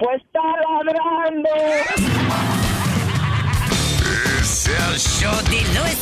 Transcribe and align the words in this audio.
Pues 0.00 0.22
está 0.22 0.40
ladrando. 0.40 1.50
Es 4.40 4.66
el 4.66 4.98
show 4.98 5.36
de 5.42 5.60
Luis. 5.78 5.98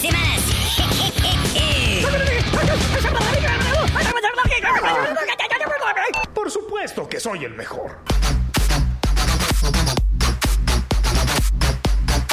Por 6.32 6.48
supuesto 6.48 7.08
que 7.08 7.18
soy 7.18 7.44
el 7.44 7.54
mejor. 7.54 7.98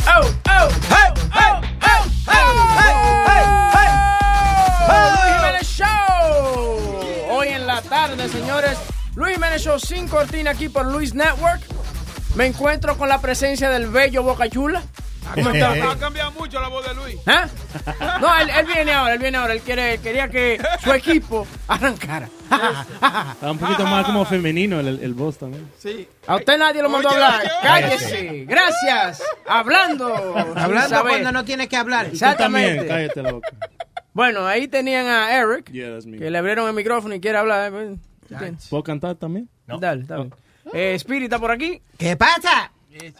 ¡Oh, 0.08 0.22
oh, 0.22 0.70
oh, 0.92 1.14
oh, 1.34 1.62
oh, 1.82 2.04
oh, 2.28 2.44
hey, 3.28 5.06
Luis 5.18 5.36
Jiménez 5.36 5.68
Show. 5.68 7.32
Hoy 7.32 7.48
en 7.48 7.66
la 7.66 7.82
tarde, 7.82 8.30
señores. 8.30 8.95
Luis 9.16 9.34
Jiménez 9.36 9.62
Show 9.62 9.80
sin 9.80 10.08
cortina 10.08 10.52
aquí 10.52 10.70
por 10.70 10.86
Luis 10.86 11.14
Network. 11.14 11.62
Me 12.36 12.46
encuentro 12.48 12.98
con 12.98 13.08
la 13.08 13.20
presencia 13.22 13.70
del 13.70 13.88
bello 13.88 14.24
Boca 14.24 14.50
Chula. 14.50 14.82
¿Cómo 15.34 15.50
está? 15.50 15.92
Ha 15.92 15.98
cambiado 15.98 16.32
mucho 16.34 16.60
la 16.62 16.68
voz 16.68 16.86
de 16.88 16.94
Luis. 16.94 17.16
¿Ah? 17.26 17.48
No, 18.22 18.38
él, 18.40 18.50
él 18.50 18.66
viene 18.68 18.92
ahora, 18.94 19.14
él 19.14 19.20
viene 19.20 19.38
ahora. 19.38 19.54
Él 19.54 19.62
quiere, 19.62 19.98
quería 20.00 20.28
que 20.30 20.62
su 20.84 20.94
equipo 20.94 21.48
arrancara. 21.68 22.30
Está 22.52 23.52
un 23.52 23.58
poquito 23.58 23.86
más 23.86 24.06
como 24.06 24.24
femenino 24.26 24.80
el, 24.82 25.00
el 25.02 25.14
voz 25.14 25.38
también. 25.38 25.68
Sí. 25.80 26.08
A 26.28 26.36
usted 26.36 26.58
nadie 26.60 26.82
lo 26.84 26.90
mandó 26.90 27.10
a 27.10 27.14
hablar. 27.14 27.42
Cállese. 27.64 28.46
Gracias. 28.48 29.24
Hablando. 29.48 30.14
Hablando 30.56 30.90
saber. 30.90 31.12
cuando 31.14 31.32
no 31.32 31.44
tiene 31.46 31.68
que 31.68 31.76
hablar. 31.78 32.10
Tú 32.12 32.18
también, 32.20 32.80
Exactamente. 32.80 32.88
cállate 32.88 33.24
la 33.24 33.32
boca. 33.32 33.48
Bueno, 34.14 34.46
ahí 34.48 34.68
tenían 34.68 35.08
a 35.08 35.36
Eric, 35.36 35.70
Yeah, 35.72 35.90
that's 35.94 36.06
me. 36.06 36.18
que 36.20 36.30
le 36.30 36.38
abrieron 36.38 36.68
el 36.70 36.74
micrófono 36.76 37.16
y 37.16 37.20
quiere 37.20 37.38
hablar. 37.38 37.74
Eh, 38.30 38.36
pues, 38.38 38.68
¿Puedo 38.70 38.84
cantar 38.84 39.16
también? 39.16 39.50
Dale, 39.68 40.02
está 40.02 40.18
bien. 40.18 40.34
Eh, 40.74 40.96
Spirit 40.96 41.24
está 41.26 41.40
por 41.40 41.52
aquí. 41.52 41.82
¿Qué 41.98 42.16
pasa? 42.16 42.72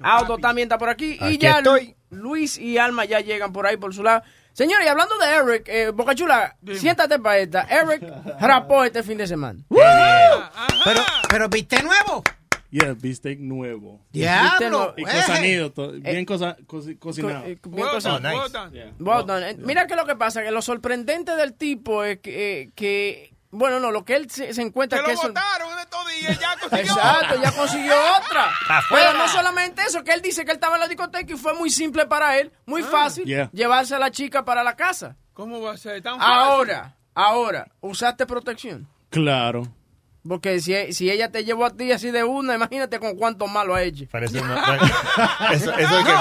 Auto 0.02 0.38
también 0.38 0.68
está 0.68 0.78
por 0.78 0.90
aquí. 0.90 1.18
y 1.22 1.38
ya 1.38 1.58
estoy. 1.58 1.96
Luis 2.10 2.58
y 2.58 2.78
Alma 2.78 3.04
ya 3.06 3.20
llegan 3.20 3.52
por 3.52 3.66
ahí 3.68 3.78
por 3.78 3.94
su 3.94 4.02
lado. 4.04 4.24
Señores, 4.54 4.86
y 4.86 4.90
hablando 4.90 5.18
de 5.18 5.26
Eric, 5.26 5.68
eh, 5.68 5.90
Boca 5.90 6.16
Chula, 6.16 6.56
siéntate 6.76 7.20
para 7.20 7.40
esta. 7.40 7.64
Eric 7.64 8.02
rapó 8.40 8.86
este 8.86 9.04
fin 9.04 9.18
de 9.18 9.28
semana. 9.28 9.60
Pero, 9.70 11.02
pero 11.30 11.50
viste 11.50 11.82
nuevo. 11.84 12.24
Yeah, 12.72 12.94
bistec 12.94 13.40
nuevo. 13.40 14.02
Diablo. 14.12 14.94
Y 14.98 15.04
eh. 15.04 15.06
cosanito, 15.06 15.72
to- 15.72 15.92
bien 15.94 16.26
cosa, 16.26 16.58
cocinado. 17.00 17.44
Co- 17.44 17.48
eh, 17.50 17.58
bien 17.68 17.88
cosa- 17.88 18.14
Well 18.18 18.52
done. 18.52 18.72
Yeah. 18.74 18.92
Well 19.00 19.26
done. 19.26 19.50
Eh, 19.52 19.58
Mira 19.60 19.88
que 19.88 19.96
lo 19.96 20.06
que 20.06 20.16
pasa, 20.16 20.42
que 20.44 20.52
lo 20.52 20.62
sorprendente 20.62 21.36
del 21.36 21.54
tipo 21.54 22.04
es 22.04 22.20
que, 22.20 22.62
eh, 22.64 22.70
que 22.76 23.34
bueno, 23.56 23.80
no, 23.80 23.92
lo 23.92 24.04
que 24.06 24.16
él 24.16 24.30
se, 24.30 24.54
se 24.54 24.62
encuentra 24.62 25.00
Que 25.00 25.06
que 25.06 25.12
lo 25.14 25.20
eso... 25.20 25.28
votaron 25.30 25.72
en 25.74 25.80
estos 25.80 26.08
días. 26.08 26.40
Ya 26.40 26.50
consiguió 26.60 26.80
Exacto, 26.94 27.36
otra. 27.36 27.42
ya 27.44 27.52
consiguió 27.52 27.94
otra. 28.22 28.46
Pero 28.90 29.14
no 29.14 29.28
solamente 29.28 29.82
eso, 29.84 30.04
que 30.04 30.12
él 30.14 30.22
dice 30.22 30.46
que 30.46 30.52
él 30.52 30.58
estaba 30.58 30.76
en 30.76 30.82
la 30.82 30.88
discoteca 30.88 31.34
y 31.34 31.38
fue 31.38 31.54
muy 31.54 31.70
simple 31.70 32.06
para 32.06 32.38
él, 32.38 32.52
muy 32.66 32.84
fácil, 32.84 33.26
Yeah. 33.26 33.50
llevarse 33.54 33.96
a 33.96 34.00
la 34.00 34.12
chica 34.12 34.46
para 34.46 34.64
la 34.64 34.76
casa. 34.76 35.16
¿Cómo 35.34 35.62
va 35.62 35.74
a 35.74 35.78
ser 35.78 36.02
tan 36.02 36.18
fácil? 36.20 36.34
Ahora, 36.34 36.96
ahora, 37.14 37.68
usaste 37.82 38.26
protección. 38.26 38.88
Claro. 39.10 39.68
Porque 40.28 40.60
si, 40.60 40.92
si 40.94 41.12
ella 41.12 41.32
te 41.32 41.46
llevó 41.46 41.66
a 41.66 41.70
ti 41.70 41.92
así 41.92 42.10
de 42.10 42.24
una, 42.24 42.56
imagínate 42.56 43.00
con 43.00 43.16
cuánto 43.16 43.46
malo 43.48 43.76
ha 43.76 43.84
hecho. 43.84 44.06
Parece 44.12 44.42
una- 44.42 44.56
eso, 45.54 45.72
eso 45.72 46.00
es 46.00 46.06
que 46.06 46.14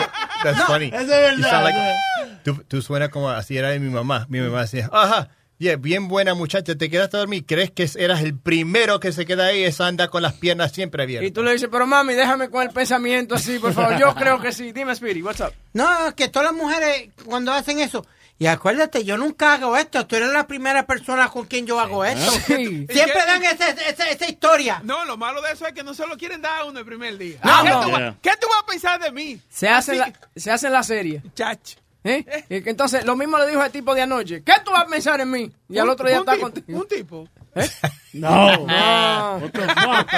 that's 0.43 0.65
funny. 0.65 0.87
Eso 0.89 0.99
es 1.01 1.09
verdad. 1.41 1.65
Like- 1.65 2.41
tú, 2.45 2.55
tú 2.69 2.83
suena 2.83 3.09
como 3.11 3.31
así 3.31 3.56
era 3.56 3.71
de 3.71 3.81
mi 3.81 3.89
mamá. 3.91 4.27
Mi 4.28 4.41
mamá 4.41 4.61
decía, 4.62 4.91
ajá, 4.93 5.28
yeah, 5.65 5.77
bien 5.77 6.09
buena 6.09 6.35
muchacha, 6.35 6.75
te 6.77 6.89
quedaste 6.91 7.17
a 7.17 7.21
dormir. 7.21 7.45
¿Crees 7.47 7.71
que 7.71 7.89
eras 7.97 8.23
el 8.23 8.39
primero 8.39 9.01
que 9.01 9.13
se 9.13 9.27
queda 9.27 9.47
ahí? 9.47 9.65
Esa 9.65 9.87
anda 9.87 10.09
con 10.09 10.23
las 10.23 10.35
piernas 10.35 10.73
siempre 10.73 11.03
Y 11.03 11.07
abiertas. 11.07 11.33
tú 11.33 11.43
le 11.43 11.53
dices, 11.53 11.69
pero 11.71 11.87
mami, 11.87 12.15
déjame 12.15 12.51
con 12.51 12.63
el 12.63 12.71
pensamiento 12.71 13.35
así, 13.35 13.59
por 13.59 13.73
favor. 13.73 13.99
Yo 13.99 14.15
creo 14.15 14.41
que 14.41 14.53
sí. 14.53 14.73
Dime, 14.73 14.93
Spirit, 14.93 15.25
what's 15.25 15.41
up? 15.41 15.53
No, 15.73 16.15
que 16.15 16.29
todas 16.29 16.53
las 16.53 16.55
mujeres 16.61 17.09
cuando 17.25 17.53
hacen 17.53 17.81
eso. 17.81 18.07
Y 18.37 18.47
acuérdate, 18.47 19.05
yo 19.05 19.17
nunca 19.17 19.55
hago 19.55 19.77
esto. 19.77 20.07
Tú 20.09 20.17
eres 20.17 20.29
la 20.31 20.47
primera 20.49 20.85
persona 20.87 21.29
con 21.29 21.47
quien 21.47 21.67
yo 21.67 21.79
hago 21.79 22.05
esto. 22.05 22.33
Sí. 22.47 22.87
Siempre 22.91 23.21
¿Y 23.23 23.27
dan 23.27 23.45
esa, 23.45 23.69
esa, 23.71 24.11
esa 24.11 24.29
historia. 24.29 24.81
No, 24.85 25.05
lo 25.05 25.17
malo 25.17 25.41
de 25.41 25.53
eso 25.53 25.67
es 25.67 25.73
que 25.73 25.85
no 25.85 25.95
se 25.95 26.05
lo 26.07 26.17
quieren 26.17 26.43
dar 26.43 26.63
a 26.63 26.65
uno 26.65 26.81
el 26.81 26.85
primer 26.85 27.17
día. 27.17 27.39
No, 27.45 27.63
¿Qué, 27.63 27.69
no. 27.71 27.81
tú, 27.85 27.91
vas- 27.91 28.01
Yeah. 28.01 28.17
qué 28.21 28.31
tú 28.41 28.47
vas 28.49 28.59
a 28.63 28.67
pensar 28.67 29.01
de 29.01 29.13
mí? 29.13 29.41
Se 29.49 29.69
hace, 29.69 29.93
Así- 29.93 29.99
la, 30.01 30.13
se 30.35 30.51
hace 30.51 30.69
la 30.69 30.83
serie. 30.83 31.23
Chach. 31.37 31.77
¿Eh? 32.04 32.25
Entonces, 32.48 33.04
lo 33.04 33.16
mismo 33.16 33.37
le 33.38 33.48
dijo 33.48 33.60
al 33.60 33.72
tipo 33.72 33.92
de 33.94 34.03
anoche. 34.03 34.42
¿Qué 34.44 34.53
tú 34.65 34.70
vas 34.70 34.84
a 34.84 34.87
pensar 34.87 35.20
en 35.20 35.31
mí? 35.31 35.50
Y 35.69 35.78
al 35.78 35.88
otro 35.88 36.06
día 36.06 36.19
está 36.19 36.34
tipo, 36.34 36.50
contigo. 36.50 36.78
Un 36.78 36.87
tipo. 36.88 37.28
No. 38.15 38.56
No. 38.59 39.38
What 39.42 39.50
the 39.50 39.60
fuck? 39.60 40.09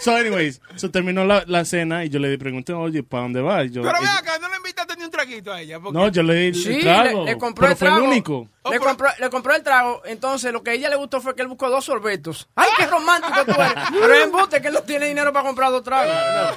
So, 0.00 0.14
anyways, 0.16 0.60
so 0.76 0.90
terminó 0.90 1.24
la, 1.24 1.44
la 1.46 1.64
cena 1.64 2.04
y 2.04 2.08
yo 2.08 2.18
le 2.18 2.36
pregunté, 2.38 2.72
oye, 2.72 3.02
¿para 3.02 3.22
dónde 3.24 3.40
vas? 3.40 3.66
Y 3.66 3.70
yo, 3.70 3.82
Pero 3.82 3.94
ve 3.94 4.04
ella- 4.04 4.18
acá, 4.18 4.38
no 4.40 4.48
le 4.48 4.56
invitaste 4.56 4.96
ni 4.96 5.04
un 5.04 5.10
traguito 5.10 5.52
a 5.52 5.60
ella. 5.60 5.78
porque- 5.80 5.98
no, 5.98 6.08
yo 6.08 6.22
le 6.22 6.34
di 6.34 6.46
el 6.48 6.54
Sí, 6.54 6.80
trago. 6.80 7.24
le, 7.24 7.32
le 7.32 7.38
compró 7.38 7.62
pero 7.62 7.72
el 7.72 7.76
fue 7.78 7.88
trago. 7.88 8.02
el 8.04 8.10
único. 8.10 8.40
Le, 8.42 8.48
Oh, 8.64 8.70
pero- 8.70 8.84
compró, 8.84 9.08
le 9.20 9.30
compró 9.30 9.54
el 9.54 9.62
trago. 9.62 10.02
Entonces, 10.04 10.52
lo 10.52 10.62
que 10.62 10.70
a 10.70 10.74
ella 10.74 10.88
le 10.90 10.96
gustó 10.96 11.20
fue 11.20 11.34
que 11.36 11.42
él 11.42 11.48
buscó 11.48 11.70
dos 11.70 11.84
sorbetos. 11.84 12.48
¡Ay, 12.56 12.68
qué 12.76 12.86
romántico 12.86 13.44
tú 13.44 13.52
eres! 13.60 13.74
Pero 13.92 14.14
es 14.14 14.24
embuste 14.24 14.60
que 14.60 14.68
él 14.68 14.74
no 14.74 14.82
tiene 14.82 15.06
dinero 15.06 15.32
para 15.32 15.46
comprar 15.46 15.70
dos 15.70 15.82
tragos. 15.82 16.12
No. 16.14 16.56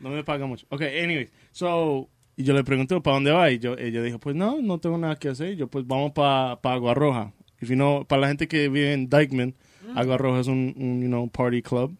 No 0.00 0.10
me 0.10 0.22
paga 0.24 0.44
mucho. 0.44 0.66
Ok, 0.68 0.82
anyways. 0.82 1.30
So, 1.52 2.08
y 2.36 2.44
yo 2.44 2.52
le 2.52 2.62
pregunté, 2.64 3.00
¿para 3.00 3.14
dónde 3.14 3.30
va? 3.30 3.50
Y 3.50 3.58
yo, 3.58 3.74
ella 3.78 4.02
dijo, 4.02 4.18
pues 4.18 4.36
no, 4.36 4.58
no 4.60 4.78
tengo 4.78 4.98
nada 4.98 5.16
que 5.16 5.28
hacer. 5.30 5.52
Y 5.52 5.56
yo, 5.56 5.68
pues 5.68 5.86
vamos 5.86 6.12
para 6.12 6.60
pa 6.60 6.74
Agua 6.74 6.92
Roja. 6.92 7.32
Y 7.60 7.66
si 7.66 7.76
no, 7.76 8.04
para 8.06 8.22
la 8.22 8.28
gente 8.28 8.46
que 8.48 8.68
vive 8.68 8.92
en 8.92 9.08
Dykeman, 9.08 9.54
Agua 9.94 10.16
Roja 10.18 10.40
es 10.40 10.46
un, 10.46 10.74
un, 10.76 11.00
you 11.02 11.08
know, 11.08 11.28
party 11.28 11.62
club. 11.62 11.94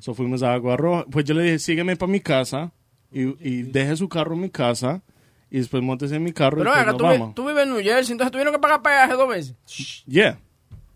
So 0.00 0.14
fuimos 0.14 0.42
a 0.42 0.54
Agua 0.54 0.76
Roja. 0.76 1.04
Pues 1.10 1.24
yo 1.24 1.34
le 1.34 1.42
dije, 1.44 1.58
sígueme 1.58 1.96
para 1.96 2.10
mi 2.10 2.20
casa 2.20 2.72
y, 3.12 3.22
y 3.46 3.62
deje 3.62 3.96
su 3.96 4.08
carro 4.08 4.34
en 4.34 4.40
mi 4.42 4.50
casa 4.50 5.02
y 5.50 5.58
después 5.58 5.82
montes 5.82 6.10
en 6.12 6.22
mi 6.22 6.32
carro 6.32 6.58
Pero 6.58 6.70
y 6.70 6.84
pues 6.84 6.96
tú, 6.96 7.04
nos 7.04 7.28
vi- 7.28 7.34
tú 7.34 7.46
vives 7.46 7.62
en 7.64 7.68
New 7.70 7.82
Jersey, 7.82 8.12
entonces 8.12 8.32
tuvieron 8.32 8.52
que 8.52 8.58
pagar 8.58 8.82
peaje 8.82 9.12
dos 9.14 9.28
veces. 9.28 9.54
Yeah. 10.06 10.38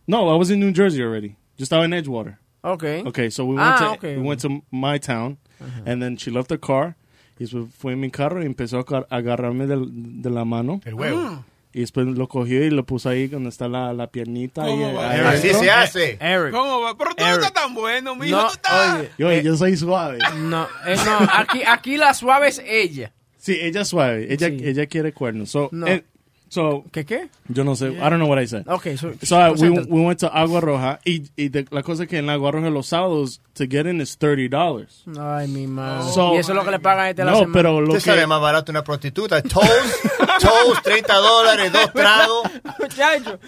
No, 0.06 0.34
I 0.34 0.38
was 0.38 0.50
in 0.50 0.58
New 0.60 0.72
Jersey 0.74 1.00
already. 1.02 1.36
Yo 1.56 1.62
estaba 1.64 1.84
en 1.84 1.92
Edgewater. 1.92 2.38
Okay. 2.62 3.02
Okay, 3.06 3.30
so 3.30 3.44
we 3.44 3.54
went, 3.54 3.68
Ah, 3.68 3.78
to, 3.78 3.92
okay. 3.94 4.16
we 4.16 4.22
went 4.22 4.40
to 4.42 4.48
my 4.70 4.98
town, 4.98 5.38
and 5.86 6.02
then 6.02 6.16
she 6.16 6.30
left 6.30 6.48
the 6.48 6.58
car, 6.58 6.96
y 7.38 7.44
después 7.44 7.68
fue 7.72 7.92
en 7.92 8.00
mi 8.00 8.10
carro 8.10 8.42
y 8.42 8.46
empezó 8.46 8.78
a 8.78 8.82
agar- 8.82 9.06
a 9.10 9.16
agarrarme 9.16 9.66
de, 9.66 10.30
la 10.30 10.44
mano. 10.44 10.80
El 10.84 10.94
huevo. 10.94 11.18
Ah. 11.20 11.44
Y 11.78 11.82
después 11.82 12.08
lo 12.08 12.26
cogió 12.26 12.64
y 12.64 12.70
lo 12.70 12.84
puso 12.84 13.08
ahí 13.08 13.28
donde 13.28 13.50
está 13.50 13.68
la, 13.68 13.92
la 13.92 14.08
piernita. 14.08 14.64
ahí, 14.64 14.82
Así 14.82 15.54
se 15.54 15.70
hace. 15.70 16.18
Eric. 16.20 16.50
¿Cómo 16.50 16.80
va? 16.80 16.98
Pero 16.98 17.10
tú 17.14 17.22
no 17.22 17.28
Eric. 17.30 17.38
estás 17.44 17.52
tan 17.52 17.72
bueno, 17.72 18.16
mijo. 18.16 18.36
No, 18.36 18.46
tú 18.48 18.54
estás... 18.54 18.98
oye. 18.98 19.10
Yo, 19.16 19.32
yo 19.32 19.56
soy 19.56 19.76
suave. 19.76 20.18
No, 20.38 20.64
eh, 20.88 20.96
no, 21.04 21.18
aquí, 21.32 21.62
aquí 21.64 21.96
la 21.96 22.14
suave 22.14 22.48
es 22.48 22.60
ella. 22.66 23.12
Sí, 23.36 23.56
ella 23.60 23.82
es 23.82 23.88
suave. 23.88 24.26
Ella, 24.28 24.48
Sí. 24.48 24.58
ella 24.64 24.86
quiere 24.86 25.12
cuernos. 25.12 25.50
So, 25.50 25.68
No. 25.70 25.86
eh, 25.86 26.02
so, 26.48 26.84
¿Qué 26.92 27.04
qué? 27.04 27.28
yo 27.48 27.64
no 27.64 27.74
sé. 27.76 27.90
I 27.92 27.98
don't 28.10 28.18
know 28.18 28.26
what 28.28 28.38
I 28.38 28.46
said. 28.46 28.66
Okay, 28.68 28.96
so, 28.96 29.12
So 29.22 29.36
uh, 29.38 29.54
we, 29.58 29.68
we 29.70 30.00
went 30.04 30.20
to 30.20 30.28
Agua 30.32 30.60
Roja 30.60 31.00
y, 31.04 31.24
y 31.36 31.48
de- 31.48 31.66
la 31.70 31.82
cosa 31.82 32.04
es 32.04 32.08
que 32.08 32.18
en 32.18 32.28
Agua 32.30 32.50
Roja 32.52 32.70
los 32.70 32.86
sábados 32.88 33.40
to 33.54 33.64
get 33.68 33.86
in 33.86 34.00
is 34.00 34.18
$30. 34.18 34.88
Ay, 35.18 35.48
mi 35.48 35.66
madre. 35.66 36.10
So- 36.12 36.34
y 36.34 36.38
eso 36.38 36.52
es 36.52 36.56
lo 36.56 36.64
que 36.64 36.70
le 36.70 36.78
pagan 36.80 37.06
a 37.06 37.10
este 37.10 37.22
a 37.22 37.24
la 37.26 37.32
No, 37.32 37.52
pero 37.52 37.80
lo 37.80 37.88
Usted 37.94 38.00
sale 38.12 38.20
que... 38.22 38.26
más 38.26 38.40
barato 38.40 38.72
una 38.72 38.82
prostituta. 38.84 39.42
Toast, 39.48 40.04
toast, 40.40 40.82
30 40.84 41.14
dólares, 41.14 41.72
dos 41.72 41.92
tragos. 41.92 42.42
Muchacho. 42.78 43.38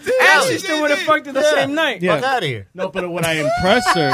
She 0.49 0.59
still 0.59 0.81
would 0.81 0.91
have 0.91 1.01
fucked 1.01 1.27
it 1.27 1.35
the 1.35 1.41
Yeah. 1.41 1.63
same 1.63 1.75
night. 1.75 2.03
Yeah. 2.03 2.17
Fuck 2.17 2.25
out 2.25 2.43
of 2.43 2.49
here. 2.49 2.69
No, 2.75 2.91
pero 2.91 3.11
what 3.11 3.25
I 3.25 3.41
impressed 3.41 3.95
her, 3.97 4.13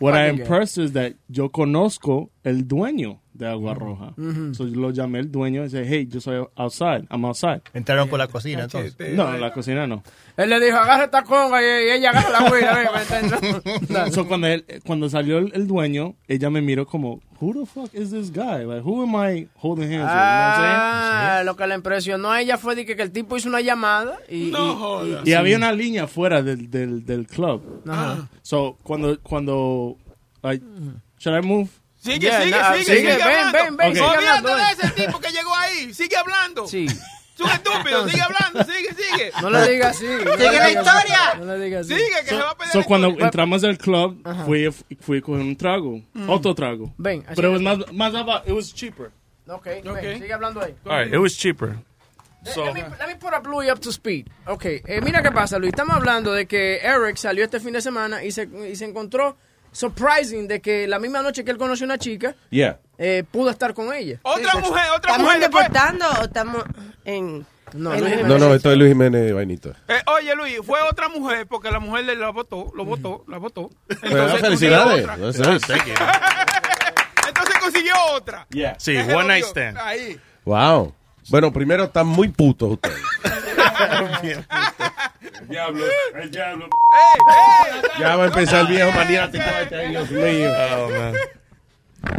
what 0.00 0.14
I 0.14 0.28
impressed 0.28 0.76
her 0.76 0.84
is 0.84 0.92
that 0.92 1.14
yo 1.28 1.48
conozco 1.50 2.30
el 2.44 2.66
dueño 2.66 3.20
de 3.38 3.48
Agua 3.48 3.72
Roja. 3.74 4.12
So 4.52 4.66
yo 4.66 4.80
lo 4.80 4.90
llamé 4.90 5.20
el 5.20 5.30
dueño 5.30 5.64
y 5.64 5.68
dije, 5.68 5.84
hey, 5.86 6.08
yo 6.10 6.20
soy 6.20 6.44
outside, 6.56 7.06
I'm 7.10 7.24
outside. 7.24 7.62
Entraron 7.72 8.08
por 8.08 8.18
la 8.18 8.26
cocina, 8.26 8.64
entonces. 8.64 8.96
No, 9.14 9.32
en 9.32 9.40
la 9.40 9.52
cocina 9.52 9.86
no. 9.86 10.02
Él 10.36 10.50
le 10.50 10.60
dijo, 10.60 10.76
agarra 10.76 11.04
esta 11.04 11.24
conga 11.24 11.60
y, 11.62 11.64
y 11.64 11.90
ella 11.92 12.10
agarra 12.10 12.30
la 12.30 12.48
güera. 12.48 12.74
ven, 12.76 12.88
¿me 12.94 13.26
entiendes? 13.28 14.14
So 14.14 14.26
cuando, 14.26 14.46
él, 14.48 14.64
cuando 14.84 15.08
salió 15.08 15.38
el, 15.38 15.52
el 15.54 15.66
dueño, 15.66 16.16
ella 16.26 16.50
me 16.50 16.60
miró 16.60 16.86
como, 16.86 17.20
who 17.40 17.52
the 17.54 17.66
fuck 17.66 17.92
is 17.94 18.10
this 18.10 18.30
guy? 18.32 18.64
Like, 18.64 18.82
who 18.82 19.02
am 19.02 19.14
I 19.14 19.48
holding 19.56 19.90
hands 19.92 20.04
with? 20.04 20.10
You 20.10 20.14
know 20.14 20.48
what 20.48 20.58
I'm 20.58 21.38
Ah, 21.38 21.42
lo 21.44 21.56
que 21.56 21.66
le 21.66 21.74
impresionó 21.74 22.30
a 22.30 22.40
ella 22.40 22.58
fue 22.58 22.74
de 22.74 22.84
que, 22.84 22.96
que 22.96 23.02
el 23.02 23.12
tipo 23.12 23.36
hizo 23.36 23.48
una 23.48 23.60
llamada 23.60 24.16
y... 24.28 24.50
No? 24.50 25.00
Y 25.24 25.32
había 25.32 25.56
una 25.56 25.72
línea 25.72 26.06
fuera 26.06 26.42
del, 26.42 26.70
del, 26.70 27.04
del 27.04 27.26
club. 27.26 27.82
Ajá. 27.88 28.28
So 28.42 28.76
cuando, 28.82 29.18
cuando, 29.20 29.96
like, 30.42 30.64
should 31.18 31.36
I 31.36 31.46
move? 31.46 31.68
Sigue, 32.00 32.18
Yeah, 32.28 32.42
sigue, 32.42 32.50
nah, 32.56 32.72
sigue, 32.74 32.84
sigue, 32.84 32.96
sigue 33.12 33.16
ven, 33.16 33.22
hablando. 33.22 33.52
ven, 33.58 33.76
ven, 33.76 33.88
Ok. 33.88 33.94
sigue 33.94 34.06
Olvídate 34.06 34.28
hablando. 34.38 34.56
de 34.56 34.62
ese 34.72 34.88
tipo 35.06 35.20
que 35.20 35.30
llegó 35.32 35.54
ahí. 35.54 35.94
Sigue 35.94 36.16
hablando. 36.16 36.66
Sí. 36.68 36.86
Es 36.86 37.40
un 37.44 37.50
estúpido. 37.50 38.08
Sigue 38.08 38.22
hablando. 38.22 38.64
Sigue, 38.72 38.88
sigue. 38.94 39.32
No 39.42 39.50
le 39.50 39.68
digas 39.68 39.96
así. 39.96 40.06
no 40.06 40.16
le 40.18 40.24
Sigue 40.32 40.44
la 40.58 40.66
digas 40.66 40.86
historia. 40.86 41.28
así, 41.30 41.38
No 41.40 41.44
le 41.56 41.64
digas 41.64 41.86
así. 41.86 41.94
Sigue, 41.94 42.20
que 42.22 42.26
se 42.28 42.34
va 42.36 42.50
a 42.50 42.56
pelear. 42.56 42.72
So 42.72 42.84
cuando 42.84 43.08
historia. 43.08 43.26
entramos 43.26 43.64
al 43.64 43.78
club, 43.78 44.44
fui, 44.46 44.70
fui 45.00 45.20
con 45.20 45.40
un 45.40 45.56
trago, 45.56 46.00
otro 46.28 46.54
trago. 46.54 46.92
Ven, 46.98 47.24
así 47.26 47.34
Pero 47.36 47.52
was 47.52 47.60
más, 47.62 47.78
más 47.92 48.14
about, 48.14 48.46
it 48.46 48.52
was 48.52 48.72
cheaper. 48.74 49.10
Ok, 49.48 49.66
Ok. 49.86 49.94
ven, 49.94 50.20
sigue 50.20 50.32
hablando 50.32 50.60
ahí. 50.62 50.74
All 50.84 51.02
right, 51.04 51.12
it 51.12 51.18
was 51.18 51.36
cheaper. 51.36 51.76
So, 52.44 52.64
let, 52.64 52.74
me, 52.74 52.82
let 52.82 53.08
me 53.08 53.16
put 53.16 53.32
up 53.34 53.44
Louis 53.46 53.68
up 53.70 53.80
to 53.80 53.90
speed. 53.92 54.28
Ok, 54.46 54.64
eh, 54.66 55.00
mira 55.02 55.22
qué 55.22 55.30
pasa, 55.32 55.58
Luis. 55.58 55.70
Estamos 55.72 55.96
hablando 55.96 56.32
de 56.32 56.46
que 56.46 56.78
Eric 56.78 57.16
salió 57.16 57.44
este 57.44 57.58
fin 57.60 57.72
de 57.72 57.80
semana 57.80 58.22
y 58.24 58.30
se, 58.30 58.48
y 58.70 58.76
se 58.76 58.84
encontró 58.84 59.36
surprising 59.78 60.48
de 60.48 60.60
que 60.60 60.86
la 60.88 60.98
misma 60.98 61.22
noche 61.22 61.44
que 61.44 61.50
él 61.52 61.56
conoció 61.58 61.84
a 61.84 61.88
una 61.88 61.98
chica, 61.98 62.34
Yeah. 62.50 62.78
eh, 62.98 63.22
pudo 63.30 63.50
estar 63.50 63.74
con 63.74 63.92
ella. 63.94 64.18
Otra 64.22 64.54
mujer, 64.56 64.84
otra 64.96 65.12
¿Estamos 65.12 65.20
mujer 65.20 65.40
después. 65.40 65.64
deportando 65.68 66.06
o 66.20 66.24
estamos 66.24 66.64
en...? 67.04 67.46
No, 67.74 67.92
en- 67.92 68.00
Luis 68.00 68.12
Jiménez. 68.16 68.26
No, 68.40 68.48
no, 68.48 68.54
esto 68.54 68.72
es 68.72 68.78
Luis 68.78 68.88
Jiménez, 68.90 69.32
vainito. 69.34 69.70
Eh, 69.88 70.00
oye, 70.06 70.34
Luis, 70.34 70.56
fue 70.64 70.80
otra 70.82 71.08
mujer 71.10 71.46
porque 71.46 71.70
la 71.70 71.78
mujer 71.78 72.06
le 72.06 72.16
la 72.16 72.30
votó, 72.30 72.72
lo 72.74 72.84
votó, 72.86 73.24
la 73.28 73.36
votó. 73.38 73.70
Bueno, 74.00 74.06
Entonces 74.24 74.40
felicidades. 74.40 75.06
Entonces 77.28 77.58
consiguió 77.60 77.94
otra. 78.14 78.46
sí, 78.78 78.96
one 78.96 79.24
night 79.28 79.44
stand. 79.44 79.76
Ahí. 79.78 80.18
Wow. 80.44 80.94
Bueno, 81.28 81.52
primero 81.52 81.84
están 81.84 82.06
muy 82.06 82.28
putos 82.28 82.72
ustedes. 82.72 82.96
diablo, 85.48 85.84
el 86.14 86.30
diablo. 86.30 86.66
Ey, 86.66 87.80
ey, 87.84 88.00
Ya 88.00 88.16
va 88.16 88.24
a 88.24 88.26
empezar 88.26 88.60
el 88.62 88.66
viejo 88.68 88.90
maniático 88.92 89.44
Dios 89.90 90.10
mío. 90.10 90.50
Oh, 90.52 90.90
man. 90.90 91.14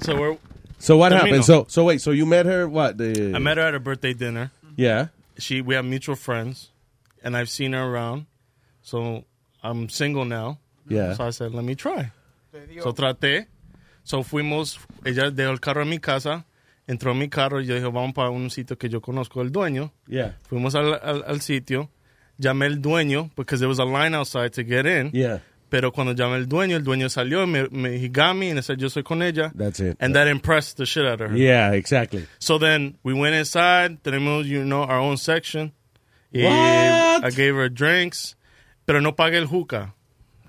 So 0.03 0.15
we're, 0.15 0.37
So 0.77 0.97
what 0.97 1.11
Termino. 1.11 1.25
happened? 1.25 1.45
So 1.45 1.65
so 1.67 1.83
wait, 1.85 2.01
so 2.01 2.11
you 2.11 2.25
met 2.25 2.45
her 2.45 2.67
what? 2.67 2.97
The, 2.97 3.33
I 3.35 3.39
met 3.39 3.57
her 3.57 3.63
at 3.63 3.75
a 3.75 3.79
birthday 3.79 4.13
dinner. 4.13 4.51
Yeah. 4.75 5.07
She, 5.37 5.61
we 5.61 5.75
have 5.75 5.85
mutual 5.85 6.15
friends, 6.15 6.69
and 7.23 7.35
I've 7.35 7.49
seen 7.49 7.73
her 7.73 7.83
around. 7.83 8.25
So 8.81 9.25
I'm 9.61 9.89
single 9.89 10.25
now. 10.25 10.59
Yeah. 10.87 11.13
So 11.13 11.25
I 11.25 11.29
said, 11.31 11.53
let 11.53 11.63
me 11.65 11.75
try. 11.75 12.11
So 12.81 12.93
traté. 12.93 13.45
So 14.03 14.23
fuimos, 14.23 14.79
ella 15.05 15.29
dejó 15.31 15.51
el 15.51 15.59
carro 15.59 15.81
en 15.81 15.89
mi 15.89 15.99
casa, 15.99 16.45
entró 16.89 17.11
en 17.11 17.19
mi 17.19 17.29
carro 17.29 17.61
y 17.61 17.65
yo 17.67 17.75
dije, 17.75 17.85
vamos 17.87 18.13
para 18.13 18.31
un 18.31 18.49
sitio 18.49 18.77
que 18.77 18.89
yo 18.89 18.99
conozco 18.99 19.41
el 19.41 19.51
dueño. 19.51 19.93
Yeah. 20.07 20.37
Fuimos 20.49 20.73
al, 20.75 20.99
al, 21.01 21.23
al 21.25 21.41
sitio, 21.41 21.89
llamé 22.37 22.65
al 22.65 22.81
dueño, 22.81 23.29
because 23.37 23.59
there 23.59 23.69
was 23.69 23.79
a 23.79 23.85
line 23.85 24.15
outside 24.15 24.49
to 24.53 24.63
get 24.63 24.85
in. 24.85 25.11
Yeah. 25.13 25.41
Pero 25.69 25.91
cuando 25.91 26.13
llamé 26.13 26.35
al 26.37 26.47
dueño, 26.47 26.75
el 26.77 26.83
dueño 26.83 27.09
salió, 27.09 27.45
me, 27.45 27.67
me 27.69 27.97
he 28.03 28.09
got 28.09 28.35
me, 28.35 28.49
and 28.49 28.57
I 28.57 28.63
said, 28.63 28.79
yo 28.79 28.87
soy 28.89 29.03
con 29.03 29.21
ella. 29.21 29.51
That's 29.55 29.79
it. 29.79 29.97
And 29.99 30.15
that 30.15 30.27
impressed 30.27 30.77
the 30.77 30.85
shit 30.87 31.05
out 31.05 31.21
of 31.21 31.29
her. 31.29 31.37
Yeah, 31.37 31.73
exactly. 31.73 32.25
So 32.39 32.57
then 32.57 32.97
we 33.03 33.13
went 33.13 33.35
inside, 33.35 34.01
tenemos, 34.03 34.45
you 34.45 34.65
know, 34.65 34.81
our 34.81 34.99
own 34.99 35.17
section. 35.17 35.71
Y 36.33 36.41
What? 36.43 37.23
I 37.23 37.29
gave 37.29 37.53
her 37.55 37.69
drinks, 37.69 38.35
pero 38.87 38.99
no 38.99 39.11
pagué 39.13 39.37
el 39.37 39.45
hookah. 39.45 39.93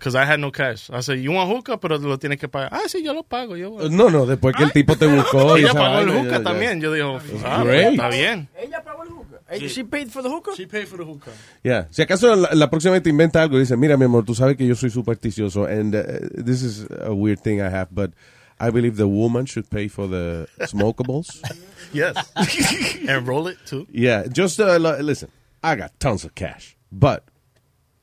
Because 0.01 0.15
I 0.15 0.25
had 0.25 0.41
no 0.41 0.51
cash. 0.51 0.89
I 0.91 1.01
said, 1.03 1.19
you 1.21 1.31
want 1.31 1.51
hookah, 1.51 1.77
pero 1.79 1.99
lo 1.99 2.17
tienes 2.17 2.39
que 2.41 2.49
pagar. 2.49 2.71
Ah, 2.73 2.89
sí, 2.89 3.03
yo 3.05 3.13
lo 3.13 3.23
pago. 3.23 3.55
Yo, 3.55 3.69
No, 3.91 4.09
no, 4.09 4.25
después 4.25 4.57
que 4.57 4.65
el 4.65 4.73
tipo 4.73 4.97
te 4.97 5.07
buscó. 5.07 5.59
y 5.59 5.61
ella 5.65 5.75
pagó 5.75 5.99
el 6.01 6.09
hookah 6.09 6.43
también. 6.43 6.81
Yo 6.81 6.91
digo, 6.95 7.21
ah, 7.45 7.63
great. 7.63 7.93
está 7.93 8.09
bien. 8.09 8.49
Ella 8.59 8.83
pagó 8.83 9.03
el 9.03 9.11
hookah. 9.11 9.37
She 9.69 9.85
paid 9.85 10.09
for 10.09 10.23
the 10.23 10.31
hookah? 10.31 10.53
She 10.57 10.67
paid 10.67 10.87
for 10.89 10.97
the 10.97 11.05
hookah. 11.05 11.33
Yeah. 11.63 11.87
Si 11.91 12.01
acaso 12.01 12.35
la, 12.35 12.49
la 12.55 12.71
próxima 12.71 12.93
vez 12.95 13.03
te 13.03 13.11
inventa 13.11 13.43
algo, 13.43 13.59
dice, 13.59 13.77
mira, 13.77 13.99
mi 13.99 14.07
amor, 14.07 14.25
tú 14.25 14.35
sabes 14.35 14.57
que 14.57 14.67
yo 14.67 14.75
soy 14.75 14.89
supersticioso, 14.89 15.67
and 15.67 15.95
uh, 15.95 16.03
this 16.35 16.63
is 16.63 16.87
a 17.03 17.13
weird 17.13 17.41
thing 17.41 17.61
I 17.61 17.69
have, 17.69 17.89
but 17.95 18.13
I 18.59 18.71
believe 18.71 18.97
the 18.97 19.07
woman 19.09 19.45
should 19.45 19.69
pay 19.69 19.89
for 19.89 20.09
the 20.09 20.49
smokables. 20.61 21.43
Yes. 21.93 22.15
and 23.09 23.27
roll 23.27 23.49
it, 23.49 23.59
too. 23.67 23.87
yeah, 23.91 24.25
just 24.33 24.61
uh, 24.61 24.77
li- 24.79 25.03
listen, 25.03 25.29
I 25.63 25.75
got 25.75 25.99
tons 26.01 26.25
of 26.25 26.35
cash, 26.37 26.77
but 26.93 27.25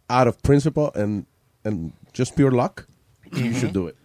out 0.10 0.27
of 0.27 0.44
principle 0.44 0.92
and, 0.94 1.25
and 1.68 1.92
just 2.14 2.36
pure 2.36 2.52
luck, 2.52 2.88
you 3.32 3.54
should 3.54 3.74
do 3.74 3.90
it. 3.90 3.96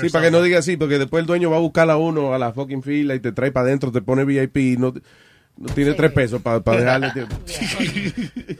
Sí, 0.00 0.10
para 0.10 0.26
que 0.26 0.30
no 0.30 0.42
diga 0.42 0.60
así, 0.60 0.76
porque 0.76 0.98
después 0.98 1.22
el 1.22 1.26
dueño 1.26 1.50
va 1.50 1.56
a 1.56 1.60
buscar 1.60 1.90
a 1.90 1.96
uno 1.96 2.32
a 2.32 2.38
la 2.38 2.52
fucking 2.52 2.82
fila 2.82 3.14
y 3.14 3.20
te 3.20 3.32
trae 3.32 3.50
para 3.50 3.66
adentro, 3.66 3.90
te 3.90 4.00
pone 4.00 4.24
VIP 4.24 4.56
y 4.58 4.76
no, 4.76 4.94
no 5.56 5.74
tiene 5.74 5.94
tres 5.94 6.12
pesos 6.12 6.40
para 6.40 6.60
dejarle. 6.60 7.12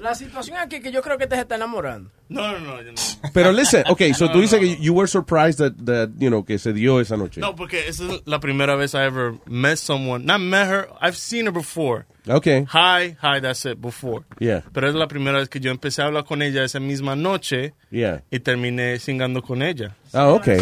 La 0.01 0.15
situación 0.15 0.57
aquí 0.59 0.77
es 0.77 0.83
que 0.83 0.91
yo 0.91 1.01
creo 1.01 1.17
que 1.17 1.27
te 1.27 1.39
está 1.39 1.55
enamorando. 1.55 2.11
No, 2.29 2.53
no, 2.53 2.59
no. 2.59 2.83
yo 2.83 2.93
no. 2.93 3.31
Pero 3.33 3.53
listen, 3.53 3.85
okay, 3.89 4.13
so 4.15 4.31
tú 4.31 4.41
dices 4.41 4.59
que 4.59 4.77
you 4.81 4.93
were 4.93 5.09
surprised 5.09 5.59
that, 5.59 5.75
that, 5.85 6.11
you 6.19 6.29
know, 6.29 6.45
que 6.45 6.59
se 6.59 6.73
dio 6.73 7.01
esa 7.01 7.17
noche. 7.17 7.41
No, 7.41 7.55
porque 7.55 7.89
esa 7.89 8.05
es 8.05 8.23
la 8.27 8.41
primera 8.41 8.75
vez 8.75 8.95
I 8.95 9.05
ever 9.05 9.35
met 9.47 9.77
someone. 9.77 10.25
Not 10.25 10.41
met 10.41 10.67
her, 10.67 10.89
I've 11.01 11.17
seen 11.17 11.47
her 11.47 11.53
before. 11.53 12.07
Okay. 12.29 12.65
Hi, 12.69 13.17
hi, 13.21 13.41
that's 13.41 13.65
it, 13.65 13.81
before. 13.81 14.25
Yeah. 14.39 14.61
Pero 14.73 14.89
es 14.89 14.95
la 14.95 15.07
primera 15.09 15.39
vez 15.39 15.49
que 15.49 15.61
yo 15.61 15.71
empecé 15.71 16.03
a 16.03 16.07
hablar 16.07 16.25
con 16.25 16.43
ella 16.43 16.63
esa 16.65 16.81
misma 16.81 17.17
noche 17.17 17.73
Yeah. 17.91 18.21
y 18.31 18.41
terminé 18.41 18.99
singando 18.99 19.43
con 19.43 19.63
ella. 19.63 19.95
Oh, 20.15 20.35
okay. 20.37 20.59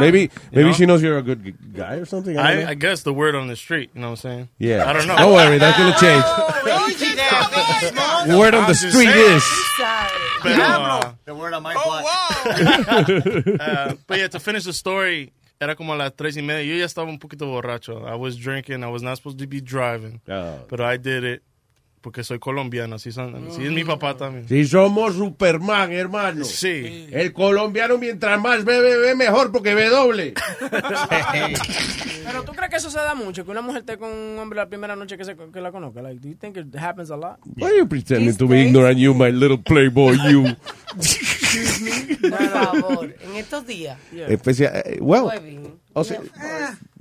Maybe 0.00 0.30
maybe 0.52 0.70
know? 0.70 0.72
she 0.72 0.84
knows 0.86 1.02
you're 1.02 1.18
a 1.18 1.22
good 1.22 1.54
guy 1.74 1.96
or 1.96 2.06
something. 2.06 2.38
I 2.38 2.62
I. 2.62 2.70
I 2.70 2.74
guess 2.74 3.02
the 3.02 3.12
word 3.12 3.34
on 3.34 3.48
the 3.48 3.56
street, 3.56 3.90
you 3.94 4.00
know 4.00 4.10
what 4.10 4.24
I'm 4.24 4.30
saying? 4.30 4.48
yeah. 4.58 4.88
I 4.88 4.92
don't 4.92 5.06
know. 5.06 5.16
Don't 5.16 5.32
worry, 5.34 5.58
that's 5.58 5.78
gonna 5.78 5.96
change. 5.98 6.24
Word 8.28 8.54
on 8.54 8.62
I'm 8.64 8.68
the 8.68 8.74
just 8.74 8.90
street 8.90 9.08
saying. 9.08 9.36
is. 9.36 9.44
Pero, 10.42 10.62
uh, 10.62 11.12
The 11.24 11.34
word 11.34 11.54
on 11.54 11.62
my 11.62 11.74
Oh, 11.76 12.02
wow. 12.04 13.04
uh, 13.60 13.94
but 14.06 14.18
yeah, 14.18 14.28
to 14.28 14.40
finish 14.40 14.64
the 14.64 14.72
story, 14.72 15.32
era 15.60 15.76
como 15.76 15.92
a 15.92 15.96
las 15.96 16.16
tres 16.16 16.36
y 16.36 16.42
media. 16.42 16.64
Yo 16.64 16.78
ya 16.78 16.86
estaba 16.86 17.08
un 17.08 17.18
poquito 17.18 17.46
borracho. 17.46 18.08
I 18.08 18.16
was 18.16 18.36
drinking. 18.36 18.82
I 18.82 18.88
was 18.88 19.02
not 19.02 19.18
supposed 19.18 19.38
to 19.38 19.46
be 19.46 19.60
driving. 19.60 20.20
Oh. 20.28 20.64
But 20.68 20.80
I 20.80 20.96
did 20.96 21.22
it. 21.22 21.42
Porque 22.00 22.24
soy 22.24 22.38
colombiano, 22.38 22.96
así, 22.96 23.12
son, 23.12 23.48
así 23.48 23.64
es 23.66 23.72
mi 23.72 23.84
papá 23.84 24.16
también. 24.16 24.48
Si 24.48 24.66
somos 24.66 25.14
Superman, 25.14 25.92
hermano. 25.92 26.44
Sí. 26.44 27.06
El 27.10 27.32
colombiano 27.32 27.98
mientras 27.98 28.40
más 28.40 28.64
bebe, 28.64 28.96
bebe 28.96 29.14
mejor 29.14 29.52
porque 29.52 29.74
ve 29.74 29.88
doble. 29.88 30.34
Pero 32.24 32.42
tú 32.44 32.52
crees 32.52 32.70
que 32.70 32.76
eso 32.76 32.90
se 32.90 32.98
da 32.98 33.14
mucho, 33.14 33.44
que 33.44 33.50
una 33.50 33.60
mujer 33.60 33.80
esté 33.80 33.98
con 33.98 34.10
un 34.10 34.38
hombre 34.38 34.56
la 34.56 34.68
primera 34.68 34.96
noche 34.96 35.18
que, 35.18 35.24
se, 35.24 35.36
que 35.36 35.60
la 35.60 35.72
conozca. 35.72 36.00
Like, 36.00 36.20
do 36.20 36.28
you 36.28 36.36
think 36.36 36.56
it 36.56 36.74
happens 36.76 37.10
a 37.10 37.16
lot? 37.16 37.38
Why 37.56 37.64
are 37.66 37.76
you 37.78 37.86
pretending 37.88 38.36
to 38.36 38.46
be 38.46 38.62
ignorant, 38.62 38.98
you, 38.98 39.12
my 39.14 39.30
little 39.30 39.58
playboy, 39.58 40.16
you? 40.30 40.44
Por 42.20 42.48
favor, 42.48 43.14
en 43.20 43.36
estos 43.36 43.66
días. 43.66 43.98
Especia- 44.12 44.72
eh, 44.84 44.98
well, 45.00 45.28
o 45.92 46.04
sea, 46.04 46.20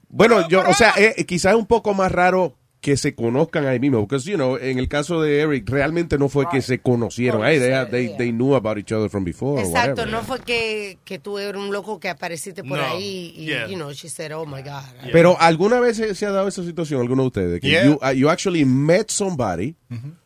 bueno, 0.09 0.47
yo, 0.49 0.63
o 0.67 0.73
sea, 0.73 0.93
eh, 0.97 1.25
quizás 1.25 1.53
es 1.53 1.59
un 1.59 1.67
poco 1.67 1.93
más 1.93 2.11
raro 2.11 2.55
que 2.81 2.95
se 2.95 3.13
conozcan 3.13 3.65
ahí 3.67 3.77
mismo, 3.77 4.07
porque, 4.07 4.23
you 4.29 4.35
know, 4.37 4.55
en 4.55 4.79
el 4.79 4.87
caso 4.87 5.21
de 5.21 5.41
Eric, 5.41 5.69
realmente 5.69 6.17
no 6.17 6.29
fue 6.29 6.47
que 6.49 6.61
se 6.61 6.79
conocieron 6.79 7.41
they, 7.41 7.59
they, 7.91 8.15
they 8.17 8.31
knew 8.31 8.55
about 8.55 8.77
each 8.77 8.93
other 8.93 9.09
from 9.09 9.25
before. 9.25 9.59
or 9.61 9.67
Exacto, 9.67 10.01
whatever. 10.03 10.09
no 10.11 10.21
fue 10.23 10.39
que, 10.39 10.97
que 11.03 11.19
tú 11.19 11.37
eres 11.39 11.61
un 11.61 11.73
loco 11.73 11.99
que 11.99 12.07
apareciste 12.07 12.63
por 12.63 12.77
No, 12.77 12.83
ahí 12.85 13.33
y, 13.35 13.45
yeah. 13.47 13.67
you 13.67 13.75
know, 13.75 13.91
she 13.91 14.07
said, 14.07 14.31
oh 14.31 14.45
my 14.45 14.61
God. 14.61 14.83
Pero 15.11 15.35
alguna 15.41 15.81
vez 15.81 15.97
se, 15.97 16.15
se 16.15 16.25
ha 16.25 16.31
dado 16.31 16.47
esa 16.47 16.63
situación, 16.63 17.01
alguno 17.01 17.23
de 17.23 17.27
ustedes, 17.27 17.59
que 17.59 17.67
Yeah. 17.69 17.83
you, 17.85 17.99
uh, 18.01 18.13
you 18.13 18.29
actually 18.29 18.63
met 18.63 19.09
somebody, 19.09 19.75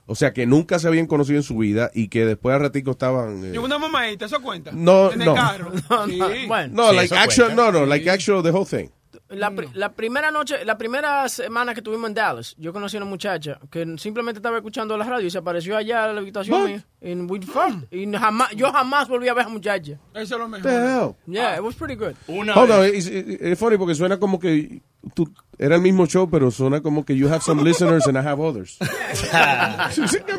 o 0.06 0.14
sea, 0.14 0.32
que 0.32 0.46
nunca 0.46 0.78
se 0.78 0.88
habían 0.88 1.08
conocido 1.08 1.38
en 1.38 1.44
su 1.44 1.58
vida 1.58 1.90
y 1.94 2.08
que 2.10 2.24
después 2.24 2.54
al 2.54 2.62
ratico 2.62 2.92
estaban... 2.92 3.46
eh, 3.46 3.52
Y 3.56 3.58
una 3.58 3.80
mamadita, 3.80 4.26
¿eso 4.26 4.40
cuenta? 4.44 4.70
No, 4.74 5.12
En 5.12 5.22
el 5.22 5.26
no. 5.26 5.34
carro. 5.34 5.72
Sí. 6.08 6.20
Bueno. 6.48 6.70
no, 6.72 6.94
like 6.94 7.16
actual, 7.16 7.56
no, 7.56 7.72
no, 7.72 7.86
like 7.88 8.08
actual 8.08 8.44
the 8.44 8.52
whole 8.52 8.66
thing. 8.66 8.90
La, 9.34 9.52
la 9.74 9.92
primera 9.94 10.32
noche, 10.32 10.64
la 10.66 10.78
primera 10.78 11.28
semana 11.30 11.74
que 11.74 11.80
estuvimos 11.80 12.08
en 12.10 12.14
Dallas, 12.14 12.56
yo 12.58 12.72
conocí 12.74 12.98
a 12.98 13.00
una 13.02 13.10
muchacha 13.10 13.60
que 13.72 13.96
simplemente 13.98 14.40
estaba 14.40 14.58
escuchando 14.58 14.98
la 14.98 15.06
radio 15.06 15.28
y 15.28 15.32
se 15.32 15.38
apareció 15.40 15.76
allá 15.78 16.06
a 16.06 16.14
la 16.14 16.20
habitación 16.22 16.66
mía 16.66 16.84
en 17.02 17.30
We 17.30 17.42
Fucked. 17.42 17.88
Y 17.92 18.12
jamás, 18.12 18.52
yo 18.56 18.72
jamás 18.72 19.08
volví 19.08 19.28
a 19.28 19.34
ver 19.34 19.40
a 19.40 19.44
esa 19.44 19.50
muchacha. 19.54 19.94
Eso 20.14 20.36
es 20.36 20.40
lo 20.40 20.48
mejor. 20.48 20.70
The 20.70 20.76
hell? 20.78 21.16
Yeah, 21.28 21.56
it 21.58 21.64
was 21.64 21.76
pretty 21.76 21.96
good. 21.96 22.14
Hold 22.28 22.72
on, 22.72 22.86
es, 22.86 23.08
es- 23.08 23.42
es 23.42 23.60
funny 23.60 23.78
porque 23.78 23.96
suena 23.96 24.20
como 24.20 24.40
que 24.40 24.82
tú, 25.14 25.32
era 25.58 25.76
el 25.76 25.82
mismo 25.82 26.06
show, 26.06 26.30
pero 26.30 26.50
suena 26.52 26.82
como 26.82 27.04
que 27.06 27.16
you 27.16 27.28
have 27.28 27.42
some 27.42 27.64
listeners 27.64 28.08
and 28.08 28.18
I 28.18 28.22
have 28.22 28.40
others. 28.42 28.78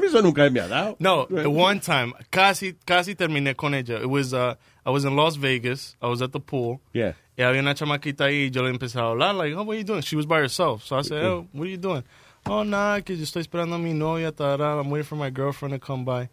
Eso 0.04 0.22
nunca 0.22 0.48
me 0.50 0.60
ha 0.60 0.68
dado. 0.68 0.96
No, 0.98 1.26
the 1.26 1.46
one 1.48 1.80
time, 1.80 2.12
casi, 2.30 2.74
casi 2.84 3.14
terminé 3.14 3.54
con 3.54 3.74
ella. 3.74 3.98
It 4.00 4.06
was, 4.08 4.32
uh, 4.32 4.54
I 4.86 4.90
was 4.90 5.04
in 5.04 5.16
Las 5.16 5.36
Vegas. 5.36 5.96
I 6.02 6.08
was 6.08 6.20
at 6.22 6.32
the 6.32 6.40
pool. 6.40 6.80
Yeah. 6.92 7.12
Y 7.36 7.42
había 7.42 7.60
una 7.60 7.74
chamaquita 7.74 8.26
ahí 8.26 8.50
yo 8.50 8.62
le 8.62 8.70
empecé 8.70 8.96
a 9.00 9.04
hablar, 9.10 9.34
like, 9.34 9.54
oh, 9.56 9.62
what 9.64 9.74
are 9.74 9.78
you 9.78 9.84
doing? 9.84 10.02
She 10.02 10.14
was 10.16 10.26
by 10.26 10.38
herself. 10.38 10.84
So 10.84 10.96
I 10.96 11.02
said, 11.02 11.22
mm-hmm. 11.22 11.26
oh, 11.26 11.46
what 11.52 11.66
are 11.66 11.70
you 11.70 11.76
doing? 11.78 12.04
Oh, 12.46 12.62
nada, 12.62 13.00
que 13.02 13.16
yo 13.16 13.22
estoy 13.24 13.40
esperando 13.42 13.74
a 13.74 13.78
mi 13.78 13.92
novia, 13.94 14.30
tarara, 14.30 14.78
I'm 14.80 14.90
waiting 14.90 15.06
for 15.06 15.16
my 15.16 15.30
girlfriend 15.30 15.72
to 15.74 15.78
come 15.78 16.04
by. 16.04 16.28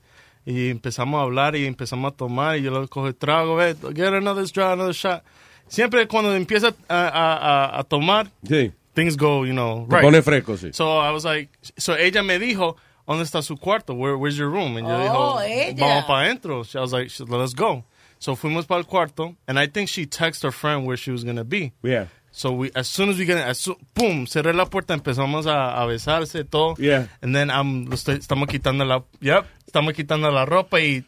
Y 0.45 0.69
empezamos 0.69 1.19
a 1.19 1.23
hablar 1.23 1.55
y 1.55 1.65
empezamos 1.65 2.11
a 2.11 2.15
tomar 2.15 2.57
y 2.57 2.63
yo 2.63 2.71
le 2.71 2.87
cojo 2.87 3.07
el 3.07 3.13
trago, 3.15 3.55
ve, 3.55 3.75
get 3.93 4.13
another 4.13 4.45
straw, 4.47 4.73
another 4.73 4.93
shot. 4.93 5.23
Siempre 5.67 6.05
cuando 6.07 6.35
empieza 6.35 6.73
a, 6.89 7.07
a, 7.07 7.35
a, 7.77 7.79
a 7.79 7.83
tomar, 7.83 8.27
Sí. 8.45 8.71
things 8.93 9.15
go, 9.15 9.45
you 9.45 9.53
know, 9.53 9.85
Te 9.89 9.95
right. 9.95 10.03
pone 10.03 10.21
fresco, 10.21 10.57
sí. 10.57 10.73
So 10.75 10.97
I 10.99 11.11
was 11.11 11.23
like, 11.23 11.49
so 11.77 11.93
ella 11.95 12.21
me 12.23 12.37
dijo, 12.39 12.75
¿dónde 13.07 13.23
está 13.23 13.41
su 13.41 13.55
cuarto? 13.55 13.93
Where, 13.93 14.17
where's 14.17 14.37
your 14.37 14.49
room? 14.49 14.75
And 14.77 14.85
yo 14.87 14.93
Oh, 14.93 15.39
dijo, 15.39 15.41
ella. 15.47 15.79
vamos 15.79 16.05
para 16.05 16.25
adentro. 16.27 16.63
I 16.75 16.81
was 16.81 16.91
like, 16.91 17.09
let's 17.29 17.53
go. 17.53 17.85
So 18.21 18.35
fuimos 18.35 18.67
para 18.67 18.79
el 18.79 18.85
cuarto, 18.85 19.35
and 19.47 19.57
I 19.57 19.65
think 19.65 19.89
she 19.89 20.05
texted 20.05 20.43
her 20.43 20.51
friend 20.51 20.85
where 20.85 20.95
she 20.95 21.09
was 21.09 21.23
gonna 21.23 21.43
be. 21.43 21.71
Yeah. 21.81 22.05
So 22.31 22.51
we, 22.51 22.69
as 22.75 22.87
soon 22.87 23.09
as 23.09 23.17
we 23.17 23.25
get, 23.25 23.37
as 23.39 23.57
soon, 23.57 23.77
pum, 23.95 24.27
cerré 24.27 24.53
la 24.53 24.65
puerta, 24.65 24.93
empezamos 24.93 25.47
a, 25.47 25.81
a 25.81 25.85
besarse 25.87 26.43
todo. 26.47 26.75
Yeah. 26.77 27.07
And 27.23 27.33
then 27.35 27.49
I'm, 27.49 27.85
lo 27.85 27.95
estoy- 27.95 28.19
estamos 28.19 28.47
quitando 28.47 28.85
la, 28.85 29.01
yep, 29.21 29.45
estamos 29.65 29.93
quitando 29.95 30.29
la 30.29 30.45
ropa 30.45 30.79
y, 30.79 31.03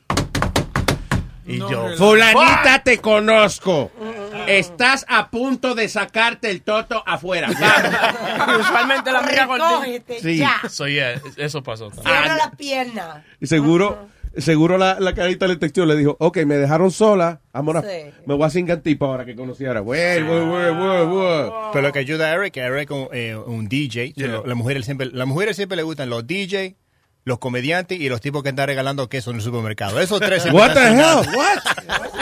y 1.46 1.60
yo, 1.60 1.96
Fulanita, 1.98 2.82
te 2.84 2.98
conozco. 2.98 3.92
Estás 4.48 5.06
a 5.08 5.30
punto 5.30 5.76
de 5.76 5.88
sacarte 5.90 6.50
el 6.50 6.64
toto 6.64 7.04
afuera. 7.06 7.48
Usualmente 8.60 9.12
la 9.12 9.20
amiga 9.20 9.46
Recógete, 9.46 10.20
Sí. 10.20 10.38
ya. 10.38 10.62
So 10.68 10.88
yeah, 10.88 11.22
eso 11.38 11.62
pasó. 11.62 11.92
Cierra 11.92 12.36
la 12.38 12.52
pierna. 12.52 13.24
Y 13.40 13.46
seguro, 13.48 14.10
seguro 14.38 14.78
la, 14.78 15.00
la 15.00 15.14
carita 15.14 15.48
le 15.48 15.56
texteó, 15.58 15.86
le 15.86 15.96
dijo, 15.96 16.16
ok, 16.20 16.40
me 16.46 16.56
dejaron 16.56 16.92
sola, 16.92 17.42
amor, 17.52 17.84
Sí. 17.88 18.12
me 18.26 18.34
voy 18.36 18.46
a 18.46 18.50
cingar 18.50 18.80
tipo 18.80 19.06
ahora 19.06 19.26
que 19.26 19.36
conociera. 19.36 19.80
Güey, 19.82 20.22
güey, 20.24 20.46
güey, 20.46 20.72
güey, 20.74 21.06
güey. 21.06 21.52
Pero 21.74 21.88
lo 21.88 21.92
que 21.94 22.00
ayuda 22.00 22.28
a 22.28 22.34
Eric, 22.34 22.58
Eric 22.58 22.90
es 22.92 22.98
un, 22.98 23.08
eh, 23.14 23.36
un 23.36 23.68
DJ. 23.68 24.14
Yeah. 24.14 24.38
So, 24.38 24.46
la 24.46 24.56
mujeres 24.56 24.86
siempre, 24.86 25.08
las 25.12 25.28
mujeres 25.28 25.56
siempre 25.56 25.76
le 25.76 25.84
gustan 25.84 26.10
los 26.10 26.26
DJ, 26.26 26.76
los 27.26 27.40
comediantes 27.40 28.00
y 28.00 28.10
los 28.10 28.20
tipos 28.22 28.44
que 28.44 28.50
están 28.50 28.68
regalando 28.68 29.08
queso 29.08 29.30
en 29.32 29.38
el 29.38 29.42
supermercado. 29.42 30.00
Esos 30.00 30.20
tres 30.20 30.46
What 30.52 30.74
the 30.74 30.88
hell? 30.88 31.26
What? 31.36 31.60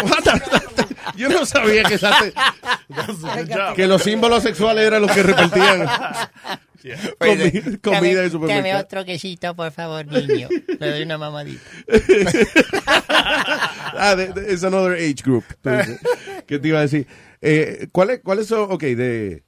What 0.04 0.24
the- 0.24 0.96
Yo 1.18 1.30
no 1.30 1.46
sabía 1.46 1.84
que, 1.84 2.00
que 3.76 3.88
los 3.88 4.02
símbolos 4.04 4.44
sexuales 4.44 4.86
eran 4.86 5.02
los 5.02 5.12
que 5.12 5.24
repartían 5.24 5.88
comi- 7.20 7.82
comida 7.82 8.22
de 8.22 8.30
supermercado. 8.30 8.84
otro 8.84 9.06
quesito, 9.06 9.56
por 9.56 9.72
favor, 9.72 10.06
niño. 10.06 10.48
Le 10.80 10.92
doy 10.92 11.04
una 11.04 11.18
mamadita. 11.18 11.62
ah, 12.88 14.16
es 14.48 14.64
another 14.64 14.94
age 14.94 15.22
group. 15.24 15.44
¿Qué 16.48 16.60
te 16.60 16.68
iba 16.68 16.80
a 16.80 16.82
decir? 16.82 17.08
Eh, 17.42 17.88
¿Cuáles 17.92 18.20
cuáles 18.22 18.48
son, 18.48 18.72
ok, 18.72 18.82
de, 18.84 19.44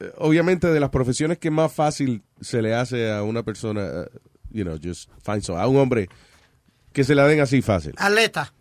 eh, 0.00 0.12
obviamente 0.18 0.68
de 0.68 0.80
las 0.80 0.90
profesiones 0.90 1.38
que 1.38 1.50
más 1.50 1.72
fácil 1.72 2.22
se 2.40 2.62
le 2.62 2.74
hace 2.74 3.10
a 3.12 3.22
una 3.22 3.42
persona, 3.42 3.82
eh, 3.82 4.18
you 4.50 4.64
know, 4.64 4.78
just 4.82 5.10
find 5.24 5.42
so, 5.42 5.56
a 5.58 5.66
un 5.68 5.76
hombre 5.76 6.08
que 6.92 7.04
se 7.04 7.14
la 7.14 7.26
den 7.26 7.40
así 7.40 7.62
fácil? 7.62 7.94
Atleta. 7.98 8.52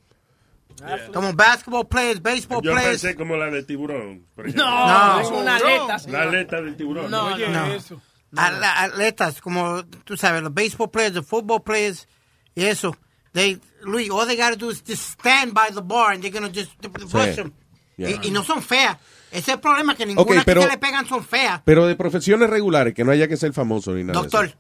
Como 1.14 1.32
basketball 1.34 1.88
players, 1.88 2.22
baseball 2.22 2.62
Yo 2.62 2.74
players. 2.74 3.02
pensé 3.02 3.16
como 3.16 3.38
la 3.38 3.46
del 3.50 3.66
tiburón. 3.66 4.26
ejemplo. 4.38 4.66
No, 4.66 5.20
es 5.22 5.28
una 5.30 5.56
aleta, 5.56 6.00
señor. 6.00 6.20
La 6.20 6.24
aleta 6.30 6.62
del 6.62 6.76
tiburón. 6.76 7.10
No, 7.10 7.28
Oye, 7.34 7.48
no. 7.48 7.74
eso. 7.74 8.02
Atletas, 8.38 9.42
como 9.42 9.84
tú 10.04 10.18
sabes, 10.18 10.42
los 10.44 10.54
baseball 10.54 10.90
players, 10.90 11.14
the 11.14 11.24
football 11.24 11.62
players, 11.62 12.08
y 12.56 12.66
eso. 12.66 12.96
They, 13.34 13.60
Luis, 13.84 14.10
all 14.10 14.26
they 14.28 14.38
gotta 14.38 14.56
do 14.56 14.70
is 14.72 14.82
just 14.86 15.04
stand 15.20 15.54
by 15.54 15.70
the 15.74 15.82
bar 15.82 16.14
and 16.14 16.22
they're 16.24 16.32
gonna 16.32 16.52
just 16.54 16.72
push 17.12 17.36
them. 17.36 17.52
Yeah. 17.98 18.10
Y, 18.22 18.28
y 18.28 18.32
no 18.32 18.44
son 18.44 18.62
feas. 18.62 18.98
Ese 19.32 19.52
es 19.52 19.56
el 19.56 19.60
problema, 19.60 19.96
que 19.96 20.06
ninguna 20.06 20.44
pero- 20.46 20.62
que 20.62 20.68
le 20.68 20.78
pegan 20.78 21.06
son 21.08 21.24
feas. 21.26 21.62
Pero 21.66 21.86
de 21.86 21.96
profesiones 21.96 22.50
regulares, 22.50 22.94
que 22.94 23.04
no 23.04 23.12
haya 23.12 23.28
que 23.28 23.36
ser 23.36 23.52
famoso 23.54 23.94
ni 23.94 24.04
nada. 24.04 24.20
Doctor, 24.22 24.54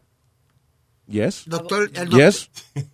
Yes. 1.07 1.43
doctor, 1.45 1.89
el 1.93 2.09
doc- 2.09 2.19
Yes. 2.19 2.49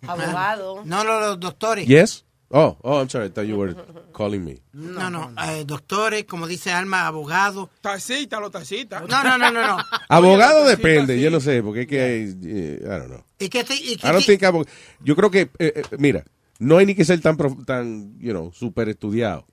Abogado. 0.06 0.82
No, 0.84 1.02
no, 1.02 1.18
los 1.20 1.40
doctores. 1.40 1.86
Yes. 1.86 2.24
Oh, 2.52 2.76
oh, 2.82 3.00
I'm 3.00 3.08
sorry. 3.08 3.26
I 3.26 3.30
thought 3.30 3.46
you 3.46 3.56
were 3.56 3.74
calling 4.12 4.44
me. 4.44 4.60
No, 4.74 5.08
no, 5.08 5.32
eh, 5.42 5.64
doctores, 5.66 6.24
como 6.26 6.46
dice 6.46 6.70
Alma, 6.70 7.06
abogados. 7.06 7.68
Tacita, 7.80 8.38
los 8.40 8.50
tacitas. 8.50 9.08
No, 9.08 9.22
no, 9.24 9.38
no, 9.38 9.50
no, 9.50 9.66
no. 9.76 9.82
Abogado 10.08 10.66
depende, 10.66 11.18
yo 11.20 11.30
no 11.30 11.40
sé, 11.40 11.62
porque 11.62 11.82
es 11.82 11.86
que 11.86 12.00
hay, 12.02 12.34
eh, 12.44 12.78
I 12.82 12.84
don't 12.88 13.06
know. 13.08 13.24
¿Y 13.38 13.48
qué 13.48 13.64
te- 13.64 13.74
y 13.74 13.96
qué 13.96 14.06
I 14.06 14.12
don't 14.12 14.24
think 14.26 14.42
abo- 14.42 14.66
yo 15.02 15.16
creo 15.16 15.30
que, 15.30 15.42
eh, 15.58 15.72
eh, 15.76 15.82
mira, 15.98 16.24
no 16.58 16.76
hay 16.78 16.84
ni 16.86 16.94
que 16.94 17.04
ser 17.04 17.20
tan, 17.22 17.36
prof- 17.36 17.64
tan, 17.64 18.18
you 18.20 18.32
know, 18.32 18.52
super 18.52 18.88
estudiado. 18.88 19.46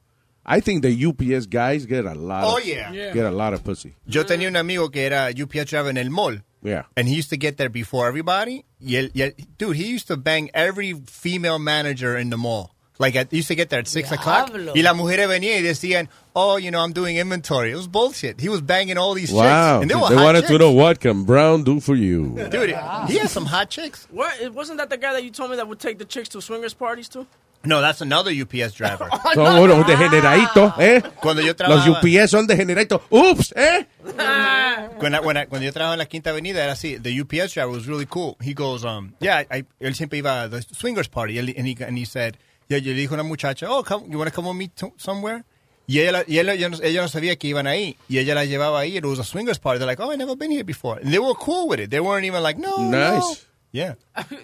I 0.45 0.61
think 0.61 0.81
the 0.81 0.89
UPS 1.05 1.47
guys 1.47 1.85
get 1.85 2.05
a 2.05 2.15
lot 2.15 2.43
Oh, 2.43 2.57
of, 2.57 2.65
yeah. 2.65 2.91
get 3.13 3.25
a 3.25 3.31
lot 3.31 3.53
of 3.53 3.61
pussy. 3.63 3.93
Yo 4.07 4.25
tenía 4.25 4.47
un 4.49 4.57
amigo 4.57 4.89
que 4.89 5.05
era 5.05 5.29
UPS 5.29 5.69
driver 5.69 5.89
en 5.89 5.97
el 5.97 6.09
mall. 6.09 6.43
Yeah. 6.61 6.87
And 6.97 7.07
he 7.07 7.15
used 7.17 7.29
to 7.29 7.37
get 7.37 7.55
there 7.57 7.69
before 7.69 8.07
everybody. 8.09 8.65
Y 8.81 8.95
él, 8.95 9.11
y 9.13 9.31
dude, 9.57 9.77
he 9.77 9.85
used 9.95 10.07
to 10.07 10.17
bang 10.17 10.49
every 10.53 10.93
female 11.05 11.59
manager 11.59 12.17
in 12.17 12.29
the 12.31 12.35
mall. 12.37 12.71
Like, 12.99 13.15
at, 13.15 13.31
he 13.31 13.37
used 13.37 13.47
to 13.47 13.55
get 13.55 13.69
there 13.69 13.79
at 13.79 13.87
6 13.87 14.11
o'clock. 14.11 14.47
Diablo. 14.51 14.73
Y 14.75 14.81
las 14.81 14.93
mujeres 14.93 15.27
venían 15.29 15.55
y 15.57 15.61
decían, 15.61 16.09
oh, 16.35 16.57
you 16.57 16.69
know, 16.69 16.79
I'm 16.83 16.91
doing 16.91 17.15
inventory. 17.15 17.71
It 17.71 17.75
was 17.75 17.87
bullshit. 17.87 18.41
He 18.41 18.49
was 18.49 18.59
banging 18.61 18.97
all 18.97 19.13
these 19.13 19.31
Wow. 19.31 19.43
chicks. 19.79 19.81
And 19.83 19.89
they 19.89 19.95
were 19.95 20.09
They 20.09 20.15
hot 20.15 20.23
wanted 20.25 20.39
chicks. 20.41 20.51
to 20.51 20.57
know 20.57 20.71
what 20.71 20.99
can 20.99 21.23
Brown 21.23 21.63
do 21.63 21.79
for 21.79 21.95
you. 21.95 22.35
Dude, 22.51 22.75
he 23.07 23.17
has 23.19 23.31
some 23.31 23.45
hot 23.45 23.69
chicks. 23.69 24.05
What, 24.11 24.53
wasn't 24.53 24.79
that 24.79 24.89
the 24.89 24.97
guy 24.97 25.13
that 25.13 25.23
you 25.23 25.31
told 25.31 25.49
me 25.51 25.55
that 25.55 25.67
would 25.69 25.79
take 25.79 25.97
the 25.97 26.03
chicks 26.05 26.27
to 26.29 26.41
swingers 26.41 26.73
parties 26.73 27.07
too? 27.07 27.25
No, 27.63 27.81
that's 27.81 28.01
another 28.01 28.31
UPS 28.31 28.73
driver. 28.73 29.09
Son 29.33 29.59
unos 29.59 29.85
degeneraditos, 29.85 30.73
¿eh? 30.79 31.01
Cuando 31.21 31.41
yo 31.41 31.53
trabajaba... 31.55 31.85
Los. 31.87 32.03
UPS 32.03 32.31
son 32.31 32.47
degeneraditos. 32.47 33.01
Ups, 33.09 33.53
¿eh? 33.55 33.85
Cuando, 34.99 35.21
cuando, 35.21 35.45
cuando 35.47 35.65
yo 35.65 35.71
trabajaba 35.73 35.93
en 35.93 35.99
la 35.99 36.05
Quinta 36.05 36.29
Avenida 36.31 36.63
era 36.63 36.73
así. 36.73 36.97
The 37.01 37.21
UPS 37.21 37.53
driver 37.53 37.69
was 37.71 37.85
really 37.87 38.05
cool. 38.05 38.37
He 38.41 38.53
goes, 38.53 38.83
um, 38.83 39.13
yeah, 39.19 39.43
I, 39.51 39.63
él 39.79 39.95
siempre 39.95 40.19
iba 40.19 40.43
a 40.43 40.49
the 40.49 40.61
swingers 40.61 41.07
party. 41.09 41.37
And, 41.37 41.49
he, 41.49 41.77
and 41.83 41.97
he 41.97 42.05
said, 42.05 42.37
yeah, 42.69 42.77
yo 42.79 42.93
le 42.93 42.99
dijo 42.99 43.11
a 43.11 43.15
una 43.15 43.23
muchacha, 43.23 43.67
oh, 43.69 43.83
come, 43.83 44.09
you 44.09 44.17
want 44.17 44.29
to 44.29 44.35
come 44.35 44.47
with 44.47 44.55
me 44.57 44.67
to 44.69 44.93
somewhere? 44.97 45.43
Y 45.87 45.99
ella, 45.99 46.11
la- 46.11 46.23
y 46.27 46.37
ella, 46.39 46.53
ella 46.53 46.69
no, 46.69 46.77
ella 46.83 47.01
no 47.01 47.07
sabía 47.07 47.35
que 47.37 47.47
iban 47.49 47.65
ahí. 47.65 47.97
Y 48.07 48.19
ella 48.19 48.35
la 48.35 48.45
llevaba 48.45 48.79
ahí. 48.79 48.95
It 48.95 49.05
was 49.05 49.17
a 49.19 49.23
swingers 49.23 49.57
party. 49.57 49.79
They're 49.79 49.87
like, 49.87 49.99
oh, 49.99 50.11
I 50.11 50.15
never 50.17 50.35
been 50.35 50.51
here 50.51 50.63
before. 50.63 50.99
And 51.01 51.11
they 51.11 51.17
were 51.19 51.33
cool 51.33 51.67
with 51.67 51.79
it. 51.79 51.89
They 51.89 51.99
weren't 51.99 52.25
even 52.25 52.43
like, 52.43 52.59
no, 52.59 52.77
no. 52.77 52.91
Nice. 53.17 53.45
Yeah. 53.71 53.95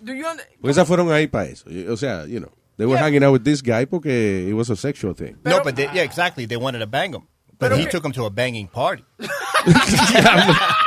Do 0.04 0.14
you 0.14 0.26
under- 0.26 0.44
Pues 0.60 0.76
esas 0.76 0.88
fueron 0.88 1.12
ahí 1.12 1.28
para 1.28 1.46
eso. 1.50 1.66
O 1.92 1.96
sea, 1.98 2.26
you 2.26 2.40
know, 2.40 2.52
they 2.78 2.86
were 2.88 2.98
hanging 2.98 3.24
out 3.24 3.32
with 3.32 3.44
this 3.44 3.62
guy 3.62 3.86
porque 3.86 4.48
it 4.50 4.54
was 4.56 4.72
a 4.72 4.76
sexual 4.76 5.14
thing. 5.14 5.38
no, 5.46 5.62
but 5.64 5.76
they, 5.76 5.88
yeah, 5.94 6.02
exactly. 6.04 6.48
They 6.48 6.58
wanted 6.58 6.80
to 6.80 6.88
bang 6.88 7.14
him. 7.14 7.28
But 7.60 7.78
he 7.78 7.86
took 7.86 8.04
him 8.04 8.12
to 8.14 8.26
a 8.26 8.30
banging 8.32 8.68
party. 8.68 9.04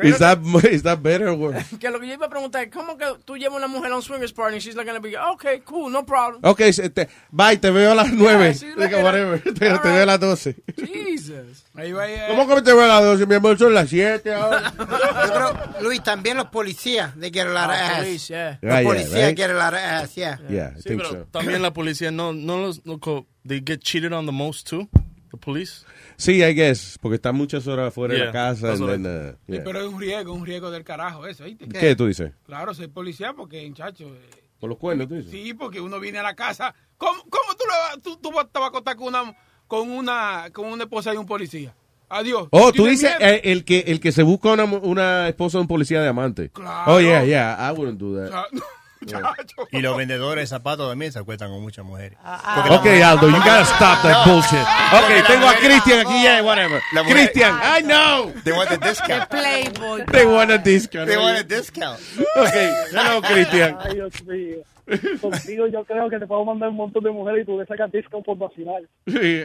Is 0.00 0.18
that, 0.18 0.38
is 0.70 0.82
that 0.82 1.02
better 1.02 1.28
or 1.28 1.34
worse? 1.36 1.64
Que 1.80 1.90
lo 1.90 1.98
que 2.00 2.06
yo 2.08 2.14
iba 2.14 2.26
a 2.26 2.28
preguntar 2.30 2.62
es, 2.64 2.70
¿cómo 2.70 2.96
que 2.98 3.06
tú 3.24 3.36
llevas 3.36 3.54
a 3.54 3.56
una 3.58 3.68
mujer 3.68 3.92
a 3.92 3.96
un 3.96 4.02
swingers 4.02 4.32
party 4.32 4.54
and 4.54 4.62
she's 4.62 4.74
like 4.76 4.86
gonna 4.86 5.00
be, 5.00 5.16
okay, 5.16 5.60
cool, 5.64 5.90
no 5.90 6.04
problem. 6.04 6.40
Ok, 6.44 6.60
se- 6.72 6.90
te- 6.90 7.08
bye, 7.30 7.56
te 7.56 7.70
veo 7.70 7.92
a 7.92 7.94
las 7.94 8.12
nueve. 8.12 8.54
sí, 8.54 8.66
Digo, 8.66 8.78
like- 8.80 9.02
whatever, 9.02 9.42
pero 9.58 9.80
te 9.82 9.88
veo 9.88 10.02
a 10.02 10.06
las 10.06 10.20
doce. 10.20 10.56
Jesus. 10.76 11.64
Ahí 11.74 11.92
va, 11.92 12.04
ahí, 12.04 12.16
¿Cómo 12.28 12.46
que 12.46 12.62
te 12.62 12.72
veo 12.72 12.84
a 12.84 12.88
las 12.88 13.02
doce? 13.02 13.26
Mi 13.26 13.34
amor, 13.36 13.58
son 13.58 13.74
las 13.74 13.88
siete 13.88 14.32
ahora. 14.34 14.72
Yo 14.78 14.86
creo, 14.86 15.80
Luis, 15.82 16.02
también 16.02 16.36
los 16.36 16.46
policías, 16.46 17.14
they 17.18 17.30
get 17.32 17.46
a 17.46 17.50
lot 17.52 17.70
of 17.70 17.76
ass. 17.76 17.98
police, 18.04 18.28
yeah. 18.28 18.58
Los 18.60 18.72
Ah, 18.74 18.80
yeah, 18.82 18.88
policías 18.88 19.26
right? 19.28 19.36
get 19.36 19.50
a 19.50 19.54
lot 19.54 19.72
of 19.74 19.78
ass, 19.80 20.14
yeah. 20.16 20.38
Yeah, 20.48 20.72
I 20.76 20.80
Sí, 20.80 20.88
think 20.90 21.02
pero 21.02 21.10
so. 21.10 21.26
también 21.30 21.62
la 21.62 21.72
policía 21.72 22.10
no, 22.10 22.32
no 22.32 22.58
los, 22.58 22.84
no 22.84 22.98
they 23.46 23.60
get 23.64 23.80
cheated 23.80 24.12
on 24.12 24.26
the 24.26 24.32
most 24.32 24.68
too, 24.68 24.88
the 25.30 25.36
police. 25.38 25.84
Sí, 26.22 26.40
I 26.42 26.54
guess, 26.54 26.98
porque 27.00 27.16
están 27.16 27.34
muchas 27.34 27.66
horas 27.66 27.92
fuera 27.92 28.14
de 28.14 28.26
la 28.26 28.30
casa. 28.32 28.72
and 28.72 28.86
then, 28.86 29.06
uh, 29.06 29.52
Sí, 29.52 29.60
pero 29.64 29.80
es 29.80 29.86
un 29.92 30.00
riesgo, 30.00 30.32
un 30.32 30.46
riesgo 30.46 30.70
del 30.70 30.84
carajo 30.84 31.26
eso, 31.26 31.42
¿viste? 31.44 31.66
¿Qué 31.68 31.96
tú 31.96 32.06
dices? 32.06 32.30
Claro, 32.46 32.72
ser 32.74 32.90
policía 32.90 33.32
porque, 33.32 33.66
muchacho, 33.68 34.04
eh, 34.06 34.42
Por 34.60 34.68
los 34.70 34.78
cuernos, 34.78 35.08
tú 35.08 35.14
dices. 35.16 35.32
sí, 35.32 35.52
porque 35.54 35.80
uno 35.80 35.98
viene 35.98 36.18
a 36.18 36.22
la 36.22 36.34
casa. 36.34 36.72
¿Cómo, 36.96 37.20
cómo 37.28 37.54
tú, 37.58 37.64
le 37.66 37.72
vas- 37.96 38.02
tú, 38.04 38.16
tú 38.22 38.30
vas- 38.30 38.46
te 38.52 38.58
vas 38.60 38.66
a 38.66 38.68
acostar 38.68 38.94
con 38.94 39.08
una, 39.08 39.36
con 39.66 39.90
una, 39.90 40.44
con 40.52 40.66
una 40.66 40.84
esposa 40.84 41.10
de 41.10 41.18
un 41.18 41.26
policía? 41.26 41.74
Adiós. 42.08 42.46
Oh, 42.52 42.72
tú 42.72 42.86
dices 42.86 43.10
eh, 43.20 43.40
el 43.44 43.64
que 43.64 43.80
el 43.88 43.98
que 43.98 44.12
se 44.12 44.22
busca 44.22 44.52
una, 44.52 44.64
una 44.64 45.28
esposa 45.28 45.58
de 45.58 45.62
un 45.62 45.68
policía 45.68 46.00
de 46.02 46.08
amante. 46.08 46.50
Claro. 46.50 46.92
Oh, 46.94 47.00
yeah, 47.00 47.24
yeah, 47.24 47.56
I 47.58 47.72
wouldn't 47.76 47.98
do 47.98 48.14
that. 48.16 48.46
Y 49.70 49.80
los 49.80 49.96
vendedores 49.96 50.42
de 50.42 50.46
zapatos 50.46 50.88
también 50.88 51.12
se 51.12 51.18
acuestan 51.18 51.50
con 51.50 51.62
muchas 51.62 51.84
mujeres. 51.84 52.18
Ok, 52.70 52.86
Aldo, 53.04 53.28
you 53.28 53.36
gotta 53.36 53.62
stop 53.64 54.02
that 54.02 54.24
bullshit. 54.26 54.60
Ok, 54.60 55.26
tengo 55.26 55.48
a 55.48 55.54
Christian 55.54 56.06
aquí, 56.06 56.22
yeah, 56.22 56.42
whatever. 56.42 56.80
Christian, 57.08 57.54
I 57.62 57.82
know. 57.82 58.32
They 58.44 58.52
want 58.52 58.70
the 58.70 58.78
discount. 58.78 59.28
Playboy. 59.28 60.04
They 60.12 60.26
want 60.26 60.50
a 60.50 60.58
discount. 60.58 61.08
They 61.08 61.16
want 61.16 61.38
a 61.38 61.42
discount. 61.42 61.98
Ok, 62.36 62.54
hello, 62.92 63.20
Christian. 63.28 63.76
Ay, 63.80 63.94
Dios 63.94 64.24
mío. 64.24 64.56
Contigo 65.20 65.66
yo 65.68 65.84
creo 65.84 66.10
que 66.10 66.18
te 66.18 66.26
puedo 66.26 66.44
mandar 66.44 66.68
un 66.68 66.76
montón 66.76 67.04
de 67.04 67.10
mujeres 67.10 67.42
y 67.42 67.46
tú 67.46 67.58
le 67.58 67.64
sacas 67.66 67.90
disco 67.92 68.22
por 68.22 68.36
vacilar. 68.36 68.82
Sí. 69.06 69.44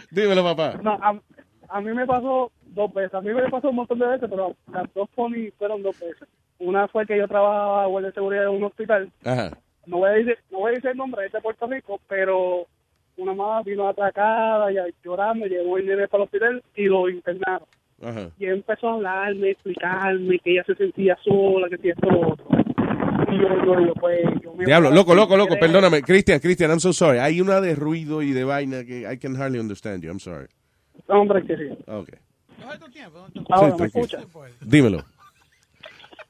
Dímelo, 0.10 0.44
papá. 0.44 0.78
No, 0.82 0.92
a, 0.92 1.20
a 1.68 1.80
mí 1.80 1.92
me 1.92 2.06
pasó 2.06 2.50
dos 2.62 2.92
veces. 2.94 3.14
A 3.14 3.20
mí 3.20 3.34
me 3.34 3.48
pasó 3.50 3.68
un 3.70 3.76
montón 3.76 3.98
de 3.98 4.06
veces, 4.06 4.28
pero 4.30 4.56
las 4.72 4.86
dos 4.94 5.08
pony 5.14 5.50
fueron 5.58 5.82
dos 5.82 5.98
veces. 5.98 6.28
Una 6.60 6.88
fue 6.88 7.06
que 7.06 7.16
yo 7.16 7.28
trabajaba 7.28 7.86
guardia 7.86 8.08
de 8.08 8.14
seguridad 8.14 8.44
en 8.44 8.50
un 8.50 8.64
hospital. 8.64 9.10
Ajá. 9.24 9.56
No 9.86 9.98
voy 9.98 10.08
a 10.08 10.12
decir, 10.12 10.36
no 10.50 10.58
voy 10.58 10.72
a 10.72 10.74
decir 10.74 10.90
el 10.90 10.96
nombre, 10.96 11.24
es 11.26 11.32
de 11.32 11.40
Puerto 11.40 11.66
Rico, 11.66 12.00
pero 12.08 12.66
una 13.16 13.32
mamá 13.34 13.62
vino 13.62 13.88
atracada, 13.88 14.70
ya 14.72 14.84
llorando, 15.04 15.46
llevó 15.46 15.78
el 15.78 15.86
nene 15.86 16.08
para 16.08 16.22
el 16.22 16.26
hospital 16.26 16.62
y 16.76 16.84
lo 16.84 17.08
internaron. 17.08 17.66
Ajá. 18.02 18.30
Y 18.38 18.44
él 18.46 18.54
empezó 18.58 18.88
a 18.88 18.94
hablarme, 18.94 19.50
explicarme 19.50 20.38
que 20.40 20.52
ella 20.52 20.64
se 20.64 20.74
sentía 20.74 21.16
sola, 21.24 21.68
que 21.68 21.78
si 21.78 21.88
esto 21.90 22.10
lo 22.10 22.32
otro. 22.32 22.46
Y 23.30 23.38
yo, 23.40 23.48
yo, 23.64 23.80
yo, 23.86 23.94
pues, 23.94 24.20
yo 24.42 24.54
me 24.54 24.64
Diablo, 24.66 24.90
loco, 24.90 25.14
loco, 25.14 25.36
loco, 25.36 25.56
perdóname. 25.58 26.02
Christian, 26.02 26.38
Christian, 26.40 26.70
I'm 26.70 26.80
so 26.80 26.92
sorry. 26.92 27.18
Hay 27.18 27.40
una 27.40 27.60
de 27.60 27.74
ruido 27.74 28.22
y 28.22 28.32
de 28.32 28.44
vaina 28.44 28.84
que 28.84 29.10
I 29.10 29.18
can 29.18 29.34
hardly 29.36 29.58
understand 29.58 30.02
you. 30.02 30.10
I'm 30.10 30.20
sorry. 30.20 30.46
Hombre, 31.08 31.44
que 31.44 31.56
sí. 31.56 31.64
Ok. 31.86 32.10
Ahora, 33.50 33.66
Sí, 33.76 33.82
¿me 33.82 33.88
tranquilo. 33.90 34.04
escucha? 34.04 34.18
Dímelo. 34.60 35.04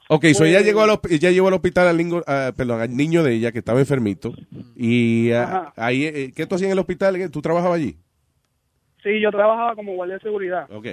Ok, 0.08 0.24
so 0.34 0.44
ella 0.44 0.60
llegó 0.62 0.80
al, 0.82 0.90
hosp- 0.90 1.10
ella 1.12 1.30
llevó 1.30 1.48
al 1.48 1.54
hospital 1.54 1.86
al, 1.88 1.96
niño, 1.98 2.22
ah, 2.26 2.52
perdón, 2.56 2.80
al 2.80 2.96
niño 2.96 3.22
de 3.22 3.34
ella 3.34 3.52
que 3.52 3.58
estaba 3.58 3.78
enfermito. 3.80 4.32
Y 4.74 5.32
ah, 5.32 5.72
ahí, 5.76 6.04
eh, 6.06 6.32
¿qué 6.34 6.46
tú 6.46 6.54
hacías 6.54 6.68
en 6.68 6.72
el 6.72 6.78
hospital? 6.78 7.30
¿Tú 7.30 7.42
trabajabas 7.42 7.76
allí? 7.76 7.96
Sí, 9.02 9.20
yo 9.20 9.30
trabajaba 9.30 9.74
como 9.74 9.92
guardia 9.94 10.14
de 10.16 10.22
seguridad. 10.22 10.66
Ok. 10.72 10.86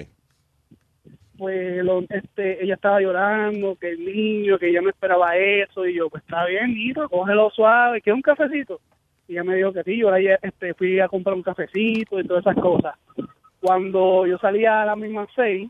Pues 1.37 1.83
lo- 1.83 2.03
este, 2.09 2.63
ella 2.63 2.75
estaba 2.75 2.99
llorando, 3.01 3.75
que 3.75 3.89
el 3.91 4.05
niño, 4.05 4.57
que 4.57 4.69
ella 4.69 4.81
no 4.81 4.89
esperaba 4.89 5.35
eso. 5.37 5.85
Y 5.85 5.95
yo, 5.95 6.09
pues 6.09 6.23
está 6.23 6.45
bien, 6.45 6.71
hijo, 6.77 7.07
cógelo 7.09 7.49
suave, 7.51 8.01
que 8.01 8.11
un 8.11 8.21
cafecito. 8.21 8.79
Y 9.27 9.33
ella 9.33 9.43
me 9.43 9.55
dijo 9.55 9.73
que 9.73 9.83
sí, 9.83 9.97
yo 9.97 10.09
ahora 10.09 10.39
este, 10.41 10.73
fui 10.75 10.99
a 10.99 11.07
comprar 11.07 11.35
un 11.35 11.41
cafecito 11.43 12.19
y 12.19 12.27
todas 12.27 12.45
esas 12.45 12.55
cosas. 12.61 12.95
Cuando 13.59 14.27
yo 14.27 14.37
salía 14.37 14.83
a 14.83 14.85
las 14.85 14.97
mismas 14.97 15.27
seis, 15.35 15.69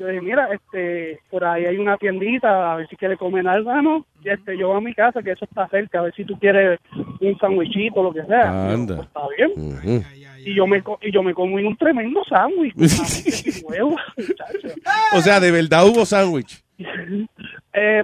yo 0.00 0.06
dije, 0.06 0.20
mira, 0.22 0.48
este, 0.52 1.20
por 1.30 1.44
ahí 1.44 1.66
hay 1.66 1.76
una 1.76 1.96
tiendita, 1.98 2.72
a 2.72 2.76
ver 2.76 2.88
si 2.88 2.96
quiere 2.96 3.16
comer 3.16 3.46
algo, 3.46 3.70
Ah, 3.70 3.82
no, 3.82 4.04
y 4.24 4.30
este, 4.30 4.56
yo 4.58 4.68
voy 4.68 4.78
a 4.78 4.80
mi 4.80 4.94
casa, 4.94 5.22
que 5.22 5.32
eso 5.32 5.44
está 5.44 5.68
cerca, 5.68 5.98
a 6.00 6.02
ver 6.02 6.14
si 6.14 6.24
tú 6.24 6.38
quieres 6.38 6.80
un 7.20 7.38
sandwichito, 7.38 8.02
lo 8.02 8.12
que 8.12 8.24
sea. 8.24 8.72
Anda. 8.72 8.96
Pues, 8.96 9.06
está 9.08 9.20
bien. 9.84 10.04
Y 10.42 10.54
yo 10.54 10.66
me 10.66 10.82
co- 10.82 10.98
y 11.02 11.12
yo 11.12 11.22
me 11.22 11.34
comí 11.34 11.62
un 11.62 11.76
tremendo 11.76 12.22
sándwich. 12.26 12.74
muchacho. 12.76 14.68
O 15.14 15.20
sea, 15.20 15.38
de 15.38 15.50
verdad 15.50 15.86
hubo 15.86 16.04
sándwich. 16.06 16.62
Eh, 17.72 18.02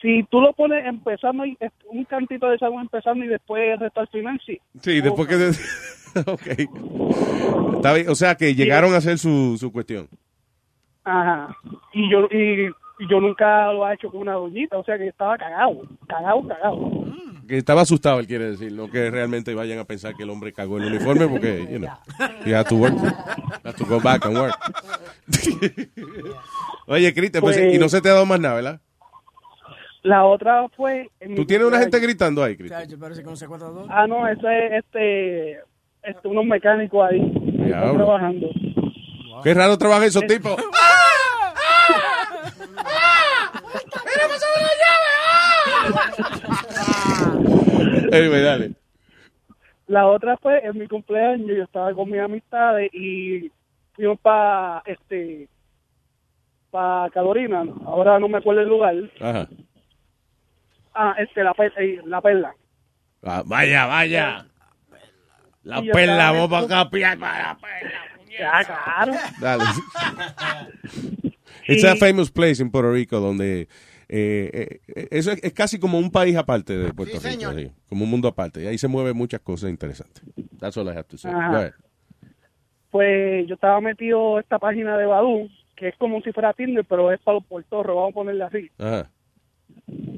si 0.00 0.22
tú 0.30 0.40
lo 0.40 0.52
pones 0.54 0.86
empezando, 0.86 1.44
y, 1.44 1.58
un 1.90 2.04
cantito 2.04 2.48
de 2.48 2.56
sándwich 2.56 2.82
empezando 2.82 3.24
y 3.24 3.28
después 3.28 3.62
el 3.74 3.78
resto 3.80 4.00
al 4.00 4.08
final, 4.08 4.40
sí. 4.46 4.58
Sí, 4.80 5.00
después 5.00 5.28
que... 5.28 6.20
ok. 6.30 6.46
Está 7.74 7.92
bien, 7.94 8.08
O 8.08 8.14
sea, 8.14 8.34
que 8.36 8.54
llegaron 8.54 8.94
a 8.94 8.98
hacer 8.98 9.18
su, 9.18 9.56
su 9.58 9.70
cuestión. 9.72 10.08
Ajá. 11.04 11.56
Y 11.92 12.10
yo, 12.10 12.26
y, 12.30 12.66
y 12.98 13.08
yo 13.10 13.20
nunca 13.20 13.72
lo 13.72 13.88
he 13.88 13.94
hecho 13.94 14.10
con 14.10 14.20
una 14.20 14.34
doñita, 14.34 14.76
o 14.78 14.84
sea 14.84 14.98
que 14.98 15.08
estaba 15.08 15.36
cagado, 15.38 15.82
cagado, 16.06 16.46
cagado. 16.46 16.90
Que 17.48 17.56
estaba 17.56 17.80
asustado, 17.82 18.20
él 18.20 18.26
quiere 18.28 18.50
decir. 18.50 18.72
No 18.72 18.88
que 18.90 19.10
realmente 19.10 19.54
vayan 19.54 19.78
a 19.80 19.84
pensar 19.84 20.14
que 20.14 20.22
el 20.22 20.30
hombre 20.30 20.52
cagó 20.52 20.78
el 20.78 20.84
uniforme 20.84 21.26
porque, 21.26 21.66
you 21.70 21.78
know, 21.78 21.90
he 22.44 22.54
had 22.54 22.66
to 22.66 22.76
work. 22.76 22.94
Had 23.64 23.74
to 23.76 23.84
go 23.86 24.00
back 24.00 24.24
and 24.24 24.36
work. 24.38 24.54
Oye, 26.86 27.12
Cristian, 27.14 27.42
pues, 27.42 27.56
Pues- 27.58 27.74
y 27.74 27.78
no 27.78 27.88
se 27.88 28.00
te 28.00 28.08
ha 28.08 28.12
dado 28.12 28.26
más 28.26 28.38
nada, 28.40 28.54
¿verdad? 28.54 28.80
La 30.02 30.24
otra 30.24 30.66
fue... 30.76 31.10
en 31.20 31.34
Tú 31.34 31.44
tienes 31.44 31.66
una 31.66 31.78
gente 31.78 31.98
gritando 31.98 32.42
ahí, 32.42 32.56
Cristian. 32.56 32.88
Ah, 33.90 34.06
no, 34.06 34.26
eso 34.26 34.48
es 34.48 34.72
este, 34.84 35.58
este 36.02 36.28
unos 36.28 36.44
mecánicos 36.46 37.06
ahí. 37.10 37.20
están 37.66 37.96
trabajando. 37.96 38.48
Qué 39.42 39.54
raro 39.54 39.78
trabajan 39.78 40.04
esos 40.04 40.26
tipos. 40.26 40.56
Anyway, 48.12 48.42
dale. 48.44 48.72
La 49.86 50.06
otra 50.06 50.36
fue 50.36 50.64
en 50.64 50.78
mi 50.78 50.86
cumpleaños, 50.86 51.48
yo 51.48 51.64
estaba 51.64 51.92
con 51.94 52.10
mis 52.10 52.20
amistades 52.20 52.90
y 52.94 53.50
fuimos 53.94 54.20
para 54.20 54.82
este 54.86 55.48
para 56.70 57.10
Carolina, 57.10 57.64
ahora 57.84 58.18
no 58.20 58.28
me 58.28 58.38
acuerdo 58.38 58.60
el 58.60 58.68
lugar. 58.68 58.94
Ajá. 59.20 59.48
Ah, 60.94 61.16
este 61.18 61.42
la 61.42 61.54
perla, 61.54 62.02
la 62.04 62.20
perla. 62.20 62.54
Ah, 63.22 63.42
vaya, 63.44 63.86
vaya. 63.86 64.46
La 65.64 65.82
perla, 65.82 66.46
para 66.48 66.64
acá, 66.64 66.90
pilla 66.90 67.16
para 67.18 67.42
la 67.48 67.58
perla. 67.58 68.19
Ya, 68.38 68.64
claro. 68.64 69.12
Dale. 69.40 69.64
It's 71.68 71.84
a 71.84 71.96
famous 71.96 72.30
place 72.30 72.60
in 72.62 72.70
Puerto 72.70 72.92
Rico 72.92 73.20
donde 73.20 73.68
eh, 74.08 74.80
eh, 74.88 75.08
eso 75.10 75.30
es, 75.30 75.42
es 75.44 75.52
casi 75.52 75.78
como 75.78 75.98
un 75.98 76.10
país 76.10 76.36
aparte 76.36 76.76
de 76.76 76.92
Puerto 76.92 77.20
Sí, 77.20 77.28
Rico, 77.28 77.50
señor. 77.50 77.72
como 77.88 78.04
un 78.04 78.10
mundo 78.10 78.28
aparte. 78.28 78.62
Y 78.62 78.66
ahí 78.66 78.78
se 78.78 78.88
mueven 78.88 79.16
muchas 79.16 79.40
cosas 79.40 79.70
interesantes. 79.70 80.22
That's 80.58 80.76
all 80.76 80.86
I 80.86 80.90
have 80.90 81.04
to 81.04 81.16
say. 81.18 81.32
Ahead. 81.32 81.72
Pues 82.90 83.46
yo 83.46 83.54
estaba 83.54 83.80
metido 83.80 84.38
en 84.38 84.42
esta 84.42 84.58
página 84.58 84.96
de 84.98 85.06
Badoo, 85.06 85.48
que 85.76 85.88
es 85.88 85.96
como 85.96 86.20
si 86.22 86.32
fuera 86.32 86.52
Tinder, 86.54 86.84
pero 86.84 87.12
es 87.12 87.20
para 87.20 87.36
los 87.36 87.46
puertorros, 87.46 87.94
vamos 87.94 88.10
a 88.10 88.14
ponerle 88.14 88.44
así. 88.44 88.70
Ajá. 88.78 89.08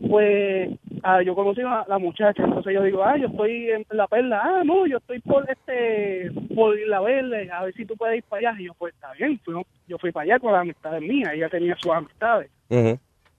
Pues 0.08 0.70
ah, 1.02 1.22
yo 1.22 1.34
conocí 1.34 1.60
a 1.62 1.84
la 1.88 1.98
muchacha, 1.98 2.44
entonces 2.44 2.74
yo 2.74 2.82
digo, 2.82 3.02
ah, 3.02 3.16
yo 3.16 3.28
estoy 3.28 3.70
en 3.70 3.86
la 3.90 4.06
perla, 4.06 4.40
ah, 4.42 4.62
no, 4.64 4.86
yo 4.86 4.98
estoy 4.98 5.20
por 5.20 5.48
este, 5.50 6.30
por 6.54 6.78
la 6.86 7.00
verde, 7.00 7.50
a 7.50 7.64
ver 7.64 7.74
si 7.74 7.84
tú 7.84 7.96
puedes 7.96 8.18
ir 8.18 8.24
para 8.24 8.50
allá. 8.50 8.60
Y 8.60 8.66
yo, 8.66 8.74
pues 8.74 8.94
está 8.94 9.12
bien, 9.12 9.40
yo 9.88 9.98
fui 9.98 10.12
para 10.12 10.24
allá 10.24 10.38
con 10.38 10.52
las 10.52 10.62
amistades 10.62 11.02
mías, 11.02 11.32
ella 11.34 11.48
tenía 11.48 11.76
sus 11.76 11.92
amistades. 11.92 12.50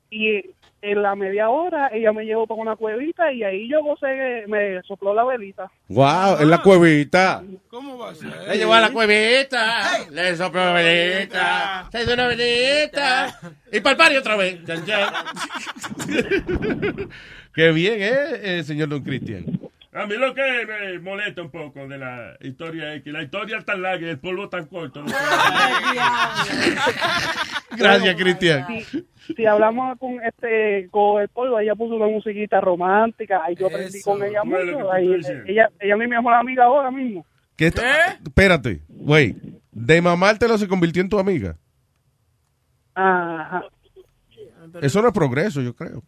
Y 0.10 0.44
en 0.84 1.02
la 1.02 1.16
media 1.16 1.50
hora 1.50 1.90
ella 1.94 2.12
me 2.12 2.26
llevó 2.26 2.46
para 2.46 2.62
una 2.62 2.76
cuevita 2.76 3.32
y 3.32 3.42
ahí 3.44 3.70
yo 3.70 3.82
gocé, 3.82 4.44
me 4.48 4.82
sopló 4.84 5.14
la 5.14 5.24
velita. 5.24 5.72
Wow, 5.88 6.42
en 6.42 6.50
la 6.50 6.62
cuevita. 6.62 7.42
¿Cómo 7.70 7.98
va 7.98 8.10
a 8.10 8.16
ser? 8.16 8.30
Le 8.50 8.58
llevó 8.58 8.74
a 8.74 8.82
la 8.82 8.92
cuevita, 8.92 10.06
le 10.12 10.36
sopló 10.36 10.62
una 10.62 10.74
velita, 10.74 11.88
se 11.90 12.04
hizo 12.04 12.14
una 12.14 12.28
velita, 12.28 13.40
y 13.72 13.80
para 13.80 13.92
el 13.92 13.98
party 13.98 14.18
otra 14.18 14.36
vez. 14.36 14.64
Chan, 14.66 14.86
chan. 14.86 15.14
Qué 17.54 17.72
bien, 17.72 18.02
¿eh, 18.02 18.60
eh, 18.60 18.64
señor 18.64 18.90
Don 18.90 19.04
Cristian? 19.04 19.63
A 19.96 20.08
mí 20.08 20.16
lo 20.18 20.34
que 20.34 20.66
me 20.66 21.00
molesta 21.00 21.42
un 21.44 21.52
poco 21.52 21.88
de 21.88 21.98
la 22.00 22.36
historia 22.42 22.96
es 22.96 23.04
que 23.04 23.12
la 23.12 23.22
historia 23.24 23.58
es 23.60 23.66
tan 23.66 23.82
larga 23.82 24.08
y 24.08 24.10
el 24.10 24.20
polvo 24.20 24.50
tan 24.50 24.66
corto. 24.66 25.04
Gracias, 27.78 28.16
Cristian. 28.16 28.66
Si, 28.86 29.06
si 29.36 29.46
hablamos 29.46 29.98
con 30.00 30.22
este 30.24 30.88
con 30.92 31.22
el 31.22 31.30
polvo, 31.30 31.60
ella 31.60 31.76
puso 31.76 31.96
una 31.96 32.08
musiquita 32.08 32.60
romántica, 32.62 33.42
ahí 33.44 33.56
yo 33.56 33.68
aprendí 33.68 33.98
Eso. 34.00 34.12
con 34.12 34.24
ella 34.24 34.40
¿Cómo 34.42 34.58
es 34.58 34.66
lo 34.66 34.72
que 34.72 34.74
mucho. 34.78 34.86
tú 34.88 34.92
ahí- 34.92 35.14
ella, 35.48 35.70
ella 35.80 35.94
es 35.94 36.00
mi 36.00 36.08
mejor 36.08 36.34
amiga 36.34 36.66
ahora 36.66 36.92
mismo. 36.92 37.26
¿Qué 37.56 37.68
está- 37.68 38.14
Espérate, 38.24 38.82
güey. 38.90 39.36
De 39.72 40.02
mamártelo 40.02 40.58
se 40.58 40.68
convirtió 40.68 41.02
en 41.02 41.10
tu 41.10 41.20
amiga. 41.20 41.56
Ajá. 42.96 43.64
Eso 44.82 45.02
no 45.02 45.08
es 45.10 45.14
progreso, 45.14 45.62
yo 45.62 45.76
creo. 45.76 46.04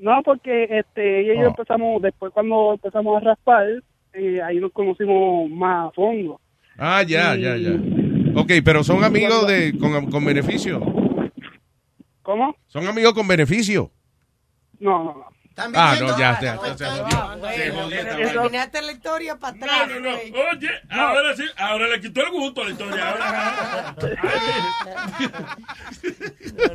No, 0.00 0.22
porque 0.24 0.64
este, 0.70 1.20
ella 1.20 1.34
y 1.34 1.36
yo 1.38 1.44
Oh. 1.46 1.48
empezamos, 1.50 2.02
después 2.02 2.32
cuando 2.32 2.72
empezamos 2.74 3.16
a 3.16 3.24
raspar, 3.24 3.66
eh, 4.14 4.40
ahí 4.42 4.58
nos 4.58 4.72
conocimos 4.72 5.48
más 5.50 5.88
a 5.88 5.90
fondo. 5.92 6.40
Ah, 6.78 7.02
ya, 7.06 7.36
ya, 7.36 7.56
ya. 7.56 7.72
Ok, 8.34 8.50
pero 8.64 8.82
son 8.82 9.04
amigos 9.04 9.46
de 9.46 9.76
con, 9.78 10.10
con 10.10 10.24
beneficio. 10.24 10.80
¿Cómo? 12.22 12.54
Son 12.66 12.86
amigos 12.86 13.12
con 13.12 13.28
beneficio. 13.28 13.90
No, 14.78 15.04
no, 15.04 15.14
no. 15.14 15.24
Ah, 15.56 15.94
no, 16.00 16.18
ya, 16.18 16.38
ya, 16.40 16.56
ya, 16.62 16.74
ya, 16.74 17.06
Ah, 17.12 17.36
bueno, 17.38 17.88
terminaste 17.88 18.80
la 18.82 18.92
historia 18.92 19.36
para 19.36 19.56
atrás. 19.56 19.88
No, 19.88 20.00
no, 20.00 20.10
no. 20.10 20.16
Oye, 20.16 20.70
ahora 20.88 21.36
sí, 21.36 21.44
ahora 21.56 21.86
le 21.88 22.00
quitó 22.00 22.22
el 22.22 22.30
gusto 22.30 22.62
a 22.62 22.64
la 22.64 22.70
historia. 22.70 23.10
Ahora. 23.10 23.94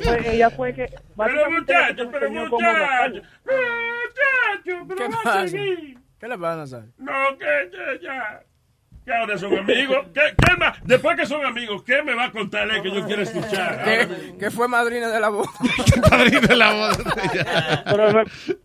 Pues 0.03 0.25
ella 0.27 0.49
fue 0.51 0.73
que... 0.73 0.85
Pero 0.85 1.01
básicamente, 1.15 1.73
ella 1.73 1.81
muchacho, 1.89 2.05
me 2.05 2.11
pero 2.11 2.27
enseñó 2.27 2.49
cómo 2.49 2.71
raspar. 2.71 3.11
muchacho. 3.11 3.27
Muchacho, 3.45 4.85
pero 4.88 4.95
¿Qué 4.95 5.07
va 5.07 5.19
a 5.19 5.23
pasa? 5.23 5.47
seguir. 5.47 5.97
¿Qué 6.19 6.27
le 6.27 6.38
pasa 6.38 6.53
a 6.53 6.57
Nazario? 6.57 6.93
No, 6.97 7.38
que 7.38 7.99
ya, 8.03 8.43
Que 9.05 9.13
ahora 9.13 9.37
son 9.37 9.55
amigos. 9.55 10.07
¿Qué, 10.15 10.21
qué 10.35 10.57
más? 10.57 10.79
Después 10.83 11.15
que 11.15 11.27
son 11.27 11.45
amigos, 11.45 11.83
¿qué 11.83 12.01
me 12.01 12.15
va 12.15 12.25
a 12.25 12.31
contar 12.31 12.67
él 12.71 12.81
que 12.81 12.91
yo 12.91 13.05
quiero 13.05 13.21
escuchar? 13.21 13.83
Que, 13.83 14.35
que 14.39 14.49
fue 14.51 14.67
madrina 14.67 15.09
de 15.09 15.19
la 15.19 15.29
boda. 15.29 15.49
Padrino 16.09 16.41
de 16.41 16.55
la 16.55 16.73
boda. 16.73 17.83
Pero 17.85 18.11
no, 18.11 18.23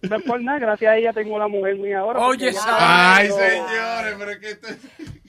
no 0.08 0.16
es 0.16 0.22
por 0.22 0.40
nada, 0.42 0.58
gracias 0.58 0.92
a 0.92 0.96
ella 0.96 1.12
tengo 1.12 1.38
la 1.38 1.46
mujer 1.46 1.76
mía 1.76 1.98
ahora. 1.98 2.20
Oye, 2.20 2.52
Ay, 2.66 3.28
Pero- 3.28 3.50
señores, 3.50 4.14
pero 4.18 4.40
que 4.40 4.50
esto 4.50 4.68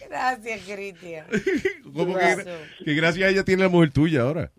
Gracias, 0.09 0.61
Cristian. 0.65 1.25
¿Cómo 1.93 2.15
que, 2.17 2.45
que 2.85 2.93
gracias 2.93 3.27
a 3.27 3.31
ella 3.31 3.43
tiene 3.43 3.63
la 3.63 3.69
mujer 3.69 3.91
tuya 3.91 4.21
ahora? 4.21 4.51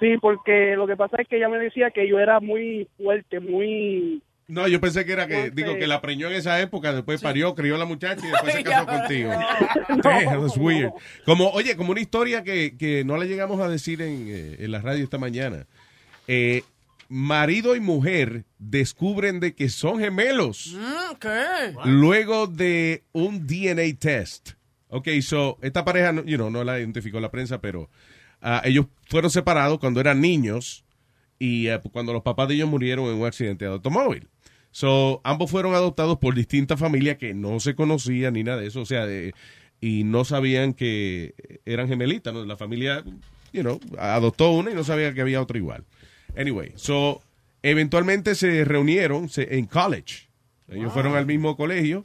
Sí, 0.00 0.16
porque 0.20 0.74
lo 0.76 0.86
que 0.86 0.96
pasa 0.96 1.16
es 1.20 1.26
que 1.26 1.36
ella 1.36 1.48
me 1.48 1.58
decía 1.58 1.90
que 1.90 2.08
yo 2.08 2.20
era 2.20 2.38
muy 2.38 2.88
fuerte, 2.96 3.40
muy... 3.40 4.22
No, 4.48 4.66
yo 4.66 4.80
pensé 4.80 5.04
que 5.04 5.12
era 5.12 5.26
que, 5.26 5.50
digo, 5.50 5.76
que 5.76 5.86
la 5.86 6.00
preñó 6.00 6.28
en 6.28 6.32
esa 6.34 6.58
época, 6.60 6.94
después 6.94 7.20
parió, 7.20 7.54
crió 7.54 7.74
a 7.74 7.78
la 7.78 7.84
muchacha 7.84 8.26
y 8.26 8.30
después 8.30 8.54
se 8.54 8.64
casó 8.64 8.86
contigo. 8.86 9.30
Damn, 10.02 10.40
that's 10.42 10.56
weird. 10.56 10.90
Como, 11.26 11.50
oye, 11.50 11.76
como 11.76 11.90
una 11.92 12.00
historia 12.00 12.42
que, 12.42 12.76
que 12.78 13.04
no 13.04 13.18
la 13.18 13.26
llegamos 13.26 13.60
a 13.60 13.68
decir 13.68 14.00
en, 14.00 14.26
eh, 14.28 14.56
en 14.60 14.72
la 14.72 14.80
radio 14.80 15.04
esta 15.04 15.18
mañana. 15.18 15.66
Eh, 16.26 16.62
marido 17.10 17.76
y 17.76 17.80
mujer 17.80 18.44
descubren 18.58 19.38
de 19.40 19.54
que 19.54 19.68
son 19.68 19.98
gemelos 19.98 20.74
Mm, 20.74 21.16
¿Qué? 21.20 21.74
luego 21.84 22.46
de 22.46 23.04
un 23.12 23.46
DNA 23.46 23.98
test. 23.98 24.50
Ok, 24.88 25.08
so, 25.20 25.58
esta 25.60 25.84
pareja, 25.84 26.12
you 26.24 26.36
know, 26.36 26.48
no 26.50 26.64
la 26.64 26.78
identificó 26.78 27.20
la 27.20 27.30
prensa, 27.30 27.60
pero 27.60 27.90
ah, 28.40 28.62
ellos 28.64 28.86
fueron 29.08 29.30
separados 29.30 29.78
cuando 29.78 30.00
eran 30.00 30.20
niños 30.22 30.84
y 31.38 31.68
eh, 31.68 31.78
cuando 31.92 32.12
los 32.12 32.22
papás 32.22 32.48
de 32.48 32.54
ellos 32.54 32.68
murieron 32.68 33.06
en 33.06 33.14
un 33.20 33.26
accidente 33.26 33.64
de 33.66 33.70
automóvil. 33.72 34.28
So, 34.70 35.20
ambos 35.24 35.50
fueron 35.50 35.74
adoptados 35.74 36.18
por 36.18 36.34
distintas 36.34 36.78
familias 36.78 37.16
que 37.16 37.34
no 37.34 37.58
se 37.60 37.74
conocían 37.74 38.34
ni 38.34 38.44
nada 38.44 38.60
de 38.60 38.68
eso, 38.68 38.82
o 38.82 38.86
sea, 38.86 39.06
de- 39.06 39.32
y 39.80 40.04
no 40.04 40.24
sabían 40.24 40.74
que 40.74 41.34
eran 41.64 41.88
gemelitas, 41.88 42.32
¿no? 42.34 42.44
La 42.44 42.56
familia, 42.56 43.02
you 43.52 43.62
know, 43.62 43.80
adoptó 43.98 44.50
una 44.50 44.70
y 44.70 44.74
no 44.74 44.84
sabía 44.84 45.14
que 45.14 45.20
había 45.20 45.40
otra 45.40 45.56
igual. 45.58 45.84
Anyway, 46.36 46.72
so, 46.76 47.22
eventualmente 47.62 48.34
se 48.34 48.64
reunieron 48.64 49.28
se- 49.28 49.56
en 49.58 49.66
college. 49.66 50.28
Ellos 50.68 50.92
fueron 50.92 51.14
al 51.16 51.24
mismo 51.26 51.56
colegio 51.56 52.04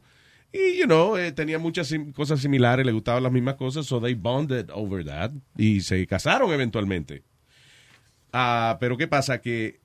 y, 0.53 0.77
you 0.79 0.85
know, 0.85 1.17
eh, 1.17 1.31
tenían 1.33 1.61
muchas 1.61 1.87
sim- 1.87 2.13
cosas 2.13 2.39
similares, 2.39 2.85
les 2.85 2.93
gustaban 2.93 3.21
las 3.23 3.31
mismas 3.31 3.55
cosas, 3.55 3.85
so 3.85 3.99
they 3.99 4.13
bonded 4.13 4.69
over 4.73 5.03
that 5.03 5.31
y 5.57 5.81
se 5.81 6.07
casaron 6.07 6.51
eventualmente. 6.53 7.23
Ah, 8.31 8.77
pero 8.79 8.97
¿qué 8.97 9.07
pasa? 9.07 9.41
Que 9.41 9.79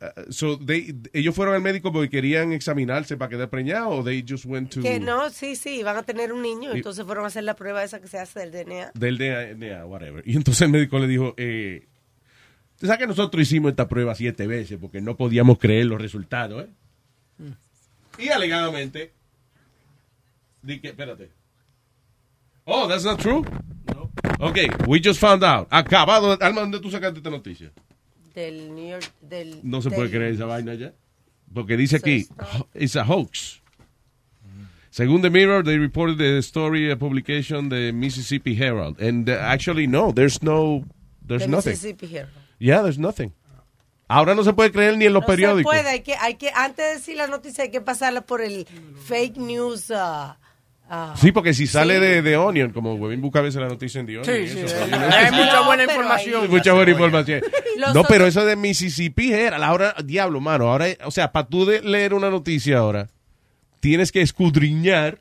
ah, 0.00 0.12
so 0.30 0.58
they- 0.58 0.94
ellos 1.12 1.34
fueron 1.34 1.54
al 1.54 1.60
médico 1.60 1.92
porque 1.92 2.08
querían 2.10 2.52
examinarse 2.52 3.16
para 3.16 3.28
quedar 3.30 3.50
preñados 3.50 4.00
o 4.00 4.04
they 4.04 4.24
just 4.28 4.44
went 4.44 4.70
to 4.72 4.80
Que 4.82 5.00
no, 5.00 5.30
sí, 5.30 5.56
sí, 5.56 5.82
van 5.82 5.96
a 5.96 6.02
tener 6.02 6.32
un 6.32 6.42
niño, 6.42 6.74
Y- 6.74 6.78
entonces 6.78 7.04
fueron 7.04 7.24
a 7.24 7.28
hacer 7.28 7.44
la 7.44 7.54
prueba 7.56 7.82
esa 7.84 8.00
que 8.00 8.08
se 8.08 8.18
hace 8.18 8.40
del 8.40 8.50
DNA. 8.52 8.92
del 8.94 9.18
DNA, 9.18 9.84
whatever. 9.86 10.22
Y 10.26 10.36
entonces 10.36 10.62
el 10.62 10.70
médico 10.70 10.98
le 10.98 11.06
dijo, 11.06 11.34
eh, 11.36 11.86
"Usted 12.74 12.86
¿sabes 12.88 13.00
que 13.00 13.06
nosotros 13.06 13.42
hicimos 13.42 13.70
esta 13.70 13.88
prueba 13.88 14.14
siete 14.14 14.46
veces 14.46 14.78
porque 14.80 15.00
no 15.00 15.16
podíamos 15.16 15.58
creer 15.58 15.86
los 15.86 16.00
resultados, 16.00 16.64
eh? 16.64 16.68
Y 18.18 18.28
alegadamente, 18.30 19.12
di 20.62 20.80
que, 20.80 20.88
espérate. 20.88 21.30
Oh, 22.64 22.86
that's 22.88 23.04
not 23.04 23.20
true. 23.20 23.44
Ok, 24.40 24.58
we 24.86 25.00
just 25.02 25.20
found 25.20 25.42
out. 25.44 25.66
Acabado, 25.70 26.36
Alma, 26.40 26.60
¿dónde 26.62 26.80
tú 26.80 26.90
sacaste 26.90 27.18
esta 27.18 27.30
noticia? 27.30 27.70
Del 28.38 28.74
New 28.74 28.88
York, 28.88 29.10
del... 29.20 29.60
No 29.64 29.80
se 29.82 29.88
del- 29.90 29.96
puede 29.96 30.10
creer 30.10 30.34
esa 30.34 30.44
vaina 30.46 30.74
ya. 30.74 30.92
Porque 31.52 31.76
dice 31.76 31.96
aquí, 31.96 32.26
it's 32.74 32.94
a 32.96 33.04
hoax. 33.04 33.60
Según 34.90 35.22
The 35.22 35.30
Mirror, 35.30 35.64
they 35.64 35.78
reported 35.78 36.18
the 36.18 36.38
story 36.42 36.90
a 36.90 36.96
publication 36.96 37.68
the 37.68 37.92
Mississippi 37.92 38.54
Herald. 38.54 39.00
And 39.00 39.28
uh, 39.28 39.32
actually, 39.40 39.86
no, 39.86 40.12
there's 40.12 40.42
no, 40.42 40.84
there's 41.26 41.42
de 41.42 41.48
nothing. 41.48 41.72
Mississippi 41.72 42.06
Herald. 42.06 42.32
Yeah, 42.58 42.82
there's 42.82 42.98
nothing. 42.98 43.32
Ahora 44.08 44.34
no 44.34 44.42
se 44.42 44.52
puede 44.54 44.72
creer 44.72 44.96
ni 44.96 45.04
en 45.06 45.12
los 45.12 45.22
No 45.22 45.26
periódicos. 45.26 45.72
se 45.74 45.82
puede, 45.82 45.90
hay 45.90 46.00
que, 46.00 46.14
hay 46.16 46.34
que, 46.36 46.50
antes 46.54 46.84
de 46.84 46.92
decir 46.94 47.16
la 47.16 47.26
noticia 47.26 47.64
hay 47.64 47.70
que 47.70 47.80
pasarla 47.82 48.22
por 48.22 48.40
el 48.40 48.66
fake 49.06 49.36
news. 49.36 49.90
ah, 49.94 50.38
ah. 50.88 51.14
Sí, 51.16 51.32
porque 51.32 51.54
si 51.54 51.66
sale 51.66 51.94
Sí. 51.96 52.00
de, 52.00 52.22
de 52.22 52.36
Onion, 52.36 52.72
como 52.72 52.94
Webin 52.94 53.20
busca 53.20 53.38
a 53.40 53.42
veces 53.42 53.60
la 53.60 53.68
noticia 53.68 54.00
en 54.00 54.06
The 54.06 54.18
Onion. 54.18 54.24
Sí, 54.36 54.42
y 54.42 54.48
sí, 54.48 54.58
eso, 54.60 54.76
hay- 54.84 54.92
hay 54.92 55.32
mucha 55.32 55.60
buena 55.62 55.82
No, 55.84 55.88
pero 55.88 56.00
información. 56.00 56.42
ahí- 56.42 56.48
Mucha 56.48 56.72
buena 56.72 56.90
información. 56.92 57.40
Los 57.76 57.94
No, 57.94 58.04
pero 58.04 58.26
eso 58.26 58.44
de 58.44 58.56
Mississippi 58.56 59.32
era 59.32 59.58
la 59.58 59.72
hora, 59.72 59.94
diablo, 60.04 60.40
mano. 60.40 60.70
Ahora, 60.70 60.86
o 61.04 61.10
sea, 61.10 61.30
para 61.32 61.46
tú 61.48 61.64
de 61.64 61.80
leer 61.82 62.14
una 62.14 62.30
noticia 62.30 62.78
ahora, 62.78 63.08
tienes 63.80 64.10
que 64.12 64.20
escudriñar, 64.22 65.20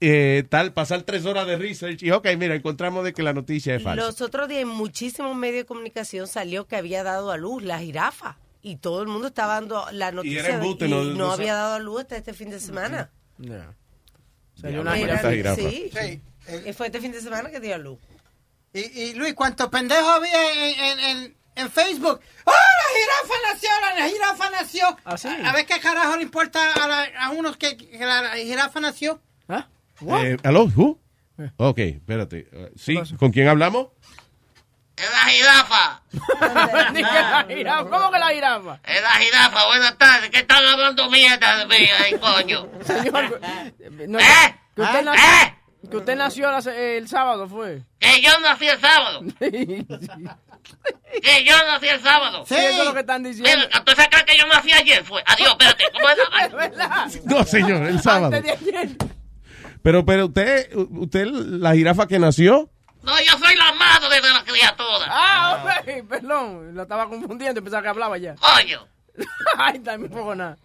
eh, 0.00 0.44
tal, 0.50 0.72
pasar 0.74 1.02
tres 1.02 1.24
horas 1.24 1.46
de 1.46 1.56
research 1.56 2.02
y, 2.02 2.10
ok, 2.10 2.26
mira, 2.38 2.54
encontramos 2.54 3.02
de 3.04 3.12
que 3.14 3.22
la 3.22 3.32
noticia 3.32 3.74
es 3.76 3.82
falsa. 3.82 4.04
Los 4.04 4.20
otros 4.20 4.46
días 4.48 4.62
en 4.62 4.68
muchísimos 4.68 5.34
medios 5.36 5.62
de 5.62 5.64
comunicación 5.66 6.26
salió 6.26 6.66
que 6.66 6.76
había 6.76 7.02
dado 7.02 7.30
a 7.30 7.36
luz 7.36 7.62
la 7.62 7.78
jirafa. 7.78 8.38
Y 8.62 8.76
todo 8.76 9.00
el 9.00 9.08
mundo 9.08 9.28
estaba 9.28 9.54
dando 9.54 9.86
la 9.92 10.10
noticia 10.12 10.40
era 10.40 10.58
de- 10.58 10.66
y 10.66 10.76
no- 10.90 11.04
no, 11.04 11.14
no 11.14 11.30
había 11.32 11.54
dado 11.54 11.74
a 11.74 11.78
luz 11.78 12.00
hasta 12.00 12.16
este 12.16 12.32
fin 12.34 12.50
de 12.50 12.58
semana. 12.60 13.10
Ya. 13.38 13.74
Diablo, 14.56 14.80
una 14.82 14.96
jirafa. 14.96 15.30
Sí. 15.56 15.90
Sí. 15.92 16.22
Y 16.66 16.72
fue 16.72 16.86
este 16.86 17.00
fin 17.00 17.12
de 17.12 17.20
semana 17.20 17.50
que 17.50 17.60
dio 17.60 17.74
a 17.74 17.78
luz. 17.78 17.98
Y, 18.72 18.80
y 19.00 19.14
Luis, 19.14 19.34
¿cuántos 19.34 19.68
pendejos 19.68 20.06
había 20.08 20.52
en, 20.52 20.80
en, 20.80 20.98
en, 21.00 21.36
en 21.56 21.70
Facebook? 21.70 22.20
¡Oh, 22.44 22.50
la 22.50 22.88
jirafa 22.94 23.52
nació! 23.52 23.68
La 23.98 24.08
jirafa 24.08 24.50
nació. 24.50 24.98
¿Ah, 25.04 25.16
sí? 25.16 25.28
A 25.28 25.52
ver 25.52 25.66
qué 25.66 25.80
carajo 25.80 26.16
le 26.16 26.22
importa 26.22 26.72
a, 26.74 26.86
la- 26.88 27.08
a 27.20 27.30
unos 27.30 27.56
que, 27.56 27.76
que 27.76 27.98
la 28.04 28.36
jirafa 28.36 28.80
nació. 28.80 29.20
¿Ah? 29.48 29.66
What? 30.00 30.24
Eh, 30.24 30.36
¿Hello? 30.44 30.64
Who? 30.76 31.00
Ok, 31.56 31.78
espérate. 31.78 32.48
Uh, 32.52 32.78
sí, 32.78 32.98
¿con 33.18 33.30
quién 33.30 33.48
hablamos? 33.48 33.88
Es 34.96 35.10
la 35.12 35.30
jirafa. 35.30 36.02
¿Cómo 37.90 38.10
que 38.10 38.18
la 38.18 38.28
jirafa? 38.28 38.80
Es 38.84 39.02
la 39.02 39.10
jirafa. 39.10 39.66
Buenas 39.66 39.98
tardes. 39.98 40.30
¿Qué 40.30 40.38
están 40.38 40.64
hablando 40.64 41.10
mierda 41.10 41.58
de 41.58 41.66
mí? 41.66 41.86
Ay, 42.02 42.18
coño. 42.18 42.68
Señor, 42.82 43.40
no, 44.08 44.18
¿Eh? 44.18 44.24
que, 44.74 44.80
usted 44.82 45.00
¿Eh? 45.00 45.02
nació, 45.02 45.24
¿Eh? 45.24 45.54
que 45.90 45.96
usted 45.98 46.16
nació 46.16 46.72
el 46.72 47.08
sábado, 47.08 47.46
fue. 47.46 47.82
Que 47.98 48.22
yo 48.22 48.30
nací 48.40 48.66
el 48.66 48.80
sábado. 48.80 49.20
Que 51.22 51.44
yo 51.44 51.54
nací 51.68 51.86
el 51.86 52.00
sábado. 52.00 52.44
Sí, 52.44 52.54
eso 52.56 52.80
es 52.80 52.84
lo 52.86 52.92
que 52.92 53.00
están 53.00 53.22
diciendo. 53.22 53.48
Mira, 53.48 53.78
entonces 53.78 54.08
creen 54.10 54.26
que 54.26 54.36
yo 54.36 54.46
nací 54.48 54.72
ayer 54.72 55.04
fue. 55.04 55.22
Adiós, 55.24 55.50
espérate. 55.50 55.84
¿Cómo 55.92 56.08
es 56.08 56.18
la 56.18 56.56
verdad. 56.56 57.06
No, 57.24 57.44
señor, 57.44 57.86
el 57.86 58.00
sábado. 58.00 58.36
Antes 58.36 58.42
de 58.42 58.50
ayer. 58.50 58.96
Pero, 59.82 60.04
pero 60.04 60.26
usted, 60.26 60.74
usted, 60.74 61.26
la 61.26 61.74
jirafa 61.74 62.08
que 62.08 62.18
nació. 62.18 62.68
No, 63.06 63.16
yo 63.20 63.38
soy 63.38 63.54
la 63.54 63.72
madre 63.72 64.20
de 64.20 64.30
la 64.32 64.42
criatura. 64.42 65.06
Ah, 65.08 65.62
ok, 65.80 66.08
perdón. 66.08 66.74
Lo 66.74 66.82
estaba 66.82 67.08
confundiendo. 67.08 67.62
Pensaba 67.62 67.82
que 67.82 67.88
hablaba 67.88 68.18
ya. 68.18 68.34
Coño. 68.34 68.84
Ay, 69.56 69.78
tampoco 69.78 70.34
nada. 70.34 70.58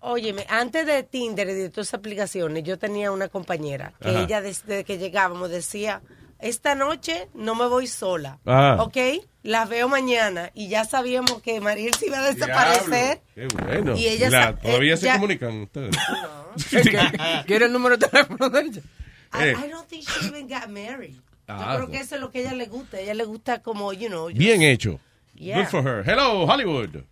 Óyeme, 0.01 0.45
antes 0.49 0.85
de 0.85 1.05
Tinder 1.05 1.49
y 1.49 1.55
de 1.55 1.71
todas 1.71 1.87
esas 1.87 2.01
aplicaciones, 2.01 2.65
yo 2.65 2.77
tenía 2.77 3.13
una 3.13 3.29
compañera 3.29 3.93
que 4.01 4.09
Ajá. 4.09 4.23
ella 4.23 4.41
desde 4.41 4.83
que 4.83 4.99
llegábamos 4.99 5.51
decía, 5.51 6.03
esta 6.41 6.75
noche 6.75 7.29
no 7.35 7.55
me 7.55 7.67
voy 7.67 7.87
sola, 7.87 8.41
Ajá. 8.45 8.83
¿ok? 8.83 8.97
La 9.43 9.65
veo 9.65 9.89
mañana 9.89 10.51
y 10.55 10.69
ya 10.69 10.85
sabíamos 10.85 11.43
que 11.43 11.61
Mariel 11.61 11.93
se 11.95 12.07
iba 12.07 12.19
a 12.19 12.31
desaparecer. 12.33 13.21
Qué 13.35 13.49
bueno. 13.49 13.97
Y 13.97 14.07
ella 14.07 14.31
La- 14.31 14.57
¿Todavía 14.57 14.95
eh, 14.95 14.97
se 14.97 15.07
ya- 15.07 15.15
comunican 15.15 15.63
ustedes? 15.63 15.97
¿Quiere 17.47 17.67
el 17.67 17.73
número 17.73 17.97
de 17.97 18.07
teléfono 18.09 18.49
de 18.51 18.61
ella? 18.61 18.81
I, 19.35 19.43
Eh. 19.49 19.55
I 19.67 19.69
don't 19.71 19.89
think 19.89 20.05
she 20.09 20.27
even 20.29 20.47
got 20.49 20.69
married. 20.69 21.17
Ah, 21.49 21.73
yo 21.73 21.79
creo 21.87 21.91
que 21.91 21.97
eso 22.05 22.15
es 22.15 22.21
lo 22.21 22.31
que 22.31 22.39
a 22.39 22.43
ella 22.43 22.53
le 22.55 22.67
gusta. 22.67 22.99
A 22.99 23.01
ella 23.01 23.15
le 23.15 23.25
gusta 23.25 23.63
como, 23.63 23.93
you 23.93 24.09
know. 24.09 24.29
Bien 24.29 24.63
hecho. 24.63 25.01
Yeah. 25.35 25.59
Good 25.59 25.67
for 25.71 25.83
her. 25.83 26.05
Hello, 26.09 26.45
Hollywood. 26.47 27.03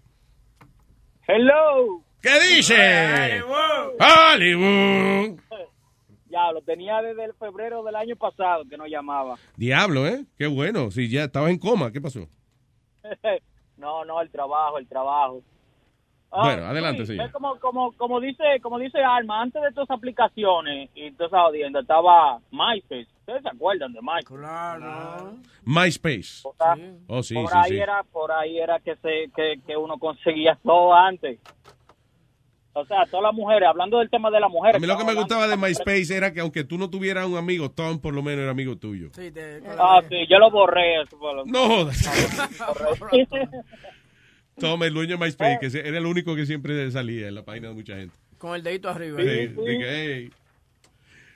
Hello. 1.26 2.02
¿Qué 2.22 2.38
dice? 2.40 3.40
Hollywood. 3.98 5.40
Ya, 6.30 6.52
lo 6.52 6.62
tenía 6.62 7.02
desde 7.02 7.24
el 7.24 7.34
febrero 7.34 7.82
del 7.82 7.96
año 7.96 8.14
pasado 8.16 8.64
que 8.68 8.76
no 8.76 8.86
llamaba. 8.86 9.34
Diablo, 9.56 10.06
¿eh? 10.06 10.24
Qué 10.38 10.46
bueno. 10.46 10.90
Si 10.90 11.08
ya 11.10 11.24
estabas 11.24 11.50
en 11.50 11.58
coma, 11.58 11.90
¿qué 11.90 12.00
pasó? 12.00 12.20
no, 13.76 14.04
no, 14.04 14.20
el 14.20 14.30
trabajo, 14.30 14.78
el 14.78 14.86
trabajo. 14.88 15.42
Ah, 16.32 16.42
Bueno, 16.44 16.66
adelante, 16.66 17.04
sí, 17.06 17.16
es 17.20 17.32
como, 17.32 17.58
como, 17.58 17.90
como 17.96 18.20
dice, 18.20 18.44
como 18.62 18.78
dice 18.78 18.98
Alma, 19.02 19.42
antes 19.42 19.60
de 19.60 19.72
todas 19.72 19.90
aplicaciones 19.90 20.88
y 20.94 21.10
todas 21.12 21.32
esas 21.32 21.40
audiencias 21.46 21.82
estaba 21.82 22.38
MySpace. 22.52 23.08
¿Ustedes 23.18 23.42
se 23.42 23.48
acuerdan 23.48 23.92
de 23.92 24.00
MySpace? 24.00 24.26
Claro. 24.26 25.34
MySpace. 25.64 26.42
O 26.44 26.54
sea, 26.56 26.76
Oh, 27.08 27.22
sí, 27.24 27.34
por 27.34 27.48
sí, 27.50 27.56
ahí 27.60 27.70
sí. 27.70 27.78
era, 27.78 28.04
por 28.04 28.30
ahí 28.30 28.58
era 28.60 28.78
que 28.78 28.94
se, 28.96 29.28
que, 29.34 29.60
que 29.66 29.76
uno 29.76 29.98
conseguía 29.98 30.56
todo 30.62 30.94
antes. 30.94 31.40
O 32.80 32.86
sea, 32.86 33.04
todas 33.06 33.22
las 33.24 33.34
mujeres, 33.34 33.68
hablando 33.68 33.98
del 33.98 34.10
tema 34.10 34.30
de 34.30 34.40
las 34.40 34.50
mujeres. 34.50 34.76
A 34.76 34.78
mí 34.78 34.86
lo 34.86 34.96
que 34.98 35.04
me 35.04 35.14
gustaba 35.14 35.46
de 35.48 35.56
MySpace 35.56 36.16
era 36.16 36.32
que 36.32 36.40
aunque 36.40 36.64
tú 36.64 36.78
no 36.78 36.90
tuvieras 36.90 37.26
un 37.26 37.36
amigo, 37.36 37.70
Tom 37.70 38.00
por 38.00 38.14
lo 38.14 38.22
menos 38.22 38.42
era 38.42 38.50
amigo 38.50 38.76
tuyo. 38.76 39.08
Sí, 39.14 39.30
te, 39.30 39.60
Ah, 39.78 40.00
sí, 40.08 40.26
yo 40.28 40.38
lo 40.38 40.50
borré. 40.50 41.02
eso 41.02 41.16
fue 41.18 41.34
lo- 41.34 41.44
No 41.46 41.66
jodas. 41.68 42.10
Tom, 44.58 44.82
el 44.82 44.92
dueño 44.92 45.16
de 45.16 45.24
MySpace, 45.24 45.58
que 45.58 45.78
era 45.88 45.98
el 45.98 46.06
único 46.06 46.34
que 46.36 46.44
siempre 46.46 46.90
salía 46.90 47.28
en 47.28 47.34
la 47.34 47.44
página 47.44 47.68
de 47.68 47.74
mucha 47.74 47.96
gente. 47.96 48.14
Con 48.38 48.54
el 48.54 48.62
dedito 48.62 48.88
arriba. 48.90 49.18
Sí, 49.20 49.26
dije, 49.48 49.84
hey. 49.88 50.30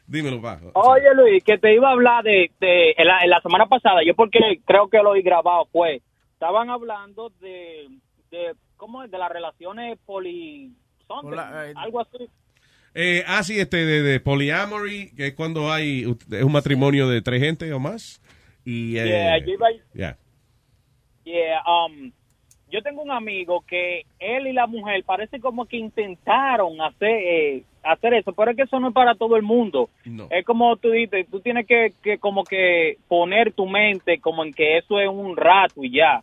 Dímelo, 0.06 0.40
bajo. 0.40 0.70
Oye, 0.74 1.14
Luis, 1.14 1.42
que 1.42 1.56
te 1.56 1.74
iba 1.74 1.88
a 1.88 1.92
hablar 1.92 2.22
de, 2.24 2.50
de 2.60 2.94
en, 2.96 3.06
la, 3.06 3.20
en 3.22 3.30
la 3.30 3.40
semana 3.40 3.66
pasada, 3.66 4.02
yo 4.04 4.14
porque 4.14 4.38
creo 4.66 4.88
que 4.88 4.98
lo 5.02 5.10
oí 5.10 5.22
grabado 5.22 5.66
fue, 5.72 6.02
estaban 6.34 6.68
hablando 6.68 7.30
de, 7.40 7.88
de 8.30 8.54
¿cómo 8.76 9.02
es? 9.02 9.10
De 9.10 9.16
las 9.18 9.30
relaciones 9.30 9.98
poli... 10.04 10.72
something, 11.06 11.38
eh, 11.38 11.72
algo 11.76 12.00
así. 12.00 12.28
Eh, 12.94 13.24
ah, 13.26 13.42
sí, 13.42 13.58
este 13.58 13.78
de, 13.84 14.02
de 14.02 14.20
polyamory, 14.20 15.12
que 15.16 15.28
es 15.28 15.34
cuando 15.34 15.72
hay 15.72 16.02
es 16.30 16.42
un 16.42 16.52
matrimonio 16.52 17.08
de 17.08 17.22
tres 17.22 17.42
gente 17.42 17.72
o 17.72 17.80
más. 17.80 18.22
Y, 18.64 18.96
eh, 18.96 19.06
Yeah, 19.06 19.38
yo 19.38 19.52
iba 19.52 19.66
a-. 19.68 20.16
Yeah, 21.24 21.62
um, 21.66 22.12
yo 22.70 22.82
tengo 22.82 23.02
un 23.02 23.10
amigo 23.10 23.64
que 23.66 24.04
él 24.18 24.46
y 24.46 24.52
la 24.52 24.66
mujer 24.66 25.02
parece 25.04 25.40
como 25.40 25.64
que 25.66 25.76
intentaron 25.76 26.80
hacer 26.80 27.08
eh, 27.08 27.62
hacer 27.82 28.14
eso, 28.14 28.32
pero 28.32 28.50
es 28.50 28.56
que 28.56 28.64
eso 28.64 28.80
no 28.80 28.88
es 28.88 28.94
para 28.94 29.14
todo 29.14 29.36
el 29.36 29.42
mundo. 29.42 29.90
No. 30.04 30.28
Es 30.30 30.44
como 30.44 30.76
tú 30.76 30.90
dices, 30.90 31.26
tú 31.30 31.40
tienes 31.40 31.66
que, 31.66 31.92
que 32.02 32.18
como 32.18 32.44
que 32.44 32.98
poner 33.08 33.52
tu 33.52 33.66
mente 33.66 34.18
como 34.18 34.44
en 34.44 34.52
que 34.52 34.78
eso 34.78 35.00
es 35.00 35.08
un 35.08 35.36
rato 35.36 35.84
y 35.84 35.92
ya. 35.92 36.22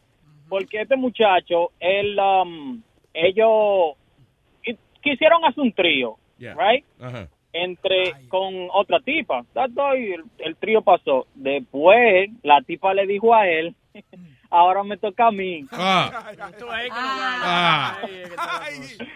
Porque 0.50 0.82
este 0.82 0.98
muchacho, 0.98 1.72
él, 1.80 2.18
um, 2.20 2.82
ellos 3.14 3.96
quisieron 5.02 5.44
hacer 5.46 5.62
un 5.64 5.74
trío, 5.74 6.18
Yeah. 6.38 6.56
right? 6.56 6.86
Entre 7.54 8.14
con 8.30 8.54
otra 8.74 9.00
tipa. 9.02 9.44
That's 9.54 9.78
all, 9.78 9.98
y 10.00 10.14
el, 10.14 10.24
el 10.40 10.56
trío 10.56 10.82
pasó. 10.82 11.28
Después 11.36 12.30
la 12.44 12.62
tipa 12.62 12.94
le 12.94 13.06
dijo 13.06 13.36
a 13.36 13.46
él, 13.48 13.76
ahora 14.50 14.84
me 14.84 14.98
toca 14.98 15.28
a 15.28 15.32
mí. 15.32 15.66
Ah. 15.72 16.34
Ah. 16.92 17.98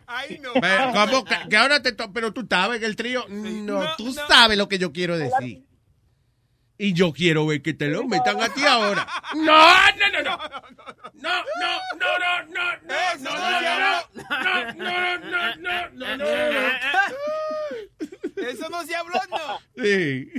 Ay, 0.08 0.40
no. 0.42 0.52
¿Cómo? 0.54 1.24
Que, 1.26 1.36
que 1.50 1.58
ahora 1.58 1.82
te 1.82 1.94
to- 1.94 2.12
pero 2.14 2.34
tú 2.34 2.46
sabes 2.50 2.80
que 2.80 2.86
el 2.86 2.96
trío. 2.96 3.26
No, 3.30 3.82
tú 3.98 4.12
sabes 4.12 4.58
lo 4.58 4.68
que 4.68 4.78
yo 4.78 4.92
quiero 4.92 5.18
decir. 5.18 5.64
Y 6.78 6.92
yo 6.94 7.14
quiero 7.14 7.46
ver 7.48 7.62
que 7.62 7.74
te 7.74 7.88
lo 7.88 8.04
metan 8.06 8.42
a 8.42 8.50
ti 8.50 8.66
ahora. 8.66 9.08
No, 9.36 9.44
no, 9.44 10.10
no, 10.12 10.22
no. 10.24 10.38
No, 11.14 11.30
no, 11.60 11.80
no, 11.98 12.20
no, 12.20 12.36
no, 12.50 12.66
no, 12.84 12.96
no, 13.20 13.62
no, 13.62 13.74
no, 14.76 14.76
no, 14.76 15.56
no, 15.56 15.90
no, 15.94 15.94
no, 15.94 16.18
no. 16.18 16.26
Eso 18.48 18.70
no 18.70 18.84
se 18.86 18.96
habló, 18.96 19.20
no. 19.32 19.60
Sí. 19.84 20.30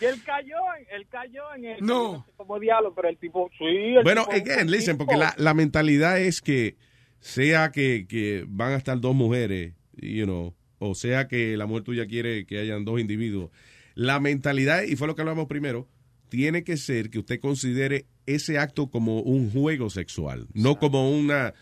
Y 0.00 0.04
él 0.06 0.20
cayó, 0.24 0.56
él 0.90 1.06
cayó 1.08 1.54
en 1.54 1.64
el 1.66 1.80
No. 1.86 2.26
como 2.36 2.58
diablo, 2.58 2.92
pero 2.94 3.08
el 3.08 3.16
tipo, 3.18 3.48
sí. 3.58 3.64
el 3.64 4.02
Bueno, 4.02 4.26
tipo- 4.26 4.50
again, 4.50 4.70
listen, 4.70 4.96
porque 4.98 5.16
la, 5.16 5.34
la 5.36 5.54
mentalidad 5.54 6.18
es 6.18 6.40
que 6.42 6.76
sea 7.20 7.70
que, 7.70 8.06
que 8.08 8.44
van 8.48 8.72
a 8.72 8.76
estar 8.76 9.00
dos 9.00 9.14
mujeres, 9.14 9.72
you 9.96 10.24
know, 10.24 10.54
o 10.78 10.94
sea 10.94 11.28
que 11.28 11.56
la 11.56 11.66
mujer 11.66 11.84
tuya 11.84 12.06
quiere 12.06 12.44
que 12.44 12.58
hayan 12.58 12.84
dos 12.84 13.00
individuos. 13.00 13.50
La 13.94 14.20
mentalidad, 14.20 14.82
y 14.82 14.96
fue 14.96 15.06
lo 15.06 15.14
que 15.14 15.22
hablamos 15.22 15.46
primero, 15.46 15.88
tiene 16.28 16.64
que 16.64 16.76
ser 16.76 17.10
que 17.10 17.18
usted 17.20 17.38
considere 17.40 18.06
ese 18.26 18.58
acto 18.58 18.90
como 18.90 19.20
un 19.20 19.50
juego 19.52 19.90
sexual, 19.90 20.46
no 20.52 20.76
como 20.76 21.10
una 21.10 21.54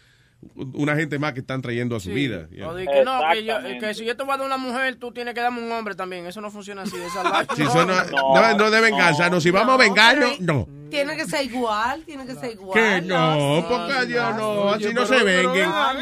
una 0.74 0.96
gente 0.96 1.20
más 1.20 1.34
que 1.34 1.38
están 1.40 1.62
trayendo 1.62 1.94
a 1.94 2.00
su 2.00 2.08
Sí. 2.08 2.14
vida. 2.16 2.48
you 2.50 2.64
O 2.66 2.74
de 2.74 2.84
que 2.84 3.04
no, 3.04 3.20
que, 3.32 3.44
yo, 3.44 3.54
que 3.78 3.94
si 3.94 4.04
yo 4.04 4.16
te 4.16 4.24
voy 4.24 4.34
a 4.34 4.38
dar 4.38 4.46
una 4.46 4.56
mujer, 4.56 4.96
tú 4.96 5.12
tienes 5.12 5.34
que 5.34 5.40
darme 5.40 5.62
un 5.62 5.70
hombre 5.70 5.94
también. 5.94 6.26
Eso 6.26 6.40
no 6.40 6.50
funciona 6.50 6.82
así. 6.82 6.96
Esa. 6.96 7.46
Si 7.54 7.64
son- 7.66 7.86
no, 7.86 7.94
no, 8.34 8.56
no 8.58 8.70
de 8.72 8.80
venganza, 8.80 9.30
no, 9.30 9.40
si 9.40 9.52
vamos 9.52 9.74
a 9.74 9.78
vengarnos, 9.78 10.40
no. 10.40 10.66
Tiene 10.90 11.14
que 11.16 11.26
ser 11.26 11.44
igual, 11.44 12.02
tiene 12.04 12.26
que 12.26 12.34
ser 12.34 12.52
igual. 12.54 12.74
Que 12.74 13.06
no, 13.06 13.60
sí, 13.60 13.66
porque 13.68 14.06
Dios 14.06 14.36
no, 14.36 14.70
así 14.70 14.84
no 14.86 14.90
pero- 14.94 15.06
se 15.06 15.14
pero 15.24 15.24
venguen. 15.52 15.54
vengan. 15.54 15.96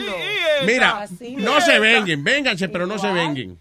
Mira, 0.65 1.07
no 1.39 1.55
no. 1.57 1.61
se 1.61 1.79
venguen, 1.79 2.25
vénganse, 2.25 2.69
pero 2.71 2.87
no 2.87 2.99
se 2.99 3.13
venguen. 3.13 3.59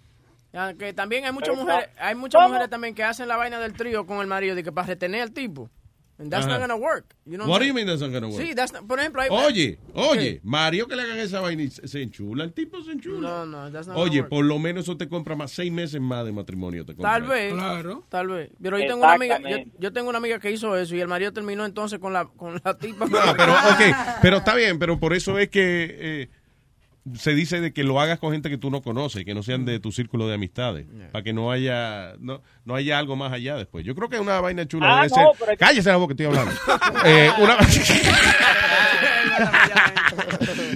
Ya, 0.51 0.73
Que 0.73 0.93
también 0.93 1.25
hay 1.25 1.31
muchas 1.31 1.55
mujeres, 1.55 1.89
hay 1.99 2.15
muchas 2.15 2.39
¿Cómo? 2.39 2.49
mujeres 2.49 2.69
también 2.69 2.95
que 2.95 3.03
hacen 3.03 3.27
la 3.27 3.37
vaina 3.37 3.59
del 3.59 3.73
trío 3.73 4.05
con 4.05 4.19
el 4.19 4.27
marido 4.27 4.55
de 4.55 4.63
que 4.63 4.71
para 4.71 4.87
retener 4.87 5.21
al 5.21 5.31
tipo. 5.31 5.69
And 6.21 6.29
that's 6.29 6.45
Ajá. 6.45 6.59
not 6.59 6.67
gonna 6.67 6.75
work. 6.75 7.15
You 7.25 7.37
know 7.37 7.47
What 7.47 7.59
do 7.59 7.65
you 7.65 7.73
mean 7.73 7.87
that's 7.87 8.01
not 8.01 8.11
gonna 8.11 8.27
work? 8.27 8.41
Sí, 8.45 8.53
that's 8.53 8.73
not- 8.73 8.85
por 8.85 8.99
ejemplo, 8.99 9.21
hay, 9.21 9.29
Oye, 9.31 9.79
oye, 9.93 10.19
¿Qué? 10.33 10.39
Mario 10.43 10.85
que 10.85 10.97
le 10.97 11.03
hagan 11.03 11.17
esa 11.17 11.39
vaina 11.39 11.63
y 11.63 11.69
se 11.69 12.01
enchula, 12.01 12.43
el 12.43 12.51
tipo 12.51 12.81
se 12.83 12.91
enchula. 12.91 13.21
No, 13.29 13.45
no, 13.45 13.71
that's 13.71 13.87
not 13.87 13.95
Oye, 13.95 14.09
gonna 14.09 14.21
work. 14.23 14.29
por 14.29 14.43
lo 14.43 14.59
menos 14.59 14.83
eso 14.83 14.97
te 14.97 15.07
compra 15.07 15.37
más 15.37 15.51
seis 15.51 15.71
meses 15.71 16.01
más 16.01 16.25
de 16.25 16.33
matrimonio. 16.33 16.83
Te 16.85 16.93
compra. 16.93 17.11
Tal 17.13 17.23
vez, 17.23 17.53
Claro. 17.53 18.03
tal 18.09 18.27
vez. 18.27 18.49
Pero 18.61 18.77
yo 18.77 18.87
tengo 18.87 19.03
una 19.03 19.13
amiga, 19.13 19.39
yo, 19.77 19.93
tengo 19.93 20.09
una 20.09 20.17
amiga 20.17 20.39
que 20.39 20.51
hizo 20.51 20.75
eso 20.75 20.93
y 20.93 20.99
el 20.99 21.07
marido 21.07 21.31
terminó 21.31 21.63
entonces 21.65 21.99
con 21.99 22.11
la 22.11 22.25
con 22.25 22.59
la 22.65 22.77
tipa. 22.77 23.05
No, 23.05 23.17
pero 24.21 24.37
está 24.39 24.55
bien, 24.55 24.77
pero 24.77 24.99
por 24.99 25.13
eso 25.13 25.39
es 25.39 25.47
que 25.47 25.95
eh, 26.23 26.29
se 27.15 27.33
dice 27.33 27.61
de 27.61 27.73
que 27.73 27.83
lo 27.83 27.99
hagas 27.99 28.19
con 28.19 28.31
gente 28.31 28.49
que 28.49 28.57
tú 28.57 28.69
no 28.69 28.81
conoces, 28.81 29.25
que 29.25 29.33
no 29.33 29.43
sean 29.43 29.65
de 29.65 29.79
tu 29.79 29.91
círculo 29.91 30.27
de 30.27 30.35
amistades, 30.35 30.87
para 31.11 31.23
que 31.23 31.33
no 31.33 31.51
haya 31.51 32.15
no, 32.19 32.41
no 32.69 32.75
haya 32.75 32.99
algo 32.99 33.15
más 33.15 33.33
allá 33.33 33.55
después. 33.55 33.83
Yo 33.83 33.95
creo 33.95 34.07
que 34.09 34.19
una 34.19 34.39
vaina 34.39 34.67
chula 34.67 34.87
Ah, 34.87 34.95
debe 35.03 35.09
no, 35.09 35.15
ser. 35.15 35.25
pero 35.39 35.51
es 35.51 35.57
que- 35.57 35.65
Cállese 35.65 35.89
la 35.89 35.95
boca, 35.97 36.13
estoy 36.13 36.27
hablando. 36.27 36.51
Eh, 37.03 37.31
una... 37.39 37.57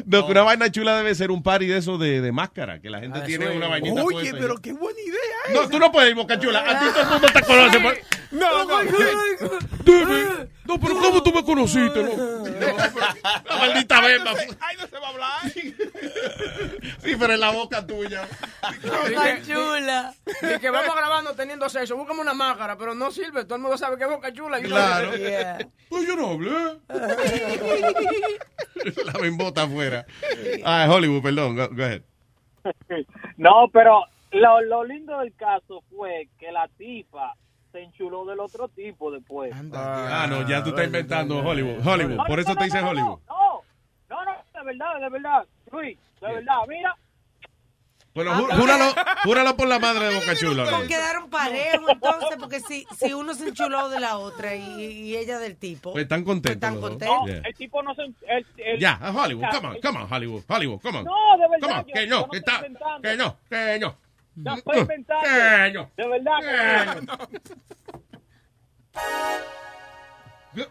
No, 0.05 0.25
que 0.25 0.31
una 0.31 0.43
vaina 0.43 0.71
chula 0.71 0.95
debe 0.97 1.15
ser 1.15 1.31
un 1.31 1.41
party 1.43 1.65
de 1.67 1.77
eso 1.77 1.97
de, 1.97 2.21
de 2.21 2.31
máscara, 2.31 2.79
que 2.79 2.89
la 2.89 2.99
gente 2.99 3.19
Ah, 3.21 3.25
tiene 3.25 3.49
una 3.49 3.67
vainita 3.67 4.03
Oye, 4.03 4.15
puesta. 4.31 4.37
pero 4.39 4.57
qué 4.61 4.71
buena 4.73 4.99
idea. 4.99 5.61
No, 5.61 5.69
tú 5.69 5.79
no 5.79 5.91
puedes 5.91 6.09
ir, 6.11 6.15
Boca 6.15 6.39
Chula. 6.39 6.59
A 6.59 6.79
ti 6.79 6.85
todo 6.93 7.01
el 7.03 7.09
mundo 7.09 7.27
te 7.33 7.41
conoce. 7.41 7.79
pues. 7.79 7.99
No, 8.31 8.65
no, 8.65 8.79
Dime. 9.83 10.47
No, 10.65 10.79
pero 10.79 10.93
¿cómo 10.97 11.21
tú 11.23 11.33
me 11.33 11.43
conociste? 11.43 12.01
No, 12.03 12.47
la 13.49 13.57
maldita 13.57 13.99
bemba. 14.01 14.31
Ay, 14.61 14.77
no 14.79 14.87
se 14.87 14.97
va 14.99 15.07
a 15.07 15.09
hablar. 15.09 15.51
Sí, 17.03 17.15
pero 17.19 17.33
en 17.33 17.39
la 17.39 17.51
boca 17.51 17.85
tuya. 17.85 18.27
Boca 18.81 19.39
chula. 19.45 20.13
Y 20.55 20.59
que 20.59 20.69
vamos 20.69 20.95
grabando 20.95 21.33
teniendo 21.33 21.67
sexo, 21.69 21.82
búscame 21.91 22.21
una 22.21 22.33
máscara, 22.33 22.77
pero 22.77 22.95
no 22.95 23.11
sirve, 23.11 23.43
todo 23.43 23.55
el 23.55 23.61
mundo 23.61 23.77
sabe 23.77 23.97
que 23.97 24.05
es 24.05 24.09
boca 24.09 24.31
chula. 24.31 24.59
y 24.59 24.63
no- 24.63 24.69
Claro. 24.69 25.15
Yeah. 25.17 25.57
Pues 25.89 26.07
yo 26.07 26.15
no 26.15 26.29
hablé. 26.29 26.79
La 29.05 29.13
bembota 29.21 29.63
afuera. 29.63 30.05
Ah, 30.65 30.87
Hollywood, 30.89 31.21
perdón. 31.21 31.55
Go, 31.55 31.69
go 31.71 31.83
ahead. 31.83 32.01
No, 33.37 33.67
pero 33.73 34.03
lo, 34.31 34.61
lo 34.61 34.83
lindo 34.85 35.19
del 35.19 35.33
caso 35.35 35.83
fue 35.95 36.27
que 36.39 36.51
la 36.51 36.67
tipa 36.77 37.33
se 37.71 37.81
enchuló 37.81 38.25
del 38.25 38.39
otro 38.39 38.67
tipo 38.69 39.11
después. 39.11 39.51
Ah, 39.73 40.27
no, 40.29 40.47
ya 40.47 40.63
tú 40.63 40.69
estás 40.69 40.85
inventando 40.85 41.39
Hollywood. 41.39 41.85
Hollywood, 41.85 42.25
por 42.27 42.39
eso 42.39 42.55
te 42.55 42.63
dice 42.65 42.79
Hollywood. 42.81 43.19
No, 43.27 43.61
no, 44.09 44.25
no, 44.25 44.31
de 44.59 44.65
verdad, 44.65 44.99
de 45.01 45.09
verdad. 45.09 45.45
Luis, 45.71 45.97
de 46.21 46.27
verdad, 46.33 46.57
mira. 46.67 46.95
Bueno, 48.15 48.31
jú- 48.35 48.55
júralo, 48.59 48.93
júralo 49.23 49.57
por 49.57 49.67
la 49.67 49.79
madre 49.79 50.05
de 50.09 50.15
Boca 50.15 50.35
Chula. 50.35 50.65
Pues 50.69 50.87
quedaron 50.87 51.29
parejos 51.31 51.89
entonces, 51.89 52.37
porque 52.39 52.59
si, 52.59 52.85
si 52.95 53.11
uno 53.13 53.33
se 53.33 53.47
enchuló 53.47 53.89
de 53.89 53.99
la 53.99 54.17
otra 54.17 54.53
y, 54.55 54.61
y 54.81 55.17
ella 55.17 55.39
del 55.39 55.57
tipo. 55.57 55.93
Pues 55.93 56.03
están 56.03 56.23
contentos. 56.23 56.53
Están 56.55 56.73
los 56.75 56.81
dos. 56.81 56.91
contentos. 56.99 57.25
Yeah. 57.27 57.41
El 57.49 57.55
tipo 57.55 57.81
no 57.81 57.95
se... 57.95 58.03
El, 58.03 58.45
el- 58.57 58.79
Ya, 58.79 58.93
a 59.01 59.11
Hollywood, 59.11 59.45
come 59.51 59.67
on, 59.69 59.81
come 59.81 59.99
on, 59.99 60.13
Hollywood, 60.13 60.43
Hollywood, 60.47 60.79
come 60.81 60.99
on. 60.99 61.05
No, 61.05 61.37
de 61.37 61.49
verdad. 61.49 61.59
Come 61.61 61.73
on, 61.73 61.85
yo- 61.87 61.93
que 61.93 62.07
yo 62.07 62.15
no, 62.15 62.21
no 62.21 62.29
que 62.29 62.37
está, 62.37 62.55
inventando. 62.57 63.01
que 63.01 63.17
no, 63.17 63.37
que 63.49 63.79
no. 63.79 63.97
No 64.35 64.53
estoy 64.55 64.79
inventando. 64.79 65.23
Que 65.23 65.71
no. 65.73 65.91
De 65.97 66.07
verdad 66.07 66.93
que 66.93 67.01
no. 67.01 67.17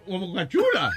Boca 0.06 0.48
Chula. 0.48 0.90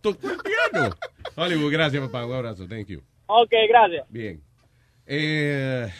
Tocó 0.00 0.28
el 0.30 0.38
piano. 0.38 0.90
Hollywood, 1.36 1.72
gracias, 1.72 2.04
papá. 2.06 2.26
Un 2.26 2.34
abrazo, 2.34 2.66
thank 2.66 2.86
you. 2.88 3.00
Ok, 3.26 3.50
gracias. 3.68 4.06
Bien. 4.08 4.42
Eh, 5.10 5.90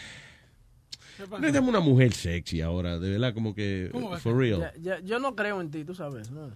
necesitamos 1.39 1.69
una 1.69 1.79
mujer 1.79 2.13
sexy 2.13 2.61
ahora, 2.61 2.99
de 2.99 3.09
verdad, 3.11 3.33
como 3.33 3.55
que, 3.55 3.89
¿Cómo 3.91 4.11
va 4.11 4.17
a 4.17 4.19
for 4.19 4.37
real. 4.37 4.59
Ya- 4.59 4.73
ya- 4.79 4.99
yo 5.03 5.17
no 5.19 5.35
creo 5.35 5.59
en 5.61 5.71
ti, 5.71 5.83
tú 5.83 5.95
sabes. 5.95 6.29
¿no? 6.31 6.51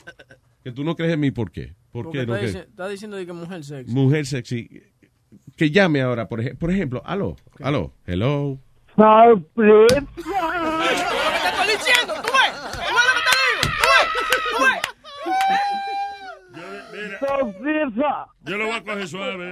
Que 0.63 0.72
tú 0.72 0.84
no 0.84 0.96
crees 0.96 1.13
en 1.13 1.20
mí, 1.20 1.32
¿por 1.32 1.50
qué? 1.52 1.74
¿Por 1.92 2.06
Porque 2.06 2.20
qué 2.20 2.26
no 2.28 2.36
está, 2.36 2.52
crees? 2.52 2.56
dici- 2.56 2.70
está 2.70 2.88
diciendo 2.88 3.18
de 3.18 3.26
que 3.26 3.34
mujer 3.34 3.63
sexy. 3.63 3.92
Mujer 3.92 4.26
sexy. 4.28 4.84
Que 5.58 5.72
llame 5.72 6.02
ahora, 6.02 6.30
por, 6.30 6.42
ej- 6.42 6.56
por 6.58 6.70
ejemplo. 6.72 7.02
Aló, 7.06 7.36
aló, 7.60 7.92
hello. 8.06 8.60
¿Qué 8.96 9.04
te 9.56 9.63
estoy 11.50 11.68
diciendo? 11.76 12.13
¿Tú 12.24 12.30
ves? 12.32 12.54
¿Tú 12.72 12.78
ves 12.78 13.06
lo 13.10 13.13
que 13.18 13.24
te 13.26 13.32
digo? 13.50 13.62
¿Tú 14.52 14.58
ves? 14.63 14.82
¿Tú 17.40 17.54
ves? 17.62 17.94
Yo 18.46 18.58
lo 18.58 18.66
voy 18.66 18.76
a 18.76 18.84
coger 18.84 19.08
suave. 19.08 19.50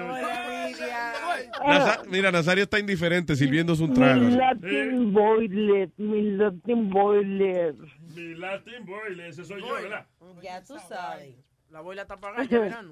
Naza- 1.66 2.04
mira, 2.10 2.32
Nazario 2.32 2.64
está 2.64 2.80
indiferente 2.80 3.36
sirviéndose 3.36 3.84
un 3.84 3.94
trago. 3.94 4.22
Latin 4.22 5.14
boiler, 5.14 5.90
mi 5.98 6.32
Latin 6.32 6.90
boiler. 6.90 7.76
Mi 8.16 8.36
Latin 8.36 8.86
Boy, 8.86 9.22
ese 9.22 9.46
soy 9.46 9.62
yo, 9.62 9.74
¿verdad? 9.74 10.06
Ya 10.44 10.64
tú 10.64 10.76
sabes. 10.88 11.36
La 11.70 11.80
boila 11.80 12.02
está 12.02 12.16
apagada 12.16 12.44
verano. 12.46 12.92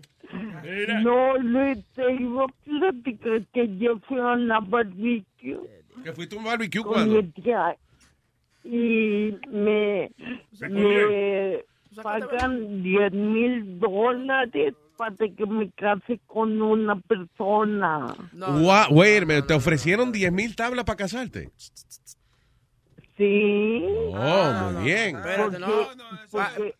Mira. 0.63 1.02
No, 1.02 1.38
Luis, 1.38 1.84
te 1.94 2.13
iba 2.13 2.46
a 2.46 2.48
platicar 2.63 3.46
que 3.54 3.78
yo 3.78 4.00
fui 4.08 4.18
a 4.20 4.28
una 4.34 4.62
barbecue 4.62 5.60
¿Que 6.04 6.13
fuiste 6.13 6.36
a 6.36 6.39
un 6.39 6.46
barbecue 6.46 6.82
cuando? 6.82 7.22
mi 7.22 7.34
y 8.63 9.38
me, 9.50 10.12
¿Se 10.54 10.70
me 10.70 11.65
pagan 12.02 12.84
10 12.84 13.12
mil 13.13 13.80
dólares 13.80 14.73
para 14.97 15.15
que 15.15 15.45
me 15.45 15.71
case 15.71 16.19
con 16.28 16.62
una 16.62 16.99
persona. 16.99 18.13
Wait 18.91 19.23
a 19.23 19.25
minute, 19.25 19.47
¿te 19.47 19.54
ofrecieron 19.54 20.12
10 20.12 20.32
mil 20.32 20.56
tablas 20.56 20.86
para 20.86 20.97
casarte? 20.97 21.49
Sí. 23.17 23.82
Oh, 24.13 24.71
muy 24.73 24.84
bien. 24.86 25.15
Espérate, 25.17 25.60
no. 25.60 25.67
porque- 26.32 26.75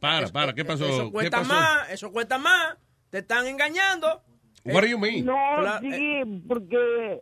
Para, 0.00 0.26
para, 0.28 0.52
¿qué 0.52 0.64
pasó? 0.64 0.84
Eso 0.86 1.04
¿Qué 1.06 1.12
cuesta 1.12 1.38
pasó? 1.38 1.52
más, 1.54 1.90
eso 1.90 2.10
cuesta 2.12 2.38
más. 2.38 2.76
Te 3.10 3.18
están 3.18 3.46
engañando. 3.46 4.22
What 4.64 4.82
do 4.82 4.86
you 4.88 4.98
mean? 4.98 5.24
No, 5.24 5.34
sí, 5.80 6.22
porque 6.46 7.20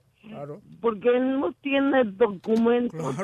porque 0.81 1.09
él 1.09 1.41
no 1.41 1.53
tiene 1.61 2.05
documentos. 2.05 3.17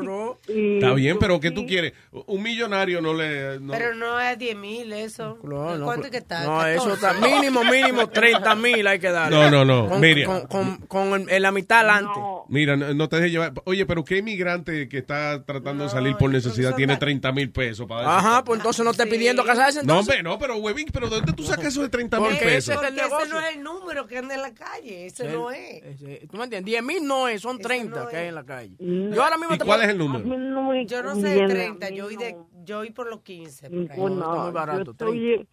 y- 0.49 0.75
Está 0.77 0.93
bien, 0.95 1.19
pero 1.19 1.41
¿qué 1.41 1.51
tú 1.51 1.67
quieres? 1.67 1.93
Un 2.27 2.43
millonario 2.43 3.01
no 3.01 3.15
le... 3.15 3.61
no- 3.61 3.73
Pero 3.73 3.95
no 3.95 4.19
es 4.21 4.39
10 4.39 4.57
mil 4.57 4.93
eso. 4.93 5.39
no, 5.43 5.85
¿Cuánto 5.85 6.07
es 6.07 6.11
que 6.11 6.19
está? 6.19 6.45
No, 6.45 6.67
eso 6.67 6.89
14. 6.91 7.07
está 7.07 7.27
mínimo, 7.27 7.65
mínimo 7.65 8.09
30 8.09 8.55
mil 8.57 8.87
hay 8.87 8.99
que 8.99 9.11
darle. 9.11 9.37
No, 9.37 9.51
no, 9.51 9.65
no, 9.65 9.89
Con, 9.89 10.01
Miriam. 10.01 10.31
con, 10.31 10.77
con, 10.87 11.11
con 11.13 11.31
el- 11.31 11.43
la 11.43 11.53
mitad 11.53 11.81
adelante. 11.81 12.19
Mira, 12.49 12.77
no, 12.77 12.93
no 12.95 13.09
te 13.09 13.17
dejes 13.17 13.33
llevar. 13.33 13.53
Oye, 13.65 13.87
pero 13.87 14.05
¿qué 14.05 14.19
inmigrante 14.19 14.89
que 14.89 14.99
está 14.99 15.45
tratando 15.45 15.85
de 15.85 15.91
salir 15.91 16.17
por 16.17 16.31
necesidad 16.31 16.75
tiene 16.75 16.97
30 16.97 17.33
mil 17.33 17.51
pesos 17.51 17.87
para 17.87 18.03
eso? 18.03 18.11
Ajá, 18.11 18.45
pues 18.45 18.59
entonces 18.61 18.85
no 18.85 18.91
esté 18.91 19.07
pidiendo 19.07 19.45
casarse 19.45 19.83
No, 19.85 20.01
hombre, 20.01 20.23
no, 20.23 20.39
pero 20.39 20.57
huevín, 20.57 20.87
pero 20.93 21.09
¿de 21.09 21.17
dónde 21.17 21.33
tú 21.33 21.43
sacas 21.45 21.67
eso 21.67 21.83
de 21.83 21.89
30 21.89 22.19
mil 22.21 22.31
Porque 22.31 22.45
pesos? 22.45 22.75
ese 22.75 22.85
es 22.85 22.91
el 22.93 22.97
Porque 22.99 23.23
ese 23.25 23.29
no 23.31 23.41
es 23.41 23.57
el 23.57 23.63
número 23.63 24.07
que 24.07 24.19
anda 24.19 24.35
en 24.35 24.43
la 24.43 24.55
calle. 24.55 25.07
Ese 25.07 25.29
no 25.29 25.51
es. 25.51 25.83
Ese- 25.83 26.27
¿Tú 26.31 26.37
me 26.37 26.45
entiendes? 26.45 26.65
10 26.67 26.83
mil 26.83 26.94
no 27.01 27.29
es, 27.29 27.43
son 27.43 27.59
30 27.59 28.09
que 28.09 28.17
hay 28.17 28.29
en 28.29 28.35
la 28.35 28.45
calle. 28.45 28.75
Yo 28.79 29.23
ahora 29.23 29.37
mismo 29.39 29.55
¿Y 29.55 29.59
te 29.59 29.65
cuál 29.65 29.79
puedo- 29.81 29.83
es 29.83 29.89
el 29.91 29.99
número? 29.99 30.83
Yo 30.87 31.03
no 31.03 31.15
sé 31.15 31.29
de 31.29 31.47
30, 31.49 31.89
yo 31.91 32.07
oí, 32.07 32.17
de, 32.17 32.37
yo 32.65 32.79
oí 32.81 32.91
por 32.91 33.09
los 33.09 33.21
15. 33.23 33.71
por 33.71 33.79
ahí. 33.79 33.99
Bueno, 33.99 34.17
está 34.21 34.43
muy 34.43 34.53
barato, 34.53 34.85
yo 34.85 34.91
estoy 34.93 35.49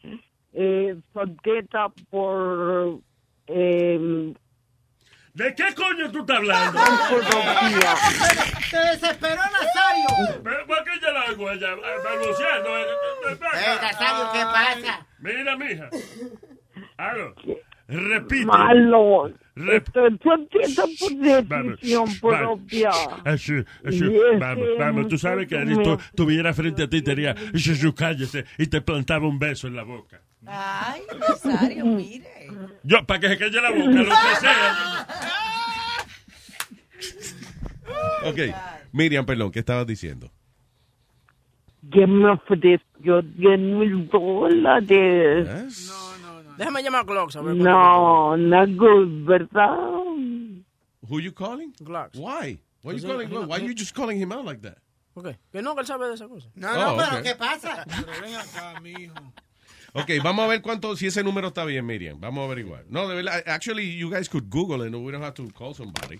eh, 0.54 0.96
soltera 1.14 1.90
por 2.10 3.00
eh, 3.48 4.34
¿De 5.34 5.56
qué 5.56 5.74
coño 5.74 6.12
tú 6.12 6.20
estás 6.20 6.38
hablando? 6.40 6.78
Se 8.70 8.78
desesperó 8.78 9.42
Nazario. 9.42 10.42
Pero, 10.44 10.68
¿Por 10.68 10.84
qué 10.84 10.92
ya 11.02 11.12
la 11.12 11.22
hago 11.22 11.52
ella? 11.52 11.70
Balbuceando. 12.04 12.78
eh, 12.78 12.82
eh, 12.82 13.32
Eh, 13.32 13.78
Nazario, 13.82 14.32
¿qué 14.34 14.40
pasa? 14.42 15.08
Mira, 15.20 15.56
mija. 15.58 15.90
Hago. 16.98 17.34
Repite. 17.92 18.46
malo. 18.46 19.32
Rep- 19.56 19.92
soltera 20.24 20.84
por 20.98 21.48
Vamos, 21.48 21.72
decisión 21.82 22.06
vamos. 22.22 22.60
propia. 22.60 22.90
Así, 23.26 23.54
así. 23.86 24.06
Y 24.06 24.16
es 24.34 24.40
Vamos, 24.40 24.66
que 24.66 24.76
vamos. 24.80 25.08
Tú 25.10 25.18
sabes 25.18 25.48
que 25.48 25.58
Aristo 25.58 26.00
tuviera 26.16 26.54
frente 26.54 26.84
a 26.84 26.88
ti, 26.90 27.02
te 27.02 27.12
diría, 27.12 27.36
"Shushu, 27.54 27.94
cállese, 27.94 28.46
y 28.58 28.68
te 28.68 28.82
plantaba 28.82 29.28
un 29.28 29.38
beso 29.38 29.68
en 29.68 29.76
la 29.76 29.84
boca. 29.84 30.22
Ay, 30.48 31.02
Nazario, 31.20 31.86
mire. 31.86 32.48
Yo, 32.84 33.06
para 33.06 33.20
que 33.20 33.28
se 33.28 33.38
calle 33.38 33.62
la 33.62 33.70
boca, 33.72 33.92
lo 33.92 34.04
que 34.06 34.36
sea. 34.40 35.08
Ok, 38.24 38.38
Miriam, 38.92 39.26
perdón, 39.26 39.52
¿qué 39.52 39.60
estabas 39.60 39.86
diciendo? 39.88 40.32
Que 41.92 42.06
me 42.06 42.30
ofreció 42.30 43.22
10 43.24 43.60
mil 43.60 44.08
dólares. 44.10 45.92
Déjame 46.62 46.84
llamar 46.84 47.02
a 47.02 47.06
Clocks 47.06 47.36
a 47.38 47.42
ver 47.42 47.56
No, 47.56 48.38
no 48.38 48.68
good, 48.68 49.26
¿verdad? 49.26 49.76
Who 51.10 51.20
you 51.20 51.34
calling? 51.34 51.74
Glocks. 51.80 52.16
Why? 52.16 52.62
Why 52.84 52.94
you 52.94 53.02
Pues, 53.02 53.04
calling? 53.04 53.32
eh, 53.34 53.46
Why 53.48 53.58
eh, 53.62 53.66
you 53.68 53.74
just 53.76 53.96
calling 53.96 54.20
him 54.22 54.32
out 54.32 54.46
like 54.46 54.62
that? 54.62 54.78
Ok, 55.16 55.30
que 55.52 55.62
no, 55.64 55.74
que 55.74 55.82
él 55.82 55.88
sabe 55.88 56.08
de 56.08 56.14
esa 56.14 56.28
cosa. 56.28 56.50
No, 56.54 56.68
Oh, 56.70 56.92
no, 56.92 56.98
pero 56.98 57.18
ok. 57.18 57.24
¿qué 57.24 57.36
pasa? 57.36 57.84
Pero 57.88 58.22
ven 58.22 58.36
acá, 58.36 58.80
mijo. 58.80 59.16
Ok, 59.94 60.10
vamos 60.24 60.46
a 60.46 60.48
ver 60.48 60.62
cuánto, 60.62 60.96
si 60.96 61.08
ese 61.08 61.24
número 61.24 61.48
está 61.50 61.66
bien, 61.66 61.84
Miriam. 61.86 62.20
Vamos 62.22 62.44
a 62.44 62.46
averiguar. 62.46 62.86
No, 62.90 63.08
de 63.10 63.16
verdad, 63.16 63.44
actually, 63.48 63.98
you 63.98 64.10
guys 64.12 64.30
could 64.30 64.50
Google 64.50 64.84
it, 64.88 64.94
and 64.94 65.04
we 65.04 65.12
don't 65.12 65.24
have 65.24 65.34
to 65.34 65.50
call 65.58 65.74
somebody. 65.74 66.20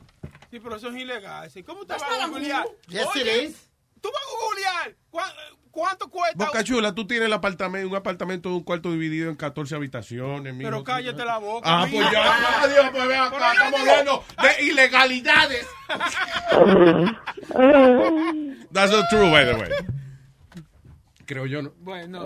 Sí, 0.50 0.60
pero 0.60 0.76
eso 0.76 0.90
es 0.90 0.96
ilegal. 0.96 1.50
¿Cómo 1.66 1.86
te 1.86 1.94
vas 1.94 2.04
a 2.04 2.28
googlear? 2.28 2.66
Yes, 2.90 3.08
Oye, 3.16 3.22
it 3.22 3.50
is. 3.52 3.71
Tú 4.02 4.10
vas 4.12 4.22
a 4.22 4.46
googlear. 4.46 4.96
¿Cuá- 5.10 5.34
¿Cuánto 5.72 6.10
cuesta? 6.10 6.46
Boca 6.46 6.64
Chula, 6.66 6.94
tú 6.94 7.08
tienes 7.08 7.28
el 7.28 7.34
apartamento, 7.34 7.88
un 7.88 7.96
apartamento 7.96 8.50
de 8.50 8.56
un 8.56 8.64
cuarto 8.64 8.92
dividido 8.92 9.30
en 9.30 9.36
14 9.38 9.74
habitaciones, 9.76 10.54
mijo. 10.54 10.70
Pero 10.70 10.84
cállate 10.84 11.24
la 11.24 11.38
boca. 11.38 11.66
Ah, 11.66 11.88
pues 11.90 12.12
ya, 12.12 12.62
adiós, 12.62 12.90
pues 12.92 13.04
acá, 13.04 13.30
Pero 13.32 13.46
yo 13.46 13.52
estamos 13.54 13.80
hablando 13.80 14.24
de 14.42 14.64
ilegalidades. 14.66 15.66
That's 18.74 18.92
not 18.92 19.06
true, 19.10 19.30
by 19.32 19.46
the 19.46 19.54
way. 19.56 19.70
Creo 21.26 21.46
yo, 21.46 21.62
¿no? 21.62 21.72
Bueno. 21.80 22.26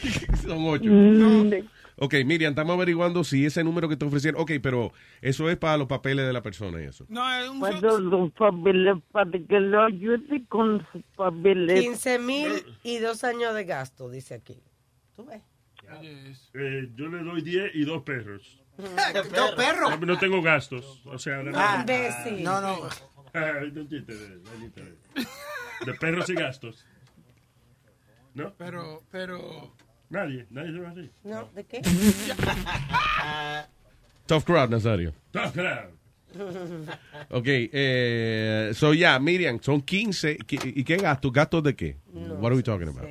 Son 0.42 0.66
ocho. 0.66 0.84
Mm, 0.86 1.50
Ok, 1.98 2.14
Miriam, 2.26 2.50
estamos 2.50 2.74
averiguando 2.74 3.24
si 3.24 3.46
ese 3.46 3.64
número 3.64 3.88
que 3.88 3.96
te 3.96 4.04
ofrecieron. 4.04 4.38
Ok, 4.40 4.52
pero 4.62 4.92
eso 5.22 5.48
es 5.48 5.56
para 5.56 5.78
los 5.78 5.86
papeles 5.86 6.26
de 6.26 6.32
la 6.32 6.42
persona 6.42 6.80
y 6.82 6.84
eso. 6.84 7.06
No, 7.08 7.30
es 7.32 7.48
un... 7.48 7.60
Para 7.60 7.80
los 7.80 8.32
papeles, 8.32 8.96
para 9.12 9.30
que 9.30 9.60
lo 9.60 9.84
ayude 9.84 10.44
con 10.46 10.86
sus 10.92 11.02
papeles. 11.16 11.80
15 11.80 12.18
mil 12.18 12.50
y 12.82 12.98
dos 12.98 13.24
años 13.24 13.54
de 13.54 13.64
gasto, 13.64 14.10
dice 14.10 14.34
aquí. 14.34 14.60
¿Tú 15.14 15.24
ves? 15.24 15.40
Eh, 16.54 16.90
yo 16.96 17.06
le 17.08 17.22
doy 17.22 17.42
10 17.42 17.74
y 17.74 17.84
dos 17.84 18.02
perros. 18.02 18.62
Dos 19.34 19.52
perros. 19.56 19.98
No, 19.98 20.06
no 20.06 20.18
tengo 20.18 20.42
gastos. 20.42 21.00
O 21.06 21.18
sea, 21.18 21.38
de, 21.38 21.50
Ah, 21.54 21.78
Imbécil. 21.80 22.44
No, 22.44 22.60
no. 22.60 22.76
De 25.86 25.94
perros 25.94 26.28
y 26.28 26.34
gastos. 26.34 26.84
¿No? 28.34 28.52
Pero, 28.58 29.02
pero... 29.10 29.74
Nadie, 30.08 30.46
nadie 30.50 30.72
se 30.72 30.78
va 30.78 30.90
así. 30.90 31.10
No, 31.24 31.48
¿de 31.54 31.64
qué? 31.64 31.82
Tough 34.26 34.44
crowd, 34.44 34.70
Nazario. 34.70 35.12
Tough 35.32 35.52
crowd. 35.52 35.90
Ok, 37.30 37.46
eh, 37.46 38.72
so 38.74 38.92
ya, 38.92 39.18
Miriam, 39.18 39.58
son 39.62 39.80
15. 39.80 40.36
¿Qué- 40.46 40.58
¿Y 40.74 40.84
qué 40.84 40.96
gastos? 40.96 41.32
¿Gastos 41.32 41.62
de 41.62 41.74
qué? 41.74 41.96
What 42.12 42.46
are 42.48 42.56
we 42.56 42.62
talking 42.62 42.88
about? 42.88 43.08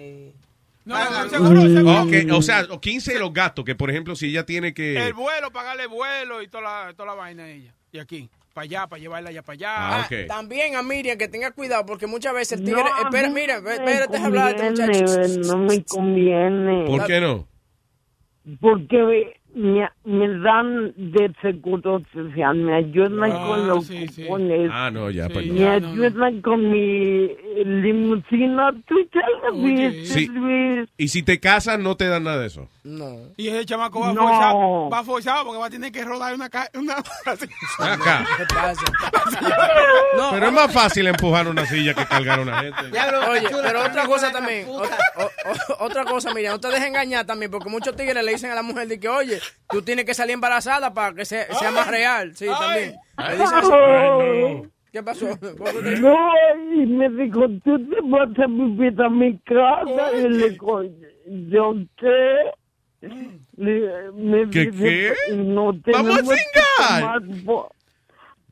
No, 0.85 1.09
no, 1.09 1.29
seguro, 1.29 1.61
seguro. 1.61 2.03
Ok, 2.03 2.13
o 2.31 2.41
sea, 2.43 2.67
15 2.79 3.17
los 3.17 3.33
gastos, 3.33 3.65
que 3.65 3.73
por 3.75 3.89
ejemplo, 3.89 4.15
si 4.15 4.27
ella 4.27 4.45
tiene 4.45 4.73
que... 4.73 4.95
El 5.07 5.13
vuelo, 5.15 5.51
pagarle 5.51 5.87
vuelo 5.87 6.43
y 6.43 6.47
toda 6.47 6.63
la, 6.85 6.93
toda 6.93 7.07
la 7.07 7.15
vaina 7.15 7.45
a 7.45 7.49
ella. 7.49 7.73
Y 7.91 7.97
aquí. 7.97 8.29
Para 8.55 8.63
allá, 8.63 8.87
para 8.87 9.01
llevarla 9.01 9.29
allá 9.29 9.43
para 9.43 9.53
allá. 9.53 9.75
Ah, 9.77 10.03
ok. 10.05 10.27
También 10.27 10.75
a 10.77 10.81
Miriam 10.81 11.17
que 11.17 11.27
tenga 11.27 11.51
cuidado 11.51 11.85
porque 11.85 12.07
muchas 12.07 12.33
veces 12.33 12.57
el 12.57 12.63
No, 12.65 12.77
tigre. 12.77 12.89
a 12.89 13.01
espera, 13.03 13.29
mira, 13.29 13.59
no 13.59 13.69
espérate, 13.69 14.17
hablar 14.17 14.55
este 14.55 14.69
muchacho. 14.71 15.27
No 15.51 15.57
me 15.57 15.83
conviene. 15.83 16.85
¿Por 16.87 17.05
qué 17.05 17.19
no? 17.19 17.47
Porque 18.61 19.33
me, 19.55 19.89
me 20.03 20.27
dan 20.39 20.93
de 20.97 21.33
seguro 21.41 22.01
social, 22.13 22.55
me 22.57 22.75
ayudan 22.75 23.31
Ah, 23.31 23.45
con 23.47 23.67
los 23.67 23.87
sí, 23.87 24.07
sí. 24.09 24.23
cupones. 24.23 24.69
Ah, 24.71 24.91
no, 24.91 25.09
ya, 25.09 25.27
pues 25.29 25.47
Me 25.47 25.61
no. 25.79 25.89
ayudan 25.89 26.41
con 26.41 26.69
mi 26.69 27.29
limusina. 27.63 28.71
¿Tú 28.87 28.95
ya 29.13 29.21
lo 29.47 29.53
viste, 29.61 30.05
Sí. 30.05 30.27
Luis? 30.27 30.89
Y 30.97 31.07
si 31.07 31.23
te 31.23 31.39
casas, 31.39 31.79
no 31.79 31.95
te 31.95 32.07
dan 32.07 32.23
nada 32.25 32.39
de 32.39 32.47
eso. 32.47 32.67
No. 32.83 33.15
Y 33.37 33.47
ese 33.47 33.65
chamaco 33.65 33.99
va 34.01 34.13
No. 34.13 34.21
forzado, 34.27 34.89
va 34.89 35.03
forzado 35.03 35.45
porque 35.45 35.59
va 35.59 35.65
a 35.67 35.69
tener 35.69 35.91
que 35.91 36.03
rodar 36.03 36.33
una... 36.35 36.49
ca- 36.49 36.69
una 36.75 36.95
Acá. 37.79 38.25
¿Qué 38.37 38.45
pasa? 38.53 38.81
Pero 40.31 40.47
es 40.47 40.53
más 40.53 40.71
fácil 40.71 41.07
empujar 41.07 41.47
una 41.47 41.65
silla 41.65 41.93
que 41.93 42.05
cargar 42.05 42.39
a 42.39 42.41
una 42.41 42.59
gente. 42.61 42.81
Oye, 43.29 43.47
pero 43.63 43.81
otra 43.83 44.05
cosa 44.05 44.31
también, 44.31 44.67
otra, 44.69 44.97
o- 45.17 45.23
o- 45.23 45.85
otra 45.85 46.05
cosa, 46.05 46.33
Miriam, 46.33 46.53
no 46.53 46.59
te 46.59 46.67
dejes 46.69 46.85
engañar 46.87 47.25
también, 47.25 47.51
porque 47.51 47.69
muchos 47.69 47.95
tigres 47.95 48.23
le 48.23 48.31
dicen 48.31 48.51
a 48.51 48.55
la 48.55 48.61
mujer 48.61 48.87
de 48.87 48.99
que, 48.99 49.07
oye, 49.09 49.39
tú 49.69 49.81
tienes 49.81 50.05
que 50.05 50.13
salir 50.13 50.33
embarazada 50.33 50.93
para 50.93 51.13
que 51.15 51.25
sea, 51.25 51.45
sea 51.55 51.71
más 51.71 51.87
real. 51.87 52.35
Sí, 52.35 52.45
también. 52.47 52.95
Ay. 53.17 53.37
¿Qué 54.91 55.03
pasó? 55.03 55.27
¿Por 55.39 55.73
qué 55.73 55.81
te- 55.81 55.99
No, 55.99 56.17
y 56.73 56.85
me 56.85 57.09
dijo, 57.09 57.41
tú 57.65 57.77
te 57.89 57.97
vas 58.03 58.29
a 58.39 58.47
vivir 58.47 59.01
a 59.01 59.09
mi 59.09 59.37
casa. 59.39 60.13
Y 60.13 60.29
le 60.29 60.49
digo, 60.51 60.83
¿yo 61.49 61.73
qué? 61.97 62.51
Le- 63.57 64.11
me 64.13 64.49
¿Qué, 64.49 64.71
dice, 64.71 65.13
qué? 65.27 65.35
No 65.35 65.73
¡Vamos 65.91 66.17
a 66.17 66.21
cingar! 66.23 67.21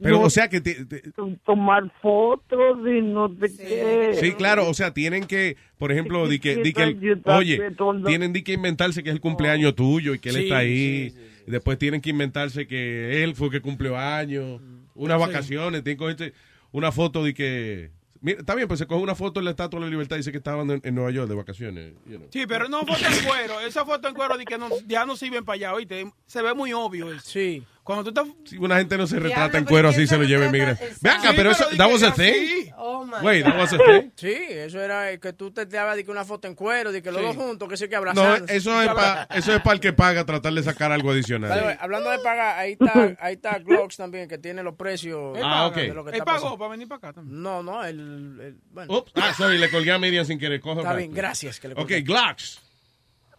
Pero, 0.04 0.20
no 0.20 0.26
o 0.26 0.30
sea 0.30 0.50
que... 0.50 0.62
te- 0.62 0.86
te- 0.86 1.02
tomar 1.46 1.92
fotos 2.02 2.80
y 2.88 3.02
no 3.02 3.30
sé 3.40 3.58
qué. 3.58 4.18
Sí, 4.20 4.34
claro, 4.34 4.68
o 4.70 4.74
sea, 4.74 4.94
tienen 4.94 5.26
que, 5.26 5.58
por 5.78 5.92
ejemplo, 5.92 6.28
di 6.28 6.40
que, 6.40 6.58
di 6.58 6.74
que 6.74 6.84
el- 6.84 7.22
oye, 7.26 7.60
tienen 8.06 8.34
di 8.34 8.44
que 8.44 8.54
inventarse 8.54 9.02
que 9.04 9.10
es 9.10 9.16
el 9.16 9.22
cumpleaños 9.22 9.76
tuyo 9.76 10.14
y 10.14 10.20
que 10.20 10.30
él 10.30 10.36
Sí, 10.36 10.44
está 10.44 10.58
ahí. 10.58 11.14
Y 11.48 11.52
después 11.52 11.78
tienen 11.78 12.02
que 12.02 12.10
inventarse 12.12 12.68
que 12.68 13.24
él 13.24 13.36
fue 13.36 13.50
que 13.50 13.62
cumplió 13.62 13.98
años, 13.98 14.62
unas 14.96 15.20
Sí. 15.22 15.28
vacaciones, 15.28 15.84
tienen 15.84 15.98
que 15.98 16.04
cogerse 16.04 16.34
una 16.72 16.92
foto 16.92 17.24
de 17.24 17.34
que... 17.34 17.92
Mira, 18.22 18.40
está 18.40 18.56
bien, 18.56 18.70
pues 18.70 18.80
se 18.80 18.88
coge 18.88 19.04
una 19.04 19.16
foto 19.16 19.42
en 19.42 19.46
la 19.46 19.52
Estatua 19.52 19.82
de 19.82 19.86
la 19.88 19.90
Libertad 19.92 20.16
y 20.16 20.20
dice 20.20 20.32
que 20.32 20.38
estaban 20.38 20.72
en, 20.72 20.80
en 20.86 20.96
Nueva 20.96 21.12
York 21.12 21.28
de 21.28 21.36
vacaciones. 21.36 21.94
you 22.06 22.16
know. 22.18 22.28
Sí, 22.32 22.46
pero 22.48 22.70
no 22.70 22.80
foto 22.86 22.94
en 23.06 23.26
cuero. 23.28 23.60
Esa 23.60 23.84
foto 23.86 24.08
en 24.08 24.14
cuero 24.14 24.38
de 24.38 24.46
que 24.46 24.58
no, 24.58 24.70
ya 24.88 25.06
no 25.06 25.18
sirven 25.18 25.44
para 25.44 25.56
allá, 25.56 25.74
¿oíste? 25.74 26.10
Se 26.26 26.42
ve 26.42 26.54
muy 26.54 26.72
obvio 26.72 27.12
eso. 27.12 27.20
Sí. 27.30 27.64
Cuando 27.84 28.04
tú 28.04 28.10
estás... 28.18 28.34
Si 28.46 28.58
una 28.58 28.78
gente 28.78 28.98
no 28.98 29.06
se 29.06 29.18
retrata 29.20 29.42
Diablo, 29.42 29.58
en 29.60 29.66
cuero 29.66 29.90
¿quién 29.90 30.02
así, 30.04 30.08
se 30.08 30.18
lo 30.18 30.24
lleva 30.24 30.46
inmigrante. 30.46 30.94
Ve 31.02 31.10
acá, 31.10 31.30
Sí, 31.32 31.34
pero 31.36 31.52
eso, 31.52 31.66
that 31.76 31.92
was 31.92 32.02
a 32.02 32.14
thing? 32.14 32.72
Oh, 32.78 33.04
my 33.06 33.16
Wait, 33.22 33.44
that 33.44 33.58
was 33.58 33.74
a 33.74 33.78
God. 33.78 33.86
thing? 33.86 34.10
Sí, 34.16 34.34
eso 34.50 34.80
era 34.82 35.18
que 35.18 35.34
tú 35.34 35.52
te 35.52 35.66
dabas 35.66 35.98
de 35.98 36.06
que 36.06 36.12
una 36.12 36.24
foto 36.24 36.48
en 36.48 36.56
cuero, 36.56 36.94
de 36.94 37.02
que 37.02 37.12
los 37.12 37.22
dos 37.22 37.36
juntos, 37.36 37.68
que 37.68 37.76
sí 37.76 37.86
que 37.90 37.92
No, 37.96 37.98
abrazando. 37.98 38.46
eso 38.54 38.82
es 38.82 38.88
para 38.88 39.24
eso 39.36 39.54
es 39.54 39.62
para 39.62 39.74
el 39.74 39.80
que 39.82 39.92
paga 39.92 40.26
tratar 40.26 40.54
de 40.54 40.64
sacar 40.64 40.94
algo 40.94 41.12
adicional. 41.12 41.78
hablando 41.80 42.10
de 42.10 42.20
pagar, 42.20 42.58
ahí 42.58 42.72
está, 42.80 43.16
ahí 43.20 43.34
está 43.34 43.60
Glocks 43.60 43.98
también, 43.98 44.30
que 44.30 44.38
tiene 44.38 44.64
los 44.64 44.76
precios. 44.76 45.38
Él 45.38 45.44
Ah, 45.46 45.50
paga. 45.52 45.68
ok. 45.68 45.76
de 45.76 45.94
lo 45.94 46.06
que 46.06 46.12
Él 46.16 46.24
pagó 46.24 46.58
para 46.58 46.72
venir 46.72 46.88
para 46.88 46.98
acá 47.00 47.14
también. 47.14 47.42
No, 47.42 47.62
no, 47.62 47.84
el, 47.84 48.00
el- 48.00 48.58
bueno. 48.72 48.94
Ups, 48.98 49.12
ah, 49.16 49.34
sorry, 49.38 49.58
le 49.58 49.70
colgué 49.70 49.92
a 49.92 50.00
Miriam 50.00 50.24
sin 50.24 50.40
querer. 50.40 50.62
Coge 50.62 50.80
Está 50.80 50.94
bien, 50.96 51.14
gracias. 51.14 51.60
Que 51.60 51.68
le 51.68 51.74
Ok. 51.76 51.92
Glocks. 52.04 52.62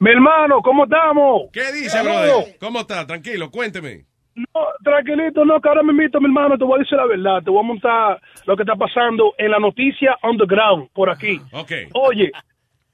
Mi 0.00 0.10
hermano, 0.10 0.60
¿cómo 0.62 0.84
estamos? 0.84 1.44
¿Qué 1.52 1.72
dice, 1.72 2.02
brother? 2.02 2.58
¿Cómo 2.60 2.80
está? 2.80 3.06
Tranquilo, 3.06 3.50
cuénteme. 3.50 4.04
No, 4.34 4.66
tranquilito, 4.82 5.44
no, 5.44 5.60
que 5.60 5.68
ahora 5.68 5.82
me 5.82 5.92
invito, 5.92 6.20
mi 6.20 6.26
hermano, 6.26 6.58
te 6.58 6.64
voy 6.64 6.76
a 6.76 6.82
decir 6.82 6.98
la 6.98 7.06
verdad, 7.06 7.42
te 7.42 7.50
voy 7.50 7.60
a 7.60 7.66
montar 7.66 8.20
lo 8.46 8.56
que 8.56 8.62
está 8.64 8.74
pasando 8.74 9.34
en 9.38 9.50
la 9.50 9.58
noticia 9.58 10.16
underground 10.22 10.88
por 10.92 11.08
aquí. 11.08 11.40
Ok. 11.52 11.72
Oye, 11.92 12.32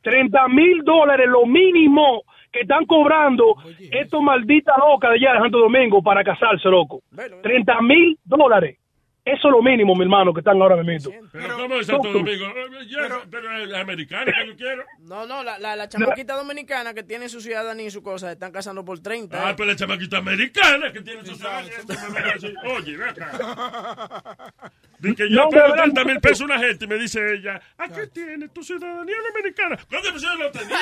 30 0.03 0.49
mil 0.49 0.83
dólares 0.85 1.29
lo 1.29 1.47
mínimo 1.47 2.25
que 2.53 2.61
están 2.61 2.85
cobrando 2.85 3.55
estos 3.91 4.23
malditas 4.23 4.77
locas 4.79 5.11
de 5.11 5.17
allá 5.17 5.35
de 5.35 5.39
Santo 5.41 5.59
Domingo 5.59 6.03
para 6.03 6.25
casarse, 6.25 6.69
loco. 6.69 7.01
30 7.43 7.81
mil 7.83 8.19
dólares. 8.25 8.79
Eso 9.23 9.49
es 9.49 9.53
lo 9.53 9.63
mínimo, 9.63 9.95
mi 9.95 10.03
hermano, 10.03 10.33
que 10.33 10.41
están 10.41 10.61
ahora 10.63 10.83
mismo. 10.83 11.13
Pero 11.31 11.57
¿cómo 11.57 11.75
es 11.77 11.87
Santo 11.87 12.11
Domingo? 12.11 12.47
Eh, 12.47 12.87
ya, 12.89 13.21
pero 13.31 13.65
es 13.65 13.75
americano 13.75 14.33
que 14.33 14.47
yo 14.47 14.57
quiero. 14.57 14.85
No, 15.01 15.27
no, 15.27 15.45
la, 15.45 15.59
la, 15.59 15.77
la 15.77 15.89
chamaquita 15.89 16.35
dominicana 16.37 16.95
que 16.95 17.03
tiene 17.03 17.29
su 17.29 17.41
ciudadanía 17.41 17.87
y 17.87 17.91
su 17.91 18.03
cosa, 18.03 18.33
están 18.33 18.51
casando 18.51 18.83
por 18.83 19.01
30. 19.01 19.37
Ah, 19.37 19.51
eh. 19.51 19.55
pues 19.57 19.69
la 19.69 19.77
chamaquita 19.77 20.19
americana 20.19 20.91
que 20.91 21.03
tiene 21.03 21.25
su 21.25 21.37
salario. 21.37 21.71
me 21.87 22.21
va 22.21 22.29
a 22.31 22.33
decir, 22.33 22.55
Oye, 22.65 22.97
ve 22.97 23.09
acá. 23.11 24.45
Dice 25.01 25.15
que 25.17 25.31
yo 25.31 25.37
No, 25.37 25.51
verdad, 25.51 25.77
30 25.77 26.05
mil 26.05 26.21
pesos 26.21 26.41
una 26.43 26.59
gente 26.59 26.85
y 26.85 26.89
me 26.89 26.97
dice 26.97 27.35
ella, 27.35 27.61
¿a 27.79 27.89
qué 27.89 28.07
tiene 28.09 28.49
tu 28.49 28.63
ciudadanía 28.63 29.17
americana? 29.35 29.79
¿Cuándo 29.89 30.17
yo 30.17 30.35
lo 30.37 30.51
tenía? 30.51 30.77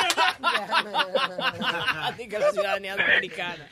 Que 2.28 2.38
la 2.38 2.50
ciudadanía 2.50 2.96
dominicana. 2.96 3.66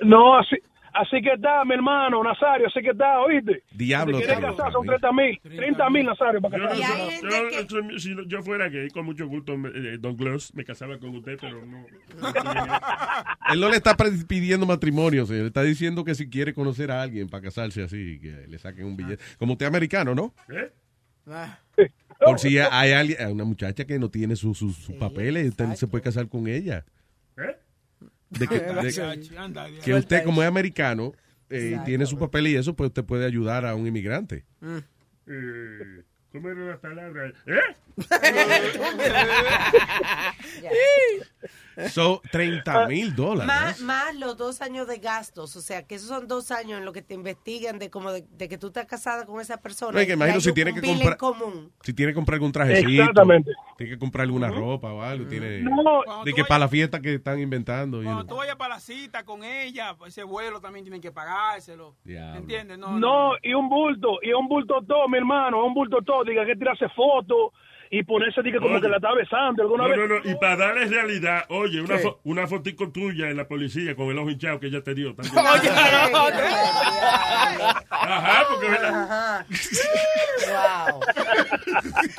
No, 0.00 0.38
así, 0.38 0.56
así 1.00 1.20
que 1.22 1.32
está, 1.34 1.64
mi 1.64 1.74
hermano, 1.74 2.22
Nazario, 2.22 2.66
así 2.66 2.80
que 2.80 2.90
está, 2.90 3.20
¿oíste? 3.20 3.62
Diablo, 3.72 4.18
Si 4.18 4.24
quieres 4.24 4.44
casar 4.44 4.72
son 4.72 4.86
30 4.86 5.12
mil, 5.12 5.40
30 5.42 5.90
mil, 5.90 6.06
Nazario, 6.06 6.40
para 6.40 6.56
Yo, 6.58 6.64
no- 6.64 6.68
casarse. 6.70 7.20
yo- 7.22 7.80
yo- 7.90 7.98
si 7.98 8.16
yo 8.26 8.42
fuera 8.42 8.68
gay, 8.68 8.88
con 8.90 9.04
mucho 9.06 9.26
gusto, 9.26 9.56
me- 9.56 9.68
eh, 9.70 9.98
Don 9.98 10.16
Gloss, 10.16 10.54
me 10.54 10.64
casaba 10.64 10.98
con 10.98 11.14
usted, 11.16 11.38
pero 11.40 11.64
no. 11.64 11.86
Él 13.52 13.60
no 13.60 13.68
le 13.68 13.76
está 13.76 13.96
pidiendo 14.28 14.66
matrimonio, 14.66 15.26
señor. 15.26 15.42
Le 15.42 15.48
está 15.48 15.62
diciendo 15.62 16.04
que 16.04 16.14
si 16.14 16.28
quiere 16.28 16.52
conocer 16.54 16.90
a 16.90 17.02
alguien 17.02 17.28
para 17.28 17.42
casarse 17.44 17.82
así, 17.82 18.18
que 18.20 18.46
le 18.48 18.58
saquen 18.58 18.86
un 18.86 18.96
billete. 18.96 19.22
Como 19.38 19.52
usted 19.52 19.66
es 19.66 19.68
americano, 19.68 20.14
¿no? 20.14 20.34
¿Eh? 20.48 20.72
Ah. 21.28 21.58
Por 22.20 22.38
si 22.38 22.58
hay 22.58 22.92
alguien, 22.92 23.18
hay 23.20 23.32
una 23.32 23.44
muchacha 23.44 23.84
que 23.84 23.98
no 23.98 24.08
tiene 24.10 24.36
sus 24.36 24.56
sus- 24.58 24.76
sus 24.76 24.94
papeles, 24.96 25.48
usted 25.48 25.74
se 25.74 25.86
puede 25.86 26.02
casar 26.04 26.28
con 26.28 26.46
ella. 26.48 26.84
¿Eh? 27.36 27.56
De 28.30 28.46
que, 28.48 28.58
de- 28.60 29.80
que 29.84 29.94
usted, 29.94 30.24
como 30.24 30.42
es 30.42 30.48
americano, 30.48 31.12
eh, 31.50 31.78
tiene 31.84 32.06
su 32.06 32.18
papel 32.18 32.46
y 32.48 32.56
eso, 32.56 32.74
pues 32.74 32.88
usted 32.88 33.04
puede 33.04 33.26
ayudar 33.26 33.66
a 33.66 33.74
un 33.74 33.86
inmigrante. 33.86 34.44
Eh, 35.26 36.02
¿Cómo 36.32 36.48
era 36.50 36.60
la 36.64 36.78
palabra? 36.78 37.32
¿Eh? 37.46 37.60
Son 41.90 42.20
30 42.30 42.86
mil 42.88 43.08
Más, 43.08 43.16
dólares. 43.16 43.80
más 43.80 44.14
los 44.16 44.36
dos 44.36 44.62
años 44.62 44.86
de 44.86 44.98
gastos, 44.98 45.56
o 45.56 45.60
sea, 45.60 45.86
que 45.86 45.96
esos 45.96 46.08
son 46.08 46.26
dos 46.26 46.50
años 46.50 46.78
en 46.78 46.84
lo 46.84 46.92
que 46.92 47.02
te 47.02 47.14
investigan 47.14 47.78
de 47.78 47.90
como 47.90 48.12
de, 48.12 48.24
de 48.30 48.48
que 48.48 48.58
tú 48.58 48.68
estás 48.68 48.86
casada 48.86 49.26
con 49.26 49.40
esa 49.40 49.58
persona. 49.60 49.92
No, 49.92 50.00
y 50.02 50.06
que 50.06 50.12
y 50.12 50.14
imagino 50.14 50.40
si 50.40 50.52
tiene 50.52 50.72
que 50.74 50.80
comprar-. 50.80 51.18
Si 51.82 51.92
tiene 51.92 52.12
que 52.12 52.14
comprar 52.14 52.34
algún 52.36 52.52
trajecito. 52.52 52.88
Exactamente. 53.02 53.52
Tiene 53.76 53.92
que 53.92 53.98
comprar 53.98 54.22
alguna 54.24 54.48
ropa 54.50 54.92
o 54.92 55.02
algo. 55.02 55.26
Tiene, 55.28 55.60
No. 55.60 56.24
de 56.24 56.32
que 56.32 56.44
para 56.44 56.60
la 56.60 56.68
fiesta 56.68 57.00
que 57.00 57.14
están 57.14 57.38
inventando. 57.40 57.98
you 57.98 58.04
Cuando 58.04 58.24
tú 58.26 58.36
vayas 58.36 58.56
para 58.56 58.74
la 58.74 58.80
cita 58.80 59.24
con 59.24 59.44
ella, 59.44 59.94
ese 60.06 60.22
vuelo 60.24 60.60
también 60.60 60.84
tienen 60.84 61.00
que 61.00 61.12
pagárselo. 61.12 61.96
Diablo. 62.04 62.40
¿Entiendes? 62.40 62.78
No, 62.78 62.98
No, 62.98 63.32
y 63.42 63.52
un 63.54 63.68
bulto, 63.68 64.18
y 64.22 64.32
un 64.32 64.48
bulto 64.48 64.82
todo, 64.86 65.08
mi 65.08 65.18
hermano, 65.18 65.64
un 65.64 65.74
bulto 65.74 65.98
todo, 66.02 66.24
diga 66.24 66.44
que 66.46 66.56
tirarse 66.56 66.88
fotos 66.90 67.52
y 67.90 68.02
ponerse, 68.02 68.42
diga 68.42 68.58
como 68.58 68.74
Oye. 68.74 68.82
que 68.82 68.88
la 68.88 68.96
está 68.96 69.12
besando 69.14 69.62
alguna 69.62 69.84
No, 69.84 69.88
vez. 69.90 69.98
no, 69.98 70.06
no. 70.08 70.20
Y 70.30 70.34
para 70.36 70.56
darle 70.56 70.86
realidad, 70.86 71.44
oye, 71.48 71.80
una, 71.80 71.96
fo- 71.98 72.18
una 72.24 72.46
fotico 72.46 72.90
tuya 72.90 73.28
en 73.30 73.36
la 73.36 73.46
policía 73.48 73.94
con 73.94 74.08
el 74.08 74.18
ojo 74.18 74.30
hinchado 74.30 74.58
que 74.60 74.66
ella 74.66 74.82
te 74.82 74.94
dio 74.94 75.14
también. 75.14 75.36
Oye, 75.38 75.70
no, 76.12 76.30
no. 76.30 76.36
Ajá, 77.90 78.46
porque 78.50 78.68
¿verdad? 78.68 78.94
Ajá. 79.02 79.46
Wow. 80.88 81.00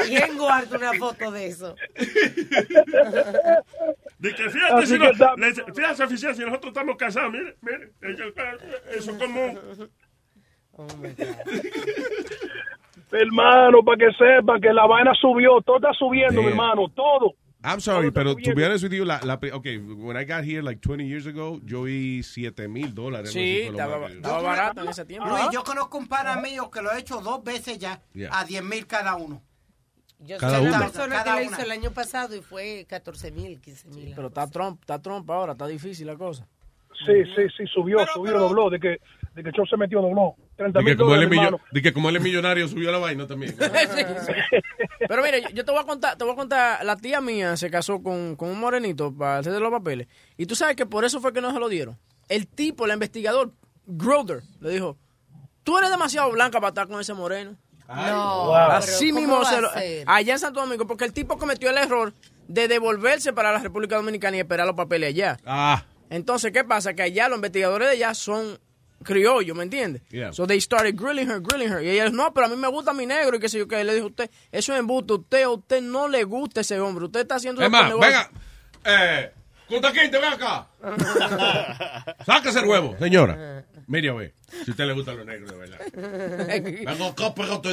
¿Quién 0.05 0.37
guarda 0.37 0.77
una 0.77 0.93
foto 0.93 1.31
de 1.31 1.47
eso? 1.47 1.75
De 4.19 4.33
que 4.33 4.49
fíjate, 4.49 4.73
Así 4.73 4.87
si 4.87 4.99
que 4.99 5.11
no, 5.13 5.13
fíjate, 5.73 6.03
oficial, 6.03 6.35
si 6.35 6.41
nosotros 6.43 6.69
estamos 6.71 6.95
casados, 6.97 7.31
mire, 7.31 7.55
mire, 7.61 7.91
eh, 8.01 8.15
eso 8.97 9.11
es 9.11 9.17
común. 9.17 9.59
Hermano, 13.11 13.83
para 13.83 13.97
que 13.97 14.11
sepan 14.17 14.59
que 14.59 14.73
la 14.73 14.85
vaina 14.85 15.13
subió, 15.19 15.61
todo 15.61 15.77
está 15.77 15.93
subiendo, 15.93 16.41
mi 16.41 16.49
hermano, 16.49 16.89
todo. 16.89 17.33
I'm 17.63 17.79
sorry, 17.81 18.11
pero 18.11 18.35
to 18.35 18.53
be 18.53 18.63
honest 18.63 18.83
with 18.83 18.91
you, 18.93 19.03
la, 19.03 19.19
la, 19.23 19.39
okay, 19.53 19.77
when 19.77 20.15
I 20.15 20.23
got 20.25 20.43
here 20.43 20.61
like 20.61 20.79
20 20.79 21.05
years 21.05 21.25
ago, 21.25 21.59
yo 21.65 21.83
vi 21.83 22.21
7 22.21 22.67
mil 22.67 22.93
dólares. 22.93 23.31
Sí, 23.31 23.61
estaba, 23.61 23.97
barato 24.41 24.81
en 24.81 24.89
ese 24.89 25.05
tiempo. 25.05 25.27
Luis, 25.27 25.47
yo 25.51 25.63
conozco 25.63 25.97
un 25.97 26.07
pana 26.07 26.35
mío 26.39 26.69
que 26.69 26.81
lo 26.81 26.91
ha 26.91 26.99
hecho 26.99 27.19
dos 27.21 27.43
veces 27.43 27.79
ya, 27.79 27.99
Yeah. 28.13 28.29
a 28.31 28.45
10 28.45 28.63
mil 28.63 28.85
cada 28.85 29.15
uno. 29.15 29.41
Yo 30.19 30.37
Cada 30.37 30.57
soy 30.57 30.67
una 30.67 30.77
una. 30.77 30.85
persona 30.87 31.23
Cada 31.23 31.37
que 31.37 31.45
lo 31.45 31.51
hizo 31.51 31.61
el 31.61 31.71
año 31.71 31.91
pasado 31.91 32.35
y 32.35 32.41
fue 32.41 32.85
14 32.89 33.31
mil, 33.31 33.59
15 33.59 33.87
mil. 33.89 34.13
Pero 34.15 34.27
está 34.29 34.47
Trump, 34.49 34.79
está 34.81 34.99
Trump 35.01 35.29
ahora, 35.29 35.51
está 35.53 35.67
difícil 35.67 36.07
la 36.07 36.15
cosa. 36.15 36.47
Sí, 37.05 37.23
sí, 37.35 37.43
sí, 37.55 37.63
subió, 37.73 37.99
subió, 38.13 38.39
dobló, 38.39 38.69
de 38.69 38.79
que, 38.79 38.97
de 39.35 39.43
que 39.43 39.51
Trump 39.51 39.67
se 39.69 39.77
metió, 39.77 40.01
dobló. 40.01 40.35
30 40.57 40.79
De 40.79 40.83
que, 40.83 40.89
mil 40.91 40.97
como 40.97 41.15
él 41.15 41.23
es 41.23 41.29
dólares, 41.29 41.51
millo- 41.51 41.61
de 41.71 41.81
que 41.81 41.93
como 41.93 42.09
él 42.09 42.15
es 42.17 42.21
millonario, 42.21 42.67
subió 42.67 42.91
la 42.91 42.97
vaina 42.97 43.25
también. 43.27 43.55
Sí, 43.59 44.01
sí. 44.25 44.33
Pero 45.07 45.23
mire, 45.23 45.43
yo- 45.53 45.63
te 45.63 45.71
voy 45.71 45.79
a 45.81 45.85
contar, 45.85 46.17
te 46.17 46.23
voy 46.23 46.33
a 46.33 46.35
contar, 46.35 46.83
la 46.83 46.97
tía 46.97 47.21
mía 47.21 47.55
se 47.57 47.69
casó 47.71 48.01
con, 48.03 48.35
con 48.35 48.49
un 48.49 48.59
morenito 48.59 49.13
para 49.15 49.37
hacer 49.37 49.53
los 49.61 49.71
papeles. 49.71 50.07
Y 50.35 50.45
tú 50.47 50.55
sabes 50.55 50.75
que 50.75 50.85
por 50.85 51.05
eso 51.05 51.21
fue 51.21 51.31
que 51.31 51.39
no 51.41 51.53
se 51.53 51.59
lo 51.59 51.69
dieron. 51.69 51.97
El 52.27 52.47
tipo, 52.47 52.85
el 52.85 52.91
investigador, 52.91 53.53
Groder, 53.85 54.41
le 54.59 54.71
dijo, 54.71 54.97
tú 55.63 55.77
eres 55.77 55.89
demasiado 55.89 56.29
blanca 56.31 56.59
para 56.59 56.69
estar 56.69 56.87
con 56.87 56.99
ese 56.99 57.13
moreno. 57.13 57.55
No, 57.87 58.53
Así 58.53 59.13
mismo 59.13 59.35
¿cómo 59.39 59.43
va 59.45 59.49
se 59.49 59.55
a 59.55 59.61
lo- 59.61 59.71
allá 60.11 60.33
en 60.33 60.39
Santo 60.39 60.59
Domingo, 60.59 60.85
porque 60.87 61.05
el 61.05 61.13
tipo 61.13 61.37
cometió 61.37 61.69
el 61.69 61.77
error 61.77 62.13
de 62.49 62.67
devolverse 62.67 63.31
para 63.31 63.53
la 63.53 63.59
República 63.59 63.95
Dominicana 63.95 64.35
y 64.35 64.39
esperar 64.41 64.65
los 64.67 64.75
papeles 64.75 65.09
allá. 65.09 65.37
Ah. 65.45 65.85
Entonces, 66.09 66.51
¿qué 66.51 66.65
pasa? 66.65 66.93
Que 66.95 67.03
allá 67.03 67.29
los 67.29 67.37
investigadores 67.37 67.87
de 67.87 67.93
allá 67.93 68.13
son 68.13 68.59
criollos, 69.03 69.55
¿me 69.55 69.63
entiendes? 69.63 70.01
Yeah. 70.09 70.31
So 70.33 70.45
they 70.47 70.59
started 70.59 70.95
grilling 70.95 71.29
her, 71.29 71.39
grilling 71.39 71.69
her. 71.71 71.81
Y 71.83 71.89
ella 71.89 72.05
dijo, 72.05 72.15
no, 72.15 72.33
pero 72.33 72.47
a 72.47 72.49
mí 72.49 72.55
me 72.55 72.67
gusta 72.67 72.93
mi 72.93 73.05
negro 73.05 73.37
y 73.37 73.39
qué 73.39 73.49
sé 73.49 73.57
yo 73.59 73.67
qué. 73.67 73.83
Le 73.83 73.93
dijo 73.95 74.07
usted, 74.07 74.29
eso 74.51 74.73
es 74.73 74.79
embuste. 74.79 75.13
Usted, 75.13 75.43
a 75.43 75.49
usted 75.49 75.81
no 75.81 76.07
le 76.07 76.23
gusta 76.23 76.61
ese 76.61 76.79
hombre. 76.79 77.05
Usted 77.05 77.21
está 77.21 77.35
haciendo... 77.35 77.61
Es 77.61 77.69
más, 77.69 77.91
por 77.91 77.99
negocio". 78.01 78.09
venga. 78.11 78.31
Eh, 78.85 79.31
Kunta 79.67 79.91
Kinte, 79.91 80.17
ven 80.17 80.31
acá. 80.33 80.67
Sáquese 82.25 82.59
el 82.59 82.65
huevo, 82.65 82.95
señora. 82.99 83.63
Mire 83.89 84.09
a 84.09 84.13
ver, 84.13 84.33
si 84.65 84.69
a 84.69 84.71
usted 84.71 84.85
le 84.85 84.93
gustan 84.93 85.15
los 85.17 85.25
negros, 85.25 85.49
de 85.49 85.57
verdad. 85.57 85.79
Vengo 86.85 87.05
acá, 87.07 87.33
pégate 87.33 87.69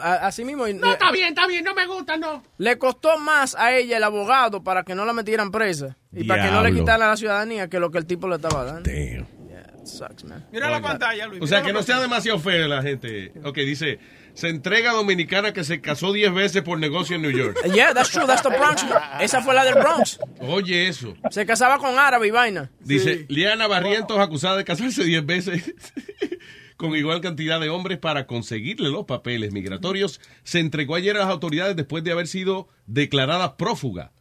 A- 0.00 0.26
Así 0.26 0.42
mismo. 0.44 0.66
y- 0.66 0.72
No, 0.74 0.92
está 0.92 1.12
bien, 1.12 1.28
está 1.28 1.46
bien, 1.46 1.64
no 1.64 1.74
me 1.74 1.86
gusta, 1.86 2.16
no. 2.16 2.42
Le 2.56 2.78
costó 2.78 3.18
más 3.18 3.54
a 3.56 3.74
ella 3.76 3.98
el 3.98 4.04
abogado 4.04 4.62
para 4.64 4.82
que 4.82 4.94
no 4.94 5.04
la 5.04 5.12
metieran 5.12 5.50
presa 5.50 5.96
y 6.12 6.24
para 6.24 6.44
que 6.46 6.50
no 6.50 6.62
le 6.62 6.72
quitaran 6.72 7.08
la 7.10 7.16
ciudadanía 7.18 7.68
que 7.68 7.78
lo 7.78 7.90
que 7.90 7.98
el 7.98 8.06
tipo 8.06 8.26
le 8.28 8.36
estaba 8.36 8.64
dando. 8.64 8.90
Damn. 8.90 9.26
Sucks, 9.90 10.24
man. 10.24 10.46
Mira 10.52 10.70
la 10.70 10.80
pantalla, 10.80 11.26
Luis. 11.26 11.42
O 11.42 11.46
sea, 11.46 11.62
que 11.62 11.72
no 11.72 11.82
sea 11.82 12.00
demasiado 12.00 12.38
fea 12.38 12.68
la 12.68 12.82
gente. 12.82 13.32
Ok, 13.44 13.56
dice, 13.58 13.98
se 14.34 14.48
entrega 14.48 14.90
a 14.90 14.94
dominicana 14.94 15.52
que 15.52 15.64
se 15.64 15.80
casó 15.80 16.12
10 16.12 16.32
veces 16.32 16.62
por 16.62 16.78
negocio 16.78 17.16
en 17.16 17.22
New 17.22 17.30
York. 17.30 17.58
Yeah, 17.74 17.94
that's 17.94 18.10
true. 18.10 18.26
That's 18.26 18.42
the 18.42 18.50
Bronx. 18.50 18.84
Esa 19.20 19.42
fue 19.42 19.54
la 19.54 19.64
del 19.64 19.74
Bronx. 19.74 20.18
Oye 20.40 20.88
eso. 20.88 21.14
Se 21.30 21.46
casaba 21.46 21.78
con 21.78 21.98
árabe 21.98 22.28
y 22.28 22.30
vaina. 22.30 22.70
Dice, 22.80 23.26
Liana 23.28 23.66
Barrientos 23.66 24.18
acusada 24.18 24.56
de 24.56 24.64
casarse 24.64 25.04
10 25.04 25.24
veces 25.26 25.74
con 26.76 26.96
igual 26.96 27.20
cantidad 27.20 27.60
de 27.60 27.68
hombres 27.68 27.98
para 27.98 28.26
conseguirle 28.26 28.88
los 28.88 29.04
papeles 29.04 29.52
migratorios, 29.52 30.20
se 30.44 30.60
entregó 30.60 30.94
ayer 30.94 31.14
a 31.16 31.20
las 31.20 31.28
autoridades 31.28 31.76
después 31.76 32.02
de 32.02 32.12
haber 32.12 32.26
sido 32.26 32.68
declarada 32.86 33.58
prófuga. 33.58 34.12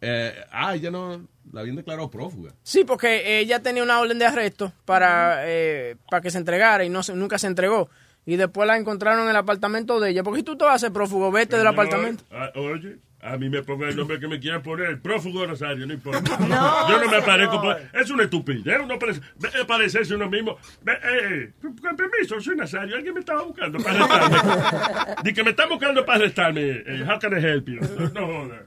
Eh, 0.00 0.32
ah, 0.52 0.76
ya 0.76 0.90
no 0.92 1.28
la 1.52 1.60
habían 1.60 1.76
declarado 1.76 2.10
prófuga. 2.10 2.52
Sí, 2.62 2.84
porque 2.84 3.38
ella 3.40 3.60
tenía 3.60 3.82
una 3.82 4.00
orden 4.00 4.18
de 4.18 4.26
arresto 4.26 4.72
para, 4.84 5.42
eh, 5.46 5.96
para 6.10 6.20
que 6.20 6.30
se 6.30 6.38
entregara 6.38 6.84
y 6.84 6.88
no 6.88 7.02
se- 7.02 7.14
nunca 7.14 7.38
se 7.38 7.46
entregó. 7.46 7.88
Y 8.26 8.36
después 8.36 8.66
la 8.66 8.76
encontraron 8.76 9.24
en 9.24 9.30
el 9.30 9.36
apartamento 9.36 9.98
de 9.98 10.10
ella. 10.10 10.22
Porque 10.22 10.40
si 10.40 10.44
tú 10.44 10.56
te 10.56 10.64
vas 10.64 10.72
a 10.72 10.76
hacer 10.76 10.92
prófugo, 10.92 11.32
vete 11.32 11.56
del 11.56 11.64
No, 11.64 11.70
apartamento. 11.70 12.24
ah, 12.30 12.50
oye, 12.54 12.98
a 13.22 13.36
mí 13.36 13.48
me 13.50 13.62
pongan 13.62 13.90
el 13.90 13.96
nombre 13.96 14.18
que 14.18 14.26
me 14.28 14.38
quieran 14.40 14.62
poner, 14.62 14.86
el 14.90 14.98
prófugo 15.00 15.46
Rosario, 15.46 15.86
no 15.86 15.92
importa. 15.92 16.22
Yo 16.88 16.98
no 17.04 17.10
me 17.10 17.16
aparezco. 17.18 17.60
por- 17.60 17.80
Es 17.92 18.10
una 18.10 18.22
estupidez, 18.24 18.80
uno 18.82 18.98
parece, 18.98 19.20
parecerse 19.66 20.14
uno 20.14 20.28
mismo. 20.28 20.56
Ve, 20.82 20.92
eh, 21.02 21.52
con 21.60 21.96
permiso, 21.96 22.40
soy 22.40 22.56
Nazario, 22.56 22.96
alguien 22.96 23.12
me 23.14 23.20
estaba 23.20 23.42
buscando 23.42 23.78
para 23.78 24.04
arrestarme. 24.04 25.14
Di 25.24 25.32
que 25.34 25.44
me 25.44 25.50
están 25.50 25.68
buscando 25.68 26.04
para 26.06 26.18
arrestarme. 26.20 26.60
eh, 26.86 27.04
how 27.08 27.18
can 27.18 27.32
I 27.38 27.44
help 27.44 27.66
you? 27.68 27.80
No, 27.80 28.08
no 28.20 28.26
joda. 28.26 28.62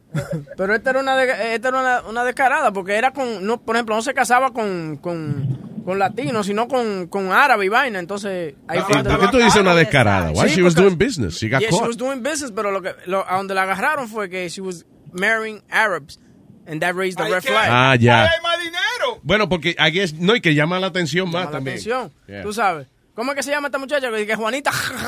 Pero 0.56 0.76
esta 0.76 0.92
era 0.92 1.00
una, 1.00 1.24
esta 1.24 1.68
era 1.70 1.80
una, 1.80 2.02
una 2.10 2.24
descarada, 2.24 2.72
porque 2.72 2.94
era 2.96 3.12
con, 3.12 3.46
no, 3.46 3.60
por 3.62 3.76
ejemplo, 3.76 3.96
no 3.96 4.02
se 4.04 4.14
casaba 4.14 4.54
con, 4.54 4.98
con, 4.98 5.73
con 5.86 6.00
latinos, 6.00 6.46
sino 6.46 6.68
con, 6.68 7.08
con 7.08 7.32
árabe 7.32 7.66
y 7.66 7.70
vaina. 7.70 8.00
Entonces, 8.00 8.56
ahí 8.68 8.80
fue 8.82 9.04
¿Por 9.04 9.20
qué 9.20 9.28
tú 9.30 9.38
dices 9.38 9.56
una 9.62 9.76
descarada? 9.76 10.32
Why 10.32 10.50
Sí, 10.50 10.56
she 10.56 10.62
was 10.64 10.76
doing 10.76 10.98
business? 10.98 11.36
She 11.40 11.50
got 11.50 11.60
Yeah, 11.62 11.70
she 11.70 11.76
caught. 11.78 11.88
was 11.88 11.98
doing 11.98 12.22
business, 12.24 12.52
pero 12.56 12.72
lo 12.72 12.82
que, 12.82 12.94
lo, 13.06 13.30
a 13.30 13.38
donde 13.38 13.54
la 13.54 13.64
agarraron 13.64 14.08
fue 14.08 14.30
que 14.30 14.48
she 14.50 14.62
was 14.62 14.86
marrying 15.12 15.62
Arabs. 15.70 16.20
And 16.66 16.80
that 16.82 16.96
raised 16.96 17.18
the 17.18 17.30
red 17.30 17.42
flag. 17.44 17.68
Ah, 17.70 17.96
ya. 18.00 18.24
hay 18.24 18.42
más 18.42 18.58
dinero. 18.58 19.20
Bueno, 19.22 19.50
porque 19.50 19.76
I 19.78 19.92
guess, 19.92 20.14
no, 20.14 20.34
y 20.34 20.40
que 20.40 20.56
llama 20.56 20.80
la 20.80 20.88
atención 20.88 21.26
más 21.28 21.34
Llama 21.34 21.46
la 21.46 21.52
también. 21.52 21.74
atención. 21.76 22.14
Yeah. 22.26 22.42
Tú 22.44 22.54
sabes. 22.54 22.88
¿Cómo 23.16 23.32
es 23.32 23.36
que 23.36 23.44
se 23.44 23.52
llama 23.52 23.68
esta 23.68 23.78
muchacha? 23.80 24.10
Que 24.10 24.16
dice 24.18 24.36
Juanita. 24.36 24.72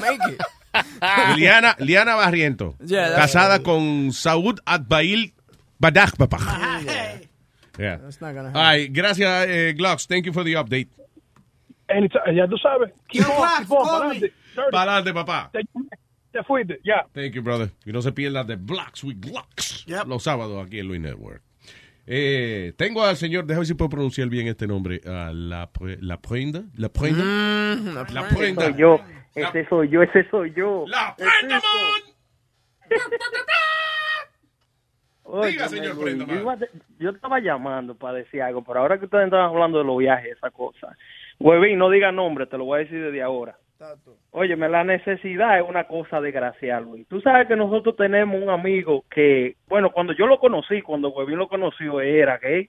Make 0.00 0.18
it. 0.32 0.42
Liana, 1.36 1.76
Liana 1.78 2.14
Barriento, 2.16 2.74
Yeah, 2.84 3.14
casada 3.14 3.60
con 3.62 4.12
Saud 4.12 4.58
Atbail 4.66 5.34
Badajpapaj. 5.78 6.42
Yeah. 7.78 7.98
That's 7.98 8.20
not 8.20 8.34
gonna 8.34 8.48
happen. 8.50 8.62
Ay, 8.62 8.88
gracias, 8.88 9.46
eh, 9.48 9.74
Glocks. 9.76 10.06
Thank 10.06 10.26
you 10.26 10.32
for 10.32 10.44
the 10.44 10.54
update. 10.54 10.88
Anytime, 11.88 12.34
ya 12.34 12.46
tú 12.46 12.56
sabes. 12.58 12.90
Keep 13.08 13.26
on, 13.28 13.58
keep 13.60 13.70
on, 13.72 14.70
para 14.70 14.96
adelante. 14.96 15.12
Papá. 15.14 15.50
Te, 15.52 15.60
te 16.32 16.42
fuiste, 16.44 16.78
ya. 16.84 17.04
Thank 17.12 17.32
you, 17.34 17.42
brother. 17.42 17.70
Y 17.84 17.92
no 17.92 18.00
se 18.02 18.12
pierda 18.12 18.44
de 18.44 18.56
Blocks 18.56 19.02
with 19.04 19.16
Glocks. 19.20 19.84
Los 20.06 20.22
sábados 20.22 20.64
aquí 20.66 20.78
en 20.78 20.88
Luis 20.88 21.00
Network. 21.00 21.42
Eh, 22.06 22.72
tengo 22.76 23.04
al 23.04 23.16
señor, 23.16 23.44
déjame 23.44 23.60
ver 23.60 23.66
si 23.66 23.74
puedo 23.74 23.88
pronunciar 23.90 24.28
bien 24.28 24.48
este 24.48 24.66
nombre. 24.66 25.00
ah, 25.06 25.30
la, 25.32 25.70
Pre- 25.70 25.98
la 26.00 26.20
Prenda. 26.20 26.64
La 26.76 26.88
Prenda. 26.88 27.22
Mm, 27.24 27.94
la 28.12 28.28
Prenda. 28.28 28.64
Soy 28.64 28.74
yo, 28.76 29.00
ese 29.34 29.68
soy 29.68 29.88
yo, 29.90 30.02
ese 30.02 30.28
soy 30.30 30.52
yo. 30.56 30.84
La 30.88 31.14
Prenda, 31.16 31.60
Diga, 35.46 35.68
señor 35.68 35.98
Prenda, 35.98 36.26
yo, 36.98 37.10
estaba 37.10 37.40
llamando 37.40 37.94
para 37.94 38.18
decir 38.18 38.42
algo, 38.42 38.62
pero 38.62 38.80
ahora 38.80 38.98
que 38.98 39.04
ustedes 39.06 39.24
estaban 39.26 39.50
hablando 39.50 39.78
de 39.78 39.84
los 39.84 39.98
viajes, 39.98 40.36
esa 40.36 40.50
cosa. 40.50 40.96
Huevín, 41.38 41.78
no 41.78 41.88
diga 41.90 42.12
nombre, 42.12 42.46
te 42.46 42.58
lo 42.58 42.64
voy 42.64 42.80
a 42.80 42.84
decir 42.84 43.02
desde 43.02 43.22
ahora. 43.22 43.56
Óyeme, 44.32 44.68
la 44.68 44.84
necesidad 44.84 45.58
es 45.58 45.66
una 45.66 45.84
cosa 45.84 46.20
desgraciada, 46.20 46.80
Luis. 46.80 47.08
Tú 47.08 47.20
sabes 47.22 47.48
que 47.48 47.56
nosotros 47.56 47.96
tenemos 47.96 48.40
un 48.42 48.50
amigo 48.50 49.04
que, 49.10 49.56
bueno, 49.68 49.90
cuando 49.90 50.12
yo 50.12 50.26
lo 50.26 50.38
conocí, 50.38 50.82
cuando 50.82 51.08
Huevín 51.10 51.38
lo 51.38 51.48
conoció, 51.48 52.00
era 52.00 52.36
gay. 52.38 52.68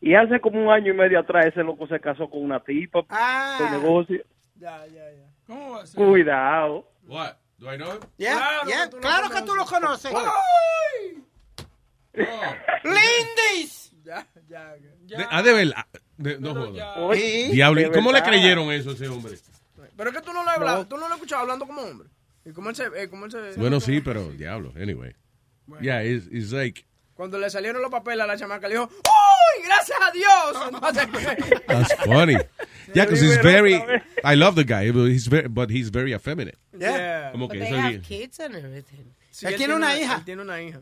Y 0.00 0.14
hace 0.14 0.40
como 0.40 0.60
un 0.60 0.70
año 0.72 0.92
y 0.92 0.96
medio 0.96 1.18
atrás 1.20 1.46
ese 1.46 1.62
loco 1.62 1.86
se 1.86 2.00
casó 2.00 2.28
con 2.30 2.42
una 2.42 2.60
tipa 2.60 3.04
Ah. 3.10 3.58
de 3.60 3.78
negocio. 3.78 4.22
¿Cómo 5.46 5.72
va 5.72 5.82
a 5.82 5.86
ser? 5.86 6.02
Cuidado. 6.02 6.88
What? 7.06 7.32
Do 7.58 7.72
I 7.72 7.76
know 7.76 7.92
him? 7.92 8.00
Yeah, 8.16 8.32
Claro 8.36 8.66
yeah, 8.66 8.84
que 8.84 8.90
tú 8.90 8.96
lo 8.96 9.02
claro 9.02 9.30
que 9.30 9.42
tú 9.42 9.54
lo 9.54 9.64
conoces. 9.66 10.12
¡Lindis! 12.84 13.92
Ya, 14.04 14.26
ya, 14.48 14.74
ya. 15.06 15.18
De- 15.18 15.26
ah, 15.30 15.42
de 15.42 15.52
verdad. 15.52 15.86
De- 16.16 16.38
no 16.38 16.54
jodas. 16.54 16.96
Oye, 16.98 17.50
Diablo, 17.52 17.80
¿y 17.80 17.84
de 17.84 17.90
cómo 17.92 18.12
le 18.12 18.22
creyeron 18.22 18.70
eso 18.72 18.90
a 18.90 18.94
ese 18.94 19.08
hombre? 19.08 19.38
Pero 19.96 20.10
es 20.10 20.16
que 20.16 20.22
tú 20.22 20.32
no 20.32 20.42
lo 20.42 20.50
has 20.50 20.56
hablado, 20.56 20.86
tú 20.86 20.96
no 20.96 21.02
lo 21.02 21.14
has 21.14 21.14
escuchado 21.14 21.42
hablando 21.42 21.66
como 21.66 21.82
hombre. 21.82 22.08
Y 22.44 22.50
cómo 22.50 22.70
él 22.70 22.76
se, 22.76 22.84
eh, 22.96 23.08
cómo 23.08 23.26
él 23.26 23.30
se- 23.30 23.52
Bueno, 23.60 23.78
sí, 23.80 24.00
pero 24.00 24.30
diablo. 24.32 24.72
Anyway. 24.76 25.14
Yeah, 25.80 26.02
it's, 26.02 26.26
it's 26.30 26.50
like. 26.52 26.84
Cuando 27.14 27.38
le 27.38 27.48
salieron 27.50 27.80
los 27.82 27.90
papeles 27.90 28.24
a 28.24 28.26
la 28.26 28.36
chamaca, 28.36 28.66
le 28.68 28.74
dijo, 28.74 28.88
¡Uy, 28.90 29.64
gracias 29.64 29.98
a 30.00 30.10
Dios! 30.10 30.68
Entonces, 30.72 31.62
That's 31.66 31.94
funny. 32.04 32.36
Yeah, 32.94 33.04
because 33.04 33.20
he's 33.22 33.38
very. 33.40 33.76
I 34.24 34.34
love 34.34 34.54
the 34.56 34.64
guy, 34.64 34.90
but 34.90 35.06
he's 35.08 35.28
very, 35.28 35.46
but 35.48 35.70
he's 35.70 35.88
very 35.90 36.12
effeminate. 36.12 36.58
Yeah. 36.76 37.30
Como 37.30 37.46
But 37.46 37.52
que 37.54 37.60
they 37.60 37.68
eso 37.68 37.76
have 37.80 38.02
kids 38.02 38.40
and 38.40 38.56
everything. 38.56 39.14
Sí, 39.30 39.46
Él 39.46 39.56
tiene 39.56 39.74
una 39.76 39.96
hija. 39.96 40.16
Él 40.16 40.24
tiene 40.24 40.42
una 40.42 40.60
hija. 40.60 40.80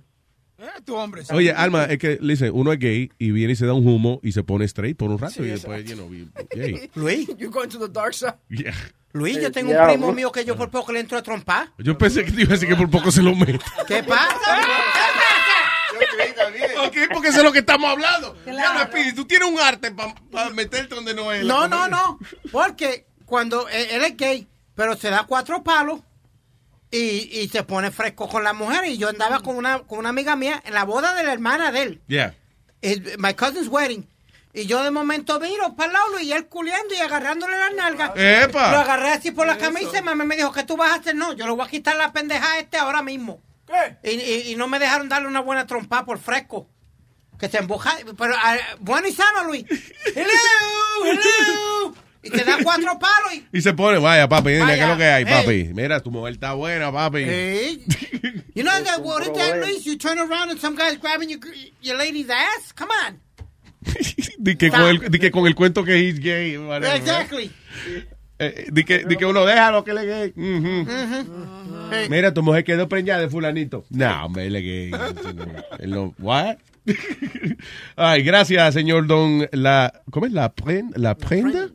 Eh, 0.60 0.82
tu 0.84 0.94
hombre. 0.94 1.22
Oye, 1.32 1.52
Alma, 1.52 1.84
es 1.84 1.98
que, 1.98 2.18
listen, 2.20 2.50
uno 2.52 2.70
es 2.72 2.78
gay 2.78 3.10
y 3.18 3.30
viene 3.30 3.54
y 3.54 3.56
se 3.56 3.64
da 3.64 3.72
un 3.72 3.86
humo 3.86 4.20
y 4.22 4.32
se 4.32 4.42
pone 4.42 4.66
straight 4.66 4.94
por 4.94 5.10
un 5.10 5.18
rato 5.18 5.34
Sí, 5.34 5.42
y 5.42 5.46
después, 5.46 5.84
you 5.86 5.94
know, 5.94 6.10
gay. 6.54 6.90
Luis, 6.94 7.28
You 7.38 7.50
going 7.50 7.68
to 7.68 7.78
the 7.78 7.88
dark 7.88 8.12
side. 8.12 8.34
Yeah. 8.50 8.74
Luis, 9.12 9.40
yo 9.40 9.50
tengo 9.50 9.70
un 9.72 9.86
primo 9.88 10.12
mío 10.12 10.30
que 10.30 10.44
yo 10.44 10.56
por 10.56 10.70
poco 10.70 10.92
le 10.92 11.00
entro 11.00 11.16
a 11.16 11.22
trompar. 11.22 11.72
Yo 11.78 11.96
pensé 11.96 12.24
que 12.24 12.30
te 12.30 12.42
iba 12.42 12.50
a 12.50 12.54
decir 12.54 12.68
que 12.68 12.76
por 12.76 12.90
poco 12.90 13.10
se 13.10 13.22
lo 13.22 13.34
mete. 13.34 13.58
¿Qué 13.88 14.02
pasa? 14.02 14.60
ok, 16.84 16.96
porque 17.12 17.28
eso 17.28 17.38
es 17.38 17.44
lo 17.44 17.52
que 17.52 17.60
estamos 17.60 17.90
hablando. 17.90 18.36
Diablo, 18.44 18.84
Speedy, 18.84 19.14
tú 19.14 19.24
tienes 19.24 19.48
un 19.48 19.58
arte 19.58 19.92
para 20.30 20.50
meterte 20.50 20.94
donde 20.94 21.14
no 21.14 21.32
es. 21.32 21.44
No, 21.44 21.66
no, 21.68 21.88
no. 21.88 22.18
Porque 22.52 23.06
cuando 23.24 23.68
eh, 23.68 23.88
él 23.96 24.04
es 24.04 24.16
gay, 24.16 24.46
pero 24.74 24.94
se 24.96 25.10
da 25.10 25.24
cuatro 25.26 25.62
palos 25.62 26.00
y, 26.90 27.38
y 27.40 27.48
se 27.48 27.62
pone 27.62 27.90
fresco 27.90 28.28
con 28.28 28.42
la 28.44 28.52
mujer. 28.52 28.84
Y 28.86 28.98
yo 28.98 29.08
andaba 29.08 29.40
con 29.40 29.56
una, 29.56 29.80
con 29.80 29.98
una 29.98 30.08
amiga 30.10 30.36
mía 30.36 30.60
en 30.64 30.74
la 30.74 30.84
boda 30.84 31.14
de 31.14 31.22
la 31.24 31.32
hermana 31.32 31.70
de 31.72 31.82
él. 31.82 32.02
Yeah. 32.08 32.34
His- 32.82 33.18
my 33.18 33.34
cousin's 33.34 33.68
wedding. 33.68 34.08
Y 34.52 34.66
yo 34.66 34.82
de 34.82 34.90
momento 34.90 35.38
miro 35.38 35.76
para 35.76 35.86
el 35.86 35.92
lado 35.92 36.18
y 36.20 36.32
él 36.32 36.46
culiando 36.46 36.92
y 36.92 36.98
agarrándole 36.98 37.56
las 37.56 37.72
nalgas. 37.74 38.10
¡Epa! 38.16 38.72
Lo 38.72 38.78
agarré 38.80 39.10
así 39.12 39.30
por 39.30 39.46
la 39.46 39.56
camisa 39.56 39.98
y 39.98 40.02
mamá 40.02 40.24
me 40.24 40.34
dijo, 40.36 40.50
¿qué 40.52 40.64
tú 40.64 40.76
vas 40.76 40.90
a 40.90 40.94
hacer? 40.96 41.14
No, 41.14 41.32
yo 41.34 41.46
le 41.46 41.52
voy 41.52 41.64
a 41.64 41.70
quitar 41.70 41.94
la 41.96 42.12
pendeja 42.12 42.52
a 42.54 42.58
este 42.58 42.76
ahora 42.76 43.00
mismo. 43.02 43.40
¿Qué? 43.66 44.10
Y, 44.10 44.20
y- 44.20 44.52
y 44.52 44.56
no 44.56 44.66
me 44.66 44.80
dejaron 44.80 45.08
darle 45.08 45.28
una 45.28 45.40
buena 45.40 45.66
trompa 45.68 46.04
por 46.04 46.18
fresco. 46.18 46.68
Que 47.38 47.48
se 47.48 47.58
emboja. 47.58 47.96
Pero 48.18 48.34
ah, 48.36 48.56
bueno 48.80 49.06
y 49.06 49.12
sano, 49.12 49.44
Luis. 49.44 49.64
Hello, 50.16 51.06
hello. 51.06 51.94
Y 52.22 52.30
te 52.30 52.44
da 52.44 52.58
cuatro 52.62 52.98
palos 52.98 53.34
y. 53.34 53.46
Y 53.58 53.60
se 53.62 53.72
pone, 53.72 53.98
vaya, 53.98 54.28
papi, 54.28 54.50
dime, 54.52 54.74
¿qué 54.76 54.82
es 54.82 54.88
lo 54.88 54.96
que 54.96 55.04
hay, 55.04 55.24
papi? 55.24 55.70
Mira, 55.74 56.00
tu 56.00 56.10
mujer 56.10 56.34
está 56.34 56.52
buena, 56.54 56.92
papi. 56.92 57.24
Hey. 57.24 57.84
You 58.54 58.64
know 58.64 58.72
that 58.82 59.00
what 59.02 59.22
it 59.26 59.32
that, 59.34 59.58
Luis? 59.60 59.86
You 59.86 59.96
turn 59.96 60.18
around 60.18 60.50
and 60.50 60.58
some 60.60 60.76
guy's 60.76 60.98
grabbing 60.98 61.30
your, 61.30 61.38
your 61.80 61.96
lady's 61.96 62.28
ass? 62.28 62.72
Come 62.72 62.90
on. 63.06 63.20
Di 64.38 64.56
que, 64.56 64.70
con 64.70 64.82
el, 64.82 64.98
di 65.10 65.18
que 65.18 65.30
con 65.30 65.46
el 65.46 65.54
cuento 65.54 65.82
que 65.84 65.96
he's 65.96 66.18
gay. 66.20 66.58
whatever, 66.58 66.94
Exactly. 66.96 67.50
Eh, 68.38 68.66
di, 68.70 68.84
que, 68.84 69.04
di 69.04 69.16
que 69.16 69.24
uno 69.24 69.46
deja 69.46 69.70
lo 69.70 69.84
que 69.84 69.94
le 69.94 70.04
gay. 70.04 70.32
Mhm. 70.36 70.86
Hey. 71.92 72.06
Mira, 72.10 72.34
tu 72.34 72.42
mujer 72.42 72.64
quedó 72.64 72.88
preñada 72.88 73.20
de 73.22 73.28
fulanito. 73.30 73.84
No, 73.90 74.26
hombre, 74.26 74.46
él 74.46 74.56
es 74.56 74.62
gay. 74.62 74.90
Él 75.78 75.90
no, 75.90 76.14
what? 76.18 76.56
Ay, 77.96 78.22
gracias, 78.22 78.74
señor 78.74 79.06
Don. 79.06 79.48
La, 79.52 80.02
¿Cómo 80.10 80.26
es? 80.26 80.32
La, 80.32 80.54
pren- 80.54 80.92
la 80.96 81.14
prenda. 81.16 81.68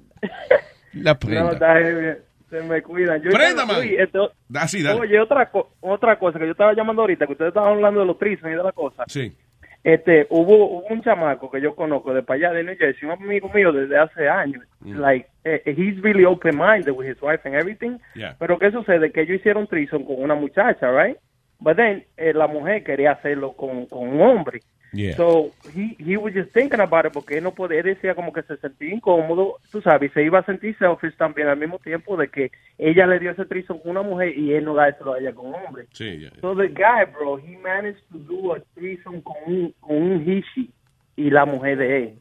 La 0.94 1.18
prenda. 1.18 2.18
Se 2.50 2.62
me 2.62 2.82
cuidan. 2.84 3.22
Yo 3.22 3.32
Prenda, 3.32 3.66
man. 3.66 3.80
Uy, 3.82 3.96
esto- 3.98 4.32
Ah, 4.54 4.68
sí, 4.68 4.82
dale. 4.84 5.00
Oye, 5.02 5.20
otra, 5.20 5.50
co- 5.50 5.72
otra 5.82 6.18
cosa 6.20 6.38
que 6.40 6.46
yo 6.46 6.52
estaba 6.52 6.74
llamando 6.74 7.02
ahorita, 7.02 7.26
que 7.26 7.32
ustedes 7.34 7.50
estaban 7.50 7.74
hablando 7.74 8.00
de 8.02 8.06
los 8.06 8.18
tristes 8.20 8.48
y 8.52 8.56
de 8.56 8.64
la 8.64 8.72
cosa. 8.72 9.04
Sí. 9.08 9.36
Este, 9.84 10.26
hubo, 10.30 10.56
hubo 10.80 10.88
un 10.88 11.02
chamaco 11.04 11.50
que 11.52 11.60
yo 11.62 11.76
conozco 11.76 12.14
de 12.14 12.24
para 12.24 12.38
allá 12.38 12.52
de 12.58 12.64
New 12.64 12.76
Jersey, 12.78 13.08
un 13.10 13.12
amigo 13.24 13.50
mío 13.54 13.72
desde 13.72 13.98
hace 13.98 14.28
años. 14.30 14.64
Mm. 14.80 15.00
Like, 15.00 15.28
eh, 15.44 15.62
he's 15.66 16.02
really 16.02 16.24
open-minded 16.26 16.92
with 16.92 17.08
his 17.08 17.22
wife 17.22 17.42
and 17.48 17.56
everything. 17.56 17.98
Yeah. 18.16 18.36
Pero 18.40 18.58
¿qué 18.58 18.72
sucede? 18.72 19.12
Que 19.12 19.22
ellos 19.22 19.38
hicieron 19.40 19.68
threesome 19.68 20.06
con 20.06 20.16
una 20.22 20.36
muchacha, 20.36 20.90
right? 20.92 21.18
But 21.60 21.78
then, 21.78 22.04
eh, 22.18 22.34
la 22.34 22.48
mujer 22.48 22.84
quería 22.84 23.12
hacerlo 23.14 23.54
con, 23.54 23.86
con 23.88 24.08
un 24.10 24.22
hombre. 24.22 24.62
Yeah. 24.94 25.18
So, 25.18 25.52
he, 25.74 25.96
he 26.00 26.16
was 26.16 26.34
just 26.34 26.54
thinking 26.54 26.80
about 26.80 27.06
it 27.06 27.12
porque 27.12 27.38
él 27.38 27.44
no 27.44 27.54
podía, 27.54 27.80
él 27.80 27.86
decía 27.86 28.16
como 28.16 28.32
que 28.32 28.44
se 28.44 28.56
sentía 28.58 28.94
incómodo, 28.94 29.58
tú 29.70 29.82
sabes, 29.82 30.10
y 30.10 30.14
se 30.14 30.24
iba 30.24 30.40
a 30.40 30.46
sentir 30.46 30.78
selfish 30.78 31.18
también 31.18 31.50
al 31.50 31.58
mismo 31.58 31.80
tiempo 31.80 32.16
de 32.16 32.30
que 32.30 32.50
ella 32.78 33.06
le 33.06 33.20
dio 33.20 33.32
ese 33.32 33.46
threesome 33.46 33.82
con 33.82 33.92
una 33.92 34.04
mujer 34.04 34.38
y 34.38 34.54
él 34.54 34.64
no 34.64 34.74
da 34.74 34.88
eso 34.88 35.14
a 35.14 35.20
ella 35.20 35.34
con 35.34 35.48
un 35.48 35.56
hombre. 35.56 35.88
Sí. 35.92 36.26
So 36.40 36.56
the 36.56 36.70
guy, 36.70 37.04
bro, 37.12 37.38
he 37.38 37.58
managed 37.58 38.04
to 38.12 38.20
do 38.20 38.54
a 38.54 38.60
threesome 38.74 39.22
con 39.22 39.36
un, 39.48 39.74
con 39.82 39.98
un 39.98 40.22
hishi 40.30 40.72
y 41.18 41.30
la 41.30 41.46
mujer 41.46 41.78
de 41.78 41.98
él. 41.98 42.20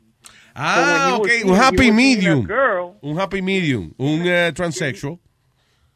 Ah, 0.56 1.10
So 1.10 1.16
ok, 1.22 1.28
un 1.44 1.54
happy 1.56 1.92
medium. 1.92 2.44
girl, 2.46 2.94
Un 3.02 3.20
happy 3.20 3.40
medium. 3.42 3.92
Un 3.98 4.22
eh, 4.26 4.52
transsexual. 4.52 5.18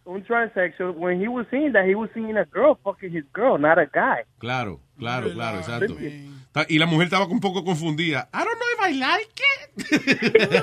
Un 0.09 0.25
transsexual, 0.25 0.95
when 0.97 1.21
he 1.21 1.29
was 1.29 1.47
seeing 1.51 1.73
that, 1.73 1.85
he 1.87 1.95
was 1.95 2.09
seeing 2.15 2.37
a 2.37 2.45
girl 2.47 2.79
fucking 2.83 3.13
his 3.13 3.25
girl, 3.33 3.59
not 3.59 3.79
a 3.79 3.87
guy. 3.87 4.25
Claro, 4.39 4.81
claro, 4.99 5.31
claro, 5.33 5.59
exacto. 5.59 5.95
Y 6.69 6.79
la 6.79 6.87
mujer 6.87 7.05
estaba 7.09 7.27
un 7.27 7.41
poco 7.41 7.63
confundida. 7.63 8.29
I 8.33 8.39
don't 8.45 8.59
know 8.59 8.69
if 8.75 8.81
I 8.89 8.93
like 8.99 9.39
it. 9.39 9.93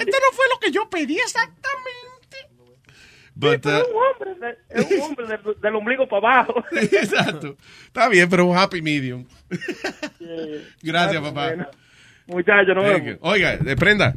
Esto 0.00 0.16
no 0.18 0.32
fue 0.32 0.46
lo 0.52 0.58
que 0.60 0.70
yo 0.72 0.88
pedí 0.88 1.16
exactamente. 1.18 2.36
But, 3.34 3.60
Pero 3.62 3.78
uh, 3.78 3.80
es 3.80 3.86
un 3.88 3.96
hombre, 3.96 4.34
de- 4.40 4.58
es 4.70 4.90
un 4.90 5.00
hombre 5.02 5.26
del, 5.26 5.60
del 5.60 5.74
ombligo 5.74 6.08
para 6.08 6.26
abajo. 6.42 6.64
Exacto. 6.72 7.56
Está 7.86 8.08
bien, 8.08 8.28
pero 8.28 8.46
un 8.46 8.56
happy 8.56 8.82
medium. 8.82 9.24
Gracias, 10.82 11.22
papá. 11.22 11.46
Bueno, 11.48 11.66
Muchachos, 12.26 12.74
no. 12.76 12.82
Oiga, 13.22 13.56
de 13.56 13.76
prenda. 13.76 14.14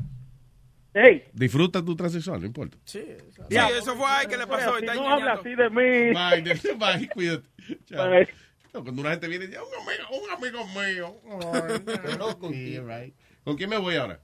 Hey. 0.94 1.24
Disfruta 1.34 1.84
tu 1.84 1.96
transexual, 1.96 2.40
no 2.40 2.46
importa. 2.46 2.78
Sí, 2.86 3.04
eso 3.50 3.96
fue 3.96 4.06
ahí 4.08 4.28
que 4.28 4.38
le 4.38 4.46
pasó. 4.46 4.78
Si 4.78 4.86
está 4.86 4.96
no 4.96 5.10
habla 5.10 5.34
así 5.34 5.56
de 5.56 5.70
mí. 5.70 6.14
Bye, 6.14 6.76
bye, 6.76 7.10
cuídate. 7.10 7.48
Chao. 7.86 8.10
Bye. 8.10 8.28
No, 8.74 8.84
cuando 8.84 9.02
una 9.02 9.12
gente 9.12 9.28
viene 9.28 9.46
y 9.46 9.48
dice, 9.50 9.60
un 9.60 9.68
amigo, 9.88 10.24
un 10.24 10.30
amigo 10.32 10.66
mío. 10.68 11.16
Ay, 11.54 12.36
con 12.40 12.52
quién, 12.52 12.88
right? 12.88 13.16
¿Con 13.44 13.56
quién 13.56 13.70
me 13.70 13.78
voy 13.78 13.96
ahora? 13.96 14.20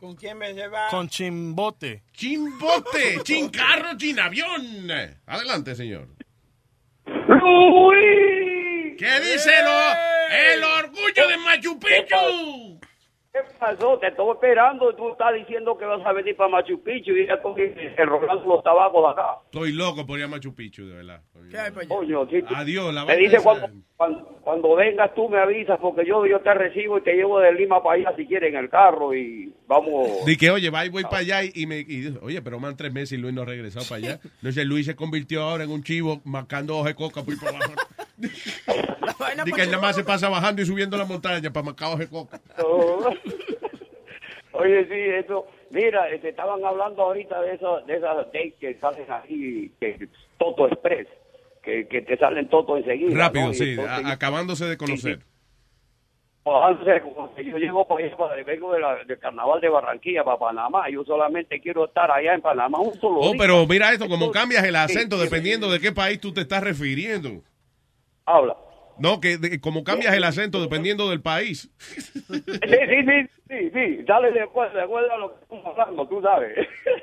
¿Con 0.00 0.16
quién 0.16 0.38
me 0.38 0.54
lleva? 0.54 0.88
Con 0.88 1.08
chimbote. 1.08 2.04
Chimbote, 2.12 3.20
chin 3.24 3.50
carro, 3.50 3.96
chin 3.98 4.18
avión. 4.18 4.90
Adelante, 5.26 5.74
señor. 5.74 6.08
¿Qué 8.96 9.20
dice 9.20 9.50
lo, 9.62 9.92
el 10.30 10.64
orgullo 10.64 11.28
de 11.28 11.36
Machu 11.38 11.78
Picchu? 11.78 12.79
¿Qué 13.32 13.38
pasó? 13.60 13.96
Te 14.00 14.08
estoy 14.08 14.32
esperando. 14.32 14.92
Tú 14.96 15.10
estás 15.12 15.32
diciendo 15.34 15.78
que 15.78 15.84
vas 15.84 16.04
a 16.04 16.12
venir 16.12 16.34
para 16.36 16.50
Machu 16.50 16.82
Picchu 16.82 17.12
y 17.12 17.28
ya 17.28 17.40
cogí 17.40 17.62
el 17.62 18.06
Rolando 18.08 18.44
los 18.44 18.64
tabacos 18.64 19.04
de 19.04 19.10
acá. 19.12 19.36
Estoy 19.44 19.72
loco 19.72 20.04
por 20.04 20.18
ir 20.18 20.24
a 20.24 20.28
Machu 20.28 20.52
Picchu, 20.52 20.84
de 20.88 20.96
verdad. 20.96 21.22
Coño, 21.88 22.26
sí, 22.28 22.42
tú- 22.42 22.54
Adiós, 22.56 22.92
la 22.92 23.04
Me 23.04 23.16
dice 23.16 23.36
esa- 23.36 23.44
cuando, 23.44 23.68
cuando, 23.96 24.24
cuando 24.42 24.74
vengas 24.74 25.14
tú 25.14 25.28
me 25.28 25.38
avisas 25.38 25.78
porque 25.80 26.04
yo, 26.04 26.26
yo 26.26 26.40
te 26.40 26.52
recibo 26.54 26.98
y 26.98 27.02
te 27.02 27.14
llevo 27.14 27.38
de 27.38 27.52
Lima 27.54 27.80
para 27.82 28.00
allá 28.00 28.16
si 28.16 28.26
quieres 28.26 28.52
en 28.52 28.58
el 28.58 28.68
carro 28.68 29.14
y 29.14 29.54
vamos. 29.68 30.24
Di 30.26 30.36
que, 30.36 30.50
oye, 30.50 30.68
va 30.70 30.84
y 30.84 30.88
voy 30.88 31.04
para 31.04 31.18
allá 31.18 31.44
y, 31.44 31.52
y 31.54 31.66
me 31.66 31.78
y 31.78 31.84
dice, 31.84 32.18
oye, 32.22 32.42
pero 32.42 32.58
man 32.58 32.76
tres 32.76 32.92
meses 32.92 33.12
y 33.12 33.16
Luis 33.20 33.32
no 33.32 33.42
ha 33.42 33.46
regresado 33.46 33.84
para 33.88 33.98
allá. 33.98 34.20
No 34.42 34.50
sé, 34.50 34.64
Luis 34.64 34.86
se 34.86 34.96
convirtió 34.96 35.42
ahora 35.42 35.62
en 35.64 35.70
un 35.70 35.84
chivo 35.84 36.20
marcando 36.24 36.76
hoja 36.76 36.88
de 36.88 36.94
coca 36.96 37.22
por 37.22 37.32
ahí 37.34 37.38
para 37.40 37.56
abajo. 37.58 37.74
Di 38.20 39.52
que 39.52 39.62
él 39.62 39.70
nada 39.70 39.82
más 39.82 39.96
se 39.96 40.04
pasa 40.04 40.28
bajando 40.28 40.62
y 40.62 40.66
subiendo 40.66 40.96
la 40.96 41.04
montaña 41.04 41.50
para 41.52 41.64
marcar 41.64 41.88
hoja 41.88 41.98
de 41.98 42.08
coca. 42.08 42.40
Oye, 44.52 44.84
sí, 44.86 45.24
eso. 45.24 45.46
Mira, 45.70 46.02
te 46.20 46.28
estaban 46.30 46.64
hablando 46.64 47.02
ahorita 47.02 47.40
de 47.42 47.54
esas 47.54 47.86
de 47.86 47.96
esas 47.96 48.16
dates 48.16 48.54
que 48.60 48.74
salen 48.80 49.06
ahí, 49.08 49.70
que 49.80 50.08
Toto 50.38 50.66
Express, 50.66 51.06
que, 51.62 51.86
que 51.86 52.02
te 52.02 52.16
salen 52.18 52.48
Toto 52.48 52.76
enseguida. 52.76 53.16
Rápido, 53.16 53.54
sí, 53.54 53.70
entonces- 53.70 54.04
a- 54.06 54.10
acabándose 54.12 54.64
de 54.66 54.76
conocer. 54.76 55.20
Que 57.36 57.44
yo 57.44 57.58
llego 57.58 57.86
para 57.86 58.04
allá, 58.04 58.16
para- 58.16 58.42
vengo 58.42 58.72
de 58.72 58.80
la- 58.80 59.04
del 59.04 59.18
carnaval 59.20 59.60
de 59.60 59.68
Barranquilla 59.68 60.24
para 60.24 60.38
Panamá. 60.38 60.88
Yo 60.90 61.04
solamente 61.04 61.60
quiero 61.60 61.84
estar 61.84 62.10
allá 62.10 62.34
en 62.34 62.40
Panamá 62.40 62.80
un 62.80 62.94
solo 63.00 63.20
Oh, 63.20 63.28
día. 63.30 63.38
pero 63.38 63.66
mira 63.68 63.92
esto, 63.92 64.08
como 64.08 64.32
cambias 64.32 64.64
el 64.64 64.70
Sí, 64.74 64.76
acento 64.76 65.16
sí, 65.18 65.22
dependiendo 65.24 65.70
de 65.70 65.78
qué 65.78 65.92
país 65.92 66.18
tú 66.20 66.32
te 66.32 66.40
estás 66.40 66.64
refiriendo. 66.64 67.42
Habla. 68.36 68.56
No, 68.98 69.18
que 69.20 69.38
de- 69.38 69.60
como 69.60 69.82
cambias 69.82 70.14
el 70.14 70.24
acento 70.24 70.60
dependiendo 70.60 71.08
del 71.08 71.22
país. 71.22 71.70
Sí, 71.78 72.42
sí, 72.44 73.04
sí, 73.06 73.28
sí, 73.48 73.70
sí. 73.72 74.02
Dale 74.06 74.30
de 74.32 74.42
acuerdo, 74.42 74.76
de 74.76 74.82
acuerdo 74.82 75.12
a 75.12 75.16
lo 75.18 75.34
que 75.34 75.42
estamos 75.42 75.66
hablando, 75.66 76.06
tú 76.06 76.20
sabes. 76.20 76.54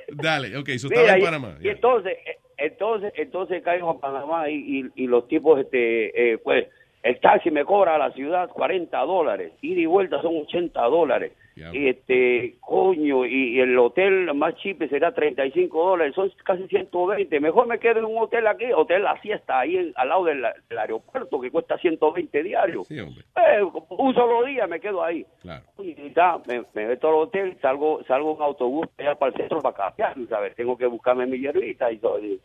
Dale, 0.09 0.55
ok, 0.57 0.69
eso 0.69 0.87
estaba 0.87 1.17
en 1.17 1.23
Panamá. 1.23 1.57
Y, 1.61 1.69
entonces, 1.69 2.17
entonces, 2.57 3.13
entonces 3.15 3.63
caigo 3.63 3.89
a 3.89 3.99
Panamá 3.99 4.47
y, 4.49 4.55
y, 4.95 5.03
y 5.03 5.07
los 5.07 5.27
tipos, 5.27 5.59
este, 5.59 6.33
eh, 6.33 6.37
pues, 6.37 6.67
el 7.03 7.19
taxi 7.19 7.49
me 7.51 7.65
cobra 7.65 7.95
a 7.95 7.97
la 7.97 8.11
ciudad 8.11 8.49
40 8.49 8.97
dólares, 8.99 9.53
ida 9.61 9.79
y 9.81 9.85
vuelta 9.87 10.21
son 10.21 10.35
80 10.37 10.79
dólares. 10.83 11.31
Y 11.73 11.87
este, 11.87 12.55
coño, 12.59 13.25
y, 13.25 13.55
y 13.55 13.59
el 13.59 13.77
hotel 13.79 14.33
más 14.35 14.55
cheap 14.57 14.87
será 14.89 15.13
35 15.13 15.89
dólares, 15.89 16.13
son 16.15 16.31
casi 16.43 16.67
120. 16.67 17.39
Mejor 17.39 17.67
me 17.67 17.79
quedo 17.79 17.99
en 17.99 18.05
un 18.05 18.17
hotel 18.19 18.45
aquí, 18.47 18.65
hotel 18.73 19.03
La 19.03 19.19
Siesta, 19.21 19.59
ahí 19.59 19.75
en- 19.77 19.93
al 19.95 20.09
lado 20.09 20.25
del, 20.25 20.45
del 20.69 20.77
aeropuerto, 20.77 21.39
que 21.41 21.49
cuesta 21.51 21.77
120 21.77 22.43
diarios. 22.43 22.87
Eh, 22.91 23.63
un 23.89 24.13
solo 24.13 24.45
día 24.45 24.67
me 24.67 24.79
quedo 24.79 25.03
ahí. 25.03 25.25
Claro. 25.41 25.63
Y 25.79 25.95
ya, 26.15 26.37
me, 26.47 26.63
me 26.73 26.87
meto 26.87 27.09
al 27.09 27.15
hotel, 27.15 27.57
salgo, 27.61 28.03
salgo 28.05 28.35
en 28.35 28.41
autobús 28.43 28.87
allá 28.97 29.15
para 29.15 29.31
el 29.31 29.37
centro 29.37 29.61
para 29.61 29.75
cambiar, 29.75 30.15
¿sabes? 30.29 30.55
Tengo 30.55 30.77
que 30.77 30.85
buscarme 30.85 31.25
mi 31.25 31.39
hierbita 31.39 31.91
y 31.91 31.97
todo. 31.97 32.19
Y, 32.19 32.39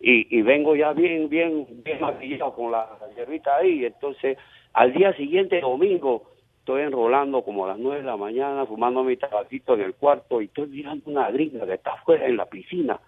y 0.00 0.42
vengo 0.42 0.76
ya 0.76 0.92
bien, 0.92 1.28
bien, 1.28 1.66
bien 1.84 2.00
maquillado 2.00 2.54
con 2.54 2.70
la 2.70 2.86
hierbita 3.16 3.56
ahí. 3.56 3.84
Entonces, 3.84 4.38
al 4.74 4.92
día 4.92 5.12
siguiente, 5.14 5.60
domingo, 5.60 6.22
estoy 6.68 6.82
enrolando 6.82 7.40
como 7.40 7.64
a 7.64 7.68
las 7.68 7.78
nueve 7.78 8.02
de 8.02 8.06
la 8.06 8.18
mañana, 8.18 8.66
fumando 8.66 9.02
mi 9.02 9.16
tabaquito 9.16 9.72
en 9.72 9.80
el 9.80 9.94
cuarto 9.94 10.42
y 10.42 10.46
estoy 10.46 10.66
mirando 10.66 11.10
una 11.10 11.30
gringa 11.30 11.64
que 11.64 11.72
está 11.72 11.94
afuera 11.94 12.26
en 12.26 12.36
la 12.36 12.44
piscina. 12.44 13.00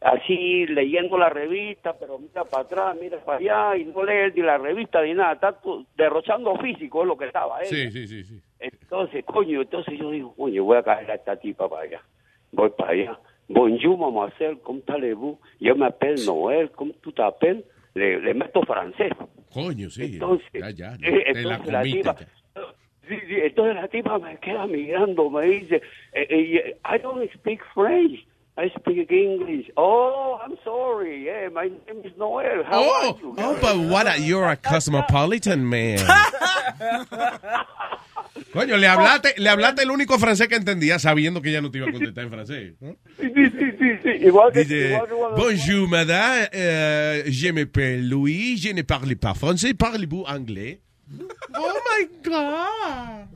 Así 0.00 0.66
leyendo 0.66 1.16
la 1.16 1.28
revista, 1.28 1.96
pero 1.96 2.18
mira 2.18 2.44
para 2.44 2.64
atrás, 2.64 2.96
mira 3.00 3.18
para 3.24 3.38
allá 3.38 3.76
y 3.76 3.84
no 3.84 4.04
lee 4.04 4.32
ni 4.34 4.42
la 4.42 4.58
revista 4.58 5.02
ni 5.02 5.14
nada, 5.14 5.34
está 5.34 5.56
derrochando 5.96 6.56
físico 6.56 7.02
es 7.02 7.06
lo 7.06 7.16
que 7.16 7.26
estaba. 7.26 7.60
ella. 7.60 7.70
Sí, 7.70 7.90
sí, 7.92 8.08
sí, 8.08 8.24
sí. 8.24 8.40
Entonces, 8.58 9.24
coño, 9.24 9.62
entonces 9.62 9.96
yo 9.96 10.10
digo, 10.10 10.34
coño, 10.34 10.64
voy 10.64 10.78
a 10.78 10.82
caer 10.82 11.08
a 11.08 11.14
esta 11.14 11.36
tipa 11.36 11.68
para 11.68 11.82
allá. 11.82 12.02
Voy 12.50 12.70
para 12.70 12.90
allá. 12.90 13.20
Bonjour, 13.48 13.96
mademoiselle, 13.96 14.58
¿cómo 14.62 14.82
allez-vous? 14.88 15.38
Yo 15.60 15.76
me 15.76 15.86
apel 15.86 16.16
Noel, 16.26 16.72
¿cómo 16.72 16.92
tú 17.00 17.12
te 17.12 17.22
apel? 17.22 17.64
Le, 17.94 18.20
le 18.20 18.34
meto 18.34 18.62
francés. 18.62 19.12
Coño, 19.54 19.88
sí. 19.90 20.14
Entonces, 20.14 20.48
ya, 20.52 20.70
ya, 20.70 20.96
ya, 20.98 21.08
eh, 21.08 21.44
la 21.44 21.60
Sí, 23.08 23.14
sí, 23.28 23.34
entonces 23.42 23.74
la 23.76 23.88
tipa 23.88 24.18
me 24.18 24.36
queda 24.38 24.66
mirando, 24.66 25.30
me 25.30 25.42
dice, 25.46 25.76
eh, 26.12 26.26
eh, 26.28 26.76
I 26.84 26.98
don't 27.00 27.30
speak 27.34 27.60
French, 27.74 28.26
I 28.58 28.68
speak 28.78 29.10
English. 29.12 29.70
Oh, 29.76 30.38
I'm 30.44 30.56
sorry, 30.64 31.24
yeah, 31.24 31.48
my 31.50 31.68
name 31.86 32.04
is 32.04 32.16
Noel. 32.16 32.64
How 32.64 32.80
are 32.82 33.08
Oh, 33.10 33.18
you? 33.20 33.34
oh, 33.38 33.56
but 33.60 33.76
what 33.90 34.06
a, 34.08 34.18
you're 34.20 34.48
a 34.48 34.56
cosmopolitan 34.56 35.64
man. 35.64 35.98
Coño, 38.52 38.76
le 38.78 38.86
hablaste, 38.86 39.34
le 39.38 39.48
hablaste 39.50 39.82
el 39.82 39.90
único 39.90 40.18
francés 40.18 40.48
que 40.48 40.56
entendía 40.56 40.98
sabiendo 40.98 41.42
que 41.42 41.50
ella 41.50 41.60
no 41.60 41.70
te 41.70 41.78
iba 41.78 41.88
a 41.88 41.92
contestar 41.92 42.24
en 42.24 42.30
francés. 42.30 42.72
Sí, 43.20 43.30
sí, 43.34 43.50
sí, 43.78 43.90
sí, 44.02 44.08
igual 44.26 44.52
que, 44.52 44.60
Dice, 44.60 44.88
igual 44.88 45.08
que 45.08 45.14
cuando- 45.14 45.36
bonjour 45.36 45.88
madame, 45.88 46.48
euh, 46.54 47.22
je 47.26 47.52
m'appelle 47.52 48.08
Louis, 48.08 48.56
je 48.56 48.72
ne 48.72 48.82
parle 48.82 49.16
pas 49.16 49.34
français, 49.34 49.74
parlez-vous 49.74 50.24
anglais? 50.26 50.80
Oh 51.54 51.74
my 51.88 52.06
God. 52.24 53.28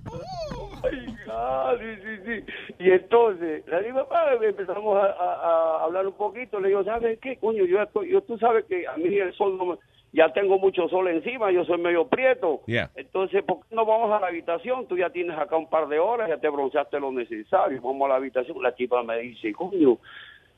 Ay, 0.82 1.06
ah, 1.28 1.74
sí, 1.78 2.02
sí, 2.02 2.22
sí. 2.26 2.74
Y 2.84 2.90
entonces, 2.90 3.64
la 3.68 3.80
digo, 3.80 4.06
"Ah", 4.10 4.34
empezamos 4.42 4.96
a, 4.96 5.06
a- 5.06 5.78
a 5.80 5.84
hablar 5.84 6.06
un 6.06 6.14
poquito. 6.14 6.58
Le 6.58 6.68
digo, 6.68 6.82
¿sabes 6.84 7.18
qué? 7.20 7.36
Coño, 7.36 7.64
yo, 7.64 7.80
estoy- 7.82 8.10
yo 8.10 8.22
tú 8.22 8.36
sabes 8.38 8.64
que 8.64 8.86
a 8.86 8.96
mí 8.96 9.14
el 9.16 9.32
sol 9.34 9.56
no 9.56 9.66
me- 9.66 9.76
ya 10.12 10.32
tengo 10.32 10.58
mucho 10.58 10.88
sol 10.88 11.06
encima, 11.08 11.52
yo 11.52 11.64
soy 11.64 11.78
medio 11.78 12.08
prieto. 12.08 12.62
Yeah. 12.66 12.90
Entonces, 12.96 13.44
¿por 13.44 13.60
qué 13.60 13.74
no 13.76 13.86
vamos 13.86 14.10
a 14.10 14.18
la 14.20 14.26
habitación? 14.26 14.88
Tú 14.88 14.96
ya 14.96 15.10
tienes 15.10 15.38
acá 15.38 15.56
un 15.56 15.70
par 15.70 15.86
de 15.86 16.00
horas, 16.00 16.28
ya 16.28 16.38
te 16.38 16.48
bronceaste 16.48 16.98
lo 16.98 17.12
necesario. 17.12 17.80
Vamos 17.80 18.06
a 18.06 18.08
la 18.08 18.14
habitación. 18.16 18.60
La 18.62 18.74
tipa 18.74 19.02
me 19.04 19.18
dice, 19.20 19.52
coño, 19.52 19.98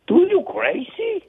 ¿tú 0.07 0.27
you 0.29 0.43
crazy? 0.45 1.25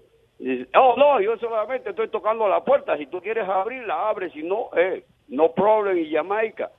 Oh, 0.76 0.96
no, 0.98 1.22
yo 1.22 1.38
solamente 1.38 1.92
estoy 1.92 2.10
tocando 2.10 2.48
la 2.48 2.64
puerta. 2.64 2.98
Si 2.98 3.06
tú 3.08 3.22
quieres 3.22 3.48
abrirla, 3.48 4.10
abre. 4.10 4.30
Si 4.32 4.44
no, 4.44 4.70
eh, 4.76 5.06
no 5.30 5.54
problem 5.54 5.98
y 5.98 6.12
Jamaica. 6.12 6.70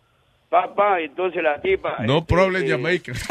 Papá, 0.49 1.01
entonces 1.01 1.43
la 1.43 1.61
tipa... 1.61 1.97
No 2.01 2.19
este, 2.19 2.35
problem 2.35 2.65
eh, 2.65 2.69
Jamaica. 2.69 3.13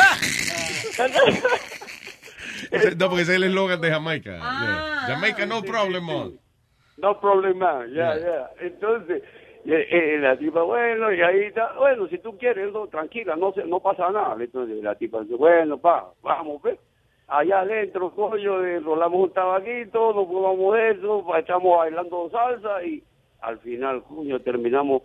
No, 2.97 3.09
porque 3.09 3.23
ese 3.23 3.33
es 3.33 3.37
el 3.37 3.43
eslogan 3.43 3.81
de 3.81 3.89
Jamaica. 3.89 4.31
Yeah. 4.31 4.95
Jamaica, 5.07 5.45
no 5.45 5.61
problem, 5.61 6.05
man. 6.05 6.39
No 6.97 7.19
problema, 7.19 7.85
ya, 7.87 8.17
ya. 8.17 8.49
Entonces, 8.59 9.23
eh, 9.65 9.87
eh, 9.89 10.17
la 10.19 10.37
tipa, 10.37 10.61
bueno, 10.61 11.11
y 11.11 11.21
ahí 11.21 11.43
está, 11.45 11.73
bueno, 11.77 12.07
si 12.07 12.17
tú 12.19 12.37
quieres, 12.37 12.71
no, 12.71 12.87
tranquila, 12.87 13.35
no 13.35 13.53
se, 13.53 13.65
no 13.65 13.79
pasa 13.79 14.09
nada. 14.11 14.35
Entonces 14.39 14.83
la 14.83 14.95
tipa 14.95 15.21
dice, 15.21 15.35
bueno, 15.35 15.77
pa, 15.77 16.11
vamos, 16.21 16.61
ve. 16.61 16.77
Allá 17.27 17.61
adentro, 17.61 18.11
coño, 18.11 18.63
eh, 18.63 18.79
rolamos 18.79 19.29
un 19.29 19.33
tabaquito, 19.33 20.13
nos 20.13 20.27
fumamos 20.27 20.77
eso, 20.77 21.25
pa, 21.25 21.39
estamos 21.39 21.77
bailando 21.77 22.29
salsa 22.29 22.83
y 22.83 23.01
al 23.41 23.59
final, 23.59 24.03
coño, 24.03 24.39
terminamos 24.41 25.03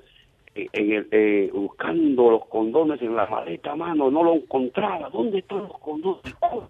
eh, 0.55 0.67
en 0.73 0.93
el, 0.93 1.09
eh, 1.13 1.51
buscando 1.53 2.31
los 2.31 2.47
condones 2.47 3.01
en 3.03 3.15
la 3.15 3.27
maleta, 3.27 3.77
mano, 3.77 4.11
no 4.11 4.25
lo 4.25 4.35
encontraba. 4.35 5.09
¿Dónde 5.11 5.39
están 5.39 5.59
los 5.59 5.79
condones? 5.79 6.23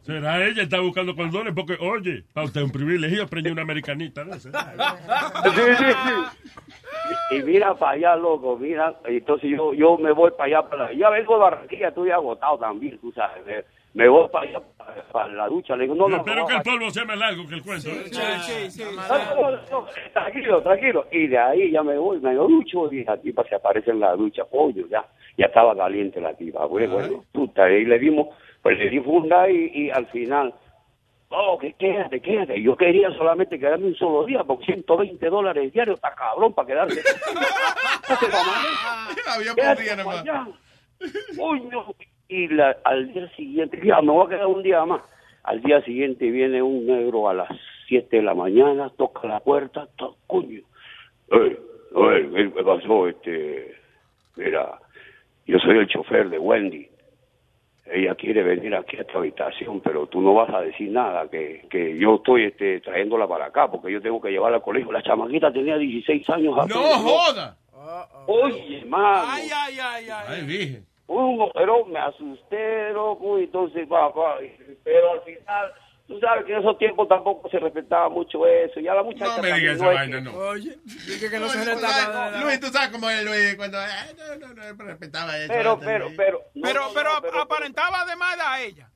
Será 0.03 0.45
ella 0.47 0.63
está 0.63 0.81
buscando 0.81 1.17
condones 1.17 1.55
porque, 1.55 1.77
oye, 1.81 2.25
para 2.33 2.47
usted 2.47 2.61
es 2.61 2.67
un 2.67 2.73
privilegio 2.73 3.27
preñar 3.27 3.53
una 3.53 3.63
americanita. 3.63 4.25
¿no? 4.25 4.35
Sí, 4.35 4.51
sí, 4.51 5.85
sí. 5.85 7.37
Y 7.37 7.43
mira 7.43 7.75
para 7.75 7.93
allá, 7.93 8.17
loco, 8.17 8.59
mira. 8.59 8.95
Entonces 9.05 9.51
yo 9.51 9.73
yo 9.73 9.97
me 9.97 10.13
voy 10.13 10.31
para 10.33 10.45
allá. 10.45 10.69
Para 10.69 10.93
ya 10.93 11.09
vengo 11.11 11.35
de 11.35 11.41
Barranquilla, 11.41 11.89
estoy 11.89 12.11
agotado 12.11 12.59
también, 12.59 12.99
tú 12.99 13.13
sabes. 13.13 13.65
Me, 13.99 14.09
voy 14.09 14.29
para 14.29 14.49
allá, 14.49 14.61
para, 15.11 15.33
la 15.33 15.49
ducha. 15.49 15.75
Le 15.75 15.83
digo, 15.83 15.97
no, 15.97 16.09
no, 16.09 16.19
Espero 16.19 16.43
no, 16.43 16.47
que 16.47 16.53
el 16.53 16.59
no, 16.59 16.63
polvo 16.63 16.91
sea 16.91 17.05
más 17.05 17.19
largo 17.19 17.49
que 17.49 17.55
el 17.57 17.63
cuento. 17.65 17.89
¿eh? 17.89 18.05
no, 18.97 19.51
no, 19.51 19.51
no, 19.71 19.87
tranquilo, 20.13 20.63
tranquilo. 20.63 21.07
Y 21.11 21.27
de 21.27 21.37
ahí 21.37 21.73
ya 21.73 21.83
me 21.83 21.99
voy, 21.99 22.21
me 22.21 22.33
ducho 22.35 22.93
y 22.93 23.03
la 23.03 23.17
tipa 23.17 23.43
se 23.49 23.57
aparece 23.57 23.91
en 23.91 23.99
la 23.99 24.15
ducha, 24.15 24.45
pollo, 24.45 24.87
ya. 24.87 25.05
Ya 25.37 25.47
estaba 25.47 25.77
caliente 25.77 26.21
la 26.21 26.33
tipa. 26.35 26.65
Bueno, 26.67 26.95
bueno, 26.95 27.25
puta, 27.33 27.69
y 27.69 27.85
le 27.87 27.99
dimos, 27.99 28.29
pues 28.63 28.79
le 28.79 28.89
di 28.89 29.01
funda 29.01 29.51
y, 29.51 29.69
y 29.75 29.91
al 29.91 30.07
final, 30.07 30.55
oh, 31.31 31.59
que 31.59 31.73
quédate, 31.73 32.21
quédate. 32.21 32.63
Yo 32.63 32.77
quería 32.77 33.11
solamente 33.17 33.59
quedarme 33.59 33.87
un 33.87 33.97
solo 33.97 34.25
día, 34.27 34.45
porque 34.45 34.67
120 34.67 35.29
dólares 35.29 35.73
diarios 35.73 35.97
está 35.97 36.15
cabrón 36.15 36.53
para 36.53 36.69
quedarse. 36.69 37.01
Había 39.27 39.55
por 39.55 39.77
día 39.83 39.97
nomás. 39.97 40.21
allá. 40.21 40.47
Coño. 41.37 41.85
Y 42.29 42.49
la- 42.49 42.77
al 42.85 43.13
día 43.13 43.29
siguiente, 43.37 43.81
ya 43.83 44.01
me 44.03 44.13
voy 44.13 44.27
a 44.27 44.29
quedar 44.31 44.47
un 44.47 44.63
día 44.63 44.85
más. 44.85 45.01
Al 45.45 45.63
día 45.63 45.81
siguiente 45.83 46.31
viene 46.31 46.61
un 46.63 46.87
negro 46.87 47.29
a 47.29 47.35
las 47.35 47.49
7 47.89 48.17
de 48.19 48.23
la 48.23 48.35
mañana, 48.35 48.91
toca 48.99 49.27
la 49.27 49.41
puerta, 49.41 49.89
coño. 50.27 50.61
Eh, 51.31 51.59
eh, 51.97 52.31
¿qué 52.35 52.45
me 52.55 52.63
pasó? 52.63 53.09
Este, 53.09 53.75
mira, 54.37 54.79
yo 55.47 55.59
soy 55.59 55.79
el 55.79 55.89
chofer 55.89 56.29
de 56.29 56.39
Wendy. 56.39 56.87
Ella 57.91 58.15
quiere 58.15 58.43
venir 58.43 58.75
aquí 58.75 58.99
a 58.99 59.01
esta 59.01 59.17
habitación, 59.17 59.81
pero 59.81 60.07
tú 60.09 60.21
no 60.21 60.35
vas 60.35 60.51
a 60.53 60.61
decir 60.61 60.91
nada, 60.91 61.27
que, 61.31 61.67
que 61.71 61.97
yo 61.99 62.17
estoy 62.17 62.45
este, 62.45 62.81
trayéndola 62.81 63.27
para 63.27 63.47
acá, 63.47 63.71
porque 63.71 63.91
yo 63.91 64.03
tengo 64.03 64.21
que 64.21 64.29
llevarla 64.31 64.59
al 64.59 64.63
colegio. 64.63 64.93
La 64.93 65.03
chamaquita 65.03 65.51
tenía 65.51 65.79
16 65.79 66.29
años. 66.29 66.55
¡No 66.55 66.63
apenas, 66.63 66.97
joda! 67.03 67.57
Oye, 68.27 68.85
mano. 68.85 69.25
Ay, 69.27 69.49
ay, 69.51 69.79
ay, 69.83 70.07
ay. 70.11 70.25
Ay, 70.29 70.47
virgen. 70.47 70.85
Uno, 71.09 71.51
pero 71.55 71.85
me 71.87 71.99
asusté, 71.99 72.91
loco, 72.93 73.39
y 73.39 73.45
entonces, 73.45 73.89
va, 73.91 74.09
va, 74.11 74.43
y- 74.43 74.55
pero 74.85 75.13
al 75.13 75.23
final, 75.23 75.73
tú 76.07 76.21
sabes 76.21 76.45
que 76.45 76.53
en 76.53 76.59
esos 76.59 76.77
tiempos 76.77 77.09
tampoco 77.09 77.49
se 77.49 77.59
respetaba 77.59 78.11
mucho 78.11 78.47
eso, 78.47 78.79
ya 78.79 78.93
la 78.95 79.03
muchacha... 79.03 79.37
No 79.39 79.43
me 79.43 79.53
digas 79.55 79.77
esa 79.77 79.91
es 79.91 79.97
vaina, 79.97 80.17
que- 80.19 80.23
no. 80.23 80.37
Oye, 80.37 80.77
dije 80.85 81.31
que 81.31 81.39
no 81.39 81.47
Luis, 81.47 81.53
se 81.53 81.77
sabes- 81.77 82.43
Luis, 82.43 82.61
tú 82.61 82.67
sabes 82.67 82.91
cómo 82.91 83.09
es 83.09 83.25
Luis 83.25 83.57
cuando... 83.57 83.79
ay, 83.79 84.15
no, 84.19 84.37
no, 84.37 84.55
no, 84.55 84.75
no 84.75 84.85
respetaba 84.85 85.37
eso. 85.39 85.49
Pero, 85.49 85.79
pero, 85.81 86.09
pero... 86.15 86.43
Pero, 86.63 86.83
pero, 86.95 87.41
aparentaba 87.41 88.05
de 88.05 88.15
más 88.17 88.37
a 88.39 88.61
ella. 88.61 88.91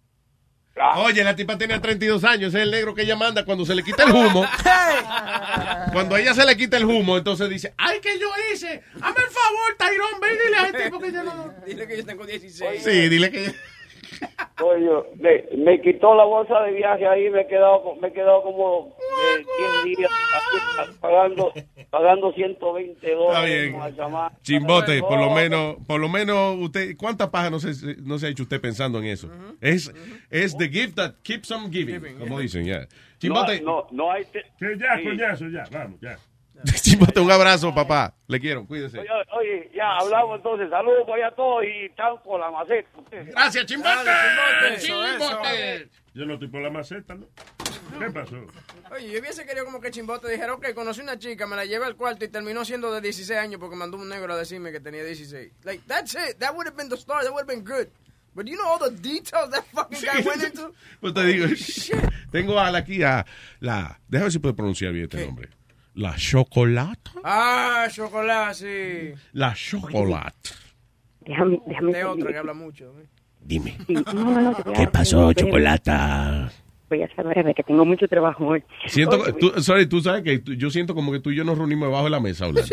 Oye, 0.97 1.23
la 1.23 1.37
tipa 1.37 1.59
tenía 1.59 1.81
32 1.81 2.25
años, 2.25 2.49
ese 2.49 2.59
es 2.59 2.65
el 2.65 2.71
negro 2.71 2.95
que 2.95 3.03
ella 3.03 3.15
manda 3.15 3.45
cuando 3.45 3.67
se 3.67 3.75
le 3.75 3.83
quita 3.83 4.05
el 4.05 4.13
humo. 4.13 4.47
Cuando 5.93 6.15
a 6.15 6.21
ella 6.21 6.33
se 6.33 6.47
le 6.47 6.57
quita 6.57 6.79
el 6.79 6.87
humo, 6.87 7.19
entonces 7.19 7.51
dice, 7.51 7.75
¡ay, 7.77 8.01
que 8.01 8.19
yo 8.19 8.29
hice! 8.53 8.83
¡Hazme 8.95 9.23
el 9.25 9.31
favor, 9.31 9.77
Tyrone, 9.79 10.19
ven 10.23 10.35
y 10.35 10.47
dile 10.47 10.57
a 10.57 10.67
este 10.67 10.85
tipo 10.85 10.99
que 10.99 11.13
ya 11.13 11.23
no... 11.23 11.55
Dile 11.67 11.87
que 11.87 11.97
yo 11.99 12.05
tengo 12.07 12.25
16. 12.25 12.83
Sí, 12.83 13.09
dile 13.11 13.31
que... 13.31 13.55
Oye, 14.63 14.89
me, 15.19 15.57
me 15.65 15.81
quitó 15.81 16.15
la 16.15 16.25
bolsa 16.25 16.61
de 16.63 16.73
viaje 16.73 17.07
ahí, 17.07 17.29
me 17.31 17.41
he 17.43 17.47
quedado, 17.47 17.97
me 18.01 18.09
he 18.09 18.13
quedado 18.13 18.43
como 18.43 18.97
eh, 19.39 19.45
10 19.85 19.97
días 19.99 20.11
así, 20.35 20.99
pagando, 21.01 21.53
pagando 21.91 22.33
120 22.33 22.93
Está 23.07 23.17
dólares. 23.17 23.61
bien. 23.63 23.73
con 23.73 23.81
la 23.81 23.97
chamaca. 23.97 24.39
Chimbote, 24.43 25.01
por 25.01 25.19
lo 25.19 25.31
menos, 25.31 25.77
por 25.87 26.01
lo 26.01 26.09
menos 26.09 26.57
usted, 26.61 26.97
¿cuántas 26.97 27.31
pajas 27.31 27.51
no 27.51 27.59
se, 27.59 27.97
no 28.03 28.19
se 28.19 28.27
ha 28.27 28.31
hecho 28.31 28.45
usted 28.45 28.61
pensando 28.61 28.99
en 29.01 29.07
eso? 29.07 29.29
Es, 29.61 29.93
es 30.31 30.57
the 30.57 30.69
gift 30.69 30.95
that 30.97 31.15
keeps 31.23 31.51
on 31.51 31.71
giving, 31.73 32.19
como 32.19 32.39
dicen, 32.39 32.65
ya. 32.65 32.87
Chimbote, 33.19 33.61
No, 33.63 33.87
no, 33.91 34.05
no 34.05 34.13
hay... 34.13 34.25
Que 34.25 34.79
ya, 34.79 34.97
Sí. 34.99 35.05
coñazo, 35.05 35.49
ya, 35.49 35.65
vamos, 35.73 36.01
ya. 36.01 36.19
Chimbote, 36.83 37.21
un 37.21 37.31
abrazo, 37.31 37.75
papá. 37.75 38.15
Le 38.29 38.41
quiero, 38.41 38.67
cuídese. 38.67 38.99
Oye, 38.99 39.09
oye, 39.33 39.71
ya 39.75 39.99
hablamos 39.99 40.37
entonces. 40.37 40.71
Saludos 40.71 41.05
para 41.07 41.35
todos 41.35 41.65
y 41.65 41.95
chao 41.97 42.23
con 42.23 42.41
la 42.41 42.51
maceta. 42.51 42.89
Gracias, 43.11 43.67
Chimbote. 43.67 44.11
Eso, 44.75 45.05
eso. 45.05 45.41
Yo 46.15 46.27
no 46.27 46.35
estoy 46.35 46.49
por 46.49 46.61
la 46.61 46.71
maceta, 46.71 47.15
¿no? 47.15 47.27
¿Qué 47.99 48.11
pasó? 48.11 48.37
Oye, 48.93 49.13
yo 49.13 49.21
hubiese 49.21 49.45
querido 49.47 49.65
como 49.65 49.81
que 49.81 49.91
Chimbote 49.91 50.31
dijera, 50.31 50.55
ok, 50.55 50.73
conocí 50.75 51.01
una 51.01 51.19
chica, 51.19 51.47
me 51.47 51.57
la 51.57 51.65
llevé 51.65 51.87
al 51.87 51.97
cuarto 51.97 52.25
y 52.25 52.29
terminó 52.29 52.65
siendo 52.65 52.93
de 52.93 53.01
16 53.01 53.39
años 53.39 53.61
porque 53.61 53.77
mandó 53.77 53.97
un 53.97 54.09
negro 54.09 54.33
a 54.35 54.37
decirme 54.37 54.73
que 54.73 54.81
tenía 54.81 55.05
16. 55.05 55.53
Like, 55.65 55.85
that's 55.87 56.15
it. 56.15 56.39
That 56.39 56.55
would 56.55 56.67
have 56.67 56.77
been 56.77 56.89
the 56.89 56.97
story. 56.97 57.25
That 57.25 57.33
would 57.33 57.49
have 57.49 57.49
been 57.49 57.65
good. 57.65 57.89
But 58.35 58.47
you 58.47 58.57
know 58.57 58.67
all 58.67 58.79
the 58.79 58.91
details 58.91 59.51
that 59.51 59.65
fucking 59.75 60.01
guy 60.01 60.23
went 60.25 60.43
into? 60.43 60.73
Pues 61.01 61.13
te 61.13 61.21
digo, 61.25 61.47
tengo 62.33 62.59
a 62.59 62.71
la 62.71 62.79
aquí 62.79 63.03
a 63.03 63.27
la, 63.61 64.01
déjame 64.09 64.25
ver 64.25 64.33
si 64.33 64.39
puedo 64.39 64.57
pronunciar 64.57 64.93
bien 64.93 65.05
este 65.05 65.27
nombre. 65.27 65.51
La 65.95 66.15
chocolate. 66.17 67.11
Ah, 67.23 67.87
chocolate, 67.91 68.55
sí. 68.55 69.23
La 69.33 69.53
chocolate. 69.55 70.51
Déjame, 71.21 71.61
déjame 71.67 71.93
De 71.93 72.05
otra 72.05 72.33
que 72.33 72.39
habla 72.39 72.55
mucho. 72.55 72.93
¿eh? 73.01 73.07
Dime. 73.41 73.77
Sí, 73.87 73.95
no, 74.15 74.41
no, 74.41 74.57
¿Qué 74.73 74.87
pasó, 74.89 75.33
chocolata? 75.33 76.51
Voy 76.89 77.03
a 77.03 77.15
saber, 77.15 77.55
que 77.55 77.63
tengo 77.63 77.85
mucho 77.85 78.07
trabajo 78.09 78.47
hoy. 78.47 78.63
Siento, 78.87 79.19
Oye, 79.21 79.33
tú, 79.35 79.51
sorry, 79.63 79.87
tú 79.87 80.01
sabes 80.01 80.23
que 80.23 80.39
tú- 80.41 80.55
yo 80.55 80.69
siento 80.71 80.95
como 80.95 81.11
que 81.13 81.21
tú 81.21 81.31
y 81.31 81.37
yo 81.37 81.45
nos 81.45 81.57
reunimos 81.57 81.89
debajo 81.89 82.05
de 82.05 82.11
la 82.11 82.21
mesa 82.21 82.45
hablando. 82.47 82.69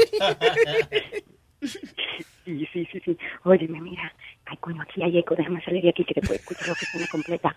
Sí, 1.62 2.66
sí, 2.74 2.88
sí, 2.92 3.02
sí. 3.06 3.18
Óyeme, 3.44 3.80
mira. 3.82 4.14
Ay, 4.46 4.58
coño, 4.58 4.82
aquí 4.82 5.04
hay 5.04 5.18
eco. 5.20 5.36
Déjame 5.36 5.62
salir 5.64 5.84
de 5.84 5.90
aquí 5.90 6.04
que 6.04 6.16
te 6.16 6.22
puedo 6.22 6.36
escuchar 6.36 6.68
la 6.68 6.74
oficina 6.74 7.06
completa. 7.12 7.56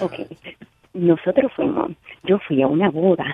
Ok. 0.00 0.14
Nosotros 0.94 1.50
fuimos, 1.56 1.92
yo 2.24 2.38
fui 2.46 2.60
a 2.62 2.66
una 2.66 2.90
boda 2.90 3.24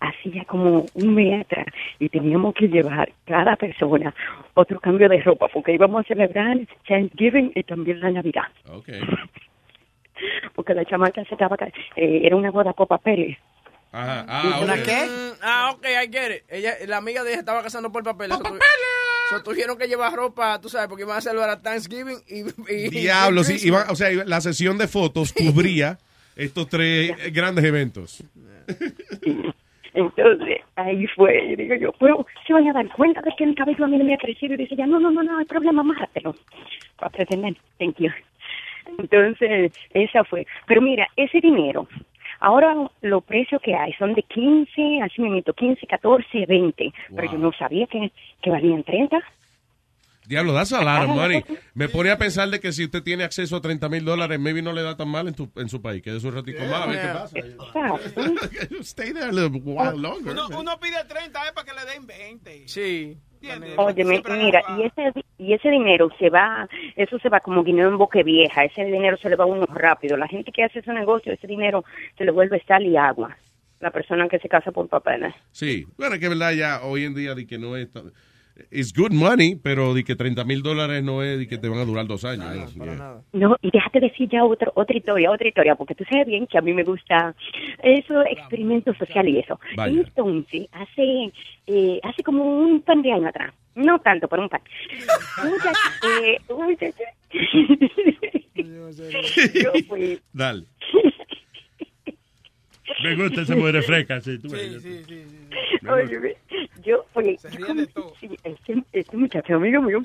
hacía 0.00 0.44
como 0.44 0.86
un 0.94 1.14
mes 1.14 1.40
atrás 1.44 1.66
y 1.98 2.08
teníamos 2.08 2.54
que 2.54 2.68
llevar 2.68 3.10
cada 3.26 3.56
persona 3.56 4.14
otro 4.54 4.78
cambio 4.78 5.08
de 5.08 5.20
ropa 5.22 5.48
porque 5.52 5.72
íbamos 5.74 6.04
a 6.04 6.08
celebrar 6.08 6.56
Thanksgiving 6.86 7.50
y 7.56 7.62
también 7.64 7.98
la 8.00 8.10
Navidad. 8.12 8.44
Ok. 8.70 8.88
Porque 10.54 10.74
la 10.74 10.84
chamaca 10.84 11.24
se 11.24 11.34
estaba, 11.34 11.56
ca- 11.56 11.70
eh, 11.96 12.20
era 12.24 12.34
una 12.34 12.50
boda 12.50 12.72
por 12.72 12.88
papeles. 12.88 13.38
Ajá. 13.92 14.24
Ah, 14.28 14.60
¿Una 14.62 14.82
qué? 14.82 15.06
Ah, 15.42 15.70
ok, 15.74 15.84
I 15.86 16.10
get 16.12 16.36
it. 16.36 16.42
Ella, 16.48 16.74
la 16.88 16.96
amiga 16.96 17.22
de 17.22 17.30
ella 17.30 17.38
estaba 17.40 17.62
casando 17.62 17.92
por 17.92 18.02
papeles. 18.02 18.36
¡Por 18.36 18.42
papeles! 18.44 18.64
So, 19.30 19.42
tuvieron 19.42 19.78
que 19.78 19.86
llevar 19.86 20.12
ropa, 20.14 20.60
tú 20.60 20.68
sabes, 20.68 20.88
porque 20.88 21.04
iban 21.04 21.18
a 21.18 21.20
celebrar 21.20 21.62
Thanksgiving 21.62 22.18
y... 22.26 22.40
y 22.74 22.88
Diablo, 22.90 23.42
y 23.42 23.44
sí, 23.44 23.68
iba- 23.68 23.86
o 23.90 23.94
sea, 23.94 24.10
iba- 24.10 24.24
la 24.24 24.40
sesión 24.40 24.76
de 24.78 24.88
fotos 24.88 25.32
cubría 25.32 25.98
estos 26.38 26.68
tres 26.68 27.32
grandes 27.32 27.64
eventos. 27.64 28.24
Entonces, 29.94 30.60
ahí 30.76 31.06
fue, 31.08 31.44
y 31.44 31.56
digo 31.56 31.74
yo, 31.74 31.92
pero 31.98 32.24
se 32.46 32.52
van 32.52 32.68
a 32.68 32.72
dar 32.72 32.88
cuenta 32.92 33.20
de 33.20 33.32
que 33.36 33.44
el 33.44 33.54
cabello 33.54 33.84
a 33.84 33.88
mí 33.88 33.98
no 33.98 34.04
me 34.04 34.14
ha 34.14 34.18
crecido. 34.18 34.54
Y 34.54 34.58
dice 34.58 34.76
ya, 34.76 34.86
no, 34.86 35.00
no, 35.00 35.10
no, 35.10 35.22
no 35.22 35.38
hay 35.38 35.44
problema, 35.44 35.80
amárratelo. 35.80 36.34
Para 36.96 37.10
pretender, 37.10 37.56
thank 37.78 37.96
you. 37.98 38.10
Entonces, 38.96 39.72
esa 39.92 40.24
fue. 40.24 40.46
Pero 40.66 40.80
mira, 40.80 41.08
ese 41.16 41.40
dinero, 41.40 41.88
ahora 42.40 42.76
los 43.02 43.24
precios 43.24 43.60
que 43.60 43.74
hay 43.74 43.92
son 43.94 44.14
de 44.14 44.22
15, 44.22 45.02
así 45.02 45.20
mismo, 45.20 45.52
15, 45.52 45.86
14, 45.86 46.46
20. 46.46 46.92
Pero 47.16 47.32
yo 47.32 47.38
no 47.38 47.52
sabía 47.52 47.86
que, 47.86 48.12
que 48.40 48.50
valían 48.50 48.84
30. 48.84 49.18
Diablo, 50.28 50.52
that's 50.52 50.72
a 50.72 50.82
lot 50.82 51.08
of 51.08 51.16
money. 51.16 51.42
Me 51.74 51.88
pone 51.88 52.10
a 52.10 52.18
pensar 52.18 52.50
de 52.50 52.60
que 52.60 52.70
si 52.72 52.84
usted 52.84 53.02
tiene 53.02 53.24
acceso 53.24 53.56
a 53.56 53.60
30 53.62 53.88
mil 53.88 54.04
dólares, 54.04 54.38
maybe 54.38 54.60
no 54.60 54.72
le 54.74 54.82
da 54.82 54.94
tan 54.96 55.08
mal 55.08 55.26
en, 55.26 55.34
tu, 55.34 55.50
en 55.56 55.68
su 55.70 55.80
país. 55.80 56.02
Quédese 56.02 56.26
un 56.28 56.34
ratico 56.34 56.62
más, 56.64 56.82
a 56.82 56.86
ver 56.86 57.00
qué 57.00 57.08
pasa. 57.08 58.78
Stay 58.82 59.12
there 59.12 59.30
a 59.30 59.32
little 59.32 59.60
while 59.64 59.96
longer. 59.96 60.32
Uno, 60.32 60.48
uno 60.58 60.78
pide 60.78 61.02
30 61.08 61.46
es 61.46 61.52
para 61.52 61.64
que 61.66 61.72
le 61.72 61.90
den 61.90 62.06
20. 62.06 62.68
Sí. 62.68 63.16
Oye, 63.76 64.04
mira, 64.04 64.62
y 64.76 64.82
ese, 64.82 65.12
y 65.38 65.52
ese 65.52 65.70
dinero 65.70 66.10
se 66.18 66.28
va, 66.28 66.68
eso 66.96 67.18
se 67.20 67.28
va 67.28 67.40
como 67.40 67.62
dinero 67.62 67.88
en 67.88 67.96
boque 67.96 68.22
vieja, 68.24 68.64
ese 68.64 68.84
dinero 68.84 69.16
se 69.16 69.28
le 69.30 69.36
va 69.36 69.44
a 69.44 69.46
uno 69.46 69.64
rápido. 69.66 70.16
La 70.16 70.26
gente 70.26 70.50
que 70.50 70.64
hace 70.64 70.80
ese 70.80 70.92
negocio, 70.92 71.32
ese 71.32 71.46
dinero 71.46 71.84
se 72.16 72.24
le 72.24 72.32
vuelve 72.32 72.62
sal 72.66 72.84
y 72.84 72.96
agua. 72.96 73.36
La 73.80 73.92
persona 73.92 74.28
que 74.28 74.40
se 74.40 74.48
casa 74.48 74.72
por 74.72 74.88
papeles. 74.88 75.32
Sí, 75.52 75.86
bueno, 75.96 76.16
es 76.16 76.20
que 76.20 76.28
verdad 76.28 76.50
ya 76.52 76.80
hoy 76.82 77.04
en 77.04 77.14
día 77.14 77.36
de 77.36 77.46
que 77.46 77.58
no 77.58 77.76
es 77.76 77.92
tan- 77.92 78.12
it's 78.70 78.92
good 78.92 79.12
money, 79.12 79.56
pero 79.56 79.94
di 79.94 80.04
que 80.04 80.16
30 80.16 80.44
mil 80.44 80.62
dólares 80.62 81.02
no 81.02 81.22
es 81.22 81.38
di 81.38 81.46
que 81.46 81.58
te 81.58 81.68
van 81.68 81.78
a 81.80 81.84
durar 81.84 82.06
dos 82.06 82.24
años. 82.24 82.74
Yeah. 82.74 83.20
No, 83.32 83.56
y 83.62 83.70
déjate 83.70 84.00
decir 84.00 84.28
ya 84.28 84.44
otra 84.44 84.70
otra 84.74 84.96
historia, 84.96 85.30
otra 85.30 85.48
historia, 85.48 85.74
porque 85.74 85.94
tú 85.94 86.04
sabes 86.10 86.26
bien 86.26 86.46
que 86.46 86.58
a 86.58 86.60
mí 86.60 86.72
me 86.72 86.84
gusta 86.84 87.34
eso, 87.82 88.22
experimentos 88.22 88.96
sociales 88.96 89.34
y 89.34 89.38
eso. 89.38 89.60
Vaya. 89.76 90.00
Entonces, 90.00 90.68
hace 90.72 91.32
eh, 91.66 92.00
hace 92.02 92.22
como 92.22 92.44
un 92.44 92.82
par 92.82 92.98
de 92.98 93.12
años 93.12 93.28
atrás, 93.28 93.54
no 93.74 93.98
tanto, 94.00 94.28
pero 94.28 94.42
un 94.42 94.48
par. 94.48 94.62
Eh, 96.04 96.38
Yo 98.58 99.72
fui, 99.86 100.20
Dale. 100.32 100.64
Me 103.02 103.14
gusta 103.14 103.42
esa 103.42 103.54
mujer 103.56 103.82
fresca, 103.82 104.20
sí. 104.20 104.38
Tú 104.38 104.50
ves. 104.50 104.84
Oye, 105.88 106.36
yo 106.82 107.04
fui, 107.12 107.38
yo 107.58 107.66
conocí 107.66 108.28
este, 108.44 108.82
este 108.92 109.16
muchacho 109.16 109.54
amigo 109.56 109.80
mío, 109.82 110.00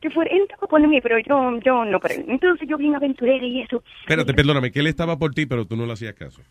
que 0.00 0.10
fue, 0.10 0.26
él 0.30 0.42
estaba 0.42 0.66
por 0.66 0.86
mí, 0.86 1.00
pero 1.00 1.18
yo, 1.18 1.58
yo 1.64 1.84
no 1.84 2.00
por 2.00 2.12
él. 2.12 2.24
Entonces 2.28 2.68
yo 2.68 2.76
bien 2.76 2.94
aventurera 2.94 3.44
y 3.44 3.62
eso. 3.62 3.82
Espérate, 4.00 4.32
perdóname, 4.34 4.70
que 4.70 4.80
él 4.80 4.86
estaba 4.86 5.18
por 5.18 5.32
ti, 5.34 5.46
pero 5.46 5.64
tú 5.66 5.76
no 5.76 5.86
le 5.86 5.92
hacías 5.92 6.14
caso. 6.14 6.42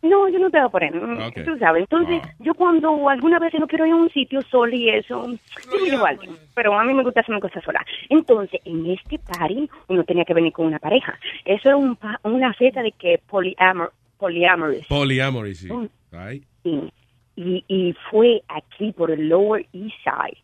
No, 0.00 0.28
yo 0.28 0.38
no 0.38 0.48
te 0.50 0.60
voy 0.60 0.70
por 0.70 0.84
él, 0.84 0.94
Ok. 0.96 1.40
tú 1.44 1.58
sabes. 1.58 1.82
Entonces, 1.82 2.22
yo 2.38 2.54
cuando 2.54 3.08
alguna 3.08 3.40
vez 3.40 3.52
no 3.58 3.66
quiero 3.66 3.84
ir 3.84 3.92
a 3.92 3.96
un 3.96 4.08
sitio 4.10 4.42
sola 4.42 4.74
y 4.74 4.88
eso, 4.90 5.26
yo 5.26 5.80
me 5.82 5.90
llevo 5.90 6.06
a 6.06 6.10
alguien. 6.10 6.36
Pero 6.54 6.78
a 6.78 6.84
mí 6.84 6.94
me 6.94 7.02
gusta 7.02 7.20
hacerme 7.20 7.40
cosas 7.40 7.64
sola. 7.64 7.84
Entonces, 8.08 8.60
en 8.64 8.86
este 8.90 9.18
party, 9.18 9.68
uno 9.88 10.04
tenía 10.04 10.24
que 10.24 10.34
venir 10.34 10.52
con 10.52 10.66
una 10.66 10.78
pareja. 10.78 11.18
Eso 11.44 11.68
era 11.68 11.76
un 11.76 11.96
pa- 11.96 12.20
una 12.22 12.54
fiesta 12.54 12.80
de 12.82 12.92
que 12.92 13.18
poliamor, 13.26 13.92
poliamorous. 14.18 14.86
Polyamory, 14.88 15.54
sí. 15.54 15.72
Mm. 15.72 15.88
Right. 16.12 16.44
Sí. 16.62 16.92
Y, 17.36 17.64
y 17.68 17.94
fue 18.10 18.42
aquí 18.48 18.92
por 18.92 19.10
el 19.10 19.28
Lower 19.28 19.66
East 19.72 19.94
Side. 20.04 20.42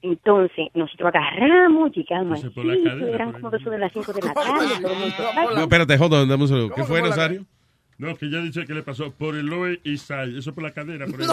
Entonces, 0.00 0.68
nosotros 0.74 1.12
agarramos, 1.12 1.90
llegamos 1.92 2.42
la 2.42 2.48
sitio, 2.48 2.62
cadera, 2.84 3.14
eran 3.14 3.32
como 3.32 3.56
eso 3.56 3.70
de 3.70 3.78
las 3.78 3.92
5 3.92 4.12
de 4.12 4.22
la 4.22 4.34
tarde. 4.34 5.54
No, 5.54 5.62
espérate, 5.62 5.96
hold 5.98 6.12
on, 6.12 6.28
dame 6.28 6.44
un. 6.44 6.70
¿Qué 6.70 6.84
fue, 6.84 7.00
Rosario? 7.00 7.44
No, 7.98 8.16
que 8.16 8.30
ya 8.30 8.38
dice 8.38 8.64
que 8.64 8.74
le 8.74 8.84
pasó 8.84 9.12
por 9.12 9.34
el 9.34 9.46
Lower 9.46 9.80
East 9.84 10.06
Side. 10.06 10.38
Eso 10.38 10.54
por 10.54 10.62
la 10.62 10.70
cadera. 10.72 11.06
Por 11.06 11.20
el 11.20 11.26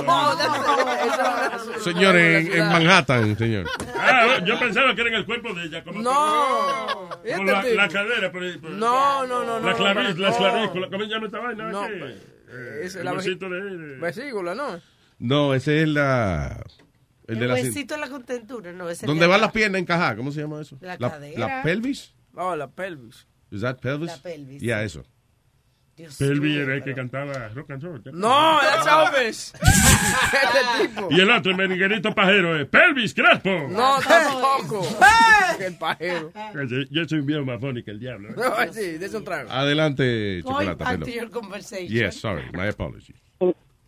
Señor, 1.84 2.16
en, 2.16 2.52
en 2.54 2.68
Manhattan, 2.70 3.38
señor. 3.38 3.68
Ah, 3.98 4.40
yo 4.46 4.58
pensaba 4.60 4.96
que 4.96 5.02
era 5.02 5.10
en 5.12 5.16
el 5.18 5.26
cuerpo 5.26 5.54
de 5.54 5.66
ella. 5.66 5.84
Como 5.84 6.02
No. 6.02 7.10
Por 7.24 7.46
la, 7.46 7.64
la 7.64 7.88
cadera. 7.90 8.32
Por, 8.32 8.60
por- 8.62 8.72
No, 8.72 9.26
no, 9.28 9.44
no, 9.46 9.60
no. 9.60 9.68
La 9.68 9.76
clavícula, 9.76 10.30
la 10.30 10.30
no. 10.32 10.38
clavícula. 10.38 10.90
¿Cómo 10.90 11.04
se 11.04 11.10
llama 11.10 11.26
esta 11.28 11.40
vaina? 11.40 11.70
No, 11.72 11.88
¿Qué? 11.88 11.94
pues, 12.00 12.16
Eh, 12.50 12.80
es 12.84 12.96
el 12.96 13.06
la 13.06 13.14
huesito 13.14 13.50
de... 13.50 13.62
de- 13.62 13.98
Vesícula, 13.98 14.56
¿no? 14.56 14.80
No, 15.20 15.54
ese 15.54 15.84
es 15.84 15.88
la... 15.90 16.64
El 17.28 17.36
de 17.40 17.42
El 17.44 17.48
la... 17.50 17.54
huesito 17.56 17.96
en 17.96 18.02
la 18.02 18.10
contentura, 18.10 18.72
no, 18.72 18.90
ese 18.90 19.06
¿Dónde 19.08 19.22
de 19.24 19.28
van 19.28 19.42
las 19.42 19.52
piernas 19.52 19.82
encajadas? 19.82 20.16
¿Cómo 20.16 20.32
se 20.32 20.42
llama 20.42 20.62
eso? 20.62 20.78
La 20.82 20.96
la, 21.00 21.10
cadera. 21.12 21.40
la 21.40 21.64
pelvis. 21.64 22.14
Oh, 22.36 22.56
la 22.56 22.68
pelvis. 22.70 23.28
Is 23.52 23.62
that 23.62 23.78
pelvis? 23.80 24.08
La 24.12 24.18
pelvis, 24.18 24.62
Yeah, 24.62 24.80
sí. 24.82 24.86
eso. 24.86 25.04
Pelvi 26.20 26.58
era 26.58 26.76
el 26.76 26.84
que 26.84 26.94
cantaba 26.94 27.48
rock 27.50 27.72
and 27.72 27.84
roll. 27.84 28.02
No, 28.14 28.60
that's 28.60 28.86
Elvis. 28.86 29.54
este 29.62 30.88
tipo. 30.88 31.08
Y 31.10 31.22
el 31.22 31.32
otro, 31.32 31.52
el 31.52 31.58
merenguerito 31.58 32.14
pajero, 32.14 32.60
es 32.60 32.68
Pelvis 32.68 33.14
Crespo. 33.14 33.68
No, 33.70 33.98
tampoco. 34.02 34.86
el 35.60 35.78
pajero. 35.78 36.32
Yo, 36.92 37.06
soy 37.06 37.20
un 37.20 37.26
viejo 37.26 37.46
más 37.46 37.62
funny 37.62 37.82
que 37.82 37.92
el 37.92 38.00
diablo. 38.00 38.30
¿eh? 38.30 38.34
No, 38.36 38.74
sí, 38.74 38.98
de 38.98 39.18
un 39.18 39.24
trago. 39.24 39.50
Adelante, 39.50 40.42
Chocolata. 40.44 40.84
Back 40.84 41.00
to 41.06 41.10
your 41.12 41.30
conversation. 41.30 41.88
Yes, 41.88 42.16
sorry, 42.20 42.44
my 42.54 42.68
apology. 42.68 43.14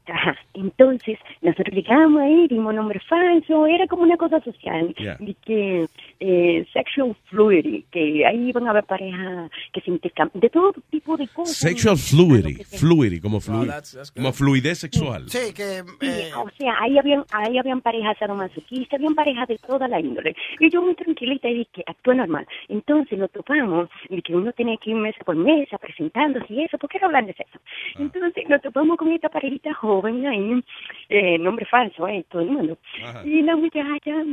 Ajá. 0.09 0.37
Entonces, 0.53 1.19
nosotros 1.41 1.75
llegamos 1.75 2.21
ahí, 2.21 2.47
dimos 2.47 2.73
nombre 2.73 3.01
falso, 3.09 3.67
era 3.67 3.85
como 3.87 4.03
una 4.03 4.15
cosa 4.15 4.39
social, 4.39 4.95
Yeah. 4.97 5.17
de 5.19 5.35
que 5.45 5.87
eh, 6.19 6.65
sexual 6.73 7.15
fluidity, 7.25 7.85
que 7.91 8.25
ahí 8.25 8.51
van 8.51 8.67
a 8.67 8.71
haber 8.71 8.83
parejas 8.85 9.49
que 9.73 9.81
se 9.81 9.91
intercambian, 9.91 10.39
de 10.41 10.49
todo 10.49 10.73
tipo 10.89 11.15
de 11.17 11.27
cosas. 11.27 11.55
Sexual 11.57 11.97
fluidity. 11.97 12.63
Fluidity, 12.63 13.21
como, 13.21 13.39
flu- 13.39 13.65
that's- 13.67 13.93
that's 13.95 14.11
good. 14.11 14.21
como 14.21 14.33
fluidez 14.33 14.79
sexual. 14.79 15.29
Sí, 15.29 15.53
que... 15.53 15.83
Sí, 16.01 16.31
o 16.35 16.49
sea, 16.57 16.75
ahí 16.81 16.97
habían, 16.97 17.23
ahí 17.31 17.57
habían 17.57 17.81
parejas 17.81 18.17
sadomasoquistas, 18.19 18.93
habían 18.99 19.15
parejas 19.15 19.47
de 19.47 19.57
toda 19.57 19.87
la 19.87 19.99
índole. 19.99 20.35
Y 20.59 20.69
yo 20.69 20.81
muy 20.81 20.95
tranquilita 20.95 21.47
y 21.49 21.55
dije, 21.59 21.83
actúa 21.85 22.15
normal. 22.15 22.47
Entonces 22.67 23.17
lo 23.19 23.27
topamos, 23.27 23.89
y 24.09 24.21
que 24.21 24.35
uno 24.35 24.51
tenía 24.53 24.77
que 24.77 24.91
ir 24.91 24.95
mesa 24.95 25.19
por 25.25 25.35
mesa 25.35 25.77
presentándose 25.77 26.53
y 26.53 26.63
eso, 26.63 26.77
porque 26.77 26.97
era 26.97 27.07
hablar 27.07 27.25
de 27.25 27.33
sexo. 27.33 27.59
Entonces 27.99 28.43
nos 28.49 28.61
topamos 28.61 28.97
con 28.97 29.11
esta 29.11 29.29
parejita 29.29 29.73
joven 29.73 30.25
ahí, 30.25 30.63
eh, 31.09 31.37
nombre 31.37 31.65
falso, 31.65 32.07
eh, 32.07 32.25
todo 32.29 32.41
el 32.41 32.49
mundo. 32.49 32.77
Ajá. 33.03 33.25
Y 33.25 33.41
la 33.41 33.55
muchacha, 33.55 34.23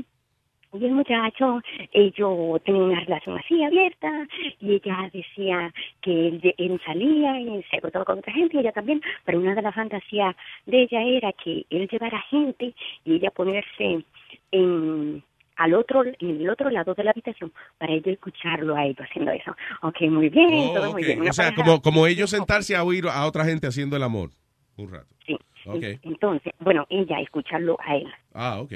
y 0.78 0.84
el 0.84 0.92
muchacho, 0.92 1.60
ellos 1.92 2.62
tenían 2.64 2.84
una 2.84 3.00
relación 3.00 3.38
así 3.38 3.62
abierta, 3.62 4.26
y 4.60 4.74
ella 4.74 5.10
decía 5.12 5.72
que 6.00 6.28
él, 6.28 6.54
él 6.58 6.80
salía 6.84 7.40
y 7.40 7.62
se 7.70 7.76
acostaba 7.76 8.04
con 8.04 8.18
otra 8.18 8.32
gente, 8.32 8.56
y 8.56 8.60
ella 8.60 8.72
también, 8.72 9.00
pero 9.24 9.38
una 9.38 9.54
de 9.54 9.62
las 9.62 9.74
fantasías 9.74 10.34
de 10.66 10.82
ella 10.82 11.02
era 11.02 11.32
que 11.32 11.64
él 11.70 11.88
llevara 11.88 12.20
gente 12.30 12.74
y 13.04 13.14
ella 13.14 13.30
ponerse 13.30 14.04
en 14.50 15.22
al 15.56 15.74
otro 15.74 16.02
en 16.04 16.16
el 16.40 16.50
otro 16.50 16.68
lado 16.68 16.94
de 16.94 17.04
la 17.04 17.12
habitación 17.12 17.52
para 17.78 17.92
ella 17.92 18.10
escucharlo 18.10 18.74
a 18.74 18.86
ellos 18.86 19.06
haciendo 19.08 19.30
eso. 19.30 19.54
Ok, 19.82 20.00
muy 20.10 20.28
bien, 20.28 20.48
Oh, 20.52 20.74
todo 20.74 20.92
muy 20.92 21.04
bien. 21.04 21.20
Una 21.20 21.30
O 21.30 21.32
sea, 21.32 21.54
como, 21.54 21.80
como 21.80 22.08
ellos 22.08 22.30
sentarse 22.30 22.74
a 22.74 22.82
oír 22.82 23.06
a 23.06 23.24
otra 23.24 23.44
gente 23.44 23.68
haciendo 23.68 23.96
el 23.96 24.02
amor. 24.02 24.30
Un 24.76 24.90
rato. 24.90 25.14
Sí. 25.24 25.38
Ok. 25.66 25.84
Entonces, 26.02 26.52
bueno, 26.58 26.86
ella 26.90 27.20
escucharlo 27.20 27.76
a 27.80 27.96
él. 27.96 28.12
Ah, 28.32 28.60
ok. 28.60 28.72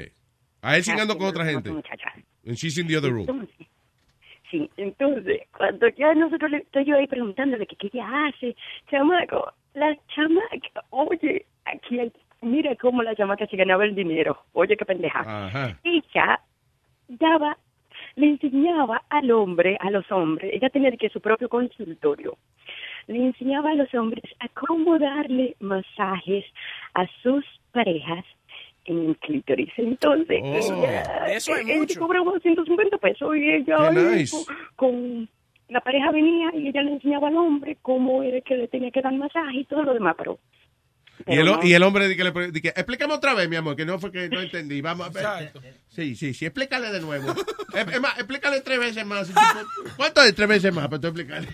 A 0.61 0.75
él 0.75 0.83
chingando 0.83 1.17
con 1.17 1.27
otra 1.27 1.45
gente. 1.45 1.71
Muchacha. 1.71 2.13
And 2.45 2.55
she's 2.55 2.77
in 2.77 2.87
the 2.87 2.97
other 2.97 3.11
room. 3.11 3.27
Entonces, 3.29 3.67
sí, 4.49 4.69
entonces, 4.77 5.41
cuando 5.55 5.87
ya 5.89 6.13
nosotros 6.13 6.51
le 6.51 6.57
estoy 6.57 6.85
yo 6.85 6.97
ahí 6.97 7.07
preguntándole 7.07 7.65
que 7.67 7.75
qué 7.75 7.89
ella 7.93 8.27
hace, 8.27 8.55
chamaco, 8.89 9.53
la 9.73 9.95
chamaca, 10.15 10.83
oye, 10.89 11.45
aquí 11.65 11.99
hay, 11.99 12.11
mira 12.41 12.75
cómo 12.75 13.03
la 13.03 13.15
chamaca 13.15 13.45
se 13.47 13.57
ganaba 13.57 13.85
el 13.85 13.95
dinero, 13.95 14.37
oye, 14.53 14.75
qué 14.75 14.85
pendeja. 14.85 15.19
Ajá. 15.19 15.79
Ella 15.83 16.41
daba, 17.07 17.57
le 18.15 18.27
enseñaba 18.27 19.03
al 19.09 19.31
hombre, 19.31 19.77
a 19.79 19.91
los 19.91 20.11
hombres, 20.11 20.51
ella 20.53 20.69
tenía 20.69 20.91
que 20.91 21.09
su 21.09 21.21
propio 21.21 21.49
consultorio, 21.49 22.37
le 23.07 23.25
enseñaba 23.27 23.71
a 23.71 23.75
los 23.75 23.93
hombres 23.93 24.23
a 24.39 24.47
cómo 24.49 24.97
darle 24.97 25.55
masajes 25.59 26.45
a 26.93 27.05
sus 27.21 27.45
parejas 27.71 28.25
en 28.85 29.09
el 29.09 29.17
clítoris. 29.17 29.69
Entonces, 29.77 30.39
Oh, 30.43 30.55
ella, 30.83 31.25
de 31.27 31.35
eso 31.35 31.53
hay 31.53 31.65
ella 31.69 31.77
mucho. 31.79 31.99
cobraba 31.99 32.39
150 32.39 32.97
pesos 32.97 33.35
y 33.37 33.49
ella 33.49 33.91
nice. 33.91 34.35
con, 34.35 34.55
con- 34.75 35.29
la 35.69 35.81
pareja 35.81 36.11
venía 36.11 36.49
y 36.55 36.67
ella 36.69 36.81
le 36.81 36.93
enseñaba 36.93 37.27
al 37.27 37.37
hombre 37.37 37.77
cómo 37.83 38.23
era 38.23 38.41
que 38.41 38.55
le 38.57 38.67
tenía 38.67 38.89
que 38.89 39.01
dar 39.01 39.13
masaje 39.13 39.57
y 39.59 39.65
todo 39.65 39.83
lo 39.83 39.93
demás, 39.93 40.15
pero 40.17 40.39
Y 41.27 41.37
el, 41.37 41.45
no. 41.45 41.59
y 41.61 41.73
el 41.73 41.83
hombre 41.83 42.07
di 42.07 42.15
que 42.17 42.23
le 42.23 42.29
explícame 42.29 43.13
otra 43.13 43.35
vez, 43.35 43.47
mi 43.47 43.55
amor, 43.57 43.75
que 43.75 43.85
no 43.85 43.99
fue 43.99 44.11
que 44.11 44.29
no 44.29 44.39
entendí. 44.41 44.81
Vamos 44.81 45.07
a 45.07 45.09
ver. 45.11 45.51
Sí, 45.89 46.15
sí, 46.15 46.33
sí, 46.33 46.45
explícale 46.47 46.91
de 46.91 47.01
nuevo. 47.01 47.31
es, 47.75 47.87
es 47.93 48.01
más, 48.01 48.17
explícale 48.17 48.61
tres 48.61 48.79
veces 48.79 49.05
más. 49.05 49.31
¿Cuánto 49.95 50.23
es 50.23 50.33
tres 50.33 50.47
veces 50.49 50.73
más 50.73 50.87
para 50.87 50.99
tú 51.01 51.07
explicarle? 51.07 51.49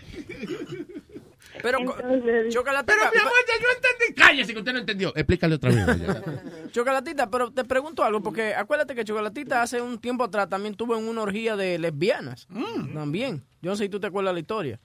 Pero, 1.66 1.80
Chocolatita. 1.80 2.94
Pero, 2.94 3.12
mi 3.12 3.20
amor, 3.20 3.34
ya 3.48 3.54
yo 3.60 3.68
entendí. 3.76 4.14
Cállese, 4.14 4.54
que 4.54 4.60
usted 4.60 4.72
no 4.72 4.78
entendió. 4.78 5.12
Explícale 5.16 5.56
otra 5.56 5.72
vez. 5.72 5.84
Chocolatita, 6.72 7.32
pero 7.32 7.52
te 7.52 7.64
pregunto 7.64 8.04
algo, 8.04 8.22
porque 8.22 8.54
acuérdate 8.54 8.94
que 8.94 9.04
Chocolatita 9.04 9.64
hace 9.64 9.82
un 9.82 9.98
tiempo 9.98 10.24
atrás 10.24 10.48
también 10.48 10.76
tuvo 10.76 10.96
en 10.96 11.08
una 11.08 11.24
orgía 11.24 11.56
de 11.56 11.80
lesbianas. 11.80 12.48
También. 12.94 13.42
Yo 13.64 13.72
no 13.72 13.76
sé 13.76 13.86
si 13.86 13.90
tú 13.90 14.00
te 14.00 14.06
acuerdas 14.06 14.36
la 14.36 14.40
historia. 14.42 14.80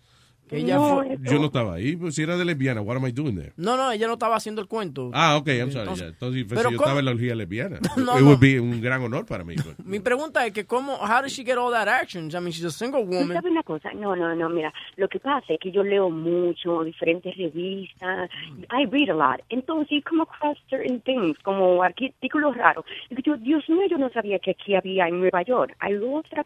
Que 0.50 0.56
ella 0.58 0.78
fue- 0.80 1.16
Yo 1.22 1.38
no 1.38 1.46
estaba 1.46 1.74
ahí, 1.74 1.94
pues 1.96 2.14
si 2.16 2.22
era 2.22 2.36
de 2.36 2.44
lesbiana, 2.44 2.80
what 2.82 2.96
am 2.96 3.06
I 3.06 3.12
doing 3.12 3.36
there? 3.36 3.52
No, 3.56 3.76
no, 3.76 3.92
ella 3.92 4.06
no 4.08 4.14
estaba 4.14 4.34
haciendo 4.36 4.60
el 4.60 4.66
cuento. 4.68 5.10
Ah, 5.14 5.36
ok, 5.36 5.46
I'm 5.48 5.70
sorry. 5.70 5.82
Entonces-. 5.88 6.08
Entonces, 6.08 6.44
pero 6.48 6.60
si 6.62 6.64
yo 6.64 6.76
¿cómo? 6.76 6.82
estaba 6.84 6.98
en 6.98 7.04
la 7.04 7.10
orgía 7.12 7.34
lesbiana. 7.36 7.78
No, 7.96 8.16
it 8.18 8.22
no. 8.22 8.26
would 8.30 8.40
be 8.40 8.58
un 8.58 8.80
gran 8.80 9.00
honor 9.02 9.24
para 9.24 9.44
mí. 9.44 9.54
pues. 9.54 9.78
Mi 9.86 10.00
pregunta 10.00 10.44
es 10.44 10.52
que 10.52 10.64
cómo, 10.66 10.94
how 10.96 11.22
did 11.22 11.28
she 11.30 11.44
get 11.44 11.56
all 11.56 11.70
that 11.72 11.86
action? 11.88 12.28
I 12.30 12.40
mean, 12.40 12.50
she's 12.50 12.64
a 12.64 12.70
single 12.70 13.04
¿Tú 13.04 13.10
woman. 13.12 13.28
sabes 13.36 13.50
una 13.52 13.62
cosa? 13.62 13.92
No, 13.94 14.16
no, 14.16 14.34
no, 14.34 14.48
mira, 14.48 14.72
lo 14.96 15.08
que 15.08 15.20
pasa 15.20 15.52
es 15.52 15.60
que 15.60 15.70
yo 15.70 15.84
leo 15.84 16.10
mucho, 16.10 16.82
diferentes 16.82 17.36
revistas, 17.36 18.28
I 18.72 18.86
read 18.86 19.10
a 19.10 19.14
lot, 19.14 19.40
entonces 19.50 19.88
you 19.90 20.02
come 20.02 20.22
across 20.22 20.58
certain 20.68 21.00
things, 21.02 21.38
como 21.44 21.82
artículos 21.82 22.56
raros. 22.56 22.84
Y 23.10 23.22
yo, 23.22 23.36
Dios 23.36 23.68
mío, 23.68 23.82
yo 23.88 23.98
no 23.98 24.10
sabía 24.10 24.38
que 24.40 24.50
aquí 24.52 24.74
había 24.74 25.06
en 25.06 25.20
Nueva 25.20 25.42
York, 25.42 25.76
hay 25.78 25.94
otra, 25.96 26.44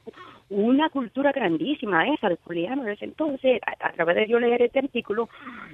una 0.50 0.88
cultura 0.90 1.32
grandísima 1.32 2.06
esa 2.08 2.28
de 2.28 2.36
poliamorous, 2.36 3.00
entonces 3.02 3.60
a, 3.66 3.88
a 3.88 3.92
través 3.94 4.16
de 4.16 4.28
yo 4.28 4.38
leer 4.38 4.62
este 4.62 4.78
artículo, 4.80 5.28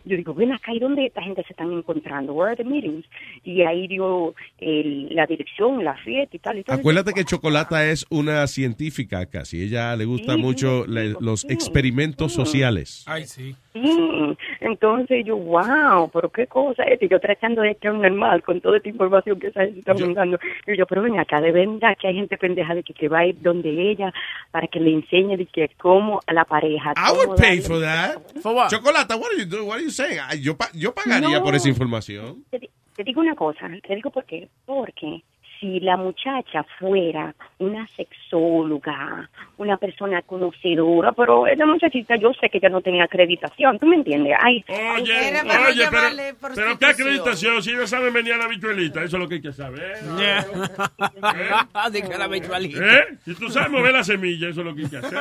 yo 0.05 0.17
digo, 0.17 0.33
ven 0.35 0.53
acá, 0.53 0.73
¿y 0.73 0.79
dónde 0.79 1.07
esta 1.07 1.23
gente 1.23 1.43
se 1.45 1.53
están 1.53 1.73
encontrando? 1.73 2.33
Where 2.33 2.53
are 2.53 2.57
the 2.63 2.69
meetings? 2.69 3.05
Y 3.45 3.63
ahí 3.63 3.89
dio 3.89 4.35
el- 4.59 5.15
la 5.15 5.27
dirección, 5.27 5.83
la 5.85 5.95
fiesta 5.97 6.37
y 6.37 6.39
tal 6.39 6.59
y 6.59 6.63
tal. 6.65 6.79
Acuérdate 6.79 7.13
que 7.13 7.25
Chocolata 7.25 7.87
es 7.87 8.07
una 8.11 8.47
científica 8.47 9.27
casi. 9.27 9.63
Ella 9.63 9.97
le 9.97 10.05
gusta 10.05 10.35
Sí, 10.35 10.41
mucho 10.41 10.85
sí, 10.85 11.15
los 11.21 11.41
sí. 11.43 11.47
experimentos 11.51 12.33
Sí. 12.33 12.37
sociales. 12.37 13.05
Ay, 13.07 13.27
sí. 13.27 13.55
Sí, 13.73 14.37
Entonces 14.61 15.25
yo, 15.25 15.37
wow, 15.37 16.11
pero 16.13 16.29
qué 16.31 16.47
cosa 16.47 16.83
es. 16.85 17.01
Y 17.03 17.09
yo 17.09 17.21
tratando 17.21 17.63
de 17.63 17.71
estar 17.71 17.95
normal 17.95 18.43
con 18.43 18.61
toda 18.61 18.79
esta 18.79 18.89
información 18.89 19.39
que 19.39 19.49
esa 19.49 19.61
gente 19.65 19.79
está 19.81 19.95
mandando. 19.95 20.39
Y 20.67 20.77
yo, 20.77 20.87
pero 20.87 21.03
ven 21.03 21.19
acá, 21.19 21.41
de 21.41 21.53
verdad 21.53 21.97
que 22.01 22.09
hay 22.09 22.15
gente 22.17 22.37
pendeja 22.37 22.75
de 22.75 22.83
que, 22.83 22.93
que 22.95 23.09
va 23.09 23.21
a 23.21 23.27
ir 23.27 23.41
donde 23.41 23.71
ella 23.91 24.13
para 24.51 24.67
que 24.67 24.81
le 24.81 24.93
enseñe 24.93 25.37
de 25.37 25.47
que 25.47 25.71
cómo 25.79 26.21
a 26.27 26.33
la 26.33 26.45
pareja. 26.45 26.95
I 26.97 27.13
would 27.13 27.39
pay 27.39 27.61
for 27.61 27.81
that. 27.81 28.17
For 28.43 28.55
what? 28.55 28.69
Chocolata, 28.71 29.17
what 29.17 29.31
are 29.33 29.39
you 29.39 29.47
doing? 29.47 29.67
What 29.69 29.77
are 29.77 29.85
you 29.85 29.91
saying? 29.91 30.19
Ay, 30.29 30.41
Yo, 30.43 30.57
pa- 30.57 30.71
yo 30.75 30.93
pagaría 30.93 31.39
No. 31.39 31.45
por 31.45 31.55
esa 31.55 31.69
información. 31.69 32.45
Te, 32.51 32.59
di- 32.59 32.71
te 32.97 33.05
digo 33.05 33.21
una 33.21 33.35
cosa, 33.37 33.69
te 33.87 33.95
digo 33.95 34.11
por 34.11 34.25
qué. 34.25 34.49
Porque 34.67 35.23
si 35.61 35.79
la 35.81 35.97
muchacha 35.99 36.65
fuera 36.79 37.35
una 37.59 37.87
sexóloga, 37.89 39.29
una 39.59 39.77
persona 39.77 40.23
conocedora, 40.23 41.13
pero 41.13 41.47
esa 41.47 41.67
muchachita 41.67 42.17
yo 42.17 42.33
sé 42.33 42.49
que 42.49 42.59
ella 42.59 42.71
no 42.71 42.81
tenía 42.81 43.05
acreditación, 43.05 43.79
¿tú 43.79 43.87
me 43.87 43.97
entiendes? 43.97 44.35
Ay, 44.41 44.65
Oye, 44.97 45.29
Era 45.29 45.45
para 45.45 45.69
oye, 45.69 45.85
pero, 45.91 46.55
pero 46.55 46.79
qué 46.79 46.87
acreditación, 46.87 47.63
si 47.63 47.75
no 47.75 47.87
saben 47.87 48.13
venir 48.15 48.33
a 48.33 48.39
la 48.39 48.49
bichuelita, 48.49 49.03
eso 49.05 49.17
es 49.17 49.23
lo 49.23 49.29
que 49.29 49.35
hay 49.37 49.43
que 49.43 49.53
saber. 49.53 49.99
Dije 51.93 52.19
la 52.19 52.27
bichuelita. 52.27 52.99
¿Eh? 52.99 53.19
Si 53.25 53.35
tú 53.35 53.51
sabes 53.51 53.71
mover 53.71 53.93
la 53.93 54.03
semilla, 54.05 54.49
eso 54.49 54.61
es 54.61 54.67
lo 54.67 54.75
que 54.75 54.83
hay 54.83 54.89
que 54.89 54.97
hacer. 54.97 55.19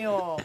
Yo, 0.00 0.36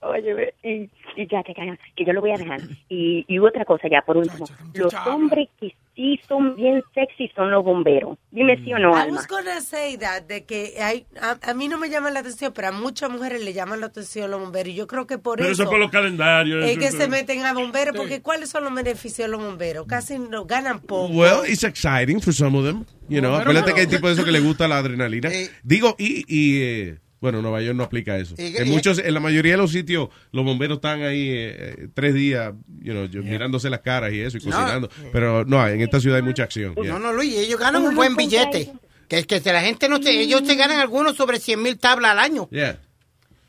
oye, 0.00 0.34
ve, 0.34 0.54
y, 0.62 0.90
y 1.20 1.26
ya, 1.28 1.42
que, 1.42 1.54
que, 1.54 1.78
que 1.94 2.04
yo 2.04 2.12
lo 2.12 2.20
voy 2.20 2.32
a 2.32 2.36
dejar. 2.36 2.60
Y, 2.88 3.24
y 3.28 3.38
otra 3.38 3.64
cosa 3.64 3.88
ya, 3.88 4.02
por 4.02 4.16
último. 4.16 4.46
Los 4.74 4.94
hombres 5.06 5.48
que 5.60 5.74
sí 5.96 6.20
son 6.28 6.54
bien 6.54 6.82
sexy 6.94 7.28
son 7.34 7.50
los 7.50 7.64
bomberos. 7.64 8.18
Dime 8.30 8.56
sí 8.62 8.72
o 8.74 8.78
no, 8.78 8.90
I 8.96 9.00
Alma. 9.00 9.16
was 9.16 9.26
gonna 9.26 9.60
say 9.62 9.96
that, 9.96 10.22
de 10.24 10.44
que 10.44 10.74
hay, 10.80 11.06
a, 11.20 11.38
a 11.50 11.54
mí 11.54 11.66
no 11.68 11.78
me 11.78 11.88
llama 11.88 12.10
la 12.10 12.20
atención, 12.20 12.52
pero 12.54 12.68
a 12.68 12.72
muchas 12.72 13.10
mujeres 13.10 13.42
le 13.42 13.52
llaman 13.54 13.80
la 13.80 13.86
atención 13.86 14.30
los 14.30 14.38
bomberos. 14.40 14.68
Y 14.72 14.76
yo 14.76 14.86
creo 14.86 15.06
que 15.06 15.16
por 15.18 15.38
Pero 15.38 15.48
eso 15.50 15.54
eso 15.54 15.62
es 15.64 15.68
por 15.70 15.78
los 15.78 15.90
calendarios. 15.90 16.64
es 16.64 16.76
que 16.78 16.90
se 16.92 17.08
meten 17.08 17.44
a 17.46 17.54
bomberos, 17.54 17.96
porque 17.96 18.20
¿cuáles 18.22 18.50
son 18.50 18.62
los 18.64 18.74
beneficios 18.74 19.26
de 19.26 19.28
los 19.32 19.42
bomberos? 19.42 19.86
Casi 19.86 20.18
no 20.18 20.44
ganan 20.44 20.80
poco. 20.80 21.12
Well, 21.14 21.40
it's 21.50 21.64
exciting 21.64 22.20
for 22.20 22.32
some 22.32 22.56
of 22.58 22.64
them. 22.64 22.84
You 23.08 23.20
know, 23.20 23.34
acuérdate 23.34 23.64
pero- 23.64 23.74
que 23.76 23.80
hay 23.80 23.86
tipo 23.86 24.06
de 24.06 24.12
eso 24.14 24.24
que 24.24 24.32
le 24.32 24.40
gusta 24.40 24.68
la 24.68 24.78
adrenalina. 24.78 25.30
Digo, 25.62 25.94
y, 25.98 26.24
y 26.28 26.62
eh, 26.62 26.98
bueno, 27.20 27.40
Nueva 27.42 27.62
York 27.62 27.76
no 27.76 27.84
aplica 27.84 28.16
eso. 28.18 28.34
Y- 28.38 28.56
en 28.56 28.66
y- 28.66 28.70
muchos, 28.70 28.98
en 28.98 29.12
la 29.14 29.20
mayoría 29.20 29.52
de 29.52 29.58
los 29.58 29.72
sitios, 29.72 30.08
los 30.32 30.44
bomberos 30.44 30.76
están 30.76 31.02
ahí 31.02 31.28
eh, 31.30 31.56
eh, 31.58 31.88
tres 31.94 32.14
días, 32.14 32.52
you 32.80 32.92
know, 32.92 33.08
mirándose 33.22 33.70
las 33.70 33.80
caras 33.80 34.12
y 34.12 34.20
eso 34.20 34.38
y 34.38 34.40
No. 34.40 34.50
cocinando. 34.56 34.90
Pero 35.12 35.44
no, 35.44 35.66
en 35.66 35.80
esta 35.80 36.00
ciudad 36.00 36.16
hay 36.18 36.22
mucha 36.22 36.44
acción. 36.44 36.74
yeah. 36.74 36.92
No, 36.92 36.98
no, 36.98 37.12
Luis, 37.12 37.34
ellos 37.36 37.58
ganan 37.58 37.82
un 37.82 37.94
buen 37.94 38.16
billete. 38.16 38.72
Que, 39.08 39.24
que 39.24 39.38
si 39.40 39.48
la 39.50 39.62
gente 39.62 39.88
no 39.88 40.02
se, 40.02 40.10
ellos 40.20 40.42
se 40.44 40.56
ganan 40.56 40.80
algunos 40.80 41.16
sobre 41.16 41.38
100 41.38 41.62
mil 41.62 41.78
tablas 41.78 42.10
al 42.10 42.18
año. 42.18 42.48
Yeah. 42.50 42.80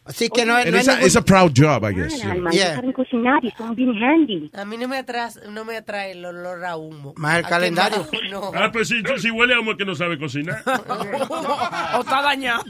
Así 0.08 0.30
que 0.30 0.46
no, 0.46 0.58
es- 0.58 0.72
no 0.72 0.78
it's, 0.78 0.88
it's 1.02 1.16
a 1.18 1.22
proud 1.22 1.52
job, 1.56 1.84
I 1.84 1.94
guess. 1.94 2.24
Alma, 2.24 2.50
you 2.52 2.58
know. 2.58 2.64
ellos 2.64 2.76
saben 2.76 2.94
cocinar 2.94 3.44
y 3.44 3.52
son 3.52 3.76
bien 3.76 3.92
handy. 4.02 4.50
A 4.54 4.64
mí 4.66 4.78
no 4.78 4.88
me 4.88 4.98
atrae, 4.98 5.30
no 5.52 5.66
me 5.66 5.76
atrae 5.78 6.12
el 6.12 6.24
olor 6.26 6.64
a 6.66 6.78
humo. 6.78 7.14
Más 7.18 7.40
el 7.40 7.46
¿A 7.46 7.48
qué 7.48 7.54
calendario. 7.54 8.08
No. 8.32 8.52
Ah, 8.56 8.70
pues 8.72 8.88
si, 8.88 9.02
si 9.18 9.30
huele 9.32 9.54
a 9.54 9.60
humo 9.60 9.72
es 9.72 9.78
que 9.78 9.86
no 9.86 9.96
sabe 9.96 10.18
cocinar. 10.18 10.64
o 10.66 12.00
está 12.02 12.22
dañado. 12.22 12.64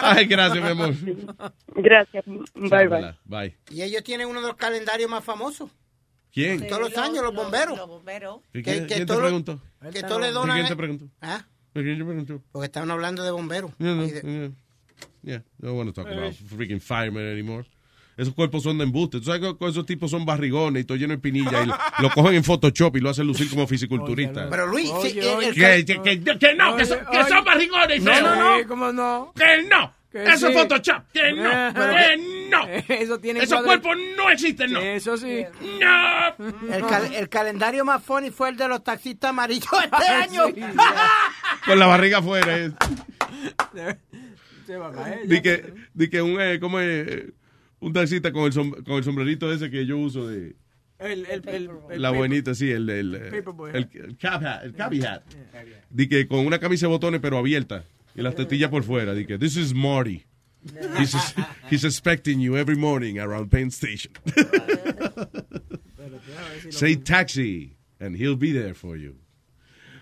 Ay, 0.00 0.26
gracias, 0.26 0.62
mi 0.62 0.70
amor. 0.70 0.94
Gracias. 1.74 2.24
Bye, 2.54 2.88
bye. 2.88 3.14
Bye. 3.24 3.56
Y 3.70 3.82
ellos 3.82 4.02
tienen 4.04 4.28
uno 4.28 4.40
de 4.40 4.48
los 4.48 4.56
calendarios 4.56 5.10
más 5.10 5.24
famosos. 5.24 5.70
¿Quién? 6.32 6.66
Todos 6.68 6.82
los 6.82 6.98
años, 6.98 7.22
los 7.24 7.34
bomberos. 7.34 7.78
Los 7.78 7.88
bomberos. 7.88 8.40
¿Y 8.52 8.62
Que- 8.62 8.72
¿Quién, 8.72 8.86
que 8.86 8.94
quién 8.96 9.06
te 9.06 9.16
preguntó? 9.16 9.60
Que 9.92 10.02
todos 10.02 10.20
le 10.20 10.28
¿Y 10.28 10.32
donan. 10.32 10.56
quién 10.56 10.66
te 10.66 10.72
eh. 10.74 10.76
preguntó? 10.76 11.06
¿Ah? 11.22 11.44
¿Y 11.74 11.82
¿Quién 11.82 11.98
te 11.98 12.04
preguntó? 12.04 12.42
Porque 12.52 12.66
estaban 12.66 12.90
hablando 12.90 13.22
de 13.24 13.30
bomberos. 13.30 13.70
Yeah, 13.78 13.94
no, 13.94 14.02
de- 14.06 14.20
yeah. 14.22 14.50
Yeah, 15.22 15.42
don't 15.58 15.76
want 15.76 15.92
to 15.94 16.02
talk 16.02 16.10
about 16.10 16.32
freaking 16.34 16.80
firemen 16.80 17.26
anymore. 17.32 17.64
Esos 18.16 18.34
cuerpos 18.34 18.64
son 18.64 18.78
de 18.78 18.84
embuste. 18.84 19.18
Tú 19.18 19.24
sabes 19.26 19.40
que 19.58 19.66
esos 19.68 19.86
tipos 19.86 20.10
son 20.10 20.24
barrigones 20.26 20.82
y 20.82 20.84
todo 20.84 20.98
lleno 20.98 21.12
de 21.14 21.18
pinilla 21.18 21.62
y 21.62 21.66
lo, 21.66 21.76
lo 22.00 22.10
cogen 22.10 22.34
en 22.34 22.42
Photoshop 22.44 22.96
y 22.96 23.00
lo 23.00 23.10
hacen 23.10 23.26
lucir 23.26 23.48
como 23.48 23.66
fisiculturista. 23.68 24.48
Pero 24.50 24.66
Luis, 24.66 24.90
sí, 25.02 25.18
el- 25.20 25.44
el 25.44 25.54
que, 25.54 25.60
cal- 25.60 25.84
que, 26.02 26.20
que- 26.24 26.38
que 26.38 26.54
no, 26.54 26.76
que 26.76 26.84
son, 26.84 26.98
que 27.12 27.24
son 27.24 27.44
barrigones 27.44 28.02
No, 28.02 28.20
no, 28.20 28.58
no. 28.60 28.66
¿Cómo 28.68 28.92
no? 28.92 29.32
Que 29.36 29.62
no. 29.68 29.92
Que 30.10 30.24
Eso 30.24 30.48
es. 30.48 30.54
Photoshop. 30.56 31.02
Que 31.12 31.32
no. 31.36 31.68
Eh, 31.68 31.72
que 31.74 32.48
no. 32.50 32.66
Eso 32.96 33.20
tiene 33.20 33.40
Esos 33.40 33.60
cuadro- 33.60 33.66
cuerpos 33.82 33.96
no 34.16 34.30
existen, 34.30 34.72
no. 34.72 34.80
Eso 34.80 35.16
sí. 35.16 35.44
No. 35.78 36.74
el, 36.74 36.86
cal- 36.86 37.14
el 37.14 37.28
calendario 37.28 37.84
más 37.84 38.02
funny 38.02 38.30
fue 38.30 38.48
el 38.48 38.56
de 38.56 38.66
los 38.66 38.82
taxistas 38.82 39.30
amarillos 39.30 39.68
este 39.84 40.10
año. 40.12 40.42
Con 41.66 41.78
la 41.78 41.86
barriga 41.86 42.18
afuera. 42.18 42.72
Eh. 44.68 44.72
Se 44.72 44.76
va 44.76 44.88
a 44.88 44.92
caer. 44.92 45.26
Di 45.26 45.40
que, 45.40 45.74
di 45.94 46.08
que 46.08 46.20
un, 46.22 46.40
eh, 46.40 46.58
como 46.60 46.78
eh, 46.80 47.32
un 47.80 47.92
taxista 47.92 48.32
con 48.32 48.44
el, 48.44 48.52
som- 48.52 48.84
con 48.84 48.96
el 48.96 49.04
sombrerito 49.04 49.52
ese 49.52 49.70
que 49.70 49.86
yo 49.86 49.98
uso 49.98 50.26
de... 50.28 50.54
El, 50.98 51.26
el, 51.26 51.48
el, 51.48 51.70
el 51.90 52.02
La 52.02 52.10
buenita, 52.10 52.54
sí, 52.54 52.70
el, 52.70 52.90
el, 52.90 53.14
eh, 53.14 53.42
el, 53.72 53.88
el 54.04 54.16
cap 54.18 54.42
hat, 54.44 54.64
el 54.64 54.72
cabbie 54.74 55.06
hat. 55.06 55.22
Di 55.90 56.08
que 56.08 56.26
con 56.26 56.44
una 56.44 56.58
camisa 56.58 56.86
de 56.86 56.90
botones 56.90 57.20
pero 57.20 57.38
abierta 57.38 57.84
y 58.16 58.22
las 58.22 58.34
tetillas 58.34 58.68
por 58.68 58.82
fuera. 58.82 59.14
Di 59.14 59.24
que, 59.24 59.38
this 59.38 59.56
is 59.56 59.72
Marty. 59.72 60.24
He's, 60.98 61.14
he's 61.70 61.84
expecting 61.84 62.40
you 62.40 62.56
every 62.56 62.74
morning 62.76 63.18
around 63.20 63.48
Penn 63.48 63.70
Station. 63.70 64.10
Say 66.70 66.96
taxi 66.96 67.76
and 68.00 68.16
he'll 68.16 68.36
be 68.36 68.50
there 68.52 68.74
for 68.74 68.96
you. 68.96 69.14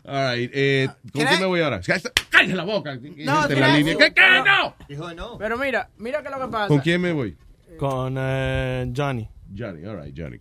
All 0.08 0.36
right, 0.36 0.50
eh, 0.54 0.88
¿con 1.12 1.24
quién 1.24 1.28
I- 1.36 1.40
me 1.40 1.46
voy 1.46 1.60
ahora? 1.60 1.80
¡Cállate 1.80 2.54
la 2.54 2.64
boca! 2.64 2.94
No, 2.94 3.46
la 3.48 3.68
I- 3.70 3.78
línea. 3.78 3.96
¿Qué, 3.96 4.14
qué, 4.14 4.42
no? 5.16 5.36
Pero 5.38 5.58
mira, 5.58 5.88
mira 5.98 6.22
que 6.22 6.30
lo 6.30 6.38
que 6.40 6.48
pasa. 6.48 6.68
¿Con 6.68 6.78
quién 6.78 7.00
me 7.00 7.12
voy? 7.12 7.36
Con 7.78 8.14
eh, 8.18 8.90
Johnny. 8.96 9.28
Johnny, 9.56 9.84
all 9.84 10.00
right, 10.02 10.14
Johnny. 10.16 10.38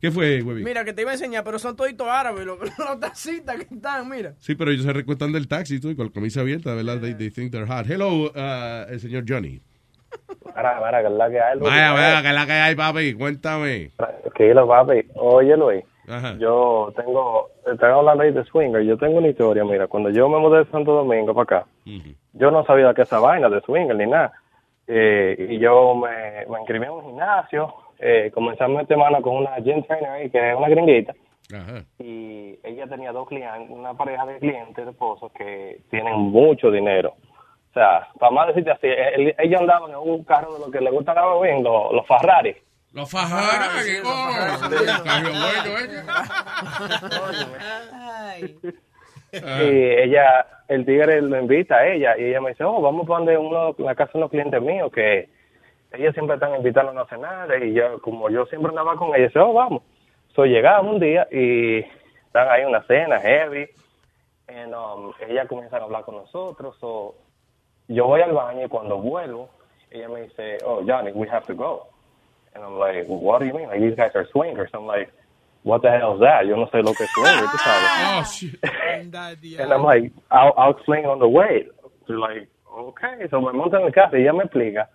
¿Qué 0.00 0.10
fue, 0.10 0.40
huevín? 0.42 0.64
Mira, 0.64 0.82
que 0.84 0.94
te 0.94 1.02
iba 1.02 1.10
a 1.10 1.14
enseñar, 1.14 1.44
pero 1.44 1.58
son 1.58 1.76
toditos 1.76 2.08
árabes, 2.08 2.46
los, 2.46 2.58
los 2.78 3.00
taxistas 3.00 3.56
que 3.56 3.74
están, 3.74 4.08
mira. 4.08 4.32
Sí, 4.38 4.54
pero 4.54 4.70
ellos 4.70 4.86
se 4.86 4.92
recuestan 4.94 5.30
del 5.32 5.46
taxi 5.46 5.78
tú, 5.78 5.90
y 5.90 5.96
con 5.96 6.06
la 6.06 6.12
camisa 6.12 6.40
abierta, 6.40 6.74
¿verdad? 6.74 6.98
They, 7.00 7.14
they 7.14 7.30
think 7.30 7.52
they're 7.52 7.66
hot. 7.66 7.84
Hello, 7.86 8.30
uh, 8.30 8.90
el 8.90 8.98
señor 9.00 9.24
Johnny. 9.28 9.60
Mira, 10.56 10.80
mira, 10.84 11.00
que 11.02 11.06
es 11.06 11.12
la 11.12 11.30
que 11.30 11.40
hay. 11.40 11.58
Luis. 11.58 11.70
Vaya, 11.70 11.92
vaya, 11.92 12.22
que 12.22 12.28
es 12.28 12.34
la 12.34 12.46
que 12.46 12.52
hay, 12.52 12.74
papi. 12.74 13.14
Cuéntame. 13.14 13.90
Tranquilo, 13.98 14.66
papi. 14.66 15.02
Oye, 15.16 15.56
Luis, 15.58 15.84
Ajá. 16.10 16.34
yo 16.38 16.92
tengo, 16.96 17.48
están 17.72 17.92
hablando 17.92 18.22
ahí 18.24 18.32
de 18.32 18.44
swinger. 18.44 18.82
Yo 18.82 18.96
tengo 18.98 19.18
una 19.18 19.28
historia, 19.28 19.64
mira, 19.64 19.86
cuando 19.86 20.10
yo 20.10 20.28
me 20.28 20.38
mudé 20.38 20.64
de 20.64 20.70
Santo 20.70 20.92
Domingo 20.92 21.32
para 21.34 21.42
acá, 21.60 21.66
yo 22.32 22.50
no 22.50 22.64
sabía 22.64 22.92
que 22.94 23.02
esa 23.02 23.20
vaina 23.20 23.48
de 23.48 23.60
swinger 23.62 23.94
ni 23.96 24.06
nada. 24.06 24.32
Eh, 24.86 25.46
y 25.50 25.58
yo 25.58 25.94
me, 25.94 26.46
me 26.50 26.58
inscribí 26.58 26.84
en 26.84 26.90
un 26.90 27.04
gimnasio, 27.04 27.72
eh, 27.98 28.30
comencé 28.34 28.64
a 28.64 28.68
meter 28.68 28.96
mano 28.96 29.22
con 29.22 29.36
una 29.36 29.56
gym 29.60 29.82
trainer 29.84 30.10
ahí, 30.10 30.30
que 30.30 30.50
es 30.50 30.56
una 30.56 30.68
gringuita, 30.68 31.14
Ajá. 31.54 31.84
y 32.00 32.58
ella 32.64 32.86
tenía 32.88 33.12
dos 33.12 33.28
clientes, 33.28 33.70
una 33.70 33.94
pareja 33.94 34.26
de 34.26 34.38
clientes, 34.40 34.84
de 34.84 34.90
esposos, 34.90 35.30
que 35.32 35.80
tienen 35.90 36.16
mucho 36.16 36.70
dinero. 36.72 37.14
O 37.70 37.72
sea, 37.72 38.08
para 38.18 38.32
más 38.32 38.48
decirte 38.48 38.72
así, 38.72 38.88
él- 38.88 39.34
ellos 39.38 39.60
andaban 39.60 39.90
en 39.92 39.98
un 39.98 40.24
carro 40.24 40.54
de 40.54 40.58
lo 40.58 40.72
que 40.72 40.80
le 40.80 40.90
gusta 40.90 41.12
a 41.12 41.40
bien, 41.40 41.62
los, 41.62 41.92
los 41.92 42.04
Ferrari. 42.06 42.56
Los 42.92 43.10
Ferrari, 43.10 44.02
Y 49.32 49.38
ella, 49.38 50.46
el 50.66 50.84
tigre 50.84 51.22
lo 51.22 51.38
invita 51.38 51.76
a 51.76 51.86
ella 51.86 52.18
y 52.18 52.24
ella 52.24 52.40
me 52.40 52.50
dice, 52.50 52.64
oh, 52.64 52.80
vamos 52.80 53.06
para 53.06 53.18
donde 53.18 53.38
uno, 53.38 53.74
la 53.78 53.94
casa 53.94 54.12
de 54.14 54.18
unos 54.18 54.30
clientes 54.30 54.60
míos 54.60 54.90
que 54.92 55.28
ellos 55.92 56.14
siempre 56.14 56.34
están 56.34 56.54
invitándonos 56.56 57.06
a 57.06 57.14
cenar 57.14 57.62
y 57.62 57.72
yo, 57.72 58.00
como 58.00 58.28
yo 58.28 58.44
siempre 58.46 58.70
andaba 58.70 58.96
con 58.96 59.14
ella, 59.14 59.26
dice, 59.26 59.38
oh, 59.38 59.52
vamos. 59.52 59.82
So 60.34 60.44
llegamos 60.44 60.94
un 60.94 61.00
día 61.00 61.28
y 61.30 61.78
están 61.78 62.48
ahí 62.48 62.64
una 62.64 62.82
cena 62.82 63.20
heavy 63.20 63.68
and, 64.48 64.74
um, 64.74 65.12
ella 65.28 65.46
comienza 65.46 65.76
a 65.76 65.84
hablar 65.84 66.04
con 66.04 66.16
nosotros. 66.16 66.76
So, 66.80 67.14
yo 67.88 68.06
voy 68.06 68.20
al 68.20 68.32
baño 68.32 68.66
y 68.66 68.68
cuando 68.68 68.98
vuelvo, 68.98 69.48
ella 69.90 70.08
me 70.08 70.22
dice, 70.22 70.58
oh, 70.64 70.82
Johnny, 70.86 71.12
we 71.12 71.28
have 71.28 71.46
to 71.46 71.54
go. 71.54 71.88
And 72.54 72.64
I'm 72.64 72.78
like, 72.78 73.06
what 73.06 73.40
do 73.40 73.46
you 73.46 73.54
mean? 73.54 73.68
Like, 73.68 73.80
these 73.80 73.94
guys 73.94 74.10
are 74.14 74.26
swingers. 74.32 74.70
I'm 74.74 74.86
like, 74.86 75.12
what 75.62 75.82
the 75.82 75.90
hell 75.90 76.14
is 76.14 76.20
that? 76.20 76.46
Yo 76.46 76.56
no 76.56 76.66
sé 76.66 76.82
lo 76.82 76.94
que 76.94 77.04
es 77.04 77.10
swinger, 77.12 77.46
tú 77.46 77.58
sabes. 77.58 77.88
Ah. 77.88 78.20
Oh, 78.20 78.24
shit. 78.24 78.58
And 79.60 79.72
I'm 79.72 79.84
like, 79.84 80.12
I'll, 80.30 80.52
I'll 80.56 80.70
explain 80.72 81.04
on 81.04 81.18
the 81.18 81.28
way. 81.28 81.66
So 82.06 82.14
like, 82.14 82.48
okay. 82.72 83.26
So 83.30 83.40
me 83.40 83.52
montan 83.52 83.82
en 83.82 83.86
el 83.86 83.92
carro 83.92 84.18
y 84.18 84.22
ella 84.22 84.32
me 84.32 84.44
explica. 84.44 84.88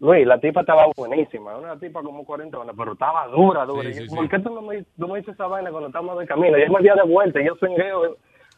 Luis, 0.00 0.26
la 0.26 0.38
tipa 0.38 0.60
estaba 0.60 0.86
buenísima. 0.94 1.56
Una 1.56 1.78
tipa 1.78 2.02
como 2.02 2.24
40 2.24 2.60
años, 2.60 2.74
pero 2.76 2.92
estaba 2.92 3.26
dura, 3.28 3.64
dura. 3.64 3.88
Sí, 3.88 3.94
sí, 3.94 4.00
yo, 4.00 4.06
sí. 4.08 4.16
¿Por 4.16 4.28
qué 4.28 4.38
tú 4.40 4.54
no 4.54 4.60
me, 4.60 4.82
tú 4.98 5.08
me 5.08 5.18
dices 5.18 5.34
esa 5.34 5.46
vaina 5.46 5.70
cuando 5.70 5.88
estamos 5.88 6.18
de 6.18 6.26
camino? 6.26 6.58
Y 6.58 6.62
ella 6.62 6.70
me 6.70 6.82
dio 6.82 6.94
de 6.94 7.04
vuelta 7.04 7.40
y 7.40 7.46
yo 7.46 7.54
swingueo. 7.56 8.16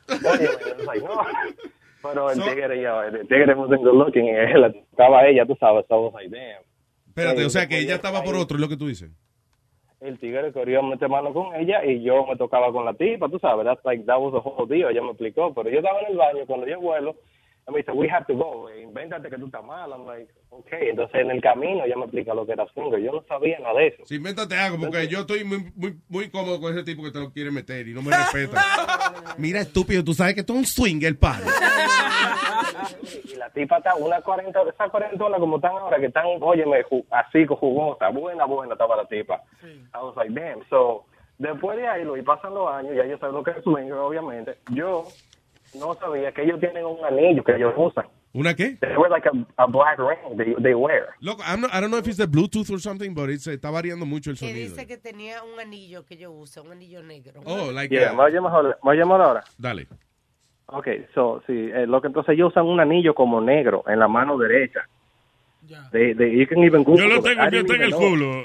Oye, 0.08 0.48
like, 0.84 1.06
no. 1.06 1.22
Pero 2.02 2.30
el 2.30 2.42
tigre, 2.42 2.80
yo, 2.80 3.02
el 3.02 3.28
tigre 3.28 3.54
wasn't 3.54 3.82
good 3.82 3.94
looking 3.94 4.26
y 4.26 4.30
él, 4.30 4.64
estaba 4.90 5.26
ella, 5.26 5.46
tú 5.46 5.56
sabes. 5.60 5.86
So 5.88 5.94
I 5.94 5.98
was 5.98 6.14
like, 6.14 6.30
damn. 6.30 6.62
Espérate, 7.18 7.40
Sí, 7.40 7.46
o 7.46 7.50
sea 7.50 7.66
que 7.68 7.78
ella 7.78 7.94
estaba 7.96 8.22
por 8.22 8.36
otro, 8.36 8.56
es 8.56 8.60
lo 8.60 8.68
que 8.68 8.76
tú 8.76 8.86
dices. 8.88 9.10
El 10.00 10.18
tigre 10.18 10.52
quería 10.52 10.80
meter 10.80 11.08
mano 11.08 11.32
con 11.32 11.54
ella 11.56 11.84
y 11.84 12.02
yo 12.02 12.24
me 12.26 12.36
tocaba 12.36 12.70
con 12.72 12.84
la 12.84 12.94
tipa, 12.94 13.28
tú 13.28 13.38
sabes, 13.40 13.64
that's 13.66 13.84
like, 13.84 14.04
that 14.06 14.18
was 14.20 14.32
the 14.32 14.38
whole 14.48 14.66
deal, 14.68 14.88
ella 14.90 15.02
me 15.02 15.10
explicó, 15.10 15.52
pero 15.52 15.68
yo 15.70 15.78
estaba 15.78 16.00
en 16.02 16.12
el 16.12 16.16
baño, 16.16 16.46
cuando 16.46 16.66
yo 16.68 16.80
vuelo, 16.80 17.16
Y 17.68 17.70
me 17.70 17.78
dice, 17.80 17.92
we 17.92 18.08
have 18.08 18.24
to 18.26 18.34
go. 18.34 18.70
eh, 18.70 18.80
Invéntate 18.82 19.28
que 19.28 19.36
tú 19.36 19.44
estás 19.44 19.62
mal. 19.62 19.90
I'm 19.90 20.06
like, 20.06 20.32
okay. 20.48 20.88
Entonces, 20.88 21.20
en 21.20 21.30
el 21.30 21.42
camino, 21.42 21.84
ella 21.84 21.96
me 21.96 22.04
explica 22.04 22.32
lo 22.32 22.46
que 22.46 22.52
era 22.52 22.64
swinger. 22.72 22.98
Yo 22.98 23.12
no 23.12 23.22
sabía 23.28 23.58
nada 23.58 23.78
de 23.78 23.88
eso. 23.88 24.06
Si 24.06 24.14
invéntate 24.14 24.54
algo, 24.56 24.78
porque 24.80 25.06
yo 25.06 25.18
estoy 25.20 25.44
muy, 25.44 25.70
muy, 25.76 25.94
muy 26.08 26.30
cómodo 26.30 26.58
con 26.62 26.72
ese 26.72 26.82
tipo 26.82 27.02
que 27.02 27.10
te 27.10 27.18
lo 27.18 27.30
quiere 27.30 27.50
meter 27.50 27.86
y 27.86 27.92
no 27.92 28.00
me 28.00 28.10
respeta. 28.16 28.64
Mira, 29.36 29.60
estúpido, 29.60 30.02
tú 30.02 30.14
sabes 30.14 30.34
que 30.34 30.42
tú 30.44 30.54
eres 30.54 30.60
un 30.78 30.84
swinger, 30.84 31.18
padre. 31.18 31.44
La 33.48 33.54
tipa 33.54 33.78
está 33.78 33.94
una 33.94 34.20
40, 34.20 34.62
esas 34.62 34.90
40 34.90 35.24
como 35.38 35.56
están 35.56 35.72
ahora, 35.72 35.98
que 35.98 36.06
están, 36.06 36.26
óyeme, 36.40 36.84
así, 37.10 37.46
con 37.46 37.56
jugosa, 37.56 38.08
buena, 38.10 38.44
buena 38.44 38.74
estaba 38.74 38.96
la 38.96 39.06
tipa. 39.06 39.42
I 39.62 39.96
was 40.02 40.14
like, 40.16 40.30
damn. 40.32 40.62
So, 40.68 41.06
después 41.38 41.78
de 41.78 41.88
ahí, 41.88 42.04
lo 42.04 42.16
y 42.16 42.22
pasan 42.22 42.52
los 42.54 42.68
años, 42.70 42.92
ya 42.94 43.06
yo 43.06 43.16
sé 43.16 43.26
lo 43.32 43.42
que 43.42 43.52
es 43.52 43.62
swinger, 43.64 43.94
obviamente. 43.94 44.58
Yo 44.70 45.04
no 45.80 45.94
sabía 45.94 46.32
que 46.32 46.42
ellos 46.42 46.60
tienen 46.60 46.84
un 46.84 47.02
anillo 47.04 47.42
que 47.42 47.56
ellos 47.56 47.72
usan. 47.76 48.06
¿Una 48.34 48.54
qué? 48.54 48.76
They 48.80 48.94
wear 48.96 49.10
like 49.10 49.26
a, 49.26 49.32
a 49.56 49.66
black 49.66 49.98
ring 49.98 50.36
they, 50.36 50.54
they 50.62 50.74
wear. 50.74 51.08
Loco, 51.20 51.42
I'm 51.42 51.62
not- 51.62 51.70
I 51.72 51.80
don't 51.80 51.90
know 51.90 51.98
if 51.98 52.06
it's 52.06 52.18
the 52.18 52.26
Bluetooth 52.26 52.70
or 52.70 52.78
something, 52.78 53.14
but 53.14 53.30
it's, 53.30 53.46
está 53.46 53.70
variando 53.70 54.04
mucho 54.04 54.30
el 54.30 54.36
Que 54.38 54.48
sonido. 54.48 54.68
dice 54.68 54.86
que 54.86 54.98
tenía 54.98 55.42
un 55.42 55.58
anillo 55.58 56.04
que 56.04 56.18
yo 56.18 56.30
uso, 56.30 56.62
un 56.62 56.72
anillo 56.72 57.02
negro. 57.02 57.40
Oh, 57.46 57.72
like 57.72 57.92
Yeah, 57.92 58.12
uh, 58.12 58.16
¿me 58.16 58.24
¿me 58.30 58.90
oye 58.90 59.04
mejor 59.04 59.22
ahora? 59.22 59.44
Dale. 59.56 59.88
Okay, 60.70 61.06
so, 61.14 61.42
sí, 61.46 61.70
eh, 61.72 61.86
lo 61.86 62.00
que 62.00 62.08
entonces 62.08 62.34
ellos 62.34 62.48
usan 62.48 62.66
un 62.66 62.78
anillo 62.78 63.14
como 63.14 63.40
negro 63.40 63.84
en 63.86 63.98
la 63.98 64.06
mano 64.06 64.36
derecha. 64.36 64.86
They, 65.92 66.14
they, 66.14 66.30
you 66.30 66.46
can 66.46 66.62
even 66.64 66.82
Google 66.82 67.08
Yo 67.08 67.14
lo 67.16 67.22
tengo, 67.22 67.48
yo 67.50 67.64
tengo 67.64 67.84
el 67.84 67.94
culo. 67.94 68.32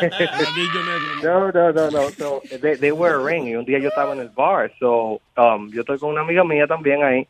anillo 0.00 0.80
negro. 0.84 1.22
No, 1.22 1.50
no, 1.50 1.72
no, 1.72 1.90
no. 1.90 2.10
So, 2.10 2.42
they, 2.60 2.76
they 2.76 2.92
wear 2.92 3.14
a 3.14 3.24
ring. 3.24 3.46
Y 3.46 3.56
un 3.56 3.64
día 3.64 3.78
yo 3.78 3.88
estaba 3.88 4.12
en 4.12 4.20
el 4.20 4.28
bar. 4.30 4.70
So, 4.78 5.20
um, 5.36 5.70
yo 5.70 5.80
estoy 5.80 5.98
con 5.98 6.10
una 6.10 6.22
amiga 6.22 6.44
mía 6.44 6.66
también 6.66 7.02
ahí. 7.02 7.26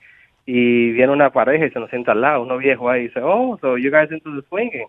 Y 0.46 0.90
viene 0.92 1.12
una 1.12 1.30
pareja 1.30 1.66
y 1.66 1.70
se 1.70 1.78
nos 1.78 1.90
sienta 1.90 2.12
al 2.12 2.20
lado. 2.20 2.42
Uno 2.42 2.58
viejo 2.58 2.88
ahí 2.88 3.02
y 3.02 3.08
dice, 3.08 3.20
oh, 3.22 3.58
so 3.60 3.76
you 3.76 3.90
guys 3.90 4.10
into 4.10 4.30
the 4.34 4.42
swinging. 4.48 4.88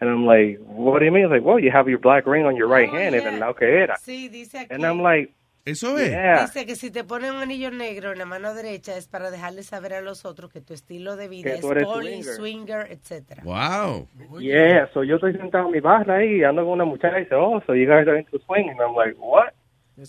And 0.00 0.10
I'm 0.10 0.26
like, 0.26 0.60
what 0.66 1.00
do 1.00 1.06
you 1.06 1.12
mean? 1.12 1.24
He's 1.24 1.30
like, 1.30 1.44
well, 1.44 1.58
you 1.58 1.70
have 1.72 1.88
your 1.88 1.98
black 1.98 2.26
ring 2.26 2.44
on 2.44 2.56
your 2.56 2.68
right 2.68 2.88
hand. 2.90 3.14
En 3.14 3.26
el 3.26 3.40
lado 3.40 3.54
que 3.54 3.64
era. 3.64 3.96
Sí, 3.96 4.28
dice 4.28 4.58
aquí. 4.58 4.74
And 4.74 4.84
I'm 4.84 5.00
like, 5.00 5.32
eso 5.64 5.98
Yeah. 5.98 6.42
Dice 6.42 6.66
que 6.66 6.76
si 6.76 6.90
te 6.90 7.04
ponen 7.04 7.32
un 7.34 7.42
anillo 7.42 7.70
negro 7.70 8.12
en 8.12 8.18
la 8.18 8.26
mano 8.26 8.52
derecha 8.54 8.96
es 8.96 9.08
para 9.08 9.30
dejarle 9.30 9.62
saber 9.62 9.94
a 9.94 10.00
los 10.02 10.24
otros 10.24 10.52
que 10.52 10.60
tu 10.60 10.74
estilo 10.74 11.16
de 11.16 11.28
vida 11.28 11.52
Que 11.52 11.56
es 11.56 11.84
poli, 11.84 12.22
swinger. 12.22 12.34
swinger, 12.34 12.86
etcétera. 12.90 13.42
Wow. 13.44 14.08
Yeah, 14.40 14.90
so 14.92 15.04
yo 15.04 15.16
estoy 15.16 15.32
sentado 15.34 15.66
en 15.66 15.72
mi 15.72 15.80
barra 15.80 16.16
ahí 16.16 16.40
y 16.40 16.44
ando 16.44 16.64
con 16.64 16.72
una 16.72 16.84
muchacha 16.84 17.18
y 17.18 17.22
dice, 17.24 17.34
oh, 17.34 17.62
so 17.66 17.74
you 17.74 17.86
guys 17.86 18.06
are 18.06 18.18
into 18.18 18.38
swinging. 18.46 18.72
And 18.72 18.80
I'm 18.82 18.94
like, 18.94 19.16
what? 19.18 19.54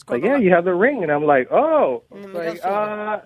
Like, 0.10 0.26
yeah, 0.26 0.38
you 0.38 0.52
have 0.52 0.66
the 0.66 0.74
ring. 0.74 1.04
And 1.04 1.12
I'm 1.12 1.26
like, 1.26 1.48
oh. 1.52 2.04
It's 2.12 2.34
like, 2.34 2.60
ah. 2.66 3.22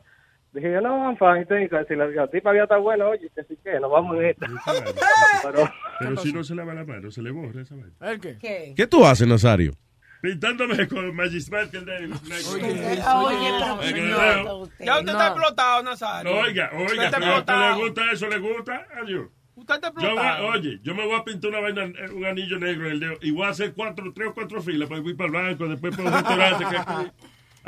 Dije 0.53 0.71
yo, 0.71 0.81
no, 0.81 1.07
I'm 1.07 1.15
fine, 1.17 1.45
thanks. 1.45 1.71
Si 1.87 1.95
la, 1.95 2.07
la 2.07 2.27
tipa 2.27 2.49
había 2.49 2.63
estado 2.63 2.81
buena, 2.81 3.07
oye, 3.07 3.29
que 3.35 3.43
sí 3.43 3.55
que, 3.63 3.79
nos 3.79 3.91
vamos 3.91 4.17
en 4.17 4.25
esta. 4.25 4.47
Pero, 5.43 5.69
Pero 5.99 6.17
si 6.17 6.33
no 6.33 6.43
se 6.43 6.55
lava 6.55 6.73
la 6.73 6.83
mano, 6.85 7.11
se 7.11 7.21
le 7.21 7.31
borra 7.31 7.61
esa 7.61 7.75
vaina. 7.75 7.93
¿El 8.01 8.19
qué? 8.19 8.37
¿Qué? 8.37 8.73
¿Qué 8.75 8.87
tú 8.87 9.05
haces, 9.05 9.27
Nazario? 9.27 9.73
Pintándome 10.21 10.87
con 10.87 11.15
Magistral 11.15 11.69
que 11.71 11.77
el 11.77 11.85
de 11.85 12.13
Oye, 12.53 13.93
señor. 13.93 14.69
Ya 14.79 14.99
usted 14.99 15.11
está 15.11 15.27
explotado, 15.27 15.83
Nazario. 15.83 16.35
Oiga, 16.35 16.71
oiga, 16.73 17.05
está 17.05 17.19
pero 17.19 17.33
a 17.35 17.39
usted 17.39 17.53
le 17.53 17.83
gusta 17.85 18.11
eso, 18.11 18.27
le 18.27 18.37
gusta, 18.39 18.85
adiós. 19.01 19.27
Usted 19.55 19.75
está 19.75 19.87
Yo 19.89 19.93
voy- 19.93 20.03
explotado. 20.05 20.47
oye, 20.47 20.79
yo 20.83 20.95
me 20.95 21.05
voy 21.05 21.15
a 21.19 21.23
pintar 21.23 21.49
una 21.51 21.59
vaina, 21.61 21.83
eh, 21.85 22.09
un 22.13 22.25
anillo 22.25 22.59
negro 22.59 22.87
en 22.87 22.91
el 22.93 22.99
dedo 22.99 23.13
y 23.21 23.31
voy 23.31 23.45
a 23.45 23.49
hacer 23.49 23.73
cuatro, 23.73 24.11
tres 24.13 24.27
o 24.29 24.33
cuatro 24.33 24.61
filas 24.61 24.87
para 24.89 25.01
ir 25.01 25.15
para 25.17 25.27
el 25.27 25.33
banco, 25.33 25.67
después 25.67 25.95
para 25.95 26.09
un 26.09 26.15
restaurante. 26.15 26.65
que- 26.69 27.11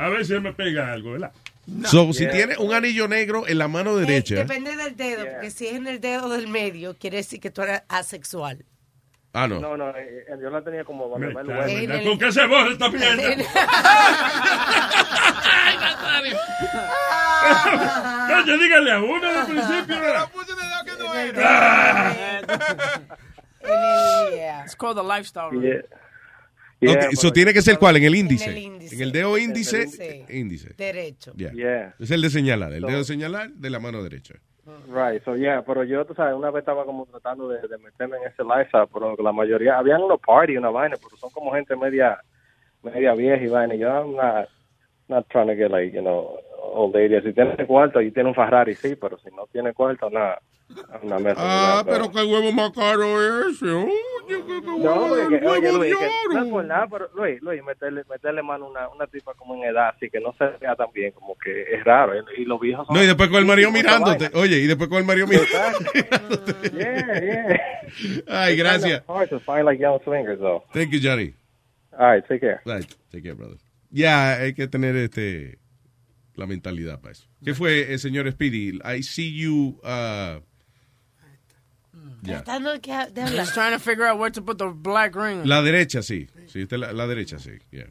a 0.01 0.09
ver 0.09 0.25
si 0.25 0.33
me 0.39 0.53
pega 0.53 0.91
algo, 0.93 1.11
¿verdad? 1.11 1.31
So, 1.85 2.11
si 2.13 2.27
tiene 2.29 2.57
un 2.57 2.73
anillo 2.73 3.07
negro 3.07 3.47
en 3.47 3.57
la 3.59 3.67
mano 3.67 3.95
derecha. 3.95 4.35
Depende 4.35 4.75
del 4.75 4.95
dedo, 4.95 5.25
porque 5.31 5.51
si 5.51 5.67
es 5.67 5.73
en 5.75 5.85
el 5.87 6.01
dedo 6.01 6.27
del 6.29 6.47
medio, 6.47 6.97
quiere 6.97 7.17
decir 7.17 7.39
que 7.39 7.51
tú 7.51 7.61
eres 7.61 7.83
asexual. 7.87 8.65
Ah, 9.33 9.47
no. 9.47 9.59
no, 9.61 9.77
no, 9.77 9.89
eh, 9.91 10.25
eh, 10.27 10.31
yo 10.41 10.49
la 10.49 10.61
tenía 10.63 10.83
como... 10.83 11.15
En 11.15 11.33
la- 11.33 12.03
¿Con 12.03 12.19
qué 12.19 12.31
se 12.33 12.45
borra 12.47 12.69
esta 12.71 12.89
mierda? 12.89 13.23
Coño, 18.27 18.57
dígale 18.57 18.91
a 18.91 18.99
uno 18.99 19.27
al 19.27 19.45
principio. 19.45 19.99
¿verdad? 19.99 20.29
It's 24.65 24.75
called 24.75 24.97
the 24.97 25.03
lifestyle. 25.03 25.51
Yeah. 25.51 25.81
Yeah, 26.79 27.09
so 27.13 27.27
but- 27.27 27.33
tiene 27.35 27.53
que 27.53 27.61
ser 27.61 27.77
cuál, 27.77 27.97
en 27.97 28.03
el 28.05 28.15
índice. 28.15 28.49
el 28.49 28.57
índice. 28.57 28.95
En 28.95 29.01
el 29.01 29.11
dedo 29.11 29.37
índice. 29.37 29.87
Sí. 29.87 30.25
Índice. 30.29 30.73
Derecho. 30.75 31.31
Yeah. 31.35 31.51
Yeah. 31.53 31.93
Es 31.99 32.09
el 32.09 32.21
de 32.23 32.29
señalar, 32.31 32.73
el 32.73 32.81
So- 32.81 32.87
dedo 32.87 32.97
de 32.99 33.05
señalar 33.05 33.51
de 33.51 33.69
la 33.69 33.79
mano 33.79 34.01
derecha. 34.03 34.33
Right, 34.87 35.23
so 35.25 35.33
yeah, 35.33 35.63
pero 35.65 35.83
yo, 35.83 36.05
tú 36.05 36.13
sabes, 36.13 36.35
una 36.35 36.51
vez 36.51 36.61
estaba 36.61 36.85
como 36.85 37.07
tratando 37.07 37.49
de, 37.49 37.67
de 37.67 37.77
meterme 37.79 38.17
en 38.17 38.25
ese 38.25 38.43
lifestyle, 38.43 38.87
pero 38.93 39.15
la 39.17 39.31
mayoría, 39.31 39.79
habían 39.79 40.03
unos 40.03 40.19
party, 40.19 40.55
una 40.55 40.69
vaina, 40.69 40.97
pero 40.97 41.17
son 41.17 41.31
como 41.31 41.51
gente 41.51 41.75
media, 41.75 42.19
media 42.83 43.15
vieja 43.15 43.43
y 43.43 43.47
vaina, 43.47 43.73
yo, 43.73 43.87
I'm 43.87 44.15
not, 44.15 44.47
not 45.07 45.27
trying 45.29 45.47
to 45.47 45.55
get 45.55 45.71
like, 45.71 45.93
you 45.93 46.01
know, 46.01 46.37
old 46.61 46.95
lady, 46.95 47.19
si 47.21 47.33
tiene 47.33 47.55
cuarto 47.65 48.01
y 48.01 48.11
tiene 48.11 48.29
un 48.29 48.35
Ferrari, 48.35 48.75
sí, 48.75 48.95
pero 48.95 49.17
si 49.19 49.29
no 49.35 49.47
tiene 49.51 49.73
cuarto, 49.73 50.09
nada, 50.09 50.39
una 51.01 51.19
mesa. 51.19 51.35
Ah, 51.37 51.83
pero 51.85 52.11
qué 52.11 52.23
huevo 52.23 52.51
más 52.51 52.71
caro 52.71 53.03
es 53.49 53.55
ese. 53.55 53.71
Oye, 53.71 53.91
qué, 54.27 54.43
qué 54.45 54.61
No, 54.61 54.75
huevo, 54.77 55.07
porque, 55.09 55.35
el 55.35 55.45
oye, 55.47 55.59
huevo 55.67 55.77
Luis, 55.77 55.91
de 55.91 55.97
que, 55.97 56.03
no 56.03 56.39
es 56.39 56.41
oro. 56.45 56.49
por 56.51 56.65
nada, 56.65 56.87
pero 56.89 57.09
Luis, 57.15 57.41
Luis, 57.41 57.63
meterle, 57.63 58.03
meterle 58.09 58.43
mano 58.43 58.65
a 58.65 58.69
una, 58.69 58.89
una 58.89 59.07
tipa 59.07 59.33
como 59.33 59.55
en 59.55 59.63
edad, 59.63 59.89
así 59.95 60.09
que 60.09 60.19
no 60.19 60.33
se 60.37 60.45
vea 60.59 60.75
tan 60.75 60.91
bien, 60.93 61.11
como 61.11 61.35
que 61.37 61.63
es 61.73 61.83
raro, 61.83 62.13
y, 62.15 62.41
y 62.41 62.45
los 62.45 62.59
viejos 62.59 62.87
son... 62.87 62.95
No, 62.95 63.03
y 63.03 63.07
después 63.07 63.29
con 63.29 63.39
el 63.39 63.45
marido 63.45 63.71
mirándote. 63.71 64.25
vaina. 64.29 64.39
Oye, 64.39 64.57
y 64.57 64.67
después 64.67 64.87
con 64.89 64.99
el 64.99 65.05
marido 65.05 65.27
mirándote. 65.27 66.71
Yeah, 66.71 67.19
yeah. 67.19 67.59
Ay, 68.27 68.55
gracias. 68.55 69.03
like 69.07 69.81
swingers. 70.03 70.39
Thank 70.73 70.91
you, 70.91 70.99
Johnny. 71.01 71.33
All 71.97 72.07
right, 72.07 72.23
take 72.27 72.39
care. 72.39 72.61
Right, 72.65 72.85
take 73.11 73.23
care, 73.23 73.33
brother. 73.35 73.57
Ya, 73.89 74.37
hay 74.37 74.53
que 74.53 74.67
tener 74.67 74.95
este 74.95 75.59
la 76.35 76.47
mentalidad 76.47 76.99
para 76.99 77.13
eso. 77.13 77.27
¿Qué 77.43 77.53
fue, 77.53 77.93
el 77.93 77.99
señor 77.99 78.31
Speedy? 78.31 78.79
I 78.83 79.03
see 79.03 79.35
you. 79.35 79.79
Uh, 79.83 80.41
ya. 82.21 82.43
Tratando 82.43 82.71
de, 82.71 82.79
que, 82.79 82.91
de 82.91 83.21
hablar. 83.21 83.45
He's 83.45 83.53
trying 83.53 83.73
to 83.73 83.79
figure 83.79 84.05
out 84.05 84.19
where 84.19 84.31
to 84.31 84.41
put 84.41 84.57
the 84.57 84.71
black 84.73 85.15
ring. 85.15 85.45
La 85.45 85.61
derecha, 85.61 86.01
sí. 86.01 86.27
Sí, 86.47 86.61
esta 86.61 86.75
es 86.75 86.81
la, 86.81 86.93
la 86.93 87.07
derecha, 87.07 87.39
sí. 87.39 87.51
yeah. 87.71 87.87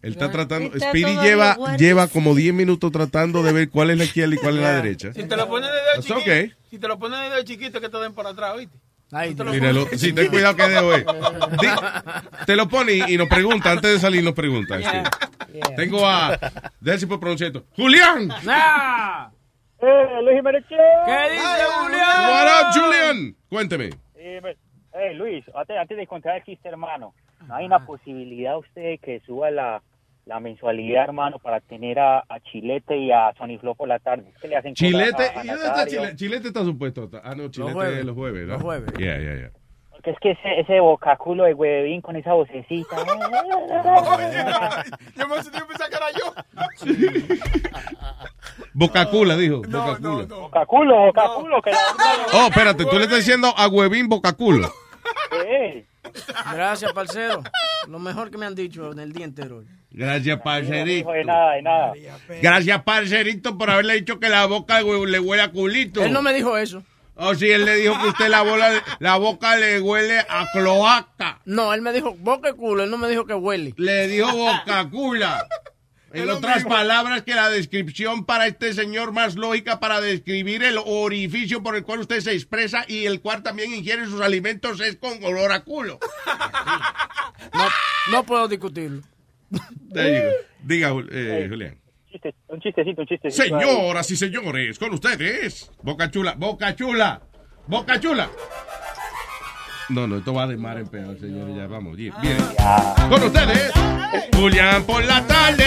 Él 0.00 0.12
está 0.12 0.30
tratando. 0.30 0.74
Está 0.74 0.90
Speedy 0.90 1.16
lleva, 1.16 1.76
lleva 1.76 2.06
como 2.08 2.34
10 2.34 2.54
minutos 2.54 2.92
tratando 2.92 3.42
de 3.42 3.52
ver 3.52 3.68
cuál 3.68 3.90
es 3.90 3.98
la 3.98 4.04
izquierda 4.04 4.34
y 4.34 4.38
cuál 4.38 4.56
es 4.56 4.62
la 4.62 4.72
derecha. 4.80 5.12
Si 5.12 5.24
te 5.24 5.36
lo 5.36 5.48
pones 5.48 5.70
desde 5.70 5.84
That's 5.94 6.06
chiquito, 6.06 6.20
okay. 6.20 6.52
si 6.70 6.78
te 6.78 6.88
lo 6.88 6.98
pones 6.98 7.30
desde 7.30 7.44
chiquito 7.44 7.80
que 7.80 7.88
te 7.88 7.98
den 7.98 8.12
por 8.12 8.26
atrás, 8.26 8.54
¿oíste? 8.54 8.78
Te 9.10 9.44
lo 9.44 9.52
pones- 9.86 10.00
Sí, 10.00 10.12
ten 10.12 10.28
cuidado 10.28 10.56
que 10.56 10.68
dedo 10.68 10.94
es. 10.94 11.04
Di- 11.06 12.44
Te 12.46 12.56
lo 12.56 12.68
pone 12.68 12.92
y, 12.92 13.14
y 13.14 13.16
nos 13.16 13.28
pregunta, 13.28 13.70
antes 13.72 13.92
de 13.94 13.98
salir 13.98 14.22
nos 14.22 14.34
pregunta. 14.34 14.78
sí. 14.78 15.60
Tengo 15.76 16.06
a. 16.06 16.36
Déjame 16.80 16.98
si 17.00 17.06
puedo 17.06 17.20
pronunciar 17.20 17.48
esto. 17.48 17.64
¡Julián! 17.74 18.28
¡Ah! 18.48 19.30
¡Eh, 19.80 20.22
Luis 20.22 20.36
Jiménez! 20.36 20.64
¿Qué 20.68 20.74
dice 21.32 21.64
Julián? 21.80 22.30
What 22.30 22.46
up, 22.60 22.66
Julian? 22.74 23.36
Cuénteme. 23.48 23.90
Eh, 24.16 24.40
eh, 24.92 25.14
Luis, 25.14 25.44
antes, 25.54 25.76
antes 25.78 25.96
de 25.96 26.06
contar 26.06 26.36
el 26.36 26.44
chiste, 26.44 26.68
hermano, 26.68 27.14
¿no 27.46 27.54
hay 27.54 27.64
una 27.66 27.86
posibilidad 27.86 28.58
usted 28.58 28.98
que 29.00 29.20
suba 29.24 29.50
la, 29.50 29.80
la 30.28 30.38
mensualidad, 30.40 31.04
hermano, 31.04 31.38
para 31.38 31.58
tener 31.60 31.98
a, 31.98 32.18
a 32.20 32.40
Chilete 32.52 32.96
y 32.98 33.10
a 33.10 33.32
Sony 33.38 33.58
Flo 33.58 33.74
por 33.74 33.88
la 33.88 33.98
tarde? 33.98 34.30
¿Qué 34.40 34.46
le 34.48 34.56
hacen 34.56 34.74
Chilete, 34.74 35.22
a- 35.24 35.40
a 35.40 35.44
¿y 35.44 35.48
dónde 35.48 35.52
está 35.54 35.68
Nazario? 35.70 36.00
Chilete? 36.00 36.16
Chilete 36.16 36.48
está 36.48 36.64
supuesto. 36.64 37.10
Ah, 37.24 37.34
no, 37.34 37.48
Chilete 37.48 37.72
jueves. 37.72 37.98
es 38.00 38.04
los 38.04 38.14
jueves, 38.14 38.40
¿verdad? 38.42 38.54
Los 38.54 38.62
jueves. 38.62 38.92
Yeah, 38.98 39.18
yeah, 39.18 39.34
yeah. 39.36 39.50
Porque 39.90 40.10
es 40.10 40.18
que 40.20 40.30
ese, 40.32 40.60
ese 40.60 40.78
bocaculo 40.80 41.44
de 41.44 41.54
huevín 41.54 42.00
con 42.02 42.14
esa 42.14 42.32
vocecita. 42.34 42.96
Yo 45.16 45.28
me 45.28 45.34
pensaba 45.66 45.88
que 45.90 45.96
era 45.96 46.10
yo. 46.12 46.34
Bocacula, 48.74 49.36
dijo. 49.36 49.62
Bocacula. 49.62 50.24
Bocaculo, 50.26 50.96
bocaculo, 51.06 51.62
que 51.62 51.70
la 51.70 51.78
Oh, 52.34 52.46
espérate, 52.48 52.84
tú 52.84 52.96
le 52.96 53.04
estás 53.04 53.18
diciendo 53.18 53.52
a 53.56 53.66
Huevín 53.68 54.08
Bocaculo. 54.08 54.68
Gracias, 56.52 56.92
parcero. 56.92 57.42
Lo 57.88 57.98
mejor 57.98 58.30
que 58.30 58.38
me 58.38 58.46
han 58.46 58.54
dicho 58.54 58.92
en 58.92 58.98
el 59.00 59.12
día 59.12 59.24
entero. 59.24 59.62
Gracias, 59.90 60.40
parcerito. 60.40 61.10
de 61.12 61.24
nada, 61.24 61.54
de 61.54 61.62
nada. 61.62 61.92
Gracias, 62.42 62.82
parcerito, 62.82 63.56
por 63.56 63.70
haberle 63.70 63.94
dicho 63.94 64.20
que 64.20 64.28
la 64.28 64.46
boca 64.46 64.80
le 64.80 65.18
huele 65.20 65.42
a 65.42 65.50
culito. 65.50 66.02
Él 66.02 66.12
no 66.12 66.22
me 66.22 66.32
dijo 66.32 66.56
eso. 66.58 66.82
Oh, 67.20 67.34
sí, 67.34 67.50
él 67.50 67.64
le 67.64 67.74
dijo 67.74 68.00
que 68.00 68.08
usted 68.08 68.28
la, 68.28 68.42
bola, 68.42 68.80
la 69.00 69.16
boca 69.16 69.56
le 69.56 69.80
huele 69.80 70.20
a 70.20 70.46
cloaca. 70.52 71.40
No, 71.46 71.74
él 71.74 71.82
me 71.82 71.92
dijo 71.92 72.14
boca 72.14 72.50
y 72.50 72.52
culo, 72.52 72.84
él 72.84 72.90
no 72.90 72.96
me 72.96 73.08
dijo 73.08 73.26
que 73.26 73.34
huele. 73.34 73.74
Le 73.76 74.06
dijo 74.08 74.30
bocacula. 74.36 75.48
En 76.12 76.30
otras 76.30 76.64
palabras, 76.64 77.22
que 77.22 77.34
la 77.34 77.50
descripción 77.50 78.24
para 78.24 78.46
este 78.46 78.72
señor 78.72 79.12
más 79.12 79.34
lógica 79.34 79.78
para 79.78 80.00
describir 80.00 80.62
el 80.62 80.78
orificio 80.78 81.62
por 81.62 81.76
el 81.76 81.82
cual 81.82 82.00
usted 82.00 82.20
se 82.20 82.32
expresa 82.32 82.84
y 82.88 83.04
el 83.04 83.20
cual 83.20 83.42
también 83.42 83.74
ingiere 83.74 84.06
sus 84.06 84.20
alimentos 84.20 84.80
es 84.80 84.96
con 84.96 85.22
olor 85.24 85.52
a 85.52 85.64
culo. 85.64 85.98
No, 87.54 87.64
no 88.10 88.24
puedo 88.24 88.48
discutirlo. 88.48 89.02
Go. 89.50 90.00
Diga, 90.62 90.90
eh, 91.10 91.40
Hey. 91.42 91.48
Julián. 91.48 91.78
chiste, 92.10 92.34
un 92.48 92.60
chistecito, 92.60 93.02
un 93.02 93.06
chistecito. 93.06 93.42
Señoras 93.44 94.10
y 94.10 94.16
señores, 94.16 94.78
con 94.78 94.92
ustedes, 94.94 95.70
Boca 95.82 96.10
Chula, 96.10 96.34
Boca 96.36 96.74
Chula, 96.74 97.20
Boca 97.66 98.00
Chula. 98.00 98.28
No, 99.90 100.06
no, 100.06 100.18
esto 100.18 100.34
va 100.34 100.46
de 100.46 100.56
mar 100.56 100.76
en 100.78 100.86
peor, 100.88 101.18
señores, 101.18 101.56
ya 101.56 101.66
vamos, 101.66 101.96
bien. 101.96 102.12
bien. 102.20 102.36
Con 103.08 103.22
ustedes, 103.22 103.72
Julián 104.36 104.84
por 104.84 105.02
la 105.04 105.26
tarde. 105.26 105.64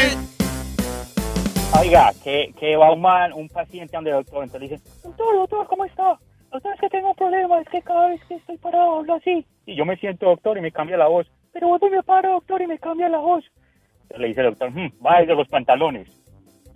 Oiga, 1.80 2.12
que, 2.24 2.54
que 2.60 2.76
va 2.76 2.92
un 2.94 3.02
man, 3.02 3.34
un 3.34 3.48
paciente 3.50 3.96
donde 3.96 4.12
el 4.12 4.18
doctor, 4.18 4.44
entonces 4.44 4.70
le 4.70 4.76
dice, 4.78 4.90
doctor, 5.04 5.36
doctor, 5.36 5.68
¿cómo 5.68 5.86
está? 5.86 6.20
Doctor, 6.52 6.74
es 6.76 6.82
que 6.82 6.90
tengo 6.90 7.10
un 7.10 7.16
problema, 7.16 7.60
es 7.62 7.70
que 7.70 7.82
cada 7.82 8.10
vez 8.10 8.22
que 8.28 8.36
estoy 8.36 8.58
parado 8.58 8.98
hablo 9.00 9.16
así. 9.16 9.46
Y 9.66 9.76
yo 9.76 9.86
me 9.86 9.96
siento 9.98 10.26
doctor 10.28 10.58
y 10.58 10.62
me 10.62 10.72
cambia 10.72 10.98
la 10.98 11.08
voz. 11.08 11.26
Pero 11.54 11.70
vuelvo 11.70 11.88
y 11.88 11.92
me 11.92 12.04
paro, 12.04 12.34
doctor, 12.34 12.62
y 12.62 12.68
me 12.68 12.78
cambia 12.78 13.08
la 13.10 13.20
voz. 13.20 13.44
Entonces 14.12 14.22
le 14.22 14.28
dice 14.28 14.42
el 14.42 14.48
doctor, 14.48 14.72
"Hmm, 14.72 15.06
va 15.06 15.20
desde 15.22 15.36
los 15.36 15.48
pantalones. 15.48 16.10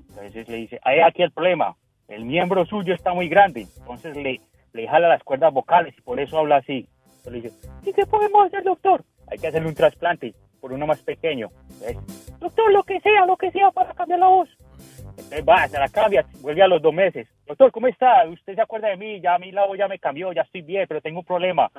Entonces 0.10 0.48
le 0.48 0.56
dice, 0.56 0.80
ahí 0.84 1.02
aquí 1.02 1.22
el 1.22 1.32
problema, 1.32 1.76
el 2.07 2.24
miembro 2.24 2.66
suyo 2.66 2.94
está 2.94 3.14
muy 3.14 3.28
grande, 3.28 3.68
entonces 3.78 4.16
le, 4.16 4.40
le 4.72 4.88
jala 4.88 5.10
las 5.10 5.22
cuerdas 5.24 5.52
vocales 5.52 5.94
y 5.98 6.02
por 6.02 6.18
eso 6.20 6.38
habla 6.38 6.57
así. 6.57 6.88
Entonces 7.18 7.34
le 7.34 7.41
dice, 7.41 7.70
¿y 7.84 7.94
qué 7.94 8.06
podemos 8.06 8.45
hacer, 8.48 8.64
doctor? 8.64 9.03
Hay 9.28 9.38
que 9.38 9.48
hacerle 9.48 9.68
un 9.68 9.76
trasplante 9.76 10.34
por 10.62 10.72
uno 10.72 10.88
más 10.88 11.02
pequeño. 11.02 11.49
Entonces, 11.82 12.40
doctor, 12.40 12.72
lo 12.72 12.84
que 12.84 13.02
sea, 13.02 13.26
lo 13.26 13.36
que 13.36 13.52
sea 13.52 13.70
para 13.72 13.94
cambiar 13.94 14.20
la 14.20 14.28
voz. 14.28 14.49
Entonces 15.10 15.44
va, 15.45 15.68
se 15.68 15.78
la 15.78 15.90
cambia, 15.90 16.26
vuelve 16.40 16.62
a 16.62 16.68
los 16.68 16.82
dos 16.82 16.94
meses. 16.94 17.28
Doctor, 17.45 17.72
¿cómo 17.74 17.88
está? 17.88 18.26
¿Usted 18.30 18.56
se 18.56 18.62
acuerda 18.62 18.88
de 18.88 18.98
mí? 18.98 19.20
Ya 19.20 19.38
mi 19.38 19.52
lado 19.52 19.76
ya 19.76 19.90
me 19.90 19.99
cambió, 19.99 20.32
ya 20.32 20.44
estoy 20.44 20.62
bien, 20.62 20.86
pero 20.88 21.02
tengo 21.02 21.20
un 21.20 21.26
problema. 21.26 21.70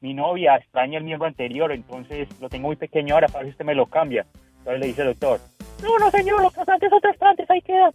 Mi 0.00 0.12
novia 0.12 0.56
extraña 0.56 0.98
el 0.98 1.04
miembro 1.04 1.28
anterior, 1.28 1.70
entonces 1.70 2.28
lo 2.40 2.48
tengo 2.48 2.66
muy 2.66 2.76
pequeño 2.76 3.14
ahora, 3.14 3.28
para 3.28 3.40
ver 3.40 3.46
si 3.46 3.50
usted 3.52 3.64
me 3.64 3.74
lo 3.76 3.86
cambia. 3.86 4.26
Entonces 4.64 4.80
le 4.80 4.86
dice 4.86 5.02
el 5.02 5.08
doctor, 5.08 5.40
no, 5.82 5.98
no 5.98 6.10
señor, 6.10 6.40
los 6.42 6.52
trasplantes 6.54 6.88
son 6.88 7.00
trasplantes, 7.02 7.50
ahí 7.50 7.60
quedan. 7.60 7.92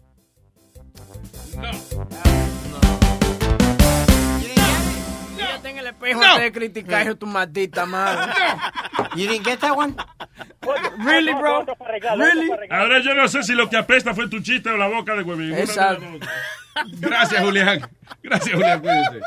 Mírate 5.35 5.69
en 5.69 5.77
el 5.79 5.87
espejo 5.87 6.21
antes 6.21 6.43
de 6.43 6.51
criticar 6.51 7.05
hijo 7.07 7.15
tu 7.15 7.25
maldita 7.25 7.87
madre. 7.87 8.33
You 9.15 9.27
didn't 9.27 9.47
get 9.47 9.59
that 9.61 9.75
one? 9.75 9.95
Really, 10.99 11.33
bro? 11.33 11.65
Really? 12.15 12.51
Ahora 12.69 12.99
yo 12.99 13.15
no 13.15 13.27
sé 13.27 13.41
si 13.41 13.55
lo 13.55 13.67
que 13.67 13.77
apesta 13.77 14.13
fue 14.13 14.29
tu 14.29 14.39
chiste 14.39 14.69
o 14.69 14.77
la 14.77 14.89
boca 14.89 15.15
de 15.15 15.23
huevín. 15.23 15.55
Exacto. 15.55 16.05
Gracias, 16.99 17.43
Julián. 17.43 17.81
Gracias, 18.21 18.53
Julián. 18.53 18.79
Cuídese. 18.79 19.21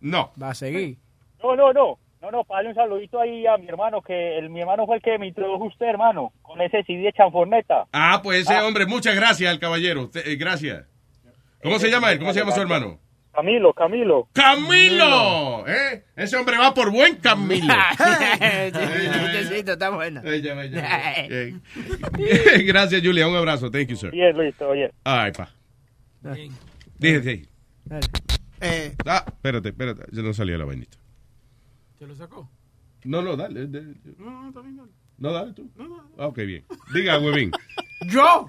No. 0.00 0.32
Va 0.42 0.48
a 0.48 0.54
seguir. 0.54 0.96
No, 1.42 1.54
no, 1.54 1.74
no. 1.74 1.98
No, 2.26 2.38
no, 2.38 2.44
para 2.44 2.58
darle 2.58 2.70
un 2.70 2.74
saludito 2.74 3.20
ahí 3.20 3.46
a 3.46 3.56
mi 3.56 3.68
hermano, 3.68 4.02
que 4.02 4.38
el, 4.38 4.50
mi 4.50 4.60
hermano 4.60 4.84
fue 4.84 4.96
el 4.96 5.02
que 5.02 5.16
me 5.16 5.28
introdujo 5.28 5.62
a 5.64 5.68
usted, 5.68 5.86
hermano, 5.86 6.32
con 6.42 6.60
ese 6.60 6.82
CD 6.82 7.02
de 7.04 7.12
chanforneta. 7.12 7.86
Ah, 7.92 8.20
pues 8.20 8.40
ese 8.42 8.60
hombre, 8.62 8.84
muchas 8.86 9.14
gracias 9.14 9.48
al 9.48 9.60
caballero. 9.60 10.10
Te- 10.10 10.32
eh, 10.32 10.34
gracias. 10.36 10.86
¿Cómo 11.62 11.78
se 11.78 11.88
llama 11.88 12.10
él? 12.10 12.18
¿Cómo 12.18 12.32
se 12.32 12.40
llama 12.40 12.50
su 12.50 12.60
hermano? 12.60 12.98
Camilo, 13.32 13.72
Camilo. 13.74 14.28
¡Camilo! 14.32 15.68
¿Eh? 15.68 16.02
Ese 16.16 16.36
hombre 16.36 16.56
va 16.58 16.74
por 16.74 16.90
buen 16.90 17.14
camino. 17.16 17.72
Está 18.40 19.90
bueno. 19.90 20.22
Eh, 20.24 21.54
Gracias, 22.64 23.02
Julia. 23.04 23.28
Un 23.28 23.36
abrazo. 23.36 23.70
Thank 23.70 23.88
you, 23.88 23.96
sir. 23.96 24.10
Bien, 24.10 24.36
Luis, 24.36 24.52
todo 24.56 24.72
bien. 24.72 24.90
Ay, 25.04 25.30
pa. 25.32 25.50
Dije, 26.98 27.22
sí. 27.22 27.48
Eh, 28.60 28.96
Ah, 29.06 29.22
espérate, 29.26 29.68
espérate. 29.68 30.02
Ya 30.10 30.22
no 30.22 30.32
salió 30.32 30.56
la 30.58 30.64
vainita. 30.64 30.96
¿Te 31.98 32.06
lo 32.06 32.14
sacó? 32.14 32.48
No, 33.04 33.22
no, 33.22 33.36
dale. 33.36 33.66
de- 33.66 33.94
No, 34.18 34.50
no, 34.50 34.62
bien, 34.62 34.76
dale. 34.76 34.90
No, 35.18 35.32
dale 35.32 35.52
tú. 35.52 35.70
Ah, 36.18 36.26
ok, 36.26 36.36
bien. 36.38 36.64
Diga, 36.92 37.18
huevín. 37.18 37.50
¿Yo? 38.08 38.48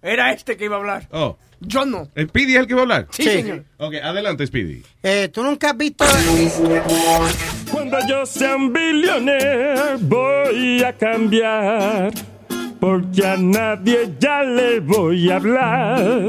Era 0.00 0.32
este 0.32 0.56
que 0.56 0.64
iba 0.66 0.76
a 0.76 0.78
hablar. 0.78 1.08
Oh. 1.10 1.36
Yo 1.60 1.84
no. 1.84 2.06
¿Speedy 2.16 2.54
es 2.54 2.60
el 2.60 2.66
que 2.68 2.74
va 2.74 2.80
a 2.80 2.82
hablar? 2.84 3.08
Sí, 3.10 3.24
señor. 3.24 3.64
Ok, 3.78 3.94
adelante, 4.02 4.46
Speedy. 4.46 4.82
eh, 5.02 5.28
¿Tú 5.32 5.42
nunca 5.42 5.70
has 5.70 5.76
visto... 5.76 6.04
Cuando 7.72 7.98
yo 8.08 8.24
sea 8.24 8.54
un 8.56 8.72
billionaire 8.72 9.96
voy 10.00 10.82
a 10.84 10.96
cambiar, 10.96 12.12
porque 12.80 13.26
a 13.26 13.36
nadie 13.36 14.14
ya 14.20 14.42
le 14.44 14.78
voy 14.80 15.30
a 15.30 15.36
hablar. 15.36 16.28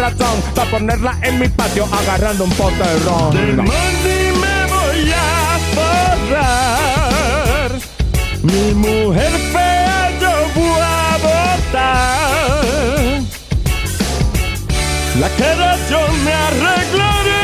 para 0.01 0.71
ponerla 0.71 1.15
en 1.21 1.37
mi 1.39 1.47
patio 1.47 1.87
agarrando 1.91 2.45
un 2.45 2.49
pote 2.51 2.75
de 2.75 2.99
ron. 3.01 3.35
Me 3.35 3.61
voy 3.61 5.11
a 5.13 5.59
forrar. 5.75 7.71
Mi 8.41 8.73
mujer 8.73 9.31
fea 9.51 10.11
yo 10.19 10.31
voy 10.55 10.81
a 10.81 11.17
botar. 11.21 12.61
La 15.19 15.29
cara 15.37 15.77
yo 15.87 15.99
me 16.25 16.33
arreglaré. 16.33 17.43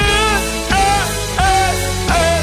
Eh, 0.72 1.02
eh, 1.40 1.72
eh, 2.16 2.42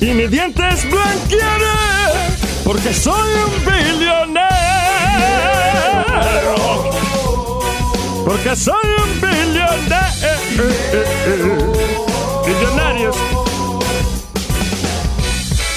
eh. 0.00 0.06
Y 0.06 0.14
mis 0.14 0.30
dientes 0.30 0.88
blanquearé. 0.88 1.78
Porque 2.62 2.94
soy 2.94 3.28
un 3.44 3.52
billonero. 3.64 4.48
Porque 8.28 8.54
soy 8.54 8.74
un 9.04 9.20
billonero. 9.22 9.72
Billonarios. 12.46 13.16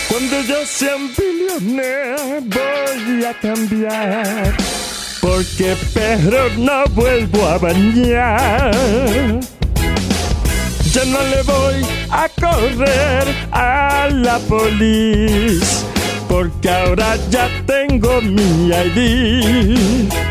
Cuando 0.09 0.41
yo 0.41 0.65
sea 0.65 0.97
un 0.97 1.11
billonero 1.15 2.17
voy 2.41 3.23
a 3.23 3.33
cambiar. 3.39 4.57
Porque 5.21 5.77
perro 5.93 6.49
no 6.57 6.83
vuelvo 6.93 7.47
a 7.47 7.57
bañar. 7.57 8.71
Yo 10.91 11.05
no 11.05 11.23
le 11.23 11.43
voy 11.43 11.85
a 12.09 12.27
correr 12.37 13.33
a 13.53 14.09
la 14.11 14.39
policía. 14.39 15.87
Porque 16.27 16.69
ahora 16.69 17.15
ya 17.29 17.47
tengo 17.65 18.19
mi 18.19 18.71
ID. 18.73 20.30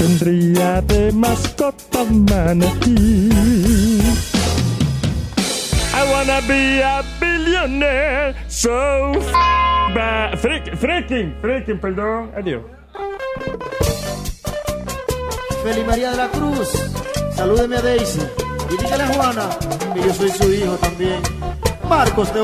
Tendría 0.00 0.80
de 0.80 1.12
mascota 1.12 2.04
manatí. 2.08 3.28
I 5.92 6.02
wanna 6.10 6.40
be 6.48 6.82
a 6.82 7.02
billionaire 7.20 8.34
so 8.48 9.12
ba- 9.94 10.30
freak- 10.40 10.74
freaking, 10.78 11.34
freaking, 11.42 11.78
perdón. 11.78 12.30
Adiós. 12.34 12.62
Feli 15.62 15.84
María 15.84 16.12
de 16.12 16.16
la 16.16 16.28
Cruz, 16.28 16.70
salúdeme 17.36 17.76
a 17.76 17.82
Daisy 17.82 18.20
y 18.70 18.76
dígale 18.82 19.02
a 19.04 19.08
Juana 19.08 19.50
que 19.92 20.00
yo 20.02 20.14
soy 20.14 20.30
su 20.30 20.50
hijo 20.50 20.76
también. 20.80 21.20
Marcos 21.86 22.32
de 22.32 22.40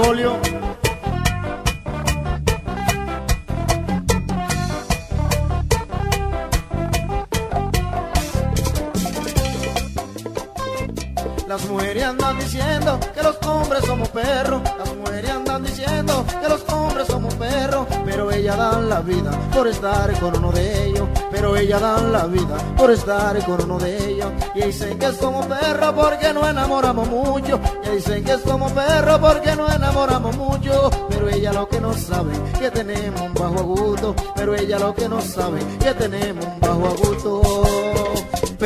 Las 11.57 11.71
mujeres 11.71 12.05
andan 12.05 12.39
diciendo 12.39 13.01
que 13.15 13.23
los 13.23 13.37
hombres 13.47 13.83
somos 13.87 14.11
perros. 14.11 14.61
Las 14.79 14.95
mujeres 14.95 15.31
andan 15.31 15.63
diciendo 15.63 16.27
que 16.43 16.49
los 16.51 16.63
hombres 16.69 17.07
somos 17.07 17.33
perros. 17.37 17.87
Pero 18.05 18.31
ellas 18.31 18.59
dan 18.59 18.91
la 18.91 19.01
vida 19.01 19.31
por 19.55 19.67
estar 19.67 20.21
con 20.21 20.37
uno 20.37 20.53
de 20.53 20.85
ellos. 20.85 21.09
Pero 21.31 21.57
ellas 21.57 21.81
dan 21.81 22.13
la 22.13 22.27
vida 22.27 22.59
por 22.77 22.91
estar 22.91 23.43
con 23.47 23.63
uno 23.63 23.79
de 23.79 24.11
ellos. 24.11 24.31
Y 24.55 24.65
dicen 24.65 24.99
que 24.99 25.11
somos 25.13 25.47
perros 25.47 25.95
porque 25.95 26.35
no 26.35 26.47
enamoramos 26.47 27.09
mucho. 27.09 27.59
Y 27.87 27.97
dicen 27.97 28.23
que 28.23 28.37
somos 28.37 28.71
perros 28.73 29.19
porque 29.19 29.57
no 29.57 29.73
enamoramos 29.73 30.37
mucho. 30.37 30.91
Pero 31.09 31.31
ella 31.31 31.55
lo 31.55 31.67
que 31.67 31.81
no 31.81 31.95
sabe 31.95 32.33
que 32.59 32.71
tenemos 32.71 33.19
un 33.19 33.33
bajo 33.33 33.59
agudo. 33.61 34.15
Pero 34.35 34.55
ella 34.55 34.79
lo 34.79 34.95
que 34.95 35.09
no 35.09 35.23
sabe 35.23 35.61
que 35.79 35.95
tenemos 35.95 36.45
un 36.45 36.61
bajo 36.61 36.87
agudo. 36.87 37.86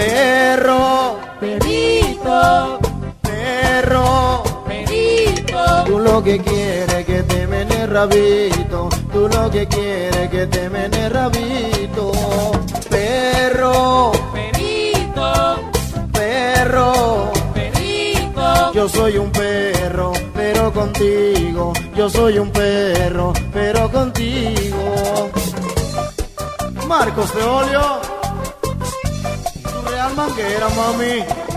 Perro, 0.00 1.18
perito, 1.38 2.78
perro, 3.20 4.42
perito. 4.66 5.84
Tú 5.84 5.98
lo 5.98 6.24
que 6.24 6.38
quieres 6.38 7.04
que 7.04 7.22
te 7.22 7.46
mene 7.46 7.86
rabito. 7.86 8.88
Tú 9.12 9.28
lo 9.28 9.50
que 9.50 9.66
quieres 9.68 10.30
que 10.30 10.46
te 10.46 10.70
mene 10.70 11.10
rabito. 11.10 12.12
Perro, 12.88 14.12
perito, 14.32 15.60
perro, 16.14 17.30
perito. 17.52 18.72
Yo 18.72 18.88
soy 18.88 19.18
un 19.18 19.30
perro, 19.30 20.14
pero 20.34 20.72
contigo. 20.72 21.74
Yo 21.94 22.08
soy 22.08 22.38
un 22.38 22.50
perro, 22.50 23.34
pero 23.52 23.90
contigo. 23.90 25.30
Marcos 26.88 27.34
de 30.00 30.06
Olio. 30.06 30.06
Tu 30.06 30.06
real 30.06 30.14
manguera, 30.14 30.68
mami. 30.70 31.49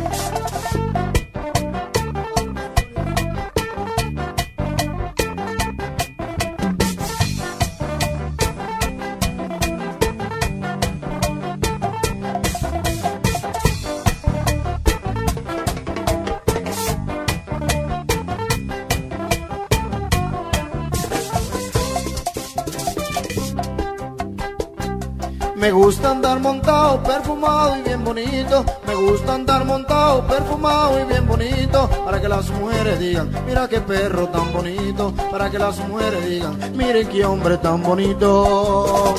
Andar 26.24 26.40
montado, 26.40 27.04
perfumado 27.04 27.78
y 27.78 27.82
bien 27.82 28.02
bonito. 28.02 28.64
Me 28.88 28.96
gusta 28.96 29.34
andar 29.34 29.66
montado, 29.66 30.26
perfumado 30.26 30.98
y 31.02 31.04
bien 31.04 31.28
bonito. 31.28 31.90
Para 32.06 32.22
que 32.22 32.30
las 32.30 32.50
mujeres 32.50 32.98
digan, 32.98 33.30
mira 33.46 33.68
qué 33.68 33.82
perro 33.82 34.30
tan 34.30 34.54
bonito. 34.54 35.14
Para 35.30 35.50
que 35.50 35.60
las 35.60 35.78
mujeres 35.80 36.26
digan, 36.26 36.58
miren 36.78 37.10
qué 37.10 37.26
hombre 37.26 37.58
tan 37.58 37.84
bonito. 37.84 39.16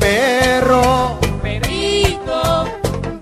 Perro, 0.00 1.18
perito, 1.40 2.64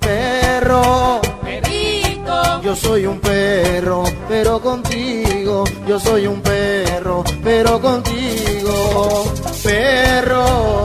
perro, 0.00 1.20
perito. 1.42 2.62
Yo 2.62 2.74
soy 2.74 3.04
un 3.04 3.20
perro, 3.20 4.04
pero 4.28 4.62
contigo. 4.62 5.64
Yo 5.86 6.00
soy 6.00 6.26
un 6.26 6.40
perro, 6.40 7.22
pero 7.44 7.80
contigo. 7.82 9.24
Perro, 9.62 10.84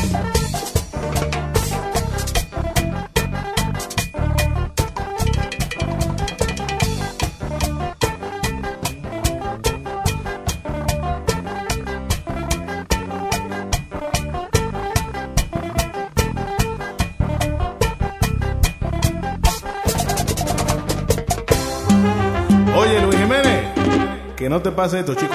No 24.51 24.61
te 24.61 24.69
pase 24.69 24.99
esto, 24.99 25.15
chico. 25.15 25.33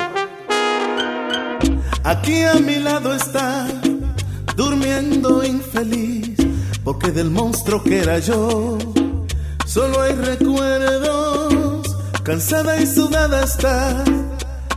Aquí 2.05 2.43
a 2.43 2.57
mi 2.57 2.77
lado 2.77 3.15
está, 3.15 3.67
durmiendo 4.55 5.43
infeliz, 5.43 6.37
porque 6.85 7.11
del 7.13 7.31
monstruo 7.31 7.83
que 7.83 8.01
era 8.03 8.19
yo, 8.19 8.77
solo 9.65 10.03
hay 10.03 10.13
recuerdos. 10.13 11.97
Cansada 12.25 12.79
y 12.79 12.87
sudada 12.87 13.43
está, 13.43 14.05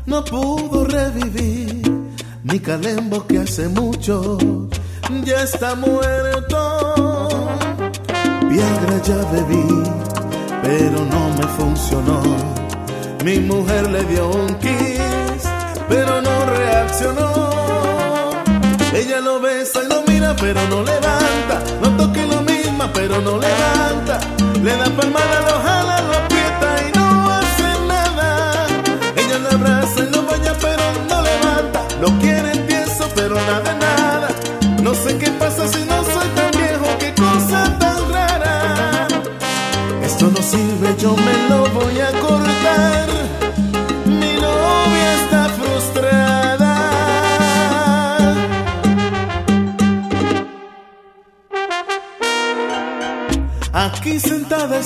no 0.06 0.24
pudo 0.24 0.86
revivir. 0.86 1.82
Mi 2.44 2.62
calembo 2.62 3.28
que 3.28 3.40
hace 3.40 3.68
mucho 3.68 4.38
ya 5.26 5.44
está 5.44 5.76
muerto. 5.76 6.60
Viagra 8.48 9.02
ya 9.04 9.18
bebí, 9.34 9.84
pero 10.64 11.06
no 11.14 11.30
me 11.38 11.46
funcionó. 11.58 12.59
Mi 13.24 13.38
mujer 13.38 13.90
le 13.90 14.04
dio 14.06 14.30
un 14.30 14.56
kiss, 14.60 15.44
pero 15.90 16.22
no 16.22 16.46
reaccionó. 16.46 17.50
Ella 18.94 19.20
lo 19.20 19.42
besa 19.42 19.82
y 19.84 19.88
lo 19.90 20.04
mira, 20.08 20.34
pero 20.40 20.62
no 20.70 20.84
levanta. 20.84 21.62
No 21.82 21.98
toque 21.98 22.26
lo 22.26 22.42
misma, 22.42 22.90
pero 22.94 23.20
no 23.20 23.38
levanta. 23.38 24.20
Le 24.64 24.72
da 24.72 24.86
palmada, 24.86 25.42
lo 25.42 25.60
jala, 25.68 26.02
lo 26.02 26.14
aprieta 26.18 26.70
y 26.88 26.98
no 26.98 27.30
hace 27.30 27.70
nada. 27.88 28.68
Ella 29.18 29.38
lo 29.40 29.50
abraza 29.50 30.00
y 30.00 30.10
lo 30.10 30.24
baña, 30.24 30.54
pero 30.62 30.84
no 31.10 31.22
levanta. 31.22 31.82
Lo 32.00 32.08
quiere 32.20 32.52
tieso, 32.68 33.06
pero 33.16 33.36
nada, 33.36 33.74
nada. 33.76 34.30
No 34.82 34.94
sé 34.94 35.18
qué 35.18 35.30
pasa 35.32 35.68
si 35.68 35.84
no 35.84 36.04
soy 36.06 36.28
tan 36.36 36.52
viejo, 36.52 36.88
qué 37.00 37.14
cosa 37.16 37.78
tan 37.80 38.14
rara. 38.14 39.08
Esto 40.04 40.32
no 40.32 40.42
sirve, 40.42 40.96
yo 40.98 41.16
me 41.18 41.50
lo 41.50 41.70
voy 41.72 42.00
a 42.00 42.12
cortar. 42.22 42.49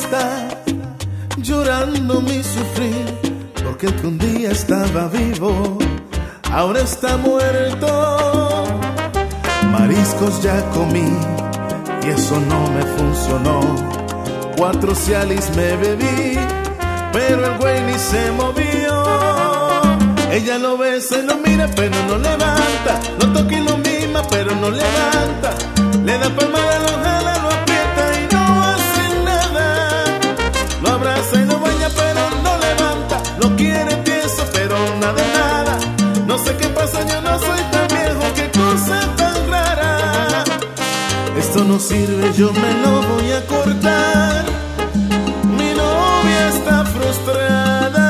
Está, 0.04 0.48
llorando 1.38 2.22
mi 2.22 2.44
sufrir, 2.44 3.06
porque 3.64 3.88
el 3.88 3.96
que 3.96 4.08
un 4.08 4.18
día 4.18 4.52
estaba 4.52 5.08
vivo, 5.08 5.78
ahora 6.52 6.82
está 6.82 7.18
muerto. 7.18 7.88
Mariscos 9.72 10.42
ya 10.44 10.58
comí 10.72 11.12
y 12.04 12.08
eso 12.10 12.40
no 12.52 12.60
me 12.76 12.84
funcionó. 12.98 13.60
cuatro 14.58 14.94
cialis 14.94 15.50
me 15.56 15.76
bebí, 15.78 16.38
pero 17.12 17.46
el 17.46 17.58
güey 17.58 17.82
ni 17.84 17.98
se 17.98 18.32
movió. 18.32 19.04
Ella 20.32 20.58
lo 20.58 20.78
besa 20.78 21.20
y 21.20 21.26
lo 21.26 21.36
mira, 21.38 21.68
pero 21.76 21.96
no 22.08 22.18
levanta. 22.18 22.94
Lo 23.20 23.32
toca 23.34 23.54
y 23.56 23.64
lo 23.64 23.78
mima, 23.78 24.22
pero 24.30 24.56
no 24.56 24.70
levanta. 24.70 25.50
Le 26.04 26.18
da 26.18 26.30
palmada, 26.36 26.80
lo 26.88 26.93
no 41.74 41.80
sirve, 41.80 42.32
yo 42.38 42.54
me 42.54 42.74
lo 42.84 43.02
voy 43.02 43.32
a 43.32 43.44
cortar. 43.48 44.46
Mi 45.58 45.74
novia 45.74 46.50
está 46.50 46.86
frustrada. 46.86 48.06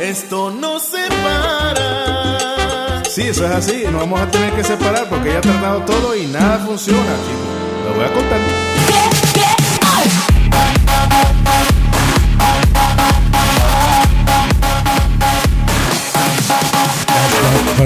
Esto 0.00 0.50
no 0.50 0.78
se 0.80 1.06
para. 1.24 3.04
Sí, 3.04 3.22
eso 3.28 3.44
es 3.44 3.52
así. 3.52 3.82
Nos 3.84 4.00
vamos 4.00 4.18
a 4.22 4.30
tener 4.30 4.54
que 4.54 4.64
separar 4.64 5.06
porque 5.10 5.28
ella 5.28 5.40
ha 5.40 5.42
tratado 5.42 5.82
todo 5.82 6.16
y 6.16 6.26
nada 6.26 6.58
funciona, 6.60 7.00
chicos. 7.00 7.52
Lo 7.86 7.94
voy 7.94 8.04
a 8.06 8.12
contar. 8.14 8.40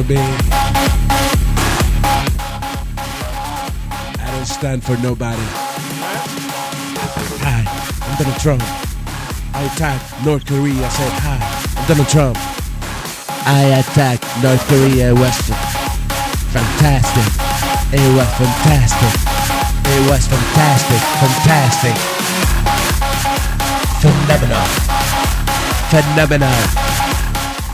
for 0.03 0.66
stand 4.67 4.83
for 4.83 4.99
nobody. 4.99 5.47
Hi, 7.47 7.63
I'm 8.03 8.19
Donald 8.19 8.41
Trump. 8.43 8.63
I 9.55 9.63
attack 9.71 10.03
North 10.27 10.43
Korea. 10.43 10.83
I 10.83 10.91
said, 10.91 11.13
Hi, 11.23 11.39
I'm 11.39 11.87
Donald 11.87 12.11
Trump. 12.11 12.35
I 13.47 13.79
attack 13.79 14.19
North 14.43 14.67
Korea. 14.67 15.15
It 15.15 15.19
was 15.23 15.39
fantastic. 16.51 17.31
It 17.95 18.11
was 18.19 18.27
fantastic. 18.43 19.15
It 19.87 20.03
was 20.11 20.27
fantastic. 20.27 20.99
Fantastic. 21.23 21.95
Phenomenal. 24.03 24.67
Phenomenal. 25.95 26.59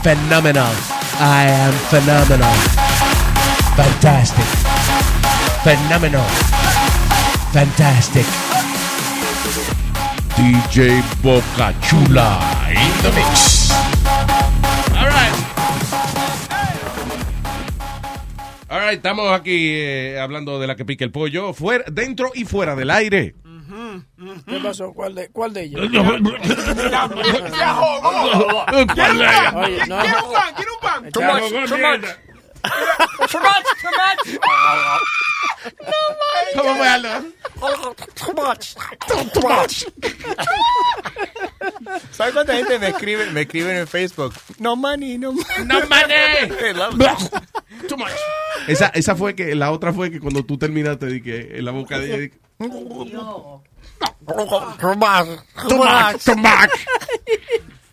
Phenomenal. 0.05 0.73
I 1.25 1.49
am 1.57 1.73
phenomenal. 1.89 2.53
Fantastic. 3.81 4.45
Phenomenal. 5.65 6.52
Fantastic. 7.53 8.25
DJ 10.37 11.03
Boca 11.23 11.75
Chula 11.83 12.41
in 12.71 12.93
the 13.03 13.13
mix. 13.13 13.71
All 14.97 15.07
right. 15.07 15.35
All 18.71 18.81
right, 18.81 18.97
estamos 18.97 19.31
aquí 19.39 19.69
eh, 19.69 20.19
hablando 20.19 20.59
de 20.61 20.67
la 20.67 20.77
que 20.77 20.87
pica 20.87 21.05
el 21.05 21.11
pollo, 21.11 21.53
fuera, 21.53 21.85
dentro 21.93 22.31
y 22.35 22.47
fuera 22.47 22.75
del 22.75 22.91
aire. 22.91 23.35
¿Qué 24.49 24.59
pasó? 24.63 24.95
¿Cuál 24.95 25.15
de, 25.15 25.29
cuál 25.29 25.53
de 25.53 25.65
ellos? 25.65 25.83
Oye, 25.83 26.03
no. 26.03 26.19
¿Quiere 30.01 30.17
un 30.23 30.33
pan? 30.33 30.55
¿Quiere 30.57 30.71
un 30.71 30.81
pan? 30.81 31.11
Too 31.13 31.21
much, 31.21 31.51
too 31.69 31.77
much. 31.77 32.01
Too 33.29 33.41
much, 33.41 33.67
too 33.83 33.91
much. 33.91 34.41
¿Cómo 36.57 36.75
fue, 36.77 36.89
Aldo? 36.89 37.09
Too 38.15 38.33
much. 38.35 38.75
Too 39.33 39.41
much. 39.41 39.85
¿Sabes 42.11 42.35
cuánta 42.35 42.55
gente 42.55 42.79
me 42.79 42.89
escribe, 42.89 43.31
me 43.31 43.43
escribe 43.43 43.79
en 43.79 43.87
Facebook? 43.87 44.35
No 44.59 44.75
money, 44.75 45.19
no 45.19 45.33
money. 45.33 45.65
No 45.67 45.81
money. 45.87 46.49
They 46.61 46.73
love 46.73 47.01
it. 47.01 47.89
Too 47.89 47.97
much. 47.97 48.11
Esa, 48.67 48.89
esa 48.89 49.15
fue 49.15 49.35
que, 49.35 49.55
la 49.55 49.71
otra 49.71 49.93
fue 49.93 50.11
que 50.11 50.21
cuando 50.21 50.45
tú 50.45 50.59
terminaste, 50.59 51.07
di 51.07 51.23
que 51.23 51.59
en 51.59 51.65
la 51.65 51.71
boca 51.71 51.99
de 51.99 52.07
ella. 52.07 52.19
di 52.19 52.31
que, 52.31 52.39
Too 52.59 52.69
much. 54.97 55.39
Too 55.69 55.79
much, 55.79 56.25
too 56.25 56.37
much. 56.37 56.71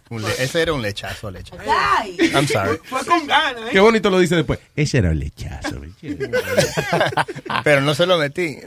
Un 0.10 0.24
le- 0.24 0.44
ese 0.44 0.62
era 0.62 0.74
un 0.74 0.82
lechazo, 0.82 1.30
lechazo. 1.30 1.62
Ay. 1.68 2.18
I'm 2.34 2.48
sorry. 2.48 2.80
Fue 2.84 3.06
con 3.06 3.28
ganas, 3.28 3.62
¿eh? 3.68 3.70
Qué 3.72 3.80
bonito 3.80 4.10
lo 4.10 4.20
dice 4.20 4.36
después. 4.36 4.60
Ese 4.76 4.98
era 4.98 5.12
un 5.12 5.20
lechazo. 5.20 5.82
Pero 7.64 7.82
no 7.82 7.94
se 7.94 8.06
lo 8.06 8.18
metí. 8.18 8.58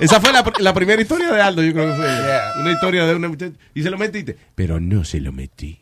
Esa 0.00 0.20
fue 0.20 0.32
la, 0.32 0.44
la 0.58 0.74
primera 0.74 1.00
historia 1.00 1.30
de 1.32 1.40
Aldo, 1.40 1.62
yo 1.62 1.72
creo 1.72 1.90
que 1.90 1.96
fue. 1.96 2.04
Yeah. 2.06 2.52
Una 2.60 2.72
historia 2.72 3.06
de 3.06 3.14
una 3.14 3.28
muchacha. 3.28 3.52
Y 3.74 3.82
se 3.82 3.90
lo 3.90 3.98
metiste. 3.98 4.36
Pero 4.54 4.80
no 4.80 5.04
se 5.04 5.20
lo 5.20 5.32
metí. 5.32 5.78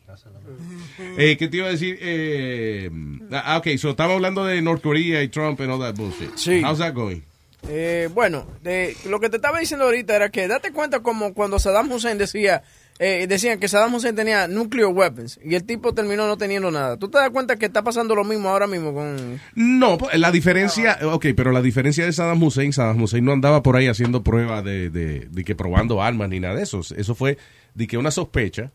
Eh, 1.17 1.37
¿Qué 1.37 1.47
te 1.47 1.57
iba 1.57 1.67
a 1.67 1.71
decir? 1.71 1.97
Eh, 2.01 2.89
ah, 3.31 3.57
ok, 3.57 3.77
so 3.77 3.91
estamos 3.91 4.15
hablando 4.15 4.45
de 4.45 4.61
North 4.61 4.81
Korea 4.81 5.23
y 5.23 5.29
Trump 5.29 5.59
and 5.61 5.71
all 5.71 5.79
that 5.79 5.95
bullshit. 5.95 6.35
Sí. 6.35 6.61
How's 6.63 6.79
that 6.79 6.93
going? 6.93 7.21
Eh, 7.67 8.09
bueno, 8.13 8.47
de, 8.61 8.95
lo 9.05 9.19
que 9.19 9.29
te 9.29 9.37
estaba 9.37 9.59
diciendo 9.59 9.85
ahorita 9.85 10.15
era 10.15 10.29
que 10.29 10.47
date 10.47 10.71
cuenta 10.71 11.01
como 11.01 11.33
cuando 11.33 11.59
Saddam 11.59 11.91
Hussein 11.91 12.17
decía, 12.17 12.63
eh, 12.99 13.25
decían 13.27 13.59
que 13.59 13.67
Saddam 13.69 13.95
Hussein 13.95 14.13
tenía 14.15 14.47
nuclear 14.47 14.89
weapons 14.89 15.39
y 15.43 15.55
el 15.55 15.63
tipo 15.63 15.93
terminó 15.93 16.27
no 16.27 16.37
teniendo 16.37 16.69
nada. 16.69 16.97
¿Tú 16.97 17.07
te 17.09 17.17
das 17.17 17.29
cuenta 17.29 17.55
que 17.55 17.65
está 17.67 17.81
pasando 17.83 18.13
lo 18.13 18.23
mismo 18.25 18.49
ahora 18.49 18.67
mismo 18.67 18.93
con... 18.93 19.39
No, 19.55 19.97
pues, 19.97 20.19
la 20.19 20.31
diferencia, 20.31 20.99
ok, 21.03 21.27
pero 21.35 21.51
la 21.53 21.61
diferencia 21.61 22.05
de 22.05 22.11
Saddam 22.11 22.43
Hussein, 22.43 22.73
Saddam 22.73 23.01
Hussein 23.01 23.23
no 23.23 23.31
andaba 23.31 23.63
por 23.63 23.77
ahí 23.77 23.87
haciendo 23.87 24.21
pruebas 24.21 24.63
de, 24.65 24.89
de, 24.89 25.27
de 25.31 25.43
que 25.45 25.55
probando 25.55 26.01
armas 26.03 26.27
ni 26.29 26.39
nada 26.41 26.55
de 26.55 26.63
eso. 26.63 26.81
Eso 26.95 27.15
fue 27.15 27.37
de 27.73 27.87
que 27.87 27.97
una 27.97 28.11
sospecha. 28.11 28.71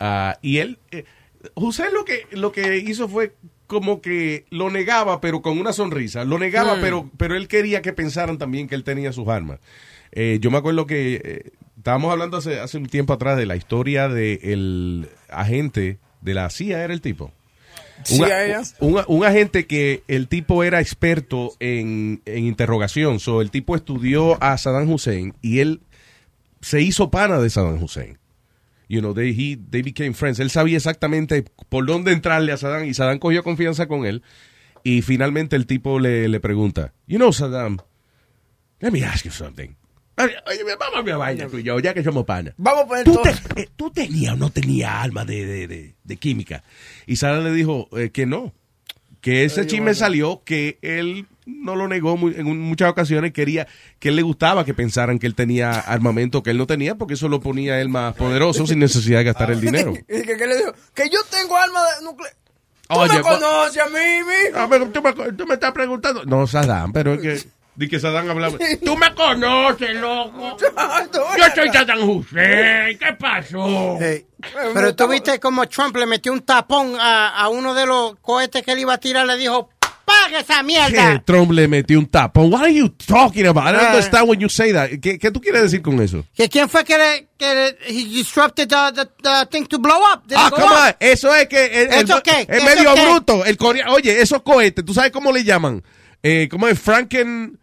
ah, 0.00 0.38
y 0.42 0.58
él, 0.58 0.78
eh, 0.90 1.04
Hussein 1.54 1.92
lo 1.92 2.04
que, 2.04 2.26
lo 2.32 2.50
que 2.50 2.78
hizo 2.78 3.08
fue 3.08 3.34
como 3.66 4.00
que 4.00 4.44
lo 4.50 4.70
negaba, 4.70 5.20
pero 5.20 5.42
con 5.42 5.58
una 5.58 5.72
sonrisa. 5.72 6.24
Lo 6.24 6.38
negaba, 6.38 6.76
Mm. 6.76 6.80
pero, 6.80 7.10
pero 7.16 7.36
él 7.36 7.48
quería 7.48 7.82
que 7.82 7.92
pensaran 7.92 8.38
también 8.38 8.68
que 8.68 8.74
él 8.74 8.84
tenía 8.84 9.12
sus 9.12 9.28
armas. 9.28 9.58
Eh, 10.12 10.38
yo 10.40 10.50
me 10.50 10.58
acuerdo 10.58 10.86
que 10.86 11.20
eh, 11.24 11.50
estábamos 11.84 12.10
hablando 12.10 12.38
hace, 12.38 12.60
hace 12.60 12.78
un 12.78 12.86
tiempo 12.86 13.12
atrás 13.12 13.36
de 13.36 13.44
la 13.44 13.56
historia 13.56 14.08
del 14.08 15.06
agente 15.28 15.98
de 16.22 16.32
la 16.32 16.48
CIA, 16.48 16.82
era 16.82 16.94
el 16.94 17.02
tipo. 17.02 17.30
Sí, 18.04 18.20
Un- 18.80 18.96
un, 18.96 19.04
un 19.06 19.24
agente 19.26 19.66
que 19.66 20.02
el 20.08 20.26
tipo 20.28 20.64
era 20.64 20.80
experto 20.80 21.52
en, 21.60 22.22
en 22.24 22.46
interrogación. 22.46 23.20
So, 23.20 23.42
el 23.42 23.50
tipo 23.50 23.76
estudió 23.76 24.42
a 24.42 24.56
Saddam 24.56 24.90
Hussein 24.90 25.34
y 25.42 25.58
él 25.60 25.82
se 26.62 26.80
hizo 26.80 27.10
pana 27.10 27.38
de 27.38 27.50
Saddam 27.50 27.82
Hussein. 27.82 28.18
You 28.88 29.00
know, 29.00 29.12
they, 29.12 29.32
he, 29.32 29.58
they 29.70 29.82
became 29.82 30.14
friends. 30.14 30.40
Él 30.40 30.48
sabía 30.48 30.78
exactamente 30.78 31.44
por 31.68 31.84
dónde 31.84 32.12
entrarle 32.12 32.52
a 32.52 32.56
Saddam 32.56 32.84
y 32.86 32.94
Saddam 32.94 33.18
cogió 33.18 33.42
confianza 33.44 33.86
con 33.88 34.06
él. 34.06 34.22
Y 34.82 35.02
finalmente 35.02 35.54
el 35.54 35.66
tipo 35.66 36.00
le, 36.00 36.28
le 36.28 36.40
pregunta, 36.40 36.94
You 37.06 37.18
know, 37.18 37.30
Saddam, 37.32 37.76
let 38.80 38.90
me 38.90 39.04
ask 39.04 39.24
you 39.26 39.30
something. 39.30 39.74
Vamos 40.16 40.96
a 40.98 41.02
mi 41.02 41.12
vaina 41.12 41.48
tú 41.48 41.58
y 41.58 41.62
yo, 41.62 41.78
ya 41.80 41.92
que 41.94 42.02
somos 42.04 42.24
panas. 42.24 42.54
Vamos 42.56 42.84
a 42.84 42.86
poner 42.86 43.04
¿Tú, 43.04 43.20
te- 43.22 43.60
eh, 43.62 43.68
¿Tú 43.76 43.90
tenías 43.90 44.34
o 44.34 44.36
no 44.36 44.50
tenías 44.50 44.92
alma 44.92 45.24
de, 45.24 45.44
de, 45.44 45.66
de- 45.66 45.94
de 46.02 46.16
química? 46.16 46.62
Y 47.06 47.16
Sara 47.16 47.40
le 47.40 47.50
dijo 47.52 47.88
eh, 47.96 48.10
que 48.10 48.26
no. 48.26 48.52
Que 49.20 49.44
ese 49.44 49.62
Ay, 49.62 49.66
chisme 49.66 49.84
bueno. 49.86 49.94
salió, 49.98 50.42
que 50.44 50.78
él 50.82 51.26
no 51.46 51.76
lo 51.76 51.88
negó 51.88 52.16
muy- 52.16 52.34
en 52.36 52.58
muchas 52.60 52.90
ocasiones, 52.90 53.32
quería 53.32 53.66
que 53.98 54.10
él 54.10 54.16
le 54.16 54.22
gustaba 54.22 54.64
que 54.66 54.74
pensaran 54.74 55.18
que 55.18 55.26
él 55.26 55.34
tenía 55.34 55.70
armamento 55.80 56.42
que 56.42 56.50
él 56.50 56.58
no 56.58 56.66
tenía, 56.66 56.94
porque 56.96 57.14
eso 57.14 57.28
lo 57.28 57.40
ponía 57.40 57.80
él 57.80 57.88
más 57.88 58.14
poderoso 58.14 58.66
sin 58.66 58.78
necesidad 58.78 59.18
de 59.18 59.24
gastar 59.24 59.50
el 59.50 59.60
dinero. 59.62 59.94
¿Y 60.08 60.22
que, 60.22 60.36
qué 60.36 60.46
le 60.46 60.56
dijo? 60.58 60.72
Que 60.94 61.08
yo 61.08 61.20
tengo 61.30 61.56
arma 61.56 61.80
de 61.98 62.04
nuclear. 62.04 62.34
¿Tú 62.86 62.94
Oye, 62.96 63.14
me 63.14 63.20
pues- 63.22 63.38
conoces 63.38 63.82
a 63.82 63.86
mí, 63.86 63.94
mi? 63.94 64.54
Ah, 64.54 64.66
pero 64.68 64.88
tú 64.90 65.00
me, 65.02 65.12
tú 65.32 65.46
me 65.46 65.54
estás 65.54 65.72
preguntando. 65.72 66.22
No, 66.26 66.46
Saddam, 66.46 66.92
pero 66.92 67.14
es 67.14 67.20
que. 67.42 67.48
Di 67.76 67.88
que 67.88 67.98
Saddam 67.98 68.30
hablaba. 68.30 68.56
Tú 68.84 68.96
me 68.96 69.12
conoces, 69.14 69.94
loco. 69.96 70.56
Yo 71.38 71.44
soy 71.54 71.68
Saddam 71.72 72.08
Hussein. 72.08 72.98
¿Qué 72.98 73.12
pasó? 73.18 73.98
Pero 74.74 74.94
tú 74.94 75.08
viste 75.08 75.40
como 75.40 75.66
Trump 75.68 75.96
le 75.96 76.06
metió 76.06 76.32
un 76.32 76.42
tapón 76.42 76.94
a, 77.00 77.30
a 77.36 77.48
uno 77.48 77.74
de 77.74 77.86
los 77.86 78.14
cohetes 78.20 78.62
que 78.62 78.72
él 78.72 78.78
iba 78.80 78.94
a 78.94 78.98
tirar, 78.98 79.26
le 79.26 79.36
dijo, 79.36 79.70
¡paga 80.04 80.38
esa 80.40 80.58
Que 80.58 80.62
mierda! 80.64 81.22
Trump 81.26 81.50
le 81.50 81.66
metió 81.66 81.98
un 81.98 82.06
tapón. 82.06 82.52
What 82.52 82.62
are 82.62 82.72
you 82.74 82.90
talking 82.90 83.46
about? 83.46 83.64
I 83.66 83.72
don't 83.72 83.82
Ah. 83.82 83.88
understand 83.90 84.28
when 84.28 84.38
you 84.38 84.48
say 84.48 84.72
that. 84.72 84.90
¿Qué, 85.02 85.18
qué 85.18 85.30
tú 85.32 85.40
quieres 85.40 85.62
decir 85.62 85.82
con 85.82 86.00
eso? 86.00 86.24
¿Que 86.36 86.48
quién 86.48 86.68
fue 86.68 86.84
que 86.84 86.96
le, 86.96 87.28
que 87.36 87.54
le 87.54 87.76
he 87.88 88.04
disrupted 88.04 88.68
the, 88.68 88.92
the, 89.02 89.10
the 89.22 89.46
thing 89.50 89.66
to 89.66 89.78
blow 89.80 89.98
up? 90.12 90.24
Did 90.28 90.36
Ah, 90.38 90.50
come 90.50 90.64
up? 90.64 90.72
on. 90.72 90.94
Eso 91.00 91.34
es 91.34 91.48
que. 91.48 91.64
El, 91.82 91.92
el- 91.92 92.04
¿Eso 92.04 92.22
qué? 92.22 92.42
Es 92.48 92.62
¿Eso 92.62 92.64
medio 92.66 92.94
qué? 92.94 93.04
bruto. 93.06 93.44
El 93.44 93.56
corea- 93.56 93.90
Oye, 93.90 94.20
esos 94.20 94.42
cohetes, 94.42 94.84
¿tú 94.84 94.94
sabes 94.94 95.10
cómo 95.10 95.32
le 95.32 95.42
llaman? 95.42 95.82
Eh, 96.22 96.48
¿Cómo 96.50 96.68
es? 96.68 96.78
Franken. 96.78 97.58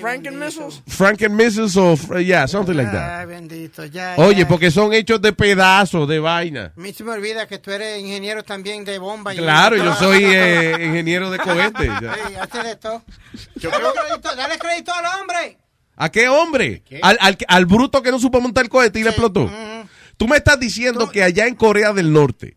Franken 0.00 0.38
missiles. 0.38 0.82
Franken 0.88 1.36
missiles 1.36 1.76
o. 1.76 1.94
Yeah, 2.18 2.46
something 2.48 2.74
like 2.74 2.90
that. 2.90 3.20
Ay, 3.20 3.26
bendito, 3.26 3.84
ya. 3.86 4.14
Oye, 4.18 4.40
ya. 4.40 4.48
porque 4.48 4.70
son 4.70 4.92
hechos 4.92 5.22
de 5.22 5.32
pedazos, 5.32 6.08
de 6.08 6.18
vaina. 6.18 6.72
A 6.76 6.80
mí 6.80 6.92
se 6.92 7.04
me 7.04 7.12
olvida 7.12 7.46
que 7.46 7.58
tú 7.58 7.70
eres 7.70 8.00
ingeniero 8.00 8.42
también 8.42 8.84
de 8.84 8.98
bomba. 8.98 9.32
y- 9.34 9.36
Claro, 9.38 9.76
yo 9.76 9.94
soy 9.94 10.24
eh, 10.24 10.76
ingeniero 10.86 11.30
de 11.30 11.38
cohetes. 11.38 11.90
Sí, 12.28 12.34
hace 12.34 12.62
de 12.62 12.76
todo. 12.76 13.02
Dale 13.54 13.76
crédito, 13.94 14.36
dale 14.36 14.58
crédito 14.58 14.92
al 14.92 15.20
hombre. 15.20 15.58
¿A 15.96 16.10
qué 16.10 16.28
hombre? 16.28 16.82
Al, 17.02 17.16
al, 17.20 17.38
al 17.46 17.66
bruto 17.66 18.02
que 18.02 18.10
no 18.10 18.18
supo 18.18 18.40
montar 18.40 18.64
el 18.64 18.70
cohete 18.70 18.98
y 18.98 19.02
le 19.04 19.10
explotó. 19.10 19.50
Tú 20.16 20.26
me 20.26 20.36
estás 20.38 20.58
diciendo 20.58 21.10
que 21.10 21.22
allá 21.22 21.46
en 21.46 21.54
Corea 21.54 21.92
del 21.92 22.12
Norte, 22.12 22.56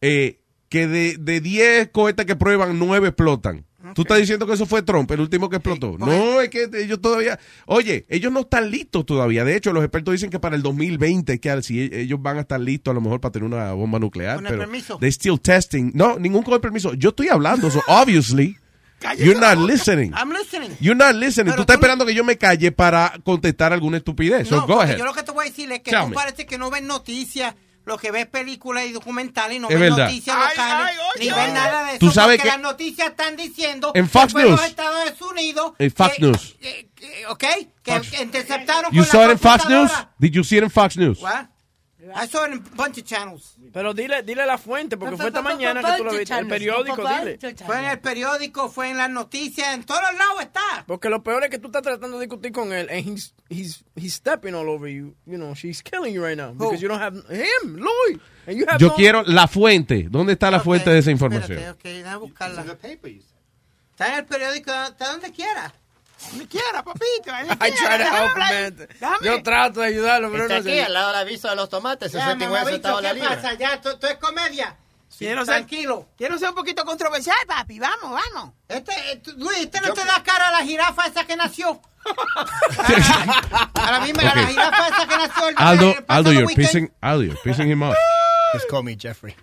eh, 0.00 0.40
que 0.68 0.86
de, 0.88 1.16
de 1.18 1.40
10 1.40 1.90
cohetes 1.90 2.26
que 2.26 2.34
prueban, 2.36 2.78
9 2.78 3.08
explotan. 3.08 3.64
Tú 3.94 4.02
estás 4.02 4.18
diciendo 4.18 4.46
que 4.46 4.54
eso 4.54 4.66
fue 4.66 4.82
Trump, 4.82 5.10
el 5.10 5.20
último 5.20 5.48
que 5.48 5.56
explotó. 5.56 5.96
no, 5.98 6.40
es 6.40 6.48
que 6.50 6.68
ellos 6.74 7.00
todavía. 7.00 7.38
Oye, 7.66 8.04
ellos 8.08 8.32
no 8.32 8.40
están 8.40 8.70
listos 8.70 9.06
todavía. 9.06 9.44
De 9.44 9.56
hecho, 9.56 9.72
los 9.72 9.82
expertos 9.84 10.12
dicen 10.12 10.30
que 10.30 10.38
para 10.38 10.56
el 10.56 10.62
2020, 10.62 11.38
que 11.40 11.62
si 11.62 11.80
ellos 11.92 12.20
van 12.20 12.38
a 12.38 12.40
estar 12.40 12.60
listos 12.60 12.92
a 12.92 12.94
lo 12.94 13.00
mejor 13.00 13.20
para 13.20 13.32
tener 13.32 13.46
una 13.46 13.72
bomba 13.72 13.98
nuclear. 13.98 14.36
Con 14.36 14.46
el 14.46 14.52
pero 14.52 14.62
permiso. 14.64 14.98
They 14.98 15.10
still 15.10 15.40
testing. 15.40 15.92
No, 15.94 16.18
ningún 16.18 16.42
con 16.42 16.54
el 16.54 16.60
permiso. 16.60 16.94
Yo 16.94 17.10
estoy 17.10 17.28
hablando, 17.28 17.70
so 17.70 17.82
obviously. 17.86 18.56
You're 19.18 19.38
not 19.38 19.58
listening. 19.58 20.12
I'm 20.14 20.30
listening. 20.30 20.70
You're 20.80 20.96
not 20.96 21.14
listening. 21.14 21.52
Pero 21.52 21.56
tú 21.56 21.62
estás 21.62 21.76
tú 21.76 21.80
esperando 21.80 22.06
que 22.06 22.14
yo 22.14 22.24
me 22.24 22.38
calle 22.38 22.72
para 22.72 23.12
contestar 23.22 23.72
alguna 23.72 23.98
estupidez. 23.98 24.48
So 24.48 24.56
No, 24.56 24.66
go 24.66 24.80
ahead. 24.80 24.96
yo 24.96 25.04
lo 25.04 25.12
que 25.12 25.22
te 25.22 25.30
voy 25.30 25.46
a 25.46 25.50
decir 25.50 25.70
es 25.72 25.80
que 25.80 25.90
tú 25.90 26.12
parece 26.12 26.46
que 26.46 26.56
no 26.56 26.70
ves 26.70 26.82
noticias, 26.82 27.54
lo 27.86 27.98
que 27.98 28.10
ves 28.10 28.26
películas 28.26 28.86
y 28.86 28.92
documentales 28.92 29.56
y 29.56 29.60
no 29.60 29.68
Es 29.68 29.78
ves 29.78 29.90
verdad. 29.90 30.06
noticias 30.06 30.36
Ay, 30.38 30.48
locales, 30.56 30.88
ay, 30.90 30.96
oye, 31.16 31.24
ni 31.24 31.30
ves 31.36 31.52
nada 31.52 31.84
de 31.84 31.90
eso. 31.90 31.98
Tú 31.98 32.10
sabes 32.10 32.36
porque 32.36 32.42
que- 32.50 32.56
las 32.56 32.60
noticias 32.62 33.08
están 33.10 33.36
diciendo 33.36 33.92
En 33.94 34.04
que 34.04 34.10
Fox 34.10 34.32
fue 34.32 34.42
los 34.42 34.50
News. 34.52 34.62
Estados 34.64 35.20
Unidos 35.22 35.72
En 35.78 35.90
Fox 35.90 36.14
que- 36.16 36.22
News. 36.22 36.56
que- 36.60 36.88
que- 36.94 37.26
¿ok? 37.26 37.44
Que, 37.82 38.00
que 38.00 38.22
interceptaron 38.22 38.90
You 38.92 39.02
con 39.02 39.10
saw 39.10 39.20
la 39.20 39.26
it 39.26 39.32
in 39.32 39.38
Fox 39.38 39.68
News? 39.68 39.90
Did 40.18 40.32
you 40.32 40.44
see 40.44 40.56
it 40.56 40.64
in 40.64 40.70
Fox 40.70 40.96
News? 40.96 41.20
What? 41.20 41.46
I 42.14 42.26
saw 42.26 42.44
it 42.44 42.52
in 42.52 42.58
a 42.58 42.76
bunch 42.76 42.98
of 42.98 43.04
channels. 43.04 43.56
Pero 43.72 43.94
dile, 43.94 44.22
dile 44.22 44.44
la 44.46 44.58
fuente, 44.58 44.96
porque 44.96 45.16
fue 45.16 45.28
esta 45.28 45.42
mañana 45.42 45.82
que 45.82 45.96
tú 45.98 46.04
lo 46.04 46.12
viste. 46.12 46.36
El 46.36 46.48
periódico, 46.48 47.02
dile. 47.08 47.38
Fue 47.64 47.78
en 47.78 47.84
el 47.86 48.00
periódico, 48.00 48.68
fue 48.68 48.90
en 48.90 48.98
las 48.98 49.10
noticias, 49.10 49.74
en 49.74 49.84
todos 49.84 50.02
lados 50.02 50.40
está. 50.40 50.84
Porque 50.86 51.08
lo 51.08 51.22
peor 51.22 51.44
es 51.44 51.50
que 51.50 51.58
tú 51.58 51.68
estás 51.68 51.82
tratando 51.82 52.18
de 52.18 52.26
discutir 52.26 52.52
con 52.52 52.72
él 52.72 52.88
and 52.90 53.06
he's, 53.06 53.34
he's, 53.48 53.84
he's 53.94 54.14
stepping 54.14 54.54
all 54.54 54.68
over 54.68 54.88
you. 54.88 55.14
You 55.26 55.38
know, 55.38 55.54
she's 55.54 55.82
killing 55.82 56.12
you 56.14 56.22
right 56.24 56.36
now. 56.36 56.52
Because 56.52 56.80
you 56.80 56.88
don't 56.88 57.00
have 57.00 57.14
him, 57.30 57.76
Louis. 57.76 58.20
And 58.46 58.56
you 58.56 58.66
have 58.68 58.78
Yo 58.78 58.88
no- 58.88 58.94
quiero 58.94 59.22
la 59.22 59.46
fuente. 59.46 60.06
¿Dónde 60.10 60.32
está 60.34 60.50
la 60.50 60.60
fuente 60.60 60.90
de 60.90 60.98
esa 60.98 61.10
información? 61.10 61.58
Espérate, 61.58 61.70
ok, 61.70 61.82
déjame 61.84 62.16
buscarla. 62.18 62.64
Está 63.94 64.08
en 64.08 64.14
el 64.14 64.24
periódico, 64.26 64.72
está 64.72 65.12
donde 65.12 65.30
quiera. 65.30 65.72
Donde 66.30 66.48
quiera, 66.48 66.82
papito. 66.82 67.30
I 67.30 67.70
try 67.72 67.98
to 67.98 68.04
help 68.04 68.36
him. 68.38 68.86
Yo 69.22 69.42
trato 69.42 69.80
de 69.80 69.86
ayudarlo, 69.88 70.30
pero 70.30 70.44
Está 70.44 70.54
no 70.54 70.60
aquí, 70.60 70.70
sé. 70.70 70.82
al 70.84 70.92
lado 70.92 71.06
de 71.08 71.12
la 71.14 71.24
visa 71.24 71.50
de 71.50 71.56
los 71.56 71.68
tomates, 71.68 72.12
Ya, 72.12 72.20
69 72.26 72.70
centavos 72.72 73.02
la 73.02 73.08
¿qué 73.10 73.14
libra. 73.14 73.34
pasa? 73.36 73.54
Ya, 73.54 73.74
esto 73.74 73.90
esto 73.92 74.06
es 74.08 74.16
comedia. 74.16 74.76
Quiero 75.16 75.44
ser, 75.44 75.54
Tranquilo. 75.54 76.08
quiero 76.16 76.36
ser 76.38 76.48
un 76.48 76.56
poquito 76.56 76.84
controversial, 76.84 77.36
papi. 77.46 77.78
Vamos, 77.78 78.10
vamos. 78.34 78.52
Este, 78.66 78.92
tú- 79.22 79.32
Luis, 79.36 79.58
este 79.58 79.80
no 79.80 79.92
te 79.94 80.04
da 80.04 80.20
cara 80.24 80.48
a 80.48 80.50
la 80.50 80.62
jirafa 80.64 81.06
esa 81.06 81.24
que 81.24 81.36
nació. 81.36 81.80
a 83.74 83.90
la 83.92 84.00
misma, 84.00 84.22
a 84.22 84.34
la 84.34 84.46
jirafa 84.46 84.88
esa 84.88 85.06
que 85.08 85.16
nació 85.16 85.48
el, 85.48 85.54
Aldo, 85.56 85.90
el 85.92 86.04
Aldo, 86.08 86.32
you're 86.32 86.46
weekend. 86.46 86.66
pissing, 86.66 86.92
Aldo, 87.00 87.22
you're 87.24 87.40
pissing 87.44 87.70
him 87.70 87.82
off. 87.82 87.96
Just 88.54 88.68
call 88.68 88.82
me 88.84 88.96
Jeffrey. 88.96 89.34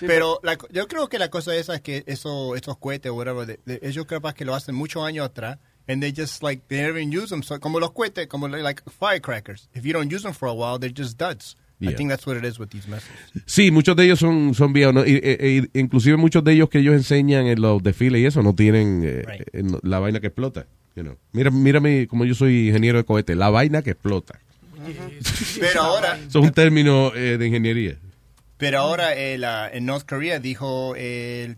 pero 0.00 0.38
la 0.42 0.56
yo 0.70 0.86
creo 0.88 1.08
que 1.08 1.18
la 1.18 1.30
cosa 1.30 1.54
esa 1.54 1.74
es 1.74 1.80
que 1.80 2.04
eso, 2.06 2.54
esos 2.56 2.76
cohetes 2.78 3.10
o 3.10 3.14
whatever, 3.14 3.46
de- 3.46 3.60
de- 3.64 3.80
ellos 3.82 4.04
capaz 4.06 4.34
que 4.34 4.44
lo 4.44 4.54
hacen 4.54 4.74
muchos 4.74 5.04
años 5.04 5.26
atrás. 5.26 5.58
And 5.88 6.02
they 6.02 6.12
just 6.12 6.42
like, 6.42 6.68
they 6.68 6.76
never 6.80 6.96
even 6.98 7.10
use 7.12 7.28
them. 7.30 7.42
So, 7.42 7.58
como 7.58 7.80
los 7.80 7.90
cohetes, 7.90 8.28
como 8.28 8.46
like 8.48 8.82
firecrackers. 8.88 9.68
If 9.74 9.84
you 9.84 9.92
don't 9.92 10.10
use 10.12 10.22
them 10.22 10.32
for 10.32 10.46
a 10.48 10.54
while, 10.54 10.78
they're 10.78 10.94
just 10.94 11.18
duds. 11.18 11.56
I 11.84 11.94
think 11.94 12.10
that's 12.10 12.24
what 12.24 12.36
it 12.36 12.44
is 12.44 12.60
with 12.60 12.70
these 12.70 12.86
missiles. 12.86 13.18
Sí, 13.44 13.72
muchos 13.72 13.96
de 13.96 14.04
ellos 14.04 14.20
son, 14.20 14.54
son 14.54 14.72
viejos. 14.72 15.04
e- 15.04 15.20
e- 15.74 15.80
inclusive 15.80 16.16
muchos 16.16 16.44
de 16.44 16.52
ellos 16.52 16.68
que 16.68 16.78
ellos 16.78 16.94
enseñan 16.94 17.46
en 17.46 17.60
los 17.60 17.82
desfiles 17.82 18.20
y 18.20 18.26
eso 18.26 18.40
no 18.42 18.54
tienen 18.54 19.02
eh, 19.04 19.44
en 19.52 19.76
la 19.82 19.98
vaina 19.98 20.20
que 20.20 20.28
explota. 20.28 20.66
You 20.94 21.02
know. 21.02 21.16
Mira, 21.32 21.50
mírame 21.50 22.06
como 22.06 22.24
yo 22.24 22.34
soy 22.36 22.68
ingeniero 22.68 22.98
de 22.98 23.04
cohete. 23.04 23.34
La 23.34 23.50
vaina 23.50 23.82
que 23.82 23.90
explota. 23.90 24.38
Pero 25.58 25.82
ahora, 25.82 26.18
es 26.28 26.34
un 26.34 26.52
término 26.52 27.12
eh, 27.16 27.36
de 27.38 27.46
ingeniería. 27.46 27.96
pero 28.58 28.78
ahora 28.78 29.08
ah, 29.08 29.70
en 29.72 29.84
North 29.86 30.06
Korea 30.08 30.38
dijo 30.38 30.94
el, 30.96 31.56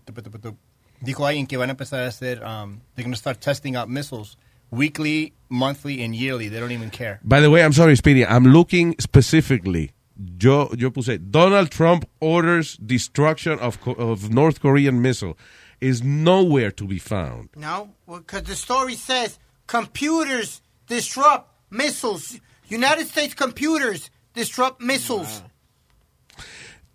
dijo 1.05 1.27
alguien 1.27 1.47
que 1.47 1.57
van 1.57 1.71
a 1.71 1.73
empezar 1.73 2.03
a 2.03 2.09
hacer, 2.09 2.43
um, 2.45 2.81
they're 2.95 3.05
going 3.05 3.13
to 3.13 3.19
start 3.19 3.41
testing 3.41 3.77
out 3.77 3.89
missiles 3.89 4.37
weekly, 4.71 5.33
monthly, 5.49 6.03
and 6.03 6.15
yearly. 6.15 6.49
They 6.49 6.61
don't 6.61 6.73
even 6.73 6.91
care. 6.91 7.21
By 7.23 7.41
the 7.41 7.51
way, 7.51 7.63
I'm 7.63 7.73
sorry, 7.73 7.97
Speedy. 7.97 8.27
I'm 8.27 8.45
looking 8.45 8.97
specifically. 8.99 9.93
Yo, 10.17 10.71
yo 10.77 10.91
puse 10.91 11.19
Donald 11.31 11.71
Trump 11.71 12.09
orders 12.21 12.77
destruction 12.77 13.59
of, 13.59 13.79
of 13.99 14.31
North 14.33 14.61
Korean 14.61 15.03
missile 15.03 15.37
is 15.81 16.03
nowhere 16.03 16.71
to 16.71 16.87
be 16.87 16.99
found. 16.99 17.49
No, 17.57 17.91
because 18.07 18.45
the 18.45 18.55
story 18.55 18.95
says 18.95 19.39
computers 19.67 20.63
disrupt 20.87 21.51
missiles. 21.71 22.39
United 22.69 23.09
States 23.09 23.35
computers 23.35 24.11
disrupt 24.35 24.81
missiles. 24.81 25.43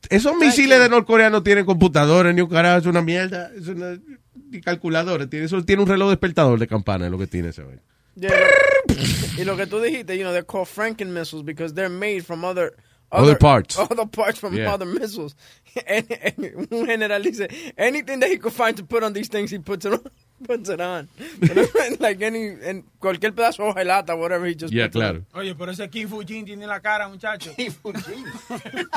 Esos 0.09 0.35
misiles 0.37 0.79
de 0.79 0.89
Norcorea 0.89 1.29
no 1.29 1.43
tienen 1.43 1.65
computadores 1.65 2.33
ni 2.33 2.41
un 2.41 2.49
carajo, 2.49 2.79
es 2.79 2.85
una 2.87 3.01
mierda, 3.01 3.51
es 3.55 3.67
una 3.67 3.99
ni 4.49 4.61
calculadora, 4.61 5.27
tiene 5.29 5.45
eso 5.45 5.63
tiene 5.63 5.83
un 5.83 5.87
reloj 5.87 6.09
despertador 6.09 6.57
de 6.59 6.67
campana, 6.67 7.05
es 7.05 7.11
lo 7.11 7.17
que 7.19 7.27
tiene 7.27 7.49
ese 7.49 7.61
vaina. 7.63 7.81
Yeah, 8.15 8.33
y 9.37 9.43
lo 9.45 9.55
que 9.55 9.65
tú 9.67 9.79
dijiste, 9.79 10.17
you 10.17 10.23
know, 10.23 10.31
they're 10.33 10.43
called 10.45 10.67
Franken 10.67 11.13
missiles 11.13 11.43
because 11.45 11.73
they're 11.73 11.89
made 11.95 12.21
from 12.23 12.43
other 12.43 12.73
Other 13.11 13.37
parts. 13.37 13.77
Other 13.91 14.05
parts 14.07 14.37
from 14.39 14.53
Yeah. 14.53 14.71
other 14.73 14.85
missiles. 14.85 15.35
Un 16.71 16.85
general 16.85 17.21
dice, 17.23 17.47
anything 17.77 18.19
that 18.19 18.29
he 18.29 18.37
could 18.37 18.53
find 18.53 18.75
to 18.77 18.83
put 18.83 19.03
on 19.03 19.13
these 19.13 19.29
things, 19.29 19.49
he 19.51 19.57
puts 19.59 19.85
it 19.85 19.93
on. 19.93 20.01
Puts 20.45 20.69
it 20.69 20.79
on. 20.79 21.07
like 21.99 22.25
any, 22.25 22.53
en 22.63 22.83
cualquier 22.99 23.33
pedazo 23.33 23.63
de 23.63 23.69
hoja 23.69 23.79
de 23.79 23.85
lata, 23.85 24.15
whatever, 24.15 24.47
he 24.47 24.55
just 24.59 24.71
Yeah, 24.73 24.85
puts 24.85 24.95
it 24.95 25.01
on. 25.01 25.01
claro. 25.01 25.25
Oye, 25.33 25.53
pero 25.55 25.71
ese 25.71 25.89
Kim 25.89 26.07
Fujin 26.09 26.45
tiene 26.45 26.65
la 26.65 26.79
cara, 26.79 27.07
muchacho. 27.07 27.51
Kim 27.55 27.71
Fujin. 27.71 28.25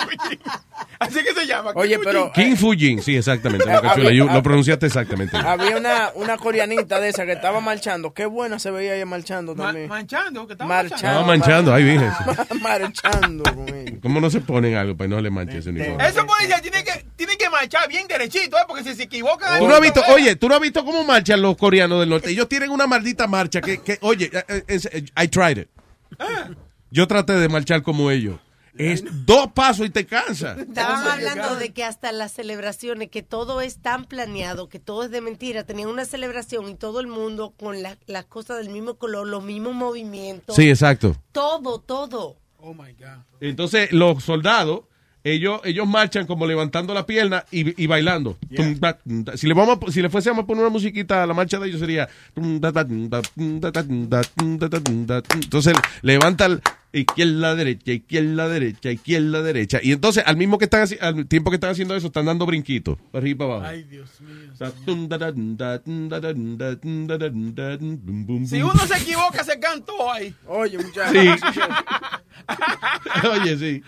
Así 0.98 1.18
que 1.24 1.34
se 1.34 1.46
llama. 1.46 1.72
Oye, 1.74 1.96
Kim 1.96 2.04
pero- 2.04 2.32
King 2.32 2.56
Fujin, 2.56 3.02
sí, 3.02 3.16
exactamente. 3.16 3.64
lo, 4.14 4.28
que 4.32 4.42
pronunciaste 4.42 4.86
exactamente. 4.86 5.36
Había 5.36 5.76
una, 5.76 6.10
una 6.14 6.36
coreanita 6.36 7.00
de 7.00 7.08
esa 7.08 7.26
que 7.26 7.32
estaba 7.32 7.60
marchando. 7.60 8.14
Qué 8.14 8.26
buena 8.26 8.58
se 8.58 8.70
veía 8.70 8.94
ella 8.94 9.06
marchando 9.06 9.54
Ma- 9.54 9.66
también. 9.66 9.88
manchando, 9.88 10.46
que 10.46 10.52
estaba 10.54 10.68
Marchando. 10.68 10.96
Estaba 10.96 11.26
manchando, 11.26 11.74
ahí 11.74 11.84
virgen. 11.84 12.10
marchando. 12.62 13.42
¿Cómo 14.00 14.20
no 14.20 14.30
se 14.30 14.40
ponen 14.40 14.74
algo 14.76 14.96
para 14.96 15.08
no 15.08 15.20
le 15.20 15.30
manche 15.30 15.58
ese 15.58 15.70
uniforme? 15.70 16.06
Eso 16.06 16.26
policía 16.26 16.60
tiene 16.60 16.82
que, 16.84 17.04
tiene 17.16 17.36
que 17.36 17.50
marchar 17.50 17.88
bien 17.88 18.06
derechito, 18.08 18.56
¿eh? 18.56 18.62
Porque 18.66 18.84
si 18.84 18.94
se 18.94 19.02
equivocan... 19.04 19.58
Tú 19.58 19.66
no 19.68 19.74
has 19.74 19.80
visto, 19.80 20.02
oye, 20.08 20.36
tú 20.36 20.48
no 20.48 20.54
has 20.54 20.60
visto 20.60 20.84
cómo 20.84 21.04
marchan 21.32 21.42
los 21.42 21.56
coreanos 21.56 22.00
del 22.00 22.08
norte. 22.10 22.30
Ellos 22.30 22.48
tienen 22.48 22.70
una 22.70 22.86
maldita 22.86 23.26
marcha 23.26 23.60
que, 23.60 23.82
que 23.82 23.98
oye, 24.02 24.30
eh, 24.32 24.64
eh, 24.68 24.80
eh, 24.92 25.04
I 25.24 25.28
tried 25.28 25.58
it. 25.58 25.68
Yo 26.90 27.06
traté 27.06 27.34
de 27.34 27.48
marchar 27.48 27.82
como 27.82 28.10
ellos. 28.10 28.38
Es 28.76 29.04
dos 29.26 29.48
pasos 29.52 29.86
y 29.86 29.90
te 29.90 30.06
cansa. 30.06 30.56
Estaban 30.58 31.06
hablando 31.06 31.56
de 31.56 31.74
que 31.74 31.84
hasta 31.84 32.10
las 32.10 32.32
celebraciones, 32.32 33.10
que 33.10 33.22
todo 33.22 33.60
es 33.60 33.78
tan 33.82 34.06
planeado, 34.06 34.68
que 34.70 34.78
todo 34.78 35.04
es 35.04 35.10
de 35.10 35.20
mentira. 35.20 35.64
Tenían 35.64 35.88
una 35.90 36.06
celebración 36.06 36.68
y 36.70 36.74
todo 36.74 37.00
el 37.00 37.06
mundo 37.06 37.52
con 37.58 37.82
la- 37.82 37.98
las 38.06 38.24
cosas 38.24 38.56
del 38.58 38.70
mismo 38.70 38.94
color, 38.94 39.26
los 39.28 39.44
mismos 39.44 39.74
movimientos. 39.74 40.56
Sí, 40.56 40.70
exacto. 40.70 41.14
Todo, 41.32 41.80
todo. 41.80 42.36
Oh 42.58 42.72
my 42.72 42.92
God. 42.94 43.24
Entonces, 43.40 43.92
los 43.92 44.24
soldados, 44.24 44.82
ellos, 45.24 45.60
ellos 45.64 45.86
marchan 45.86 46.26
como 46.26 46.46
levantando 46.46 46.92
la 46.94 47.06
pierna 47.06 47.44
y, 47.50 47.80
y 47.82 47.86
bailando. 47.86 48.36
Si 49.36 49.46
le 49.46 49.54
vamos 49.54 49.78
a- 49.86 49.90
si 49.92 50.02
le 50.02 50.10
fuésemos 50.10 50.42
a 50.44 50.46
poner 50.46 50.62
una 50.64 50.70
musiquita 50.72 51.22
a 51.22 51.26
la 51.26 51.34
marcha 51.34 51.58
de 51.58 51.68
ellos 51.68 51.80
sería 51.80 52.08
entonces 55.40 55.74
levantan 56.02 56.60
izquierda 56.94 57.54
derecha 57.54 57.92
izquierda 57.92 58.48
derecha 58.48 58.90
izquierda 58.90 59.40
derecha 59.42 59.78
y 59.82 59.92
entonces 59.92 60.24
al 60.26 60.36
mismo 60.36 60.58
que 60.58 60.64
están 60.66 60.86
al 61.00 61.26
tiempo 61.26 61.50
que 61.50 61.54
están 61.56 61.70
haciendo 61.70 61.96
eso 61.96 62.08
están 62.08 62.26
dando 62.26 62.44
brinquitos 62.44 62.98
para 63.10 63.22
arriba 63.22 63.32
y 63.32 63.38
para 63.38 63.50
abajo 63.54 63.66
Ay, 63.70 63.82
Dios 63.84 64.20
mío. 64.20 64.50
Si 68.46 68.62
uno 68.62 68.86
se 68.86 68.98
equivoca, 68.98 69.42
se 69.42 69.58
cantó 69.58 70.12
ahí. 70.12 70.34
Oye, 70.46 70.76
muchacho. 70.78 71.12
Sí. 71.12 71.28
Oye, 73.32 73.56
sí. 73.56 73.82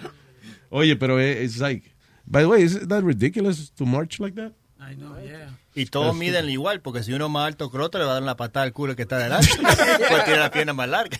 Oye, 0.76 0.96
pero 0.96 1.20
es 1.20 1.40
it's 1.40 1.60
like, 1.60 1.88
by 2.26 2.42
the 2.42 2.48
way, 2.48 2.60
is 2.64 2.88
that 2.88 3.04
ridiculous 3.04 3.70
to 3.74 3.86
march 3.86 4.18
like 4.18 4.34
that? 4.34 4.50
I 4.80 4.96
know, 4.96 5.16
yeah. 5.24 5.56
Y 5.72 5.86
todos 5.86 6.16
miden 6.16 6.50
igual, 6.50 6.80
porque 6.80 7.04
si 7.04 7.12
uno 7.12 7.26
es 7.26 7.30
más 7.30 7.46
alto 7.46 7.70
que 7.70 7.78
otro, 7.78 8.00
le 8.00 8.06
va 8.06 8.10
a 8.10 8.14
dar 8.14 8.22
una 8.24 8.36
patada 8.36 8.64
al 8.64 8.72
culo 8.72 8.96
que 8.96 9.02
está 9.02 9.18
delante. 9.18 9.48
Pues 10.08 10.24
tiene 10.24 10.40
la 10.40 10.50
pierna 10.50 10.72
más 10.72 10.88
larga. 10.88 11.16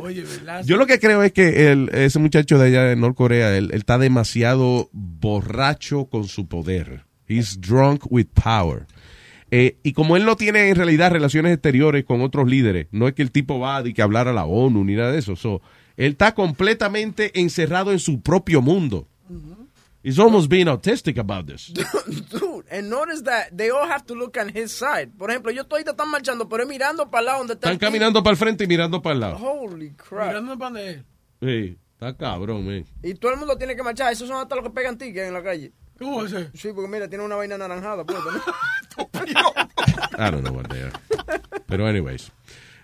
Oye, 0.00 0.22
¿verdad? 0.22 0.64
Yo 0.64 0.76
lo 0.76 0.86
que 0.86 1.00
creo 1.00 1.24
es 1.24 1.32
que 1.32 1.72
el, 1.72 1.88
ese 1.92 2.20
muchacho 2.20 2.56
de 2.56 2.68
allá 2.68 2.84
de 2.84 2.94
Norcorea, 2.94 3.56
él, 3.56 3.70
él 3.72 3.78
está 3.78 3.98
demasiado 3.98 4.88
borracho 4.92 6.06
con 6.06 6.28
su 6.28 6.46
poder. 6.46 7.04
He's 7.26 7.60
drunk 7.60 8.04
with 8.10 8.26
power. 8.32 8.86
Eh, 9.50 9.78
y 9.82 9.92
como 9.92 10.16
él 10.16 10.24
no 10.24 10.36
tiene 10.36 10.68
en 10.68 10.76
realidad 10.76 11.10
relaciones 11.10 11.52
exteriores 11.52 12.04
con 12.04 12.20
otros 12.20 12.48
líderes, 12.48 12.86
no 12.92 13.08
es 13.08 13.14
que 13.14 13.22
el 13.22 13.32
tipo 13.32 13.58
va 13.58 13.82
de 13.82 13.92
que 13.92 14.02
hablar 14.02 14.28
a 14.28 14.32
la 14.32 14.44
ONU 14.44 14.84
ni 14.84 14.94
nada 14.94 15.10
de 15.10 15.18
eso. 15.18 15.34
So, 15.34 15.62
él 15.98 16.12
está 16.12 16.32
completamente 16.32 17.32
encerrado 17.40 17.90
en 17.90 17.98
su 17.98 18.20
propio 18.20 18.62
mundo. 18.62 19.08
He's 20.00 20.18
almost 20.18 20.48
being 20.48 20.68
autistic 20.68 21.18
about 21.18 21.46
this. 21.46 21.72
Dude, 22.30 22.64
and 22.70 22.88
notice 22.88 23.22
that 23.24 23.50
they 23.54 23.70
all 23.70 23.86
have 23.86 24.06
to 24.06 24.14
look 24.14 24.38
on 24.38 24.48
his 24.48 24.70
side. 24.70 25.10
Por 25.18 25.28
ejemplo, 25.28 25.50
yo 25.50 25.62
estoy 25.62 25.82
están 25.82 26.08
marchando, 26.08 26.48
pero 26.48 26.62
es 26.62 26.68
mirando 26.68 27.10
para 27.10 27.20
el 27.20 27.26
lado 27.26 27.38
donde 27.38 27.54
está 27.54 27.72
Están 27.72 27.78
caminando 27.78 28.22
para 28.22 28.30
el 28.30 28.36
frente 28.38 28.62
y 28.62 28.68
mirando 28.68 29.02
para 29.02 29.14
el 29.14 29.20
lado. 29.20 29.36
Holy 29.38 29.90
crap. 29.94 30.28
Mirando 30.28 30.56
para 30.56 30.70
donde 30.70 30.90
él. 30.90 31.04
Sí, 31.42 31.78
está 31.94 32.16
cabrón, 32.16 32.64
man. 32.64 32.84
Y 33.02 33.14
todo 33.14 33.32
el 33.32 33.38
mundo 33.38 33.58
tiene 33.58 33.74
que 33.74 33.82
marchar. 33.82 34.12
Esos 34.12 34.28
son 34.28 34.40
hasta 34.40 34.54
los 34.54 34.64
que 34.64 34.70
pegan 34.70 34.96
tickets 34.96 35.26
en 35.26 35.34
la 35.34 35.42
calle. 35.42 35.72
¿Cómo 35.98 36.24
es 36.24 36.32
eso? 36.32 36.48
Sí, 36.54 36.68
porque 36.72 36.88
mira, 36.88 37.08
tiene 37.08 37.24
una 37.24 37.34
vaina 37.34 37.56
anaranjada. 37.56 38.04
I 40.16 40.30
don't 40.30 40.42
know 40.42 40.54
what 40.54 40.68
they 40.68 40.80
are. 40.80 40.92
Pero 41.66 41.88
anyways. 41.88 42.30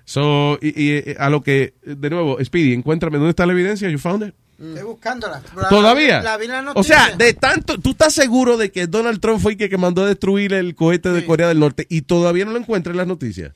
So, 0.05 0.59
y, 0.61 0.69
y, 0.69 0.91
eh, 0.97 1.17
a 1.19 1.31
lo 1.31 1.43
que, 1.43 1.75
de 1.83 2.11
nuevo, 2.11 2.39
Speedy, 2.45 2.75
encuéntrame, 2.75 3.17
¿dónde 3.19 3.31
está 3.31 3.47
la 3.47 3.53
evidencia? 3.53 3.89
You 3.89 3.99
found 3.99 4.27
it? 4.29 4.35
Estoy 4.61 4.83
buscándola. 4.85 5.43
La- 5.57 5.69
¿Todavía? 5.69 6.23
La, 6.23 6.39
la 6.39 6.73
o 6.75 6.83
sea, 6.85 7.17
de 7.17 7.33
tanto, 7.35 7.79
¿tú 7.81 7.91
estás 7.91 8.13
seguro 8.15 8.57
de 8.57 8.71
que 8.71 8.87
Donald 8.87 9.19
Trump 9.21 9.41
fue 9.41 9.53
el 9.53 9.59
que, 9.59 9.69
que 9.69 9.79
mandó 9.79 10.03
a 10.05 10.07
destruir 10.07 10.53
el 10.53 10.75
cohete 10.75 11.11
de 11.11 11.25
Corea 11.25 11.49
del 11.49 11.59
Norte 11.59 11.87
y 11.89 12.03
todavía 12.03 12.45
no 12.45 12.53
lo 12.53 12.59
encuentra 12.59 12.93
en 12.93 12.99
las 12.99 13.07
noticias? 13.07 13.53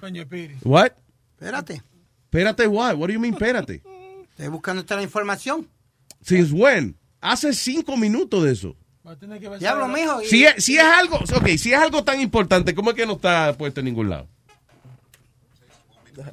Coño, 0.00 0.26
Piri. 0.28 0.56
What? 0.64 0.90
Espérate. 1.38 1.82
Espérate, 2.24 2.66
what? 2.66 2.94
What 2.96 3.08
do 3.08 3.14
you 3.14 3.20
mean, 3.20 3.34
espérate? 3.34 3.82
Estoy 4.30 4.48
buscando 4.48 4.80
esta 4.80 4.96
la 4.96 5.02
información. 5.02 5.66
Since 6.22 6.52
when? 6.52 6.96
Hace 7.20 7.52
cinco 7.54 7.96
minutos 7.96 8.44
de 8.44 8.52
eso. 8.52 8.76
Diablo, 9.58 9.88
mijo. 9.88 10.22
y- 10.22 10.26
Si 10.26 10.44
es, 10.44 10.62
si 10.62 10.76
es 10.76 10.84
algo, 10.84 11.16
ok, 11.16 11.46
si 11.56 11.72
es 11.72 11.78
algo 11.78 12.04
tan 12.04 12.20
importante, 12.20 12.74
¿cómo 12.74 12.90
es 12.90 12.96
que 12.96 13.06
no 13.06 13.14
está 13.14 13.54
puesto 13.56 13.80
en 13.80 13.86
ningún 13.86 14.10
lado? 14.10 14.28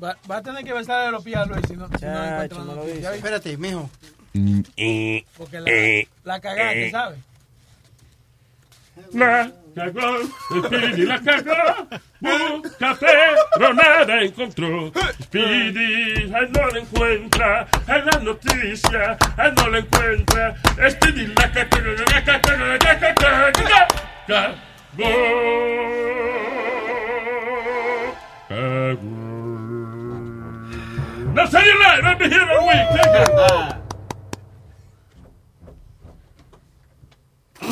Va, 0.02 0.18
va 0.30 0.38
a 0.38 0.41
tener 0.41 0.64
que 0.64 0.74
besar 0.74 1.07
a 1.07 1.12
los 1.12 1.24
pies 1.24 1.38
a 1.38 1.45
Luis 1.45 1.62
si 1.68 1.76
no, 1.76 1.88
si 1.99 2.06
no 2.06 2.24
encuentra 2.26 2.64
la. 2.64 2.76
¿Ya 2.76 3.12
viste? 3.12 3.16
Espérate, 3.16 3.57
mijo. 3.57 3.90
Porque 5.38 5.60
la, 5.62 5.72
la 6.24 6.40
cagada, 6.41 6.74
¿qué 6.74 6.91
sabe? 6.91 7.18
La 9.14 9.52
cagó, 9.76 10.24
Speedy 10.66 11.06
la 11.06 11.22
cagó, 11.22 11.88
busca 12.22 12.98
pero 12.99 13.74
nada 13.74 14.22
encontró. 14.22 14.91
Speedy, 15.22 16.24
él 16.24 16.52
no 16.53 16.68
la 16.70 16.80
encuentra, 16.80 17.68
en 17.88 18.06
la 18.06 18.20
noticia, 18.20 19.18
él 19.38 19.53
no 19.56 19.70
la 19.70 19.80
encuentra. 19.80 20.56
Speedy 20.90 21.28
la 21.28 21.52
cagó, 21.52 21.78
la 21.82 22.24
cagó, 22.24 22.56
la 22.57 22.80
cagó, 22.99 23.30
la 23.30 23.52
cagó. 24.28 24.56
Cagó. 28.48 29.25
No 31.36 31.45
say 31.48 31.66
you 31.66 31.78
live, 31.78 32.06
I'll 32.06 32.18
be 32.18 32.30
here 32.30 32.48
all 32.48 32.66
week. 32.66 32.88
Take 32.95 33.12
it. 33.20 33.30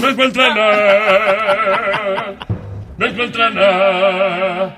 No 0.02 0.08
encuentra 0.10 0.54
nada. 0.54 2.36
No 2.98 3.06
encuentra 3.06 3.50
nada. 3.52 4.78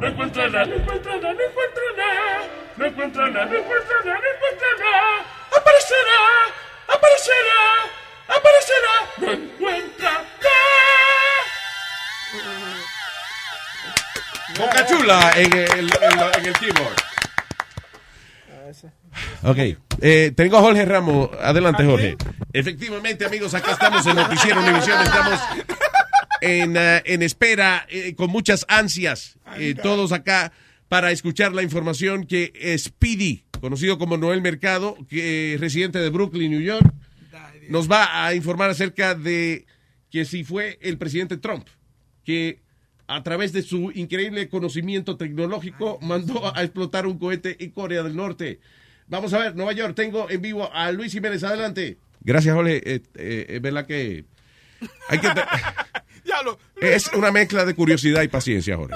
No 0.00 0.06
encuentra 0.06 0.48
nada, 0.48 0.64
no 0.64 0.74
encuentra 0.74 1.16
nada, 1.16 1.34
no 1.34 1.44
encuentra 1.44 1.84
nada. 1.98 2.48
No 2.78 2.86
encuentra 2.86 3.28
nada, 3.28 3.44
no 3.44 3.56
encuentra 3.58 3.96
nada, 4.06 4.20
no 4.20 4.28
encuentra 4.32 4.68
nada. 4.80 5.12
Aparecerá, 5.58 6.20
aparecerá, 6.88 7.60
aparecerá. 8.26 8.94
No 9.18 9.30
encuentra 9.32 10.12
Boca 14.56 14.86
chula 14.86 15.32
en 15.36 15.52
el, 15.52 15.90
en 16.38 16.46
el 16.46 16.54
keyboard. 16.54 17.09
Ok, 19.42 19.58
eh, 20.00 20.32
tengo 20.34 20.58
a 20.58 20.60
Jorge 20.60 20.84
Ramos. 20.84 21.30
Adelante, 21.40 21.84
Jorge. 21.84 22.16
Efectivamente, 22.52 23.24
amigos, 23.24 23.54
acá 23.54 23.72
estamos 23.72 24.06
en 24.06 24.16
Noticiero 24.16 24.60
Univisión. 24.60 25.00
Estamos 25.02 25.40
en, 26.40 26.76
eh, 26.76 27.02
en 27.04 27.22
espera, 27.22 27.86
eh, 27.88 28.14
con 28.14 28.30
muchas 28.30 28.64
ansias, 28.68 29.38
eh, 29.58 29.74
todos 29.74 30.12
acá, 30.12 30.52
para 30.88 31.12
escuchar 31.12 31.52
la 31.52 31.62
información 31.62 32.26
que 32.26 32.76
Speedy, 32.78 33.44
conocido 33.60 33.98
como 33.98 34.16
Noel 34.16 34.42
Mercado, 34.42 34.96
que 35.08 35.54
es 35.54 35.60
residente 35.60 35.98
de 35.98 36.08
Brooklyn, 36.10 36.50
New 36.50 36.60
York, 36.60 36.92
nos 37.68 37.90
va 37.90 38.26
a 38.26 38.34
informar 38.34 38.70
acerca 38.70 39.14
de 39.14 39.66
que 40.10 40.24
si 40.24 40.42
fue 40.42 40.78
el 40.82 40.98
presidente 40.98 41.36
Trump, 41.36 41.68
que 42.24 42.60
a 43.06 43.22
través 43.22 43.52
de 43.52 43.62
su 43.62 43.92
increíble 43.92 44.48
conocimiento 44.48 45.16
tecnológico 45.16 45.98
mandó 46.00 46.54
a 46.56 46.62
explotar 46.62 47.06
un 47.06 47.18
cohete 47.18 47.62
en 47.62 47.70
Corea 47.70 48.02
del 48.02 48.16
Norte. 48.16 48.60
Vamos 49.10 49.34
a 49.34 49.38
ver, 49.38 49.56
Nueva 49.56 49.72
York, 49.72 49.94
tengo 49.94 50.30
en 50.30 50.40
vivo 50.40 50.70
a 50.72 50.90
Luis 50.92 51.12
Jiménez, 51.12 51.42
adelante. 51.44 51.98
Gracias, 52.20 52.54
Jorge. 52.54 52.76
Eh, 52.84 53.02
eh, 53.16 53.46
es 53.48 53.60
verdad 53.60 53.84
que 53.86 54.24
hay 55.08 55.18
que 55.18 55.28
te- 55.28 55.44
es 56.94 57.08
una 57.12 57.30
mezcla 57.30 57.64
de 57.64 57.74
curiosidad 57.74 58.22
y 58.22 58.28
paciencia, 58.28 58.76
Jorge. 58.76 58.94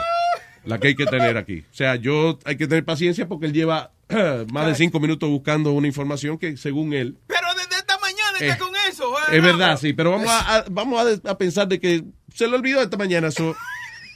La 0.64 0.78
que 0.78 0.88
hay 0.88 0.94
que 0.94 1.04
tener 1.06 1.36
aquí. 1.36 1.64
O 1.70 1.74
sea, 1.74 1.96
yo 1.96 2.38
hay 2.44 2.56
que 2.56 2.66
tener 2.66 2.84
paciencia 2.84 3.28
porque 3.28 3.46
él 3.46 3.52
lleva 3.52 3.92
más 4.52 4.66
de 4.66 4.74
cinco 4.74 5.00
minutos 5.00 5.28
buscando 5.28 5.72
una 5.72 5.86
información 5.86 6.38
que, 6.38 6.56
según 6.56 6.92
él, 6.94 7.18
Pero 7.26 7.46
desde 7.54 7.76
esta 7.76 7.98
mañana 7.98 8.38
Eh, 8.40 8.48
está 8.48 8.58
con 8.58 8.72
eso. 8.88 9.12
¿eh? 9.18 9.36
es 9.36 9.42
verdad, 9.42 9.76
sí. 9.78 9.92
Pero 9.92 10.12
vamos 10.12 10.28
a, 10.30 10.56
a- 10.58 10.64
vamos 10.70 11.20
a, 11.24 11.30
a 11.30 11.36
pensar 11.38 11.68
de 11.68 11.80
que 11.80 12.04
se 12.32 12.46
lo 12.46 12.56
olvidó 12.56 12.80
esta 12.80 12.96
mañana. 12.96 13.30
so, 13.30 13.54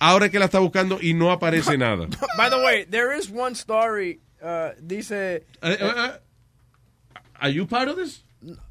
ahora 0.00 0.26
es 0.26 0.32
que 0.32 0.38
la 0.38 0.44
está 0.46 0.58
buscando 0.60 0.98
y 1.02 1.12
no 1.12 1.32
aparece 1.32 1.76
nada. 1.78 2.06
By 2.36 2.50
the 2.50 2.62
way, 2.64 2.86
there 2.86 3.18
is 3.18 3.30
one 3.34 3.52
story. 3.54 4.20
Uh, 4.43 4.70
dice. 4.86 5.43
Eh, 5.62 6.10
Are 7.40 7.48
you 7.51 7.66
part 7.66 7.89
of 7.89 7.97
this? 7.97 8.23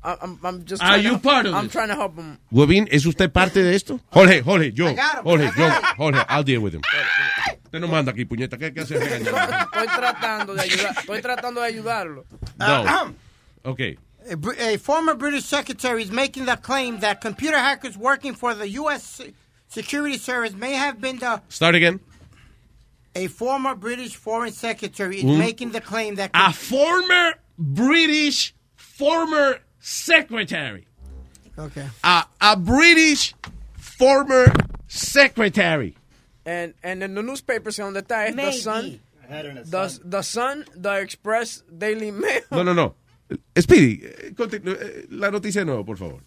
I- 0.04 0.18
I'm, 0.22 0.40
I'm 0.44 0.66
just. 0.66 0.82
Are 0.82 0.98
you 0.98 1.12
to, 1.14 1.20
part 1.20 1.46
of 1.46 1.52
this? 1.52 1.58
I'm 1.60 1.66
this? 1.66 1.74
trying 1.74 1.90
to 1.90 1.96
help 1.96 2.16
him. 2.16 2.38
Webin, 2.52 2.88
¿es 2.92 3.06
usted 3.06 3.32
parte 3.34 3.62
de 3.62 3.76
esto? 3.76 4.00
Jorge, 4.12 4.42
Jorge, 4.42 4.72
yo. 4.74 4.88
I 4.88 4.94
got 4.94 5.18
him, 5.18 5.24
Jorge, 5.24 5.46
I 5.46 5.50
yo. 5.50 5.68
got. 5.70 5.84
Jorge, 5.98 6.26
I'll 6.30 6.44
deal 6.44 6.62
with 6.62 6.74
him. 6.74 6.82
Usted 7.66 7.80
no 7.82 7.88
manda 7.88 8.12
aquí, 8.14 8.26
puñeta. 8.26 8.58
¿Qué, 8.58 8.74
qué 8.74 8.82
hace 8.82 8.98
regañando? 8.98 9.32
Estoy 9.38 9.88
tratando 9.88 10.54
de 10.56 10.62
ayudar. 10.62 10.96
Estoy 10.98 11.22
tratando 11.22 11.62
de 11.62 11.68
ayudarlo. 11.68 12.26
No. 12.58 13.14
Ok. 13.64 13.80
A, 14.30 14.74
a 14.74 14.78
former 14.78 15.16
British 15.16 15.44
secretary 15.46 16.02
is 16.04 16.12
making 16.12 16.46
the 16.46 16.56
claim 16.58 17.00
that 17.00 17.20
computer 17.22 17.58
hackers 17.58 17.98
working 17.98 18.34
for 18.36 18.54
the 18.54 18.70
U.S. 18.80 19.22
Security 19.70 20.18
Service 20.18 20.54
may 20.54 20.74
have 20.74 21.02
been 21.02 21.18
the. 21.20 21.42
Start 21.50 21.76
again. 21.76 22.00
A 23.18 23.28
former 23.28 23.74
British 23.76 24.16
foreign 24.16 24.54
secretary 24.54 25.18
is 25.18 25.24
Un- 25.24 25.40
making 25.40 25.72
the 25.72 25.82
claim 25.82 26.16
that. 26.16 26.30
A 26.36 26.54
former 26.54 27.34
British 27.58 28.54
former 28.76 29.60
secretary. 29.80 30.86
Okay. 31.58 31.88
A, 32.04 32.26
a 32.40 32.56
British 32.56 33.34
former 33.76 34.46
secretary. 34.88 35.96
And 36.46 36.74
and 36.84 37.02
in 37.02 37.16
the 37.16 37.24
newspapers 37.24 37.78
donde 37.78 37.98
está 38.04 38.28
es 38.30 38.36
The 38.36 38.52
Sun, 38.52 39.00
the, 39.28 40.00
the 40.06 40.22
Sun, 40.22 40.66
The 40.76 41.00
Express, 41.02 41.64
Daily 41.76 42.12
Mail. 42.12 42.42
No, 42.52 42.64
no, 42.64 42.74
no. 42.74 42.94
Speedy, 43.58 44.06
eh, 44.06 44.30
continu- 44.34 44.78
eh, 44.80 45.06
la 45.10 45.30
noticia 45.32 45.62
de 45.62 45.66
nuevo, 45.66 45.84
por 45.84 45.98
favor. 45.98 46.22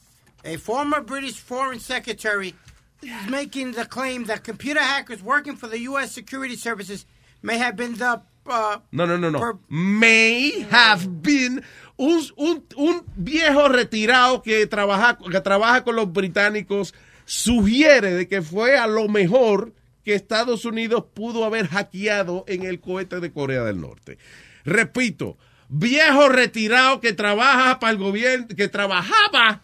A 0.44 0.56
former 0.58 1.00
British 1.02 1.38
foreign 1.38 1.78
secretary 1.80 2.54
is 3.02 3.30
making 3.30 3.72
the 3.72 3.84
claim 3.86 4.24
that 4.26 4.42
computer 4.44 4.80
hackers 4.80 5.22
working 5.22 5.56
for 5.56 5.68
the 5.68 5.78
U.S. 5.90 6.12
security 6.12 6.56
services 6.56 7.06
may 7.42 7.58
have 7.58 7.76
been 7.76 7.96
the. 7.96 8.20
Uh, 8.46 8.78
No, 8.90 9.06
no, 9.06 9.16
no, 9.16 9.30
no. 9.30 9.38
per- 9.38 9.58
May 9.68 10.66
have 10.70 11.22
been 11.22 11.62
un, 11.98 12.22
un, 12.36 12.64
un 12.76 13.02
viejo 13.16 13.68
retirado 13.68 14.42
que 14.42 14.66
trabaja, 14.66 15.18
que 15.30 15.40
trabaja 15.40 15.84
con 15.84 15.94
los 15.96 16.10
británicos 16.12 16.94
sugiere 17.26 18.12
de 18.14 18.26
que 18.28 18.42
fue 18.42 18.76
a 18.76 18.86
lo 18.86 19.08
mejor 19.08 19.72
que 20.04 20.14
Estados 20.14 20.64
Unidos 20.64 21.04
pudo 21.14 21.44
haber 21.44 21.68
hackeado 21.68 22.44
en 22.48 22.64
el 22.64 22.80
cohete 22.80 23.20
de 23.20 23.30
Corea 23.30 23.62
del 23.62 23.80
Norte. 23.80 24.18
Repito, 24.64 25.36
viejo 25.68 26.28
retirado 26.30 27.00
que 27.00 27.12
trabaja 27.12 27.78
para 27.78 27.92
el 27.92 27.98
gobierno, 27.98 28.48
que 28.56 28.68
trabajaba 28.68 29.62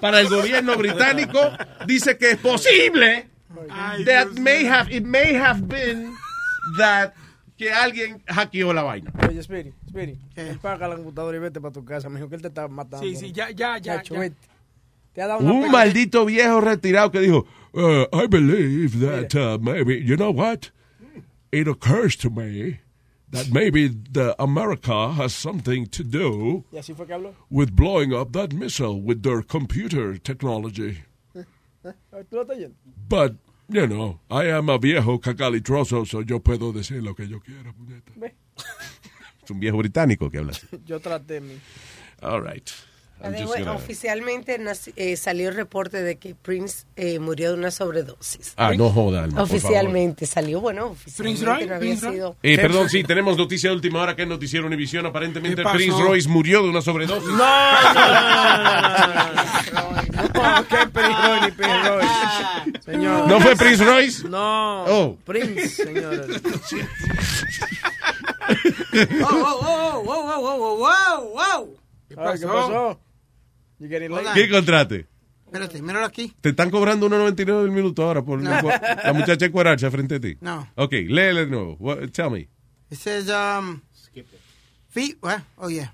para 0.00 0.20
el 0.20 0.28
gobierno 0.28 0.76
británico, 0.76 1.38
dice 1.86 2.16
que 2.18 2.32
es 2.32 2.36
posible 2.38 3.28
that 4.04 4.28
may 4.38 4.66
have, 4.66 4.90
it 4.94 5.04
may 5.04 5.34
have 5.34 5.62
been 5.62 6.12
that 6.78 7.12
que 7.56 7.70
alguien 7.72 8.22
hackeó 8.26 8.72
la 8.72 8.82
vaina. 8.82 9.12
Oye, 9.28 9.42
Speedy, 9.42 9.72
Speedy, 9.88 10.18
paga 10.60 10.88
la 10.88 10.96
computadora 10.96 11.36
y 11.36 11.40
vete 11.40 11.60
para 11.60 11.72
tu 11.72 11.84
casa, 11.84 12.08
mijo, 12.08 12.28
que 12.28 12.34
él 12.36 12.42
te 12.42 12.48
está 12.48 12.66
matando. 12.68 13.06
Sí, 13.06 13.14
sí, 13.16 13.32
ya, 13.32 13.50
ya, 13.50 13.78
ya, 13.78 13.96
Chacho, 13.98 14.14
ya. 14.14 14.20
vete. 14.20 14.36
Te 15.12 15.22
ha 15.22 15.28
dado 15.28 15.40
una 15.40 15.52
Un 15.52 15.60
pela- 15.62 15.72
maldito 15.72 16.24
viejo 16.24 16.60
retirado 16.60 17.12
que 17.12 17.20
dijo, 17.20 17.46
"Uh, 17.72 18.06
I 18.12 18.26
believe 18.28 18.98
that 19.06 19.32
uh, 19.36 19.58
maybe, 19.60 20.02
you 20.04 20.16
know 20.16 20.30
what? 20.32 20.70
It 21.52 21.68
occurs 21.68 22.16
to 22.18 22.30
me 22.30 22.80
that 23.34 23.52
maybe 23.52 23.88
the 23.88 24.34
America 24.38 25.12
has 25.12 25.34
something 25.34 25.86
to 25.86 26.02
do 26.02 26.64
¿Y 26.72 26.78
así 26.78 26.94
fue 26.94 27.06
que 27.06 27.14
habló? 27.14 27.34
with 27.50 27.72
blowing 27.74 28.12
up 28.12 28.32
that 28.32 28.52
missile 28.52 29.00
with 29.00 29.22
their 29.22 29.42
computer 29.42 30.16
technology. 30.18 31.02
¿Tú 31.34 32.36
lo 32.36 32.42
estás 32.42 32.56
yendo? 32.58 32.76
But, 33.08 33.34
you 33.68 33.86
know, 33.86 34.20
I 34.30 34.48
am 34.50 34.70
a 34.70 34.78
viejo 34.78 35.18
cacalitroso, 35.18 36.06
so 36.06 36.22
yo 36.22 36.40
puedo 36.40 36.72
decir 36.72 37.02
lo 37.02 37.14
que 37.14 37.26
yo 37.28 37.40
quiera, 37.40 37.72
puñeta. 37.74 38.12
Es 39.42 39.50
un 39.50 39.60
viejo 39.60 39.76
británico 39.78 40.30
que 40.30 40.38
habla 40.38 40.52
así. 40.52 40.66
Yo 40.86 40.98
traté 41.00 41.40
mi. 41.42 41.54
All 42.22 42.40
right. 42.40 42.70
Bueno, 43.46 43.74
Oficialmente 43.74 44.60
eh, 44.96 45.16
salió 45.16 45.48
el 45.48 45.54
reporte 45.54 46.02
de 46.02 46.16
que 46.16 46.34
Prince 46.34 46.84
eh, 46.96 47.18
murió 47.18 47.52
de 47.52 47.58
una 47.58 47.70
sobredosis. 47.70 48.52
Ah, 48.56 48.72
no 48.76 48.90
joda, 48.90 49.24
Alma, 49.24 49.38
por 49.38 49.48
favor. 49.48 49.62
Oficialmente 49.64 50.26
salió, 50.26 50.60
bueno, 50.60 50.88
oficialmente 50.88 51.44
Roy? 51.44 51.66
no 51.66 51.74
había 51.74 51.78
Prince 51.78 52.04
Roy? 52.06 52.14
sido. 52.14 52.36
Eh, 52.42 52.56
perdón, 52.56 52.90
sí, 52.90 53.02
tenemos 53.02 53.38
noticia 53.38 53.70
de 53.70 53.76
última 53.76 54.02
hora 54.02 54.14
que 54.14 54.22
es 54.22 54.28
noticiero 54.28 54.66
Univisión. 54.66 55.06
Aparentemente. 55.06 55.62
Prince 55.62 55.98
Royce 56.02 56.28
murió 56.28 56.62
de 56.62 56.68
una 56.68 56.82
sobredosis. 56.82 57.28
No, 57.28 57.36
no, 57.36 57.94
no, 57.94 57.94
no, 57.94 59.06
no, 59.08 59.32
no. 59.32 59.94
No, 60.34 60.68
qué 60.68 60.86
Prince 60.92 61.22
Roy 61.22 61.40
ni 61.40 61.50
Prince 61.52 61.88
Roy. 61.88 62.04
Señor. 62.84 63.28
¿No 63.28 63.40
fue 63.40 63.56
Prince 63.56 63.84
Royce? 63.84 64.28
No. 64.28 64.84
Oh. 64.84 65.16
Prince, 65.24 65.68
señores. 65.68 66.42
Oh, 68.94 69.26
oh, 69.26 69.62
oh, 69.62 70.02
oh, 70.06 70.06
oh, 70.06 70.46
oh, 70.46 70.84
oh, 70.84 71.32
wow. 71.34 71.76
¿Qué 72.14 72.22
pasó? 72.22 72.40
¿Qué 72.40 72.46
pasó? 72.46 73.00
Encontraste? 74.36 75.06
Espérate, 75.46 75.82
míralo 75.82 76.06
aquí. 76.06 76.32
Te 76.40 76.48
están 76.48 76.70
cobrando 76.70 77.08
1.99 77.08 77.64
el 77.64 77.70
minuto 77.70 78.02
ahora 78.02 78.24
por 78.24 78.42
la, 78.42 78.60
la 79.04 79.12
muchacha 79.12 79.50
cuaracha 79.52 79.90
frente 79.90 80.16
a 80.16 80.20
ti. 80.20 80.36
No. 80.40 80.68
Ok, 80.74 80.92
léele 80.92 81.44
de 81.44 81.46
nuevo. 81.46 81.76
What- 81.78 82.10
tell 82.10 82.30
me. 82.30 82.48
It 82.90 82.98
says, 82.98 83.28
um... 83.28 83.80
Feet, 84.88 85.18
what? 85.20 85.40
Oh, 85.56 85.68
yeah. 85.68 85.92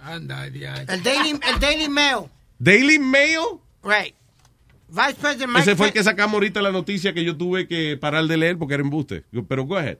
Anda, 0.00 0.48
ya. 0.48 0.74
El 0.88 1.02
Daily, 1.02 1.30
el 1.30 1.60
Daily 1.60 1.88
Mail. 1.88 2.30
Daily 2.58 2.98
Mail. 2.98 3.60
Right. 3.82 4.14
Vice 4.88 5.14
President 5.20 5.50
Mike 5.50 5.62
Ese 5.62 5.76
fue 5.76 5.88
el 5.88 5.92
que 5.92 6.02
sacamos 6.04 6.34
ahorita 6.34 6.62
la 6.62 6.70
noticia 6.70 7.12
que 7.14 7.24
yo 7.24 7.36
tuve 7.36 7.66
que 7.66 7.96
parar 7.96 8.26
de 8.26 8.36
leer 8.36 8.58
porque 8.58 8.74
era 8.74 8.82
embuste. 8.82 9.24
Pero 9.48 9.64
go 9.64 9.76
ahead. 9.76 9.98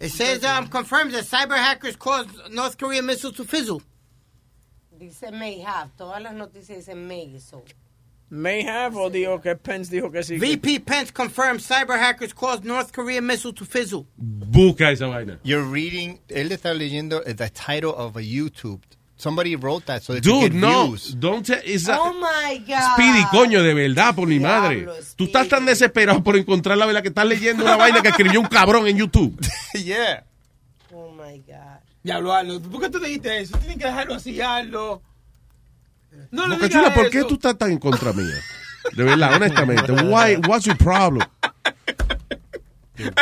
It 0.00 0.10
says, 0.10 0.44
um, 0.44 0.68
confirms 0.68 1.12
that 1.14 1.24
cyber 1.24 1.56
hackers 1.56 1.96
caused 1.96 2.30
North 2.52 2.78
Korean 2.78 3.06
missiles 3.06 3.34
to 3.36 3.44
fizzle. 3.44 3.82
Dice 4.96 5.30
may 5.32 5.58
have, 5.60 5.96
todas 5.96 6.22
las 6.22 6.34
noticias 6.34 6.86
dicen 6.86 7.06
may, 7.06 7.38
so. 7.38 7.64
May 8.30 8.62
have 8.62 8.96
o 8.96 9.08
dijo 9.08 9.42
que 9.42 9.54
Pence 9.56 9.88
dijo 9.90 10.12
que 10.12 10.20
sí. 10.22 10.38
VP 10.38 10.80
Pence 10.80 11.10
confirms 11.10 11.66
cyber 11.66 11.98
hackers 11.98 12.32
caused 12.32 12.64
North 12.64 12.92
Korean 12.92 13.26
missile 13.26 13.52
to 13.54 13.64
fizzle. 13.64 14.06
Busca 14.20 14.92
esa 14.92 15.06
vaina. 15.08 15.38
You're 15.42 15.62
reading, 15.62 16.20
él 16.28 16.50
está 16.50 16.74
leyendo 16.74 17.24
the 17.24 17.48
title 17.48 17.94
of 17.94 18.16
a 18.16 18.20
YouTube. 18.20 18.82
Somebody 19.18 19.56
wrote 19.56 19.84
that 19.86 20.00
so 20.04 20.14
that 20.14 20.24
you 20.24 20.30
Dude, 20.32 20.52
get 20.52 20.60
no. 20.60 20.86
views. 20.86 21.16
Don't 21.18 21.44
tell, 21.44 21.58
it's 21.64 21.88
a- 21.88 21.98
Oh 22.00 22.14
my 22.14 22.58
God. 22.58 22.94
Speedy, 22.94 23.24
coño, 23.32 23.62
de 23.64 23.74
verdad, 23.74 24.14
por 24.14 24.28
mi 24.28 24.38
madre. 24.38 24.86
Tú 25.16 25.24
estás 25.24 25.48
tan 25.48 25.66
desesperado 25.66 26.22
por 26.22 26.36
encontrar 26.36 26.78
la 26.78 26.86
verdad 26.86 27.02
que 27.02 27.08
estás 27.08 27.26
leyendo 27.26 27.64
una 27.64 27.76
vaina 27.76 28.00
que 28.00 28.10
escribió 28.10 28.40
un 28.40 28.46
cabrón 28.46 28.86
en 28.86 28.96
YouTube. 28.96 29.36
yeah. 29.74 30.24
Oh 30.92 31.10
my 31.12 31.38
God. 31.40 31.80
Diablo, 32.04 32.32
Aldo, 32.32 32.62
¿por 32.62 32.80
qué 32.80 32.88
tú 32.90 33.00
dijiste 33.00 33.40
eso? 33.40 33.58
Tienes 33.58 33.78
que 33.78 33.84
dejarlo 33.86 34.14
así, 34.14 34.40
Aldo. 34.40 35.02
No 36.30 36.46
le 36.46 36.54
Boca 36.54 36.68
digas 36.68 36.82
Chula, 36.84 36.94
¿por 36.94 37.10
qué 37.10 37.24
tú 37.24 37.34
estás 37.34 37.58
tan 37.58 37.72
en 37.72 37.78
contra 37.78 38.12
mía? 38.12 38.34
De 38.92 39.02
verdad, 39.02 39.34
honestamente. 39.34 39.90
Why, 39.92 40.36
what's 40.48 40.64
your 40.64 40.76
problem? 40.78 41.26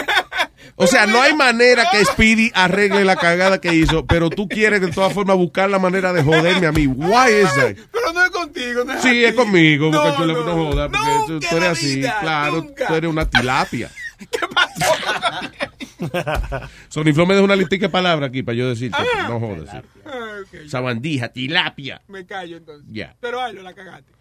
O 0.78 0.86
sea, 0.86 1.06
no 1.06 1.22
hay 1.22 1.34
manera 1.34 1.86
que 1.90 2.04
Speedy 2.04 2.52
arregle 2.54 3.02
la 3.04 3.16
cagada 3.16 3.60
que 3.60 3.74
hizo, 3.74 4.04
pero 4.06 4.28
tú 4.28 4.46
quieres 4.46 4.82
de 4.82 4.88
todas 4.92 5.12
formas 5.12 5.36
buscar 5.36 5.70
la 5.70 5.78
manera 5.78 6.12
de 6.12 6.22
joderme 6.22 6.66
a 6.66 6.72
mí. 6.72 6.86
Why 6.86 7.32
is 7.42 7.54
that? 7.54 7.74
Pero 7.90 8.12
no 8.12 8.22
es 8.22 8.30
contigo, 8.30 8.84
no 8.84 8.92
es 8.92 9.00
Sí, 9.02 9.24
es 9.24 9.34
conmigo, 9.34 9.90
No, 9.90 10.18
no, 10.18 10.26
no, 10.44 10.54
jodas, 10.54 10.90
porque 10.90 11.46
tú, 11.48 11.56
eres 11.56 11.68
así. 11.70 11.96
vida, 11.96 12.18
claro, 12.20 12.56
nunca. 12.56 12.86
tú 12.86 12.94
eres 12.94 13.10
una 13.10 13.28
tilapia. 13.28 13.90
Sony 16.88 17.12
Flow 17.14 17.26
me 17.26 17.34
dejó 17.34 17.44
una 17.44 17.56
listica 17.56 17.86
de 17.86 17.90
palabras 17.90 18.28
aquí 18.28 18.42
para 18.42 18.56
yo 18.56 18.68
decirte. 18.68 18.98
Ah. 19.00 19.26
no 19.28 19.40
jodas. 19.40 19.70
sí. 19.70 19.78
Ah. 20.04 20.36
Sabandija, 20.68 21.28
tilapia. 21.30 22.02
Me 22.08 22.26
callo 22.26 22.58
entonces. 22.58 22.86
Ya. 22.92 23.16
Pero 23.20 23.40
Aldo, 23.40 23.62
la 23.62 23.72
cagaste. 23.74 24.12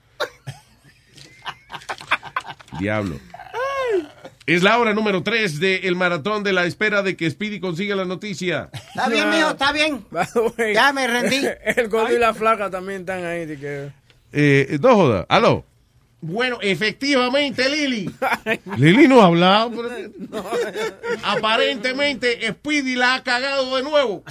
Diablo. 2.80 3.19
Es 4.45 4.62
la 4.62 4.78
hora 4.78 4.94
número 4.94 5.24
3 5.24 5.60
del 5.60 5.95
maratón 5.95 6.44
de 6.44 6.53
la 6.53 6.66
espera 6.66 7.02
de 7.02 7.16
que 7.18 7.30
Speedy 7.30 7.60
consiga 7.60 7.95
la 7.95 8.06
noticia. 8.06 8.70
Está 8.74 9.10
bien, 9.10 9.30
mijo, 9.32 9.49
está 9.49 9.72
bien. 9.72 10.06
Ya 10.74 10.94
me 10.94 11.07
rendí. 11.07 11.41
El 11.76 11.88
gordo 11.90 12.14
y 12.14 12.20
la 12.20 12.34
flaca 12.34 12.70
también 12.70 13.02
están 13.02 13.26
ahí. 13.26 13.45
de 13.45 13.57
que- 13.57 13.90
Eh, 14.32 14.78
no 14.82 14.95
joda. 14.95 15.26
Aló. 15.30 15.66
Bueno, 16.22 16.57
efectivamente, 16.62 17.68
Lili. 17.70 18.10
Lili 18.78 19.07
no 19.07 19.22
ha 19.22 19.26
hablado. 19.26 19.72
pero- 19.72 19.90
Aparentemente, 21.24 22.40
Speedy 22.52 22.95
la 22.95 23.16
ha 23.16 23.24
cagado 23.24 23.76
de 23.76 23.84
nuevo. 23.84 24.24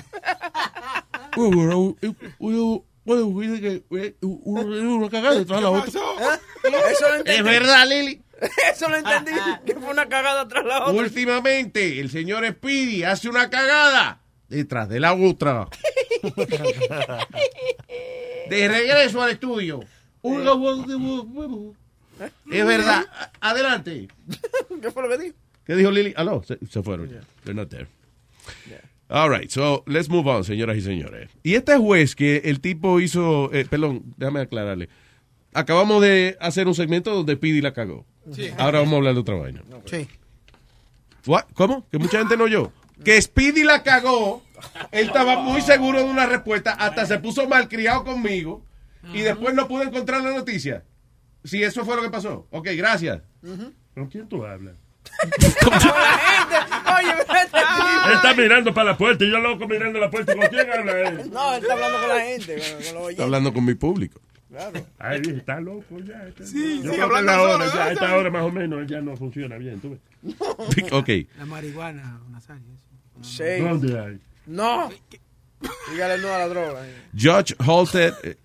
Bueno, 1.37 1.97
eh, 2.03 2.13
eh, 2.31 2.85
detrás 5.39 5.59
de 5.59 5.61
la 5.61 5.71
otra. 5.71 5.89
Eso 5.89 7.09
lo 7.09 7.15
entendí. 7.17 7.39
Es 7.39 7.45
verdad, 7.45 7.87
Lili. 7.89 8.21
Eso 8.73 8.89
lo 8.89 8.97
entendí. 8.97 9.33
Que 9.67 9.75
fue 9.75 9.91
una 9.91 10.09
cagada 10.09 10.47
tras 10.49 10.65
la 10.65 10.87
otra. 10.87 11.03
Últimamente, 11.03 12.01
el 12.01 12.11
señor 12.11 12.47
Speedy 12.47 13.05
hace 13.05 13.29
una 13.29 13.51
cagada 13.51 14.21
detrás 14.49 14.89
de 14.89 15.01
la 15.01 15.15
otra. 15.15 15.69
De 18.49 18.69
regreso 18.69 19.23
al 19.23 19.31
estudio. 19.31 19.81
Es 22.51 22.67
verdad. 22.67 23.07
Adelante. 23.41 24.09
¿Qué 24.83 24.91
fue 24.91 25.03
lo 25.03 25.09
que 25.09 25.19
dijo? 25.25 25.37
¿Qué 25.65 25.75
dijo 25.77 25.91
Lili? 25.91 26.13
Ah, 26.17 26.25
no, 26.25 26.43
se, 26.43 26.59
se 26.71 26.83
fueron. 26.83 27.09
They're 27.45 27.55
not 27.55 27.69
there. 27.71 27.89
All 29.09 29.31
right, 29.31 29.51
so 29.51 29.83
let's 29.87 30.09
move 30.09 30.29
on, 30.29 30.45
señoras 30.45 30.77
y 30.77 30.81
señores. 30.81 31.31
Y 31.43 31.55
este 31.55 31.77
juez 31.77 32.15
que 32.15 32.43
el 32.45 32.61
tipo 32.61 33.01
hizo, 33.01 33.53
eh, 33.53 33.67
perdón, 33.69 34.03
déjame 34.17 34.41
aclararle. 34.41 34.89
Acabamos 35.53 36.03
de 36.03 36.37
hacer 36.41 36.67
un 36.67 36.75
segmento 36.75 37.15
donde 37.15 37.35
Speedy 37.35 37.61
la 37.61 37.73
cagó. 37.73 38.07
Sí. 38.33 38.51
Ahora 38.59 38.79
vamos 38.81 38.95
a 38.95 38.97
hablar 38.97 39.15
de 39.15 39.21
otra 39.21 39.35
vaina. 39.35 39.63
Sí. 39.87 40.09
What? 41.27 41.45
¿Cómo? 41.55 41.87
Que 41.91 41.99
mucha 41.99 42.19
gente 42.19 42.37
no 42.37 42.45
oyó. 42.45 42.73
Que 43.05 43.21
Speedy 43.21 43.65
la 43.65 43.83
cagó. 43.83 44.43
Él 44.93 45.07
estaba 45.07 45.41
muy 45.41 45.61
seguro 45.61 45.99
de 45.99 46.05
una 46.05 46.27
respuesta. 46.27 46.73
Hasta 46.73 47.07
se 47.07 47.19
puso 47.19 47.49
malcriado 47.49 48.05
conmigo. 48.05 48.65
Y 49.13 49.21
después 49.21 49.55
no 49.55 49.69
pude 49.69 49.85
encontrar 49.85 50.23
la 50.23 50.31
noticia. 50.33 50.85
Si 51.45 51.63
eso 51.63 51.85
fue 51.85 51.97
lo 51.97 52.03
que 52.03 52.11
pasó. 52.11 52.47
Ok, 52.51 52.69
gracias. 52.77 53.21
¿Con 53.95 54.07
quién 54.09 54.29
tú 54.29 54.45
hablas? 54.45 54.77
Está 58.15 58.35
mirando 58.35 58.73
para 58.73 58.93
la 58.93 58.97
puerta 58.97 59.25
y 59.25 59.31
yo 59.31 59.39
loco 59.39 59.67
mirando 59.69 59.99
la 59.99 60.11
puerta. 60.11 60.35
¿Con 60.35 60.47
quién 60.47 60.71
habla 60.71 61.01
él? 61.01 61.31
No, 61.31 61.55
él 61.55 61.63
está 61.63 61.75
hablando 61.75 61.99
con 62.01 62.09
la 62.09 62.21
gente. 62.21 62.55
Con, 62.57 62.83
con 62.85 62.95
los 63.03 63.11
Está 63.11 63.23
hablando 63.25 63.53
con 63.53 63.65
mi 63.65 63.75
público. 63.75 64.21
Claro. 64.55 64.87
Ay, 64.99 65.21
dije, 65.21 65.37
está 65.39 65.61
loco 65.61 65.99
ya. 66.01 66.29
está- 66.29 66.47
Sí, 66.47 66.81
yo 66.83 66.93
sí, 66.95 67.01
hablando 67.01 67.33
la 67.33 67.43
hora, 67.43 67.53
solo, 67.69 67.75
ya, 67.75 67.83
a 67.83 67.85
¿no? 67.87 67.91
esta 67.93 68.17
hora 68.17 68.31
más 68.31 68.43
o 68.45 68.51
menos 68.51 68.87
ya 68.87 69.01
no 69.01 69.17
funciona 69.17 69.57
bien. 69.59 69.81
¿tú 69.81 69.91
ves? 70.23 70.37
ok. 70.93 71.09
La 71.39 71.45
marihuana, 71.47 72.21
Nazario. 72.31 72.63
Sí. 73.23 73.43
¿Dónde 73.61 73.99
hay? 73.99 74.21
No. 74.47 74.91
Dígale 75.91 76.23
no 76.23 76.29
a 76.29 76.39
la 76.39 76.49
droga. 76.49 76.83
Judge 77.13 77.55
Halted. 77.59 78.15
eh, 78.23 78.37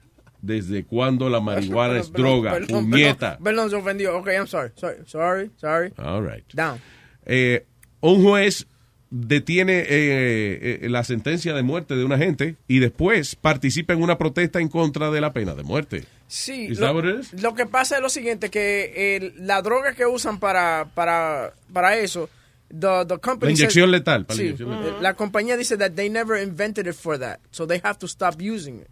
¿Desde 0.42 0.86
cuándo 0.86 1.28
la 1.30 1.42
marihuana 1.42 2.00
es 2.00 2.12
droga? 2.14 2.52
Perdón, 2.54 2.90
Puñeta. 2.90 3.32
Perdón, 3.38 3.44
perdón, 3.44 3.70
se 3.70 3.76
ofendió. 3.76 4.18
Ok, 4.18 4.28
I'm 4.30 4.48
sorry. 4.48 4.72
Sorry, 4.76 4.98
sorry. 5.06 5.52
sorry. 5.58 5.94
All 5.98 6.24
right. 6.26 6.46
Down. 6.54 6.80
Eh, 7.26 7.66
un 8.00 8.24
juez 8.24 8.66
detiene 9.12 9.80
eh, 9.80 10.80
eh, 10.84 10.90
la 10.90 11.04
sentencia 11.04 11.54
de 11.54 11.64
muerte 11.64 11.96
de 11.96 12.04
una 12.06 12.18
gente 12.18 12.56
y 12.68 12.80
después 12.80 13.36
participa 13.36 13.94
en 13.94 14.04
una 14.04 14.18
protesta 14.18 14.60
en 14.60 14.70
contra 14.70 15.10
de 15.12 15.20
la 15.22 15.34
pena 15.34 15.56
de 15.56 15.64
muerte. 15.64 16.06
Sí, 16.28 16.68
lo, 16.70 17.56
que 17.56 17.66
pasa 17.66 17.96
es 17.96 18.02
lo 18.04 18.10
siguiente, 18.10 18.50
que 18.52 19.16
el- 19.18 19.34
la 19.48 19.62
droga 19.64 19.94
que 19.94 20.06
usan 20.06 20.40
para, 20.40 20.90
para, 20.94 21.54
para 21.74 21.98
eso, 21.98 22.30
the, 22.70 23.06
the 23.08 23.18
company 23.18 23.54
La 23.54 23.58
inyección 23.60 23.86
says- 23.88 23.92
letal, 23.92 24.26
para 24.28 24.36
la 24.36 24.42
sí, 24.42 24.46
inyección 24.50 24.84
letal. 24.84 25.02
la 25.04 25.14
compañía 25.16 25.58
dice 25.58 25.76
that 25.78 25.94
they 25.94 26.08
never 26.10 26.40
invented 26.42 26.86
it 26.86 26.94
for 26.94 27.18
that, 27.18 27.40
so 27.50 27.66
they 27.66 27.82
have 27.84 27.98
to 27.98 28.08
stop 28.08 28.36
using 28.40 28.76
it. 28.82 28.88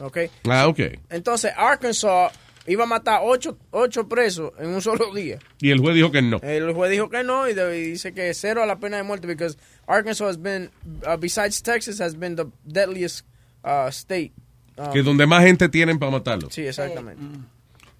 Okay? 0.00 0.30
Ah, 0.48 0.66
ok. 0.66 0.80
Entonces, 1.10 1.52
Arkansas 1.56 2.32
iba 2.68 2.84
a 2.84 2.86
matar 2.86 3.20
ocho, 3.24 3.58
ocho 3.70 4.08
presos 4.08 4.52
en 4.58 4.68
un 4.68 4.80
solo 4.82 5.12
día. 5.14 5.38
Y 5.60 5.70
el 5.70 5.80
juez 5.80 5.94
dijo 5.96 6.12
que 6.12 6.22
no. 6.22 6.38
El 6.42 6.72
juez 6.72 6.90
dijo 6.90 7.08
que 7.10 7.24
no 7.24 7.48
y, 7.48 7.54
de- 7.54 7.78
y 7.78 7.82
dice 7.92 8.12
que 8.14 8.32
cero 8.34 8.62
a 8.62 8.66
la 8.66 8.78
pena 8.78 8.96
de 8.98 9.02
muerte 9.02 9.26
because 9.26 9.56
Arkansas 9.86 10.28
has 10.28 10.40
been, 10.42 10.70
uh, 11.06 11.16
besides 11.18 11.62
Texas, 11.62 12.00
has 12.00 12.16
been 12.16 12.36
the 12.36 12.46
deadliest 12.64 13.26
uh, 13.64 13.88
state. 13.90 14.32
um, 14.76 14.92
Que 14.92 15.02
donde 15.02 15.26
más 15.26 15.42
gente 15.44 15.68
tienen 15.68 15.98
para 15.98 16.12
matarlo. 16.12 16.48
Sí, 16.50 16.66
exactamente. 16.66 17.22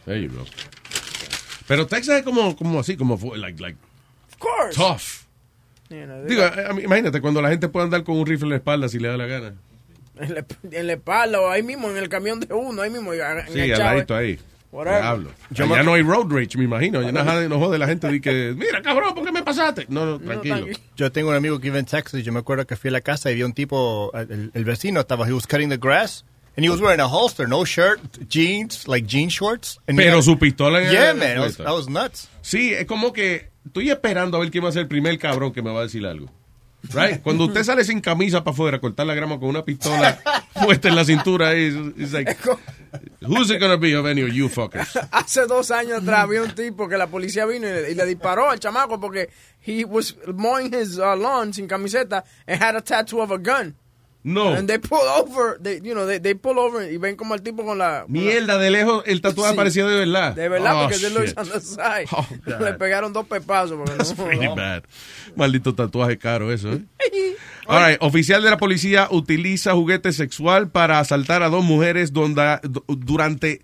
There 0.05 0.20
you 0.23 0.31
go. 0.31 0.45
Pero 1.66 1.86
Texas 1.86 2.19
es 2.19 2.23
como, 2.23 2.57
como 2.57 2.81
así, 2.81 2.97
como 2.97 3.19
like, 3.36 3.61
like 3.61 3.77
Of 4.31 4.39
course. 4.39 4.74
tough. 4.77 5.27
You 5.90 6.05
know, 6.05 6.24
Digo, 6.27 6.43
a 6.43 6.78
imagínate 6.81 7.20
cuando 7.20 7.40
la 7.43 7.49
gente 7.51 7.69
puede 7.69 7.85
andar 7.85 8.05
con 8.05 8.16
un 8.19 8.27
rifle 8.27 8.45
en 8.47 8.51
la 8.51 8.57
espalda 8.57 8.89
si 8.89 8.99
le 8.99 9.09
da 9.09 9.16
la 9.16 9.27
gana. 9.27 9.55
En 10.20 10.35
la, 10.35 10.45
en 10.70 10.86
la 10.86 10.93
espalda 10.95 11.40
o 11.40 11.49
ahí 11.49 11.62
mismo, 11.62 11.89
en 11.90 11.97
el 11.97 12.09
camión 12.09 12.40
de 12.40 12.53
uno, 12.53 12.82
ahí 12.82 12.90
mismo. 12.90 13.12
Sí, 13.12 13.20
al 13.70 13.78
ladito 13.78 14.15
ahí. 14.16 14.39
Whatever. 14.70 15.01
Diablo. 15.01 15.31
Yo 15.51 15.65
ya 15.66 15.77
me- 15.77 15.82
no 15.85 15.95
hay 15.95 16.03
road 16.03 16.27
rage, 16.31 16.59
me 16.59 16.65
imagino. 16.65 17.01
Ya 17.03 17.11
no, 17.11 17.20
jode- 17.24 17.49
no 17.49 17.59
jode 17.59 17.78
la 17.78 17.86
gente 17.86 18.07
de 18.07 18.20
que, 18.20 18.55
mira, 18.57 18.82
cabrón, 18.82 19.15
¿por 19.15 19.24
qué 19.24 19.32
me 19.32 19.43
pasaste? 19.43 19.86
No, 19.89 20.05
no, 20.05 20.19
tranquilo. 20.20 20.66
Yo 20.97 21.11
tengo 21.11 21.31
un 21.31 21.36
amigo 21.36 21.59
que 21.59 21.65
vive 21.69 21.78
en 21.78 21.86
Texas 21.86 22.20
y 22.20 22.23
yo 22.23 22.32
me 22.32 22.40
acuerdo 22.40 22.66
que 22.66 22.77
fui 22.77 22.89
a 22.89 22.93
la 22.93 23.01
casa 23.01 23.31
y 23.31 23.35
vi 23.36 23.43
un 23.45 23.55
tipo, 23.55 24.11
el, 24.15 24.51
el 24.53 24.65
vecino 24.65 25.01
estaba, 25.01 25.27
he 25.27 25.32
was 25.32 25.47
cutting 25.47 25.70
the 25.70 25.78
grass 25.78 26.24
And 26.57 26.65
he 26.65 26.70
was 26.70 26.81
wearing 26.81 26.99
a 27.01 27.07
holster, 27.07 27.49
no 27.49 27.65
shirt, 27.65 28.01
jeans, 28.28 28.89
like 28.89 29.07
jean 29.07 29.28
shorts. 29.28 29.78
And 29.86 29.97
Pero 29.97 30.16
had- 30.19 30.23
su 30.24 30.36
pistola 30.40 30.82
en 30.82 30.90
Yeah, 30.90 31.11
el- 31.12 31.16
man, 31.16 31.28
that 31.35 31.39
was, 31.39 31.57
puesta. 31.57 31.65
that 31.65 31.73
was 31.73 31.89
nuts. 31.89 32.28
Sí, 32.43 32.74
es 32.74 32.85
como 32.86 33.12
que 33.12 33.51
estoy 33.65 33.90
esperando 33.90 34.36
a 34.36 34.40
ver 34.40 34.51
quién 34.51 34.65
va 34.65 34.70
a 34.70 34.73
ser 34.73 34.82
el 34.82 34.89
primer 34.89 35.16
cabrón 35.20 35.53
que 35.53 35.62
me 35.62 35.70
va 35.70 35.78
a 35.78 35.82
decir 35.85 36.05
algo. 36.05 36.28
Right? 36.93 37.21
Cuando 37.23 37.45
usted 37.45 37.65
sale 37.65 37.85
sin 37.85 38.01
camisa 38.01 38.45
para 38.45 38.55
afuera 38.55 38.77
a 38.77 38.81
cortar 38.81 39.07
la 39.07 39.15
grama 39.15 39.39
con 39.39 39.49
una 39.49 39.65
pistola 39.65 40.19
puesta 40.65 40.89
en 40.89 40.95
la 40.95 41.05
cintura, 41.05 41.53
es 41.53 41.75
like, 42.13 42.37
who's 43.21 43.51
it 43.51 43.61
gonna 43.61 43.77
be 43.77 43.95
of 43.97 44.07
any 44.07 44.23
of 44.23 44.31
you 44.33 44.49
fuckers? 44.49 44.97
Hace 45.11 45.47
dos 45.47 45.71
años 45.71 46.03
atrás 46.03 46.21
había 46.21 46.43
un 46.43 46.55
tipo 46.55 46.89
que 46.89 46.97
la 46.97 47.09
policía 47.09 47.47
vino 47.47 47.67
y 47.67 47.71
le, 47.71 47.91
y 47.91 47.95
le 47.95 48.07
disparó 48.07 48.49
al 48.49 48.61
chamaco 48.61 49.01
porque 49.01 49.29
he 49.67 49.85
was 49.85 50.17
mowing 50.35 50.73
his 50.73 50.99
uh, 50.99 51.17
lawn 51.17 51.53
sin 51.53 51.67
camiseta 51.67 52.25
and 52.47 52.63
had 52.63 52.77
a 52.77 52.81
tattoo 52.81 53.21
of 53.21 53.33
a 53.33 53.39
gun. 53.39 53.75
No. 54.24 54.53
And 54.53 54.69
they 54.69 54.78
pull 54.78 54.99
over, 55.16 55.59
they, 55.62 55.81
you 55.82 55.95
know, 55.95 56.05
they, 56.07 56.19
they 56.19 56.35
pull 56.35 56.59
over 56.59 56.90
y 56.93 56.99
ven 56.99 57.15
como 57.16 57.35
el 57.35 57.40
tipo 57.43 57.65
con 57.65 57.78
la... 57.78 58.03
con 58.05 58.12
la- 58.15 58.20
Mierda, 58.20 58.59
de 58.59 58.70
lejos 58.70 59.03
el 59.07 59.20
tatuaje 59.23 59.53
Sí. 59.53 59.57
parecía 59.57 59.86
de 59.86 59.95
verdad. 59.95 60.35
De 60.35 60.49
verdad, 60.49 60.74
Oh, 60.77 60.82
porque 60.89 60.97
shit. 60.99 61.39
on 61.39 61.49
the 61.49 61.61
side. 61.61 62.09
Oh. 62.11 62.27
Le 62.65 62.74
pegaron 62.74 63.12
dos 63.12 63.27
pepazos. 63.27 63.78
Porque 63.78 63.93
no, 63.97 64.27
Pretty 64.27 64.49
bad. 64.49 64.82
Maldito 65.36 65.74
tatuaje 65.74 66.19
caro 66.19 66.53
eso, 66.53 66.73
¿eh? 66.73 66.82
All 67.69 67.86
right, 67.90 67.99
oficial 68.03 68.43
de 68.43 68.51
la 68.51 68.57
policía 68.59 69.09
utiliza 69.11 69.73
juguete 69.74 70.12
sexual 70.12 70.69
para 70.70 70.99
asaltar 70.99 71.43
a 71.43 71.49
dos 71.49 71.65
mujeres 71.65 72.12
donde, 72.12 72.59
du- 72.65 72.85
durante 72.89 73.62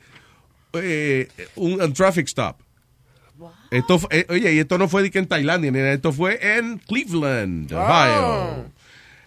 eh, 0.75 1.29
un, 1.57 1.81
un 1.83 1.93
traffic 1.95 2.27
stop. 2.29 2.57
Esto, 3.71 3.99
fu- 3.99 4.09
eh, 4.11 4.25
oye, 4.29 4.53
y 4.55 4.59
esto 4.61 4.79
no 4.79 4.89
fue 4.89 5.03
de 5.03 5.11
que 5.11 5.19
en 5.19 5.27
Tailandia, 5.27 5.71
ni 5.73 5.79
nada, 5.79 5.93
esto 5.93 6.13
fue 6.13 6.39
en 6.59 6.79
Cleveland, 6.79 7.73
Ohio. 7.73 8.67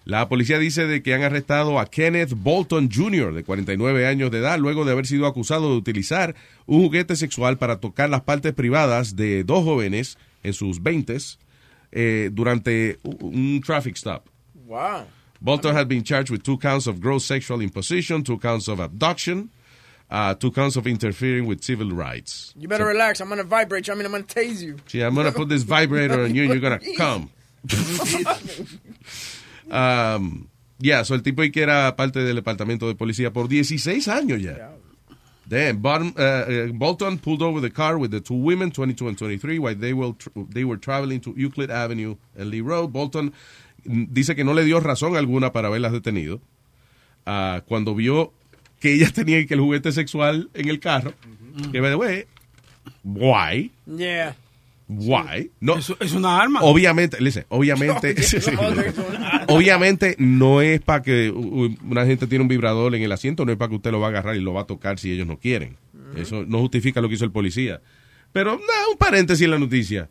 La 0.08 0.30
policía 0.30 0.58
dice 0.58 0.88
de 0.88 1.04
que 1.04 1.14
han 1.14 1.24
arrestado 1.24 1.80
a 1.80 1.86
Kenneth 1.86 2.32
Bolton 2.34 2.90
Jr., 2.90 3.34
de 3.34 3.44
49 3.44 4.08
años 4.08 4.32
de 4.32 4.38
edad, 4.40 4.58
luego 4.58 4.86
de 4.86 4.94
haber 4.94 5.06
sido 5.06 5.28
acusado 5.28 5.70
de 5.72 5.76
utilizar 5.78 6.34
un 6.66 6.82
juguete 6.82 7.18
sexual 7.18 7.58
para 7.58 7.82
tocar 7.82 8.10
las 8.10 8.22
partes 8.22 8.54
privadas 8.54 9.18
de 9.18 9.44
dos 9.44 9.66
jóvenes 9.66 10.18
en 10.44 10.54
sus 10.54 10.82
20 10.82 11.18
durante 12.32 13.00
u- 13.04 13.28
un 13.28 13.62
traffic 13.62 13.98
stop. 13.98 14.28
Wow. 14.66 15.08
Bolton 15.42 15.76
had 15.76 15.88
been 15.88 16.04
charged 16.04 16.32
with 16.32 16.42
two 16.42 16.58
counts 16.58 16.88
of 16.88 17.00
gross 17.02 17.26
sexual 17.26 17.62
imposition, 17.62 18.24
two 18.24 18.38
counts 18.40 18.70
of 18.70 18.80
abduction, 18.80 19.50
uh, 20.10 20.34
two 20.36 20.52
counts 20.52 20.78
of 20.78 20.88
interfering 20.88 21.46
with 21.48 21.62
civil 21.64 21.92
rights. 21.92 22.54
You 22.58 22.70
better 22.70 22.86
relax. 22.86 23.20
I'm 23.20 23.28
going 23.28 23.40
to 23.40 23.44
vibrate 23.44 23.88
you. 23.88 23.94
I 23.94 23.98
mean, 23.98 24.06
I'm 24.06 24.12
going 24.14 24.24
to 24.24 24.34
tase 24.34 24.62
you. 24.64 24.78
See, 24.88 25.02
I'm 25.02 25.14
gonna 25.16 25.32
put 25.34 25.50
this 25.50 25.64
vibrator 25.64 26.24
on 26.24 26.34
you 26.34 26.44
and 26.44 26.54
you're 26.54 26.62
gonna 26.62 26.80
come. 26.98 27.30
Um, 29.72 30.48
yeah, 30.80 31.04
so 31.04 31.16
el 31.16 31.22
tipo 31.24 31.42
ahí 31.42 31.52
que 31.52 31.62
era 31.62 31.96
parte 31.96 32.20
del 32.24 32.36
departamento 32.36 32.88
de 32.88 32.96
policía 32.96 33.32
por 33.32 33.48
16 33.48 34.08
años 34.08 34.42
ya. 34.42 34.72
Damn, 35.50 35.82
Bottom, 35.82 36.14
uh, 36.18 36.22
uh, 36.22 36.74
Bolton 36.74 37.18
pulled 37.20 37.42
over 37.42 37.62
the 37.62 37.70
car 37.72 37.98
with 37.98 38.12
the 38.12 38.20
two 38.20 38.36
women, 38.36 38.70
22 38.70 39.08
and 39.08 39.18
23, 39.18 39.60
while 39.60 39.76
they 39.76 39.94
were, 39.94 40.12
tr- 40.12 40.30
they 40.50 40.66
were 40.66 40.78
traveling 40.78 41.22
to 41.22 41.34
Euclid 41.38 41.72
Avenue 41.72 42.18
and 42.38 42.50
Lee 42.50 42.60
Road. 42.60 42.92
Bolton 42.92 43.32
mm, 43.86 44.08
dice 44.12 44.36
que 44.36 44.44
no 44.44 44.54
le 44.54 44.66
dio 44.66 44.82
razón 44.82 45.16
alguna 45.16 45.54
para 45.54 45.70
haberlas 45.70 45.94
detenido. 45.94 46.42
Ah, 47.26 47.62
cuando 47.66 47.96
vio 47.96 48.34
que 48.82 48.94
ellas 48.94 49.14
tenían 49.14 49.48
que 49.48 49.54
el 49.54 49.62
juguete 49.62 49.94
sexual 49.94 50.50
en 50.54 50.68
el 50.68 50.82
carro, 50.82 51.14
que 51.72 51.80
by 51.80 51.92
the 51.92 51.96
way, 51.96 52.26
why? 53.06 53.72
Yeah. 53.86 54.36
Why? 54.90 55.52
No. 55.60 55.76
Es 55.78 56.14
una 56.14 56.42
arma. 56.42 56.62
Obviamente, 56.62 57.18
listen, 57.20 57.46
obviamente, 57.50 58.22
sí, 58.24 58.40
sí. 58.40 58.52
obviamente 59.48 60.16
no 60.18 60.62
es 60.62 60.80
para 60.82 61.02
que 61.02 61.30
una 61.30 62.06
gente 62.06 62.26
tiene 62.28 62.44
un 62.44 62.48
vibrador 62.48 62.96
en 62.96 63.04
el 63.04 63.12
asiento, 63.12 63.46
no 63.46 63.52
es 63.52 63.58
para 63.58 63.70
que 63.70 63.76
usted 63.76 63.92
lo 63.92 64.00
va 64.00 64.08
a 64.08 64.10
agarrar 64.12 64.36
y 64.38 64.40
lo 64.40 64.54
va 64.54 64.62
a 64.62 64.68
tocar 64.68 64.98
si 64.98 65.12
ellos 65.12 65.28
no 65.28 65.38
quieren. 65.38 65.78
Eso 66.16 66.46
no 66.46 66.60
justifica 66.60 67.02
lo 67.02 67.10
que 67.10 67.16
hizo 67.16 67.26
el 67.26 67.32
policía. 67.32 67.82
Pero, 68.32 68.52
nada, 68.52 68.90
un 68.92 68.98
paréntesis 68.98 69.44
en 69.44 69.52
la 69.52 69.60
noticia. 69.60 70.10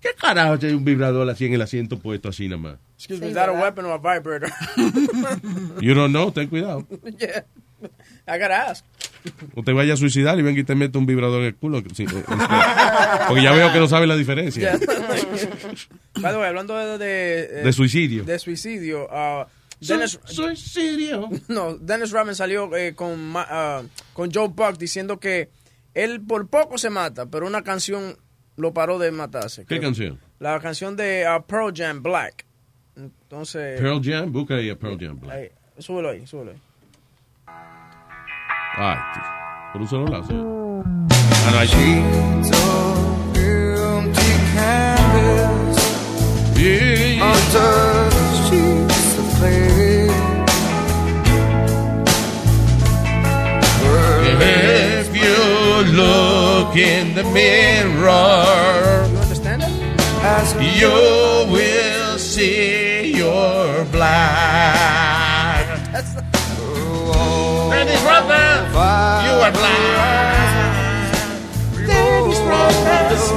¿Qué 0.00 0.10
carajo 0.18 0.58
tiene 0.58 0.76
un 0.76 0.84
vibrador 0.84 1.28
así 1.28 1.46
en 1.46 1.54
el 1.54 1.62
asiento 1.62 1.98
puesto 1.98 2.28
así 2.28 2.48
nada 2.48 2.60
más? 2.60 2.78
Excuse 2.96 3.20
me, 3.20 3.28
is 3.28 3.34
that 3.34 3.48
a 3.48 3.52
weapon 3.52 3.84
or 3.84 3.92
a 3.92 3.98
vibrator? 3.98 4.50
You 5.80 5.94
don't 5.94 6.12
know, 6.12 6.30
ten 6.30 6.48
cuidado. 6.48 6.86
yeah. 7.18 7.42
I 8.26 8.38
got 8.38 8.48
to 8.48 8.82
ask. 9.24 9.34
Usted 9.56 9.74
vaya 9.74 9.94
a 9.94 9.96
suicidar 9.96 10.38
y 10.38 10.42
venga 10.42 10.60
y 10.60 10.64
te 10.64 10.74
mete 10.74 10.98
un 10.98 11.06
vibrador 11.06 11.40
en 11.40 11.46
el 11.48 11.54
culo. 11.56 11.82
Sí, 11.94 12.04
eh, 12.04 12.24
Porque 13.28 13.42
ya 13.42 13.52
veo 13.52 13.72
que 13.72 13.78
no 13.78 13.88
sabe 13.88 14.06
la 14.06 14.16
diferencia. 14.16 14.72
By 16.20 16.32
the 16.32 16.38
way, 16.38 16.48
hablando 16.48 16.76
de... 16.76 16.98
De, 16.98 17.40
eh, 17.40 17.62
De 17.64 17.72
suicidio. 17.72 18.24
De 18.24 18.38
suicidio. 18.38 19.08
uh, 19.10 19.46
Dennis, 19.80 20.20
suicidio. 20.24 21.28
No, 21.48 21.76
Dennis 21.76 22.10
Rodman 22.12 22.34
salió 22.34 22.74
eh, 22.76 22.94
con, 22.94 23.32
ah, 23.36 23.82
con 24.12 24.30
Joe 24.32 24.48
Buck 24.48 24.78
diciendo 24.78 25.18
que 25.18 25.50
él 25.94 26.20
por 26.20 26.48
poco 26.48 26.78
se 26.78 26.90
mata, 26.90 27.26
pero 27.26 27.46
una 27.46 27.62
canción 27.62 28.16
lo 28.56 28.72
paró 28.72 28.98
de 28.98 29.10
matarse. 29.10 29.64
¿Qué 29.66 29.80
canción? 29.80 30.20
La 30.38 30.58
canción 30.60 30.96
de 30.96 31.26
ah, 31.26 31.44
Pearl 31.44 31.72
Jam, 31.74 32.02
Black. 32.02 32.46
Entonces... 32.96 33.80
Pearl 33.80 34.00
Jam, 34.02 34.30
busca 34.32 34.54
ahí 34.54 34.70
a 34.70 34.78
Pearl 34.78 34.98
Jam. 34.98 35.18
Black. 35.18 35.34
Ahí, 35.34 35.48
súbelo 35.78 36.10
ahí, 36.10 36.26
súbelo 36.26 36.52
ahí. 36.52 36.58
Ay, 38.78 38.96
tío. 39.14 39.22
por 39.72 39.80
un 39.82 39.88
solo 39.88 40.06
lado. 40.06 40.24
sí. 40.24 40.34
Ah, 40.34 41.50
no, 41.50 41.58
ahí. 41.58 41.68
Untouched 47.20 48.50
sheets 48.50 49.18
of 49.18 49.26
clay. 49.38 50.08
If 54.44 55.14
you 55.14 55.92
look 55.92 56.76
in 56.76 57.14
the 57.14 57.24
mirror, 57.24 59.06
You 59.10 59.18
understand 59.18 59.62
it? 59.62 59.70
you 60.80 60.90
will 61.52 62.18
see 62.18 63.14
your 63.16 63.84
black. 63.92 65.01
Dennis 68.12 68.28
Rodman, 68.28 68.68
you 69.24 69.32
are 69.40 69.52
black. 69.52 71.16
Dennis 71.86 72.40
Rodman's 72.40 73.30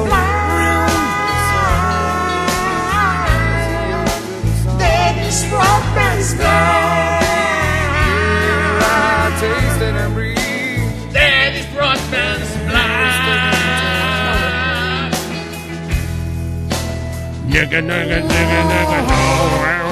Dennis 4.77 5.45
Rodman's 5.49 6.33
I 8.81 8.83
taste 9.39 9.81
it 9.81 9.95
and 9.95 10.13
breathe. 10.13 11.13
Dennis 11.13 11.67
Rodman's 11.73 12.55
No, 17.47 19.84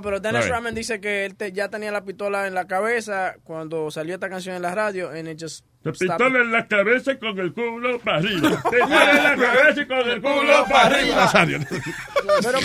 pero 0.00 0.20
Dennis. 0.20 0.48
Rodman 0.48 0.74
dice 0.74 1.00
que 1.00 1.26
él 1.26 1.34
te- 1.34 1.52
ya 1.52 1.68
tenía 1.68 1.90
la 1.92 2.04
pistola 2.04 2.46
en 2.46 2.54
la 2.54 2.66
cabeza 2.66 3.34
cuando 3.44 3.90
salió 3.90 4.14
esta 4.14 4.30
canción 4.30 4.54
en 4.56 4.62
la 4.62 4.74
radio 4.74 5.10
and 5.10 5.28
it 5.28 5.38
just 5.42 5.64
La 5.82 5.90
pistola 5.92 6.38
en 6.38 6.52
la 6.52 6.66
cabeza 6.68 7.12
y 7.12 7.18
con 7.18 7.38
el 7.38 7.52
culo 7.52 7.98
para 8.00 8.18
arriba. 8.18 8.48
Pistola 8.70 9.10
en 9.10 9.24
la 9.24 9.36
cabeza 9.36 9.82
y 9.82 9.86
con 9.86 10.08
el 10.08 10.22
culo 10.22 10.66
para 10.70 10.86
arriba. 10.86 11.30
Pero, 12.42 12.58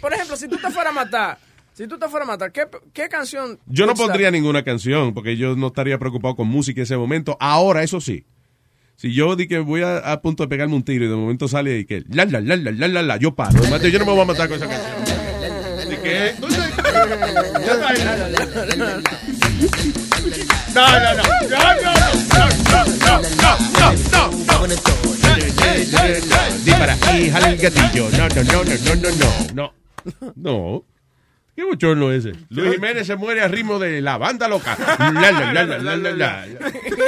por 0.00 0.12
ejemplo, 0.14 0.36
si 0.36 0.48
tú 0.48 0.56
te 0.56 0.70
fueras 0.70 0.92
a 0.92 0.94
matar, 0.94 1.38
si 1.74 1.86
tú 1.86 1.98
te 1.98 2.08
fueras 2.08 2.28
a 2.28 2.32
matar, 2.32 2.50
¿qué, 2.52 2.62
qué 2.92 3.08
canción? 3.08 3.58
Yo 3.66 3.86
no 3.86 3.94
pondría 3.94 4.30
ninguna 4.30 4.62
canción 4.64 5.14
porque 5.14 5.36
yo 5.36 5.54
no 5.56 5.68
estaría 5.68 5.98
preocupado 5.98 6.34
con 6.36 6.48
música 6.48 6.80
en 6.80 6.84
ese 6.84 6.96
momento. 6.96 7.36
Ahora, 7.38 7.82
eso 7.82 8.00
sí. 8.00 8.24
Si 8.96 9.12
yo 9.12 9.34
di 9.36 9.48
que 9.48 9.58
voy 9.58 9.82
a, 9.82 9.98
a 9.98 10.20
punto 10.22 10.42
de 10.44 10.48
pegarme 10.48 10.74
un 10.74 10.84
tiro 10.84 11.04
y 11.04 11.08
de 11.08 11.14
momento 11.16 11.48
sale 11.48 11.78
y 11.78 11.84
que 11.86 12.04
la 12.08 12.24
la 12.24 12.40
la 12.40 12.56
la 12.56 12.70
la 12.70 12.88
la 12.88 13.02
la 13.02 13.16
yo 13.16 13.34
paro. 13.34 13.58
Yo 13.80 13.98
no 13.98 14.04
me 14.06 14.12
voy 14.12 14.20
a 14.20 14.24
matar 14.24 14.48
con 14.48 14.56
esa 14.58 14.68
canción. 14.68 15.21
¿De 16.02 16.08
qué? 16.08 16.34
No, 20.74 20.88
no, 20.88 21.14
no. 21.14 21.22
No, 21.22 21.58
no, 21.82 21.92
no. 21.92 22.08
No, 22.32 22.48
no, 23.04 23.20
no. 23.36 23.52
No, 23.78 23.92
no. 24.10 24.22
Dispara 26.64 26.96
y 27.18 27.30
jala 27.30 27.48
el 27.50 27.58
gatillo. 27.58 28.08
No, 28.10 28.28
no, 28.28 28.42
no, 28.42 28.64
no, 28.64 28.74
no, 28.84 28.94
no, 28.94 29.10
no. 29.12 29.30
No. 29.54 29.72
No. 30.34 30.84
¿Qué 31.54 31.64
bochorno 31.64 32.10
es 32.10 32.24
ese? 32.24 32.38
Luis 32.48 32.72
Jiménez 32.72 33.06
se 33.06 33.14
muere 33.16 33.42
al 33.42 33.52
ritmo 33.52 33.78
de 33.78 34.00
la 34.00 34.16
banda 34.16 34.48
loca. 34.48 34.74
La, 34.98 35.30
la, 35.32 35.52
la, 35.52 35.64
la, 35.66 35.78
la, 35.78 35.96
la, 35.96 36.10
la. 36.12 36.46
y, 36.48 36.50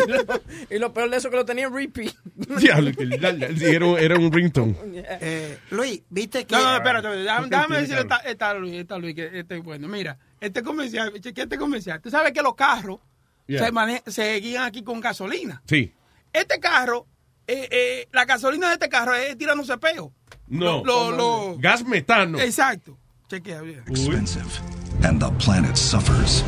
lo, 0.08 0.42
y 0.76 0.78
lo 0.78 0.92
peor 0.92 1.08
de 1.10 1.16
eso 1.16 1.30
que 1.30 1.36
lo 1.36 1.44
tenía 1.46 1.64
en 1.66 1.74
repeat. 1.74 2.14
Era, 3.62 3.86
un, 3.86 3.98
era 3.98 4.16
un 4.16 4.30
ringtone. 4.30 4.76
Eh, 4.94 5.58
Luis, 5.70 6.02
viste 6.10 6.44
que. 6.44 6.54
No, 6.54 6.62
no, 6.62 6.76
espérate, 6.76 7.08
déjame, 7.08 7.40
¿Por 7.40 7.48
qué 7.48 7.56
déjame 7.56 7.66
tiene 7.68 7.80
decirle 7.80 8.00
esta, 8.02 8.16
esta 8.18 8.54
Luis, 8.54 8.74
esta 8.74 8.98
Luis, 8.98 9.14
que 9.14 9.38
este 9.38 9.56
es 9.56 9.62
bueno. 9.62 9.88
Mira, 9.88 10.18
este 10.40 10.62
comercial, 10.62 11.12
este 11.14 11.56
comercial. 11.58 12.00
Tú 12.02 12.10
sabes 12.10 12.32
que 12.32 12.42
los 12.42 12.54
carros 12.54 13.00
Yeah. 13.46 13.70
se, 14.06 14.40
guían 14.40 14.62
aquí 14.64 14.82
con 14.82 15.00
gasolina. 15.00 15.62
Sí. 15.66 15.92
Este 16.32 16.58
carro, 16.60 17.06
eh, 17.46 17.68
eh, 17.70 18.08
la 18.10 18.24
gasolina 18.24 18.68
de 18.68 18.74
este 18.74 18.88
carro 18.88 19.14
es 19.14 19.36
tirándose 19.36 19.76
peo. 19.76 20.12
No. 20.48 20.82
Lo- 20.82 21.10
lo- 21.12 21.56
Gas 21.58 21.84
metano. 21.84 22.38
Exacto. 22.40 22.98
Chequea, 23.34 23.64
bien. 23.64 23.82
expensive, 23.88 24.60
and 25.04 25.20
the 25.20 25.30
planet 25.32 25.76
suffers. 25.76 26.44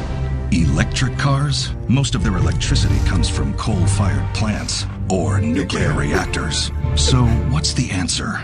Electric 0.52 1.18
cars? 1.18 1.72
Most 1.88 2.14
of 2.14 2.22
their 2.22 2.36
electricity 2.36 2.98
comes 3.08 3.28
from 3.28 3.54
coal 3.54 3.84
fired 3.86 4.32
plants 4.34 4.86
or 5.10 5.40
nuclear 5.40 5.92
reactors. 5.94 6.70
So, 6.94 7.24
what's 7.50 7.72
the 7.72 7.90
answer? 7.90 8.40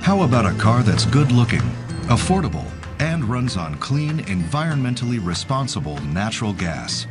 How 0.00 0.22
about 0.22 0.46
a 0.46 0.56
car 0.56 0.82
that's 0.82 1.04
good 1.04 1.32
looking, 1.32 1.60
affordable, 2.08 2.64
and 2.98 3.26
runs 3.26 3.58
on 3.58 3.74
clean, 3.74 4.20
environmentally 4.20 5.22
responsible 5.22 5.98
natural 6.04 6.54
gas? 6.54 7.06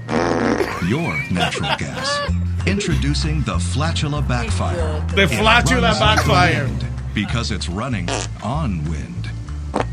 Your 0.87 1.15
natural 1.31 1.69
gas. 1.77 2.31
Introducing 2.65 3.41
the 3.43 3.57
Flatula 3.57 4.27
Backfire. 4.27 4.99
The 5.09 5.27
Flatula 5.27 5.99
Backfire. 5.99 6.67
Because 7.13 7.51
it's 7.51 7.69
running 7.69 8.09
on 8.43 8.83
wind. 8.89 9.18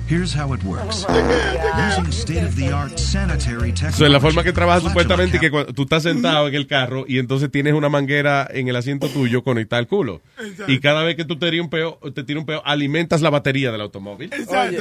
Here's 0.08 0.32
how 0.32 0.52
it 0.54 0.62
works. 0.62 1.04
Using 1.08 2.12
state-of-the-art 2.12 2.96
sanitary 2.96 3.70
So, 3.70 3.74
technology. 3.74 4.04
es 4.04 4.10
la 4.12 4.20
forma 4.20 4.44
que 4.44 4.52
trabaja 4.52 4.80
supuestamente 4.80 5.40
que 5.40 5.50
cuando 5.50 5.72
tú 5.72 5.82
estás 5.82 6.04
sentado 6.04 6.46
en 6.46 6.54
el 6.54 6.68
carro 6.68 7.04
y 7.08 7.18
entonces 7.18 7.50
tienes 7.50 7.74
una 7.74 7.88
manguera 7.88 8.46
en 8.48 8.68
el 8.68 8.76
asiento 8.76 9.08
tuyo 9.08 9.42
conectada 9.42 9.80
al 9.80 9.88
culo. 9.88 10.22
Y 10.68 10.78
cada 10.78 11.02
vez 11.02 11.16
que 11.16 11.24
tú 11.24 11.36
te 11.36 11.50
tiras 11.50 11.64
un 11.64 11.70
peo, 11.70 11.98
te 12.14 12.22
tiras 12.22 12.40
un 12.42 12.46
peo, 12.46 12.62
alimentas 12.64 13.20
la 13.20 13.30
batería 13.30 13.72
del 13.72 13.80
automóvil. 13.80 14.30
Oye, 14.48 14.78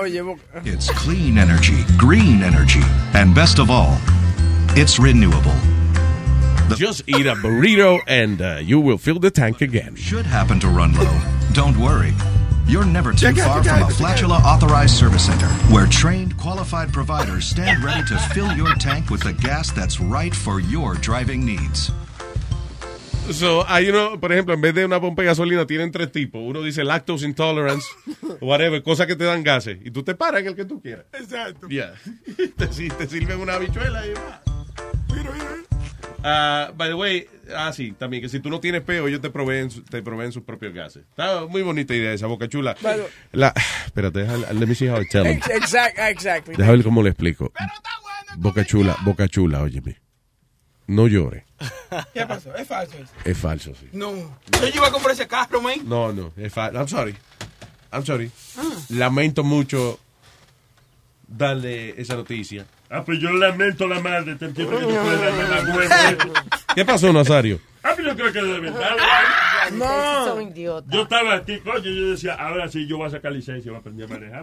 oye, 0.00 0.22
Boca- 0.22 0.42
It's 0.64 0.88
clean 1.04 1.38
energy, 1.38 1.84
green 1.98 2.44
energy, 2.44 2.82
and 3.14 3.34
best 3.34 3.58
of 3.58 3.70
all, 3.70 3.98
it's 4.76 5.00
renewable. 5.00 5.52
Just 6.76 7.02
eat 7.08 7.26
a 7.26 7.34
burrito 7.34 7.98
and 8.06 8.40
uh, 8.40 8.58
you 8.64 8.78
will 8.78 8.98
fill 8.98 9.18
the 9.18 9.32
tank 9.32 9.60
again. 9.62 9.96
Should 9.96 10.26
happen 10.26 10.60
to 10.60 10.68
run 10.68 10.92
low. 10.94 11.10
Don't 11.52 11.76
worry. 11.76 12.14
You're 12.70 12.86
never 12.86 13.12
too 13.12 13.34
far 13.34 13.64
from 13.64 13.82
a. 13.82 13.86
Flatula 13.86 14.40
authorized 14.44 14.94
service 14.94 15.26
center 15.26 15.48
where 15.74 15.88
trained, 15.88 16.36
qualified 16.36 16.92
providers 16.92 17.46
stand 17.46 17.82
ready 17.82 18.04
to 18.04 18.16
fill 18.32 18.52
your 18.52 18.72
tank 18.76 19.10
with 19.10 19.24
the 19.24 19.32
gas 19.32 19.72
that's 19.72 19.98
right 19.98 20.32
for 20.32 20.60
your 20.60 20.94
driving 20.94 21.44
needs. 21.44 21.90
So, 23.32 23.64
hay 23.64 23.88
uno, 23.88 24.20
por 24.20 24.30
ejemplo, 24.30 24.54
en 24.54 24.60
vez 24.60 24.72
de 24.72 24.84
una 24.84 25.00
pompa 25.00 25.22
de 25.22 25.26
gasolina, 25.26 25.66
tienen 25.66 25.90
tres 25.90 26.12
tipos. 26.12 26.40
Uno 26.44 26.62
dice 26.62 26.84
lactose 26.84 27.26
intolerance, 27.26 27.88
whatever, 28.40 28.80
cosas 28.84 29.08
que 29.08 29.16
te 29.16 29.24
dan 29.24 29.42
gases. 29.42 29.78
Y 29.84 29.90
tú 29.90 30.04
te 30.04 30.14
paras 30.14 30.42
en 30.42 30.46
el 30.46 30.54
que 30.54 30.64
tú 30.64 30.80
quieras. 30.80 31.06
Exacto. 31.12 31.66
Yeah. 31.66 31.94
te, 32.36 32.68
te 32.68 33.08
sirven 33.08 33.40
una 33.40 33.54
habichuela 33.54 34.06
y 34.06 34.12
va. 34.14 34.42
Ah, 36.22 36.70
by 36.76 36.88
the 36.88 36.94
way, 36.94 37.26
ah, 37.56 37.72
sí, 37.72 37.92
también 37.92 38.22
que 38.22 38.28
si 38.28 38.40
tú 38.40 38.50
no 38.50 38.60
tienes 38.60 38.82
peo, 38.82 39.08
ellos 39.08 39.20
te 39.22 39.30
proveen, 39.30 39.70
te 39.84 40.02
proveen 40.02 40.32
sus 40.32 40.42
propios 40.42 40.74
gases. 40.74 41.04
Está 41.10 41.46
muy 41.46 41.62
bonita 41.62 41.94
idea 41.94 42.12
esa, 42.12 42.26
boca 42.26 42.46
chula. 42.48 42.76
Vale. 42.82 43.04
La, 43.32 43.54
espérate, 43.86 44.20
deja- 44.20 44.52
let 44.52 44.66
me 44.66 44.74
see 44.74 44.88
how 44.88 45.00
I 45.00 45.06
tell. 45.08 45.26
Ex- 45.26 45.48
Exact, 45.48 45.98
exactly. 45.98 46.54
Déjame 46.56 46.76
ver 46.76 46.84
cómo 46.84 47.02
le 47.02 47.10
explico. 47.10 47.52
Boca 48.36 48.64
chula, 48.64 48.96
boca 49.02 49.28
chula, 49.28 49.62
óyeme. 49.62 49.98
No 50.86 51.06
llore. 51.06 51.46
¿Qué 52.12 52.26
pasó? 52.26 52.54
Es 52.56 52.66
falso 52.66 52.96
eso. 52.98 53.12
Es 53.24 53.38
falso, 53.38 53.72
sí. 53.74 53.88
No. 53.92 54.12
Yo 54.60 54.68
iba 54.74 54.88
a 54.88 54.90
comprar 54.90 55.14
ese 55.14 55.26
carro, 55.26 55.62
man. 55.62 55.78
No, 55.84 56.12
no, 56.12 56.32
es 56.36 56.52
falso. 56.52 56.76
I'm 56.78 56.88
sorry. 56.88 57.14
I'm 57.92 58.04
sorry. 58.04 58.30
Ah. 58.58 58.62
Lamento 58.90 59.42
mucho 59.44 59.98
darle 61.26 61.94
esa 62.00 62.14
noticia. 62.16 62.66
Ah, 62.92 63.04
pues 63.04 63.20
yo 63.20 63.30
lamento 63.30 63.86
la 63.86 64.00
madre 64.00 64.34
del 64.34 64.52
tipo 64.52 64.68
que 64.70 64.78
te 64.78 64.84
puede 64.84 65.16
darme 65.24 65.48
la 65.48 65.76
huevo. 65.76 66.32
¿Qué 66.74 66.84
pasó, 66.84 67.12
Nazario? 67.12 67.60
Ah, 67.84 67.92
pues 67.94 68.04
yo 68.04 68.16
creo 68.16 68.32
que 68.32 68.42
de 68.42 68.58
verdad. 68.58 68.96
No. 69.72 70.50
Yo 70.88 71.02
estaba 71.02 71.34
aquí, 71.34 71.60
coño, 71.60 71.88
y 71.88 72.00
yo 72.00 72.10
decía, 72.10 72.34
ahora 72.34 72.68
sí 72.68 72.88
yo 72.88 72.96
voy 72.96 73.06
a 73.06 73.10
sacar 73.10 73.30
licencia, 73.30 73.70
voy 73.70 73.76
a 73.76 73.80
aprender 73.80 74.06
a 74.06 74.08
manejar. 74.12 74.42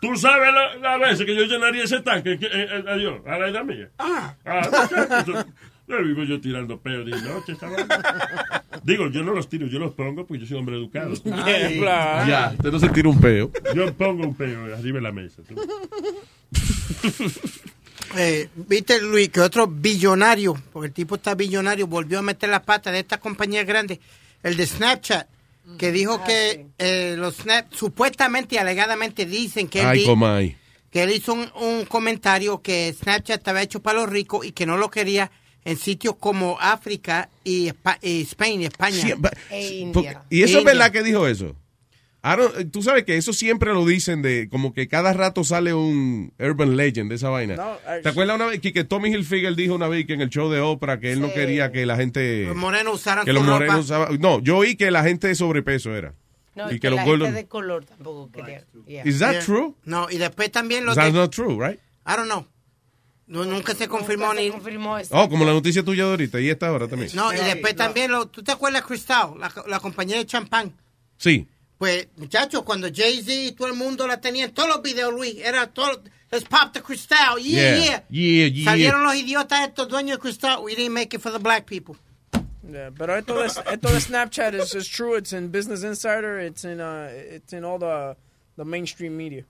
Tú 0.00 0.16
sabes 0.16 0.52
la, 0.52 0.74
la 0.76 0.98
veces 0.98 1.24
que 1.24 1.36
yo 1.36 1.44
llenaría 1.44 1.84
ese 1.84 2.00
tanque, 2.00 2.38
que, 2.40 2.46
eh, 2.46 2.50
eh, 2.54 2.84
adiós, 2.88 3.20
a 3.24 3.38
la 3.38 3.48
edad 3.48 3.62
mía. 3.64 3.88
Ah, 3.98 4.34
muchachos, 4.44 5.46
yo 5.88 6.02
vivo 6.04 6.22
yo 6.24 6.40
tirando 6.40 6.78
peo 6.78 7.04
de 7.04 7.12
noche. 7.12 7.54
Digo, 8.82 9.08
yo 9.10 9.22
no 9.22 9.32
los 9.32 9.48
tiro, 9.48 9.66
yo 9.66 9.78
los 9.78 9.92
pongo 9.94 10.26
porque 10.26 10.40
yo 10.42 10.46
soy 10.46 10.58
hombre 10.58 10.76
educado. 10.76 11.14
Ay. 11.44 11.80
Ya, 11.80 12.52
usted 12.56 12.70
no 12.72 12.78
se 12.78 12.88
tira 12.90 13.08
un 13.08 13.20
peo. 13.20 13.50
Yo 13.74 13.92
pongo 13.94 14.26
un 14.26 14.34
peo 14.34 14.74
arriba 14.74 14.96
de 14.98 15.02
la 15.02 15.12
mesa. 15.12 15.42
tú. 15.48 15.54
Eh, 18.16 18.48
Viste, 18.54 19.02
Luis, 19.02 19.28
que 19.28 19.40
otro 19.40 19.66
billonario, 19.66 20.54
porque 20.72 20.86
el 20.86 20.92
tipo 20.94 21.16
está 21.16 21.34
billonario, 21.34 21.86
volvió 21.86 22.20
a 22.20 22.22
meter 22.22 22.48
la 22.48 22.62
pata 22.62 22.90
de 22.90 23.00
esta 23.00 23.20
compañía 23.20 23.64
grande, 23.64 24.00
el 24.42 24.56
de 24.56 24.66
Snapchat, 24.66 25.28
que 25.76 25.92
dijo 25.92 26.24
que 26.24 26.68
eh, 26.78 27.16
los 27.18 27.36
Snap, 27.36 27.70
supuestamente 27.74 28.54
y 28.54 28.58
alegadamente 28.58 29.26
dicen 29.26 29.68
que 29.68 29.80
él, 29.80 29.86
Ay, 29.86 30.06
comay. 30.06 30.56
que 30.90 31.02
él 31.02 31.10
hizo 31.10 31.34
un, 31.34 31.50
un 31.60 31.84
comentario 31.84 32.62
que 32.62 32.94
Snapchat 32.98 33.40
estaba 33.40 33.60
hecho 33.60 33.82
para 33.82 33.98
los 34.00 34.08
ricos 34.08 34.46
y 34.46 34.52
que 34.52 34.64
no 34.64 34.78
lo 34.78 34.90
quería 34.90 35.30
en 35.70 35.76
sitios 35.78 36.14
como 36.18 36.56
África 36.60 37.28
y, 37.44 37.68
Espa- 37.68 37.98
y 38.02 38.22
Spain 38.22 38.62
y 38.62 38.64
España. 38.66 38.96
Sí, 38.96 39.12
E 39.50 39.68
India. 39.78 40.22
y 40.30 40.42
eso 40.42 40.58
es 40.58 40.60
India. 40.62 40.64
verdad 40.74 40.92
que 40.92 41.02
dijo 41.02 41.26
eso. 41.26 41.54
Tú 42.72 42.82
sabes 42.82 43.04
que 43.04 43.16
eso 43.16 43.32
siempre 43.32 43.72
lo 43.72 43.86
dicen 43.86 44.20
de 44.22 44.48
como 44.50 44.74
que 44.74 44.86
cada 44.88 45.12
rato 45.14 45.44
sale 45.44 45.72
un 45.72 46.32
urban 46.38 46.76
legend 46.76 47.08
de 47.08 47.14
esa 47.16 47.30
vaina. 47.30 47.56
No, 47.56 47.74
eh, 47.88 48.00
¿Te 48.02 48.08
acuerdas 48.10 48.36
una 48.36 48.46
vez 48.46 48.60
que, 48.60 48.72
que 48.72 48.84
Tommy 48.84 49.08
Hilfiger 49.08 49.54
dijo 49.54 49.74
una 49.74 49.88
vez 49.88 50.04
que 50.06 50.12
en 50.14 50.20
el 50.20 50.28
show 50.28 50.50
de 50.50 50.60
Oprah 50.60 51.00
que 51.00 51.12
él 51.12 51.20
no 51.20 51.28
Sí. 51.28 51.34
quería 51.34 51.72
que 51.72 51.86
la 51.86 51.96
gente 51.96 52.44
Los 52.44 52.56
morenos 52.56 52.96
usaran 52.96 53.24
que 53.24 53.32
los 53.32 53.44
morenos 53.44 53.84
usaban- 53.86 54.18
no, 54.20 54.40
yo 54.40 54.58
oí 54.58 54.74
que 54.76 54.90
la 54.90 55.04
gente 55.04 55.28
de 55.28 55.34
sobrepeso 55.36 55.94
era. 55.96 56.12
No, 56.54 56.66
y 56.66 56.74
que 56.74 56.80
que 56.80 56.90
los 56.90 56.96
la 56.96 57.04
gordos 57.04 57.28
gente 57.28 57.42
de 57.42 57.48
color 57.48 57.84
tampoco 57.84 58.30
quería. 58.32 58.64
Yeah. 58.86 59.06
Is 59.08 59.20
that 59.20 59.32
Yeah. 59.32 59.44
true? 59.44 59.74
No, 59.84 60.08
y 60.10 60.18
después 60.18 60.50
también 60.50 60.84
los 60.84 60.96
That's 60.96 61.12
de... 61.14 61.18
not 61.18 61.30
true, 61.32 61.56
right? 61.64 61.78
I 62.04 62.16
don't 62.16 62.26
know. 62.28 62.46
No, 63.28 63.44
nunca 63.44 63.74
se 63.74 63.86
confirmó 63.88 64.26
Nunca 64.28 64.38
se 64.38 64.44
ni... 64.44 64.50
confirmó 64.50 64.98
eso. 64.98 65.14
Oh, 65.16 65.28
como 65.28 65.44
la 65.44 65.52
noticia 65.52 65.82
tuya 65.84 66.04
de 66.04 66.10
ahorita 66.10 66.40
y 66.40 66.48
esta 66.48 66.68
ahora 66.68 66.88
también. 66.88 67.10
No, 67.14 67.32
y 67.32 67.36
después 67.36 67.76
también, 67.76 68.10
lo, 68.10 68.26
¿tú 68.26 68.42
te 68.42 68.52
acuerdas 68.52 68.82
Cristal, 68.82 69.34
la, 69.38 69.52
la 69.66 69.80
compañía 69.80 70.16
de 70.16 70.26
champán? 70.26 70.72
Sí. 71.18 71.46
Pues, 71.76 72.08
muchachos, 72.16 72.62
cuando 72.62 72.88
Jay-Z 72.92 73.32
y 73.32 73.52
todo 73.52 73.68
el 73.68 73.74
mundo 73.74 74.06
la 74.06 74.20
tenían, 74.20 74.50
todos 74.52 74.68
los 74.68 74.82
videos, 74.82 75.12
Luis, 75.12 75.36
era 75.36 75.66
todo, 75.68 76.02
let's 76.32 76.44
pop 76.44 76.72
the 76.72 76.80
Cristal, 76.82 77.38
yeah, 77.38 77.76
Yeah. 77.76 77.84
yeah. 77.84 78.04
Yeah, 78.08 78.46
yeah. 78.48 78.64
Salieron 78.64 79.04
los 79.04 79.14
idiotas 79.14 79.68
estos 79.68 79.88
dueños 79.88 80.16
de 80.16 80.22
Cristal, 80.22 80.60
we 80.64 80.74
didn't 80.74 80.94
make 80.94 81.14
it 81.14 81.20
for 81.20 81.30
the 81.30 81.38
black 81.38 81.66
people. 81.66 81.96
Yeah, 82.70 82.90
pero 82.96 83.16
esto 83.16 83.34
de, 83.38 83.46
esto 83.46 83.92
de 83.92 84.00
Snapchat 84.00 84.54
is, 84.54 84.74
is 84.74 84.88
true. 84.88 85.16
It's 85.16 85.32
in 85.32 85.50
Business 85.50 85.84
Insider. 85.84 86.38
It's 86.38 86.64
in 86.64 86.80
uh, 86.80 87.08
it's 87.12 87.54
in 87.54 87.64
all 87.64 87.78
the 87.78 88.14
the 88.56 88.64
mainstream 88.64 89.16
media. 89.16 89.44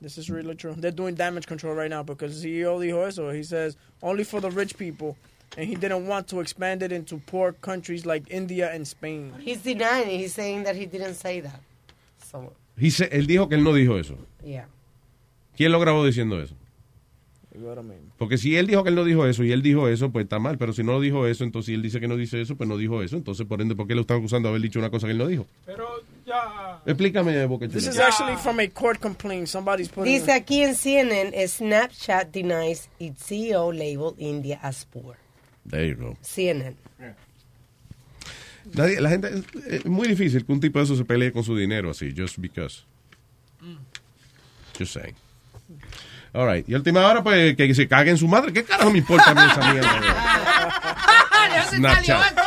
This 0.00 0.16
is 0.16 0.30
really 0.30 0.54
true. 0.54 0.74
They're 0.76 0.90
doing 0.90 1.14
damage 1.14 1.46
control 1.46 1.74
right 1.74 1.90
now 1.90 2.02
because 2.02 2.42
CEO 2.42 2.78
dijo 2.78 3.06
eso. 3.06 3.30
He 3.30 3.42
says 3.42 3.76
only 4.02 4.24
for 4.24 4.40
the 4.40 4.50
rich 4.50 4.76
people, 4.78 5.16
and 5.58 5.66
he 5.68 5.74
didn't 5.74 6.06
want 6.06 6.26
to 6.28 6.40
expand 6.40 6.82
it 6.82 6.90
into 6.90 7.18
poor 7.26 7.52
countries 7.52 8.06
like 8.06 8.24
India 8.30 8.70
and 8.72 8.86
Spain. 8.88 9.34
He's 9.40 9.58
denying 9.62 10.08
it. 10.08 10.18
He's 10.18 10.32
saying 10.34 10.62
that 10.64 10.74
he 10.76 10.86
didn't 10.86 11.14
say 11.16 11.40
that. 11.40 11.60
So, 12.24 12.52
He 12.78 12.88
sa- 12.90 13.04
él 13.06 13.26
dijo 13.26 13.48
que 13.48 13.58
él 13.58 13.62
no 13.64 13.72
dijo 13.72 13.98
eso. 14.00 14.16
yeah. 14.42 14.64
¿Quién 15.56 15.70
lo 15.72 15.78
grabó 15.80 16.04
diciendo 16.06 16.40
eso? 16.42 16.54
You 17.54 17.60
know 17.60 17.68
what 17.68 17.78
I 17.78 17.82
mean? 17.82 18.09
Porque 18.20 18.36
si 18.36 18.54
él 18.54 18.66
dijo 18.66 18.82
que 18.82 18.90
él 18.90 18.94
no 18.96 19.04
dijo 19.04 19.24
eso 19.24 19.44
y 19.44 19.50
él 19.50 19.62
dijo 19.62 19.88
eso, 19.88 20.10
pues 20.12 20.24
está 20.24 20.38
mal. 20.38 20.58
Pero 20.58 20.74
si 20.74 20.82
no 20.82 20.92
lo 20.92 21.00
dijo 21.00 21.26
eso, 21.26 21.42
entonces 21.42 21.68
si 21.68 21.72
él 21.74 21.80
dice 21.80 22.00
que 22.00 22.06
no 22.06 22.18
dice 22.18 22.38
eso, 22.38 22.54
pues 22.54 22.68
no 22.68 22.76
dijo 22.76 23.02
eso. 23.02 23.16
Entonces, 23.16 23.46
por 23.46 23.62
ende, 23.62 23.74
¿por 23.74 23.86
qué 23.86 23.94
lo 23.94 24.02
están 24.02 24.18
acusando 24.18 24.46
de 24.48 24.50
haber 24.50 24.60
dicho 24.60 24.78
una 24.78 24.90
cosa 24.90 25.06
que 25.06 25.12
él 25.12 25.18
no 25.18 25.26
dijo? 25.26 25.46
Pero 25.64 25.88
ya. 26.26 26.82
Explícame, 26.84 27.46
Boca 27.46 27.66
This 27.66 27.86
is 27.86 27.98
actually 27.98 28.36
from 28.36 28.60
a 28.60 28.68
court 28.68 29.00
complaint. 29.00 29.46
Somebody's 29.48 29.88
putting. 29.88 30.12
Dice 30.12 30.32
aquí 30.32 30.60
en 30.62 30.74
CNN, 30.74 31.32
Snapchat 31.48 32.30
denies 32.30 32.90
its 32.98 33.24
CEO 33.24 33.72
labeled 33.72 34.16
India 34.18 34.58
as 34.62 34.84
poor. 34.84 35.16
There 35.66 35.88
you 35.88 35.96
go. 35.96 36.18
CNN. 36.20 36.76
Nadie- 38.74 39.00
la 39.00 39.08
gente, 39.08 39.28
es, 39.30 39.64
es 39.66 39.86
muy 39.86 40.06
difícil 40.08 40.44
que 40.44 40.52
un 40.52 40.60
tipo 40.60 40.78
de 40.78 40.84
eso 40.84 40.94
se 40.94 41.06
pelee 41.06 41.32
con 41.32 41.42
su 41.42 41.56
dinero 41.56 41.88
así, 41.88 42.12
just 42.14 42.36
because. 42.38 42.84
Just 44.78 44.92
saying. 44.92 45.14
All 46.32 46.46
right. 46.46 46.68
Y 46.68 46.74
última 46.74 47.06
hora, 47.06 47.22
pues, 47.22 47.56
que 47.56 47.74
se 47.74 47.88
cague 47.88 48.10
en 48.10 48.16
su 48.18 48.28
madre. 48.28 48.52
¿Qué 48.52 48.64
carajo 48.64 48.90
me 48.90 48.98
importa 48.98 49.30
a 49.30 49.34
mí 49.34 49.40
esa 49.50 49.72
mierda? 49.72 49.90
Snapchat. 51.70 52.38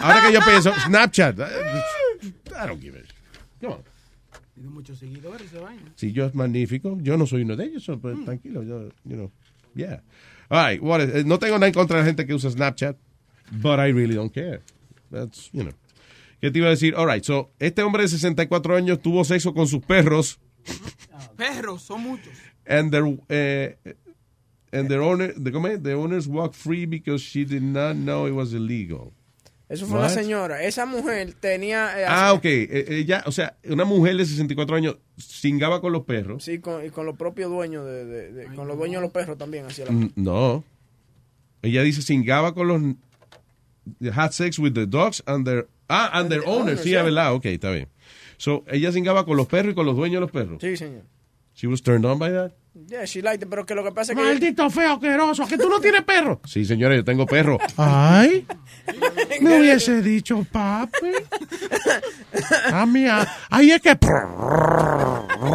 Ahora 0.00 0.22
que 0.26 0.32
yo 0.32 0.40
pienso, 0.44 0.72
Snapchat. 0.86 1.38
I 1.38 2.66
don't 2.66 2.80
give 2.80 2.96
a 2.96 3.02
shit. 3.02 3.12
Come 3.60 3.74
on. 3.74 3.82
Tiene 4.54 4.70
muchos 4.70 4.98
seguidores 4.98 5.52
esa 5.52 5.60
vaina. 5.62 5.82
Si 5.96 6.12
yo 6.12 6.24
es 6.26 6.34
magnífico, 6.34 6.96
yo 7.02 7.16
no 7.16 7.26
soy 7.26 7.42
uno 7.42 7.56
de 7.56 7.64
ellos, 7.66 7.84
so, 7.84 7.98
pues, 7.98 8.16
tranquilo, 8.24 8.62
yo, 8.62 8.88
you 9.04 9.14
know, 9.16 9.30
yeah. 9.74 10.00
All 10.48 10.64
right, 10.66 10.80
what 10.82 11.00
is- 11.02 11.14
eh, 11.14 11.24
no 11.26 11.38
tengo 11.38 11.56
nada 11.56 11.66
en 11.66 11.74
contra 11.74 11.96
de 11.98 12.02
la 12.02 12.06
gente 12.06 12.26
que 12.26 12.32
usa 12.32 12.50
Snapchat, 12.50 12.96
but 13.50 13.78
I 13.78 13.92
really 13.92 14.14
don't 14.14 14.32
care. 14.32 14.62
That's, 15.10 15.50
you 15.52 15.62
know. 15.62 15.74
¿Qué 16.40 16.50
te 16.50 16.58
iba 16.58 16.68
a 16.68 16.70
decir? 16.70 16.94
All 16.96 17.06
right, 17.06 17.22
so, 17.22 17.50
este 17.58 17.82
hombre 17.82 18.02
de 18.04 18.08
64 18.08 18.76
años 18.76 19.00
tuvo 19.02 19.24
sexo 19.24 19.52
con 19.52 19.66
sus 19.66 19.82
perros 19.84 20.38
Perros, 21.36 21.82
son 21.82 22.00
muchos. 22.02 22.32
And 22.66 22.90
their, 22.90 23.04
eh, 23.28 23.76
and 24.72 24.88
their 24.88 25.00
owner, 25.00 25.32
the, 25.34 25.50
¿cómo 25.52 25.68
es? 25.68 25.82
the 25.82 25.94
owners 25.94 26.26
walked 26.28 26.54
free 26.54 26.86
because 26.86 27.22
she 27.22 27.44
did 27.44 27.62
not 27.62 27.94
know 27.96 28.26
it 28.26 28.32
was 28.34 28.52
illegal. 28.52 29.12
Eso 29.68 29.86
fue 29.86 29.98
una 29.98 30.06
What? 30.06 30.14
señora. 30.14 30.62
Esa 30.62 30.86
mujer 30.86 31.34
tenía... 31.40 32.00
eh, 32.00 32.04
Ah, 32.08 32.32
ok. 32.34 32.44
Eh, 32.44 32.84
Ella, 32.88 33.24
o 33.26 33.32
sea, 33.32 33.56
una 33.68 33.84
mujer 33.84 34.16
de 34.16 34.24
64 34.24 34.76
años 34.76 34.96
cingaba 35.18 35.80
con 35.80 35.92
los 35.92 36.04
perros. 36.04 36.44
Sí, 36.44 36.60
con, 36.60 36.84
y 36.86 36.90
con 36.90 37.04
los 37.04 37.16
propios 37.16 37.50
dueños, 37.50 37.84
de, 37.84 38.04
de- 38.04 38.32
de- 38.32 38.54
con 38.54 38.68
los 38.68 38.76
dueños 38.78 39.00
de 39.00 39.06
los 39.06 39.10
perros 39.12 39.36
también 39.36 39.66
hacía 39.66 39.86
la 39.86 39.90
Mm, 39.90 40.12
No. 40.14 40.62
Ella 41.62 41.82
dice 41.82 42.00
cingaba 42.02 42.54
con 42.54 42.68
los... 42.68 42.80
Had 44.16 44.30
sex 44.32 44.56
with 44.60 44.72
the 44.74 44.86
dogs 44.86 45.20
and 45.26 45.44
their... 45.44 45.66
Ah, 45.88 46.10
and 46.12 46.28
their 46.30 46.42
owners. 46.46 46.80
Sí, 46.82 46.90
yeah. 46.90 47.00
es 47.00 47.04
verdad. 47.06 47.32
Ok, 47.34 47.46
está 47.46 47.70
bien. 47.72 47.88
So, 48.36 48.64
ella 48.68 48.92
cingaba 48.92 49.24
con 49.24 49.36
los 49.36 49.48
perros 49.48 49.72
y 49.72 49.74
con 49.74 49.84
los 49.86 49.96
dueños 49.96 50.16
de 50.16 50.20
los 50.20 50.30
perros. 50.30 50.58
Sí, 50.60 50.76
señor. 50.76 51.02
She 51.56 51.66
was 51.66 51.80
turned 51.80 52.04
on 52.04 52.18
by 52.18 52.28
that. 52.32 52.52
Yeah, 52.86 53.06
she 53.06 53.22
liked 53.22 53.42
it, 53.42 53.48
pero 53.48 53.64
que 53.64 53.74
lo 53.74 53.82
que 53.82 53.90
pasa 53.90 54.12
es 54.12 54.18
que... 54.18 54.22
Maldito 54.22 54.68
feo 54.68 54.92
asqueroso, 54.92 55.46
que 55.46 55.56
tú 55.56 55.70
no 55.70 55.80
tienes 55.80 56.02
perro. 56.04 56.38
Sí, 56.46 56.66
señora, 56.66 56.94
yo 56.94 57.02
tengo 57.02 57.24
perro. 57.24 57.56
Ay, 57.78 58.46
me 59.40 59.58
hubiese 59.58 60.02
dicho, 60.02 60.44
papi. 60.52 61.12
A 62.70 62.84
mí, 62.84 63.06
ahí 63.48 63.70
es 63.70 63.80
que 63.80 63.96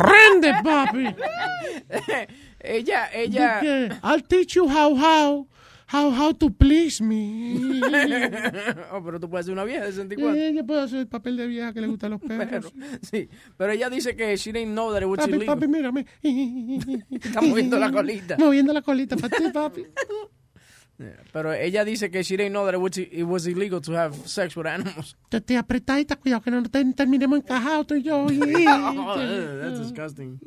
rende, 0.02 0.56
papi. 0.64 1.16
ella, 2.60 3.10
ella... 3.14 3.60
¿Qué? 3.60 3.90
I'll 4.02 4.24
teach 4.24 4.56
you 4.56 4.68
how, 4.68 4.96
how, 4.96 5.48
how, 5.92 6.12
how 6.12 6.32
to 6.34 6.50
please 6.50 7.02
me. 7.04 7.60
oh, 8.92 9.04
pero 9.04 9.20
tú 9.20 9.30
puedes 9.30 9.46
ser 9.46 9.54
una 9.54 9.64
vieja 9.64 9.86
de 9.86 9.92
64. 9.92 10.36
Eh, 10.36 10.48
Ella 10.50 10.64
puede 10.64 10.82
hacer 10.82 11.00
el 11.00 11.08
papel 11.08 11.38
de 11.38 11.48
vieja 11.48 11.74
que 11.74 11.82
le 11.82 11.88
gusta 11.88 12.08
a 12.08 12.10
los 12.10 12.22
perros. 12.22 12.72
Pero, 12.74 13.00
sí, 13.02 13.30
pero 13.58 13.72
ella 13.72 13.90
dice 13.90 14.16
que 14.16 14.36
she 14.38 14.52
didn't 14.52 14.74
know 14.74 14.92
that 14.94 15.02
it 15.02 15.08
was 15.08 15.20
Papi, 15.20 15.32
illegal. 15.34 15.56
papi, 15.58 15.68
mírame. 15.68 16.06
Está 17.12 17.42
moviendo 17.42 17.78
la 17.80 17.92
colita. 17.92 18.38
Moviendo 18.38 18.74
la 18.74 18.82
colita 18.82 19.16
para 19.18 19.38
ti, 19.38 19.44
papi. 19.54 19.86
Pero 21.34 21.52
ella 21.52 21.84
dice 21.84 22.12
que 22.12 22.22
she 22.22 22.38
didn't 22.38 22.52
know 22.52 22.64
that 22.66 22.76
it 22.76 22.80
was, 22.80 22.96
it 22.96 23.24
was 23.24 23.48
illegal 23.48 23.82
to 23.82 23.94
have 23.98 24.16
sex 24.28 24.56
with 24.56 24.68
animals. 24.68 25.18
Te, 25.30 25.42
te 25.42 25.58
apretadita, 25.58 26.16
cuidado 26.16 26.44
que 26.44 26.52
no 26.52 26.62
te- 26.62 26.94
terminemos 26.94 27.40
encajados 27.40 27.88
tú 27.88 27.96
y 27.96 28.04
yo. 28.04 28.24
Oh, 28.28 29.16
that's 29.18 29.80
disgusting. 29.80 30.38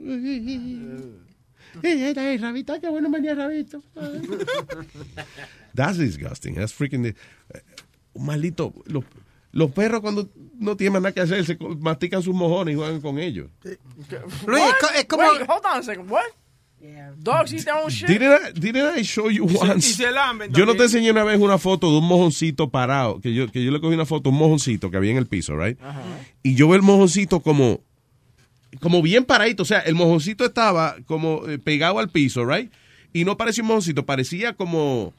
Ey, 1.83 2.03
ey, 2.17 2.39
rabito, 2.39 2.81
qué 2.81 2.89
bueno 2.89 3.11
venía 3.11 3.35
rabito. 3.35 3.83
That's 5.75 5.99
disgusting. 5.99 6.55
That's 6.55 6.73
freaking... 6.73 7.07
eh, 7.07 7.15
Maldito. 8.15 8.73
Los, 8.87 9.05
los 9.53 9.71
perros 9.73 10.01
cuando 10.01 10.29
no 10.59 10.77
tienen 10.77 11.03
nada 11.03 11.13
que 11.13 11.21
hacer 11.21 11.45
se 11.45 11.57
mastican 11.79 12.23
sus 12.23 12.35
mojones 12.35 12.75
y 12.75 12.77
juegan 12.77 13.01
con 13.01 13.19
ellos. 13.19 13.49
Luis, 14.47 14.63
es 14.97 15.05
como... 15.07 15.23
Wait, 15.23 15.41
hold 15.49 15.65
on 15.65 15.79
a 15.79 15.83
second. 15.83 16.11
What? 16.11 16.23
Dogs 17.17 17.55
eat 17.55 17.65
their 17.65 17.77
own 17.83 17.89
shit. 17.89 18.07
Didn't 18.07 18.31
I, 18.31 18.53
didn't 18.61 18.99
I 18.99 19.03
show 19.05 19.31
you 19.31 19.47
Y 19.47 19.49
se- 19.57 19.59
once? 19.59 19.89
y 19.89 19.93
se 19.95 20.11
lamben 20.11 20.53
yo 20.53 20.67
no 20.67 20.75
te 20.77 20.83
enseñé 20.83 21.11
una 21.13 21.25
vez 21.25 21.41
una 21.41 21.57
foto 21.57 21.91
de 21.91 21.97
un 21.97 22.05
mojoncito 22.07 22.69
parado, 22.69 23.21
que 23.23 23.33
yo, 23.33 23.51
que 23.51 23.65
yo 23.65 23.71
le 23.71 23.81
cogí 23.81 23.95
una 23.95 24.05
foto 24.05 24.25
de 24.29 24.35
un 24.35 24.39
mojoncito 24.39 24.91
que 24.91 24.99
había 24.99 25.13
en 25.13 25.17
el 25.17 25.27
piso, 25.27 25.57
right? 25.57 25.79
Y 26.43 26.55
yo 26.57 26.69
veo 26.69 26.77
el 26.77 26.83
mojoncito 26.83 27.41
como, 27.41 27.81
como 28.81 29.03
bien 29.03 29.25
paradito, 29.25 29.63
o 29.63 29.67
sea, 29.67 29.81
el 29.81 29.95
mojoncito 29.95 30.45
estaba 30.45 30.97
como 31.07 31.47
eh, 31.49 31.59
pegado 31.59 31.99
al 31.99 32.09
piso, 32.11 32.45
right? 32.45 32.71
Y 33.13 33.25
no 33.25 33.37
parecía 33.37 33.63
un 33.63 33.69
mojoncito, 33.69 34.05
parecía 34.05 34.55
como, 34.55 35.13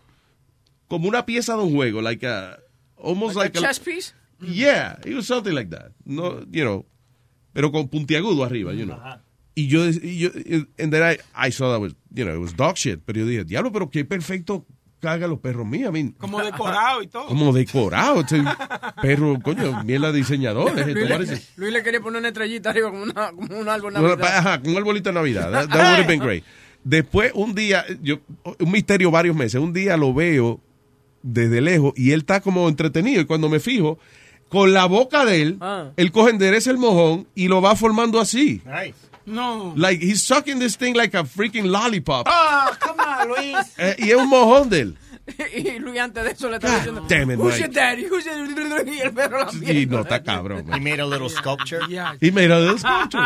como 0.87 1.07
una 1.07 1.25
pieza 1.25 1.55
de 1.55 1.63
un 1.63 1.73
juego, 1.73 2.01
like 2.01 2.25
a, 2.27 2.59
almost 3.01 3.35
Like 3.35 3.57
like, 3.57 3.57
a 3.57 3.61
a- 3.61 3.73
chess 3.73 3.79
piece? 3.79 4.13
Yeah, 4.41 4.97
it 5.05 5.15
was 5.15 5.25
something 5.27 5.53
like 5.53 5.69
that. 5.69 5.91
No, 6.03 6.41
you 6.51 6.63
know, 6.63 6.85
pero 7.53 7.71
con 7.71 7.87
puntiagudo 7.87 8.43
arriba, 8.43 8.73
you 8.73 8.85
know. 8.85 8.99
Y 9.55 9.67
yo, 9.67 9.85
y 9.87 10.17
yo 10.17 10.29
and 10.77 10.91
then 10.91 11.01
I, 11.01 11.17
I 11.33 11.51
saw 11.51 11.71
that 11.71 11.79
was, 11.79 11.93
you 12.13 12.25
know, 12.25 12.35
it 12.35 12.39
was 12.41 12.53
dog 12.53 12.75
shit. 12.75 12.99
Pero 13.05 13.19
yo 13.21 13.25
dije, 13.25 13.45
diablo, 13.45 13.71
pero 13.71 13.89
qué 13.89 14.03
perfecto 14.03 14.65
caga 15.05 15.27
los 15.27 15.39
perros 15.39 15.65
míos. 15.67 15.89
I 15.89 15.93
mean, 15.93 16.11
Como 16.17 16.41
decorado 16.43 17.01
y 17.03 17.07
todo. 17.07 17.27
como 17.27 17.53
decorado. 17.53 18.21
Este 18.21 18.41
perro, 19.01 19.39
coño, 19.41 19.83
mierda 19.83 20.11
de 20.11 20.17
diseñadores. 20.17 20.87
Esto 20.87 21.17
Luis, 21.17 21.29
le, 21.29 21.41
Luis 21.57 21.73
le 21.73 21.83
quería 21.83 21.99
poner 22.01 22.19
una 22.19 22.29
estrellita 22.29 22.71
arriba 22.71 22.89
como, 22.89 23.03
una, 23.03 23.31
como 23.31 23.59
un 23.59 23.69
árbol 23.69 23.93
navidad. 23.93 24.21
Ajá, 24.23 24.61
con 24.61 24.71
un 24.71 24.77
arbolito 24.77 25.09
de 25.09 25.13
Navidad. 25.13 25.51
That, 25.51 25.67
that 25.69 25.75
would 25.75 25.99
have 25.99 26.07
been 26.07 26.19
great. 26.19 26.43
Después, 26.83 27.31
un 27.35 27.53
día, 27.55 27.85
yo, 28.01 28.19
un 28.59 28.71
misterio 28.71 29.11
varios 29.11 29.35
meses, 29.35 29.61
un 29.61 29.73
día 29.73 29.95
lo 29.97 30.13
veo 30.13 30.59
desde 31.23 31.61
lejos 31.61 31.93
y 31.95 32.11
él 32.11 32.19
está 32.21 32.41
como 32.41 32.67
entretenido. 32.67 33.21
Y 33.21 33.25
cuando 33.25 33.47
me 33.49 33.59
fijo, 33.59 33.97
con 34.49 34.73
la 34.73 34.85
boca 34.85 35.25
de 35.25 35.41
él, 35.41 35.57
Ah. 35.61 35.91
él 35.97 36.11
coge 36.11 36.29
endereza 36.31 36.69
el 36.71 36.77
mojón 36.77 37.27
y 37.35 37.47
lo 37.47 37.61
va 37.61 37.75
formando 37.75 38.19
así. 38.19 38.61
No. 39.25 39.73
Like, 39.75 39.99
he's 40.01 40.23
sucking 40.23 40.59
this 40.59 40.75
thing 40.75 40.93
like 40.95 41.13
a 41.13 41.23
freaking 41.23 41.65
lollipop. 41.71 42.27
Ah, 42.27 42.75
come 42.79 42.99
on, 42.99 43.27
Luis. 43.29 43.55
Eh, 43.77 43.95
y 43.99 44.11
es 44.11 44.17
un 44.17 44.29
mojón 44.29 44.69
de 44.69 44.81
él. 44.81 44.97
y 45.55 45.79
Luis 45.79 45.99
antes 45.99 46.23
de 46.23 46.31
eso 46.31 46.49
le 46.49 46.57
estaba 46.57 46.77
diciendo, 46.77 47.03
damn 47.09 47.31
it, 47.31 47.39
who's 47.39 47.57
your 47.57 47.67
daddy? 47.67 48.05
Who's 48.05 48.25
your... 48.25 48.35
Y 48.87 48.99
el 49.01 49.11
perro 49.11 49.45
la 49.45 49.71
Y 49.71 49.85
no, 49.87 50.01
está 50.01 50.23
cabrón. 50.23 50.67
man. 50.67 50.79
He 50.79 50.83
made 50.83 50.99
a 50.99 51.05
little 51.05 51.29
sculpture. 51.29 51.81
He 52.21 52.29
made 52.29 52.51
a 52.51 52.59
little 52.59 52.77
sculpture. 52.77 53.25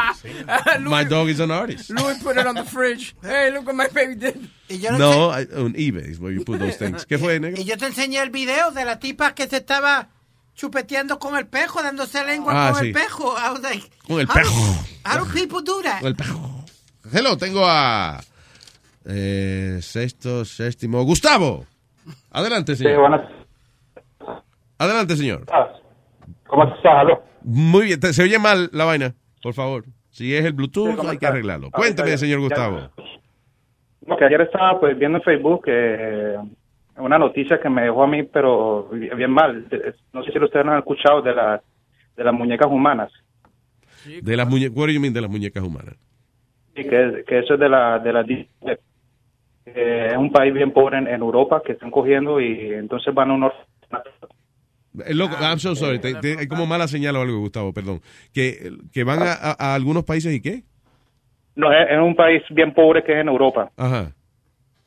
Luis, 0.79 0.89
My 0.89 1.03
dog 1.03 1.27
is 1.27 1.41
an 1.41 1.51
artist. 1.51 1.89
Luis 1.89 2.23
put 2.23 2.37
it 2.37 2.47
on 2.47 2.55
the 2.55 2.63
fridge. 2.63 3.15
Hey, 3.21 3.51
look 3.51 3.65
what 3.65 3.75
my 3.75 3.87
baby 3.89 4.15
did. 4.15 4.49
No, 4.97 5.29
I- 5.29 5.41
on 5.53 5.73
eBay 5.73 6.09
is 6.09 6.19
where 6.19 6.31
you 6.31 6.45
put 6.45 6.59
those 6.59 6.77
things. 6.77 7.05
¿Qué 7.05 7.17
fue, 7.19 7.37
negro? 7.39 7.59
Y 7.59 7.65
yo 7.65 7.75
te 7.75 7.87
enseñé 7.87 8.21
el 8.21 8.29
video 8.29 8.71
de 8.71 8.85
la 8.85 8.97
tipa 8.99 9.33
que 9.35 9.47
se 9.47 9.57
estaba 9.57 10.07
chupeteando 10.59 11.17
con 11.19 11.37
el 11.37 11.47
pejo, 11.47 11.81
dándose 11.81 12.21
lengua 12.25 12.51
Ah, 12.53 12.71
con 12.73 12.81
sí. 12.81 12.87
el 12.87 12.93
pejo. 12.93 13.33
I 13.37 13.51
was 13.53 13.61
like, 13.61 13.89
Con 14.05 14.19
el 14.19 14.27
how 14.27 14.33
do- 14.33 14.41
pejo. 14.41 14.85
How 15.05 15.17
do 15.25 15.31
people 15.33 15.61
do 15.63 15.81
that? 15.83 15.99
Con 16.01 16.07
el 16.09 16.15
pejo. 16.15 16.65
Hello, 17.13 17.37
tengo 17.37 17.63
a 17.65 18.19
eh, 19.05 19.79
sexto, 19.81 20.43
séptimo, 20.43 21.01
Gustavo. 21.03 21.65
Adelante, 22.31 22.75
señor. 22.75 22.91
Sí, 22.93 22.99
buenas. 22.99 23.21
Adelante, 24.77 25.15
señor. 25.15 25.45
¿Cómo 26.47 26.63
estás? 26.65 26.85
Aló. 26.85 27.23
Muy 27.43 27.85
bien, 27.85 28.01
se 28.13 28.21
oye 28.23 28.37
mal 28.37 28.69
la 28.73 28.83
vaina, 28.85 29.15
por 29.41 29.53
favor. 29.53 29.85
Si 30.11 30.35
es 30.35 30.43
el 30.43 30.53
Bluetooth, 30.53 30.91
Sí, 30.91 30.95
¿cómo 30.97 31.09
hay 31.09 31.17
que 31.17 31.25
arreglarlo. 31.27 31.67
Ah, 31.71 31.77
Cuénteme, 31.77 32.17
señor. 32.17 32.39
Gustavo. 32.41 32.89
No, 34.05 34.17
que 34.17 34.25
ayer 34.25 34.41
estaba 34.41 34.79
pues 34.79 34.97
viendo 34.99 35.19
en 35.19 35.23
Facebook 35.23 35.63
eh, 35.67 36.35
una 36.99 37.17
noticia 37.17 37.59
que 37.59 37.69
me 37.69 37.83
dejó 37.83 38.03
a 38.03 38.07
mí, 38.07 38.23
pero 38.23 38.89
bien 38.89 39.31
mal. 39.31 39.65
No 40.13 40.23
sé 40.23 40.31
si 40.31 40.39
ustedes 40.39 40.65
han 40.65 40.77
escuchado 40.77 41.21
de, 41.21 41.33
la, 41.33 41.61
de 42.15 42.23
las 42.23 42.33
muñecas 42.33 42.67
humanas. 42.69 43.11
De 44.05 44.35
las 44.37 44.47
muñecas, 44.47 44.77
what 44.77 44.87
do 44.87 44.91
you 44.93 44.99
mean 45.01 45.13
de 45.13 45.21
las 45.21 45.29
muñecas 45.29 45.63
humanas? 45.63 45.95
Y 46.75 46.83
que, 46.83 47.23
que 47.27 47.39
eso 47.39 47.55
es 47.55 47.59
de 47.59 47.69
la 47.69 47.99
de 47.99 48.13
la 48.13 48.25
Eh, 49.65 50.07
es 50.11 50.17
un 50.17 50.31
país 50.31 50.53
bien 50.53 50.71
pobre 50.71 50.97
en, 50.97 51.07
en 51.07 51.21
Europa 51.21 51.61
que 51.65 51.73
están 51.73 51.91
cogiendo 51.91 52.39
y 52.39 52.73
entonces 52.73 53.13
van 53.13 53.29
a 53.31 53.33
un 53.33 53.41
loco, 55.13 55.35
I'm 55.39 55.59
so 55.59 55.75
sorry, 55.75 55.99
te- 55.99 56.15
te- 56.15 56.37
hay 56.39 56.47
como 56.47 56.65
mala 56.65 56.87
señal 56.87 57.15
o 57.15 57.21
algo, 57.21 57.39
Gustavo, 57.39 57.73
perdón. 57.73 58.01
Que, 58.33 58.71
que 58.91 59.03
van 59.03 59.21
a, 59.21 59.33
a- 59.33 59.55
a 59.59 59.75
algunos 59.75 60.03
países 60.03 60.33
y 60.33 60.41
qué? 60.41 60.63
No, 61.55 61.71
es, 61.71 61.89
es 61.91 61.97
un 61.99 62.15
país 62.15 62.41
bien 62.49 62.73
pobre 62.73 63.03
que 63.03 63.11
es 63.13 63.19
en 63.19 63.27
Europa. 63.27 63.69
Ajá. 63.77 64.13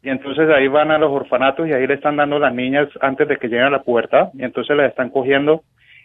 Y 0.02 0.10
entonces 0.10 0.48
ahí 0.50 0.66
van 0.66 0.90
a 0.90 0.98
los 0.98 1.10
orfanatos 1.10 1.68
y 1.68 1.72
ahí 1.72 1.86
le 1.86 1.94
están 1.94 2.16
dando 2.16 2.38
las 2.38 2.52
niñas 2.52 2.88
antes 3.00 3.28
de 3.28 3.36
que 3.36 3.48
lleguen 3.48 3.66
a 3.66 3.70
la 3.70 3.82
puerta. 3.82 4.30
Y 4.34 4.42
entonces 4.42 4.76
las 4.76 4.90
están 4.90 5.10
cogiendo 5.10 5.62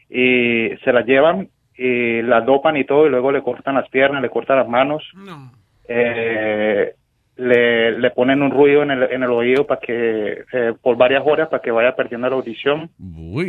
y 0.10 0.70
se 0.84 0.94
las 0.94 1.06
llevan 1.06 1.50
y 1.76 2.22
las 2.22 2.46
dopan 2.46 2.78
y 2.78 2.84
todo 2.84 3.08
y 3.08 3.10
luego 3.10 3.32
le 3.32 3.42
cortan 3.42 3.76
las 3.76 3.90
piernas, 3.90 4.22
le 4.22 4.30
cortan 4.30 4.58
las 4.58 4.68
manos. 4.68 5.04
Eh, 5.88 6.94
le, 7.38 7.98
le 8.00 8.12
ponen 8.12 8.42
un 8.42 8.52
ruido 8.52 8.84
en 8.84 8.92
el, 8.92 9.04
en 9.04 9.24
el 9.24 9.30
oído 9.32 9.66
para 9.68 9.80
que 9.80 10.44
eh, 10.52 10.74
por 10.82 10.98
varias 10.98 11.24
horas 11.26 11.50
para 11.50 11.62
que 11.62 11.72
vaya 11.72 11.96
perdiendo 11.96 12.30
la 12.30 12.36
audición. 12.36 12.90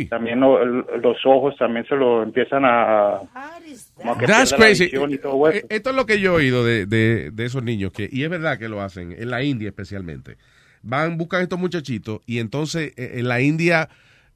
También 0.09 0.39
lo- 0.39 0.63
los 0.63 1.17
ojos 1.25 1.55
también 1.57 1.85
se 1.87 1.95
lo 1.95 2.21
empiezan 2.23 2.63
a... 2.65 3.19
como 3.95 4.17
que 4.17 4.25
That's 4.27 4.51
la 4.51 4.57
crazy. 4.57 4.85
visión 4.85 5.11
y 5.11 5.17
todo 5.17 5.49
eso. 5.49 5.57
Eh, 5.59 5.65
Esto 5.69 5.89
es 5.89 5.95
lo 5.95 6.05
que 6.05 6.19
yo 6.19 6.33
he 6.33 6.35
oído 6.43 6.63
de, 6.63 6.85
de- 6.85 7.31
de 7.31 7.45
esos 7.45 7.63
niños, 7.63 7.91
que 7.91 8.07
y 8.11 8.23
es 8.23 8.29
verdad 8.29 8.57
que 8.59 8.69
lo 8.69 8.81
hacen, 8.81 9.11
en 9.17 9.29
la 9.29 9.43
India 9.43 9.69
especialmente. 9.69 10.37
Van, 10.81 11.17
buscan 11.17 11.41
estos 11.41 11.59
muchachitos 11.59 12.21
y 12.25 12.39
entonces 12.39 12.93
eh, 12.95 13.13
en 13.19 13.27
la 13.27 13.41
India 13.41 13.89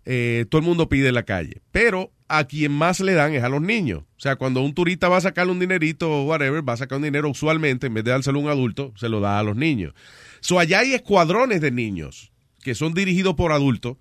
eh, 0.06 0.46
todo 0.50 0.60
el 0.60 0.66
mundo 0.66 0.90
pide 0.90 1.10
en 1.10 1.16
la 1.16 1.24
calle. 1.24 1.62
Pero 1.72 2.12
a 2.28 2.46
quien 2.46 2.72
más 2.72 3.00
le 3.00 3.14
dan 3.14 3.34
es 3.34 3.44
a 3.44 3.50
los 3.50 3.62
niños. 3.62 4.04
O 4.18 4.20
sea, 4.20 4.36
cuando 4.36 4.62
un 4.62 4.74
turista 4.74 5.10
va 5.10 5.18
a 5.18 5.22
sacarle 5.22 5.52
un 5.52 5.60
dinerito 5.60 6.12
o 6.12 6.24
whatever, 6.26 6.68
va 6.68 6.74
a 6.74 6.78
sacar 6.78 6.98
un 6.98 7.04
dinero 7.04 7.30
usualmente, 7.30 7.88
en 7.88 7.94
vez 7.94 8.04
de 8.04 8.12
dárselo 8.12 8.40
a 8.40 8.44
un 8.44 8.50
adulto, 8.50 8.94
se 8.96 9.10
lo 9.10 9.20
da 9.20 9.40
a 9.40 9.44
los 9.44 9.56
niños. 9.56 9.94
So, 10.40 10.60
allá 10.60 10.80
hay 10.80 10.94
escuadrones 10.94 11.62
de 11.62 11.72
niños 11.72 12.32
que 12.64 12.76
son 12.76 12.94
dirigidos 12.94 13.36
por 13.36 13.52
adultos 13.52 13.98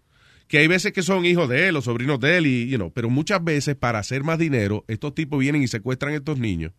que 0.53 0.59
hay 0.59 0.67
veces 0.67 0.93
que 0.93 1.03
son 1.03 1.25
hijos 1.25 1.49
de 1.49 1.69
él 1.69 1.77
o 1.77 1.81
sobrinos 1.81 2.21
de 2.21 2.37
él, 2.37 2.47
y, 2.47 2.69
you 2.69 2.77
know, 2.77 2.93
pero 2.93 3.09
muchas 3.09 3.43
veces 3.43 3.75
para 3.75 4.01
hacer 4.01 4.23
más 4.23 4.39
dinero, 4.39 4.85
estos 4.87 5.15
tipos 5.15 5.41
vienen 5.41 5.63
y 5.63 5.67
secuestran 5.67 6.13
a 6.13 6.17
estos 6.17 6.39
niños, 6.39 6.73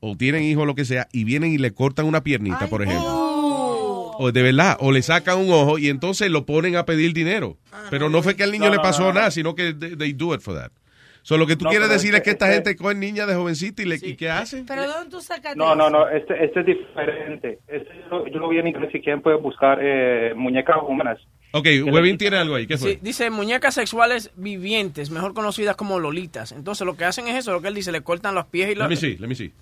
o 0.00 0.16
tienen 0.16 0.42
hijos 0.42 0.66
lo 0.66 0.74
que 0.74 0.86
sea, 0.86 1.06
y 1.12 1.24
vienen 1.24 1.52
y 1.52 1.58
le 1.58 1.74
cortan 1.74 2.06
una 2.06 2.22
piernita, 2.22 2.66
por 2.70 2.82
ejemplo. 2.82 3.23
O 4.18 4.32
de 4.32 4.42
verdad, 4.42 4.76
o 4.80 4.92
le 4.92 5.02
sacan 5.02 5.38
un 5.38 5.50
ojo 5.52 5.78
y 5.78 5.88
entonces 5.88 6.30
lo 6.30 6.44
ponen 6.46 6.76
a 6.76 6.84
pedir 6.86 7.12
dinero. 7.12 7.56
Pero 7.90 8.08
no 8.10 8.22
fue 8.22 8.36
que 8.36 8.44
al 8.44 8.52
niño 8.52 8.66
No, 8.66 8.70
le 8.70 8.76
no, 8.76 8.82
pasó 8.82 9.02
no, 9.02 9.08
no. 9.08 9.14
nada, 9.14 9.30
sino 9.30 9.54
que 9.54 9.72
they, 9.74 10.12
do 10.12 10.34
it 10.34 10.40
for 10.40 10.54
that. 10.54 10.70
So, 11.22 11.38
lo 11.38 11.46
que 11.46 11.56
tú 11.56 11.64
No, 11.64 11.70
quieres 11.70 11.88
decir 11.88 12.10
es 12.10 12.16
es 12.16 12.20
que 12.20 12.24
que- 12.24 12.30
esta 12.32 12.48
es 12.50 12.54
gente 12.56 12.76
coge 12.76 12.94
niñas 12.94 13.26
de 13.26 13.34
jovencita 13.34 13.80
y, 13.80 13.86
le, 13.86 13.96
¿y 13.96 14.14
qué 14.14 14.28
hacen? 14.30 14.66
¿Pero 14.66 14.86
dónde 14.86 15.08
tú 15.10 15.22
sacaste 15.22 15.56
No, 15.58 15.74
no, 15.74 15.88
no, 15.88 16.06
este, 16.08 16.44
este 16.44 16.60
es 16.60 16.66
diferente. 16.66 17.58
Este 17.66 17.88
yo, 18.10 18.18
lo- 18.18 18.26
yo 18.28 18.38
lo 18.40 18.48
vi 18.50 18.58
en 18.58 18.66
inglés, 18.68 18.90
si 18.92 19.00
quieren 19.00 19.22
pueden 19.22 19.42
buscar 19.42 19.78
eh, 19.80 20.34
muñecas 20.36 20.76
humanas. 20.86 21.18
Ok, 21.52 21.66
Webin 21.86 22.18
tiene 22.18 22.36
algo 22.36 22.56
ahí. 22.56 22.66
¿Qué 22.66 22.76
fue? 22.76 22.94
Sí, 22.94 22.98
dice 23.00 23.30
muñecas 23.30 23.74
sexuales 23.74 24.32
vivientes, 24.36 25.08
mejor 25.10 25.32
conocidas 25.34 25.76
como 25.76 25.98
lolitas. 25.98 26.52
Entonces 26.52 26.84
lo 26.86 26.96
que 26.96 27.04
hacen 27.04 27.26
es 27.28 27.36
eso, 27.36 27.52
lo 27.52 27.62
que 27.62 27.68
él 27.68 27.74
dice, 27.74 27.90
le 27.92 28.02
cortan 28.02 28.34
los 28.34 28.44
pies 28.46 28.70
y 28.70 28.74
los... 28.74 28.82
Let 28.86 28.90
me 28.90 28.96
see, 28.96 29.16
let 29.16 29.28
me 29.28 29.34
see. 29.36 29.52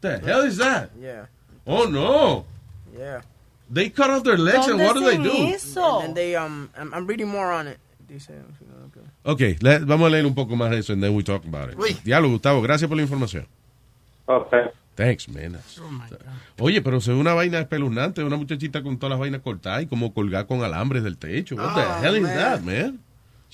The 0.00 0.16
hell 0.26 0.46
is 0.46 0.58
that? 0.58 0.90
Yeah, 1.00 1.28
Oh, 1.64 1.86
no. 1.86 2.44
yeah. 2.98 3.20
They 3.72 3.88
cut 3.90 4.10
off 4.10 4.24
their 4.24 4.36
legs 4.38 4.66
and 4.66 4.80
what 4.80 4.94
do 4.94 5.04
they 5.04 5.16
do? 5.16 5.30
And 6.02 6.14
they, 6.14 6.34
um, 6.34 6.70
I'm, 6.76 6.92
I'm 6.92 7.06
reading 7.06 7.28
more 7.28 7.52
on 7.52 7.68
it. 7.68 7.78
Dice, 8.08 8.30
okay. 8.32 9.54
Ok, 9.54 9.62
le- 9.62 9.78
vamos 9.84 10.08
a 10.08 10.10
leer 10.10 10.26
un 10.26 10.34
poco 10.34 10.56
más 10.56 10.70
de 10.70 10.78
eso 10.78 10.92
and 10.92 11.00
then 11.02 11.14
we 11.14 11.22
talk 11.22 11.44
about 11.44 11.70
it. 11.70 11.78
Uy. 11.78 11.96
Diablo, 12.02 12.28
Gustavo, 12.30 12.60
gracias 12.60 12.88
por 12.88 12.96
la 12.96 13.02
información. 13.04 13.46
Thanks, 14.96 15.28
man. 15.28 15.56
Oye, 16.58 16.82
pero 16.82 17.00
se 17.00 17.12
ve 17.12 17.18
una 17.18 17.32
vaina 17.32 17.60
espeluznante, 17.60 18.22
una 18.22 18.36
muchachita 18.36 18.82
con 18.82 18.98
todas 18.98 19.10
las 19.10 19.20
vainas 19.20 19.40
cortadas 19.40 19.82
y 19.84 19.86
como 19.86 20.12
colgada 20.12 20.46
con 20.46 20.62
alambres 20.62 21.02
del 21.02 21.16
techo. 21.16 21.54
What 21.56 21.74
the 21.74 21.80
Oh, 21.80 22.02
hell 22.02 22.16
is 22.16 22.22
man. 22.22 22.36
that, 22.36 22.60
man? 22.62 23.00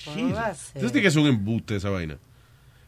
¿Cómo 0.03 0.33
va 0.33 0.47
a 0.47 0.53
Jesus. 0.53 0.73
This 0.81 0.91
thing 0.91 1.05
es 1.05 1.15
un 1.15 1.27
embuste 1.27 1.75
esa 1.77 1.89
vaina. 1.89 2.17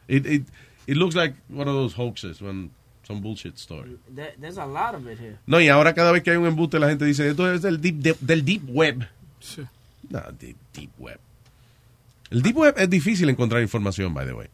It, 0.07 0.26
it, 0.26 0.43
it 0.88 0.97
looks 0.97 1.15
like 1.15 1.35
one 1.49 1.68
of 1.69 1.76
those 1.76 1.93
hoaxes, 1.95 2.41
one, 2.41 2.72
some 3.10 3.22
bullshit 3.22 3.57
story. 3.57 3.98
There- 4.07 4.36
there's 4.40 4.57
a 4.60 4.65
lot 4.68 4.94
of 4.94 5.07
it 5.07 5.19
here. 5.19 5.38
No, 5.48 5.60
y 5.60 5.68
ahora 5.68 5.94
cada 5.95 6.11
vez 6.11 6.22
que 6.22 6.30
hay 6.31 6.38
un 6.38 6.45
embuste 6.45 6.77
la 6.80 6.88
gente 6.90 7.06
dice, 7.06 7.27
esto 7.27 7.52
es 7.52 7.61
del 7.64 7.81
deep, 7.81 7.95
de- 7.95 8.15
del 8.22 8.45
deep 8.45 8.61
web. 8.69 9.07
No, 10.10 10.22
deep, 10.40 10.56
deep 10.73 10.91
web. 10.99 11.19
El 12.30 12.44
deep 12.44 12.56
web 12.56 12.76
es 12.77 12.88
difícil 12.90 13.27
encontrar 13.30 13.61
información, 13.64 14.14
by 14.14 14.26
the 14.27 14.34
way. 14.34 14.48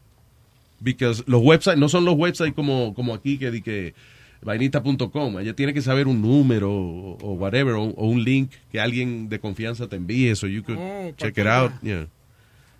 Because 0.80 1.22
los 1.26 1.42
websites 1.42 1.78
no 1.78 1.88
son 1.90 2.04
los 2.06 2.14
websites 2.16 2.54
como, 2.54 2.94
como 2.94 3.12
aquí 3.14 3.36
que 3.38 3.50
di 3.50 3.60
que 3.60 3.94
vainita.com. 4.42 5.38
Ella 5.38 5.54
tiene 5.54 5.74
que 5.74 5.82
saber 5.82 6.06
un 6.08 6.22
número 6.22 6.70
o, 6.72 7.18
o 7.20 7.32
whatever, 7.34 7.74
o, 7.74 7.82
o 7.84 8.06
un 8.06 8.22
link 8.24 8.52
que 8.72 8.80
alguien 8.80 9.28
de 9.28 9.38
confianza 9.38 9.86
te 9.86 9.96
envíe 9.96 10.34
so 10.34 10.46
you 10.46 10.62
could 10.62 10.78
Eh, 10.80 11.14
check 11.18 11.36
it 11.36 11.46
out. 11.46 11.72
Yeah. 11.82 12.06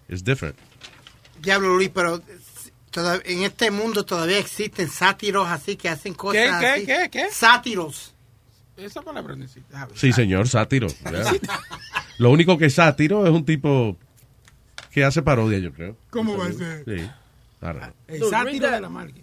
It's 0.09 0.23
different. 0.25 0.57
Diablo, 1.43 1.75
Luis, 1.77 1.91
pero 1.93 2.23
toda- 2.97 3.21
en 3.27 3.43
este 3.43 3.71
mundo 3.71 4.07
todavía 4.07 4.39
existen 4.39 4.89
sátiros 4.89 5.47
así 5.49 5.77
que 5.77 5.91
hacen 5.91 6.15
cosas 6.15 6.41
¿Qué, 6.43 6.49
qué, 6.61 6.67
así. 6.67 6.87
qué, 6.87 7.09
qué? 7.11 7.31
Sátiros. 7.31 8.15
Esa 8.77 9.03
palabra 9.03 9.37
necesita. 9.37 9.87
Sí, 9.95 10.13
señor, 10.13 10.49
sátiro. 10.49 10.89
yeah. 10.89 11.33
Lo 12.19 12.31
único 12.31 12.57
que 12.57 12.67
es 12.67 12.75
sátiro 12.75 13.27
es 13.27 13.33
un 13.33 13.45
tipo 13.45 13.97
que 14.91 15.05
hace 15.05 15.21
parodia, 15.23 15.59
yo 15.59 15.73
creo. 15.73 15.97
¿Cómo 16.11 16.37
va 16.39 16.47
a 16.47 16.53
ser? 16.53 16.85
Sí. 16.87 17.07
El 18.07 18.23
sátiro 18.25 18.67
de 18.67 18.73
that. 18.73 18.81
la 18.81 18.89
marca. 18.89 19.21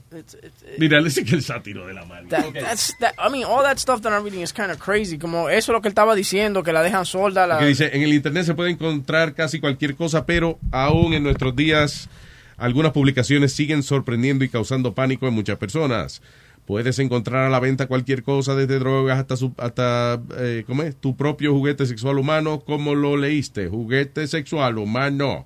Mira, 0.78 0.98
él 0.98 1.06
dice 1.06 1.24
que 1.24 1.36
el 1.36 1.44
sátiro 1.44 1.88
de 1.88 1.94
la 1.94 2.06
mano. 2.06 2.28
That, 2.30 2.46
that's, 2.54 2.96
that, 3.00 3.14
I 3.18 3.32
mean, 3.32 3.46
all 3.46 3.64
that 3.64 3.78
stuff 3.78 4.02
that 4.02 4.12
I'm 4.12 4.24
reading 4.24 4.42
is 4.42 4.52
kind 4.52 4.72
of 4.72 4.80
crazy. 4.80 5.18
Como 5.18 5.50
eso 5.50 5.72
es 5.72 5.76
lo 5.76 5.82
que 5.82 5.88
él 5.88 5.92
estaba 5.92 6.16
diciendo, 6.16 6.64
que 6.64 6.74
la 6.74 6.82
dejan 6.82 7.06
solda. 7.06 7.48
La... 7.48 7.60
Que 7.60 7.66
dice, 7.68 7.92
en 7.94 8.02
el 8.02 8.14
internet 8.14 8.46
se 8.46 8.54
puede 8.54 8.72
encontrar 8.72 9.34
casi 9.34 9.60
cualquier 9.60 9.96
cosa, 9.96 10.26
pero 10.26 10.60
aún 10.72 11.14
en 11.14 11.24
nuestros 11.24 11.56
días 11.56 12.10
algunas 12.58 12.92
publicaciones 12.92 13.54
siguen 13.54 13.84
sorprendiendo 13.84 14.44
y 14.46 14.50
causando 14.50 14.94
pánico 14.94 15.28
en 15.28 15.34
muchas 15.34 15.58
personas. 15.58 16.22
Puedes 16.66 16.98
encontrar 17.00 17.44
a 17.46 17.50
la 17.50 17.60
venta 17.60 17.88
cualquier 17.88 18.24
cosa, 18.24 18.56
desde 18.56 18.80
drogas 18.80 19.20
hasta, 19.20 19.36
su- 19.36 19.54
hasta 19.58 20.22
eh, 20.38 20.64
¿cómo 20.66 20.84
es? 20.84 20.96
tu 20.96 21.18
propio 21.18 21.52
juguete 21.54 21.86
sexual 21.86 22.18
humano, 22.20 22.62
como 22.62 22.96
lo 22.96 23.18
leíste, 23.18 23.68
juguete 23.68 24.28
sexual 24.28 24.78
humano. 24.78 25.46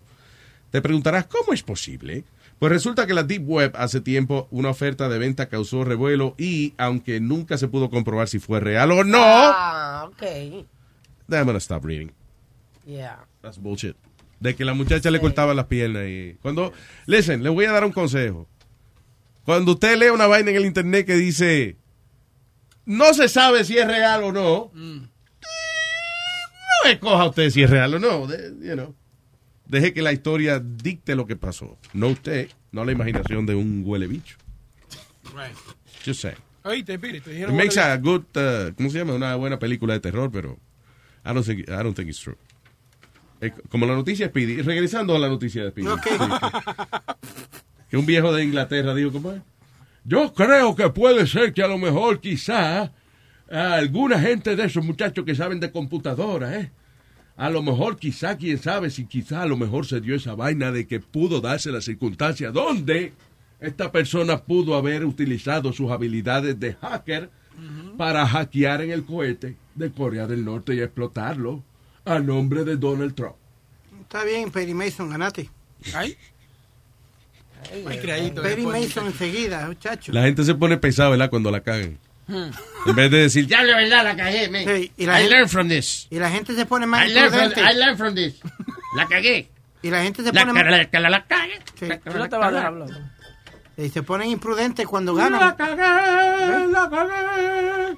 Te 0.69 0.81
preguntarás, 0.81 1.25
¿cómo 1.25 1.53
es 1.53 1.63
posible? 1.63 2.23
Pues 2.59 2.71
resulta 2.71 3.07
que 3.07 3.13
la 3.13 3.23
Deep 3.23 3.47
Web 3.47 3.71
hace 3.75 4.01
tiempo 4.01 4.47
una 4.51 4.69
oferta 4.69 5.09
de 5.09 5.17
venta 5.17 5.47
causó 5.47 5.83
revuelo 5.83 6.35
y, 6.37 6.73
aunque 6.77 7.19
nunca 7.19 7.57
se 7.57 7.67
pudo 7.67 7.89
comprobar 7.89 8.27
si 8.27 8.37
fue 8.39 8.59
real 8.59 8.91
o 8.91 9.03
no, 9.03 9.17
Ah, 9.23 10.05
ok. 10.09 10.21
I'm 11.29 11.45
gonna 11.45 11.59
stop 11.59 11.83
reading. 11.85 12.11
Yeah. 12.85 13.17
That's 13.41 13.57
bullshit. 13.59 13.95
De 14.39 14.55
que 14.55 14.63
la 14.65 14.73
muchacha 14.73 15.09
le 15.09 15.19
cortaba 15.19 15.53
las 15.53 15.65
piernas 15.65 16.03
y 16.07 16.37
cuando 16.41 16.71
listen, 17.07 17.41
le 17.43 17.49
voy 17.49 17.65
a 17.65 17.71
dar 17.71 17.83
un 17.85 17.91
consejo. 17.91 18.47
Cuando 19.45 19.71
usted 19.73 19.97
lee 19.97 20.09
una 20.09 20.27
vaina 20.27 20.51
en 20.51 20.57
el 20.57 20.65
internet 20.65 21.05
que 21.05 21.15
dice 21.15 21.77
no 22.85 23.13
se 23.13 23.27
sabe 23.27 23.65
si 23.65 23.77
es 23.77 23.87
real 23.87 24.23
o 24.23 24.31
no, 24.31 24.71
no 24.73 25.09
escoja 26.89 27.27
usted 27.27 27.49
si 27.49 27.63
es 27.63 27.69
real 27.69 27.93
o 27.95 27.99
no, 27.99 28.27
de- 28.27 28.53
you 28.65 28.73
know. 28.73 28.95
Deje 29.65 29.93
que 29.93 30.01
la 30.01 30.13
historia 30.13 30.59
dicte 30.63 31.15
lo 31.15 31.27
que 31.27 31.35
pasó, 31.35 31.77
no 31.93 32.07
usted, 32.07 32.49
no 32.71 32.85
la 32.85 32.93
imaginación 32.93 33.45
de 33.45 33.55
un 33.55 33.83
huele 33.85 34.07
bicho. 34.07 34.37
Right. 35.35 35.53
Just 36.05 36.21
say. 36.21 36.33
Oíste, 36.63 36.97
Piri, 36.99 37.19
te 37.21 37.41
It 37.41 37.49
makes 37.49 37.77
a 37.77 37.97
good, 37.97 38.23
uh, 38.35 38.73
¿cómo 38.75 38.89
se 38.89 38.99
llama? 38.99 39.13
Una 39.13 39.35
buena 39.35 39.59
película 39.59 39.93
de 39.93 39.99
terror, 39.99 40.31
pero 40.31 40.57
I 41.25 41.33
don't 41.33 41.45
think, 41.45 41.67
I 41.67 41.83
don't 41.83 41.95
think 41.95 42.07
it's 42.09 42.19
true. 42.21 42.37
Eh, 43.41 43.51
como 43.69 43.85
la 43.85 43.95
noticia 43.95 44.25
de 44.25 44.31
Speedy, 44.31 44.61
regresando 44.61 45.15
a 45.15 45.19
la 45.19 45.29
noticia 45.29 45.63
de 45.63 45.69
Speedy. 45.71 45.89
Que 47.89 47.97
un 47.97 48.05
viejo 48.05 48.33
de 48.33 48.43
Inglaterra 48.43 48.93
dijo, 48.93 49.11
¿cómo 49.11 49.31
es? 49.31 49.41
Yo 50.03 50.33
creo 50.33 50.75
que 50.75 50.89
puede 50.89 51.27
ser 51.27 51.53
que 51.53 51.63
a 51.63 51.67
lo 51.67 51.77
mejor 51.77 52.19
quizá 52.19 52.91
a 53.49 53.73
alguna 53.73 54.19
gente 54.19 54.55
de 54.55 54.65
esos 54.65 54.83
muchachos 54.83 55.25
que 55.25 55.35
saben 55.35 55.59
de 55.59 55.71
computadoras, 55.71 56.53
¿eh? 56.53 56.71
A 57.37 57.49
lo 57.49 57.61
mejor 57.61 57.97
quizá, 57.97 58.35
quién 58.35 58.57
sabe 58.57 58.89
si 58.89 59.05
quizá 59.05 59.43
a 59.43 59.45
lo 59.45 59.57
mejor 59.57 59.85
se 59.85 60.01
dio 60.01 60.15
esa 60.15 60.33
vaina 60.33 60.71
de 60.71 60.87
que 60.87 60.99
pudo 60.99 61.39
darse 61.39 61.71
la 61.71 61.81
circunstancia 61.81 62.51
donde 62.51 63.13
esta 63.59 63.91
persona 63.91 64.43
pudo 64.43 64.75
haber 64.75 65.05
utilizado 65.05 65.71
sus 65.71 65.91
habilidades 65.91 66.59
de 66.59 66.73
hacker 66.73 67.29
para 67.95 68.25
hackear 68.25 68.81
en 68.81 68.91
el 68.91 69.05
cohete 69.05 69.55
de 69.75 69.91
Corea 69.91 70.25
del 70.25 70.45
Norte 70.45 70.73
y 70.73 70.79
explotarlo 70.79 71.63
a 72.07 72.19
nombre 72.19 72.63
de 72.63 72.75
Donald 72.77 73.13
Trump. 73.15 73.35
Está 74.01 74.23
bien, 74.23 74.49
Perry 74.51 74.73
Mason, 74.73 75.09
ganate. 75.09 75.49
Ay. 75.93 76.17
Perry. 78.41 78.65
Mason 78.65 79.07
enseguida, 79.07 79.65
muchacho. 79.67 80.11
La 80.13 80.23
gente 80.23 80.43
se 80.43 80.55
pone 80.55 80.77
pesada, 80.77 81.09
¿verdad? 81.09 81.29
Cuando 81.29 81.51
la 81.51 81.61
cagan. 81.61 81.97
Hmm. 82.27 82.49
En 82.85 82.95
vez 82.95 83.09
de 83.11 83.17
decir, 83.19 83.47
ya 83.47 83.63
la 83.63 83.77
verdad 83.77 84.03
la 84.03 84.15
cagué, 84.15 84.49
man. 84.49 84.63
Sí, 84.65 84.91
y 84.97 85.05
la 85.05 85.13
I 85.19 85.23
gente- 85.23 85.29
learned 85.31 85.49
from 85.49 85.67
this. 85.69 86.07
Y 86.09 86.19
la 86.19 86.29
gente 86.29 86.53
se 86.55 86.65
pone 86.65 86.85
más 86.85 87.07
I 87.07 87.13
learned, 87.13 87.53
from. 87.53 87.65
I 87.65 87.73
learned 87.73 87.97
from 87.97 88.15
this. 88.15 88.35
La 88.95 89.05
cagué. 89.07 89.49
Y 89.81 89.89
la 89.89 90.03
gente 90.03 90.23
se 90.23 90.31
La 90.33 90.41
pone 90.41 90.53
ca- 90.53 90.69
más... 90.69 90.89
la 90.91 90.99
la- 91.01 91.09
la 91.09 91.25
cagué. 91.25 91.59
Sí. 91.79 91.85
Tú 92.09 92.17
no 92.17 92.29
te 92.29 92.35
vas 92.37 92.47
a 92.47 92.51
dejar 92.51 92.65
hablar. 92.67 92.89
Y 93.77 93.89
se 93.89 94.03
ponen 94.03 94.29
imprudentes 94.29 94.87
cuando 94.87 95.13
La 95.13 95.23
ganan. 95.29 95.55
cagué, 95.55 95.75
la 95.77 96.89
cagué. 96.89 97.07
La 97.07 97.87
la 97.89 97.97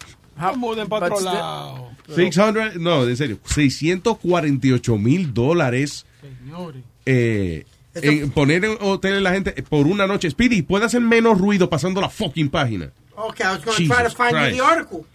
No 0.41 0.55
muden 0.57 0.89
para 0.89 1.07
But 1.09 1.17
otro 1.19 1.29
still- 1.29 1.39
lado. 1.39 1.91
600, 2.15 2.75
no, 2.77 3.07
en 3.07 3.15
serio, 3.15 3.39
648 3.45 4.97
mil 4.97 5.33
dólares 5.33 6.05
Señores. 6.21 6.83
eh, 7.05 7.65
en 7.93 8.31
poner 8.31 8.65
en 8.65 8.77
hoteles 8.81 9.21
la 9.21 9.31
gente 9.31 9.51
por 9.63 9.87
una 9.87 10.07
noche. 10.07 10.29
Speedy, 10.29 10.61
puede 10.61 10.85
hacer 10.85 10.99
menos 11.01 11.37
ruido 11.39 11.69
pasando 11.69 12.01
la 12.01 12.09
fucking 12.09 12.49
página. 12.49 12.91
Okay, 13.15 13.45
I 13.45 13.51
was 13.51 13.63
going 13.65 13.77
to 13.87 13.93
try 13.93 14.03
to 14.03 14.09
find 14.09 14.31
you 14.31 14.37
Christ. 14.39 14.57
the 14.57 14.61
article. 14.63 15.05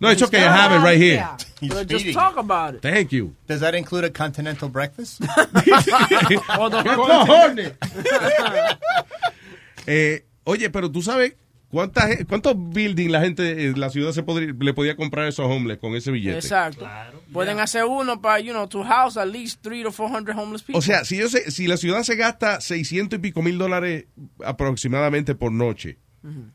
No, 0.00 0.10
it's 0.10 0.22
okay, 0.22 0.38
I 0.40 0.48
have 0.48 0.74
it 0.74 0.82
right 0.82 0.98
here. 0.98 1.26
Just 1.86 2.12
talk 2.14 2.38
about 2.38 2.74
it. 2.74 2.80
Thank 2.80 3.12
you. 3.12 3.34
Does 3.46 3.60
that 3.60 3.74
include 3.74 4.04
a 4.04 4.10
continental 4.10 4.70
breakfast? 4.70 5.20
Eh, 9.86 10.24
oye, 10.44 10.70
pero 10.70 10.90
tú 10.90 11.02
sabes 11.02 11.34
cuánta, 11.70 12.08
ge- 12.08 12.24
cuántos 12.26 12.54
buildings 12.56 13.10
la 13.10 13.20
gente 13.20 13.66
en 13.66 13.78
la 13.80 13.90
ciudad 13.90 14.12
se 14.12 14.22
podría, 14.22 14.52
le 14.58 14.74
podía 14.74 14.96
comprar 14.96 15.26
a 15.26 15.28
esos 15.28 15.46
homeless 15.46 15.78
con 15.78 15.94
ese 15.94 16.10
billete. 16.10 16.36
Exacto. 16.38 16.88
Pueden 17.32 17.58
hacer 17.60 17.84
uno 17.84 18.20
para, 18.20 18.40
you 18.40 18.52
know, 18.52 18.66
to 18.68 18.82
house 18.84 19.16
at 19.16 19.28
least 19.28 19.62
three 19.62 19.82
to 19.82 19.90
400 19.92 20.34
homeless 20.36 20.62
people. 20.62 20.78
O 20.78 20.82
sea, 20.82 21.04
si, 21.04 21.16
yo 21.16 21.28
sé, 21.28 21.50
si 21.50 21.66
la 21.66 21.76
ciudad 21.76 22.02
se 22.02 22.16
gasta 22.16 22.60
600 22.60 23.18
y 23.18 23.22
pico 23.22 23.40
mil 23.42 23.56
dólares 23.58 24.06
aproximadamente 24.44 25.34
por 25.34 25.52
noche, 25.52 25.98
Ujú. 26.22 26.50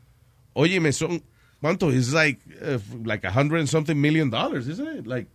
oye, 0.52 0.80
me 0.80 0.92
son, 0.92 1.22
¿cuánto? 1.60 1.90
Es 1.90 2.12
like, 2.12 2.40
uh, 2.60 2.78
like 3.04 3.26
a 3.26 3.30
hundred 3.32 3.58
and 3.60 3.68
something 3.68 3.96
million 4.00 4.30
dollars, 4.30 4.68
isn't 4.68 4.98
it? 4.98 5.06
Like, 5.06 5.28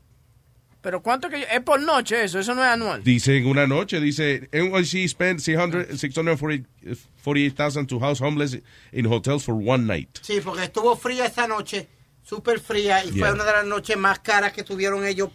Pero 0.82 1.02
¿cuánto 1.04 1.30
que 1.30 1.42
yo- 1.42 1.46
es 1.52 1.62
por 1.62 1.80
noche 1.80 2.24
eso? 2.24 2.40
Eso 2.40 2.56
no 2.56 2.64
es 2.64 2.70
anual. 2.70 3.04
dice 3.04 3.38
en 3.38 3.46
una 3.46 3.68
noche, 3.68 4.00
dice, 4.02 4.50
NYC 4.52 5.08
spent 5.08 5.40
600 5.40 6.00
648,000 6.00 7.88
to 7.88 8.00
house 8.00 8.20
homeless 8.22 8.58
in 8.92 9.06
hotels 9.06 9.44
for 9.44 9.54
one 9.56 9.86
night. 9.86 10.20
Sí, 10.22 10.40
porque 10.44 10.64
estuvo 10.64 10.96
fría 10.96 11.26
esa 11.28 11.48
noche, 11.48 11.88
súper 12.24 12.60
fría, 12.60 13.04
y 13.06 13.12
Yeah. 13.12 13.28
fue 13.28 13.34
una 13.34 13.44
de 13.46 13.52
las 13.52 13.66
noches 13.66 13.98
más 13.98 14.20
caras 14.20 14.54
que 14.54 14.64
tuvieron 14.64 15.06
ellos 15.06 15.30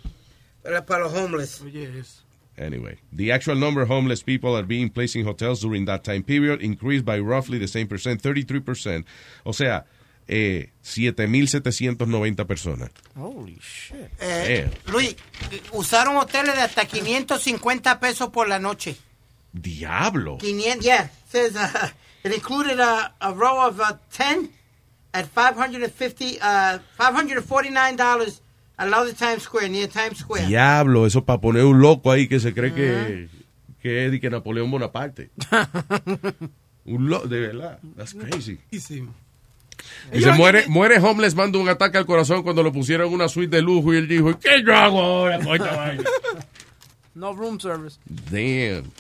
para, 0.62 0.85
para 0.85 1.05
los 1.05 1.14
homeless. 1.14 1.60
Oye, 1.62 1.85
eso. 2.01 2.23
Anyway, 2.59 2.97
the 3.14 3.31
actual 3.32 3.59
number 3.60 3.82
of 3.82 3.90
homeless 3.90 4.23
people 4.23 4.56
are 4.56 4.66
being 4.66 4.89
placed 4.89 5.14
in 5.14 5.27
hotels 5.27 5.60
during 5.60 5.85
that 5.85 6.02
time 6.02 6.23
period 6.23 6.62
increased 6.62 7.05
by 7.05 7.18
roughly 7.20 7.59
the 7.59 7.68
same 7.68 7.86
percent, 7.86 8.23
33%. 8.23 9.05
O 9.44 9.52
sea, 9.52 9.85
eh, 10.28 10.70
7.790 10.82 12.47
personas. 12.47 12.90
Holy 13.16 13.59
shit. 13.61 14.11
Eh, 14.20 14.70
Luis, 14.86 15.16
usaron 15.73 16.16
hoteles 16.16 16.55
de 16.55 16.62
hasta 16.62 16.85
550 16.86 18.01
pesos 18.01 18.31
por 18.31 18.48
la 18.48 18.59
noche. 18.59 18.97
Diablo. 19.53 20.39
500, 20.39 20.85
yeah. 20.85 21.11
Says 21.31 21.57
uh, 21.57 21.89
it 22.24 22.32
included 22.32 22.81
a, 22.81 23.15
a 23.20 23.32
row 23.32 23.66
of 23.66 23.81
uh, 23.81 23.94
10 24.12 24.51
at 25.15 25.27
550, 25.27 26.39
uh, 26.40 26.78
$549 26.98 28.40
al 28.77 28.90
lado 28.90 29.07
de 29.07 29.15
Times 29.15 29.44
Square, 29.44 29.70
near 29.70 29.89
Times 29.89 30.19
Square. 30.19 30.47
Diablo, 30.47 31.07
eso 31.07 31.24
para 31.24 31.40
poner 31.40 31.65
un 31.65 31.81
loco 31.81 32.11
ahí 32.11 32.28
que 32.28 32.40
se 32.40 32.53
cree 32.53 32.74
que, 32.74 33.28
que 33.81 34.07
es 34.07 34.20
que 34.20 34.31
Napoleón 34.31 34.70
Bonaparte. 34.70 35.31
un 36.85 37.09
loco, 37.09 37.27
de 37.28 37.40
verdad. 37.40 37.78
That's 37.97 38.12
crazy. 38.15 38.59
Y 40.12 40.20
se 40.20 40.32
muere, 40.32 40.65
muere 40.69 40.98
homeless, 40.98 41.35
manda 41.35 41.59
un 41.59 41.69
ataque 41.69 41.98
al 41.98 42.07
corazón 42.07 42.43
cuando 42.43 42.62
lo 42.62 42.73
pusieron 42.73 43.09
en 43.09 43.15
una 43.15 43.28
suite 43.28 43.57
de 43.57 43.62
lujo 43.62 43.93
y 43.93 43.98
él 43.98 44.09
dijo, 44.09 44.39
¿qué 44.39 44.62
yo 44.65 44.74
hago 44.77 45.01
ahora 45.01 45.39
con 45.40 45.55
esta 45.55 45.77
vaina? 45.77 46.05
No 47.15 47.32
room 47.32 47.59
service. 47.59 47.98
Damn. 48.31 48.90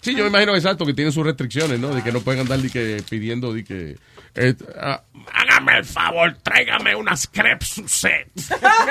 Sí, 0.00 0.16
yo 0.16 0.24
me 0.24 0.30
imagino 0.30 0.56
exacto 0.56 0.84
que 0.84 0.94
tiene 0.94 1.12
sus 1.12 1.24
restricciones, 1.24 1.78
¿no? 1.78 1.94
De 1.94 2.02
que 2.02 2.10
no 2.10 2.20
pueden 2.22 2.40
andar 2.40 2.58
de 2.58 2.70
que, 2.70 3.04
pidiendo 3.08 3.52
de 3.52 3.62
que... 3.62 3.96
eh, 4.34 4.54
ah, 4.80 5.00
hágame 5.32 5.78
el 5.78 5.84
favor, 5.84 6.36
tráigame 6.42 6.96
unas 6.96 7.28
crepes 7.28 7.68
Suzette. 7.68 8.28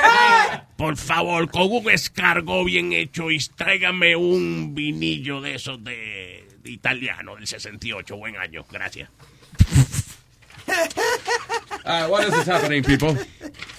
Por 0.78 0.95
favor, 0.95 1.52
con 1.52 1.70
un 1.70 1.90
escargot 1.90 2.66
bien 2.66 2.94
hecho 2.94 3.30
y 3.30 3.40
tráigame 3.40 4.16
un 4.16 4.74
vinillo 4.74 5.41
de 5.41 5.56
esos 5.56 5.84
de, 5.84 6.48
de 6.64 6.72
italiano 6.72 7.36
del 7.36 7.45
68. 7.45 8.16
Buen 8.16 8.38
año, 8.38 8.66
gracias. 8.72 9.10
Uh, 11.84 12.07
what 12.07 12.23
else 12.23 12.38
is 12.38 12.48
happening, 12.48 12.84
people? 12.84 13.18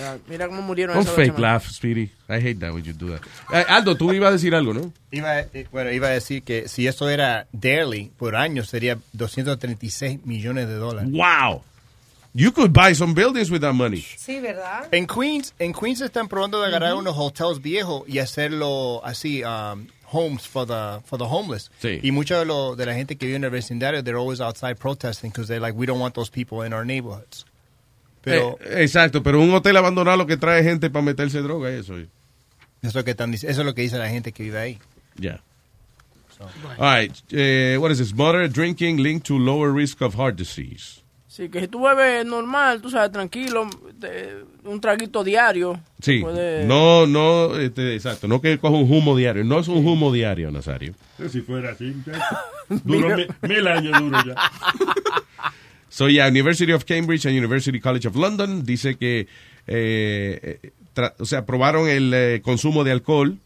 Ah, 0.00 0.16
mira 0.28 0.48
cómo 0.48 0.60
murieron 0.62 0.96
dos 0.96 1.08
fake 1.10 1.38
laugh, 1.38 1.68
Speedy. 1.68 2.10
I 2.28 2.40
hate 2.40 2.58
that 2.58 2.72
when 2.74 2.82
you 2.82 2.92
do 2.92 3.10
that. 3.10 3.20
Eh, 3.52 3.64
Aldo, 3.68 3.96
tú 3.96 4.12
ibas 4.12 4.30
a 4.30 4.32
decir 4.32 4.54
algo, 4.54 4.74
¿no? 4.74 4.92
Iba, 5.12 5.40
eh, 5.40 5.66
bueno, 5.70 5.90
iba 5.92 6.08
a 6.08 6.10
decir 6.10 6.42
que 6.42 6.68
si 6.68 6.86
esto 6.86 7.08
era 7.08 7.46
daily 7.52 8.10
por 8.18 8.34
año 8.34 8.64
sería 8.64 8.98
236 9.12 10.26
millones 10.26 10.66
de 10.68 10.74
dólares. 10.74 11.10
Wow. 11.12 11.62
You 12.34 12.50
could 12.50 12.72
buy 12.72 12.94
some 12.94 13.12
buildings 13.14 13.50
with 13.50 13.60
that 13.60 13.74
money. 13.74 14.04
Sí, 14.16 14.40
¿verdad? 14.40 14.88
En 14.90 15.06
Queens, 15.06 15.54
en 15.58 15.72
Queens 15.74 16.00
están 16.00 16.28
probando 16.28 16.60
de 16.62 16.68
agarrar 16.68 16.94
unos 16.94 17.14
hotels 17.16 17.60
viejos 17.60 18.04
y 18.08 18.18
hacerlo 18.20 19.02
así, 19.04 19.44
um, 19.44 19.86
homes 20.12 20.46
for 20.46 20.66
the 20.66 21.00
for 21.04 21.18
the 21.18 21.24
homeless. 21.26 21.70
Sí. 21.80 22.00
Y 22.02 22.10
mucha 22.12 22.38
de, 22.38 22.44
lo, 22.44 22.76
de 22.76 22.84
la 22.86 22.94
gente 22.94 23.16
que 23.16 23.26
vive 23.26 23.36
en 23.36 23.44
el 23.44 23.50
vecindario, 23.50 24.02
they're 24.04 24.18
always 24.18 24.40
outside 24.40 24.76
protesting 24.76 25.30
because 25.30 25.48
they're 25.48 25.60
like, 25.60 25.76
we 25.78 25.86
don't 25.86 26.00
want 26.00 26.14
those 26.14 26.30
people 26.30 26.62
in 26.66 26.72
our 26.72 26.84
neighborhoods. 26.84 27.44
Pero 28.22 28.56
Eh, 28.60 28.82
exacto, 28.82 29.22
pero 29.22 29.40
un 29.40 29.50
hotel 29.52 29.76
abandonado 29.76 30.16
lo 30.18 30.26
que 30.26 30.36
trae 30.36 30.62
gente 30.62 30.90
para 30.90 31.04
meterse 31.04 31.40
droga, 31.42 31.70
eso. 31.70 31.96
eso, 31.98 32.08
es 32.82 32.94
lo 32.94 33.02
que 33.04 33.10
están 33.12 33.32
dic- 33.32 33.48
eso 33.48 33.60
es 33.62 33.66
lo 33.66 33.74
que 33.74 33.82
dice 33.82 33.98
la 33.98 34.08
gente 34.08 34.32
que 34.32 34.42
vive 34.44 34.58
ahí. 34.58 34.78
Yeah. 35.18 35.40
All 36.78 36.78
right. 36.78 37.12
eh, 37.30 37.76
what 37.78 37.90
is 37.92 37.98
this? 37.98 38.12
Moderate 38.14 38.52
drinking 38.52 38.98
linked 39.02 39.26
to 39.26 39.38
lower 39.38 39.70
risk 39.72 40.00
of 40.02 40.14
heart 40.14 40.36
disease. 40.36 41.01
Sí, 41.34 41.48
que 41.48 41.60
si 41.60 41.68
tú 41.68 41.80
bebes 41.82 42.26
normal, 42.26 42.82
tú 42.82 42.90
sabes, 42.90 43.10
tranquilo, 43.10 43.66
te- 43.98 44.44
un 44.64 44.78
traguito 44.82 45.24
diario. 45.24 45.80
Sí. 45.98 46.20
puede- 46.20 46.66
No, 46.66 47.06
no, 47.06 47.56
este, 47.58 47.94
exacto. 47.94 48.28
No 48.28 48.42
que 48.42 48.58
coja 48.58 48.74
un 48.76 48.92
humo 48.92 49.16
diario. 49.16 49.42
No 49.42 49.58
es 49.58 49.66
un 49.68 49.78
humo 49.86 50.12
diario, 50.12 50.50
Nazario. 50.50 50.92
Si 51.30 51.40
fuera 51.40 51.70
así. 51.70 51.94
Duró 52.84 53.16
mi- 53.16 53.26
mil 53.48 53.66
años 53.66 53.98
duro 53.98 54.18
ya. 54.26 54.34
So, 55.88 56.08
yeah, 56.10 56.26
University 56.28 56.72
of 56.72 56.84
Cambridge 56.84 57.24
and 57.26 57.34
University 57.36 57.80
College 57.80 58.08
of 58.08 58.16
London 58.16 58.64
dice 58.64 58.96
que, 58.96 59.20
eh, 59.66 60.58
eh, 60.62 60.70
tra- 60.94 61.14
o 61.18 61.24
sea, 61.24 61.46
probaron 61.46 61.88
el 61.88 62.12
eh, 62.14 62.40
consumo 62.42 62.82
de 62.84 62.92
alcohol 62.92 63.38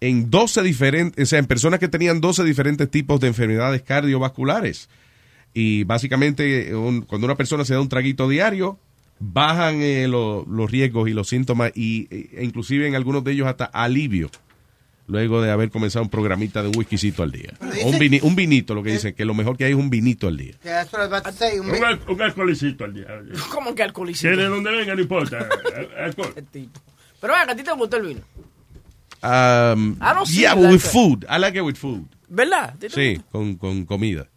en 0.00 0.30
12 0.30 0.62
diferentes, 0.62 1.22
o 1.22 1.26
sea, 1.26 1.38
en 1.38 1.46
personas 1.46 1.80
que 1.80 1.88
tenían 1.88 2.20
12 2.22 2.44
diferentes 2.44 2.90
tipos 2.90 3.20
de 3.20 3.28
enfermedades 3.28 3.82
cardiovasculares. 3.82 4.88
Y 5.54 5.84
básicamente, 5.84 6.74
un- 6.74 7.02
cuando 7.02 7.26
una 7.26 7.34
persona 7.36 7.64
se 7.64 7.74
da 7.74 7.80
un 7.80 7.88
traguito 7.88 8.28
diario, 8.28 8.78
bajan 9.18 9.80
eh, 9.82 10.06
lo- 10.08 10.46
los 10.48 10.70
riesgos 10.70 11.08
y 11.08 11.12
los 11.12 11.28
síntomas 11.28 11.72
y, 11.74 12.06
e 12.10 12.44
inclusive 12.44 12.86
en 12.86 12.94
algunos 12.94 13.22
de 13.24 13.32
ellos 13.32 13.46
hasta 13.48 13.64
alivio. 13.66 14.30
Luego 15.06 15.42
de 15.42 15.50
haber 15.50 15.70
comenzado 15.70 16.04
un 16.04 16.08
programita 16.08 16.62
de 16.62 16.68
un 16.68 16.76
whiskycito 16.76 17.24
al 17.24 17.32
día. 17.32 17.52
Un, 17.84 17.98
vini- 17.98 18.20
un 18.22 18.36
vinito, 18.36 18.76
lo 18.76 18.82
que 18.84 18.92
dicen, 18.92 19.12
que 19.12 19.24
lo 19.24 19.34
mejor 19.34 19.56
que 19.56 19.64
hay 19.64 19.72
es 19.72 19.76
un 19.76 19.90
vinito 19.90 20.28
al 20.28 20.36
día. 20.36 20.54
Say. 21.34 21.58
Un 21.58 21.70
Un, 21.70 21.84
al- 21.84 22.00
un 22.08 22.22
alcoholicito 22.22 22.84
al 22.84 22.94
día. 22.94 23.06
¿Cómo 23.50 23.74
que 23.74 23.82
alcoholicito? 23.82 24.30
Que 24.30 24.36
de 24.36 24.44
donde 24.48 24.70
venga, 24.70 24.94
no 24.94 25.00
importa. 25.00 25.38
Al- 25.76 26.04
Alcohol. 26.04 26.32
Pero 27.20 27.32
venga, 27.34 27.52
¿a 27.52 27.56
ti 27.56 27.62
te 27.64 27.72
gusta 27.72 27.96
el 27.96 28.06
vino? 28.06 28.20
Um, 29.22 29.96
I 30.00 30.14
don't 30.14 30.26
see 30.26 30.40
yeah, 30.42 30.52
it 30.52 30.56
but 30.56 30.62
like 30.62 30.72
with 30.74 30.82
that. 30.82 30.92
food. 30.92 31.24
I 31.28 31.38
like 31.38 31.58
it 31.58 31.62
with 31.64 31.76
food. 31.76 32.06
¿Verdad? 32.28 32.74
¿Te- 32.78 32.88
Sí, 32.88 33.20
con, 33.32 33.56
con 33.56 33.84
comida. 33.84 34.28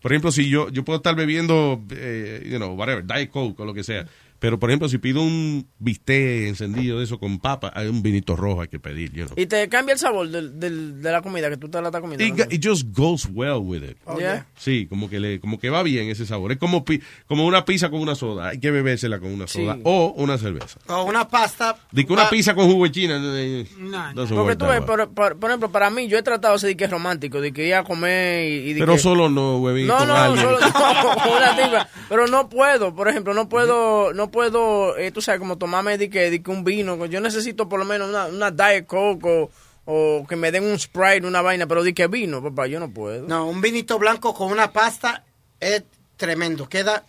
Por 0.00 0.12
ejemplo, 0.12 0.30
si 0.30 0.48
yo, 0.48 0.68
yo 0.70 0.84
puedo 0.84 0.98
estar 0.98 1.14
bebiendo, 1.14 1.82
eh, 1.90 2.46
you 2.48 2.56
know, 2.56 2.74
whatever, 2.74 3.04
Diet 3.04 3.30
Coke 3.30 3.62
o 3.62 3.64
lo 3.64 3.74
que 3.74 3.82
sea. 3.82 4.06
Pero, 4.40 4.58
por 4.58 4.70
ejemplo, 4.70 4.88
si 4.88 4.98
pido 4.98 5.20
un 5.22 5.68
bistec 5.78 6.46
encendido 6.48 6.98
de 6.98 7.04
eso 7.04 7.18
con 7.18 7.40
papa, 7.40 7.72
hay 7.74 7.88
un 7.88 8.02
vinito 8.02 8.36
rojo 8.36 8.60
hay 8.62 8.68
que 8.68 8.78
pedir, 8.78 9.10
you 9.12 9.24
know. 9.26 9.34
Y 9.36 9.46
te 9.46 9.68
cambia 9.68 9.94
el 9.94 9.98
sabor 9.98 10.28
del, 10.28 10.60
del- 10.60 11.02
de 11.02 11.10
la 11.12 11.22
comida 11.22 11.50
que 11.50 11.56
tú 11.56 11.68
te 11.68 11.80
la 11.80 11.88
estás 11.88 12.00
comiendo. 12.00 12.24
It, 12.24 12.34
¿no? 12.34 12.44
it 12.54 12.64
just 12.64 12.86
goes 12.96 13.26
well 13.32 13.58
with 13.60 13.82
it. 13.82 13.96
Oh, 14.04 14.18
yeah. 14.18 14.46
Sí, 14.56 14.86
como 14.86 15.10
que 15.10 15.18
le, 15.18 15.40
como 15.40 15.58
que 15.58 15.70
va 15.70 15.82
bien 15.82 16.08
ese 16.08 16.24
sabor. 16.24 16.52
Es 16.52 16.58
como, 16.58 16.84
pi- 16.84 17.00
como 17.26 17.46
una 17.46 17.64
pizza 17.64 17.90
con 17.90 18.00
una 18.00 18.14
soda. 18.14 18.50
Hay 18.50 18.60
que 18.60 18.70
bebérsela 18.70 19.18
con 19.18 19.32
una 19.32 19.46
Sí. 19.48 19.58
soda 19.64 19.78
o 19.82 20.14
una 20.16 20.38
cerveza. 20.38 20.78
O 20.88 21.02
una 21.04 21.26
pasta. 21.28 21.76
De 21.90 22.06
que 22.06 22.12
una 22.12 22.24
pa- 22.24 22.30
pizza 22.30 22.54
con 22.54 22.70
jugo 22.70 22.84
de 22.84 22.92
china. 22.92 23.18
No, 23.18 24.12
doesn't 24.14 24.36
Porque 24.38 24.56
tú 24.56 24.66
ves, 24.66 24.82
por, 24.82 25.08
por- 25.14 25.36
por 25.38 25.50
ejemplo, 25.50 25.70
para 25.72 25.90
mí, 25.90 26.06
yo 26.08 26.16
he 26.18 26.22
tratado 26.22 26.54
de 26.54 26.60
ser 26.60 26.68
de 26.68 26.76
que 26.76 26.84
es 26.84 26.90
romántico, 26.90 27.40
de 27.40 27.52
que 27.52 27.66
ir 27.66 27.74
a 27.74 27.82
comer 27.84 28.48
y, 28.48 28.70
y 28.70 28.72
de 28.74 28.80
Pero 28.80 28.92
que- 28.94 28.98
solo 29.00 29.28
no, 29.28 29.58
huevito. 29.58 29.88
No, 29.98 30.06
no, 30.06 30.36
solo 30.36 30.58
no, 30.60 30.66
una 31.36 31.56
tipa. 31.56 31.88
Pero 32.08 32.26
no 32.28 32.48
puedo, 32.48 32.94
por 32.94 33.08
ejemplo, 33.08 33.34
no 33.34 33.48
puedo, 33.48 34.12
no 34.14 34.27
puedo, 34.30 34.96
eh, 34.96 35.10
tú 35.12 35.20
sabes, 35.22 35.38
como 35.40 35.58
tomarme 35.58 35.98
de 35.98 36.08
que, 36.10 36.30
de 36.30 36.42
que 36.42 36.50
un 36.50 36.64
vino. 36.64 37.04
Yo 37.06 37.20
necesito 37.20 37.68
por 37.68 37.78
lo 37.78 37.84
menos 37.84 38.08
una, 38.08 38.26
una 38.26 38.50
Diet 38.50 38.86
Coke 38.86 39.24
o, 39.26 39.50
o 39.84 40.26
que 40.28 40.36
me 40.36 40.50
den 40.52 40.64
un 40.64 40.78
Sprite, 40.78 41.26
una 41.26 41.42
vaina, 41.42 41.66
pero 41.66 41.82
de 41.82 41.94
que 41.94 42.06
vino, 42.06 42.42
papá, 42.42 42.66
yo 42.66 42.78
no 42.80 42.90
puedo. 42.90 43.26
No, 43.26 43.46
un 43.48 43.60
vinito 43.60 43.98
blanco 43.98 44.34
con 44.34 44.50
una 44.52 44.72
pasta 44.72 45.24
es 45.60 45.82
tremendo. 46.16 46.68
Queda. 46.68 47.04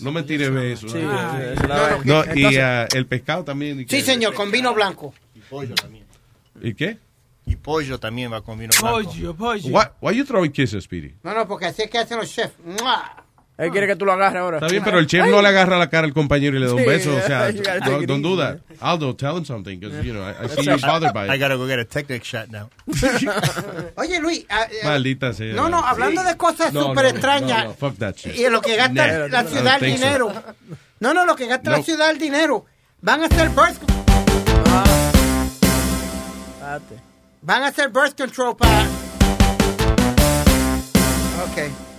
No 0.00 0.12
me 0.12 0.22
tires 0.22 0.52
de 0.54 0.72
eso. 0.72 0.88
Sí, 0.88 0.98
¿no? 0.98 1.12
esa 1.38 1.52
es 1.54 1.68
la 1.68 1.74
No, 1.76 1.82
vaina. 1.82 2.02
no, 2.04 2.24
y 2.34 2.38
Entonces- 2.38 2.62
ah, 2.62 2.86
el 2.94 3.06
pescado 3.06 3.44
también. 3.44 3.78
y 3.80 3.82
Sí, 3.82 3.86
que- 3.88 4.02
señor, 4.02 4.34
con 4.34 4.50
vino 4.50 4.72
blanco. 4.74 5.12
Y 5.34 5.40
pollo 5.40 5.74
también. 5.74 6.04
¿Y 6.60 6.74
qué? 6.74 6.98
Y 7.46 7.56
pollo 7.56 7.98
también 7.98 8.32
va 8.32 8.40
con 8.42 8.56
vino 8.58 8.70
blanco. 8.80 9.02
Pollo, 9.10 9.34
pollo. 9.34 9.68
Why, 9.70 9.84
why 10.00 10.14
you 10.16 10.24
throwing 10.24 10.52
kisses, 10.52 10.84
Speedy? 10.84 11.14
No, 11.24 11.34
no, 11.34 11.48
porque 11.48 11.66
así 11.66 11.82
es 11.82 11.90
que 11.90 11.98
hacen 11.98 12.18
los 12.18 12.32
chefs. 12.32 12.54
Él 13.62 13.70
quiere 13.70 13.86
que 13.86 13.94
tú 13.96 14.04
lo 14.04 14.12
agarres 14.12 14.40
ahora. 14.40 14.56
Está 14.58 14.66
bien, 14.68 14.82
pero 14.82 14.98
el 14.98 15.06
chef 15.06 15.26
no 15.28 15.40
le 15.40 15.48
agarra 15.48 15.78
la 15.78 15.88
cara 15.88 16.06
al 16.06 16.12
compañero 16.12 16.56
y 16.56 16.60
le 16.60 16.66
da 16.66 16.74
un 16.74 16.84
beso. 16.84 17.14
O 17.16 17.20
sea, 17.20 17.52
don't, 18.06 18.22
do 18.22 18.36
that. 18.36 18.58
Aldo, 18.80 19.14
tell 19.14 19.36
him 19.36 19.44
something, 19.44 19.78
because, 19.78 20.04
you 20.04 20.12
know, 20.12 20.22
I, 20.22 20.32
I 20.44 20.48
see 20.48 20.64
you 20.64 20.76
bothered 20.78 21.12
by 21.14 21.28
I 21.28 21.34
it. 21.36 21.38
gotta 21.38 21.56
go 21.56 21.66
get 21.66 21.78
a 21.78 21.84
Technic 21.84 22.24
shot 22.24 22.48
now. 22.50 22.68
Oye, 23.96 24.18
Luis. 24.20 24.44
ah, 24.50 24.66
eh, 24.70 24.84
Maldita 24.84 25.32
sea. 25.32 25.54
No, 25.54 25.68
no, 25.68 25.78
hablando 25.78 26.22
de 26.24 26.36
cosas 26.36 26.72
No, 26.72 26.88
súper 26.88 27.04
no, 27.04 27.10
extrañas. 27.10 27.64
no, 27.66 27.74
fuck 27.74 27.96
that 27.98 28.16
shit. 28.16 28.34
Y 28.36 28.48
lo 28.48 28.60
que 28.60 28.74
gasta 28.76 29.06
Never. 29.06 29.30
la 29.30 29.42
I 29.42 29.46
ciudad 29.46 29.74
el 29.82 29.90
so. 29.92 29.96
dinero. 30.04 30.32
No, 31.00 31.14
no, 31.14 31.24
lo 31.24 31.36
que 31.36 31.46
gasta 31.46 31.70
la 31.70 31.82
ciudad 31.82 32.10
el 32.10 32.18
dinero. 32.18 32.64
Van 33.00 33.22
a 33.22 33.26
hacer 33.26 33.48
birth. 33.50 33.80
Espérate. 36.54 36.94
Van 37.42 37.62
a 37.62 37.66
hacer 37.68 37.88
birth 37.90 38.16
control 38.16 38.56
para. 38.56 38.82
Ok. 41.44 41.91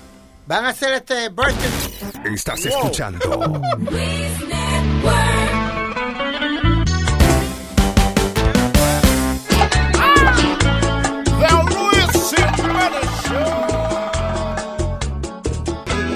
Van 0.54 0.66
a 0.66 0.70
hacer 0.70 0.94
este 0.94 1.32
control. 1.34 1.52
Estás 2.32 2.60
Wow. 2.62 2.70
escuchando 2.70 3.20
Show. 3.26 3.62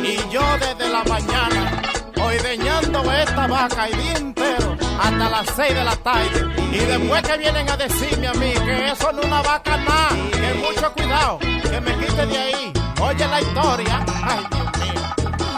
Y 0.03 0.15
yo 0.31 0.41
desde 0.59 0.89
la 0.91 1.03
mañana, 1.05 1.81
hoy 2.21 2.37
deñando 2.37 3.11
esta 3.13 3.47
vaca 3.47 3.89
y 3.89 3.93
día 3.95 4.13
entero, 4.17 4.77
hasta 5.01 5.29
las 5.29 5.47
6 5.55 5.73
de 5.73 5.83
la 5.83 5.95
tarde. 5.95 6.45
Y 6.71 6.77
después 6.77 7.21
que 7.23 7.37
vienen 7.39 7.69
a 7.69 7.77
decirme 7.77 8.27
a 8.27 8.33
mí 8.33 8.53
que 8.53 8.91
eso 8.91 9.11
no 9.13 9.21
es 9.21 9.25
una 9.25 9.41
vaca 9.41 9.77
nada, 9.77 10.09
que 10.31 10.53
mucho 10.59 10.93
cuidado, 10.93 11.39
que 11.39 11.81
me 11.81 12.05
quite 12.05 12.25
de 12.27 12.37
ahí. 12.37 12.73
Oye 12.99 13.27
la 13.27 13.41
historia, 13.41 14.05
ay 14.23 14.45
Dios 14.51 14.71
mío. 14.79 15.01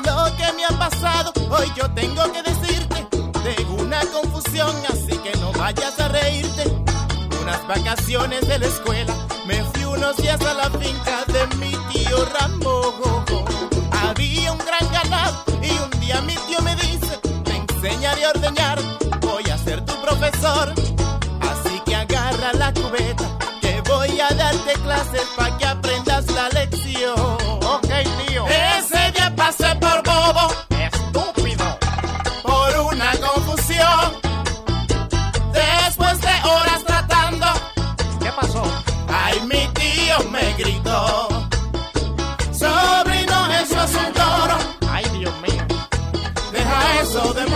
Lo 0.05 0.37
que 0.37 0.53
me 0.53 0.65
ha 0.65 0.77
pasado, 0.77 1.31
hoy 1.49 1.71
yo 1.75 1.89
tengo 1.91 2.23
que 2.31 2.43
decirte. 2.43 3.07
Tengo 3.43 3.73
una 3.75 4.01
confusión, 4.07 4.75
así 4.89 5.17
que 5.17 5.31
no 5.39 5.51
vayas 5.53 5.99
a 5.99 6.09
reírte. 6.09 6.63
Unas 7.41 7.65
vacaciones 7.67 8.47
de 8.47 8.59
la 8.59 8.65
escuela, 8.65 9.13
me 9.47 9.63
fui 9.63 9.85
unos 9.85 10.17
días 10.17 10.41
a 10.41 10.53
la 10.53 10.69
finca 10.69 11.23
de 11.27 11.55
mi 11.57 11.71
tío 11.93 12.25
Ramón. 12.25 13.25
Había 14.03 14.51
un 14.51 14.59
gran 14.59 14.91
ganado 14.91 15.43
y 15.61 15.71
un 15.71 15.99
día 16.01 16.21
mi 16.21 16.35
tío 16.35 16.61
me 16.61 16.75
dice, 16.75 17.19
te 17.45 17.55
enseñaré 17.55 18.25
a 18.25 18.29
ordeñar, 18.29 18.79
voy 19.21 19.49
a 19.49 19.57
ser 19.57 19.85
tu 19.85 19.93
profesor. 20.01 20.88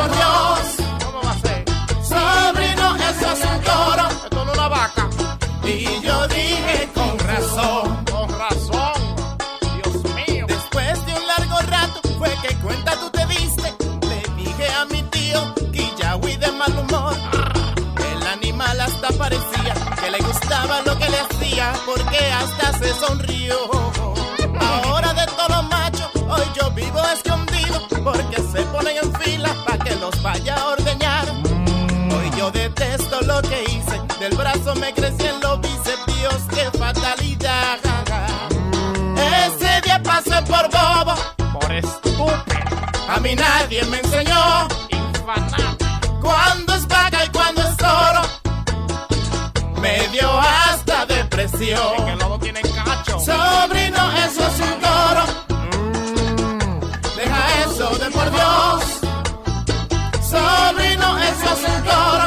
Dios. 0.07 0.59
¿Cómo 1.05 1.21
va 1.23 1.31
a 1.31 1.39
ser? 1.39 1.65
Sobrino, 2.03 2.95
eso 2.95 3.31
es 3.31 3.45
un 3.45 3.61
toro. 3.61 4.07
Esto 4.09 4.43
es 4.43 4.57
una 4.57 4.67
vaca. 4.67 5.09
Y 5.65 6.01
yo 6.01 6.27
dije 6.27 6.89
con 6.93 7.19
razón. 7.19 8.05
Con 8.11 8.29
razón. 8.39 8.93
Dios 9.75 10.03
mío. 10.15 10.45
Después 10.47 11.05
de 11.05 11.13
un 11.13 11.27
largo 11.27 11.59
rato 11.69 12.01
fue 12.17 12.29
que 12.41 12.55
cuenta 12.57 12.91
tú 12.99 13.09
te 13.09 13.25
diste. 13.27 13.73
Le 14.09 14.43
dije 14.43 14.67
a 14.79 14.85
mi 14.85 15.01
tío 15.03 15.53
Killawi 15.71 16.35
de 16.37 16.51
mal 16.51 16.77
humor. 16.79 17.15
El 18.11 18.27
animal 18.27 18.79
hasta 18.81 19.07
parecía 19.17 19.73
que 20.01 20.11
le 20.11 20.19
gustaba 20.19 20.81
lo 20.81 20.97
que 20.97 21.09
le 21.09 21.19
hacía 21.19 21.73
porque 21.85 22.19
hasta 22.31 22.77
se 22.79 22.93
sonrió. 22.95 23.55
Ahora 24.59 25.13
de 25.13 25.25
todo 25.25 25.63
macho, 25.63 26.09
hoy 26.29 26.45
yo 26.59 26.69
vivo 26.71 27.01
escondido 27.15 27.87
porque 28.03 28.37
se 28.51 28.61
ponen 28.63 28.97
en 29.01 29.13
fila 29.21 29.49
vaya 30.23 30.55
a 30.55 30.69
ordeñar. 30.69 31.25
Hoy 32.15 32.31
yo 32.37 32.49
detesto 32.49 33.21
lo 33.21 33.41
que 33.41 33.61
hice, 33.63 34.01
del 34.19 34.35
brazo 34.35 34.73
me 34.75 34.93
crecían 34.93 35.39
los 35.41 35.59
bíceps, 35.61 36.05
Dios, 36.07 36.41
qué 36.49 36.77
fatalidad. 36.77 37.77
Ese 39.45 39.81
día 39.81 40.01
pasé 40.01 40.41
por 40.43 40.69
bobo, 40.71 41.13
por 41.59 41.71
estúpido. 41.71 42.43
A 43.09 43.19
mí 43.19 43.35
nadie 43.35 43.83
me 43.85 43.99
enseñó, 43.99 44.67
infanate. 44.89 45.85
Cuando 46.21 46.73
es 46.73 46.87
vaca 46.87 47.25
y 47.25 47.29
cuando 47.29 47.61
es 47.61 47.75
oro, 47.83 48.21
me 49.81 50.07
dio 50.07 50.29
hasta 50.39 51.05
depresión. 51.05 52.17
Lobo 52.19 52.39
tiene 52.39 52.61
cacho. 52.61 53.19
Sobrino, 53.19 54.11
eso 54.25 54.47
es 54.47 54.59
un 54.61 54.79
toro. 54.79 55.42
sobrino 60.63 61.17
eso 61.19 61.23
es 61.27 61.35
su 61.39 61.47
asuntor. 61.55 62.19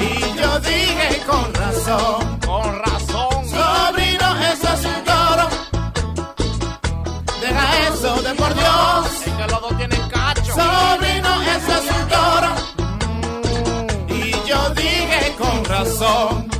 Y 0.00 0.12
yo 0.40 0.50
dije 0.60 1.08
con 1.26 1.54
razón. 1.54 2.40
Con 2.46 2.78
razón. 2.86 3.34
Sobrino 3.56 4.28
es 4.48 4.58
su 4.60 4.68
asuntor. 4.76 5.38
Deja 7.40 7.66
eso 7.88 8.22
de 8.22 8.34
por 8.34 8.54
Dios. 8.54 9.06
Es 9.26 9.32
que 9.38 9.46
es 11.52 11.62
su 11.66 11.72
asuntor. 11.80 12.42
Y 14.08 14.48
yo 14.48 14.70
dije 14.70 15.34
con 15.38 15.64
razón. 15.64 16.53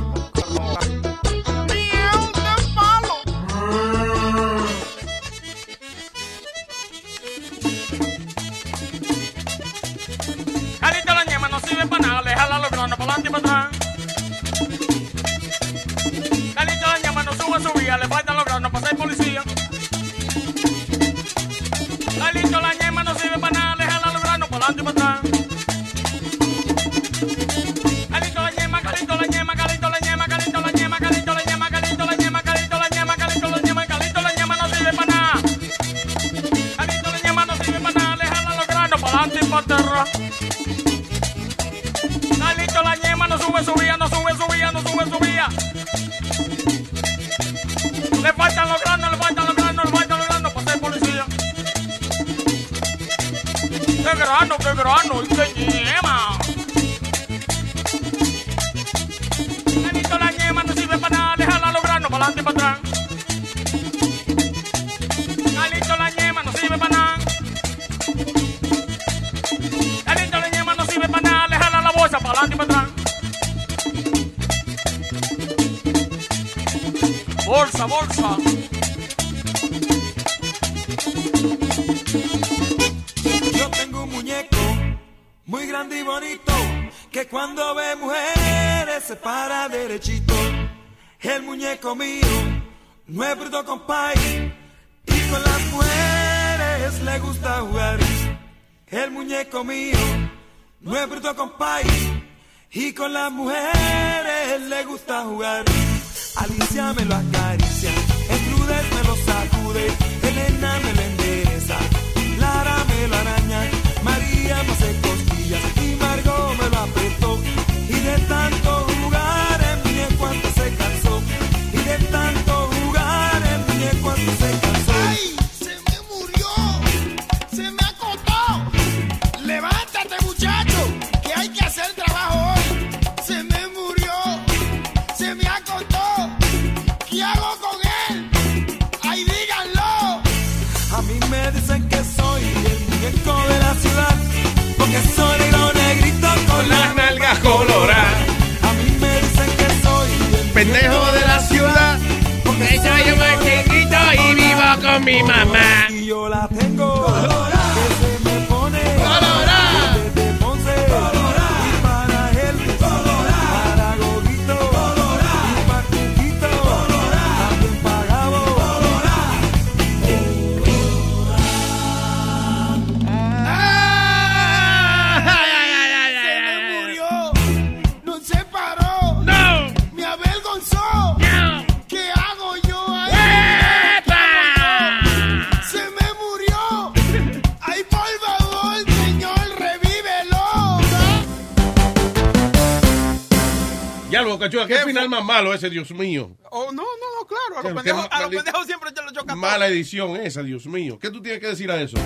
Más 195.15 195.23
malo 195.25 195.53
ese, 195.53 195.69
Dios 195.69 195.91
mío. 195.91 196.35
Oh, 196.51 196.71
no, 196.71 196.83
no, 196.83 197.19
no, 197.19 197.27
claro. 197.27 197.59
A 197.59 197.63
los 197.63 197.73
pendejos, 197.73 198.07
a 198.11 198.21
los 198.21 198.29
pendejos 198.29 198.65
siempre 198.65 198.91
te 198.91 199.01
lo 199.01 199.11
chocan. 199.11 199.37
Mala 199.37 199.67
edición 199.67 200.15
esa, 200.17 200.43
Dios 200.43 200.65
mío. 200.67 200.97
¿Qué 200.99 201.09
tú 201.09 201.21
tienes 201.21 201.39
que 201.41 201.47
decir 201.47 201.71
a 201.71 201.81
eso? 201.81 201.97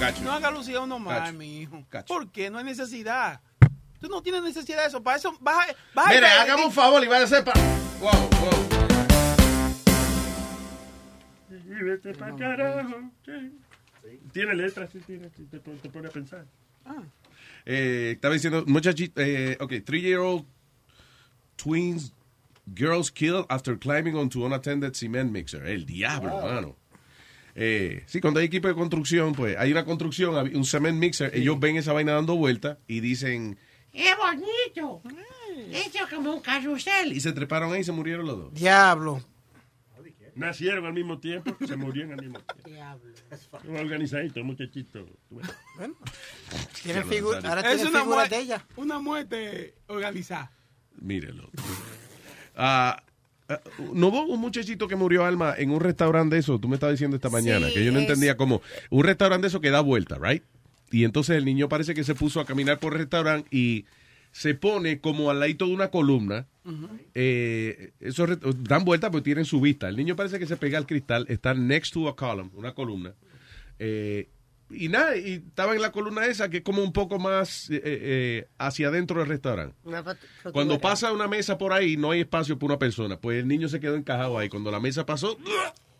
Gacho. 0.00 0.22
No 0.22 0.32
haga 0.32 0.50
lucir 0.50 0.76
a 0.76 0.80
uno 0.80 0.98
más, 0.98 1.20
Gacho. 1.20 1.32
mi 1.34 1.60
hijo. 1.60 1.84
¿Por 2.06 2.30
qué? 2.30 2.50
No 2.50 2.58
hay 2.58 2.64
necesidad. 2.64 3.40
Tú 4.00 4.08
no 4.08 4.22
tienes 4.22 4.42
necesidad 4.42 4.82
de 4.82 4.88
eso. 4.88 5.02
Para 5.02 5.16
eso, 5.16 5.34
vas 5.40 5.68
a... 5.68 5.74
Vas 5.94 6.06
a- 6.06 6.10
Mire, 6.10 6.26
hágame 6.26 6.64
un 6.66 6.72
favor 6.72 7.02
y 7.02 7.06
vaya 7.06 7.22
a 7.22 7.24
hacer 7.24 7.42
pa... 7.44 7.52
Wow, 8.00 8.10
wow. 8.10 8.64
Y 11.50 11.82
vete 11.84 12.12
pa' 12.14 12.36
carajo. 12.36 13.10
sí. 13.24 13.58
Tiene 14.32 14.54
letras, 14.54 14.90
sí, 14.92 14.98
tiene, 15.06 15.30
te, 15.30 15.44
te 15.58 15.88
pone 15.88 16.08
a 16.08 16.10
pensar. 16.10 16.44
Eh, 17.66 18.12
estaba 18.14 18.34
diciendo, 18.34 18.64
muchachito, 18.66 19.20
eh, 19.22 19.56
ok, 19.60 19.72
three-year-old 19.84 20.44
twins 21.56 22.12
girls 22.74 23.10
killed 23.10 23.46
after 23.48 23.78
climbing 23.78 24.14
onto 24.16 24.44
unattended 24.44 24.94
cement 24.94 25.30
mixer. 25.30 25.66
El 25.66 25.84
diablo, 25.86 26.30
Wow. 26.30 26.42
mano. 26.42 26.76
Eh, 27.56 28.02
sí, 28.06 28.20
cuando 28.20 28.40
hay 28.40 28.46
equipo 28.46 28.66
de 28.68 28.74
construcción, 28.74 29.32
pues 29.34 29.56
hay 29.56 29.70
una 29.70 29.84
construcción, 29.84 30.36
hay 30.36 30.54
un 30.56 30.64
cement 30.64 30.98
mixer, 30.98 31.30
ellos 31.36 31.58
ven 31.60 31.76
esa 31.76 31.92
vaina 31.92 32.12
dando 32.12 32.34
vuelta 32.36 32.78
y 32.88 33.00
dicen, 33.00 33.56
¡Qué 33.92 34.10
bonito! 34.16 35.00
Esto 35.72 35.98
es 36.04 36.10
como 36.12 36.34
un 36.34 36.40
carrusel. 36.40 37.12
y 37.12 37.20
se 37.20 37.32
treparon 37.32 37.72
ahí 37.72 37.82
y 37.82 37.84
se 37.84 37.92
murieron 37.92 38.26
los 38.26 38.36
dos. 38.38 38.54
Diablo. 38.54 39.22
Nacieron 40.36 40.84
al 40.86 40.92
mismo 40.92 41.18
tiempo, 41.20 41.56
se 41.66 41.76
murieron 41.76 42.12
al 42.12 42.20
mismo 42.22 42.40
tiempo. 42.64 43.60
Un 43.68 43.76
organizadito, 43.76 44.42
muchachito. 44.42 45.06
Bueno, 45.30 45.48
tiene 46.82 47.04
figu- 47.04 47.34
ahora 47.46 47.60
Es 47.60 47.76
tiene 47.76 47.90
una, 47.90 48.00
figuras 48.02 48.26
mue- 48.26 48.30
de 48.30 48.38
ella. 48.40 48.66
una 48.76 48.98
muerte 48.98 49.74
organizada. 49.86 50.50
Mírelo. 51.00 51.50
Ah, 52.56 53.02
ah, 53.48 53.60
no 53.92 54.08
hubo 54.08 54.22
un 54.26 54.40
muchachito 54.40 54.88
que 54.88 54.96
murió, 54.96 55.24
Alma, 55.24 55.54
en 55.56 55.70
un 55.70 55.80
restaurante 55.80 56.36
de 56.36 56.40
eso, 56.40 56.58
tú 56.58 56.68
me 56.68 56.74
estabas 56.76 56.94
diciendo 56.94 57.16
esta 57.16 57.30
mañana, 57.30 57.68
Sí, 57.68 57.74
que 57.74 57.84
yo 57.84 57.92
no 57.92 57.98
es- 57.98 58.04
entendía 58.08 58.36
cómo. 58.36 58.62
Un 58.90 59.04
restaurante 59.04 59.42
de 59.42 59.48
eso 59.48 59.60
que 59.60 59.70
da 59.70 59.80
vuelta, 59.80 60.18
¿right? 60.20 60.42
Y 60.90 61.04
entonces 61.04 61.36
el 61.36 61.44
niño 61.44 61.68
parece 61.68 61.94
que 61.94 62.04
se 62.04 62.14
puso 62.14 62.40
a 62.40 62.44
caminar 62.44 62.78
por 62.78 62.92
el 62.92 63.00
restaurante 63.00 63.48
y 63.50 63.84
se 64.34 64.54
pone 64.56 64.98
como 65.00 65.30
al 65.30 65.38
ladito 65.38 65.64
de 65.68 65.72
una 65.74 65.90
columna. 65.92 66.46
Eh, 67.14 67.92
esos 68.00 68.28
re- 68.28 68.38
dan 68.62 68.84
vuelta 68.84 69.10
porque 69.12 69.22
tienen 69.26 69.44
su 69.44 69.60
vista. 69.60 69.88
El 69.88 69.96
niño 69.96 70.16
parece 70.16 70.40
que 70.40 70.46
se 70.46 70.56
pega 70.56 70.76
al 70.76 70.86
cristal, 70.86 71.24
está 71.28 71.54
next 71.54 71.92
to 71.94 72.08
a 72.08 72.16
column, 72.16 72.50
una 72.54 72.74
columna. 72.74 73.14
Eh, 73.78 74.28
y 74.70 74.88
nada, 74.88 75.16
y 75.16 75.34
estaba 75.34 75.76
en 75.76 75.82
la 75.82 75.92
columna 75.92 76.26
esa 76.26 76.48
que 76.48 76.56
es 76.58 76.62
como 76.64 76.82
un 76.82 76.92
poco 76.92 77.20
más 77.20 77.70
eh, 77.70 77.80
eh, 77.84 78.48
hacia 78.58 78.88
adentro 78.88 79.20
del 79.20 79.28
restaurante. 79.28 79.76
Cuando 80.52 80.80
pasa 80.80 81.12
una 81.12 81.28
mesa 81.28 81.56
por 81.56 81.72
ahí, 81.72 81.96
no 81.96 82.10
hay 82.10 82.20
espacio 82.22 82.58
para 82.58 82.72
una 82.72 82.78
persona. 82.80 83.16
Pues 83.18 83.38
el 83.40 83.46
niño 83.46 83.68
se 83.68 83.78
quedó 83.78 83.94
encajado 83.94 84.36
ahí. 84.36 84.48
Cuando 84.48 84.72
la 84.72 84.80
mesa 84.80 85.06
pasó, 85.06 85.38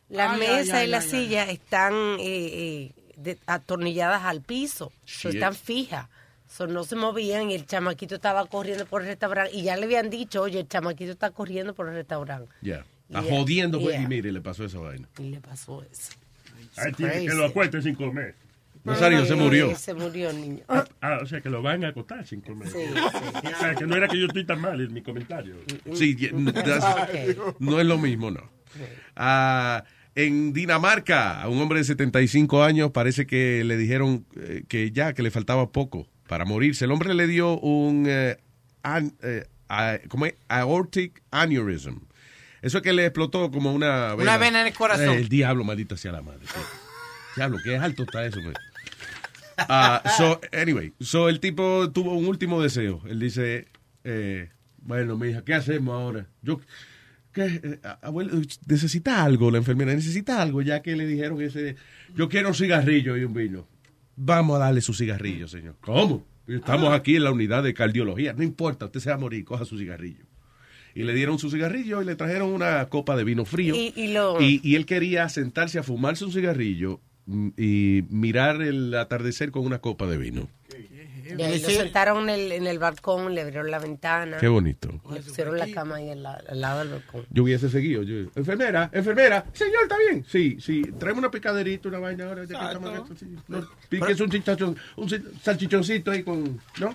La 0.09 0.33
Ay, 0.33 0.41
mesa 0.41 0.79
ay, 0.79 0.89
y 0.89 0.91
la 0.91 0.99
ay, 0.99 1.05
ay, 1.05 1.11
silla 1.11 1.51
están 1.51 1.93
eh, 1.95 2.17
eh, 2.21 2.93
de- 3.17 3.39
atornilladas 3.47 4.25
al 4.25 4.41
piso, 4.43 4.91
so 5.05 5.29
Shit. 5.29 5.35
están 5.37 5.55
fijas. 5.55 6.09
So, 6.57 6.67
no 6.69 6.85
se 6.85 6.95
movían 6.95 7.51
y 7.51 7.55
el 7.55 7.67
chamaquito 7.67 8.15
estaba 8.15 8.47
corriendo 8.47 8.87
por 8.87 9.03
el 9.03 9.09
restaurante 9.09 9.51
y 9.57 9.63
ya 9.65 9.77
le 9.77 9.85
habían 9.87 10.09
dicho, 10.09 10.43
oye, 10.43 10.61
el 10.61 10.69
chamaquito 10.69 11.11
está 11.11 11.31
corriendo 11.31 11.75
por 11.75 11.89
el 11.89 11.95
restaurante. 11.95 12.49
ya. 12.63 12.85
Está 13.09 13.21
Yeah, 13.23 13.37
jodiendo, 13.39 13.81
pues. 13.81 13.97
yeah. 13.97 14.05
Y 14.05 14.07
mire, 14.07 14.33
le 14.33 14.41
pasó 14.41 14.65
esa 14.65 14.79
vaina. 14.79 15.07
Y 15.19 15.25
le 15.25 15.41
pasó 15.41 15.83
eso. 15.83 16.13
Hay 16.77 16.93
tipo 16.93 17.09
que 17.11 17.35
lo 17.35 17.45
acuesten 17.45 17.83
sin 17.83 17.95
comer. 17.97 18.35
Nazario 18.83 19.25
se 19.27 19.35
Eh, 19.35 19.37
murió. 19.37 19.77
Se 19.77 19.93
murió 19.95 20.31
el 20.31 20.41
niño. 20.41 20.63
Ah, 20.69 21.19
o 21.23 21.27
sea, 21.27 21.41
que 21.43 21.51
lo 21.51 21.61
van 21.61 21.85
a 21.85 21.89
acostar 21.89 22.27
sin 22.27 22.41
comer. 22.41 22.69
Sí, 22.69 22.79
O 22.79 23.59
sea, 23.61 23.75
que 23.75 23.87
no 23.87 23.97
era 23.97 24.09
que 24.09 24.19
yo 24.19 24.27
estoy 24.27 24.45
tan 24.47 24.61
mal 24.61 24.81
en 24.81 24.93
mi 24.93 25.03
comentario. 25.03 25.57
Sí, 25.93 26.17
yeah, 26.17 26.31
n- 26.31 26.53
that's- 26.55 27.37
no 27.59 27.79
es 27.81 27.87
lo 27.87 27.99
mismo, 27.99 28.31
no. 28.31 28.49
Ah, 29.17 29.85
en 30.15 30.53
Dinamarca, 30.53 31.43
a 31.43 31.49
un 31.49 31.61
hombre 31.61 31.79
de 31.81 31.85
75 31.85 32.63
años 32.63 32.91
parece 32.93 33.27
que 33.27 33.65
le 33.65 33.77
dijeron 33.77 34.25
eh, 34.37 34.65
que 34.69 34.93
ya, 34.93 35.13
que 35.13 35.23
le 35.23 35.31
faltaba 35.31 35.71
poco 35.73 36.07
para 36.29 36.45
morirse. 36.45 36.85
El 36.85 36.91
hombre 36.93 37.15
le 37.15 37.27
dio 37.27 37.59
un 37.59 38.07
eh, 38.09 38.39
an- 38.83 39.15
eh, 39.23 39.47
a- 39.69 39.99
¿cómo 40.09 40.27
es? 40.27 40.35
aortic 40.49 41.23
aneurysm. 41.31 41.99
Eso 42.63 42.79
es 42.79 42.83
que 42.83 42.93
le 42.93 43.05
explotó 43.07 43.51
como 43.51 43.73
una 43.75 44.15
Una 44.15 44.39
vena 44.39 44.63
en 44.63 44.69
el 44.69 44.73
corazón. 44.75 45.11
Eh, 45.11 45.17
el 45.19 45.29
diablo, 45.29 45.65
maldita 45.65 45.97
sea 45.97 46.13
la 46.13 46.23
madre. 46.23 46.41
Diablo, 47.37 47.59
qué 47.63 47.77
alto 47.77 48.05
está 48.05 48.25
eso, 48.25 48.41
pues. 48.43 48.55
Ah, 49.57 50.03
so, 50.17 50.41
anyway, 50.53 50.93
so 51.01 51.29
el 51.29 51.41
tipo 51.41 51.91
tuvo 51.93 52.15
un 52.15 52.27
último 52.27 52.63
deseo. 52.63 53.03
Él 53.07 53.21
dice, 53.21 53.69
eh, 54.03 54.49
bueno, 54.79 55.17
mija, 55.17 55.45
¿qué 55.45 55.55
hacemos 55.55 55.95
ahora? 55.95 56.27
Yo, 56.43 56.61
¿qué? 57.33 57.61
Eh, 57.63 57.79
abuelo, 58.03 58.41
necesita 58.67 59.23
algo 59.23 59.51
la 59.51 59.59
enfermera, 59.59 59.93
necesita 59.95 60.43
algo, 60.43 60.61
ya 60.63 60.83
que 60.83 60.97
le 60.97 61.07
dijeron 61.07 61.41
ese, 61.41 61.77
yo 62.17 62.29
quiero 62.29 62.49
un 62.49 62.55
cigarrillo 62.55 63.17
y 63.17 63.25
un 63.25 63.35
vino. 63.35 63.69
Vamos 64.17 64.57
a 64.57 64.59
darle 64.61 64.81
su 64.81 64.95
cigarrillo, 64.95 65.49
señor. 65.49 65.77
¿Cómo? 65.81 66.25
Estamos 66.47 66.93
aquí 66.93 67.17
en 67.17 67.25
la 67.25 67.33
unidad 67.33 67.63
de 67.63 67.73
cardiología. 67.75 68.33
No 68.35 68.43
importa, 68.43 68.87
usted 68.87 69.01
se 69.01 69.09
va 69.11 69.17
a 69.17 69.19
morir, 69.19 69.45
coja 69.45 69.65
su 69.65 69.79
cigarrillo. 69.79 70.25
Y 70.95 71.03
le 71.03 71.13
dieron 71.15 71.39
su 71.39 71.51
cigarrillo 71.51 72.03
y 72.03 72.05
le 72.05 72.15
trajeron 72.15 72.53
una 72.53 72.87
copa 72.87 73.17
de 73.17 73.25
vino 73.25 73.45
frío. 73.45 73.75
Y- 73.75 73.93
y 73.97 74.13
lo- 74.13 74.41
y, 74.41 74.61
y 74.63 74.77
él 74.77 74.87
quería 74.87 75.29
sentarse 75.29 75.79
a 75.79 75.83
fumarse 75.83 76.25
un 76.25 76.33
cigarrillo 76.33 77.01
mm, 77.27 77.49
y 77.57 78.05
mirar 78.11 78.63
el 78.63 78.95
atardecer 78.95 79.51
con 79.51 79.65
una 79.67 79.79
copa 79.81 80.07
de 80.07 80.19
vino. 80.19 80.49
Ahí 81.31 81.61
lo 81.61 81.69
sentaron 81.71 82.29
en 82.29 82.35
el, 82.41 82.53
en 82.53 82.67
el 82.67 82.79
balcón, 82.79 83.35
le 83.35 83.41
abrieron 83.43 83.71
la 83.71 83.79
ventana. 83.79 84.37
Qué 84.39 84.49
bonito. 84.49 84.89
Le 85.11 85.21
pusieron 85.21 85.59
la 85.59 85.71
cama 85.71 85.97
ahí 85.97 86.11
al, 86.11 86.23
la- 86.23 86.43
al 86.49 86.61
lado 86.61 86.79
del 86.81 86.89
balcón. 86.91 87.27
Yo 87.31 87.43
hubiese 87.45 87.69
seguido. 87.71 88.03
yo, 88.03 88.31
enfermera, 88.35 88.91
enfermera. 88.93 89.45
Señor, 89.53 89.85
¿está 89.85 89.97
bien? 89.99 90.25
Sí, 90.29 90.59
sí. 90.61 90.83
Traeme 90.99 91.19
una 91.21 91.31
picaderita, 91.31 91.89
una 91.89 91.99
vaina 91.99 92.27
ahora. 92.27 92.45
Ya 92.45 92.59
que 92.59 92.67
estamos 92.67 92.91
en 92.91 92.97
esto, 93.03 93.15
sí. 93.17 93.37
No, 93.49 93.69
piques 93.89 94.21
un, 94.21 94.31
chichachón- 94.31 94.77
un 94.97 95.09
ci- 95.09 95.23
salchichoncito 95.43 96.11
ahí 96.11 96.23
con... 96.23 96.61
¿No? 96.79 96.95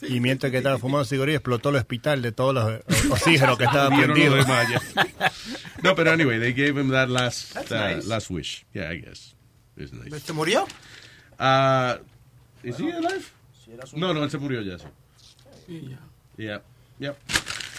Y 0.00 0.20
mientras 0.20 0.52
que 0.52 0.58
estaba 0.58 0.78
fumando 0.78 1.04
cigarrillo, 1.04 1.38
explotó 1.38 1.70
el 1.70 1.76
hospital 1.76 2.22
de 2.22 2.30
todos 2.30 2.54
los 2.54 3.10
oxígenos 3.10 3.58
que 3.58 3.64
estaban 3.64 3.98
prendidos. 4.00 4.46
No, 5.82 5.94
pero 5.94 6.10
anyway, 6.10 6.40
they 6.40 6.52
gave 6.52 6.76
him 6.80 6.90
that 6.90 7.08
last, 7.08 7.54
uh, 7.56 7.60
nice. 7.74 8.06
last 8.06 8.30
wish. 8.30 8.64
Yeah, 8.74 8.90
I 8.92 8.96
guess. 9.00 9.34
It's 9.76 9.92
nice. 9.92 10.18
¿Se 10.24 10.32
murió? 10.32 10.66
Uh, 11.38 11.98
is 12.64 12.76
he 12.78 12.90
alive? 12.90 13.30
No, 13.94 14.14
no, 14.14 14.24
él 14.24 14.30
se 14.30 14.38
murió 14.38 14.62
ya. 14.62 14.78
sí. 14.78 14.86
Yeah, 16.36 16.62
yeah. 16.98 17.14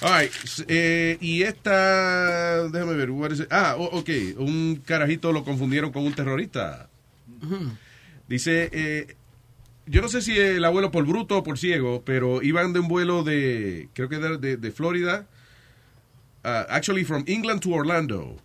All 0.02 0.22
right. 0.22 0.32
eh, 0.68 1.18
y 1.20 1.44
esta, 1.44 2.68
déjame 2.70 2.94
ver. 2.94 3.12
what 3.12 3.32
is 3.32 3.40
it? 3.42 3.48
Ah, 3.52 3.76
ok. 3.78 4.10
Un 4.38 4.82
carajito 4.86 5.32
lo 5.32 5.44
confundieron 5.44 5.92
con 5.92 6.04
un 6.06 6.14
terrorista. 6.14 6.90
Dice, 8.28 8.70
eh, 8.72 9.16
yo 9.86 10.02
no 10.02 10.08
sé 10.10 10.22
si 10.22 10.38
el 10.38 10.64
abuelo 10.64 10.92
por 10.92 11.06
bruto 11.06 11.38
o 11.40 11.44
por 11.44 11.58
ciego, 11.58 12.04
pero 12.06 12.42
iban 12.44 12.74
de 12.74 12.80
un 12.80 12.88
vuelo 12.88 13.24
de, 13.24 13.90
creo 13.94 14.08
que 14.10 14.18
de, 14.20 14.38
de- 14.38 14.58
de 14.58 14.72
Florida, 14.72 15.26
uh, 16.44 16.66
actually 16.70 17.04
from 17.06 17.24
England 17.28 17.62
to 17.62 17.70
Orlando. 17.72 18.38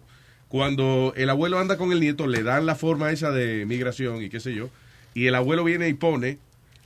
Cuando 0.48 1.12
el 1.16 1.28
abuelo 1.30 1.58
anda 1.58 1.76
con 1.76 1.92
el 1.92 2.00
nieto, 2.00 2.26
le 2.26 2.42
dan 2.44 2.66
la 2.66 2.76
forma 2.76 3.10
esa 3.10 3.30
de 3.32 3.66
migración 3.66 4.22
y 4.22 4.30
qué 4.30 4.38
sé 4.40 4.54
yo, 4.54 4.70
y 5.12 5.26
el 5.26 5.34
abuelo 5.34 5.64
viene 5.64 5.88
y 5.88 5.94
pone 5.94 6.38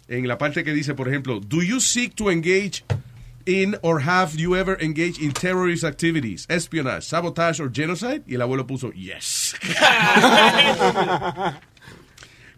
en 0.09 0.26
la 0.26 0.39
parte 0.39 0.64
que 0.64 0.72
dice, 0.72 0.94
por 0.94 1.09
ejemplo, 1.09 1.39
do 1.40 1.62
you 1.62 1.80
seek 1.80 2.14
to 2.14 2.30
engage 2.30 2.85
in 3.47 3.76
or 3.82 4.01
have 4.02 4.36
you 4.36 4.56
ever 4.56 4.76
engaged 4.82 5.20
in 5.22 5.32
terrorist 5.32 5.85
activities, 5.85 6.47
espionage, 6.48 7.02
sabotage 7.05 7.60
or 7.60 7.70
genocide? 7.72 8.22
Y 8.26 8.35
el 8.35 8.43
abuelo 8.43 8.66
puso, 8.66 8.90
yes. 8.93 9.55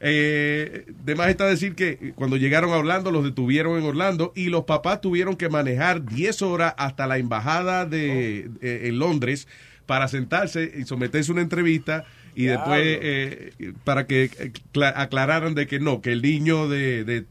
Eh, 0.03 0.87
de 1.05 1.15
más 1.15 1.29
está 1.29 1.47
decir 1.47 1.75
que 1.75 2.13
cuando 2.15 2.39
llegaron 2.39 2.73
a 2.73 2.79
Orlando, 2.79 3.11
los 3.11 3.23
detuvieron 3.23 3.79
en 3.79 3.85
Orlando 3.85 4.33
y 4.35 4.47
los 4.47 4.65
papás 4.65 5.03
tuvieron 5.03 5.37
que 5.37 5.51
manejar 5.51 6.07
10 6.07 6.41
horas 6.41 6.75
hasta 6.79 7.07
la 7.07 7.19
embajada 7.19 7.85
de, 7.85 8.49
eh, 8.63 8.81
en 8.85 8.99
Londres 8.99 9.47
para 9.85 10.09
sentarse 10.09 10.73
y 10.75 10.85
someterse 10.85 11.31
a 11.31 11.35
una 11.35 11.43
entrevista 11.43 12.07
y 12.35 12.45
después 12.45 12.81
eh, 12.83 13.53
para 13.85 14.07
que 14.07 14.25
eh, 14.39 14.53
cla- 14.73 14.95
aclararan 14.97 15.55
de 15.55 15.67
que 15.67 15.81
no, 15.81 16.01
que 16.01 16.13
el 16.13 16.23
niño 16.23 16.67
de, 16.67 17.05
de, 17.05 17.27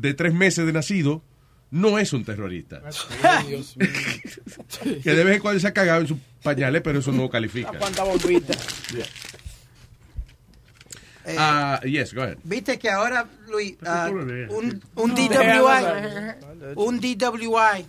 de 0.00 0.14
tres 0.14 0.34
meses 0.34 0.66
de 0.66 0.72
nacido 0.72 1.22
no 1.70 1.98
es 1.98 2.12
un 2.12 2.24
terrorista. 2.24 2.80
que 5.02 5.14
de 5.14 5.24
vez 5.24 5.36
en 5.36 5.42
cuando 5.42 5.60
se 5.60 5.66
ha 5.66 5.72
cagado 5.72 6.00
en 6.02 6.06
sus 6.08 6.18
pañales, 6.42 6.82
pero 6.82 7.00
eso 7.00 7.12
no 7.12 7.28
califica. 7.28 7.72
¿Cuánta 7.72 8.04
bombita? 8.04 8.54
Eh, 11.24 11.36
Ah, 11.38 11.80
yes, 11.84 12.14
go 12.14 12.22
ahead. 12.22 12.38
Viste 12.44 12.78
que 12.78 12.88
ahora, 12.88 13.26
Luis, 13.48 13.76
lees. 13.82 14.48
un, 14.48 14.80
un. 14.94 15.14
DWI, 15.14 16.74
un 16.76 17.00
DWI, 17.00 17.84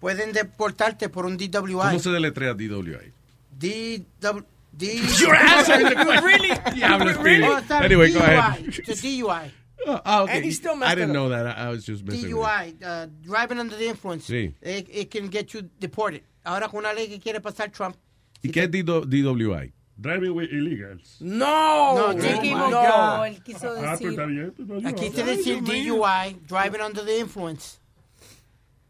pueden 0.00 0.32
deportarte 0.32 1.10
por 1.10 1.26
un 1.26 1.36
DWI. 1.36 1.72
¿Cómo 1.74 1.98
se 1.98 2.08
deletrea 2.10 2.54
DWI? 2.54 3.12
DW, 3.58 4.42
D 4.72 5.02
Your 5.20 5.36
ass, 5.36 5.68
really? 6.22 6.54
Speedy. 7.14 7.42
Oh, 7.42 7.58
está 7.58 7.80
Anyway, 7.80 8.10
go 8.10 8.20
DUI, 8.20 8.24
ahead. 8.26 8.64
it's 8.68 8.88
a 8.88 8.94
DUI. 8.94 9.52
Oh, 9.86 10.00
ah, 10.04 10.22
okay. 10.22 10.36
And 10.36 10.44
he 10.44 10.50
still 10.50 10.72
I 10.72 10.76
messed 10.76 10.96
didn't 10.96 11.10
it 11.10 11.12
know 11.14 11.26
up. 11.26 11.30
that. 11.30 11.46
I, 11.58 11.66
I 11.66 11.68
was 11.70 11.84
just 11.84 12.04
messing 12.04 12.34
with 12.36 12.44
DUI, 12.46 12.74
uh, 12.84 13.06
driving 13.22 13.58
under 13.58 13.76
the 13.76 13.86
influence. 13.88 14.26
Sí. 14.28 14.52
It, 14.60 14.88
it 14.90 15.10
can 15.10 15.28
get 15.28 15.54
you 15.54 15.62
deported. 15.80 16.22
Ahora 16.44 16.68
con 16.68 16.80
una 16.80 16.92
ley 16.92 17.06
que 17.08 17.18
quiere 17.18 17.40
pasar 17.40 17.70
Trump. 17.72 17.96
¿Y 18.42 18.50
qué 18.50 18.64
es 18.64 18.70
DWI? 18.70 19.72
Driving 20.00 20.32
with 20.34 20.50
illegals. 20.52 21.20
No, 21.20 21.94
No, 21.96 22.12
no, 22.12 23.24
él 23.24 23.42
quiso 23.42 23.74
Ah, 23.78 23.96
pues 23.98 24.12
está 24.12 24.26
bien. 24.26 24.52
pues, 24.56 24.84
Aquí 24.84 25.10
te 25.10 25.24
decir. 25.24 25.60
DUI, 25.62 26.36
driving 26.46 26.80
under 26.80 27.04
the 27.04 27.18
influence. 27.18 27.78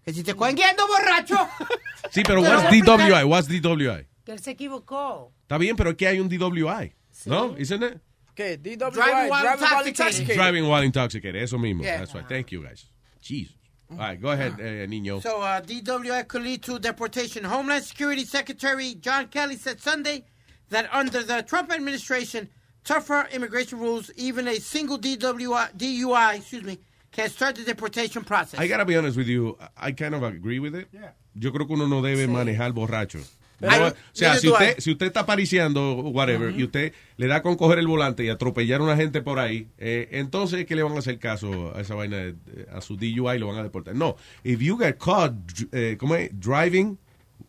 Que 0.05 0.12
si 0.12 0.23
te 0.23 0.35
cogen 0.35 0.55
guiando 0.56 0.86
borracho. 0.86 1.36
Sí, 2.10 2.23
pero 2.24 2.40
what's 2.40 2.70
DWI? 2.70 3.24
What's 3.24 3.48
DWI? 3.48 4.06
Que 4.24 4.32
él 4.32 4.39
se 4.39 4.52
equivocó. 4.52 5.32
Está 5.43 5.59
bien, 5.59 5.77
pero 5.77 5.90
aquí 5.90 6.06
hay 6.06 6.20
un 6.20 6.28
DWI. 6.28 6.93
¿No? 7.27 7.56
Isn't 7.59 7.82
it? 7.82 7.98
¿Qué? 8.39 8.56
DWI, 8.56 8.93
Driving 8.93 9.31
while 9.31 9.43
driving 9.43 9.62
while 9.65 9.85
intoxicated. 9.85 9.89
intoxicated. 9.89 10.36
Driving 10.36 10.69
while 10.69 10.82
intoxicated. 10.82 11.43
Eso 11.43 11.59
mismo. 11.59 11.82
Yeah. 11.82 11.98
That's 11.98 12.15
right. 12.15 12.28
Thank 12.28 12.52
you, 12.52 12.62
guys. 12.62 12.85
Jesus. 13.20 13.52
All 13.90 13.97
right, 13.97 14.20
go 14.20 14.31
ahead, 14.31 14.60
eh, 14.60 14.86
niño. 14.86 15.20
So 15.23 15.40
uh, 15.40 15.60
DWI 15.62 16.28
could 16.28 16.43
lead 16.43 16.62
to 16.65 16.78
deportation. 16.78 17.43
Homeland 17.43 17.82
Security 17.85 18.24
Secretary 18.24 18.94
John 18.94 19.27
Kelly 19.28 19.56
said 19.56 19.81
Sunday 19.81 20.24
that 20.69 20.89
under 20.93 21.23
the 21.24 21.43
Trump 21.43 21.73
administration, 21.73 22.48
tougher 22.85 23.27
immigration 23.32 23.81
rules, 23.81 24.12
even 24.16 24.47
a 24.47 24.60
single 24.60 24.98
DWI, 24.98 25.77
DUI, 25.77 26.36
excuse 26.36 26.62
me, 26.62 26.78
can 27.10 27.31
start 27.31 27.56
the 27.56 27.65
deportation 27.65 28.23
process. 28.23 28.60
I 28.60 28.69
gotta 28.69 28.85
be 28.85 28.94
honest 28.97 29.16
with 29.16 29.27
you. 29.27 29.56
I 29.77 29.90
kind 29.93 30.15
of 30.15 30.23
agree 30.23 30.59
with 30.60 30.77
it. 30.77 30.89
Yeah. 30.93 31.10
Yo 31.35 31.51
creo 31.51 31.66
que 31.66 31.74
uno 31.74 31.86
no 31.89 32.02
debe 32.02 32.28
manejar 32.28 32.73
borracho. 32.73 33.27
O 33.60 33.93
sea, 34.12 34.36
si 34.36 34.48
usted, 34.48 34.76
si 34.78 34.93
usted 34.93 35.06
está 35.06 35.26
pariciando, 35.26 35.94
whatever, 35.97 36.55
y 36.59 36.62
usted 36.64 36.93
le 37.16 37.26
da 37.26 37.43
con 37.43 37.56
coger 37.56 37.78
el 37.80 37.86
volante 37.89 38.24
y 38.24 38.28
atropellar 38.28 38.80
a 38.80 38.85
una 38.85 38.97
gente 38.97 39.20
por 39.20 39.39
ahí, 39.40 39.66
eh, 39.78 40.09
entonces, 40.12 40.64
¿qué 40.66 40.76
le 40.76 40.82
van 40.85 40.94
a 40.94 41.01
hacer 41.01 41.18
caso 41.18 41.72
a 41.76 41.80
esa 41.80 41.94
vaina, 41.94 42.18
de- 42.18 42.36
a 42.72 42.80
su 42.80 42.97
DUI 42.97 43.36
y 43.36 43.39
lo 43.39 43.48
van 43.48 43.56
a 43.59 43.62
deportar? 43.64 43.94
No. 43.97 44.16
If 44.44 44.60
you 44.60 44.78
get 44.78 44.97
caught, 44.98 45.32
eh, 45.72 45.97
¿cómo 45.98 46.14
es? 46.14 46.30
Driving 46.39 46.98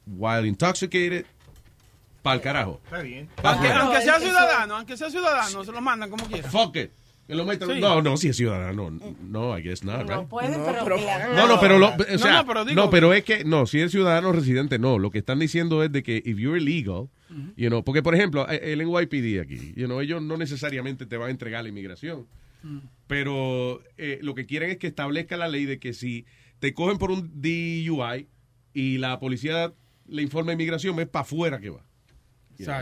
while 0.08 0.48
intoxicated, 0.48 1.26
pa'l 2.24 2.42
carajo. 2.42 2.82
Está 2.86 3.02
bien. 3.02 3.30
Pa' 3.42 3.52
Aunque, 3.52 3.68
afuera. 3.68 3.84
aunque 3.86 4.02
sea 4.02 4.20
ciudadano, 4.20 4.76
aunque 4.78 4.98
sea 4.98 5.10
ciudadano, 5.12 5.64
se 5.64 5.72
lo 5.72 5.82
mandan 5.82 6.10
como 6.10 6.26
quiera. 6.26 6.50
Fuck 6.50 6.76
it. 6.78 6.92
Que 7.30 7.36
lo 7.36 7.46
metan- 7.46 7.70
Sí. 7.76 7.80
No, 7.80 8.02
no, 8.02 8.18
si 8.18 8.28
es 8.30 8.36
ciudadano. 8.38 8.90
No, 9.22 9.56
I 9.58 9.62
guess 9.62 9.84
not, 9.84 10.10
right? 10.10 10.28
Puede, 10.28 10.58
No, 10.58 10.66
pero, 10.66 10.84
pero- 10.84 10.96
hagan 11.10 11.36
No, 11.36 11.48
no, 11.48 11.60
pero, 11.60 11.78
lo, 11.78 11.90
o 11.90 11.98
No, 11.98 12.18
sea, 12.18 12.34
no, 12.42 12.46
pero 12.48 12.66
digo- 12.66 12.76
no, 12.82 12.90
pero 12.90 13.14
es 13.14 13.24
que, 13.24 13.44
no, 13.46 13.68
si 13.68 13.80
es 13.82 13.92
ciudadano 13.92 14.32
residente, 14.32 14.80
no. 14.80 14.98
Lo 14.98 15.12
que 15.12 15.20
están 15.20 15.38
diciendo 15.38 15.84
es 15.84 15.92
de 15.92 16.02
que 16.02 16.18
if 16.26 16.38
you're 16.40 16.60
illegal, 16.60 17.08
you 17.56 17.68
know, 17.70 17.84
porque 17.84 18.02
por 18.02 18.16
ejemplo, 18.16 18.50
eh, 18.50 18.74
el 18.74 18.82
NYPD 18.82 19.40
aquí, 19.42 19.74
you 19.76 19.86
know, 19.86 20.02
ellos 20.02 20.22
no 20.24 20.38
necesariamente 20.38 21.06
te 21.06 21.18
van 21.18 21.28
a 21.28 21.32
entregar 21.32 21.62
la 21.62 21.70
inmigración, 21.70 22.26
pero 23.08 23.82
eh, 23.98 24.20
lo 24.22 24.34
que 24.36 24.46
quieren 24.46 24.72
es 24.72 24.78
que 24.78 24.88
establezca 24.88 25.38
la 25.38 25.48
ley 25.48 25.66
de 25.66 25.80
que 25.80 25.94
si 25.94 26.26
te 26.60 26.74
cogen 26.74 26.98
por 26.98 27.12
un 27.12 27.30
DUI 27.42 28.28
y 28.74 28.98
la 28.98 29.20
policía 29.20 29.72
le 30.08 30.22
informa 30.24 30.52
a 30.52 30.54
inmigración, 30.54 31.00
es 31.00 31.08
para 31.08 31.22
afuera 31.22 31.60
que 31.60 31.70
va. 31.70 31.86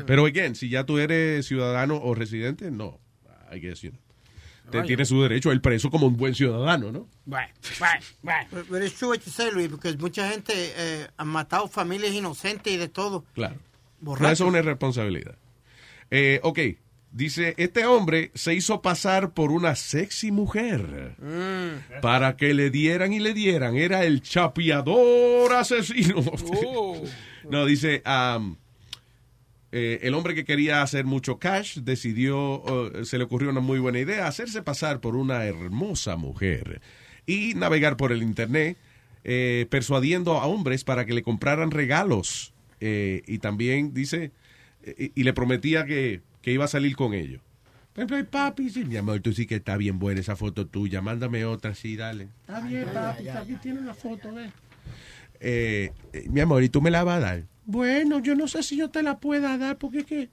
Pero 0.08 0.26
again, 0.26 0.56
si 0.56 0.70
ya 0.70 0.86
tú 0.86 0.98
eres 0.98 1.46
ciudadano 1.46 1.98
o 1.98 2.16
residente, 2.16 2.72
no. 2.72 3.00
I 3.54 3.60
guess, 3.60 3.82
you 3.82 3.92
know. 3.92 4.02
Te 4.72 4.82
tiene 4.84 5.06
su 5.06 5.22
derecho 5.22 5.52
el 5.52 5.62
preso 5.62 5.90
como 5.90 6.08
un 6.08 6.18
buen 6.18 6.36
ciudadano, 6.36 6.92
¿no? 6.92 7.08
Bueno, 7.26 7.48
bueno, 7.80 8.00
bueno. 8.22 8.48
But, 8.52 8.68
but 8.70 8.82
it's 8.84 8.96
true 8.96 9.10
what 9.10 9.20
you 9.26 9.32
say, 9.32 9.50
Luis, 9.52 9.70
because 9.70 9.98
mucha 9.98 10.30
gente 10.30 10.54
eh, 10.56 11.08
ha 11.18 11.24
matado 11.26 11.68
familias 11.68 12.14
inocentes 12.14 12.74
y 12.74 12.78
de 12.78 12.88
todo. 12.90 13.24
Claro. 13.34 13.56
Borracho. 14.02 14.24
No, 14.28 14.32
eso 14.32 14.44
es 14.44 14.50
una 14.50 14.60
irresponsabilidad. 14.60 15.36
Eh, 16.12 16.40
ok, 16.44 16.60
dice, 17.12 17.54
este 17.58 17.86
hombre 17.86 18.32
se 18.36 18.54
hizo 18.54 18.82
pasar 18.82 19.34
por 19.34 19.52
una 19.52 19.76
sexy 19.76 20.32
mujer 20.32 21.16
Mm. 21.20 22.02
para 22.02 22.36
que 22.38 22.54
le 22.54 22.70
dieran 22.70 23.14
y 23.14 23.20
le 23.20 23.34
dieran. 23.34 23.76
Era 23.76 24.04
el 24.04 24.22
chapeador 24.22 25.54
asesino. 25.54 26.24
Oh. 26.66 27.02
no, 27.50 27.66
dice, 27.66 28.02
am, 28.06 28.58
eh, 29.72 30.00
el 30.04 30.14
hombre 30.14 30.34
que 30.36 30.46
quería 30.46 30.82
hacer 30.82 31.06
mucho 31.06 31.40
cash 31.40 31.80
decidió, 31.80 32.64
eh, 32.94 33.06
se 33.06 33.18
le 33.18 33.26
ocurrió 33.26 33.50
una 33.50 33.60
muy 33.60 33.80
buena 33.80 34.00
idea, 34.00 34.28
hacerse 34.28 34.62
pasar 34.62 35.00
por 35.02 35.16
una 35.16 35.44
hermosa 35.46 36.16
mujer 36.16 36.82
y 37.26 37.54
navegar 37.56 37.98
por 37.98 38.12
el 38.12 38.24
internet 38.24 38.78
eh, 39.24 39.68
persuadiendo 39.70 40.40
a 40.40 40.46
hombres 40.46 40.84
para 40.84 41.06
que 41.06 41.14
le 41.14 41.22
compraran 41.24 41.72
regalos 41.72 42.54
eh, 42.80 43.24
y 43.28 43.40
también 43.40 43.94
dice 43.94 44.32
eh, 44.84 45.12
y 45.14 45.24
le 45.24 45.34
prometía 45.34 45.86
que, 45.86 46.22
que 46.42 46.54
iba 46.54 46.66
a 46.66 46.70
salir 46.70 46.96
con 46.96 47.14
ellos. 47.14 47.42
Por 47.94 48.04
ejemplo, 48.04 48.18
"Ay, 48.18 48.24
papi, 48.24 48.70
sí, 48.70 48.86
mi 48.86 48.96
amor, 48.96 49.20
tú 49.22 49.34
sí 49.34 49.46
que 49.48 49.56
está 49.56 49.76
bien 49.76 49.98
buena 50.00 50.22
esa 50.22 50.36
foto 50.36 50.68
tuya, 50.68 51.02
mándame 51.02 51.44
otra, 51.46 51.74
sí, 51.76 51.96
dale. 51.98 52.28
Está 52.42 52.62
bien, 52.62 52.86
papi, 52.94 53.28
aquí 53.28 53.56
tiene 53.56 53.82
la 53.82 53.94
foto, 53.96 54.32
ve. 54.34 54.50
Eh, 55.40 55.92
eh, 56.14 56.26
mi 56.30 56.40
amor, 56.40 56.64
¿y 56.64 56.70
tú 56.70 56.82
me 56.82 56.92
la 56.92 57.04
vas 57.04 57.18
a 57.18 57.20
dar? 57.20 57.44
Bueno, 57.68 58.20
yo 58.20 58.34
no 58.34 58.48
sé 58.48 58.64
si 58.64 58.78
yo 58.78 58.90
te 58.90 59.04
la 59.04 59.20
pueda 59.20 59.58
dar 59.58 59.78
porque 59.78 60.00
es 60.00 60.06
que 60.06 60.30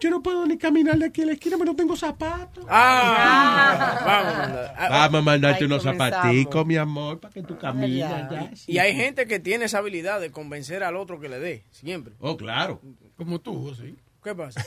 yo 0.00 0.10
no 0.10 0.22
puedo 0.22 0.44
ni 0.46 0.58
caminar 0.58 0.98
de 0.98 1.06
aquí 1.06 1.22
a 1.22 1.26
la 1.26 1.32
esquina, 1.32 1.56
pero 1.56 1.70
no 1.70 1.76
tengo 1.76 1.96
zapatos. 1.96 2.66
Ah, 2.68 4.02
vamos. 4.04 4.70
Ah, 4.76 4.88
Vamos 4.90 5.18
a 5.20 5.22
mandarte 5.22 5.58
ahí 5.60 5.64
unos 5.66 5.82
comenzamos. 5.84 6.12
zapaticos, 6.22 6.66
mi 6.66 6.76
amor, 6.76 7.20
para 7.20 7.32
que 7.32 7.42
tú 7.42 7.56
camines. 7.56 8.00
ya. 8.00 8.50
Y 8.66 8.78
hay 8.78 8.94
gente 8.94 9.26
que 9.26 9.38
tiene 9.38 9.64
esa 9.66 9.78
habilidad 9.78 10.20
de 10.20 10.30
convencer 10.30 10.82
al 10.82 10.96
otro 10.96 11.18
que 11.20 11.28
le 11.28 11.38
dé, 11.38 11.64
siempre. 11.70 12.14
Oh, 12.20 12.36
claro. 12.36 12.80
Como 13.16 13.40
tú, 13.40 13.74
sí. 13.74 13.94
¿Qué 14.26 14.34
pasa? 14.34 14.64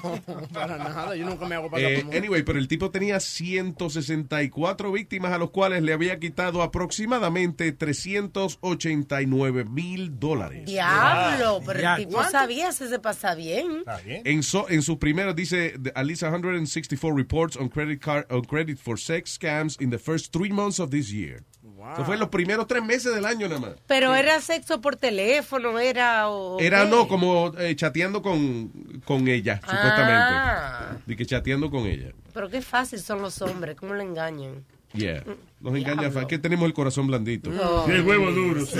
No, 0.00 0.22
para 0.52 0.78
nada, 0.78 1.16
yo 1.16 1.26
nunca 1.26 1.44
me 1.44 1.56
hago 1.56 1.68
pasar 1.68 1.90
Eh, 1.90 2.04
anyway, 2.16 2.44
pero 2.44 2.56
el 2.60 2.68
tipo 2.68 2.92
tenía 2.92 3.18
164 3.18 4.92
víctimas 4.92 5.32
a 5.32 5.38
los 5.38 5.50
cuales 5.50 5.82
le 5.82 5.92
había 5.92 6.20
quitado 6.20 6.62
aproximadamente 6.62 7.72
389 7.72 9.64
mil 9.64 10.20
dólares. 10.20 10.66
Diablo, 10.66 11.60
pero 11.66 11.80
Ya. 11.80 11.94
el 11.96 12.00
tipo 12.04 12.12
¿Cuánto? 12.18 12.30
sabía 12.30 12.70
si 12.70 12.86
se 12.86 13.00
pasa 13.00 13.34
bien. 13.34 13.82
En, 14.06 14.44
so- 14.44 14.68
en 14.68 14.82
sus 14.82 14.98
primeros 14.98 15.34
dice 15.34 15.74
at 15.96 16.04
least 16.06 16.22
164 16.22 17.12
reports 17.16 17.56
on 17.56 17.68
credit 17.68 18.00
card 18.00 18.24
on 18.30 18.42
credit 18.44 18.78
for 18.78 18.98
sex 19.00 19.36
scams 19.36 19.80
in 19.80 19.90
the 19.90 19.98
first 19.98 20.32
three 20.32 20.52
months 20.52 20.78
of 20.78 20.90
this 20.90 21.10
year. 21.12 21.42
Eso 21.94 22.04
fue 22.04 22.14
en 22.14 22.20
los 22.20 22.28
primeros 22.28 22.66
tres 22.66 22.82
meses 22.82 23.14
del 23.14 23.24
año 23.24 23.48
nada 23.48 23.60
más. 23.60 23.70
Pero 23.86 24.14
era 24.14 24.40
sexo 24.40 24.80
por 24.80 24.96
teléfono, 24.96 25.78
era... 25.78 26.28
O, 26.30 26.58
Era 26.60 26.84
qué? 26.84 26.90
no 26.90 27.08
como 27.08 27.52
eh, 27.58 27.74
chateando 27.76 28.22
con, 28.22 28.68
con 29.04 29.28
ella 29.28 29.60
Ah. 29.62 29.70
supuestamente. 29.70 31.02
De 31.06 31.16
que 31.16 31.26
chateando 31.26 31.70
con 31.70 31.86
ella. 31.86 32.12
Pero 32.32 32.48
qué 32.50 32.60
fácil 32.62 33.00
son 33.00 33.22
los 33.22 33.40
hombres, 33.42 33.76
cómo 33.76 33.94
le 33.94 34.02
engañan. 34.02 34.64
Yeah. 34.92 35.24
Nos 35.60 35.74
engaña, 35.76 36.08
es 36.08 36.26
que 36.26 36.38
tenemos 36.38 36.64
el 36.66 36.72
corazón 36.72 37.06
blandito. 37.06 37.50
No. 37.50 37.84
Y 37.86 37.90
el 37.90 38.02
huevo 38.02 38.30
duro. 38.30 38.64
sí. 38.64 38.78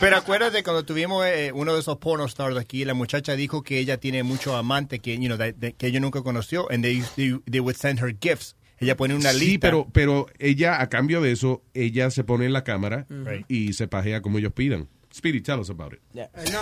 Pero 0.00 0.16
acuérdate 0.16 0.62
cuando 0.62 0.84
tuvimos 0.84 1.24
eh, 1.26 1.52
uno 1.54 1.74
de 1.74 1.80
esos 1.80 1.98
porno 1.98 2.24
stars 2.26 2.56
aquí, 2.56 2.84
la 2.84 2.94
muchacha 2.94 3.34
dijo 3.34 3.62
que 3.62 3.78
ella 3.78 3.98
tiene 3.98 4.22
muchos 4.22 4.54
amantes 4.54 5.00
que, 5.00 5.16
you 5.18 5.26
know, 5.26 5.36
that- 5.38 5.54
that- 5.60 5.74
que 5.76 5.86
ella 5.88 6.00
nunca 6.00 6.22
conoció, 6.22 6.70
and 6.70 6.82
they, 6.82 7.02
they, 7.16 7.38
they 7.50 7.60
would 7.60 7.76
send 7.76 8.00
her 8.00 8.14
gifts. 8.18 8.56
Ella 8.82 8.96
pone 8.96 9.14
una 9.14 9.32
sí, 9.32 9.38
lista. 9.38 9.66
pero, 9.68 9.86
pero 9.92 10.26
ella, 10.38 10.80
a 10.80 10.88
cambio 10.88 11.20
de 11.20 11.32
eso, 11.32 11.62
ella 11.74 12.10
se 12.10 12.24
pone 12.24 12.46
en 12.46 12.52
la 12.52 12.64
cámara 12.64 13.06
y 13.48 13.72
se 13.72 13.88
pajea 13.88 14.20
como 14.22 14.38
ellos 14.38 14.52
pidan. 14.52 14.88
Spirit, 15.12 15.44
tell 15.44 15.58
us 15.60 15.70
about 15.70 15.92
it. 15.94 16.00
Eh, 16.14 16.28
no. 16.52 16.60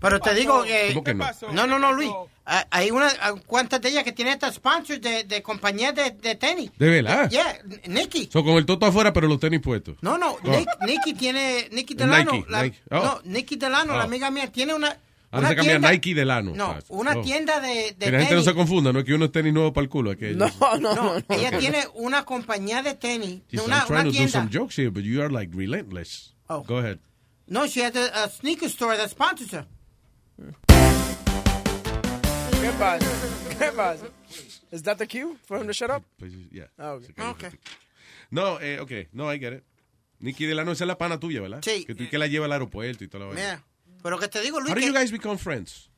Pero 0.00 0.20
te 0.20 0.32
digo 0.32 0.62
que... 0.62 0.90
¿Cómo 0.94 1.02
que 1.02 1.12
no? 1.14 1.26
No, 1.52 1.66
no, 1.66 1.78
no, 1.80 1.92
Luis. 1.92 2.08
Ah, 2.46 2.64
Hay 2.70 2.92
una, 2.92 3.08
ah, 3.20 3.34
cuantas 3.44 3.80
de 3.80 3.88
ellas 3.88 4.04
que 4.04 4.12
tienen 4.12 4.34
estas 4.34 4.54
sponsors 4.54 5.00
de, 5.00 5.24
de 5.24 5.42
compañías 5.42 5.92
de, 5.94 6.12
de 6.12 6.36
tenis. 6.36 6.70
¿De 6.78 6.88
verdad? 6.88 7.28
Yeah, 7.28 7.58
Nicky. 7.88 8.28
So, 8.32 8.44
con 8.44 8.54
el 8.54 8.64
toto 8.64 8.86
afuera, 8.86 9.12
pero 9.12 9.26
los 9.26 9.40
tenis 9.40 9.60
puestos. 9.60 9.96
No, 10.00 10.16
no, 10.16 10.36
Oh. 10.44 10.48
Nick- 10.48 10.68
Nicky 10.86 11.14
tiene, 11.14 11.68
Nicky 11.72 11.94
Delano. 11.94 12.30
Nike, 12.32 12.46
la- 12.48 12.62
Nike. 12.62 12.78
Oh. 12.92 12.94
No, 13.02 13.20
Nicky 13.24 13.56
Delano, 13.56 13.94
Oh. 13.94 13.98
la 13.98 14.04
amiga 14.04 14.30
mía, 14.30 14.46
tiene 14.52 14.72
una, 14.74 14.96
Ahora 15.30 15.40
una 15.40 15.48
se 15.50 15.56
cambia 15.56 15.72
tienda- 15.74 15.90
Nike 15.90 16.14
de 16.14 16.24
lano. 16.24 16.52
No, 16.54 16.78
una 16.88 17.20
tienda 17.20 17.60
de, 17.60 17.92
de 17.92 18.06
Que 18.06 18.10
la 18.10 18.18
gente 18.20 18.34
no 18.34 18.42
se 18.42 18.54
confunda, 18.54 18.92
no 18.92 19.00
es 19.00 19.04
que 19.04 19.12
uno 19.14 19.26
es 19.26 19.32
tenis 19.32 19.52
nuevo 19.52 19.72
para 19.74 19.82
el 19.84 19.88
culo. 19.90 20.12
Es 20.12 20.18
que 20.18 20.30
No, 20.34 20.48
no, 20.80 21.16
Ella 21.28 21.58
tiene 21.58 21.84
una 21.94 22.24
compañía 22.24 22.82
de 22.82 22.94
tenis, 22.94 23.42
Jeez, 23.50 23.62
una, 23.64 23.80
I'm 23.80 23.86
trying 23.86 24.00
una 24.00 24.02
to 24.04 24.08
do 24.08 24.12
tienda. 24.12 24.32
some 24.32 24.48
jokes 24.50 24.76
here, 24.78 24.90
but 24.90 25.02
you 25.04 25.20
are 25.22 25.30
like 25.30 25.54
relentless. 25.54 26.34
Oh. 26.48 26.62
Go 26.62 26.78
ahead. 26.78 26.98
No, 27.46 27.66
she 27.66 27.82
has 27.84 27.94
a, 27.96 28.24
a 28.24 28.28
sneaker 28.30 28.68
store 28.68 28.96
that 28.96 29.10
sponsors 29.10 29.50
her. 29.52 29.66
¿Qué 32.60 32.70
pasa? 32.78 33.06
¿Qué 33.58 33.72
pasa? 33.76 34.06
Is 34.72 34.82
that 34.82 34.98
the 34.98 35.06
cue 35.06 35.36
for 35.46 35.58
him 35.58 35.66
to 35.66 35.72
shut 35.72 35.90
up? 35.90 36.02
Pues, 36.18 36.32
yeah. 36.50 36.66
Ah, 36.78 36.92
okay. 36.92 37.12
Okay. 37.30 37.50
No, 38.30 38.58
eh, 38.60 38.78
ok, 38.80 39.08
no, 39.12 39.30
I 39.32 39.38
get 39.38 39.52
it. 39.54 39.64
Nicky 40.20 40.46
Delano, 40.46 40.72
esa 40.72 40.84
es 40.84 40.88
la 40.88 40.98
pana 40.98 41.18
tuya, 41.18 41.40
¿verdad? 41.40 41.60
Sí. 41.62 41.84
Que 41.86 41.94
tú 41.94 42.08
que 42.10 42.18
la 42.18 42.26
lleva 42.26 42.46
al 42.46 42.52
aeropuerto 42.52 43.04
y 43.04 43.08
toda 43.08 43.24
la 43.26 43.30
vaina. 43.34 43.40
Mira, 43.40 43.64
pero 44.02 44.18
que 44.18 44.28
te 44.28 44.40
digo, 44.40 44.58
Luis, 44.60 44.70
How 44.70 44.74
do 44.74 44.80
que 44.80 44.86
you 44.86 44.92
guys 44.92 45.10
become 45.10 45.36
friends? 45.38 45.90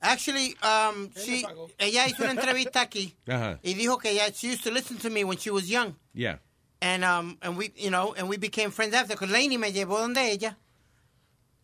actually, 0.00 0.56
um, 0.62 1.10
she, 1.16 1.44
ella 1.78 2.06
hizo 2.06 2.22
una 2.22 2.32
entrevista 2.32 2.80
aquí 2.80 3.16
y 3.62 3.74
dijo 3.74 3.98
que 3.98 4.10
ella, 4.10 4.30
she 4.32 4.48
used 4.52 4.62
to 4.62 4.70
listen 4.70 4.96
to 4.98 5.10
me 5.10 5.24
when 5.24 5.36
she 5.38 5.50
was 5.50 5.68
young. 5.68 5.96
Yeah. 6.14 6.38
And 6.80 7.02
um 7.04 7.36
and 7.42 7.56
we 7.58 7.72
you 7.76 7.90
know 7.90 8.14
and 8.16 8.28
we 8.28 8.36
became 8.36 8.70
friends 8.70 8.94
after 8.94 9.14
because 9.14 9.30
Lainey 9.32 9.58
me 9.58 9.72
llevó 9.72 9.98
donde 9.98 10.30
ella. 10.30 10.56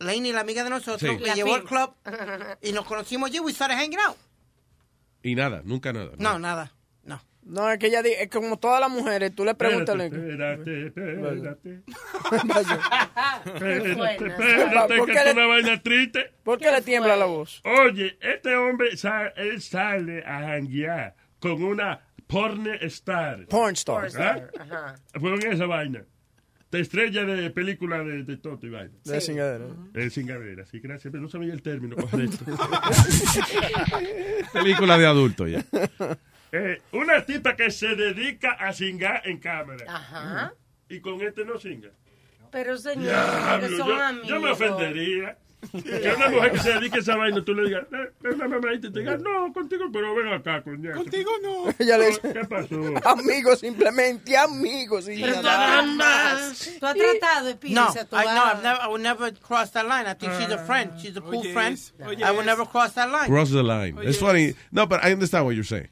Lainey, 0.01 0.33
la 0.33 0.41
amiga 0.41 0.63
de 0.65 0.69
nosotros, 0.69 0.99
Sí. 0.99 1.17
me 1.21 1.27
La 1.29 1.35
llevó 1.35 1.55
al 1.55 1.63
club 1.63 1.93
y 2.61 2.73
nos 2.73 2.85
conocimos 2.85 3.29
allí. 3.29 3.39
We 3.39 3.53
started 3.53 3.77
hanging 3.77 3.99
out. 3.99 4.17
Y 5.23 5.33
nada, 5.35 5.61
nunca 5.63 5.93
nada. 5.93 6.11
No, 6.17 6.37
nada. 6.37 6.73
No. 7.45 7.69
Es 7.71 7.77
que 7.79 7.87
ella 7.87 8.01
dice, 8.01 8.23
es 8.23 8.29
que 8.29 8.37
como 8.39 8.57
todas 8.57 8.79
las 8.81 8.89
mujeres, 8.89 9.33
tú 9.35 9.45
le 9.45 9.53
preguntas... 9.55 9.95
Espérate, 9.99 10.87
espérate, 10.87 11.83
Espérate, 12.25 12.73
espérate, 13.45 14.27
espérate, 14.27 14.97
¿Por 14.97 15.05
que 15.07 15.13
qué 15.13 15.19
es 15.19 15.25
le- 15.25 15.31
una 15.33 15.45
vaina 15.47 15.81
triste. 15.81 16.31
¿Por 16.43 16.57
qué 16.59 16.71
le 16.71 16.81
tiembla 16.81 17.15
la 17.15 17.25
voz? 17.25 17.61
Oye, 17.65 18.17
este 18.19 18.55
hombre, 18.55 18.97
sa- 18.97 19.27
él 19.29 19.61
sale 19.61 20.23
a 20.25 20.39
janguear 20.41 21.15
con 21.39 21.63
una 21.63 21.99
porn 22.27 22.67
star. 22.81 23.45
Porn 23.47 23.73
star. 23.73 24.05
¿Ah? 24.05 24.07
Star, 24.07 24.49
ajá. 24.59 24.95
Con 25.19 25.41
esa 25.45 25.65
vaina. 25.67 26.03
Te 26.71 26.79
estrella 26.79 27.23
de 27.25 27.51
película 27.51 27.99
de, 27.99 28.23
de 28.23 28.37
Toto 28.37 28.65
y 28.65 28.69
vaina. 28.71 28.93
De 29.05 29.21
cingadera. 29.21 29.65
De 29.93 30.09
cingadera, 30.09 30.65
sí, 30.65 30.79
gracias. 30.79 31.11
Pero 31.11 31.21
no 31.23 31.29
sabía 31.29 31.53
el 31.53 31.61
término 31.61 31.95
correcto. 31.95 32.43
Película 34.53 34.97
de 34.97 35.05
adulto 35.05 35.47
ya. 35.47 35.63
Eh, 36.57 36.81
una 36.93 37.25
tipa 37.25 37.55
que 37.55 37.69
se 37.71 37.95
dedica 37.95 38.51
a 38.53 38.71
cingar 38.73 39.21
en 39.27 39.39
cámara. 39.39 39.85
Ajá. 39.87 40.53
Y 40.89 40.99
con 41.01 41.21
este 41.21 41.43
no 41.43 41.57
cinga. 41.59 41.89
Pero 42.51 42.77
señor, 42.77 43.03
Diablo, 43.03 43.67
que 43.67 43.75
son 43.77 43.87
yo, 43.87 44.01
amigos. 44.01 44.27
yo 44.29 44.39
me 44.39 44.51
ofendería. 44.51 45.37
Que 45.71 46.13
una 46.15 46.29
mujer 46.29 46.51
que 46.51 46.59
se 46.59 46.73
dedique 46.73 46.97
a 46.97 46.99
esa 46.99 47.15
vaina, 47.15 47.43
tú 47.43 47.55
le 47.55 47.63
digas, 47.67 47.87
eh, 47.91 48.29
una 48.33 48.47
mamadita 48.47 48.87
y 48.87 48.91
te 48.93 48.99
diga, 48.99 49.17
no, 49.17 49.51
contigo, 49.51 49.85
pero 49.91 50.13
ven 50.13 50.27
acá, 50.31 50.61
coñazo. 50.61 50.99
Contigo 50.99 51.31
no. 51.41 51.73
Ella 51.79 51.97
le 51.97 52.07
dice, 52.07 52.21
¿Qué 52.33 52.45
pasó? 52.45 52.75
amigos, 53.09 53.59
simplemente 53.61 54.37
amigos. 54.37 55.09
Y 55.09 55.19
Pero 55.21 55.41
nada 55.41 55.81
más. 55.81 56.71
¿Tú 56.79 56.85
has 56.85 56.95
tratado 56.95 57.47
de 57.47 57.57
No? 57.71 57.91
I, 57.91 58.25
no, 58.25 58.45
I've 58.45 58.61
never, 58.61 58.79
I 58.83 58.87
would 58.87 59.01
never 59.01 59.33
cross 59.33 59.71
that 59.71 59.85
line. 59.87 60.05
I 60.07 60.13
think 60.13 60.33
she's 60.33 60.51
a 60.51 60.63
friend. 60.65 60.91
She's 60.99 61.17
a 61.17 61.21
cool 61.21 61.43
friend. 61.51 61.73
es- 61.73 61.93
I 61.99 62.05
would 62.05 62.21
es- 62.21 62.45
never 62.45 62.65
cross 62.67 62.93
that 62.93 63.09
line. 63.09 63.27
Cross 63.27 63.49
the 63.51 63.63
line. 63.63 63.97
It's 64.03 64.19
funny. 64.19 64.53
No, 64.71 64.85
but 64.85 65.03
I 65.03 65.11
understand 65.13 65.45
what 65.45 65.55
you're 65.55 65.63
saying. 65.63 65.89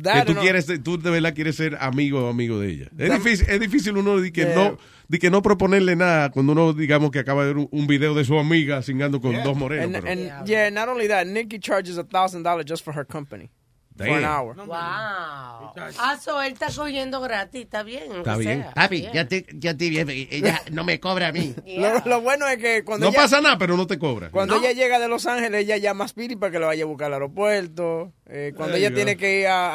That 0.00 0.26
que 0.26 0.34
tú 0.34 0.40
quieres, 0.40 0.66
tú 0.82 0.98
de 0.98 1.10
verdad 1.10 1.34
quieres 1.34 1.56
ser 1.56 1.76
amigo 1.80 2.24
o 2.24 2.30
amigo 2.30 2.58
de 2.58 2.70
ella. 2.70 2.88
Es 2.96 3.12
difícil, 3.12 3.46
es 3.48 3.60
difícil 3.60 3.96
uno 3.96 4.18
de 4.18 4.32
que 4.32 4.42
Yeah. 4.42 4.54
no, 4.54 4.78
de 5.08 5.18
que 5.18 5.30
no 5.30 5.42
proponerle 5.42 5.96
nada 5.96 6.30
cuando 6.30 6.52
uno 6.52 6.72
digamos 6.72 7.10
que 7.10 7.18
acaba 7.18 7.44
de 7.44 7.52
ver 7.52 7.68
un, 7.70 7.86
video 7.86 8.14
de 8.14 8.24
su 8.24 8.38
amiga 8.38 8.82
cingando 8.82 9.20
con 9.20 9.34
dos 9.44 9.56
morenos. 9.56 9.84
And, 9.86 9.94
pero- 9.94 10.08
and 10.10 10.46
yeah, 10.46 10.70
not 10.70 10.88
only 10.88 11.08
that, 11.08 11.26
Nikki 11.26 11.58
charges 11.58 11.98
a 11.98 12.04
thousand 12.04 12.42
dollars 12.42 12.64
just 12.66 12.82
for 12.84 12.94
her 12.96 13.04
company. 13.06 13.50
For 13.96 14.08
an 14.08 14.24
hour. 14.24 14.54
Wow. 14.56 15.72
Ah, 15.98 16.16
so 16.20 16.40
él 16.42 16.54
está 16.54 16.68
cogiendo 16.74 17.20
gratis, 17.20 17.62
está 17.62 17.82
bien. 17.82 18.10
Está 18.10 18.36
bien. 18.36 18.62
sea. 18.62 18.72
Papi, 18.74 19.00
Bien. 19.02 19.16
estoy, 19.16 19.46
yo 19.52 19.70
estoy 19.70 19.90
bien. 19.90 20.08
Ella 20.10 20.62
no 20.70 20.82
me 20.84 20.98
cobra 20.98 21.28
a 21.28 21.32
mí. 21.32 21.54
Lo, 21.76 22.00
lo 22.04 22.20
bueno 22.20 22.46
es 22.48 22.56
que 22.58 22.84
cuando 22.84 23.06
no 23.06 23.10
ella, 23.12 23.20
pasa 23.22 23.40
nada, 23.40 23.58
pero 23.58 23.76
no 23.76 23.86
te 23.86 23.98
cobra. 23.98 24.30
cuando 24.30 24.56
ella 24.56 24.72
llega 24.72 24.98
de 24.98 25.08
Los 25.08 25.26
Ángeles, 25.26 25.62
ella 25.64 25.76
llama 25.76 26.04
a 26.04 26.08
Speedy 26.08 26.36
para 26.36 26.50
que 26.52 26.58
lo 26.58 26.66
vaya 26.66 26.84
a 26.84 26.86
buscar 26.86 27.06
al 27.08 27.14
aeropuerto. 27.14 28.12
Eh, 28.26 28.52
cuando 28.56 28.74
There 28.74 28.86
ella 28.86 28.94
tiene 28.94 29.16
que 29.16 29.40
ir 29.40 29.46
a, 29.46 29.68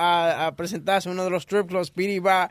a- 0.43 0.47
a 0.47 0.55
presentarse 0.55 1.09
en 1.09 1.13
uno 1.13 1.23
de 1.23 1.29
los 1.29 1.43
strip 1.43 1.67
clubs, 1.67 1.87
Speedy 1.87 2.19
va 2.19 2.49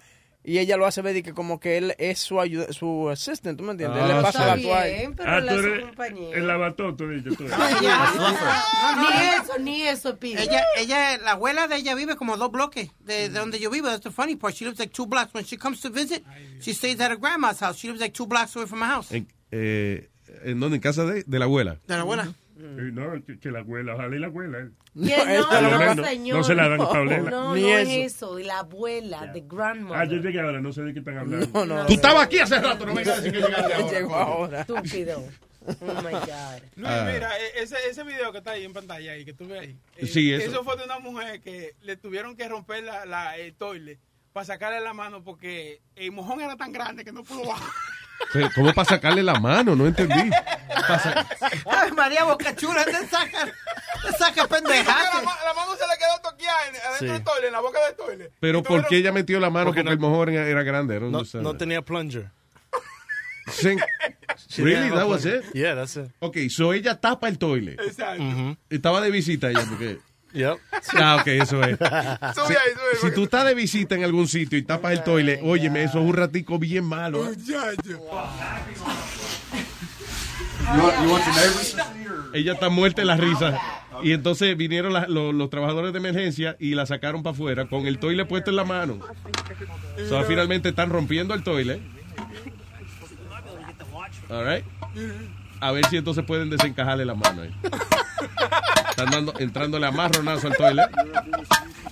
y 0.49 0.59
ella 0.59 0.77
lo 0.77 0.87
hace 0.87 1.03
ver 1.03 1.17
y 1.17 1.23
que 1.25 1.35
como 1.35 1.59
que 1.61 1.77
él 1.77 1.95
es 1.99 2.21
su 2.21 2.41
ayuda, 2.41 2.73
su 2.73 3.11
assistant, 3.11 3.59
¿tú 3.59 3.65
me 3.65 3.73
entiendes? 3.73 4.03
él 4.05 4.11
Ah, 4.13 4.17
le 4.17 4.23
pasa 4.23 4.47
la 4.47 4.63
toalla. 4.63 5.11
pero 5.17 5.31
Ah, 5.31 5.39
él 5.39 5.47
tú 5.49 5.55
es 5.55 5.61
su 5.61 5.67
eres 5.69 5.85
compañero. 5.87 6.33
el 6.39 6.47
lavatoto, 6.47 7.09
dice 7.09 7.31
tú. 7.37 7.45
Ni 7.45 9.07
eso, 9.35 9.59
ni 9.59 9.83
eso, 9.83 10.17
Pizza. 10.19 10.43
Ella, 10.43 10.63
ella, 10.77 11.19
la 11.19 11.33
abuela 11.33 11.69
de 11.69 11.77
ella 11.77 11.95
vive 11.95 12.17
como 12.17 12.37
dos 12.37 12.51
bloques 12.51 12.91
de, 13.01 13.29
de 13.29 13.39
donde 13.39 13.59
yo 13.59 13.71
vivo. 13.71 13.89
That's 13.89 14.03
the 14.05 14.11
funny 14.11 14.37
part. 14.37 14.55
She 14.55 14.65
lives 14.65 14.79
like 14.79 14.93
two 14.93 15.07
blocks. 15.07 15.35
When 15.35 15.45
she 15.45 15.57
comes 15.57 15.81
to 15.83 15.91
visit, 15.91 16.23
she 16.61 16.73
stays 16.73 17.01
at 17.01 17.11
her 17.11 17.17
grandma's 17.19 17.61
house. 17.61 17.77
She 17.77 17.89
lives 17.89 18.01
like 18.01 18.15
two 18.15 18.27
blocks 18.27 18.55
away 18.57 18.67
from 18.67 18.81
my 18.81 18.87
house. 18.87 19.13
En, 19.13 19.27
eh, 19.51 20.09
¿En 20.45 20.61
dónde? 20.61 20.77
En 20.77 20.83
casa 20.83 21.05
de, 21.05 21.25
de 21.27 21.39
la 21.39 21.45
abuela. 21.47 21.79
De 21.87 21.95
la 21.95 22.01
abuela. 22.03 22.33
No, 22.59 23.23
que, 23.25 23.39
que 23.39 23.51
la 23.51 23.59
abuela, 23.59 23.95
ojalá 23.95 24.17
y 24.17 24.19
la 24.19 24.27
abuela. 24.29 24.59
eh. 24.61 24.71
Yeah, 24.95 25.25
No, 25.41 25.61
no, 25.61 25.71
no, 25.73 25.79
menos, 25.79 26.07
señor. 26.07 26.37
no 26.39 26.45
se 26.45 26.55
la 26.55 26.69
dan 26.69 26.79
pa' 26.79 27.01
olerla. 27.01 27.31
No, 27.31 27.49
no 27.51 27.57
eso. 27.57 27.69
es 27.91 28.15
eso. 28.15 28.39
La 28.39 28.61
abuela, 28.61 29.31
the 29.33 29.45
grandmother. 29.47 30.01
Ah, 30.01 30.05
yo 30.07 30.17
llegué 30.17 30.41
ahora, 30.41 30.61
no 30.61 30.73
sé 30.73 30.83
de 30.83 30.93
qué 30.95 31.01
están 31.01 31.19
hablando. 31.19 31.47
No, 31.53 31.67
no. 31.67 31.87
Tú 31.87 31.93
estabas 31.93 32.25
aquí 32.25 32.39
hace 32.39 32.59
rato, 32.59 32.87
no 32.87 32.95
me 32.95 33.03
digas 33.03 33.21
que 33.21 33.31
llegaste 33.31 33.75
ahora. 33.75 33.91
llegó 33.93 34.15
ahora. 34.17 34.61
Estúpido. 34.63 35.23
Oh 35.69 35.85
my 36.01 36.13
God. 36.13 36.63
Luis, 36.77 36.89
Ah. 36.89 37.11
mira, 37.13 37.29
e- 37.41 37.61
ese, 37.65 37.75
ese 37.91 38.05
video 38.05 38.31
que 38.31 38.39
está 38.39 38.53
ahí 38.53 38.63
en 38.65 38.73
pantalla 38.73 39.11
ahí, 39.11 39.25
que 39.25 39.33
tú 39.33 39.49
ves 39.49 39.63
ahí. 39.63 39.77
eh, 39.97 40.07
Sí, 40.07 40.33
eso. 40.33 40.49
eso. 40.49 40.63
fue 40.65 40.77
de 40.77 40.85
una 40.85 41.01
mujer 41.01 41.41
que 41.41 41.75
le 41.83 41.97
tuvieron 41.97 42.37
que 42.37 42.49
romper 42.49 42.85
la, 42.85 43.05
la 43.05 43.37
el 43.37 43.53
toile 43.53 43.99
para 44.33 44.45
sacarle 44.47 44.79
la 44.81 44.95
mano 44.95 45.25
porque 45.25 45.81
el 45.97 46.13
mojón 46.13 46.41
era 46.41 46.57
tan 46.57 46.71
grande 46.73 47.05
que 47.05 47.11
no 47.11 47.25
pudo 47.25 47.49
bajar. 47.49 47.69
Pero, 48.33 48.51
¿Cómo 48.55 48.73
para 48.73 48.89
sacarle 48.89 49.23
la 49.23 49.35
mano? 49.41 49.75
No 49.77 49.87
entendí. 49.87 50.31
Ay, 51.67 51.93
María 51.93 52.25
Bocachula, 52.25 52.85
te 52.85 53.07
saca, 53.07 53.47
te 53.47 54.13
saca 54.19 54.47
pendejadas. 54.47 55.15
la, 55.15 55.45
la 55.45 55.55
mano 55.55 55.73
se 55.77 55.85
le 55.87 55.99
quedó 55.99 56.31
toqueada 56.31 56.59
en- 56.69 56.77
adentro 56.77 56.99
Sí. 56.99 57.07
del 57.07 57.25
toile, 57.25 57.47
en 57.49 57.53
la 57.53 57.61
boca 57.61 57.79
del 57.87 57.97
toile. 57.97 58.31
Pero 58.41 58.63
¿por 58.63 58.87
qué 58.87 58.97
ella 58.99 59.13
metió 59.13 59.39
la 59.41 59.51
mano? 59.51 59.67
Porque 59.67 59.83
Porque, 59.83 59.97
no- 59.97 60.07
el 60.07 60.11
mejor 60.11 60.31
era, 60.31 60.47
era 60.47 60.63
grande. 60.63 61.01
No, 61.01 61.23
no 61.35 61.57
tenía 61.57 61.83
plunger. 61.83 62.31
She 63.59 63.77
Really? 64.63 64.91
That 64.91 65.03
a 65.03 65.07
was 65.07 65.25
it? 65.25 65.45
Yeah, 65.55 65.75
that's 65.77 65.97
it. 65.97 66.11
Ok, 66.19 66.37
so 66.51 66.73
ella 66.73 67.01
tapa 67.01 67.29
el 67.29 67.39
toile. 67.39 67.73
Exacto. 67.75 68.23
Mhm. 68.23 68.57
Estaba 68.71 69.01
de 69.01 69.11
visita 69.11 69.51
ella 69.51 69.65
porque... 69.69 69.99
Yep. 70.37 70.59
Ah, 71.01 71.17
ok, 71.21 71.27
eso 71.29 71.63
es. 71.63 71.77
Sube 71.79 71.89
ahí, 71.89 72.73
sube. 72.75 73.09
Si 73.09 73.15
tú 73.15 73.25
estás 73.25 73.47
de 73.47 73.55
visita 73.55 73.95
en 73.95 74.05
algún 74.05 74.29
sitio 74.29 74.59
y 74.59 74.63
tapas 74.63 74.93
el 74.93 75.03
toile, 75.03 75.41
óyeme, 75.43 75.83
eso 75.83 75.99
es 75.99 76.05
un 76.09 76.15
ratico 76.15 76.59
bien 76.59 76.85
malo. 76.85 77.27
¿eh? 77.31 77.35
Ella 82.33 82.53
está 82.53 82.69
muerta 82.69 83.01
en 83.03 83.09
la 83.09 83.17
risa. 83.17 83.59
Y 84.03 84.13
entonces 84.13 84.57
vinieron 84.57 84.93
la- 84.93 85.07
los, 85.09 85.33
los 85.35 85.49
trabajadores 85.49 85.93
de 85.93 85.99
emergencia 85.99 86.57
y 86.61 86.75
la 86.75 86.85
sacaron 86.87 87.23
para 87.23 87.33
afuera 87.35 87.67
con 87.67 87.87
el 87.87 87.99
toile 87.99 88.25
puesto 88.27 88.51
en 88.51 88.57
la 88.57 88.65
mano. 88.65 88.99
So, 90.09 90.23
finalmente 90.25 90.69
están 90.71 90.91
rompiendo 90.91 91.33
el 91.35 91.43
toile. 91.43 91.81
All 94.29 94.45
right. 94.45 94.65
A 95.61 95.73
ver 95.73 95.87
si 95.87 95.97
entonces 95.97 96.25
pueden 96.25 96.51
desencajarle 96.51 97.05
la 97.05 97.15
mano. 97.15 97.43
Están 98.91 99.11
dando, 99.11 99.35
entrándole 99.39 99.87
a 99.87 99.91
marronazo 99.91 100.49
al 100.49 100.57
toile. 100.57 100.83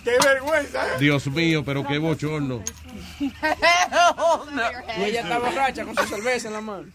Qué 0.02 0.12
vergüenza. 0.22 0.98
Dios 0.98 1.26
mío, 1.28 1.64
pero 1.64 1.86
qué 1.86 1.98
bochorno. 1.98 2.62
Y 3.20 5.02
ella 5.02 5.22
está 5.22 5.38
borracha 5.38 5.84
con 5.84 5.96
su 5.96 6.04
cerveza 6.04 6.48
en 6.48 6.54
la 6.54 6.60
mano. 6.60 6.86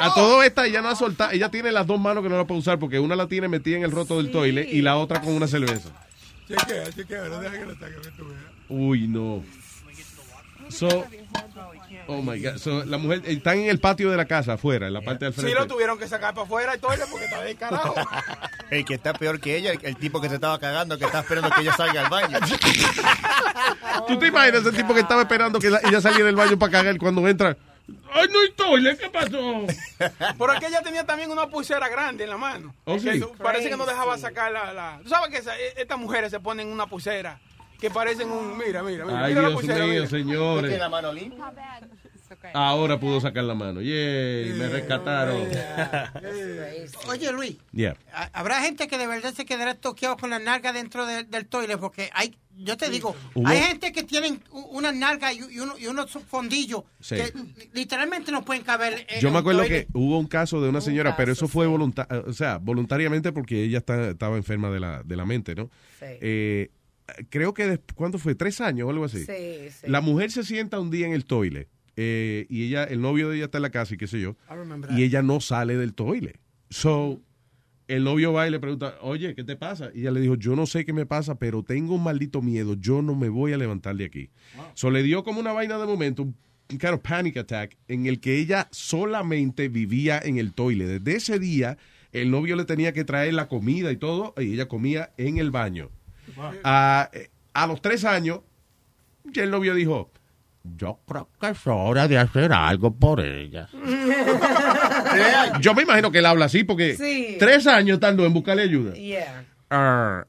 A 0.00 0.14
todo 0.14 0.42
esta 0.42 0.66
ella 0.66 0.82
no 0.82 0.88
ha 0.88 0.96
soltado, 0.96 1.30
ella 1.32 1.50
tiene 1.50 1.70
las 1.72 1.86
dos 1.86 2.00
manos 2.00 2.22
que 2.22 2.28
no 2.28 2.36
la 2.36 2.46
puede 2.46 2.60
usar 2.60 2.78
porque 2.78 2.98
una 2.98 3.16
la 3.16 3.28
tiene 3.28 3.48
metida 3.48 3.76
en 3.76 3.84
el 3.84 3.92
roto 3.92 4.16
del 4.16 4.30
toile 4.30 4.66
y 4.68 4.82
la 4.82 4.96
otra 4.96 5.20
con 5.20 5.34
una 5.34 5.46
cerveza. 5.46 5.90
Chequea, 6.48 6.92
chequea, 6.92 7.24
no 7.28 7.40
deja 7.40 7.52
que 7.52 7.74
saque, 7.74 7.94
que 8.02 8.10
tú 8.16 8.28
veas. 8.28 8.42
Uy, 8.68 9.06
no. 9.06 9.44
So, 10.68 11.04
oh 12.08 12.20
my 12.22 12.40
God. 12.42 12.56
So, 12.58 12.84
la 12.84 12.98
mujer, 12.98 13.22
están 13.26 13.58
en 13.58 13.68
el 13.70 13.78
patio 13.78 14.10
de 14.10 14.16
la 14.16 14.24
casa, 14.26 14.54
afuera, 14.54 14.88
en 14.88 14.92
la 14.92 15.00
parte 15.02 15.24
del 15.26 15.34
Sí, 15.34 15.40
frente. 15.42 15.58
lo 15.58 15.66
tuvieron 15.66 15.98
que 15.98 16.08
sacar 16.08 16.34
para 16.34 16.44
afuera 16.44 16.74
el 16.74 16.80
toile 16.80 17.04
porque 17.10 17.24
estaba 17.26 17.44
de 17.44 17.54
carajo. 17.54 17.94
El 18.70 18.84
que 18.84 18.94
está 18.94 19.14
peor 19.14 19.40
que 19.40 19.56
ella, 19.56 19.72
el, 19.72 19.78
el 19.82 19.96
tipo 19.96 20.20
que 20.20 20.28
se 20.28 20.34
estaba 20.34 20.58
cagando, 20.58 20.98
que 20.98 21.06
está 21.06 21.20
esperando 21.20 21.48
que 21.50 21.62
ella 21.62 21.72
salga 21.74 22.04
al 22.04 22.10
baño. 22.10 22.38
¿Tú 24.06 24.18
te 24.18 24.26
imaginas 24.26 24.60
ese 24.60 24.72
tipo 24.76 24.92
que 24.92 25.00
estaba 25.00 25.22
esperando 25.22 25.58
que 25.58 25.70
la- 25.70 25.80
ella 25.84 26.00
saliera 26.02 26.26
del 26.26 26.36
baño 26.36 26.58
para 26.58 26.72
cagar 26.72 26.98
cuando 26.98 27.26
entra? 27.26 27.56
¡Ay, 28.12 28.28
no 28.30 28.40
hay 28.40 28.50
toile! 28.52 28.96
¿Qué 28.98 29.08
pasó? 29.08 29.64
Es 29.68 30.60
que 30.60 30.66
ella 30.66 30.82
tenía 30.82 31.04
también 31.06 31.30
una 31.30 31.46
pulsera 31.48 31.88
grande 31.88 32.24
en 32.24 32.30
la 32.30 32.36
mano. 32.36 32.74
Oh, 32.84 32.98
sí. 32.98 33.08
Parece 33.42 33.70
que 33.70 33.76
no 33.78 33.86
dejaba 33.86 34.18
sacar 34.18 34.52
la... 34.52 34.72
la... 34.74 35.00
Tú 35.02 35.08
sabes 35.08 35.30
que 35.30 35.38
esa- 35.38 35.56
e- 35.58 35.74
estas 35.80 35.98
mujeres 35.98 36.30
se 36.30 36.40
ponen 36.40 36.68
una 36.68 36.86
pulsera 36.86 37.40
que 37.80 37.90
parecen 37.90 38.30
un... 38.30 38.56
Mira, 38.58 38.82
mira, 38.82 39.04
mira. 39.04 39.24
Ay, 39.24 39.30
mira 39.32 39.42
la 39.42 39.48
Dios 39.48 39.60
pulsera, 39.60 39.84
mío, 39.84 39.94
mira. 39.94 40.06
señores. 40.08 40.62
¿Tiene 40.70 40.78
la 40.78 40.88
mano 40.88 41.12
limpia? 41.12 41.52
Ahora 42.52 43.00
pudo 43.00 43.20
sacar 43.20 43.44
la 43.44 43.54
mano. 43.54 43.80
Yay, 43.80 44.52
me 44.52 44.68
rescataron. 44.68 45.48
Oye, 47.08 47.32
Luis, 47.32 47.56
habrá 48.32 48.60
gente 48.62 48.86
que 48.88 48.98
de 48.98 49.06
verdad 49.06 49.32
se 49.34 49.44
quedará 49.44 49.74
toqueado 49.74 50.16
con 50.16 50.30
la 50.30 50.38
nalga 50.38 50.72
dentro 50.72 51.06
de- 51.06 51.24
del 51.24 51.46
toile 51.46 51.78
porque 51.78 52.10
hay, 52.12 52.36
yo 52.56 52.76
te 52.76 52.90
digo, 52.90 53.14
Hubo- 53.34 53.48
hay 53.48 53.60
gente 53.60 53.92
que 53.92 54.02
tienen 54.02 54.42
una 54.52 54.92
nalga 54.92 55.32
y, 55.32 55.38
y 55.38 55.58
uno- 55.60 55.78
y 55.78 55.86
unos 55.86 56.10
fondillos 56.28 56.82
Sí. 57.00 57.16
que 57.16 57.32
literalmente 57.72 58.30
no 58.30 58.44
pueden 58.44 58.62
caber. 58.62 59.06
en 59.08 59.20
Yo 59.20 59.30
me 59.30 59.38
acuerdo 59.38 59.60
toile. 59.62 59.86
que 59.86 59.88
hubo 59.94 60.18
un 60.18 60.26
caso 60.26 60.60
de 60.60 60.68
una 60.68 60.80
señora, 60.80 61.16
pero 61.16 61.32
eso 61.32 61.48
fue 61.48 61.66
volunta 61.66 62.06
o 62.26 62.32
sea, 62.32 62.58
voluntariamente 62.58 63.32
porque 63.32 63.64
ella 63.64 63.78
está- 63.78 64.10
estaba 64.10 64.36
enferma 64.36 64.70
de 64.70 64.80
la, 64.80 65.02
de 65.02 65.16
la 65.16 65.24
mente, 65.24 65.54
¿no? 65.54 65.70
Sí. 65.98 66.04
Eh, 66.20 66.70
creo 67.30 67.54
que, 67.54 67.66
des- 67.66 67.80
¿cuánto 67.94 68.18
fue? 68.18 68.34
¿Tres 68.34 68.60
años 68.60 68.86
o 68.86 68.90
algo 68.90 69.04
así? 69.04 69.24
Sí, 69.24 69.70
sí. 69.70 69.86
La 69.86 70.00
mujer 70.00 70.30
se 70.30 70.44
sienta 70.44 70.78
un 70.80 70.90
día 70.90 71.06
en 71.06 71.12
el 71.12 71.24
toile 71.24 71.68
eh, 71.96 72.46
y 72.48 72.64
ella, 72.66 72.84
el 72.84 73.00
novio 73.00 73.28
de 73.28 73.36
ella 73.36 73.44
está 73.46 73.58
en 73.58 73.62
la 73.62 73.70
casa 73.70 73.94
y 73.94 73.96
qué 73.96 74.06
sé 74.06 74.20
yo, 74.20 74.36
y 74.96 75.02
ella 75.02 75.22
no 75.22 75.40
sale 75.40 75.76
del 75.76 75.94
toile. 75.94 76.36
So, 76.70 77.20
el 77.88 78.04
novio 78.04 78.32
va 78.32 78.46
y 78.46 78.50
le 78.50 78.60
pregunta, 78.60 78.96
oye, 79.00 79.34
¿qué 79.34 79.42
te 79.44 79.56
pasa? 79.56 79.90
Y 79.94 80.00
ella 80.02 80.10
le 80.10 80.20
dijo, 80.20 80.34
yo 80.34 80.54
no 80.54 80.66
sé 80.66 80.84
qué 80.84 80.92
me 80.92 81.06
pasa, 81.06 81.38
pero 81.38 81.62
tengo 81.62 81.94
un 81.94 82.02
maldito 82.04 82.42
miedo, 82.42 82.74
yo 82.78 83.00
no 83.02 83.14
me 83.14 83.28
voy 83.30 83.52
a 83.52 83.56
levantar 83.56 83.96
de 83.96 84.04
aquí. 84.04 84.30
So, 84.74 84.90
le 84.90 85.02
dio 85.02 85.24
como 85.24 85.40
una 85.40 85.52
vaina 85.52 85.78
de 85.78 85.86
momento, 85.86 86.22
un 86.22 86.36
un 86.70 86.76
kind 86.76 86.92
of 86.92 87.00
panic 87.00 87.38
attack, 87.38 87.78
en 87.88 88.04
el 88.04 88.20
que 88.20 88.36
ella 88.38 88.68
solamente 88.70 89.70
vivía 89.70 90.20
en 90.22 90.36
el 90.36 90.52
toile. 90.52 90.86
Desde 90.86 91.16
ese 91.16 91.38
día, 91.38 91.78
el 92.12 92.30
novio 92.30 92.56
le 92.56 92.66
tenía 92.66 92.92
que 92.92 93.04
traer 93.04 93.32
la 93.32 93.48
comida 93.48 93.90
y 93.90 93.96
todo, 93.96 94.34
y 94.36 94.52
ella 94.52 94.68
comía 94.68 95.10
en 95.16 95.38
el 95.38 95.50
baño. 95.50 95.88
A, 96.64 97.10
a 97.54 97.66
los 97.66 97.80
tres 97.82 98.04
años, 98.04 98.40
el 99.34 99.50
novio 99.50 99.74
dijo, 99.74 100.10
yo 100.76 101.00
creo 101.06 101.28
que 101.40 101.48
es 101.50 101.66
hora 101.66 102.06
de 102.08 102.18
hacer 102.18 102.52
algo 102.52 102.94
por 102.94 103.20
ella. 103.20 103.68
Yo 105.60 105.74
me 105.74 105.82
imagino 105.82 106.10
que 106.12 106.18
él 106.18 106.26
habla 106.26 106.44
así 106.46 106.64
porque 106.64 106.96
Sí. 106.96 107.36
tres 107.38 107.66
años 107.66 107.98
tardó 108.00 108.26
en 108.26 108.32
buscarle 108.34 108.62
ayuda. 108.62 108.92
Yeah. 108.94 109.44
Ah, 109.70 110.26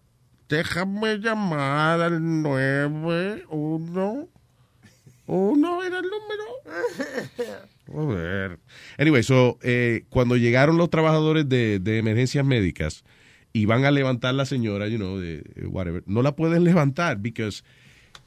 déjame 0.48 1.18
llamar 1.18 2.02
al 2.02 2.42
91. 2.42 4.28
Uno 5.28 5.84
era 5.84 6.00
el 6.00 6.06
número. 6.06 6.44
Joder. 7.88 8.60
Anyway, 8.98 9.24
so, 9.24 9.58
eh, 9.62 10.06
cuando 10.10 10.36
llegaron 10.38 10.78
los 10.78 10.90
trabajadores 10.90 11.48
de, 11.50 11.80
de 11.80 11.98
emergencias 12.00 12.46
médicas 12.46 13.04
y 13.54 13.66
van 13.66 13.86
a 13.86 13.92
levantar 13.92 14.34
la 14.36 14.46
señora, 14.46 14.88
you 14.88 14.98
know, 14.98 15.18
de 15.18 15.38
eh, 15.56 15.66
whatever, 15.68 16.04
no 16.06 16.22
la 16.22 16.36
pueden 16.36 16.64
levantar 16.64 17.18
because 17.20 17.64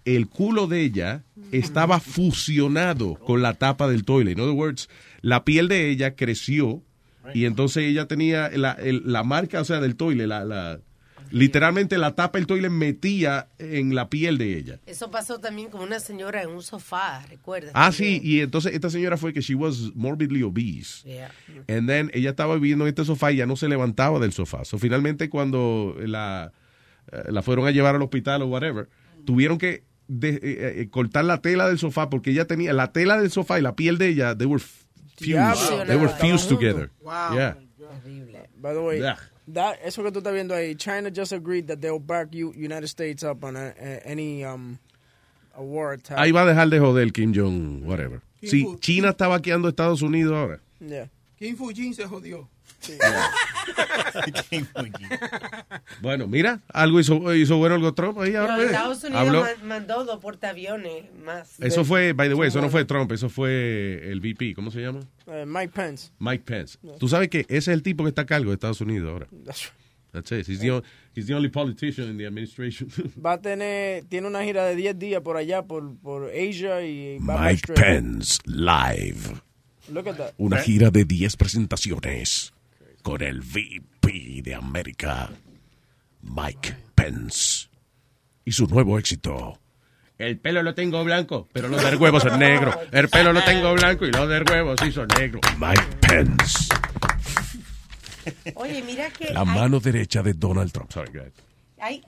el 0.04 0.28
culo 0.28 0.66
de 0.66 0.82
ella 0.82 1.24
estaba 1.52 2.00
fusionado 2.00 3.14
con 3.16 3.40
la 3.42 3.54
tapa 3.54 3.88
del 3.88 4.04
toilet. 4.04 4.36
In 4.36 4.40
other 4.40 4.54
words, 4.54 4.88
la 5.20 5.44
piel 5.44 5.68
de 5.68 5.90
ella 5.90 6.16
creció 6.16 6.82
y 7.34 7.44
entonces 7.44 7.84
ella 7.84 8.06
tenía 8.08 8.50
la, 8.50 8.72
el- 8.72 9.02
la 9.06 9.22
marca, 9.22 9.60
o 9.60 9.64
sea, 9.64 9.80
del 9.80 9.94
toilet, 9.94 10.26
la, 10.26 10.44
la- 10.44 10.80
literalmente 11.32 11.98
la 11.98 12.14
tapa 12.14 12.38
del 12.38 12.46
toilet 12.46 12.70
metía 12.70 13.48
en 13.58 13.94
la 13.94 14.08
piel 14.08 14.38
de 14.38 14.56
ella. 14.56 14.80
Eso 14.86 15.10
pasó 15.10 15.38
también 15.38 15.68
con 15.70 15.80
una 15.80 15.98
señora 16.00 16.42
en 16.42 16.50
un 16.50 16.62
sofá, 16.62 17.24
¿recuerdas? 17.28 17.72
Ah, 17.74 17.90
sí, 17.92 18.20
y 18.22 18.40
entonces 18.40 18.74
esta 18.74 18.90
señora 18.90 19.16
fue 19.16 19.32
que 19.32 19.40
she 19.40 19.54
was 19.54 19.92
morbidly 19.94 20.42
obese. 20.42 21.02
Yeah. 21.04 21.30
And 21.68 21.88
then 21.88 22.10
ella 22.14 22.30
estaba 22.30 22.54
viviendo 22.54 22.84
en 22.84 22.90
este 22.90 23.04
sofá 23.04 23.32
y 23.32 23.36
ya 23.36 23.46
no 23.46 23.56
se 23.56 23.68
levantaba 23.68 24.18
del 24.18 24.32
sofá. 24.32 24.64
So 24.64 24.78
finalmente 24.78 25.28
cuando 25.30 25.96
la, 25.98 26.52
eh, 27.10 27.22
la 27.30 27.42
fueron 27.42 27.66
a 27.66 27.70
llevar 27.70 27.94
al 27.96 28.02
hospital 28.02 28.42
o 28.42 28.46
whatever, 28.46 28.88
tuvieron 29.24 29.58
que 29.58 29.84
de- 30.08 30.30
eh, 30.42 30.80
eh, 30.82 30.88
cortar 30.90 31.24
la 31.24 31.40
tela 31.40 31.68
del 31.68 31.78
sofá 31.78 32.10
porque 32.10 32.30
ella 32.30 32.46
tenía 32.46 32.72
la 32.72 32.92
tela 32.92 33.18
del 33.20 33.30
sofá 33.30 33.58
y 33.58 33.62
la 33.62 33.74
piel 33.74 33.96
de 33.98 34.08
ella, 34.08 34.36
they 34.36 34.46
were 34.46 34.62
fused. 35.16 35.86
They 35.86 35.96
were 35.96 36.08
fused 36.08 36.48
together. 36.48 36.90
Wow. 37.00 37.34
Yeah. 37.34 37.56
By 38.56 38.74
the 38.74 38.80
way, 38.80 39.00
Yeah. 39.00 39.16
That, 39.52 39.78
eso 39.84 40.02
que 40.02 40.10
tú 40.12 40.18
estás 40.18 40.32
viendo 40.32 40.54
ahí, 40.54 40.74
China 40.76 41.10
just 41.14 41.32
agreed 41.32 41.66
that 41.66 41.78
they'll 41.80 41.98
back 41.98 42.28
you, 42.32 42.52
United 42.56 42.88
States 42.88 43.22
up 43.22 43.42
on 43.44 43.56
a, 43.56 43.74
a- 43.80 44.02
any 44.04 44.44
um, 44.44 44.78
a 45.56 45.62
war 45.62 45.92
attack. 45.92 46.18
Ahí 46.18 46.32
va 46.32 46.42
a 46.42 46.46
dejar 46.46 46.68
de 46.70 46.78
joder 46.78 47.12
Kim 47.12 47.32
Jong, 47.34 47.84
whatever. 47.84 48.20
Sí, 48.42 48.66
China 48.80 49.10
está 49.10 49.28
vaqueando 49.28 49.68
a 49.68 49.70
Estados 49.70 50.02
Unidos 50.02 50.32
ahora. 50.32 50.60
Yeah. 50.80 51.08
Kim 51.38 51.56
Fujin 51.56 51.94
se 51.94 52.04
jodió. 52.06 52.48
Bueno, 56.00 56.26
mira, 56.26 56.60
algo 56.68 57.00
hizo, 57.00 57.34
hizo 57.34 57.56
bueno 57.56 57.76
el 57.76 57.94
Trump 57.94 58.18
ahí 58.18 58.34
ahora. 58.34 58.56
Pero 58.56 58.68
ve. 58.68 58.74
Estados 58.74 59.04
Unidos 59.04 59.22
Habló- 59.22 59.40
man- 59.42 59.68
mandó 59.68 60.04
dos 60.04 60.18
portaaviones 60.20 61.04
más. 61.24 61.58
Eso 61.60 61.84
fue, 61.84 62.12
by 62.12 62.28
the 62.28 62.34
way, 62.34 62.48
eso 62.48 62.60
no 62.60 62.70
fue 62.70 62.84
Trump, 62.84 63.10
eso 63.12 63.28
fue 63.28 64.10
el 64.10 64.20
VP, 64.20 64.54
¿cómo 64.54 64.70
se 64.70 64.80
llama? 64.80 65.00
Uh, 65.26 65.46
Mike 65.46 65.72
Pence. 65.74 66.10
Mike 66.18 66.44
Pence. 66.44 66.78
Tú 66.98 67.08
sabes 67.08 67.28
que 67.28 67.40
ese 67.40 67.56
es 67.56 67.68
el 67.68 67.82
tipo 67.82 68.04
que 68.04 68.08
está 68.10 68.22
a 68.22 68.26
cargo 68.26 68.50
de 68.50 68.54
Estados 68.54 68.80
Unidos 68.80 69.10
ahora. 69.10 69.26
That's 69.44 69.64
right. 69.64 69.72
That's 70.12 70.30
it. 70.32 70.46
He's 70.46 70.60
the, 70.60 70.82
he's 71.16 71.26
the 71.26 71.34
only 71.34 71.48
politician 71.48 72.08
in 72.10 72.18
the 72.18 72.26
administration. 72.26 72.90
Va 73.24 73.34
a 73.34 73.40
tener, 73.40 74.04
tiene 74.04 74.26
una 74.26 74.44
gira 74.44 74.64
de 74.66 74.76
10 74.76 74.98
días 74.98 75.22
por 75.22 75.38
allá, 75.38 75.62
por, 75.62 75.96
por 76.00 76.30
Asia 76.30 76.82
y 76.84 77.18
va 77.18 77.46
a 77.48 77.52
Mike. 77.52 77.72
Pence 77.72 78.38
live. 78.44 79.40
Look 79.90 80.08
at 80.08 80.16
that. 80.16 80.32
Una 80.36 80.58
gira 80.58 80.90
de 80.90 81.06
10 81.06 81.36
presentaciones 81.36 82.52
con 83.02 83.22
el 83.22 83.40
VP 83.40 84.42
de 84.42 84.54
América, 84.54 85.30
Mike 86.22 86.76
Pence. 86.94 87.68
Y 88.44 88.52
su 88.52 88.66
nuevo 88.66 88.98
éxito. 88.98 89.58
El 90.18 90.38
pelo 90.38 90.62
lo 90.62 90.74
tengo 90.74 91.02
blanco, 91.04 91.48
pero 91.52 91.68
los 91.68 91.82
del 91.84 91.96
huevo 91.96 92.20
son 92.20 92.38
negros. 92.38 92.76
El 92.92 93.08
pelo 93.08 93.32
lo 93.32 93.42
tengo 93.42 93.72
blanco 93.74 94.06
y 94.06 94.12
los 94.12 94.28
del 94.28 94.44
huevo 94.48 94.74
sí 94.76 94.92
son 94.92 95.08
negros. 95.18 95.40
Mike 95.58 95.82
Pence. 96.00 96.68
Oye, 98.54 98.82
mira 98.82 99.10
que 99.10 99.32
La 99.32 99.40
hay- 99.40 99.46
mano 99.46 99.80
derecha 99.80 100.22
de 100.22 100.34
Donald 100.34 100.70
Trump. 100.72 100.92
Sorry, 100.92 101.20
hay, 101.80 102.04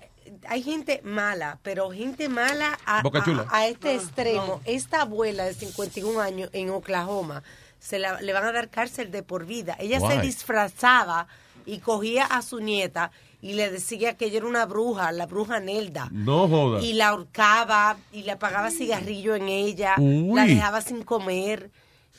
hay 0.49 0.63
gente 0.63 1.01
mala, 1.05 1.59
pero 1.63 1.91
gente 1.91 2.29
mala 2.29 2.79
a, 2.87 3.03
Boca 3.03 3.25
a- 3.51 3.57
a 3.59 3.67
este 3.67 3.97
extremo. 3.97 4.61
Esta 4.65 5.03
abuela 5.03 5.45
de 5.45 5.55
51 5.55 6.21
años 6.21 6.51
en 6.53 6.71
Oklahoma 6.71 7.43
se 7.85 7.99
la- 7.99 8.21
le 8.23 8.33
van 8.33 8.45
a 8.45 8.53
dar 8.53 8.71
cárcel 8.71 9.11
de 9.11 9.23
por 9.23 9.45
vida. 9.45 9.77
Ella 9.79 10.01
se 10.01 10.21
disfrazaba 10.21 11.27
y 11.67 11.79
cogía 11.81 12.25
a 12.25 12.41
su 12.43 12.61
nieta 12.61 13.11
y 13.43 13.53
le 13.55 13.71
decía 13.71 14.15
que 14.17 14.25
ella 14.27 14.39
era 14.39 14.47
una 14.47 14.65
bruja, 14.65 15.13
la 15.13 15.27
bruja 15.27 15.61
Nelda. 15.61 16.09
No 16.11 16.49
joda. 16.49 16.81
Y 16.81 16.95
la 16.95 17.09
ahorcaba 17.09 17.97
y 18.13 18.23
le 18.23 18.33
apagaba 18.33 18.71
cigarrillo 18.71 19.35
en 19.35 19.49
ella, 19.51 19.95
Uy. 19.99 20.35
la 20.35 20.47
dejaba 20.47 20.81
sin 20.81 21.03
comer. 21.03 21.71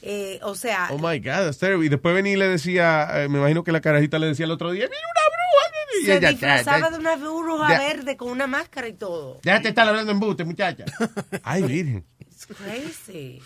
Eh, 0.03 0.39
o 0.43 0.53
sea, 0.53 0.89
Oh 0.91 0.97
my 0.99 1.17
God, 1.19 1.45
that's 1.45 1.57
terrible. 1.57 1.85
Y 1.85 1.89
después 1.89 2.13
venía 2.13 2.33
y 2.33 2.35
le 2.35 2.47
decía, 2.47 3.23
eh, 3.23 3.27
me 3.27 3.39
imagino 3.39 3.63
que 3.63 3.71
la 3.71 3.81
carajita 3.81 4.19
le 4.19 4.27
decía 4.27 4.45
el 4.45 4.51
otro 4.51 4.69
día, 4.71 4.83
mira 4.85 4.99
una 5.01 5.21
bruja. 5.29 6.01
Y 6.01 6.05
se 6.05 6.17
ella, 6.17 6.29
disfrazaba 6.29 6.79
ya, 6.79 6.89
de 6.91 6.97
una 6.99 7.15
bruja 7.15 7.69
ya. 7.69 7.79
verde 7.79 8.17
con 8.17 8.29
una 8.29 8.45
máscara 8.45 8.87
y 8.87 8.93
todo. 8.93 9.39
Déjate 9.41 9.69
estar 9.69 9.87
hablando 9.87 10.11
en 10.11 10.19
buste, 10.19 10.43
muchacha. 10.43 10.85
Ay, 11.43 11.63
virgen. 11.63 12.05
It's 12.19 12.45
crazy. 12.45 13.41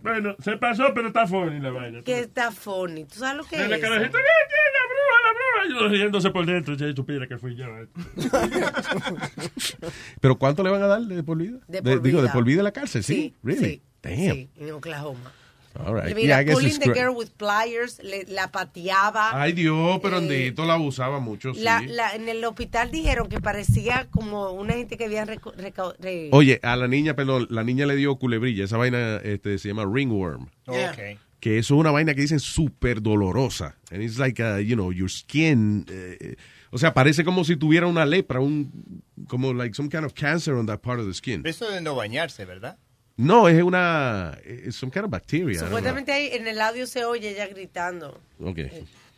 Bueno, 0.00 0.36
se 0.38 0.56
pasó, 0.56 0.92
pero 0.94 1.08
está 1.08 1.26
funny 1.26 1.58
la 1.60 1.70
vaina. 1.70 2.02
Que 2.02 2.20
está 2.20 2.50
funny. 2.52 3.04
¿Tú 3.04 3.18
sabes 3.18 3.36
lo 3.38 3.44
que 3.44 3.56
es? 3.56 3.68
la 3.68 3.80
carajita, 3.80 4.16
"Eh, 4.18 4.20
eh, 4.20 4.70
la 4.74 4.84
bruja, 4.88 5.18
la 5.24 5.32
bruja. 5.32 5.66
Y 5.66 5.70
yo 5.82 5.88
riéndose 5.88 6.30
por 6.30 6.46
dentro, 6.46 6.74
ya 6.74 6.94
supiera 6.94 7.26
que 7.26 7.36
fui 7.38 7.56
yo. 7.56 7.66
eh. 7.66 7.88
¿Pero 10.20 10.38
cuánto 10.38 10.62
le 10.62 10.70
van 10.70 10.82
a 10.82 10.86
dar 10.86 11.00
de 11.02 11.22
por 11.22 11.38
vida? 11.38 11.58
De 11.68 11.82
por 11.82 12.02
Digo, 12.02 12.18
de 12.18 12.22
vida. 12.24 12.32
por 12.32 12.44
vida 12.44 12.60
en 12.60 12.64
la 12.64 12.72
cárcel, 12.72 13.02
¿sí? 13.04 13.14
Sí, 13.14 13.34
really? 13.42 13.64
sí, 13.64 13.82
Damn. 14.02 14.16
Sí, 14.34 14.50
en 14.56 14.70
Oklahoma. 14.72 15.32
All 15.78 15.94
right. 15.94 16.14
Mira, 16.14 16.28
Yeah, 16.28 16.38
I 16.40 16.44
guess 16.44 16.54
pulling 16.56 16.78
the 16.80 16.92
girl 16.92 17.14
with 17.14 17.30
pliers, 17.36 18.00
le- 18.02 18.24
la 18.28 18.50
pateaba. 18.50 19.30
Ay, 19.40 19.52
Dios, 19.52 20.00
pero 20.02 20.18
Andito 20.18 20.64
la 20.64 20.74
abusaba 20.74 21.20
mucho, 21.20 21.54
sí. 21.54 21.60
La- 21.60 21.80
la- 21.82 22.14
en 22.14 22.28
el 22.28 22.44
hospital 22.44 22.90
dijeron 22.90 23.28
que 23.28 23.40
parecía 23.40 24.08
como 24.10 24.50
una 24.52 24.74
gente 24.74 24.96
que 24.96 25.04
había 25.04 25.24
reco- 25.24 25.54
reca- 25.56 25.94
re- 26.00 26.30
Oye, 26.32 26.58
a 26.62 26.76
la 26.76 26.88
niña, 26.88 27.14
perdón, 27.14 27.46
la 27.50 27.62
niña 27.64 27.86
le 27.86 27.94
dio 27.96 28.16
culebrilla. 28.16 28.64
Esa 28.64 28.76
vaina 28.76 29.16
este, 29.22 29.58
se 29.58 29.68
llama 29.68 29.84
ringworm. 29.86 30.48
Yeah. 30.66 30.90
Okay. 30.92 31.18
Que 31.40 31.58
eso 31.58 31.74
es 31.74 31.80
una 31.80 31.92
vaina 31.92 32.14
que 32.14 32.22
dicen 32.22 32.40
súper 32.40 33.00
dolorosa. 33.00 33.76
And 33.92 34.02
it's 34.02 34.18
like, 34.18 34.42
uh, 34.42 34.58
you 34.58 34.74
know, 34.74 34.90
your 34.92 35.08
skin. 35.08 35.86
eh, 35.88 36.34
o 36.70 36.78
sea, 36.78 36.92
parece 36.92 37.24
como 37.24 37.44
si 37.44 37.56
tuviera 37.56 37.86
una 37.86 38.04
lepra, 38.04 38.40
un, 38.40 39.02
como 39.28 39.54
like 39.54 39.74
some 39.74 39.88
kind 39.88 40.04
of 40.04 40.12
cancer 40.14 40.54
on 40.54 40.66
that 40.66 40.80
part 40.80 40.98
of 40.98 41.06
the 41.06 41.14
skin. 41.14 41.42
Eso 41.46 41.70
de 41.70 41.80
no 41.80 41.94
bañarse, 41.94 42.44
¿verdad? 42.44 42.76
No, 43.18 43.48
es 43.48 43.60
una, 43.62 44.38
es 44.44 44.76
some 44.76 44.90
kind 44.92 45.04
of 45.04 45.10
bacteria. 45.10 45.58
Supuestamente 45.58 46.12
ahí 46.12 46.28
en 46.32 46.46
el 46.46 46.60
audio 46.60 46.86
se 46.86 47.04
oye 47.04 47.30
ella 47.30 47.46
gritando. 47.48 48.20
Ok, 48.40 48.58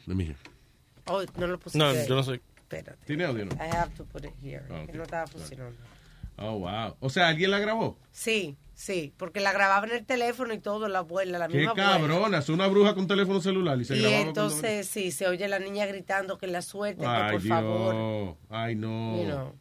let 0.07 0.15
me 0.15 0.25
hear. 0.25 0.37
Oh, 1.07 1.23
no 1.39 1.47
lo 1.47 1.59
pusiste. 1.61 1.79
No, 1.79 1.91
ahí. 1.91 2.07
yo 2.09 2.15
no 2.17 2.23
sé. 2.23 2.41
Espérate. 2.57 3.05
¿Tiene 3.05 3.25
audio, 3.27 3.45
no? 3.45 3.53
I 3.57 3.69
have 3.77 3.93
to 3.97 4.05
put 4.07 4.25
it 4.25 4.33
here. 4.43 4.63
Ok. 4.71 4.91
Que 4.91 4.97
no 4.97 5.03
estaba 5.03 5.27
funcionando. 5.27 5.77
Oh, 6.37 6.59
wow. 6.61 6.97
O 7.01 7.11
sea, 7.11 7.29
¿alguien 7.29 7.51
la 7.51 7.59
grabó? 7.59 7.99
Sí, 8.11 8.57
sí, 8.75 9.13
porque 9.19 9.41
la 9.41 9.53
grababa 9.53 9.87
en 9.87 9.93
el 9.93 10.07
teléfono 10.07 10.55
y 10.55 10.59
todo, 10.59 10.89
la 10.89 11.01
abuela, 11.01 11.39
la 11.39 11.49
Qué 11.49 11.59
misma 11.59 11.73
abuela. 11.73 11.91
cabrona, 11.99 12.39
es 12.39 12.49
una 12.49 12.67
bruja 12.69 12.95
con 12.95 13.07
teléfono 13.07 13.41
celular 13.43 13.79
y 13.79 13.85
se 13.85 13.97
Y 13.97 14.01
grababa 14.01 14.19
con- 14.21 14.29
entonces, 14.29 14.87
sí, 14.89 15.11
se 15.11 15.27
oye 15.29 15.47
la 15.49 15.59
niña 15.59 15.85
gritando 15.85 16.39
que 16.39 16.47
la 16.47 16.63
suelte, 16.63 17.03
que 17.03 17.07
Ay, 17.07 17.33
por 17.33 17.43
Dios. 17.43 17.55
favor. 17.55 18.37
Ay, 18.49 18.77
no. 18.77 19.17
You 19.19 19.25
know. 19.25 19.55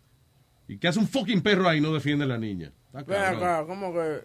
¿Y 0.69 0.77
qué 0.77 0.87
hace 0.87 0.99
un 0.99 1.07
fucking 1.09 1.41
perro 1.41 1.67
ahí 1.67 1.79
y 1.79 1.81
no 1.81 1.91
defiende 1.93 2.23
a 2.23 2.27
la 2.29 2.37
niña? 2.37 2.71
Está 2.93 3.03
Ven 3.31 3.37
acá, 3.37 3.65
¿cómo 3.67 3.93
que? 3.93 4.23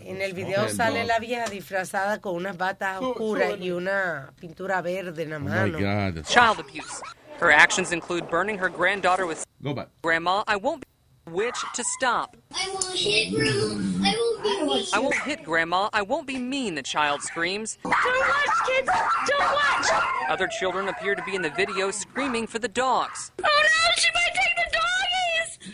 En 0.00 0.20
el 0.20 0.32
video 0.32 0.64
Oh, 0.64 0.68
sale 0.68 1.02
no. 1.02 1.06
la 1.06 1.18
vieja 1.20 1.44
disfrazada 1.48 2.20
con 2.20 2.34
unas 2.34 2.56
batas 2.56 3.00
oscuras 3.00 3.54
y 3.60 3.70
una 3.70 4.32
pintura 4.40 4.80
verde 4.82 5.22
en 5.22 5.30
la 5.30 5.36
Oh, 5.36 5.40
my 5.40 5.48
mano. 5.48 5.78
God. 5.78 6.24
Child 6.24 6.60
abuse. 6.60 7.02
Her 7.40 7.52
actions 7.52 7.92
include 7.92 8.28
burning 8.28 8.58
her 8.58 8.68
granddaughter 8.68 9.26
with 9.26 9.44
Go 9.62 9.74
back. 9.74 9.88
grandma. 10.02 10.42
I 10.48 10.56
won't 10.56 10.80
be 10.80 10.86
a 11.28 11.30
witch 11.34 11.58
to 11.74 11.84
stop. 11.98 12.36
I 12.52 12.68
won't 12.72 12.96
hit 12.96 13.32
grandma. 13.32 14.08
I 14.08 14.14
won't 14.18 14.42
be 14.42 14.88
I 14.94 14.98
won't 14.98 15.14
hit 15.22 15.44
grandma. 15.44 15.88
I 15.92 16.02
won't 16.02 16.26
be 16.26 16.38
mean, 16.38 16.74
the 16.74 16.82
child 16.82 17.22
screams. 17.22 17.78
Don't 17.84 17.92
watch, 17.92 18.66
kids! 18.66 18.88
Don't 19.28 19.52
watch! 19.52 19.86
Other 20.30 20.48
children 20.48 20.88
appear 20.88 21.14
to 21.14 21.22
be 21.22 21.34
in 21.36 21.42
the 21.42 21.50
video 21.50 21.90
screaming 21.92 22.46
for 22.48 22.58
the 22.58 22.68
dogs. 22.68 23.30
Oh 23.38 23.44
no, 23.44 23.92
she 23.98 24.08
might 24.14 24.32
take 24.34 24.56
the 24.56 24.70
doggies! 24.72 24.95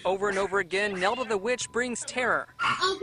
Over 0.05 0.29
and 0.29 0.39
over 0.39 0.59
again, 0.59 0.99
Nelda 0.99 1.25
the 1.25 1.39
witch 1.39 1.71
brings 1.71 2.01
terror. 2.01 2.49
I'll 2.61 2.99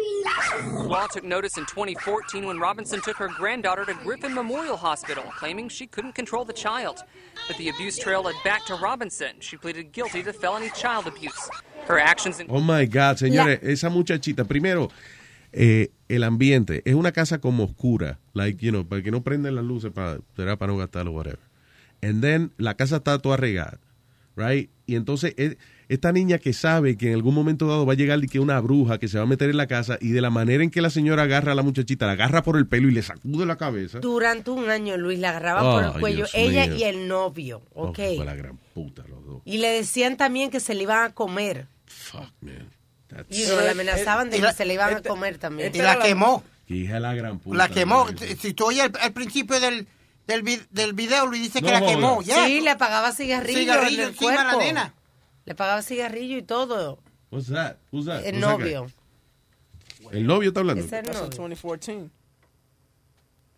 Law 0.88 1.08
took 1.08 1.24
notice 1.24 1.58
in 1.58 1.66
2014 1.66 2.46
when 2.46 2.60
Robinson 2.60 3.00
took 3.02 3.18
her 3.18 3.28
granddaughter 3.28 3.86
to 3.86 3.94
Griffin 3.94 4.34
Memorial 4.34 4.76
Hospital, 4.76 5.24
claiming 5.38 5.70
she 5.70 5.88
couldn't 5.88 6.14
control 6.14 6.44
the 6.44 6.54
child. 6.54 7.04
But 7.48 7.58
the 7.58 7.70
abuse 7.70 7.98
trail 7.98 8.24
led 8.24 8.36
back 8.44 8.66
to 8.66 8.76
Robinson. 8.76 9.36
She 9.40 9.56
pleaded 9.56 9.92
guilty 9.92 10.24
to 10.24 10.34
felony 10.34 10.70
child 10.72 11.08
abuse. 11.08 11.50
Her 11.86 12.00
actions 12.00 12.40
in 12.40 12.48
Oh 12.50 12.60
my 12.60 12.86
God, 12.86 13.18
señores, 13.18 13.60
esa 13.64 13.90
muchachita, 13.90 14.44
primero, 14.46 14.90
eh, 15.54 15.90
el 16.10 16.24
ambiente, 16.24 16.82
es 16.86 16.96
una 16.96 17.12
casa 17.12 17.40
como 17.40 17.64
oscura, 17.64 18.20
like, 18.34 18.64
you 18.64 18.72
know, 18.72 18.84
para 18.84 19.02
que 19.02 19.12
no 19.12 19.22
prenden 19.22 19.56
las 19.56 19.64
luces, 19.64 19.92
para, 19.92 20.20
será 20.36 20.58
para 20.58 20.72
no 20.72 20.78
gastarlo, 20.78 21.12
whatever. 21.12 21.40
And 22.02 22.22
then, 22.22 22.52
la 22.58 22.76
casa 22.76 22.98
está 22.98 23.20
toda 23.20 23.38
regada, 23.38 23.80
right? 24.36 24.70
Y 24.86 24.96
entonces 24.96 25.34
eh, 25.38 25.58
esta 25.90 26.12
niña 26.14 26.38
que 26.38 26.54
sabe 26.54 26.96
que 26.98 27.08
en 27.10 27.16
algún 27.16 27.34
momento 27.36 27.68
dado 27.68 27.86
va 27.86 27.94
a 27.94 27.96
llegar 27.96 28.24
y 28.24 28.28
que 28.28 28.40
una 28.40 28.60
bruja 28.62 29.00
que 29.00 29.08
se 29.08 29.18
va 29.18 29.24
a 29.24 29.28
meter 29.28 29.50
en 29.50 29.58
la 29.58 29.68
casa 29.68 29.98
y 30.00 30.10
de 30.12 30.22
la 30.22 30.30
manera 30.30 30.64
en 30.64 30.70
que 30.70 30.82
la 30.82 30.90
señora 30.90 31.24
agarra 31.24 31.52
a 31.52 31.56
la 31.56 31.64
muchachita, 31.64 32.06
la 32.06 32.12
agarra 32.14 32.44
por 32.44 32.56
el 32.58 32.68
pelo 32.68 32.88
y 32.88 32.92
le 32.92 33.02
sacude 33.02 33.46
la 33.46 33.58
cabeza. 33.58 34.00
Durante 34.00 34.52
un 34.52 34.70
año, 34.70 34.96
Luis, 34.98 35.20
la 35.20 35.30
agarraba 35.32 35.62
por 35.62 35.84
el 35.96 36.00
cuello, 36.00 36.18
Dios 36.18 36.32
ella 36.36 36.68
mío. 36.68 36.76
y 36.78 36.84
el 36.84 37.08
novio, 37.08 37.62
Oh, 37.74 37.88
¿ok? 37.90 38.00
fue 38.16 38.24
la 38.26 38.36
gran 38.36 38.58
puta 38.74 39.04
los 39.10 39.26
dos. 39.26 39.42
Y 39.46 39.58
le 39.58 39.70
decían 39.70 40.16
también 40.16 40.50
que 40.52 40.60
se 40.60 40.76
le 40.76 40.84
iban 40.84 41.04
a 41.04 41.14
comer. 41.14 41.66
Fuck, 41.86 42.32
man. 42.42 42.70
That's- 43.10 43.26
Y 43.32 43.48
no, 43.48 43.60
le 43.60 43.70
amenazaban 43.72 44.30
de 44.30 44.38
que 44.38 44.44
la- 44.44 44.54
se 44.54 44.66
le 44.66 44.76
iban 44.76 44.94
a 44.94 45.02
comer 45.02 45.40
también. 45.40 45.72
Y 45.74 45.80
la 45.80 45.98
quemó. 46.00 46.44
Hija 46.68 47.00
la 47.00 47.16
gran 47.16 47.40
puta. 47.40 47.58
La 47.58 47.68
quemó. 47.68 48.06
man. 48.06 48.16
Si 48.40 48.54
tú 48.54 48.66
oyes 48.66 48.84
al, 48.84 48.92
al 49.02 49.12
principio 49.14 49.60
del, 49.60 49.88
del, 50.28 50.44
vi- 50.44 50.62
del 50.70 50.94
video, 50.94 51.26
Luis 51.26 51.42
dice 51.42 51.64
que 51.64 51.72
la 51.72 51.82
quemó. 51.84 52.22
ya. 52.22 52.46
Sí, 52.46 52.62
le 52.62 52.70
apagaba 52.70 53.12
cigarrillo, 53.12 53.58
Cigarrillo 53.60 53.96
en 54.04 54.04
el 54.04 54.10
encima 54.10 54.32
de 54.32 54.38
la 54.38 54.44
cuerpo. 54.44 54.60
nena. 54.64 54.94
Le 55.50 55.54
apagaba 55.54 55.82
cigarrillo 55.82 56.38
y 56.38 56.44
todo. 56.44 57.00
What's 57.32 57.48
that? 57.48 57.78
Who's 57.92 58.06
that? 58.06 58.24
El 58.24 58.36
Who's 58.36 58.42
that 58.42 58.58
novio. 58.60 58.84
guy? 58.84 60.10
El 60.20 60.28
novio 60.28 60.50
está 60.50 60.60
hablando. 60.60 60.84
Es 60.86 60.94
el 60.94 61.06
novio. 61.06 61.30
2014. 61.32 62.12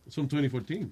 It's 0.06 0.16
from 0.16 0.30
2014. 0.30 0.90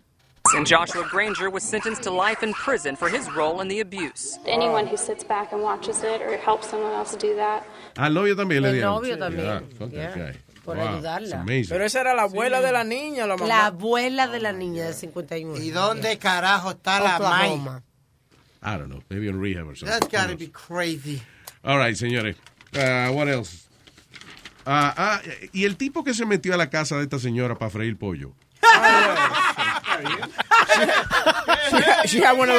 And 0.58 0.68
Joshua 0.68 1.08
Granger 1.10 1.50
was 1.50 1.64
sentenced 1.64 2.04
to 2.04 2.12
life 2.12 2.44
in 2.44 2.52
prison 2.54 2.98
for 2.98 3.08
his 3.08 3.32
role 3.34 3.62
in 3.62 3.70
the 3.70 3.80
abuse. 3.80 4.40
Anyone 4.46 4.88
who 4.88 4.98
sits 4.98 5.24
back 5.24 5.54
and 5.54 5.62
watches 5.64 6.04
it 6.04 6.22
or 6.22 6.36
helps 6.36 6.68
someone 6.70 6.92
else 6.92 7.16
do 7.16 7.34
that. 7.38 7.64
Al 7.96 8.14
novio 8.14 8.36
también 8.36 8.62
le 8.64 8.68
El 8.70 8.74
dieron. 8.76 8.96
novio 8.96 9.18
también. 9.18 9.46
Yeah, 9.46 9.60
fuck 9.78 9.92
that 9.92 10.18
Yeah. 10.18 10.32
guy. 10.34 10.40
Por 10.66 10.76
Wow, 10.76 10.88
ayudarla. 10.88 11.46
Pero 11.46 11.86
esa 11.86 12.02
era 12.02 12.14
la 12.14 12.24
abuela 12.24 12.60
de 12.60 12.74
la 12.74 12.84
niña, 12.84 13.26
la 13.26 13.38
mamá. 13.38 13.48
La 13.48 13.66
abuela 13.68 14.28
de 14.28 14.40
la 14.42 14.52
niña 14.52 14.88
de 14.88 14.94
51. 14.94 15.58
¿Y 15.64 15.70
dónde 15.72 16.18
carajo 16.18 16.72
está 16.72 17.00
la 17.00 17.20
May? 17.20 17.58
I 18.62 18.78
don't 18.78 18.90
know. 18.90 19.02
Maybe 19.10 19.30
on 19.30 19.40
rehab 19.40 19.68
or 19.68 19.76
something. 19.76 19.88
That's 20.00 20.08
gotta 20.12 20.34
Who 20.34 20.38
be 20.38 20.48
crazy. 20.48 21.22
All 21.64 21.78
right, 21.78 21.96
señores. 21.96 22.36
Uh, 22.76 23.12
what 23.14 23.28
else? 23.28 23.68
Ah, 24.66 24.94
ah, 24.98 25.22
y 25.54 25.64
el 25.66 25.78
tipo 25.78 26.04
que 26.04 26.14
se 26.14 26.26
metió 26.26 26.54
a 26.54 26.58
la 26.58 26.70
casa 26.70 26.98
de 26.98 27.04
esta 27.04 27.18
señora 27.20 27.58
para 27.58 27.72
freír 27.72 27.98
pollo. 27.98 28.34
She 32.06 32.20
had 32.20 32.38
one 32.38 32.50
of 32.50 32.56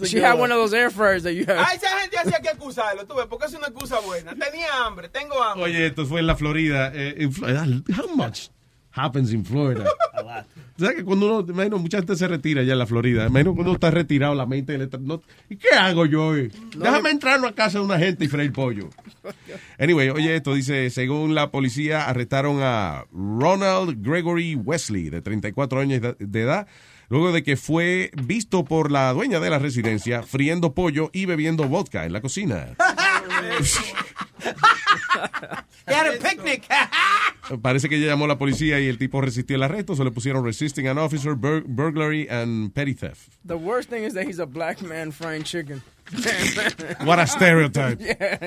those. 0.00 0.10
She 0.10 0.18
had 0.18 0.38
one 0.38 0.52
of 0.52 0.58
those 0.58 0.74
air 0.74 0.90
fryers 0.90 1.22
that 1.24 1.32
you 1.34 1.44
A 1.48 1.64
have. 1.64 1.74
esa 1.76 1.88
gente 2.00 2.16
hacía 2.18 2.40
que 2.40 2.48
acusarlo, 2.50 3.06
tú 3.06 3.14
ves, 3.16 3.26
porque 3.28 3.46
es 3.46 3.54
una 3.54 3.68
excusa 3.68 4.00
buena. 4.00 4.34
Tenía 4.34 4.84
hambre, 4.84 5.08
tengo 5.08 5.42
hambre. 5.42 5.64
Oye, 5.64 5.86
esto 5.86 6.06
fue 6.06 6.20
en 6.20 6.26
la 6.26 6.36
Florida. 6.36 6.90
eh, 6.94 7.14
en 7.18 7.32
Florida. 7.32 7.64
How 7.96 8.08
much 8.14 8.48
happens 8.94 9.32
in 9.32 9.44
Florida? 9.44 9.84
¿Sabes 10.76 10.96
que 10.96 11.04
cuando 11.04 11.26
uno, 11.40 11.52
imagino, 11.52 11.78
mucha 11.78 11.98
gente 11.98 12.16
se 12.16 12.26
retira 12.26 12.62
ya 12.64 12.72
en 12.72 12.78
la 12.80 12.86
Florida? 12.86 13.26
Imagino 13.26 13.52
cuando 13.54 13.70
uno 13.70 13.76
está 13.76 13.90
retirado, 13.92 14.34
la 14.34 14.46
mente 14.46 14.76
le 14.76 14.84
está- 14.84 14.98
no- 14.98 15.22
¿Y 15.48 15.56
qué 15.56 15.68
hago 15.78 16.04
yo 16.06 16.26
hoy? 16.28 16.50
Déjame 16.76 17.10
entrar 17.10 17.44
a 17.44 17.52
casa 17.52 17.78
de 17.78 17.84
una 17.84 17.98
gente 17.98 18.24
y 18.24 18.28
freír 18.28 18.52
pollo. 18.52 18.88
Anyway, 19.78 20.08
oye, 20.10 20.36
esto 20.36 20.54
dice, 20.54 20.88
según 20.90 21.34
la 21.34 21.50
policía, 21.50 22.06
arrestaron 22.08 22.58
a 22.62 23.04
Ronald 23.12 24.04
Gregory 24.06 24.54
Wesley, 24.54 25.10
de 25.10 25.20
34 25.22 25.80
años 25.80 26.00
de 26.18 26.40
edad, 26.40 26.66
luego 27.08 27.32
de 27.32 27.42
que 27.42 27.56
fue 27.56 28.10
visto 28.24 28.64
por 28.64 28.90
la 28.90 29.12
dueña 29.12 29.40
de 29.40 29.50
la 29.50 29.58
residencia 29.58 30.22
friendo 30.22 30.74
pollo 30.74 31.10
y 31.12 31.26
bebiendo 31.26 31.68
vodka 31.68 32.04
en 32.06 32.12
la 32.12 32.20
cocina. 32.20 32.68
They 35.86 35.94
had 35.94 36.06
a 36.06 36.18
picnic. 36.18 36.66
Parece 37.62 37.88
que 37.88 37.96
ella 37.96 38.06
llamó 38.08 38.24
a 38.24 38.28
la 38.28 38.38
policía 38.38 38.80
y 38.80 38.86
el 38.88 38.96
tipo 38.98 39.20
resistió 39.20 39.56
el 39.56 39.62
arresto, 39.62 39.94
se 39.94 40.02
le 40.04 40.10
pusieron 40.10 40.44
resisting 40.44 40.86
an 40.88 40.98
officer, 40.98 41.34
bur- 41.34 41.64
burglary 41.66 42.26
and 42.28 42.72
petty 42.72 42.94
theft. 42.94 43.34
The 43.46 43.56
worst 43.56 43.90
thing 43.90 44.04
is 44.04 44.14
that 44.14 44.26
he's 44.26 44.38
a 44.38 44.46
black 44.46 44.80
man 44.82 45.12
frying 45.12 45.42
chicken. 45.44 45.82
What 47.04 47.18
a 47.18 47.26
stereotype. 47.26 47.98
Yeah. 48.00 48.38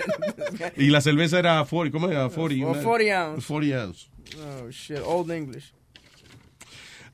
Y 0.78 0.90
la 0.90 1.00
cerveza 1.02 1.40
era 1.40 1.64
40, 1.66 1.92
¿cómo 1.92 2.10
era? 2.10 2.30
40. 2.30 2.66
Oh, 2.66 2.72
una- 2.72 2.82
40 2.84 3.12
ounce. 3.14 3.46
40 3.48 3.76
ounce. 3.84 4.10
Oh 4.40 4.70
shit, 4.72 5.00
old 5.04 5.30
English. 5.32 5.74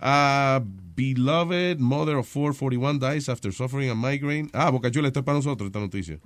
Uh, 0.01 0.59
beloved 0.95 1.79
mother 1.79 2.17
of 2.17 2.27
441 2.27 2.99
dies 2.99 3.29
after 3.29 3.51
suffering 3.53 3.89
a 3.89 3.95
migraine. 3.95 4.49
Ah, 4.53 4.69
Boca 4.71 4.89
Chula, 4.91 5.07
esto 5.07 5.19
es 5.19 5.25
para 5.25 5.37
nosotros, 5.37 5.67
esta 5.67 5.79
noticia. 5.79 6.19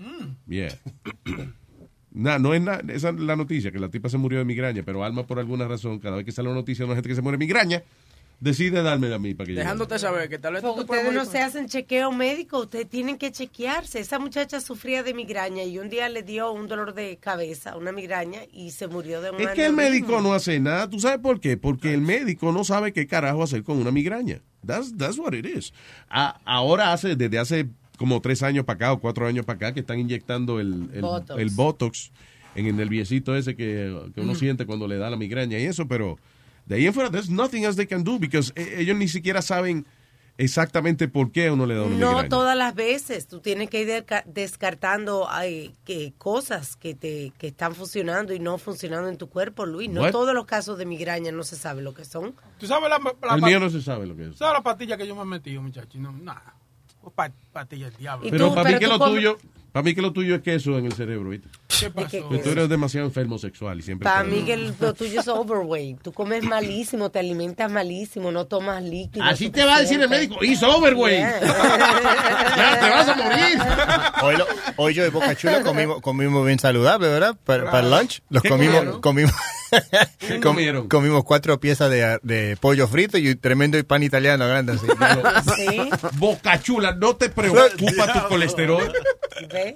Yeah. 0.48 0.74
Nah, 2.18 2.40
no 2.40 2.54
es 2.54 2.62
nada, 2.62 2.82
esa 2.92 3.10
es 3.10 3.16
la 3.20 3.36
noticia, 3.36 3.72
que 3.72 3.80
la 3.80 3.90
tipa 3.90 4.10
se 4.10 4.18
murió 4.18 4.40
de 4.40 4.46
migraña, 4.46 4.84
pero 4.84 5.04
Alma 5.04 5.26
por 5.28 5.40
alguna 5.40 5.68
razón, 5.68 6.00
cada 6.00 6.16
vez 6.18 6.26
que 6.26 6.32
sale 6.32 6.48
una 6.50 6.58
noticia 6.60 6.84
de 6.84 6.88
una 6.88 6.96
gente 6.96 7.10
que 7.10 7.16
se 7.16 7.22
muere 7.22 7.38
de 7.38 7.46
migraña, 7.46 7.84
decide 8.40 8.84
dármela 8.84 9.16
a 9.16 9.20
mí 9.20 9.34
para 9.34 9.48
que 9.48 9.54
yo- 9.54 9.60
Dejándote 9.60 9.98
saber 9.98 10.30
que 10.30 10.38
tal 10.38 10.54
vez 10.54 10.62
Porque 10.62 10.82
ustedes 10.82 11.14
no 11.14 11.26
se 11.26 11.40
hacen 11.40 11.68
chequeo 11.68 12.12
médico, 12.12 12.60
ustedes 12.60 12.88
tienen 12.88 13.18
que 13.18 13.32
chequearse. 13.32 14.00
Esa 14.00 14.20
muchacha 14.20 14.60
sufría 14.62 15.02
de 15.04 15.14
migraña 15.16 15.64
y 15.64 15.80
un 15.80 15.90
día 15.90 16.08
le 16.10 16.22
dio 16.24 16.52
un 16.52 16.68
dolor 16.68 16.94
de 16.94 17.18
cabeza, 17.18 17.76
una 17.78 17.92
migraña, 17.92 18.42
y 18.52 18.72
se 18.72 18.88
murió 18.88 19.22
de 19.22 19.32
un 19.32 19.42
Es 19.42 19.50
que 19.50 19.66
el 19.66 19.74
médico 19.74 20.22
no 20.22 20.34
hace 20.34 20.60
nada. 20.60 20.90
¿Tú 20.90 21.00
sabes 21.00 21.20
por 21.20 21.40
qué? 21.40 21.58
Porque 21.58 21.94
el 21.94 22.02
médico 22.02 22.52
no 22.52 22.64
sabe 22.64 22.94
qué 22.94 23.08
carajo 23.08 23.42
hacer 23.44 23.64
con 23.64 23.78
una 23.78 23.92
migraña. 23.92 24.42
That's, 24.66 24.96
that's 24.98 25.18
what 25.18 25.34
it 25.34 25.46
is. 25.46 25.74
A- 26.10 26.40
ahora 26.46 26.94
hace, 26.94 27.16
desde 27.16 27.40
hace 27.40 27.68
como 27.98 28.22
tres 28.22 28.44
años 28.44 28.64
para 28.66 28.76
acá 28.76 28.94
o 28.94 29.00
cuatro 29.00 29.28
años 29.28 29.46
para 29.46 29.58
acá 29.58 29.74
que 29.74 29.82
están 29.82 30.00
inyectando 30.00 30.60
el, 30.60 30.90
el, 30.94 31.02
Botox. 31.02 31.40
el 31.42 31.50
Botox 31.50 32.12
en 32.56 32.66
el 32.68 32.76
nerviecito 32.78 33.36
ese 33.36 33.56
que, 33.56 34.10
que 34.16 34.22
uno 34.22 34.34
Mm. 34.34 34.38
siente 34.38 34.66
cuando 34.66 34.88
le 34.88 34.98
da 34.98 35.10
la 35.10 35.18
migraña 35.18 35.60
y 35.60 35.64
eso, 35.66 35.88
pero 35.88 36.18
de 36.66 36.76
ahí 36.76 36.86
en 36.88 36.94
fuera, 36.94 37.10
there's 37.12 37.30
nothing 37.30 37.64
else 37.64 37.76
they 37.76 37.88
can 37.88 38.04
do 38.04 38.18
because 38.20 38.52
eh, 38.56 38.76
ellos 38.80 38.96
ni 38.98 39.08
siquiera 39.08 39.42
saben 39.42 39.86
exactamente 40.40 41.08
por 41.08 41.32
qué 41.32 41.48
a 41.48 41.54
uno 41.54 41.66
le 41.66 41.74
da 41.76 41.84
una 41.84 41.96
No 41.98 42.08
migraña. 42.10 42.30
todas 42.30 42.56
las 42.58 42.76
veces. 42.76 43.28
Tú 43.28 43.40
tienes 43.40 43.70
que 43.70 43.82
ir 43.82 43.88
desca- 43.88 44.24
descartando 44.26 45.28
ay, 45.30 45.74
que 45.86 46.14
cosas 46.18 46.76
que 46.76 46.94
te 46.94 47.32
que 47.40 47.48
están 47.48 47.74
funcionando 47.74 48.34
y 48.34 48.40
no 48.40 48.58
funcionando 48.58 49.10
en 49.10 49.18
tu 49.18 49.30
cuerpo, 49.30 49.66
Luis. 49.66 49.90
No 49.90 50.02
What? 50.02 50.12
todos 50.12 50.34
los 50.36 50.46
casos 50.46 50.78
de 50.78 50.86
migraña 50.86 51.32
no 51.32 51.44
se 51.44 51.56
sabe 51.56 51.82
lo 51.82 51.94
que 51.94 52.06
son. 52.06 52.36
¿Tú 52.60 52.68
sabes 52.68 52.90
la, 52.90 53.00
la, 53.28 53.36
El 53.36 53.42
mío 53.42 53.60
no 53.60 53.70
se 53.70 53.82
sabe 53.82 54.06
lo 54.06 54.16
que 54.16 54.28
es. 54.28 54.38
¿Sabes 54.38 54.54
la 54.54 54.62
pastilla 54.64 54.96
que 54.98 55.08
yo 55.08 55.16
me 55.16 55.22
he 55.24 55.26
metido, 55.26 55.62
muchacho? 55.62 55.98
No, 55.98 56.12
nada. 56.12 56.54
Pa- 57.16 57.32
pastilla 57.54 57.86
del 57.90 57.98
diablo. 57.98 58.28
Pero 58.30 58.54
para 58.54 58.70
mí 58.72 58.80
que 58.80 58.88
lo 58.88 59.00
tuyo, 59.00 59.38
para 59.72 59.84
mí 59.84 59.94
que 59.96 60.02
lo 60.02 60.12
tuyo 60.14 60.36
es 60.36 60.42
queso 60.42 60.78
en 60.78 60.86
el 60.86 60.94
cerebro, 60.94 61.30
¿viste? 61.30 61.48
¿Qué 61.80 61.90
pasó? 61.92 62.18
Tú 62.44 62.50
eres 62.50 62.70
demasiado 62.70 63.06
enfermo 63.06 63.38
sexual 63.38 63.78
y 63.80 63.82
siempre. 63.84 64.06
Para 64.06 64.24
mí 64.24 64.42
que 64.44 64.54
el- 64.54 64.74
lo 64.80 64.94
tuyo 64.94 65.20
es 65.22 65.28
overweight. 65.28 66.02
Tú 66.02 66.12
comes 66.14 66.44
malísimo, 66.44 67.10
te 67.12 67.20
alimentas 67.20 67.72
malísimo, 67.72 68.32
no 68.32 68.46
tomas 68.46 68.82
líquido. 68.84 69.24
Así 69.26 69.50
te 69.50 69.64
va 69.66 69.76
a 69.76 69.82
decir 69.82 70.02
el 70.02 70.10
médico, 70.10 70.38
"He's 70.42 70.64
overweight". 70.64 71.24
Ya, 72.58 72.80
te 72.80 72.90
vas 72.90 73.08
a 73.08 73.16
morir. 73.16 73.60
Hoy, 74.24 74.36
lo- 74.38 74.48
hoy 74.78 74.94
yo 74.96 75.04
de 75.04 75.10
Boca 75.10 75.36
Chula 75.36 75.62
comimos, 75.62 76.02
comimos 76.02 76.44
bien 76.46 76.58
saludable, 76.60 77.08
¿verdad? 77.08 77.36
Para, 77.44 77.66
para 77.70 77.80
el 77.82 77.92
lunch. 77.92 78.22
Los 78.30 78.42
¿Qué 78.42 78.50
comimos, 78.50 78.98
comimos, 79.00 79.32
¿Qué 80.20 80.28
com- 80.36 80.42
comieron? 80.54 80.88
comimos 80.88 81.24
cuatro 81.24 81.60
piezas 81.60 81.90
de, 81.90 82.20
de 82.24 82.58
pollo 82.60 82.88
frito 82.88 83.18
y 83.18 83.30
un 83.30 83.38
tremendo 83.40 83.82
pan 83.86 84.04
italiano 84.04 84.48
grande 84.48 84.74
así. 84.74 84.88
Boca 86.18 86.60
chula, 86.62 86.94
no 86.96 87.16
te 87.16 87.30
preocupa 87.30 88.14
tu 88.14 88.28
colesterol. 88.30 88.92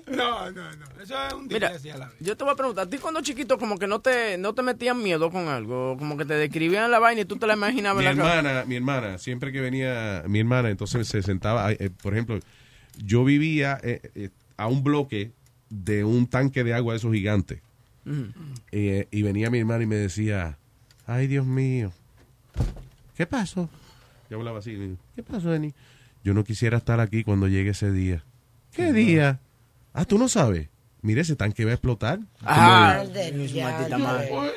No, 0.07 0.51
no, 0.51 0.75
no. 0.75 0.85
Eso 1.01 1.15
es 1.27 1.33
un 1.33 1.47
Mira, 1.47 1.67
a 1.69 1.97
la 1.97 2.05
vez. 2.07 2.15
yo 2.19 2.35
te 2.37 2.43
voy 2.43 2.53
a 2.53 2.55
preguntar, 2.55 2.87
¿a 2.87 2.89
ti 2.89 2.97
cuando 2.97 3.21
chiquito 3.21 3.57
como 3.57 3.77
que 3.77 3.87
no 3.87 3.99
te, 4.01 4.37
no 4.37 4.53
te 4.53 4.61
metían 4.61 5.01
miedo 5.01 5.29
con 5.31 5.47
algo? 5.47 5.97
Como 5.97 6.17
que 6.17 6.25
te 6.25 6.33
describían 6.35 6.89
la 6.91 6.99
vaina 6.99 7.21
y 7.21 7.25
tú 7.25 7.37
te 7.37 7.47
la 7.47 7.53
imaginabas 7.53 8.03
Mi 8.03 8.09
cabeza? 8.09 8.37
hermana, 8.39 8.65
mi 8.65 8.75
hermana, 8.75 9.17
siempre 9.17 9.51
que 9.51 9.61
venía 9.61 10.23
mi 10.27 10.39
hermana, 10.39 10.69
entonces 10.69 11.07
se 11.07 11.21
sentaba, 11.21 11.71
eh, 11.71 11.89
por 12.01 12.13
ejemplo, 12.13 12.39
yo 13.03 13.23
vivía 13.23 13.79
eh, 13.83 14.01
eh, 14.15 14.29
a 14.57 14.67
un 14.67 14.83
bloque 14.83 15.31
de 15.69 16.03
un 16.03 16.27
tanque 16.27 16.63
de 16.63 16.73
agua 16.73 16.93
de 16.93 16.97
esos 16.97 17.13
gigantes. 17.13 17.61
Eh, 18.71 19.07
y 19.11 19.21
venía 19.21 19.49
mi 19.49 19.59
hermana 19.59 19.83
y 19.83 19.87
me 19.87 19.95
decía, 19.95 20.57
ay 21.05 21.27
Dios 21.27 21.45
mío, 21.45 21.91
¿qué 23.15 23.25
pasó? 23.25 23.69
Yo 24.29 24.37
hablaba 24.37 24.59
así, 24.59 24.75
digo, 24.75 24.97
¿qué 25.15 25.23
pasó, 25.23 25.49
Denny? 25.49 25.73
Yo 26.23 26.33
no 26.33 26.43
quisiera 26.43 26.77
estar 26.77 26.99
aquí 26.99 27.23
cuando 27.23 27.47
llegue 27.47 27.71
ese 27.71 27.91
día. 27.91 28.23
¿Qué 28.71 28.93
día? 28.93 29.39
Ah, 29.93 30.05
tú 30.05 30.17
no 30.17 30.29
sabes. 30.29 30.69
Mire, 31.01 31.21
ese 31.21 31.35
tanque 31.35 31.65
va 31.65 31.71
a 31.71 31.73
explotar. 31.73 32.19
Ah. 32.43 33.03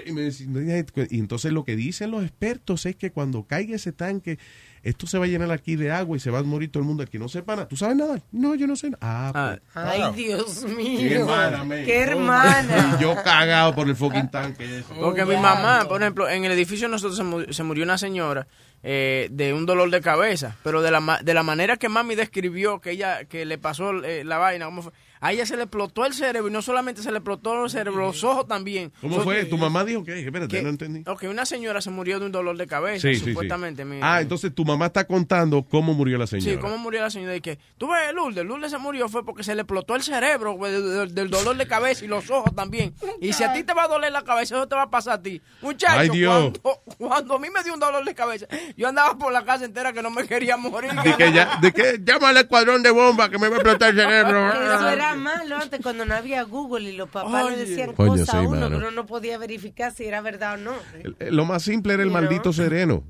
Y, 0.06 0.12
me 0.12 0.20
decía- 0.22 0.84
y 1.10 1.18
entonces 1.18 1.52
lo 1.52 1.64
que 1.64 1.74
dicen 1.74 2.10
los 2.10 2.22
expertos 2.22 2.84
es 2.86 2.96
que 2.96 3.10
cuando 3.10 3.44
caiga 3.44 3.74
ese 3.76 3.92
tanque, 3.92 4.38
esto 4.84 5.06
se 5.06 5.18
va 5.18 5.24
a 5.24 5.28
llenar 5.28 5.50
aquí 5.50 5.74
de 5.76 5.90
agua 5.90 6.16
y 6.16 6.20
se 6.20 6.30
va 6.30 6.38
a 6.38 6.42
morir 6.42 6.70
todo 6.70 6.82
el 6.82 6.86
mundo. 6.86 7.04
Que 7.06 7.18
no 7.18 7.28
sepa 7.28 7.56
nada. 7.56 7.68
¿Tú 7.68 7.76
sabes 7.76 7.96
nadar? 7.96 8.22
No, 8.30 8.54
yo 8.54 8.66
no 8.66 8.76
sé. 8.76 8.90
nada. 8.90 8.98
Ah, 9.02 9.32
pues. 9.32 9.60
Ay, 9.86 10.12
Dios 10.14 10.64
mío. 10.64 10.98
Qué 11.00 11.14
hermana, 11.16 11.64
man. 11.64 11.84
Qué 11.84 11.98
hermana. 12.00 12.96
Y 12.98 13.02
yo 13.02 13.14
cagado 13.22 13.74
por 13.74 13.88
el 13.88 13.96
fucking 13.96 14.30
tanque 14.30 14.64
ese. 14.80 14.94
Porque 14.94 15.24
mi 15.24 15.36
mamá, 15.36 15.86
por 15.88 16.00
ejemplo, 16.00 16.28
en 16.28 16.44
el 16.44 16.52
edificio 16.52 16.86
de 16.88 16.92
nosotros 16.92 17.16
se, 17.16 17.24
mu- 17.24 17.52
se 17.52 17.62
murió 17.62 17.84
una 17.84 17.98
señora 17.98 18.46
eh, 18.82 19.28
de 19.30 19.52
un 19.54 19.64
dolor 19.66 19.90
de 19.90 20.00
cabeza, 20.02 20.56
pero 20.62 20.82
de 20.82 20.90
la, 20.90 21.00
ma- 21.00 21.20
de 21.22 21.32
la 21.34 21.42
manera 21.42 21.76
que 21.78 21.88
mami 21.88 22.14
describió 22.14 22.80
que 22.80 22.90
ella, 22.92 23.24
que 23.24 23.44
le 23.46 23.56
pasó 23.58 23.92
eh, 24.04 24.24
la 24.24 24.38
vaina, 24.38 24.66
¿cómo 24.66 24.82
fue? 24.82 24.92
A 25.26 25.32
ella 25.32 25.46
se 25.46 25.56
le 25.56 25.62
explotó 25.62 26.04
el 26.04 26.12
cerebro 26.12 26.48
y 26.48 26.52
no 26.52 26.60
solamente 26.60 27.00
se 27.02 27.10
le 27.10 27.16
explotó 27.18 27.64
el 27.64 27.70
cerebro, 27.70 28.06
los 28.06 28.22
ojos 28.24 28.46
también. 28.46 28.92
¿Cómo 29.00 29.16
So- 29.16 29.22
fue? 29.22 29.44
¿Tu 29.46 29.56
mamá 29.56 29.82
dijo 29.84 30.04
que? 30.04 30.18
Espérate, 30.20 30.54
que- 30.54 30.62
no 30.62 30.68
entendí. 30.68 31.02
Ok, 31.08 31.24
una 31.30 31.46
señora 31.46 31.80
se 31.80 31.88
murió 31.90 32.20
de 32.20 32.26
un 32.26 32.32
dolor 32.32 32.56
de 32.58 32.66
cabeza, 32.66 33.08
Sí, 33.08 33.14
sí, 33.14 33.20
sí. 33.24 33.30
supuestamente. 33.30 33.84
mi- 33.86 34.00
Ah, 34.02 34.20
entonces 34.20 34.54
tu 34.54 34.64
mamá 34.66 34.86
está 34.86 35.06
contando 35.06 35.62
cómo 35.62 35.94
murió 35.94 36.18
la 36.18 36.26
señora. 36.26 36.52
Sí, 36.52 36.58
¿cómo 36.58 36.76
murió 36.76 37.00
la 37.00 37.08
señora? 37.10 37.34
Y 37.34 37.40
que, 37.40 37.58
tú 37.78 37.88
ves, 37.88 38.12
Lourdes, 38.14 38.44
Lourdes 38.44 38.70
se 38.70 38.76
murió 38.78 39.08
fue 39.08 39.24
porque 39.24 39.42
se 39.44 39.54
le 39.54 39.62
explotó 39.62 39.96
el 39.96 40.02
cerebro 40.02 40.58
del, 40.60 40.82
del- 40.90 41.14
del 41.14 41.30
dolor 41.30 41.56
de 41.56 41.66
cabeza 41.66 42.04
y 42.04 42.08
los 42.08 42.28
ojos 42.30 42.54
también. 42.54 42.94
Y 43.20 43.32
si 43.32 43.44
a 43.44 43.52
ti 43.54 43.64
te 43.64 43.72
va 43.72 43.84
a 43.84 43.88
doler 43.88 44.12
la 44.12 44.22
cabeza, 44.24 44.56
eso 44.56 44.68
te 44.68 44.74
va 44.76 44.82
a 44.82 44.90
pasar 44.90 45.14
a 45.14 45.22
ti. 45.22 45.40
Muchacho, 45.62 46.00
Ay, 46.00 46.08
Dios. 46.10 46.52
Cuando, 46.60 46.82
cuando 46.98 47.34
a 47.36 47.38
mí 47.38 47.48
me 47.48 47.62
dio 47.64 47.72
un 47.72 47.80
dolor 47.80 48.04
de 48.04 48.14
cabeza, 48.14 48.46
yo 48.76 48.88
andaba 48.88 49.16
por 49.16 49.32
la 49.32 49.42
casa 49.42 49.64
entera 49.64 49.92
que 49.94 50.02
no 50.02 50.10
me 50.10 50.26
quería 50.26 50.58
morir. 50.58 50.92
De 51.02 51.14
que 51.16 51.32
ya, 51.32 51.58
de 51.62 51.72
que 51.72 51.98
llama 52.04 52.28
al 52.28 52.36
escuadrón 52.36 52.82
de 52.82 52.90
bomba 52.90 53.30
que 53.30 53.38
me 53.38 53.48
va 53.48 53.54
a 53.56 53.58
explotar 53.60 53.88
el 53.90 53.96
cerebro. 53.96 54.52
Eso 54.74 54.88
era 54.90 55.13
malo 55.16 55.56
antes 55.56 55.80
cuando 55.82 56.04
no 56.04 56.14
había 56.14 56.42
Google 56.42 56.90
y 56.90 56.96
los 56.96 57.08
papás 57.08 57.50
le 57.50 57.56
decían 57.64 57.92
Coño, 57.92 58.10
cosas 58.12 58.28
a 58.30 58.32
sí, 58.40 58.46
uno, 58.46 58.50
mano. 58.50 58.66
pero 58.66 58.78
uno 58.78 58.90
no 58.90 59.06
podía 59.06 59.38
verificar 59.38 59.92
si 59.92 60.04
era 60.04 60.20
verdad 60.20 60.54
o 60.54 60.56
no. 60.58 60.72
Lo 61.18 61.44
más 61.44 61.62
simple 61.62 61.94
era 61.94 62.02
el 62.02 62.10
maldito 62.10 62.52
sereno. 62.52 63.04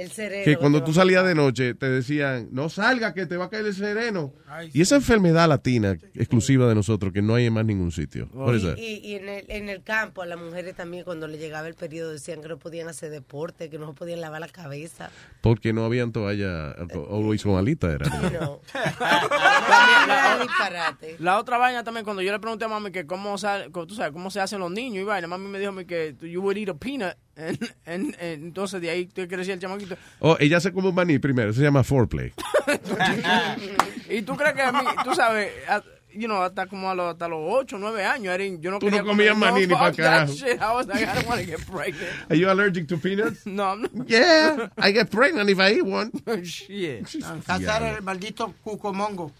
El. 0.00 0.44
Que 0.44 0.56
cuando 0.56 0.82
tú 0.82 0.92
salías 0.92 1.24
de 1.24 1.34
noche 1.34 1.74
te 1.74 1.88
decían, 1.88 2.48
no 2.52 2.68
salga 2.68 3.12
que 3.14 3.26
te 3.26 3.36
va 3.36 3.46
a 3.46 3.50
caer 3.50 3.66
el 3.66 3.74
sereno. 3.74 4.32
Y 4.72 4.80
esa 4.82 4.96
enfermedad 4.96 5.48
latina 5.48 5.92
exclusiva 6.14 6.68
de 6.68 6.74
nosotros 6.74 7.12
que 7.12 7.22
no 7.22 7.34
hay 7.34 7.46
en 7.46 7.52
más 7.52 7.64
ningún 7.64 7.92
sitio. 7.92 8.28
Por 8.28 8.54
eso. 8.54 8.74
Y, 8.76 8.96
y 9.04 9.14
en, 9.14 9.28
el, 9.28 9.44
en 9.48 9.68
el 9.68 9.82
campo 9.82 10.22
a 10.22 10.26
las 10.26 10.38
mujeres 10.40 10.74
también 10.74 11.04
cuando 11.04 11.28
le 11.28 11.38
llegaba 11.38 11.68
el 11.68 11.74
periodo 11.74 12.10
decían 12.12 12.42
que 12.42 12.48
no 12.48 12.58
podían 12.58 12.88
hacer 12.88 13.10
deporte, 13.10 13.70
que 13.70 13.78
no 13.78 13.86
se 13.88 13.94
podían 13.94 14.20
lavar 14.20 14.40
la 14.40 14.48
cabeza. 14.48 15.10
Porque 15.40 15.72
no 15.72 15.84
habían 15.84 16.12
toalla, 16.12 16.72
always 17.10 17.42
con 17.42 17.56
alita 17.56 17.92
era. 17.92 18.08
No. 18.08 18.60
la, 19.00 20.04
Era 20.04 20.38
disparate. 20.42 21.16
la 21.18 21.38
otra 21.38 21.58
vaina 21.58 21.84
también, 21.84 22.04
cuando 22.04 22.22
yo 22.22 22.32
le 22.32 22.38
pregunté 22.40 22.64
a 22.64 22.68
mami 22.68 22.90
que 22.90 23.06
cómo, 23.06 23.36
sal- 23.38 23.70
tú 23.72 23.94
sabes, 23.94 24.12
cómo 24.12 24.30
se 24.30 24.40
hacen 24.40 24.58
los 24.60 24.70
niños 24.70 25.02
y 25.02 25.04
vaina, 25.04 25.26
mami 25.26 25.48
me 25.48 25.58
dijo 25.58 25.70
a 25.70 25.74
mí 25.74 25.84
que 25.84 26.16
you 26.22 26.40
would 26.42 26.56
eat 26.56 26.68
a 26.68 26.74
peanut. 26.74 27.14
En- 27.48 27.58
en- 27.86 28.16
en- 28.20 28.44
entonces 28.44 28.80
de 28.80 28.90
ahí 28.90 29.06
te 29.06 29.26
crecía 29.28 29.54
el 29.54 29.60
chamaquito. 29.60 29.96
Oh, 30.20 30.36
ella 30.38 30.60
se 30.60 30.72
come 30.72 30.88
un 30.88 30.94
maní 30.94 31.18
primero, 31.18 31.52
se 31.52 31.62
llama 31.62 31.82
foreplay. 31.82 32.32
y 34.08 34.22
tú 34.22 34.36
crees 34.36 34.54
que 34.54 34.62
a 34.62 34.72
mí, 34.72 34.80
tú 35.04 35.14
sabes, 35.14 35.50
a- 35.68 35.82
you 36.12 36.26
know, 36.26 36.42
hasta 36.42 36.66
como 36.66 36.90
a 36.90 36.94
los, 36.94 37.12
hasta 37.12 37.28
los 37.28 37.38
8, 37.40 37.78
9 37.78 38.04
años, 38.04 38.36
didn't- 38.36 38.60
yo 38.60 38.70
no 38.72 38.78
Tú 38.80 38.86
no 38.86 38.90
quería 38.96 39.04
comías 39.04 39.34
comer- 39.34 39.52
maní 39.52 39.60
ni 39.66 39.72
fuck 39.74 39.78
pa' 39.78 39.90
that 39.92 39.96
carajo. 39.96 40.32
shit. 40.32 40.60
I 40.60 40.72
was 40.74 40.86
like, 40.88 41.02
I 41.04 41.14
don't 41.14 41.28
want 41.28 41.40
to 41.40 41.46
get 41.46 41.60
pregnant. 41.66 42.30
Are 42.30 42.36
you 42.36 42.50
allergic 42.50 42.88
to 42.88 42.98
peanuts? 42.98 43.46
No, 43.46 43.72
I'm 43.72 43.82
not. 43.82 44.08
Yeah, 44.08 44.70
I 44.76 44.92
get 44.92 45.08
pregnant 45.10 45.48
if 45.48 45.58
I 45.58 45.74
eat 45.74 45.84
one. 45.86 46.10
Shit. 46.44 47.06
En 47.14 47.40
casa 47.42 47.76
era 47.76 47.96
el 47.96 48.02
maldito 48.02 48.52
cucomongo. 48.64 49.32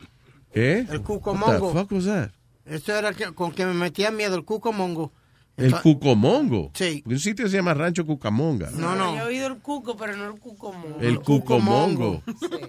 ¿Eh? 0.54 0.84
El 0.90 1.02
cuco 1.02 1.32
What 1.32 1.58
the 1.60 1.72
fuck 1.72 1.90
was 1.92 2.04
that? 2.06 2.30
Eso 2.66 2.94
era 2.96 3.12
que- 3.12 3.32
con 3.34 3.50
que 3.52 3.64
me 3.66 3.74
metía 3.74 4.10
miedo, 4.12 4.36
el 4.36 4.44
cucomongo. 4.44 5.12
El 5.56 5.74
cucomongo. 5.82 6.70
Sí. 6.74 7.02
Un 7.04 7.18
sitio 7.18 7.46
se 7.48 7.56
llama 7.58 7.74
Rancho 7.74 8.06
Cucamonga. 8.06 8.70
No, 8.70 8.94
no. 8.96 9.14
Yo 9.14 9.20
he 9.20 9.26
oído 9.26 9.46
el 9.48 9.58
cuco, 9.58 9.94
pero 9.96 10.16
no 10.16 10.26
el 10.32 10.40
cuco 10.40 10.72
mongo. 10.72 11.00
El 11.00 11.20
cucomongo. 11.20 12.22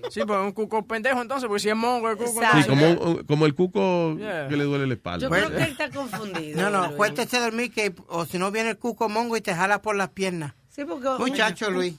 Sí, 0.10 0.22
pues 0.28 0.40
un 0.40 0.52
cuco 0.52 0.86
pendejo 0.86 1.22
entonces, 1.22 1.48
porque 1.48 1.62
si 1.62 1.70
es 1.70 1.76
mongo, 1.76 2.10
el 2.10 2.18
cuco. 2.18 2.42
Sí, 2.42 2.68
como, 2.68 3.24
como 3.26 3.46
el 3.46 3.56
cuco 3.56 4.18
Yeah. 4.18 4.48
que 4.50 4.58
le 4.58 4.66
duele 4.66 4.88
la 4.88 4.94
espalda. 4.96 5.26
Yo 5.26 5.30
creo 5.30 5.50
que 5.52 5.64
él 5.64 5.72
está 5.72 5.90
confundido. 5.90 6.62
No, 6.62 6.70
no, 6.70 6.84
Luis. 6.88 6.96
cuéntese 6.98 7.40
dormir 7.40 7.72
que, 7.72 7.94
o 8.10 8.26
si 8.26 8.38
no 8.38 8.52
viene 8.52 8.72
el 8.72 8.78
cucomongo 8.78 9.38
y 9.38 9.42
te 9.42 9.56
jala 9.56 9.82
por 9.82 9.96
las 9.96 10.10
piernas. 10.10 10.54
Sí, 10.70 10.84
porque 10.84 11.08
Muchacho, 11.18 11.70
un- 11.70 11.74
Luis. 11.76 11.96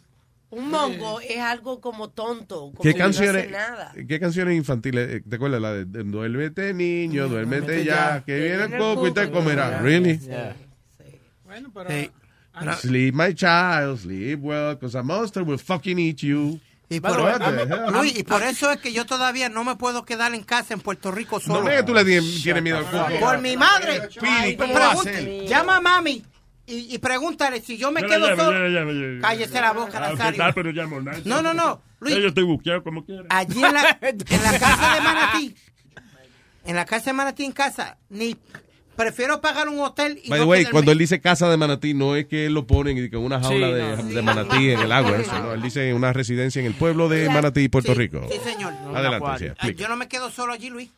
Un 0.50 0.68
mongo 0.68 1.18
es 1.22 1.38
algo 1.38 1.80
como 1.80 2.10
tonto, 2.10 2.72
como 2.72 2.82
¿Qué 2.82 2.92
que 2.92 2.98
no 2.98 3.04
canciones, 3.06 3.44
hace 3.44 3.50
nada. 3.52 3.94
¿Qué 4.06 4.20
canciones 4.20 4.54
infantiles? 4.54 5.08
eh, 5.08 5.22
¿Te 5.26 5.36
acuerdas 5.36 5.62
la 5.62 5.72
de, 5.72 5.86
de 5.86 6.02
Duérmete 6.04 6.74
niño, 6.74 7.26
duérmete 7.30 7.62
duérmete 7.68 7.84
ya, 7.86 8.16
ya, 8.18 8.24
que 8.26 8.38
viene 8.38 8.64
el 8.64 8.76
coco 8.76 9.06
y 9.08 9.12
te 9.14 9.30
comerá? 9.30 9.80
Really? 9.80 10.20
Bueno, 11.52 11.70
pero... 11.74 11.90
Sí. 11.90 12.10
Sleep 12.80 13.14
my 13.14 13.34
child, 13.34 13.98
sleep 14.00 14.38
well, 14.42 14.74
because 14.74 14.96
a 14.96 15.02
monster 15.02 15.42
will 15.42 15.58
fucking 15.58 15.98
eat 15.98 16.16
you. 16.22 16.58
Y 16.88 17.00
por? 17.00 17.18
Luis, 17.92 18.18
y 18.18 18.22
por 18.24 18.42
eso 18.42 18.70
es 18.70 18.78
que 18.78 18.92
yo 18.92 19.04
todavía 19.06 19.48
no 19.50 19.62
me 19.64 19.76
puedo 19.76 20.04
quedar 20.04 20.34
en 20.34 20.42
casa 20.44 20.72
en 20.74 20.80
Puerto 20.80 21.10
Rico 21.10 21.40
solo. 21.40 21.62
No 21.62 21.68
es 21.70 21.80
que 21.80 21.82
tú 21.86 21.94
le 21.94 22.04
tienes 22.04 22.62
miedo 22.62 22.78
al 22.78 22.84
coco. 22.84 23.20
Por 23.20 23.38
mi 23.40 23.56
madre. 23.56 24.10
Speedy, 24.10 24.56
¿cómo 24.56 24.74
Pregunte- 24.74 24.78
va 24.78 24.92
a 24.92 24.96
ser? 25.04 25.46
Llama 25.46 25.76
a 25.76 25.80
mami 25.80 26.22
y, 26.66 26.94
y 26.94 26.98
pregúntale 26.98 27.60
si 27.62 27.76
yo 27.78 27.90
me 27.90 28.02
quedo 28.02 28.34
solo. 28.36 29.20
Cállese 29.20 29.60
la 29.60 29.72
boca, 29.72 29.98
Ah, 30.02 30.12
Nazario. 30.12 30.52
Pero. 30.54 30.72
No, 31.24 31.40
no, 31.42 31.52
no, 31.54 31.82
Luis. 32.00 32.16
Yo 32.16 32.28
estoy 32.28 32.44
buqueado 32.44 32.82
como 32.82 33.04
quiera. 33.04 33.24
Allí 33.30 33.62
en 33.62 33.72
la, 33.74 33.98
en 34.00 34.42
la 34.42 34.58
casa 34.58 34.94
de 34.94 35.00
Manatí, 35.00 35.54
en 36.66 36.76
la 36.76 36.84
casa 36.84 37.04
de 37.06 37.12
Manatí 37.14 37.44
en 37.44 37.52
casa, 37.52 37.96
ni 38.10 38.36
prefiero 39.02 39.40
pagar 39.40 39.68
un 39.68 39.78
hotel 39.80 40.20
y 40.22 40.28
By 40.28 40.38
the 40.38 40.44
no 40.44 40.50
way, 40.50 40.64
cuando 40.66 40.92
él 40.92 40.98
dice 40.98 41.20
casa 41.20 41.48
de 41.48 41.56
manatí, 41.56 41.94
no 41.94 42.16
es 42.16 42.26
que 42.26 42.46
él 42.46 42.54
lo 42.54 42.66
ponen 42.66 42.96
y 42.98 43.10
que 43.10 43.16
una 43.16 43.40
jaula 43.40 43.66
Sí, 43.68 43.72
de, 43.72 43.96
no. 43.96 44.02
de 44.14 44.22
manatí 44.22 44.70
en 44.70 44.80
el 44.80 44.92
agua, 44.92 45.16
eso, 45.18 45.38
¿no? 45.38 45.52
Él 45.52 45.62
dice 45.62 45.92
una 45.94 46.12
residencia 46.12 46.60
en 46.60 46.66
el 46.66 46.74
pueblo 46.74 47.08
de 47.08 47.28
Manatí, 47.28 47.68
Puerto 47.68 47.94
Rico. 47.94 48.26
Sí, 48.30 48.38
señor. 48.44 48.72
Adelante, 48.94 49.54
Ay, 49.58 49.74
yo 49.74 49.88
no 49.88 49.96
me 49.96 50.08
quedo 50.08 50.30
solo 50.30 50.52
allí, 50.52 50.70
Luis. 50.70 50.90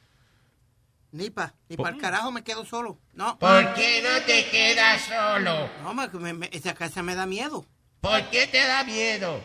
Ni 1.12 1.30
pa, 1.30 1.54
ni 1.68 1.76
para 1.76 1.90
el 1.94 2.00
carajo 2.00 2.32
me 2.32 2.42
quedo 2.42 2.64
solo. 2.64 2.98
No. 3.12 3.38
¿Por 3.38 3.74
qué 3.74 4.02
no 4.02 4.24
te 4.26 4.46
quedas 4.50 5.02
solo? 5.02 5.68
No, 5.84 5.94
me- 6.34 6.48
esa 6.52 6.74
casa 6.74 7.02
me 7.04 7.14
da 7.14 7.24
miedo. 7.24 7.64
¿Por 8.00 8.20
qué 8.30 8.46
te 8.48 8.58
da 8.58 8.82
miedo? 8.84 9.40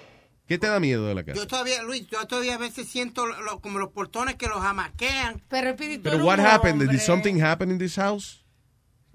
¿Qué 0.48 0.58
te 0.58 0.66
da 0.66 0.80
miedo 0.80 1.06
de 1.06 1.14
la 1.14 1.24
casa? 1.24 1.38
Yo 1.38 1.46
todavía, 1.46 1.84
Luis, 1.84 2.08
yo 2.08 2.26
todavía 2.26 2.56
a 2.56 2.58
veces 2.58 2.88
siento 2.90 3.28
lo- 3.28 3.40
lo- 3.44 3.60
como 3.62 3.78
los 3.78 3.90
portones 3.92 4.34
que 4.34 4.48
los 4.48 4.64
amaquean. 4.66 5.44
Pero 5.48 5.70
espíritu 5.70 6.02
Pero 6.10 6.26
what 6.26 6.40
happened? 6.40 6.90
Did 6.90 7.00
something 7.00 7.40
happen 7.40 7.70
in 7.70 7.78
this 7.78 7.98
house? 7.98 8.39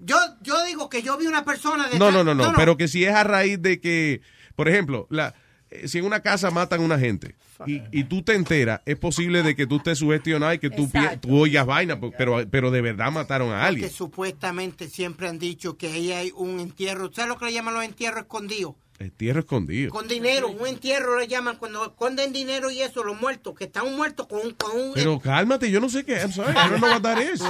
Yo, 0.05 0.17
yo 0.41 0.63
digo 0.65 0.89
que 0.89 1.01
yo 1.01 1.17
vi 1.17 1.25
una 1.27 1.43
persona 1.43 1.87
de 1.89 1.97
No, 1.99 2.11
no, 2.11 2.23
no, 2.23 2.35
no, 2.35 2.53
pero 2.55 2.77
que 2.77 2.87
si 2.87 3.03
es 3.05 3.13
a 3.13 3.23
raíz 3.23 3.61
de 3.61 3.79
que, 3.79 4.21
por 4.55 4.69
ejemplo, 4.69 5.07
la, 5.09 5.33
eh, 5.71 5.87
si 5.87 5.97
en 5.97 6.05
una 6.05 6.19
casa 6.21 6.51
matan 6.51 6.81
a 6.81 6.83
una 6.83 6.99
gente 6.99 7.35
y, 7.65 7.81
y 7.91 8.03
tú 8.03 8.21
te 8.21 8.33
enteras, 8.35 8.81
es 8.85 8.97
posible 8.97 9.41
de 9.41 9.55
que 9.55 9.65
tú 9.65 9.77
estés 9.77 9.97
sugestionado 9.97 10.53
y 10.53 10.59
que 10.59 10.69
tú, 10.69 10.89
tú 11.21 11.37
oigas 11.39 11.65
vaina, 11.65 11.99
pero, 12.17 12.43
pero 12.49 12.69
de 12.69 12.81
verdad 12.81 13.11
mataron 13.11 13.51
a 13.53 13.61
Que 13.61 13.65
alguien. 13.65 13.89
supuestamente 13.89 14.89
siempre 14.89 15.27
han 15.27 15.39
dicho 15.39 15.77
que 15.77 15.87
ahí 15.87 16.11
hay 16.11 16.31
un 16.35 16.59
entierro. 16.59 17.11
¿Sabes 17.13 17.29
lo 17.29 17.37
que 17.37 17.45
le 17.45 17.53
llaman 17.53 17.73
los 17.73 17.83
entierros 17.83 18.21
escondidos? 18.21 18.75
Entierro 18.97 19.41
escondido. 19.41 19.91
Con 19.91 20.07
dinero, 20.07 20.47
un 20.49 20.65
entierro 20.67 21.19
le 21.19 21.27
llaman 21.27 21.57
cuando 21.57 21.83
esconden 21.85 22.31
dinero 22.31 22.71
y 22.71 22.81
eso, 22.81 23.03
los 23.03 23.19
muertos, 23.19 23.53
que 23.53 23.65
están 23.65 23.93
muertos 23.93 24.25
con 24.27 24.39
un... 24.39 24.51
Con 24.53 24.71
un 24.79 24.93
Pero 24.93 25.19
cálmate, 25.19 25.69
yo 25.69 25.81
no 25.81 25.89
sé 25.89 26.05
qué. 26.05 26.13
I'm 26.21 26.31
sorry, 26.31 26.51
I 26.51 26.69
don't 26.69 26.77
know 26.77 26.89
what 26.91 27.01
that 27.01 27.19
is. 27.21 27.41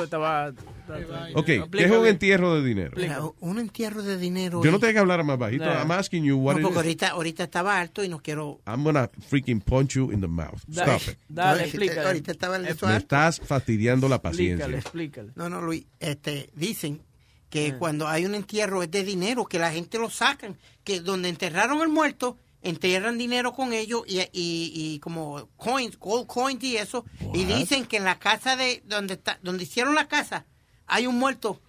Ok, 1.36 1.46
¿qué 1.72 1.84
es 1.86 1.92
un 1.92 2.06
entierro 2.06 2.56
de 2.56 2.68
dinero? 2.68 2.94
Mira, 2.98 3.22
un 3.40 3.60
entierro 3.60 4.02
de 4.04 4.18
dinero. 4.18 4.64
Yo 4.64 4.72
no 4.72 4.80
tengo 4.80 4.94
que 4.94 5.00
hablar 5.00 5.24
más 5.24 5.38
bajito. 5.38 5.66
No. 5.66 5.72
I'm 5.72 5.92
asking 5.92 6.24
you 6.24 6.38
what 6.38 6.54
No, 6.54 6.60
it 6.60 6.64
porque 6.64 6.74
is. 6.74 6.78
ahorita, 6.86 7.08
ahorita 7.10 7.44
estaba 7.44 7.80
alto 7.80 8.04
y 8.04 8.10
no 8.10 8.20
quiero... 8.22 8.60
I'm 8.68 8.84
gonna 8.84 9.10
freaking 9.30 9.62
punch 9.62 9.96
you 9.96 10.12
in 10.12 10.22
the 10.22 10.28
mouth. 10.28 10.62
Dale, 10.68 10.96
Stop 10.98 11.14
it. 11.14 11.20
dale, 11.30 11.64
explícale. 11.64 12.02
Ahorita 12.08 12.32
estaba 12.32 12.56
su 12.58 12.64
Me 12.64 12.70
alto. 12.70 12.98
estás 12.98 13.40
fastidiando 13.40 14.08
la 14.10 14.16
Explícale, 14.16 14.58
paciencia. 14.58 14.80
explícale. 14.80 15.32
No, 15.36 15.50
no, 15.50 15.62
Luis, 15.62 15.86
este, 16.00 16.50
dicen 16.56 17.02
que 17.50 17.70
Ah. 17.70 17.78
cuando 17.80 18.08
hay 18.08 18.26
un 18.26 18.36
entierro 18.36 18.84
es 18.84 18.92
de 18.92 19.04
dinero, 19.04 19.46
que 19.46 19.60
la 19.60 19.72
gente 19.72 19.98
lo 19.98 20.10
sacan, 20.10 20.58
que 20.84 21.00
donde 21.00 21.30
enterraron 21.30 21.82
el 21.82 21.90
muerto, 21.90 22.38
entierran 22.62 23.18
dinero 23.18 23.54
con 23.54 23.74
ellos 23.74 24.02
y, 24.08 24.20
y, 24.20 24.26
y 24.34 25.00
como 25.00 25.48
coins, 25.56 25.98
gold 26.00 26.26
coins 26.28 26.64
y 26.64 26.78
eso, 26.78 27.06
y 27.34 27.46
dicen 27.46 27.86
que 27.86 27.98
en 27.98 28.04
la 28.04 28.18
casa 28.20 28.56
de 28.56 28.82
donde 28.86 29.14
está, 29.14 29.40
donde 29.44 29.64
hicieron 29.64 29.94
la 29.96 30.08
casa, 30.08 30.46
hay 30.88 31.06
un 31.08 31.18
muerto 31.18 31.62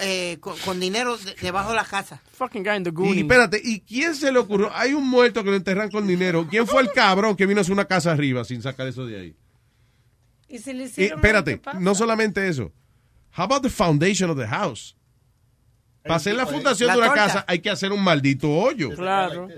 eh, 0.00 0.38
con, 0.40 0.58
con 0.58 0.80
dinero 0.80 1.16
de- 1.16 1.34
debajo 1.40 1.70
de 1.70 1.76
la 1.76 1.84
casa. 1.84 2.20
Fucking 2.32 2.64
guy 2.64 2.76
in 2.76 2.82
the 2.82 2.90
Y 3.14 3.20
espérate, 3.20 3.60
¿y 3.62 3.80
quién 3.80 4.14
se 4.16 4.32
le 4.32 4.40
ocurrió? 4.40 4.70
Hay 4.74 4.92
un 4.92 5.08
muerto 5.08 5.44
que 5.44 5.50
lo 5.50 5.56
enterran 5.56 5.88
con 5.90 6.04
dinero. 6.06 6.46
¿Quién 6.50 6.66
fue 6.66 6.82
el 6.82 6.90
cabrón 6.92 7.36
que 7.36 7.46
vino 7.46 7.60
a 7.60 7.62
hacer 7.62 7.72
una 7.72 7.84
casa 7.86 8.10
arriba 8.10 8.44
sin 8.44 8.60
sacar 8.60 8.88
eso 8.88 9.06
de 9.06 9.20
ahí? 9.20 9.36
Y 10.48 10.58
se 10.58 10.74
le 10.74 10.82
Y, 10.82 10.86
hicieron 10.86 11.18
espérate, 11.20 11.52
¿qué 11.52 11.58
pasa? 11.58 11.78
no 11.80 11.94
solamente 11.94 12.48
eso. 12.48 12.72
How 13.36 13.44
about 13.44 13.62
the 13.62 13.70
foundation 13.70 14.30
of 14.30 14.36
the 14.38 14.46
house? 14.48 14.96
Para 16.04 16.16
hacer 16.16 16.34
la 16.36 16.46
fundación 16.46 16.86
La 16.88 16.92
de 16.94 16.98
una 17.00 17.08
torta. 17.08 17.24
casa 17.26 17.44
hay 17.48 17.58
que 17.60 17.70
hacer 17.70 17.90
un 17.92 18.02
maldito 18.04 18.50
hoyo. 18.50 18.90
Claro. 18.94 19.48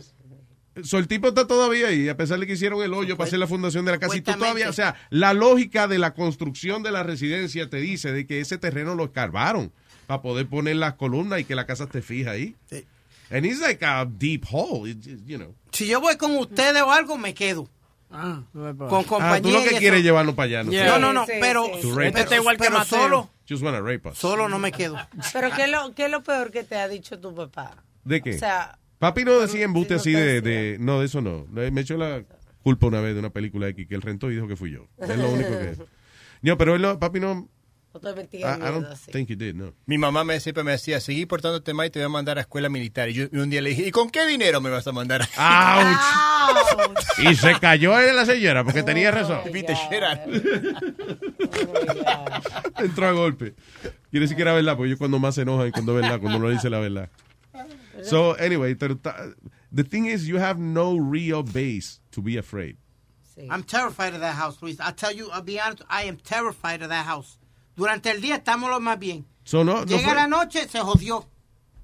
So, 0.84 0.99
el 0.99 1.08
tipo 1.08 1.28
está 1.28 1.47
todavía 1.47 1.89
ahí, 1.89 2.08
a 2.08 2.16
pesar 2.16 2.39
de 2.39 2.47
que 2.47 2.52
hicieron 2.52 2.83
el 2.83 2.92
hoyo 2.92 3.16
para 3.16 3.26
hacer 3.28 3.39
la 3.39 3.47
fundación 3.47 3.84
de 3.86 3.92
la 3.92 3.99
casa. 3.99 4.15
Y 4.16 4.20
tú 4.20 4.33
todavía, 4.33 4.68
o 4.68 4.73
sea, 4.75 4.94
la 5.10 5.33
lógica 5.33 5.89
de 5.89 5.99
la 5.99 6.12
construcción 6.15 6.83
de 6.83 6.91
la 6.92 7.02
residencia 7.02 7.68
te 7.70 7.78
dice 7.78 8.12
de 8.12 8.26
que 8.26 8.41
ese 8.41 8.58
terreno 8.58 8.94
lo 8.94 9.05
escarbaron 9.05 9.73
para 10.07 10.20
poder 10.23 10.47
poner 10.47 10.76
las 10.76 10.94
columnas 10.94 11.41
y 11.41 11.44
que 11.44 11.55
la 11.55 11.65
casa 11.66 11.84
esté 11.84 12.02
fija 12.02 12.33
ahí. 12.33 12.55
And 13.31 13.44
it's 13.47 13.60
like 13.60 13.84
a 13.84 14.05
deep 14.07 14.44
hole, 14.50 14.89
it- 14.89 15.02
you 15.26 15.36
know. 15.39 15.55
Si 15.73 15.86
yo 15.89 16.00
voy 16.00 16.16
con 16.16 16.36
ustedes 16.36 16.81
o 16.83 16.92
algo, 16.92 17.16
me 17.18 17.33
quedo. 17.34 17.68
Ah, 18.10 18.43
Con 18.52 19.05
compañía. 19.05 19.35
Ah, 19.36 19.43
tú 19.43 19.51
lo 19.51 19.62
que 19.62 19.76
quieres 19.78 20.02
llevarnos 20.02 20.35
para 20.35 20.47
allá, 20.60 20.65
¿no? 20.65 20.70
No, 20.73 20.99
no, 20.99 21.12
no, 21.12 21.26
Sí, 21.26 21.33
pero, 21.41 21.65
sí, 21.67 21.73
sí. 21.83 21.89
pero, 21.94 22.02
Este 22.09 22.20
está 22.20 22.36
igual 22.36 22.57
que 22.57 22.65
pero 22.68 22.85
solo, 22.85 23.31
Just 23.49 23.62
wanna 23.62 23.81
rape 23.81 24.09
us. 24.09 24.18
solo 24.18 24.49
no 24.49 24.59
me 24.59 24.73
quedo. 24.73 24.97
Pero 25.33 25.51
¿qué 25.55 25.65
es, 25.65 25.70
lo, 25.70 25.94
¿qué 25.94 26.05
es 26.07 26.10
lo 26.10 26.23
peor 26.23 26.51
que 26.51 26.62
te 26.65 26.76
ha 26.76 26.89
dicho 26.89 27.18
tu 27.18 27.35
papá? 27.35 27.83
¿De 28.05 28.23
qué? 28.23 28.36
O 28.36 28.39
sea, 28.39 28.78
Papi 28.99 29.25
no 29.25 29.39
decía 29.41 29.65
embuste 29.65 29.94
así 29.94 30.12
de, 30.12 30.41
de- 30.41 30.76
No, 30.81 31.01
de 31.01 31.07
eso 31.07 31.20
no. 31.20 31.47
Me 31.51 31.81
echó 31.81 31.97
la 31.99 32.23
culpa 32.62 32.86
una 32.86 33.01
vez 33.01 33.15
de 33.15 33.20
una 33.20 33.31
película 33.31 33.68
X 33.68 33.86
que 33.89 33.94
él 33.94 34.02
rentó 34.02 34.31
y 34.31 34.35
dijo 34.36 34.49
que 34.49 34.57
fui 34.57 34.70
yo. 34.73 34.86
Es 34.99 35.17
lo 35.18 35.28
único 35.31 35.51
que... 35.51 35.76
No, 36.43 36.57
pero 36.59 36.75
él 36.76 36.83
no, 36.83 36.99
papi 36.99 37.18
no... 37.20 37.49
I, 37.97 38.39
I 38.39 38.70
don't 38.70 38.86
así. 38.86 39.10
think 39.10 39.28
you 39.28 39.36
did, 39.36 39.55
no. 39.55 39.73
Mi 39.86 39.99
mamá 39.99 40.25
me 40.25 40.39
siempre 40.41 40.62
me 40.65 40.73
decía, 40.73 41.00
seguí 41.00 41.26
portándote 41.26 41.73
mal 41.75 41.86
y 41.86 41.91
te 41.91 41.99
voy 41.99 42.07
a 42.07 42.08
mandar 42.08 42.39
a 42.39 42.42
escuela 42.42 42.68
militar. 42.68 43.08
Y 43.08 43.15
yo 43.15 43.25
y 43.33 43.36
un 43.39 43.50
día 43.50 43.62
le 43.62 43.70
dije, 43.70 43.86
¿y 43.86 43.91
con 43.91 44.10
qué 44.10 44.26
dinero 44.26 44.60
me 44.60 44.70
vas 44.70 44.86
a 44.86 44.92
mandar? 44.92 45.28
¡Auch! 45.36 46.94
Y 47.18 47.34
se 47.34 47.58
cayó 47.58 47.97
de 47.97 48.12
la 48.12 48.26
señora 48.26 48.65
porque 48.65 48.83
tenía 48.83 49.10
razón. 49.10 49.41
Shit 49.52 50.02
out. 50.02 50.18
Entró 52.78 53.07
a 53.08 53.12
golpe. 53.12 53.55
Quiere 54.10 54.25
decir 54.25 54.36
que 54.36 54.42
era 54.42 54.52
verdad, 54.52 54.76
porque 54.76 54.91
yo 54.91 54.99
cuando 54.99 55.18
más 55.18 55.34
se 55.34 55.42
enojan 55.42 55.70
cuando 55.70 55.97
es 55.99 56.02
verdad, 56.02 56.20
cuando 56.20 56.39
no 56.39 56.49
dice 56.50 56.70
la 56.70 56.78
verdad. 56.78 57.10
So, 58.02 58.36
anyway, 58.39 58.75
the 58.75 59.84
thing 59.84 60.07
is, 60.07 60.26
you 60.26 60.39
have 60.39 60.58
no 60.58 60.99
real 60.99 61.42
base 61.42 62.00
to 62.12 62.20
be 62.23 62.36
afraid. 62.36 62.76
I'm 63.50 63.62
terrified 63.62 64.15
of 64.15 64.20
that 64.20 64.34
house, 64.34 64.62
Luis. 64.62 64.78
I'll 64.81 64.92
tell 64.94 65.12
you, 65.12 65.31
I'll 65.31 65.42
be 65.42 65.60
honest, 65.60 65.83
I 65.91 66.05
am 66.05 66.16
terrified 66.16 66.83
of 66.83 66.89
that 66.89 67.05
house. 67.05 67.39
Durante 67.76 68.10
el 68.10 68.20
día 68.20 68.36
estamos 68.36 68.70
lo 68.70 68.80
más 68.80 68.98
bien. 68.98 69.26
So, 69.44 69.62
no, 69.64 69.74
no, 69.80 69.84
Llega 69.84 70.02
fue, 70.08 70.14
la 70.14 70.26
noche, 70.26 70.66
se 70.68 70.80
jodió. 70.80 71.28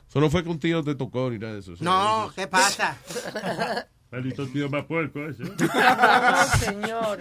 so 0.09 0.21
no 0.21 0.31
fue 0.31 0.43
que 0.43 0.49
un 0.49 0.59
tío 0.59 0.83
te 0.83 0.95
tocó 0.95 1.31
ni 1.31 1.39
nada 1.39 1.55
de 1.55 1.61
eso. 1.61 1.75
No, 1.81 2.33
¿qué 2.35 2.47
pasa? 2.49 2.97
Maldito 4.11 4.47
tío 4.49 4.69
más 4.69 4.85
puerco 4.85 5.21
ese. 5.27 5.45
señor. 6.59 7.19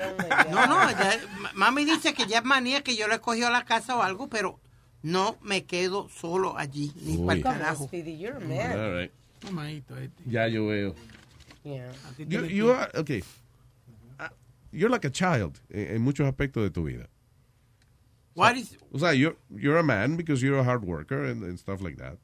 No, 0.49 0.67
no, 0.67 0.89
ya- 0.91 1.19
ma- 1.39 1.51
mami 1.53 1.85
dice 1.85 2.13
que 2.13 2.25
ya 2.25 2.39
es 2.39 2.43
manía 2.43 2.81
que 2.83 2.95
yo 2.95 3.07
le 3.07 3.19
cogió 3.19 3.47
a 3.47 3.51
la 3.51 3.63
casa 3.65 3.95
o 3.95 4.01
algo, 4.01 4.27
pero 4.29 4.59
no 5.01 5.37
me 5.41 5.63
quedo 5.65 6.09
solo 6.09 6.57
allí, 6.57 6.91
ni 7.01 7.17
Uy. 7.17 7.25
para 7.25 7.37
el 7.37 7.43
carajo. 7.43 7.85
Speedy, 7.85 8.17
you're 8.17 8.35
a 8.37 8.39
man. 8.39 8.77
All 8.79 8.99
right. 8.99 9.11
Este. 9.43 10.11
Ya 10.29 10.47
yo 10.47 10.67
veo. 10.67 10.93
Yeah. 11.63 11.91
You, 12.17 12.45
you 12.45 12.71
are, 12.71 12.91
okay. 12.99 13.23
Uh, 14.19 14.27
You're 14.71 14.89
like 14.89 15.05
a 15.07 15.11
child 15.11 15.59
en, 15.69 15.95
en 15.95 16.01
muchos 16.01 16.27
aspectos 16.27 16.61
de 16.63 16.71
tu 16.71 16.83
vida. 16.83 17.07
What 18.35 18.55
is- 18.55 18.77
O 18.91 18.99
sea, 18.99 19.13
you're, 19.13 19.35
you're 19.49 19.77
a 19.79 19.83
man 19.83 20.15
because 20.17 20.41
you're 20.41 20.59
a 20.59 20.63
hard 20.63 20.83
worker 20.83 21.25
and, 21.25 21.43
and 21.43 21.57
stuff 21.57 21.81
like 21.81 21.97
that. 21.97 22.17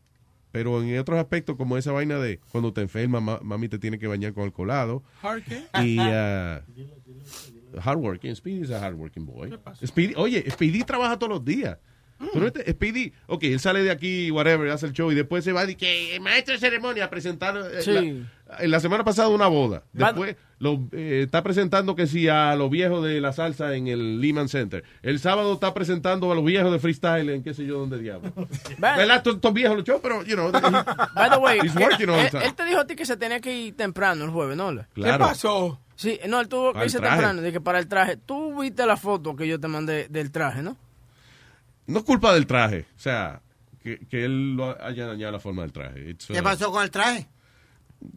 Pero 0.52 0.82
en 0.82 0.98
otros 0.98 1.20
aspectos, 1.20 1.56
como 1.58 1.78
esa 1.78 1.92
vaina 1.92 2.18
de 2.20 2.40
cuando 2.52 2.72
te 2.74 2.82
enfermas, 2.82 3.22
ma- 3.22 3.40
mami 3.44 3.68
te 3.68 3.78
tiene 3.78 4.00
que 4.00 4.08
bañar 4.08 4.34
con 4.34 4.44
alcoholado. 4.46 5.04
¿Hard 5.22 5.44
qué? 5.44 5.64
Y 5.84 6.00
uh, 6.00 6.62
hard 7.82 8.00
working. 8.00 8.34
Speedy 8.36 8.62
is 8.62 8.72
a 8.72 8.80
hard 8.80 8.96
working 8.96 9.26
boy. 9.26 9.52
Speedy, 9.86 10.14
oye, 10.16 10.50
Speedy 10.50 10.84
trabaja 10.84 11.18
todos 11.20 11.30
los 11.34 11.46
días. 11.46 11.78
Tú 12.34 12.40
no 12.40 12.52
te- 12.52 12.64
Speedy, 12.72 13.14
ok, 13.28 13.44
él 13.44 13.60
sale 13.60 13.84
de 13.84 13.92
aquí, 13.92 14.32
whatever, 14.32 14.70
hace 14.72 14.88
el 14.88 14.94
show 14.94 15.12
y 15.12 15.16
después 15.16 15.44
se 15.44 15.52
va 15.52 15.70
y 15.70 15.76
que 15.76 16.16
el 16.16 16.22
maestro 16.22 16.54
de 16.56 16.60
ceremonia 16.60 17.06
a 17.06 17.10
presentar 17.12 17.56
eh, 17.58 17.82
Sí. 17.84 17.92
la, 17.94 18.28
la 18.62 18.80
semana 18.80 19.04
pasada 19.04 19.30
una 19.30 19.48
boda. 19.48 19.84
Después 19.94 20.36
lo, 20.60 20.88
eh, 20.92 21.22
está 21.24 21.44
presentando 21.44 21.96
que 21.96 22.08
sí 22.08 22.28
a 22.28 22.56
los 22.56 22.70
viejos 22.70 23.04
de 23.04 23.22
la 23.22 23.34
salsa 23.34 23.76
en 23.76 23.88
el 23.88 24.20
Lehman 24.22 24.50
Center. 24.50 24.84
El 25.02 25.20
sábado 25.20 25.54
está 25.54 25.74
presentando 25.74 26.32
a 26.32 26.36
los 26.36 26.44
viejos 26.44 26.72
de 26.72 26.80
freestyle 26.80 27.30
en 27.30 27.44
qué 27.44 27.54
sé 27.54 27.66
yo 27.66 27.80
dónde 27.80 28.00
diablo. 28.00 28.32
¿Verdad? 28.80 29.18
Estos 29.18 29.36
estos 29.36 29.54
viejos 29.54 29.78
los 29.78 29.86
shows, 29.86 30.02
pero, 30.02 30.24
you 30.24 30.36
know, 30.36 30.52
By 30.52 31.30
the 31.30 31.38
way, 31.38 31.60
he's 31.62 31.76
working 31.76 32.10
all 32.10 32.16
the 32.18 32.26
él, 32.26 32.32
time. 32.32 32.46
él 32.46 32.56
te 32.56 32.66
dijo 32.66 32.80
a 32.80 32.88
ti 32.88 32.96
que 32.96 33.06
se 33.06 33.18
tenía 33.18 33.40
que 33.40 33.56
ir 33.56 33.76
temprano 33.76 34.26
el 34.26 34.32
jueves, 34.32 34.58
¿no? 34.58 34.68
Claro. 34.68 34.86
¿Qué 34.94 35.18
pasó? 35.18 35.80
Sí, 35.96 36.20
no, 36.28 36.40
él 36.40 36.48
tuvo 36.48 36.74
que 36.74 36.86
irse 36.86 37.00
temprano, 37.00 37.42
de 37.42 37.52
que 37.52 37.60
para 37.60 37.80
el 37.80 37.88
traje. 37.88 38.18
Tú 38.18 38.62
viste 38.62 38.86
la 38.86 38.98
foto 38.98 39.36
que 39.36 39.48
yo 39.48 39.60
te 39.60 39.68
mandé 39.68 40.08
del 40.10 40.32
traje, 40.32 40.62
¿no? 40.62 40.78
No 41.88 42.00
es 42.00 42.06
culpa 42.06 42.34
del 42.34 42.46
traje. 42.46 42.86
O 42.96 43.00
sea, 43.00 43.42
que, 43.82 44.00
que 44.08 44.26
él 44.26 44.56
lo 44.56 44.80
haya 44.84 45.08
dañado 45.08 45.32
la 45.32 45.40
forma 45.40 45.64
del 45.64 45.72
traje. 45.72 46.16
¿Qué 46.28 46.40
uh, 46.40 46.44
pasó 46.44 46.72
con 46.72 46.84
el 46.84 46.92
traje? 46.92 47.28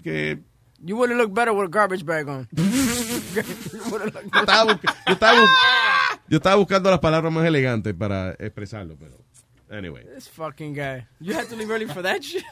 Que 0.02 0.39
You 0.83 0.97
would 0.97 1.10
have 1.10 1.18
looked 1.18 1.34
better 1.34 1.52
with 1.52 1.67
a 1.67 1.70
garbage 1.70 2.05
bag 2.07 2.26
on. 2.28 2.49
yo, 2.57 3.42
estaba 3.42 4.81
yo 5.07 5.12
estaba 5.12 5.41
bu- 5.41 5.49
yo 6.28 6.36
estaba 6.39 6.57
buscando 6.57 6.91
las 6.91 7.00
palabras 7.00 7.33
más 7.33 7.44
elegantes 7.47 7.92
para 7.94 8.33
expresarlo, 8.39 8.97
pero. 8.99 9.18
Anyway. 9.70 10.05
This 10.15 10.28
fucking 10.28 10.73
guy. 10.75 11.07
You 11.20 11.34
had 11.34 11.49
to 11.49 11.57
leave 11.57 11.70
early 11.70 11.86
for 11.86 12.02
that 12.02 12.23
shit? 12.23 12.44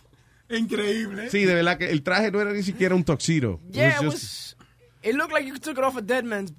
Increíble. 0.50 1.30
Sí, 1.30 1.44
de 1.44 1.54
verdad 1.54 1.78
que 1.78 1.90
el 1.90 2.02
traje 2.02 2.30
no 2.30 2.40
era 2.40 2.52
ni 2.52 2.62
siquiera 2.62 2.94
un 2.94 3.04
tuxedo. 3.04 3.60
Yeah, 3.70 3.96
it 3.98 4.02
just- 4.02 4.04
was. 4.04 4.56
It 5.02 5.14
looked 5.14 5.32
like 5.32 5.46
you 5.46 5.58
took 5.58 5.78
it 5.78 5.84
off 5.84 5.96
a 5.96 6.02
dead 6.02 6.24
man's, 6.24 6.52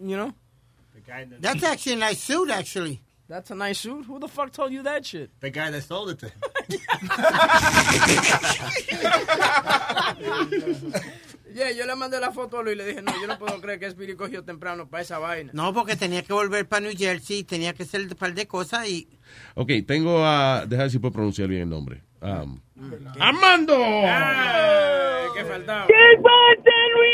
you 0.00 0.16
know? 0.16 0.32
That's 1.40 1.64
actually 1.64 1.94
a 1.94 1.96
nice 2.08 2.20
suit, 2.20 2.50
actually. 2.50 3.00
That's 3.30 3.50
a 3.52 3.54
nice 3.54 3.78
suit. 3.78 4.06
Who 4.06 4.18
the 4.18 4.26
fuck 4.26 4.50
told 4.50 4.72
you 4.72 4.82
that 4.82 5.06
shit? 5.06 5.30
The 5.38 5.50
guy 5.50 5.70
that 5.70 5.84
sold 5.84 6.10
it 6.10 6.18
to 6.18 6.26
him. 6.26 6.32
Yeah, 11.52 11.72
yo 11.72 11.84
le 11.84 11.96
mandé 11.96 12.20
la 12.20 12.30
foto 12.30 12.60
a 12.60 12.62
Luis 12.62 12.76
y 12.76 12.78
le 12.78 12.86
dije, 12.86 13.02
no, 13.02 13.10
yo 13.20 13.26
no 13.26 13.36
puedo 13.36 13.60
creer 13.60 13.80
que 13.80 13.90
Speedy 13.90 14.14
cogió 14.14 14.44
temprano 14.44 14.88
para 14.88 15.02
esa 15.02 15.18
vaina. 15.18 15.50
No, 15.52 15.74
porque 15.74 15.96
tenía 15.96 16.22
que 16.22 16.32
volver 16.32 16.68
para 16.68 16.86
New 16.86 16.96
Jersey, 16.96 17.42
tenía 17.42 17.74
que 17.74 17.82
hacer 17.82 18.02
un 18.02 18.10
par 18.10 18.34
de 18.34 18.46
cosas 18.46 18.88
y... 18.88 19.08
Ok, 19.56 19.72
tengo 19.84 20.24
a. 20.24 20.64
Deja 20.64 20.82
ver 20.82 20.92
si 20.92 21.00
puedo 21.00 21.12
pronunciar 21.12 21.48
bien 21.48 21.62
el 21.62 21.68
nombre. 21.68 22.04
Um, 22.22 22.60
¡Armando! 23.18 23.76
¿Qué 25.34 25.44
faltaba? 25.44 25.88
¿Qué 25.88 26.16
pasa, 26.22 26.70
Luis 26.94 27.10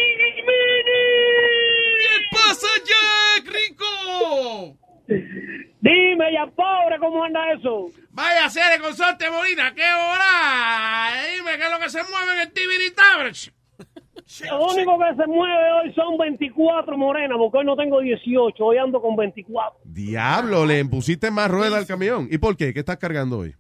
¿Qué 2.03 2.27
pasa, 2.31 2.69
Jack 2.85 3.47
Rico? 3.55 4.77
Dime, 5.87 6.33
ya 6.33 6.47
pobre, 6.47 6.99
¿cómo 6.99 7.23
anda 7.23 7.53
eso? 7.53 7.87
Vaya 8.11 8.47
a 8.47 8.51
ser 8.51 8.65
el 8.75 8.81
consorte 8.81 9.31
Molina, 9.31 9.73
¿qué 9.73 9.85
hora? 9.85 11.13
Dime 11.33 11.57
qué 11.57 11.65
es 11.65 11.71
lo 11.71 11.79
que 11.79 11.91
se 11.91 12.03
mueve 12.03 12.33
en 12.35 12.41
el 12.41 12.53
Tibiri 12.53 12.91
Tavern. 12.93 13.35
Lo 14.51 14.67
único 14.67 14.99
que 14.99 15.15
se 15.15 15.27
mueve 15.29 15.73
hoy 15.73 15.95
son 15.95 16.19
24 16.19 16.99
morenas, 16.99 17.39
porque 17.39 17.59
hoy 17.59 17.65
no 17.65 17.77
tengo 17.77 18.01
18, 18.01 18.65
hoy 18.65 18.79
ando 18.79 19.01
con 19.01 19.15
24. 19.15 19.79
Diablo, 19.85 20.67
le 20.67 20.85
pusiste 20.87 21.31
más 21.31 21.49
rueda 21.49 21.79
al 21.79 21.87
camión. 21.87 22.27
¿Y 22.33 22.39
por 22.39 22.57
qué? 22.57 22.75
¿Qué 22.75 22.81
estás 22.81 22.97
cargando 22.97 23.39
hoy? 23.39 23.55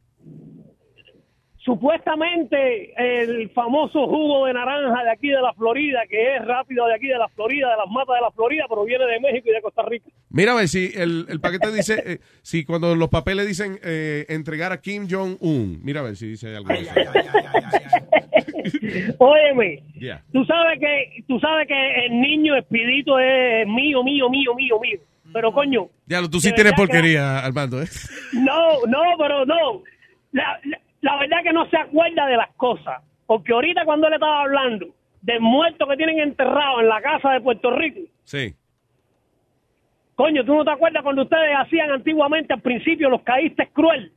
Supuestamente 1.66 2.94
el 2.96 3.50
famoso 3.50 4.06
jugo 4.06 4.46
de 4.46 4.54
naranja 4.54 5.02
de 5.02 5.10
aquí 5.10 5.28
de 5.28 5.42
la 5.42 5.52
Florida, 5.52 5.98
que 6.08 6.36
es 6.36 6.44
rápido 6.44 6.86
de 6.86 6.94
aquí 6.94 7.08
de 7.08 7.18
la 7.18 7.28
Florida, 7.30 7.68
de 7.70 7.76
las 7.76 7.90
matas 7.90 8.14
de 8.14 8.20
la 8.22 8.30
Florida, 8.30 8.64
pero 8.68 8.84
viene 8.84 9.04
de 9.04 9.18
México 9.18 9.48
y 9.50 9.52
de 9.52 9.60
Costa 9.60 9.82
Rica. 9.82 10.06
Mira 10.30 10.52
a 10.52 10.54
ver 10.54 10.68
si 10.68 10.92
el, 10.94 11.26
el 11.28 11.40
paquete 11.40 11.72
dice, 11.72 12.00
eh, 12.06 12.18
si 12.42 12.64
cuando 12.64 12.94
los 12.94 13.08
papeles 13.08 13.48
dicen 13.48 13.80
eh, 13.82 14.26
entregar 14.28 14.70
a 14.70 14.80
Kim 14.80 15.08
Jong-un. 15.10 15.80
Mira 15.82 16.00
a 16.00 16.04
ver 16.04 16.14
si 16.16 16.28
dice 16.28 16.54
algo. 16.54 16.70
Óyeme, 19.18 19.82
Yeah. 19.98 20.22
tú 20.32 20.44
sabes 20.44 20.78
que 20.78 21.24
tú 21.26 21.40
sabes 21.40 21.66
que 21.66 22.06
el 22.06 22.20
niño 22.20 22.54
espidito 22.56 23.18
es 23.18 23.66
mío, 23.66 24.04
mío, 24.04 24.28
mío, 24.30 24.54
mío, 24.54 24.78
mío. 24.80 24.98
Pero 25.32 25.52
coño, 25.52 25.88
Diablo, 26.06 26.30
tú 26.30 26.38
sí 26.38 26.52
tienes 26.52 26.72
verdad 26.72 26.76
que- 26.76 26.82
porquería, 26.92 27.38
Armando, 27.40 27.82
¿eh? 27.82 27.86
No, 28.34 28.86
no, 28.86 29.00
pero 29.18 29.44
no. 29.44 29.82
La, 30.32 30.60
la, 30.64 30.78
la 31.06 31.16
verdad 31.18 31.38
que 31.42 31.52
no 31.52 31.68
se 31.70 31.76
acuerda 31.78 32.26
de 32.26 32.36
las 32.36 32.52
cosas. 32.56 33.02
Porque 33.26 33.52
ahorita 33.52 33.84
cuando 33.84 34.06
él 34.08 34.14
estaba 34.14 34.42
hablando 34.42 34.86
del 35.22 35.40
muerto 35.40 35.86
que 35.88 35.96
tienen 35.96 36.18
enterrado 36.20 36.80
en 36.80 36.88
la 36.88 37.00
casa 37.00 37.30
de 37.32 37.40
Puerto 37.40 37.70
Rico, 37.70 38.00
Sí. 38.24 38.54
coño, 40.14 40.44
¿tú 40.44 40.54
no 40.54 40.64
te 40.64 40.70
acuerdas 40.70 41.02
cuando 41.02 41.22
ustedes 41.22 41.56
hacían 41.58 41.90
antiguamente 41.90 42.52
al 42.52 42.60
principio 42.60 43.08
los 43.10 43.22
caístes 43.22 43.68
cruel? 43.72 44.12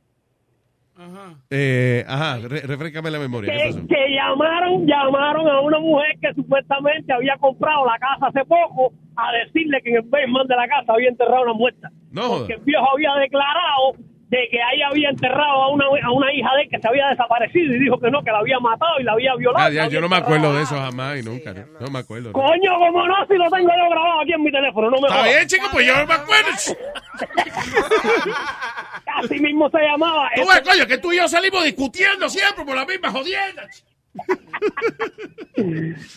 Eh, 1.48 2.04
ajá, 2.06 2.38
re- 2.46 2.60
refrescame 2.60 3.10
la 3.10 3.18
memoria. 3.18 3.50
¿Qué 3.50 3.58
Que, 3.58 3.64
pasó? 3.72 3.86
que 3.88 4.14
llamaron, 4.14 4.86
llamaron 4.86 5.48
a 5.48 5.60
una 5.60 5.78
mujer 5.78 6.18
que 6.20 6.34
supuestamente 6.34 7.10
había 7.12 7.36
comprado 7.38 7.86
la 7.86 7.98
casa 7.98 8.26
hace 8.26 8.44
poco 8.44 8.92
a 9.16 9.32
decirle 9.32 9.80
que 9.82 9.90
en 9.90 9.96
el 9.96 10.02
basement 10.02 10.46
de 10.48 10.56
la 10.56 10.68
casa 10.68 10.92
había 10.92 11.08
enterrado 11.08 11.42
una 11.44 11.54
muerta. 11.54 11.88
No. 12.12 12.28
Porque 12.40 12.52
el 12.52 12.60
viejo 12.60 12.86
había 12.92 13.14
declarado 13.14 13.94
de 14.30 14.48
que 14.48 14.62
ahí 14.62 14.80
había 14.80 15.10
enterrado 15.10 15.64
a 15.64 15.68
una, 15.72 15.86
a 15.86 16.10
una 16.12 16.32
hija 16.32 16.54
de 16.54 16.62
él 16.62 16.68
que 16.70 16.78
se 16.78 16.86
había 16.86 17.08
desaparecido 17.08 17.74
y 17.74 17.80
dijo 17.80 17.98
que 17.98 18.12
no, 18.12 18.22
que 18.22 18.30
la 18.30 18.38
había 18.38 18.60
matado 18.60 19.00
y 19.00 19.02
la 19.02 19.12
había 19.12 19.34
violado. 19.34 19.66
Ah, 19.66 19.70
ya, 19.70 19.88
yo 19.88 20.00
no 20.00 20.08
me 20.08 20.14
acuerdo 20.16 20.54
de 20.54 20.62
eso 20.62 20.76
jamás 20.76 21.18
y 21.18 21.24
nunca. 21.24 21.52
No, 21.52 21.64
No 21.80 21.90
me 21.90 21.98
acuerdo. 21.98 22.30
Coño, 22.30 22.78
como 22.78 23.08
no, 23.08 23.14
si 23.26 23.34
lo 23.34 23.50
tengo 23.50 23.68
yo 23.68 23.90
grabado 23.90 24.20
aquí 24.20 24.32
en 24.32 24.42
mi 24.44 24.52
teléfono, 24.52 24.88
no 24.88 25.00
me 25.00 25.08
Está 25.08 25.24
bien, 25.24 25.48
chico, 25.48 25.66
pues 25.72 25.84
yo 25.84 25.96
no 25.96 26.06
me 26.06 26.14
acuerdo. 26.14 26.50
Así 29.16 29.40
mismo 29.40 29.68
se 29.68 29.78
llamaba. 29.80 30.30
Tú 30.36 30.42
ves, 30.42 30.60
coño, 30.60 30.86
que 30.86 30.98
tú 30.98 31.12
y 31.12 31.16
yo 31.16 31.26
salimos 31.26 31.64
discutiendo 31.64 32.28
siempre 32.28 32.64
por 32.64 32.76
la 32.76 32.86
misma 32.86 33.10
jodienda. 33.10 33.66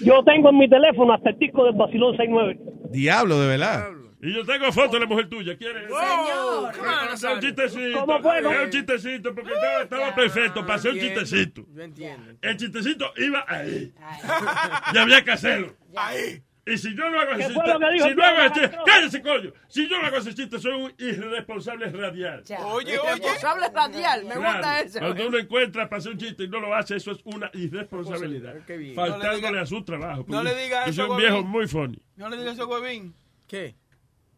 Yo 0.01 0.24
tengo 0.24 0.50
en 0.50 0.58
mi 0.59 0.69
teléfono 0.69 1.14
hasta 1.14 1.32
el 1.32 1.40
disco 1.40 1.66
del 1.66 1.74
Basilón 1.74 2.11
69. 2.11 2.59
Diablo, 2.92 3.40
de 3.40 3.48
verdad. 3.48 4.02
Y 4.26 4.34
yo 4.34 4.45
tengo 4.45 4.72
foto 4.72 4.93
de 4.93 5.02
la 5.02 5.06
mujer 5.06 5.27
tuya, 5.27 5.58
¿quieres? 5.58 5.84
Señor. 5.84 6.74
Es 7.14 7.24
un 7.24 7.40
chistecito. 7.42 8.00
¿Cómo 8.06 8.22
fue? 8.22 8.40
Es 8.40 8.45
un 8.45 8.69
chistecito, 8.69 9.35
porque 9.35 9.52
estaba, 9.52 9.82
estaba 9.84 10.16
perfecto 10.16 10.61
para 10.61 10.76
hacer 10.76 10.93
un 10.93 11.00
chistecito. 11.00 11.66
Yo 11.76 11.82
entiendo. 11.82 12.32
El 12.42 12.56
chistecito 12.56 13.11
iba 13.18 13.43
ahí. 13.45 13.93
Y 14.93 14.98
había 14.98 15.26
que 15.26 15.32
hacerlo. 15.32 15.76
Ahí. 15.98 16.42
Y 16.66 16.77
si 16.77 16.95
yo 16.95 17.10
no 17.10 17.19
hago 17.19 17.34
ese 17.34 17.48
¿Qué 17.50 17.53
fue 17.53 17.64
chiste, 17.66 18.10
si 18.10 18.16
no 18.16 18.24
hago 18.24 18.40
ese 18.40 18.53
chiste, 18.53 18.77
cállese, 18.85 19.22
coño. 19.22 19.53
Si 19.68 19.90
yo 19.90 20.00
no 20.00 20.08
hago 20.08 20.18
ese 20.18 20.34
chiste, 20.34 20.60
soy 20.60 20.72
un 20.72 20.93
irresponsable 20.98 21.90
radial. 21.90 22.42
Oye, 22.68 22.98
oye. 22.98 23.11
Responsable 23.11 23.68
radial, 23.76 24.24
me 24.24 24.35
gusta 24.35 24.60
Claro, 24.61 24.85
ese. 24.88 25.00
Cuando 25.00 25.27
uno 25.27 25.38
encuentra 25.40 25.90
para 25.90 25.98
hacer 26.00 26.14
un 26.14 26.18
chiste 26.18 26.45
y 26.45 26.48
no 26.48 26.61
lo 26.61 26.74
hace, 26.74 26.95
eso 26.95 27.11
es 27.11 27.19
una 27.26 27.52
irresponsabilidad. 27.53 28.56
Faltándole 28.95 29.42
No 29.42 29.50
diga- 29.50 29.61
a 29.61 29.66
su 29.66 29.84
trabajo. 29.84 30.24
no 30.30 30.42
le 30.42 30.56
diga 30.56 30.85
Yo 30.85 30.92
eso, 30.92 31.02
soy 31.02 31.11
un 31.11 31.18
viejo 31.18 31.43
muy 31.43 31.68
funny. 31.68 32.02
No 32.16 32.30
le 32.30 32.38
digas 32.38 32.53
eso, 32.53 32.66
huevín. 32.68 33.14
¿Qué? 33.45 33.76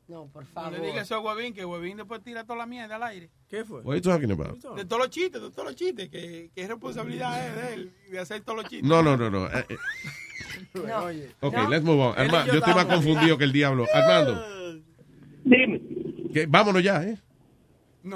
No, 0.08 0.28
por 0.28 0.44
No 0.44 0.50
favor. 0.52 0.74
le 0.74 0.86
diga 0.86 1.02
eso 1.02 1.16
a 1.16 1.20
Huevín, 1.20 1.54
que 1.54 1.66
Huevín 1.66 1.98
después 1.98 2.22
tira 2.22 2.44
toda 2.44 2.60
la 2.60 2.66
mierda 2.68 2.96
al 2.98 3.04
aire. 3.04 3.30
¿Qué 3.50 3.66
fue? 3.66 3.82
What 3.82 3.94
are 3.94 4.02
you 4.02 4.10
talking 4.12 4.32
about? 4.32 4.56
De 4.76 4.86
todos 4.86 5.00
los 5.02 5.10
chistes, 5.10 5.42
de 5.42 5.50
todos 5.50 5.66
los 5.66 5.76
chistes, 5.76 6.10
que, 6.10 6.52
que 6.54 6.62
es 6.62 6.68
responsabilidad 6.68 7.48
es 7.48 7.56
de 7.56 7.74
él 7.74 7.92
de 8.12 8.20
hacer 8.20 8.42
todos 8.42 8.58
los 8.62 8.70
chistes. 8.70 8.88
No, 8.88 9.02
no, 9.02 9.18
no, 9.18 9.30
no. 9.32 9.48
Eh, 9.48 9.66
eh, 9.70 10.94
Oye. 11.04 11.30
ok, 11.40 11.54
No. 11.56 11.70
let's 11.70 11.84
move 11.84 12.02
on. 12.02 12.16
Yo 12.16 12.46
yo 12.54 12.60
estoy 12.60 12.74
más 12.76 12.86
confundido 12.86 13.38
que 13.38 13.44
el 13.46 13.52
diablo. 13.52 13.86
Armando. 13.94 14.46
Dime. 15.44 15.82
que- 16.34 16.46
vámonos 16.48 16.84
ya, 16.84 17.04
¿eh? 17.04 17.18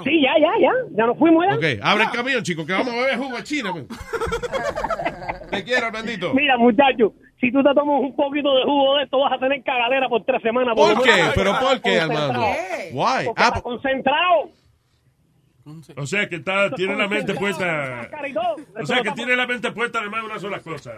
Sí, 0.04 0.22
ya, 0.22 0.30
ya, 0.38 0.52
ya. 0.60 0.70
Ya 0.96 1.06
nos 1.06 1.18
fuimos 1.18 1.44
ya. 1.50 1.56
Ok, 1.56 1.80
abre 1.82 2.04
el 2.04 2.10
camión, 2.12 2.42
chicos, 2.44 2.64
que 2.64 2.72
vamos 2.72 2.94
a 2.94 2.96
beber 2.96 3.18
jugo 3.18 3.36
a 3.36 3.42
China. 3.42 3.72
Te 5.50 5.64
quiero, 5.64 5.86
Armandito. 5.86 6.32
Mira, 6.34 6.56
muchacho, 6.56 7.12
si 7.40 7.50
tú 7.50 7.62
te 7.62 7.74
tomas 7.74 8.00
un 8.00 8.14
poquito 8.14 8.54
de 8.54 8.64
jugo 8.64 8.96
de 8.96 9.04
esto, 9.04 9.18
vas 9.18 9.32
a 9.32 9.38
tener 9.38 9.62
cagadera 9.62 10.08
por 10.08 10.24
tres 10.24 10.42
semanas. 10.42 10.74
¿Por 10.76 11.02
qué? 11.02 11.30
¿Pero 11.34 11.58
por 11.58 11.80
qué. 11.80 12.00
Armando? 12.00 12.40
Why? 12.92 13.24
Porque 13.26 13.42
Ah, 13.42 13.48
está 13.48 13.60
concentrado. 13.62 14.50
O 15.96 16.06
sea 16.06 16.28
que 16.28 16.36
está, 16.36 16.70
tiene 16.70 16.96
la 16.96 17.06
mente 17.06 17.34
puesta. 17.34 18.08
O 18.80 18.86
sea 18.86 19.02
que 19.02 19.12
tiene 19.12 19.36
la 19.36 19.46
mente 19.46 19.70
puesta 19.72 20.00
además 20.00 20.22
de 20.22 20.26
una 20.26 20.38
sola 20.38 20.60
cosa. 20.60 20.92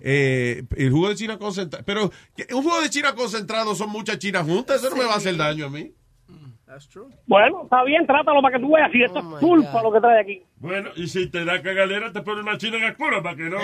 Eh, 0.00 0.62
el 0.76 0.90
jugo 0.90 1.08
de 1.08 1.14
China 1.16 1.38
concentrado. 1.38 1.84
Pero 1.84 2.10
¿qué? 2.36 2.54
un 2.54 2.62
jugo 2.62 2.80
de 2.80 2.90
China 2.90 3.14
concentrado 3.14 3.74
son 3.74 3.90
muchas 3.90 4.18
chinas 4.18 4.46
juntas. 4.46 4.80
Eso 4.80 4.90
no 4.90 4.96
me 4.96 5.04
va 5.04 5.14
a 5.14 5.16
hacer 5.16 5.36
daño 5.36 5.66
a 5.66 5.70
mí. 5.70 5.92
That's 6.72 6.88
true. 6.88 7.10
Bueno, 7.26 7.64
está 7.64 7.84
bien, 7.84 8.06
trátalo 8.06 8.40
para 8.40 8.56
que 8.56 8.62
tú 8.62 8.72
veas 8.72 8.90
si 8.90 9.02
esto 9.02 9.18
Oh 9.18 9.36
es 9.36 9.40
pulpa 9.42 9.82
lo 9.82 9.92
que 9.92 10.00
trae 10.00 10.20
aquí. 10.20 10.42
Bueno, 10.56 10.88
y 10.96 11.06
si 11.06 11.28
te 11.28 11.44
da 11.44 11.60
cagadera, 11.60 12.10
te 12.10 12.22
pone 12.22 12.40
una 12.40 12.56
china 12.56 12.78
en 12.78 12.84
el 12.84 12.96
culo 12.96 13.22
para 13.22 13.36
que 13.36 13.42
no. 13.42 13.58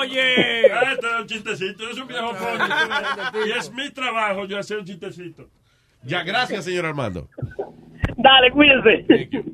Oye. 0.00 0.72
Ah, 0.72 0.92
esto 0.92 1.08
es 1.08 1.20
un 1.22 1.26
chistecito, 1.26 1.90
es 1.90 1.98
un 1.98 2.06
viejo 2.06 2.30
pony. 2.30 3.48
Y 3.48 3.50
es 3.58 3.72
mi 3.72 3.90
trabajo 3.90 4.44
yo 4.44 4.56
hacer 4.56 4.78
un 4.78 4.84
chistecito. 4.84 5.48
Ya, 6.04 6.22
gracias, 6.22 6.64
señor 6.64 6.86
Armando. 6.86 7.28
Dale, 8.16 8.52
cuídense. 8.52 9.50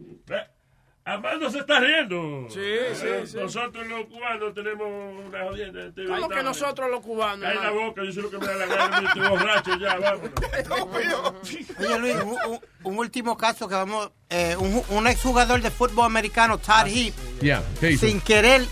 Armando 1.12 1.50
se 1.50 1.58
está 1.60 1.80
riendo. 1.80 2.47
Sí, 2.48 2.60
sí, 2.94 3.06
Eh, 3.06 3.22
sí. 3.26 3.36
Nosotros 3.39 3.86
los 3.86 4.06
cubanos 4.06 4.55
tenemos 4.55 4.86
una 5.26 5.44
jodienda. 5.44 5.80
¿Cómo 6.06 6.28
que 6.28 6.42
nosotros 6.42 6.90
los 6.90 7.00
cubanos? 7.00 7.40
Calla 7.48 7.60
la 7.62 7.70
boca, 7.70 8.02
yo 8.05 8.12
sé 8.12 8.22
lo 8.22 8.30
que 8.30 8.39
me 8.39 8.47
da 8.47 8.55
la 8.55 8.66
gana, 8.66 9.08
estoy 9.08 9.28
borracho 9.28 9.76
ya, 9.78 9.97
vámonos. 9.98 10.30
Oye, 11.78 11.98
Luis, 11.98 12.16
un, 12.16 12.36
un- 12.52 12.60
un 12.84 12.98
último 12.98 13.36
caso 13.36 13.68
que 13.68 13.74
vamos. 13.74 14.10
eh, 14.30 14.56
un, 14.58 14.72
ju- 14.74 14.84
un 14.90 15.06
exjugador 15.06 15.60
de 15.60 15.70
fútbol 15.70 16.05
americano, 16.06 16.58
Todd 16.58 16.86
Heap, 16.86 17.14
Ya, 17.42 17.62
¿qué 17.80 17.92
hizo? 17.92 18.06
sin 18.06 18.20
querer, 18.20 18.64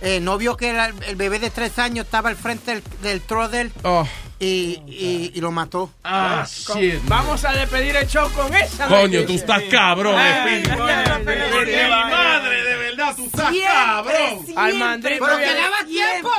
eh, 0.00 0.18
no 0.20 0.36
vio 0.38 0.56
que 0.56 0.70
el, 0.70 0.94
el 1.06 1.16
bebé 1.16 1.38
de 1.38 1.50
tres 1.50 1.78
años 1.78 2.06
estaba 2.06 2.28
al 2.30 2.36
frente 2.36 2.72
del, 2.74 2.82
del 3.02 3.20
throw 3.20 3.48
de 3.48 3.60
él 3.62 3.72
Oh, 3.84 4.06
y, 4.38 4.80
y, 4.86 5.32
y 5.34 5.40
lo 5.40 5.50
mató. 5.50 5.90
ah, 6.04 6.46
Con- 6.66 6.78
shit. 6.80 7.00
Vamos 7.04 7.44
a 7.44 7.52
despedir 7.52 7.96
el 7.96 8.06
show 8.06 8.30
con 8.32 8.54
esa. 8.54 8.86
Coño, 8.86 9.24
tú 9.24 9.32
estás 9.34 9.62
cabrón, 9.70 10.14
Ay, 10.18 10.60
mi 10.62 10.68
vaina. 10.68 11.16
madre, 12.10 12.62
de 12.64 12.76
verdad, 12.76 13.14
tú 13.16 13.24
estás 13.26 13.50
Siempre, 13.50 13.72
cabrón. 13.74 14.44
siempre. 14.44 14.54
Armandito, 14.56 15.24
Pero 15.24 15.38
quedaba 15.38 15.76
tiempo. 15.86 16.30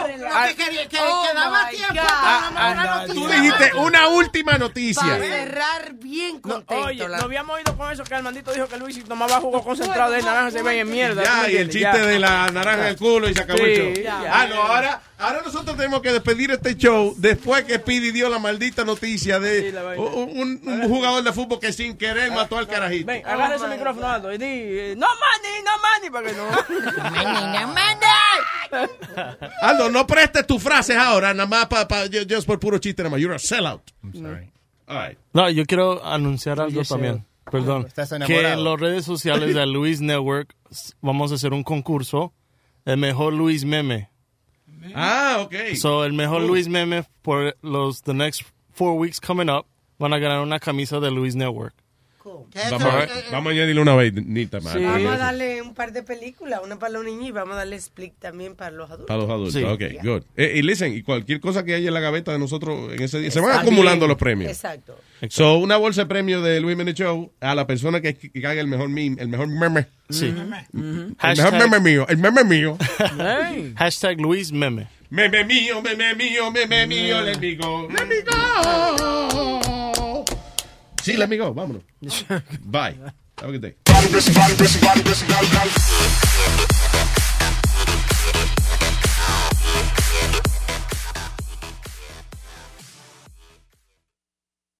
Que 0.47 0.55
quería- 0.55 0.87
que, 0.89 0.97
Oh, 0.99 1.25
quedaba 1.31 1.69
tiempo. 1.69 1.93
Para 1.95 2.49
una 2.49 2.81
Ah, 2.93 3.05
noticia. 3.07 3.13
Tú 3.15 3.27
dijiste 3.27 3.71
una 3.77 4.07
última 4.09 4.51
Para 4.53 4.57
noticia. 4.59 5.17
cerrar 5.17 5.93
bien 5.93 6.35
No, 6.43 6.53
contento. 6.53 6.83
oye, 6.85 7.07
la- 7.07 7.17
no 7.17 7.23
habíamos 7.25 7.55
oído 7.55 7.75
con 7.77 7.91
eso 7.91 8.03
que 8.03 8.15
Armandito 8.15 8.51
dijo 8.53 8.67
que 8.67 8.77
Luis 8.77 8.95
si 8.95 9.01
tomaba 9.01 9.39
jugo 9.39 9.63
concentrado 9.63 10.11
de 10.11 10.21
naranja 10.21 10.51
se 10.51 10.61
veía 10.63 10.81
en 10.81 10.91
mierda. 10.91 11.23
¿tú 11.23 11.29
Ya, 11.29 11.49
y 11.51 11.57
el 11.57 11.69
chiste 11.69 11.97
de 11.99 12.19
la 12.19 12.47
naranja 12.51 12.83
en 12.83 12.87
el 12.89 12.97
culo 12.97 13.27
y 13.29 13.33
se 13.33 13.41
acabó 13.41 13.59
el 13.63 13.95
show. 13.95 14.03
ya. 14.03 14.21
ah, 14.31 14.45
no, 14.47 14.61
ahora, 14.61 15.01
ahora 15.19 15.41
nosotros 15.45 15.75
tenemos 15.75 16.01
que 16.01 16.11
despedir 16.13 16.51
este 16.51 16.75
show 16.77 17.13
después 17.17 17.63
que 17.65 17.75
Speedy 17.87 18.11
dio 18.11 18.27
la 18.27 18.37
maldita 18.37 18.83
noticia 18.83 19.39
de 19.39 19.71
Sí, 19.71 19.77
un, 19.97 20.37
un- 20.37 20.61
un 20.81 20.89
jugador 20.89 21.23
de 21.23 21.31
fútbol 21.31 21.57
que 21.59 21.71
sin 21.71 21.95
querer 21.97 22.31
mató 22.33 22.57
al 22.57 22.67
carajito. 22.67 23.07
Ven, 23.07 23.25
agarra 23.25 23.55
ese 23.55 23.67
micrófono 23.69 24.07
alto 24.07 24.33
y 24.33 24.37
di, 24.37 24.45
eh, 24.45 24.95
no 24.97 25.07
money, 25.07 25.63
no 25.63 25.71
money, 25.87 26.09
para 26.09 26.27
que 26.27 26.33
no. 26.35 26.47
Aldo, 29.61 29.89
no 29.89 30.05
prestes 30.05 30.45
tus 30.45 30.61
frases 30.61 30.97
ahora, 30.97 31.33
nada 31.33 31.47
más 31.47 31.67
pa, 31.67 31.87
pa- 31.87 32.05
yo- 32.07 32.23
just 32.29 32.45
por 32.45 32.59
puro 32.59 32.77
chiste, 32.77 33.01
nada 33.03 33.11
más. 33.11 33.21
You're 33.21 33.35
a 33.35 33.39
sellout. 33.39 33.81
I'm 34.03 34.13
sorry. 34.13 34.51
All 34.87 34.97
right. 35.07 35.17
No, 35.33 35.49
yo 35.49 35.65
quiero 35.65 36.03
anunciar 36.05 36.59
algo 36.59 36.81
también. 36.83 37.25
Perdón. 37.49 37.85
Estás 37.87 38.09
Que 38.25 38.51
en 38.51 38.63
las 38.63 38.79
redes 38.79 39.05
sociales 39.05 39.55
de 39.55 39.65
Luis 39.67 40.01
Network 40.01 40.53
vamos 41.01 41.31
a 41.31 41.35
hacer 41.35 41.53
un 41.53 41.63
concurso. 41.63 42.33
El 42.83 42.97
mejor 42.97 43.33
Luis 43.33 43.63
Meme. 43.65 44.09
Ah, 44.95 45.39
ok. 45.41 45.75
So, 45.75 46.03
el 46.03 46.13
mejor 46.13 46.41
Luis 46.41 46.67
Meme 46.67 47.03
por 47.21 47.55
los 47.61 48.01
the 48.01 48.13
next 48.13 48.43
four 48.73 48.97
weeks 48.97 49.19
coming 49.19 49.49
up 49.49 49.65
van 49.99 50.13
a 50.13 50.19
ganar 50.19 50.41
una 50.41 50.59
camisa 50.59 50.99
de 50.99 51.11
Luis 51.11 51.35
Network. 51.35 51.73
Vamos, 52.71 52.83
a, 52.83 53.07
vamos 53.31 53.49
a 53.49 53.53
añadirle 53.53 53.81
una 53.81 53.95
vainita 53.95 54.59
más. 54.59 54.75
Vamos 54.75 55.13
a 55.13 55.17
darle 55.17 55.61
un 55.61 55.73
par 55.73 55.91
de 55.93 56.03
películas, 56.03 56.59
una 56.63 56.77
para 56.77 56.93
los 56.93 57.05
niños 57.05 57.27
y 57.27 57.31
vamos 57.31 57.55
a 57.55 57.59
darle 57.59 57.75
split 57.77 58.13
también 58.19 58.55
para 58.55 58.71
los 58.71 58.89
adultos. 58.89 59.07
Para 59.07 59.19
los 59.21 59.29
adultos. 59.29 59.53
Sí. 59.53 59.63
Ok, 59.63 60.03
good. 60.03 60.23
Eh, 60.35 60.53
y 60.55 60.61
listen, 60.61 60.93
y 60.93 61.01
cualquier 61.03 61.39
cosa 61.39 61.63
que 61.63 61.73
haya 61.73 61.87
en 61.87 61.93
la 61.93 61.99
gaveta 61.99 62.31
de 62.31 62.39
nosotros 62.39 62.91
en 62.93 63.01
ese 63.01 63.19
día, 63.19 63.31
se 63.31 63.39
van 63.39 63.49
Exacto. 63.49 63.69
acumulando 63.69 64.07
los 64.07 64.17
premios. 64.17 64.51
Exacto. 64.51 64.99
So, 65.29 65.57
una 65.57 65.77
bolsa 65.77 66.01
de 66.01 66.07
premio 66.07 66.41
de 66.41 66.59
Luis 66.59 66.73
Jiménez 66.73 66.95
Show 66.95 67.31
a 67.39 67.55
la 67.55 67.65
persona 67.65 68.01
que, 68.01 68.15
que 68.15 68.47
haga 68.47 68.61
el 68.61 68.67
mejor 68.67 68.89
meme, 68.89 69.21
el 69.21 69.29
mejor 69.29 69.47
meme. 69.47 69.87
Sí. 70.09 70.33
El 70.73 71.15
mejor 71.37 71.53
meme 71.53 71.79
mío, 71.79 72.05
el 72.07 72.17
meme 72.17 72.43
mío. 72.43 72.77
Hey. 73.17 73.73
Hashtag 73.77 74.19
Luis 74.19 74.51
Meme. 74.51 74.87
Meme 75.09 75.45
mío, 75.45 75.81
meme 75.81 76.15
mío, 76.15 76.51
meme 76.51 76.85
mío, 76.85 77.21
let 77.21 77.39
me 77.39 77.55
go. 77.55 77.87
Let 77.89 78.07
me 78.07 78.21
go. 78.21 80.25
Sí, 81.07 81.15
let 81.15 81.29
me 81.29 81.37
go, 81.37 81.53
vámonos. 81.53 81.83
Bye. 82.65 82.97
Have 83.37 83.47
a 83.47 83.51
good 83.53 83.61
day. 83.61 83.75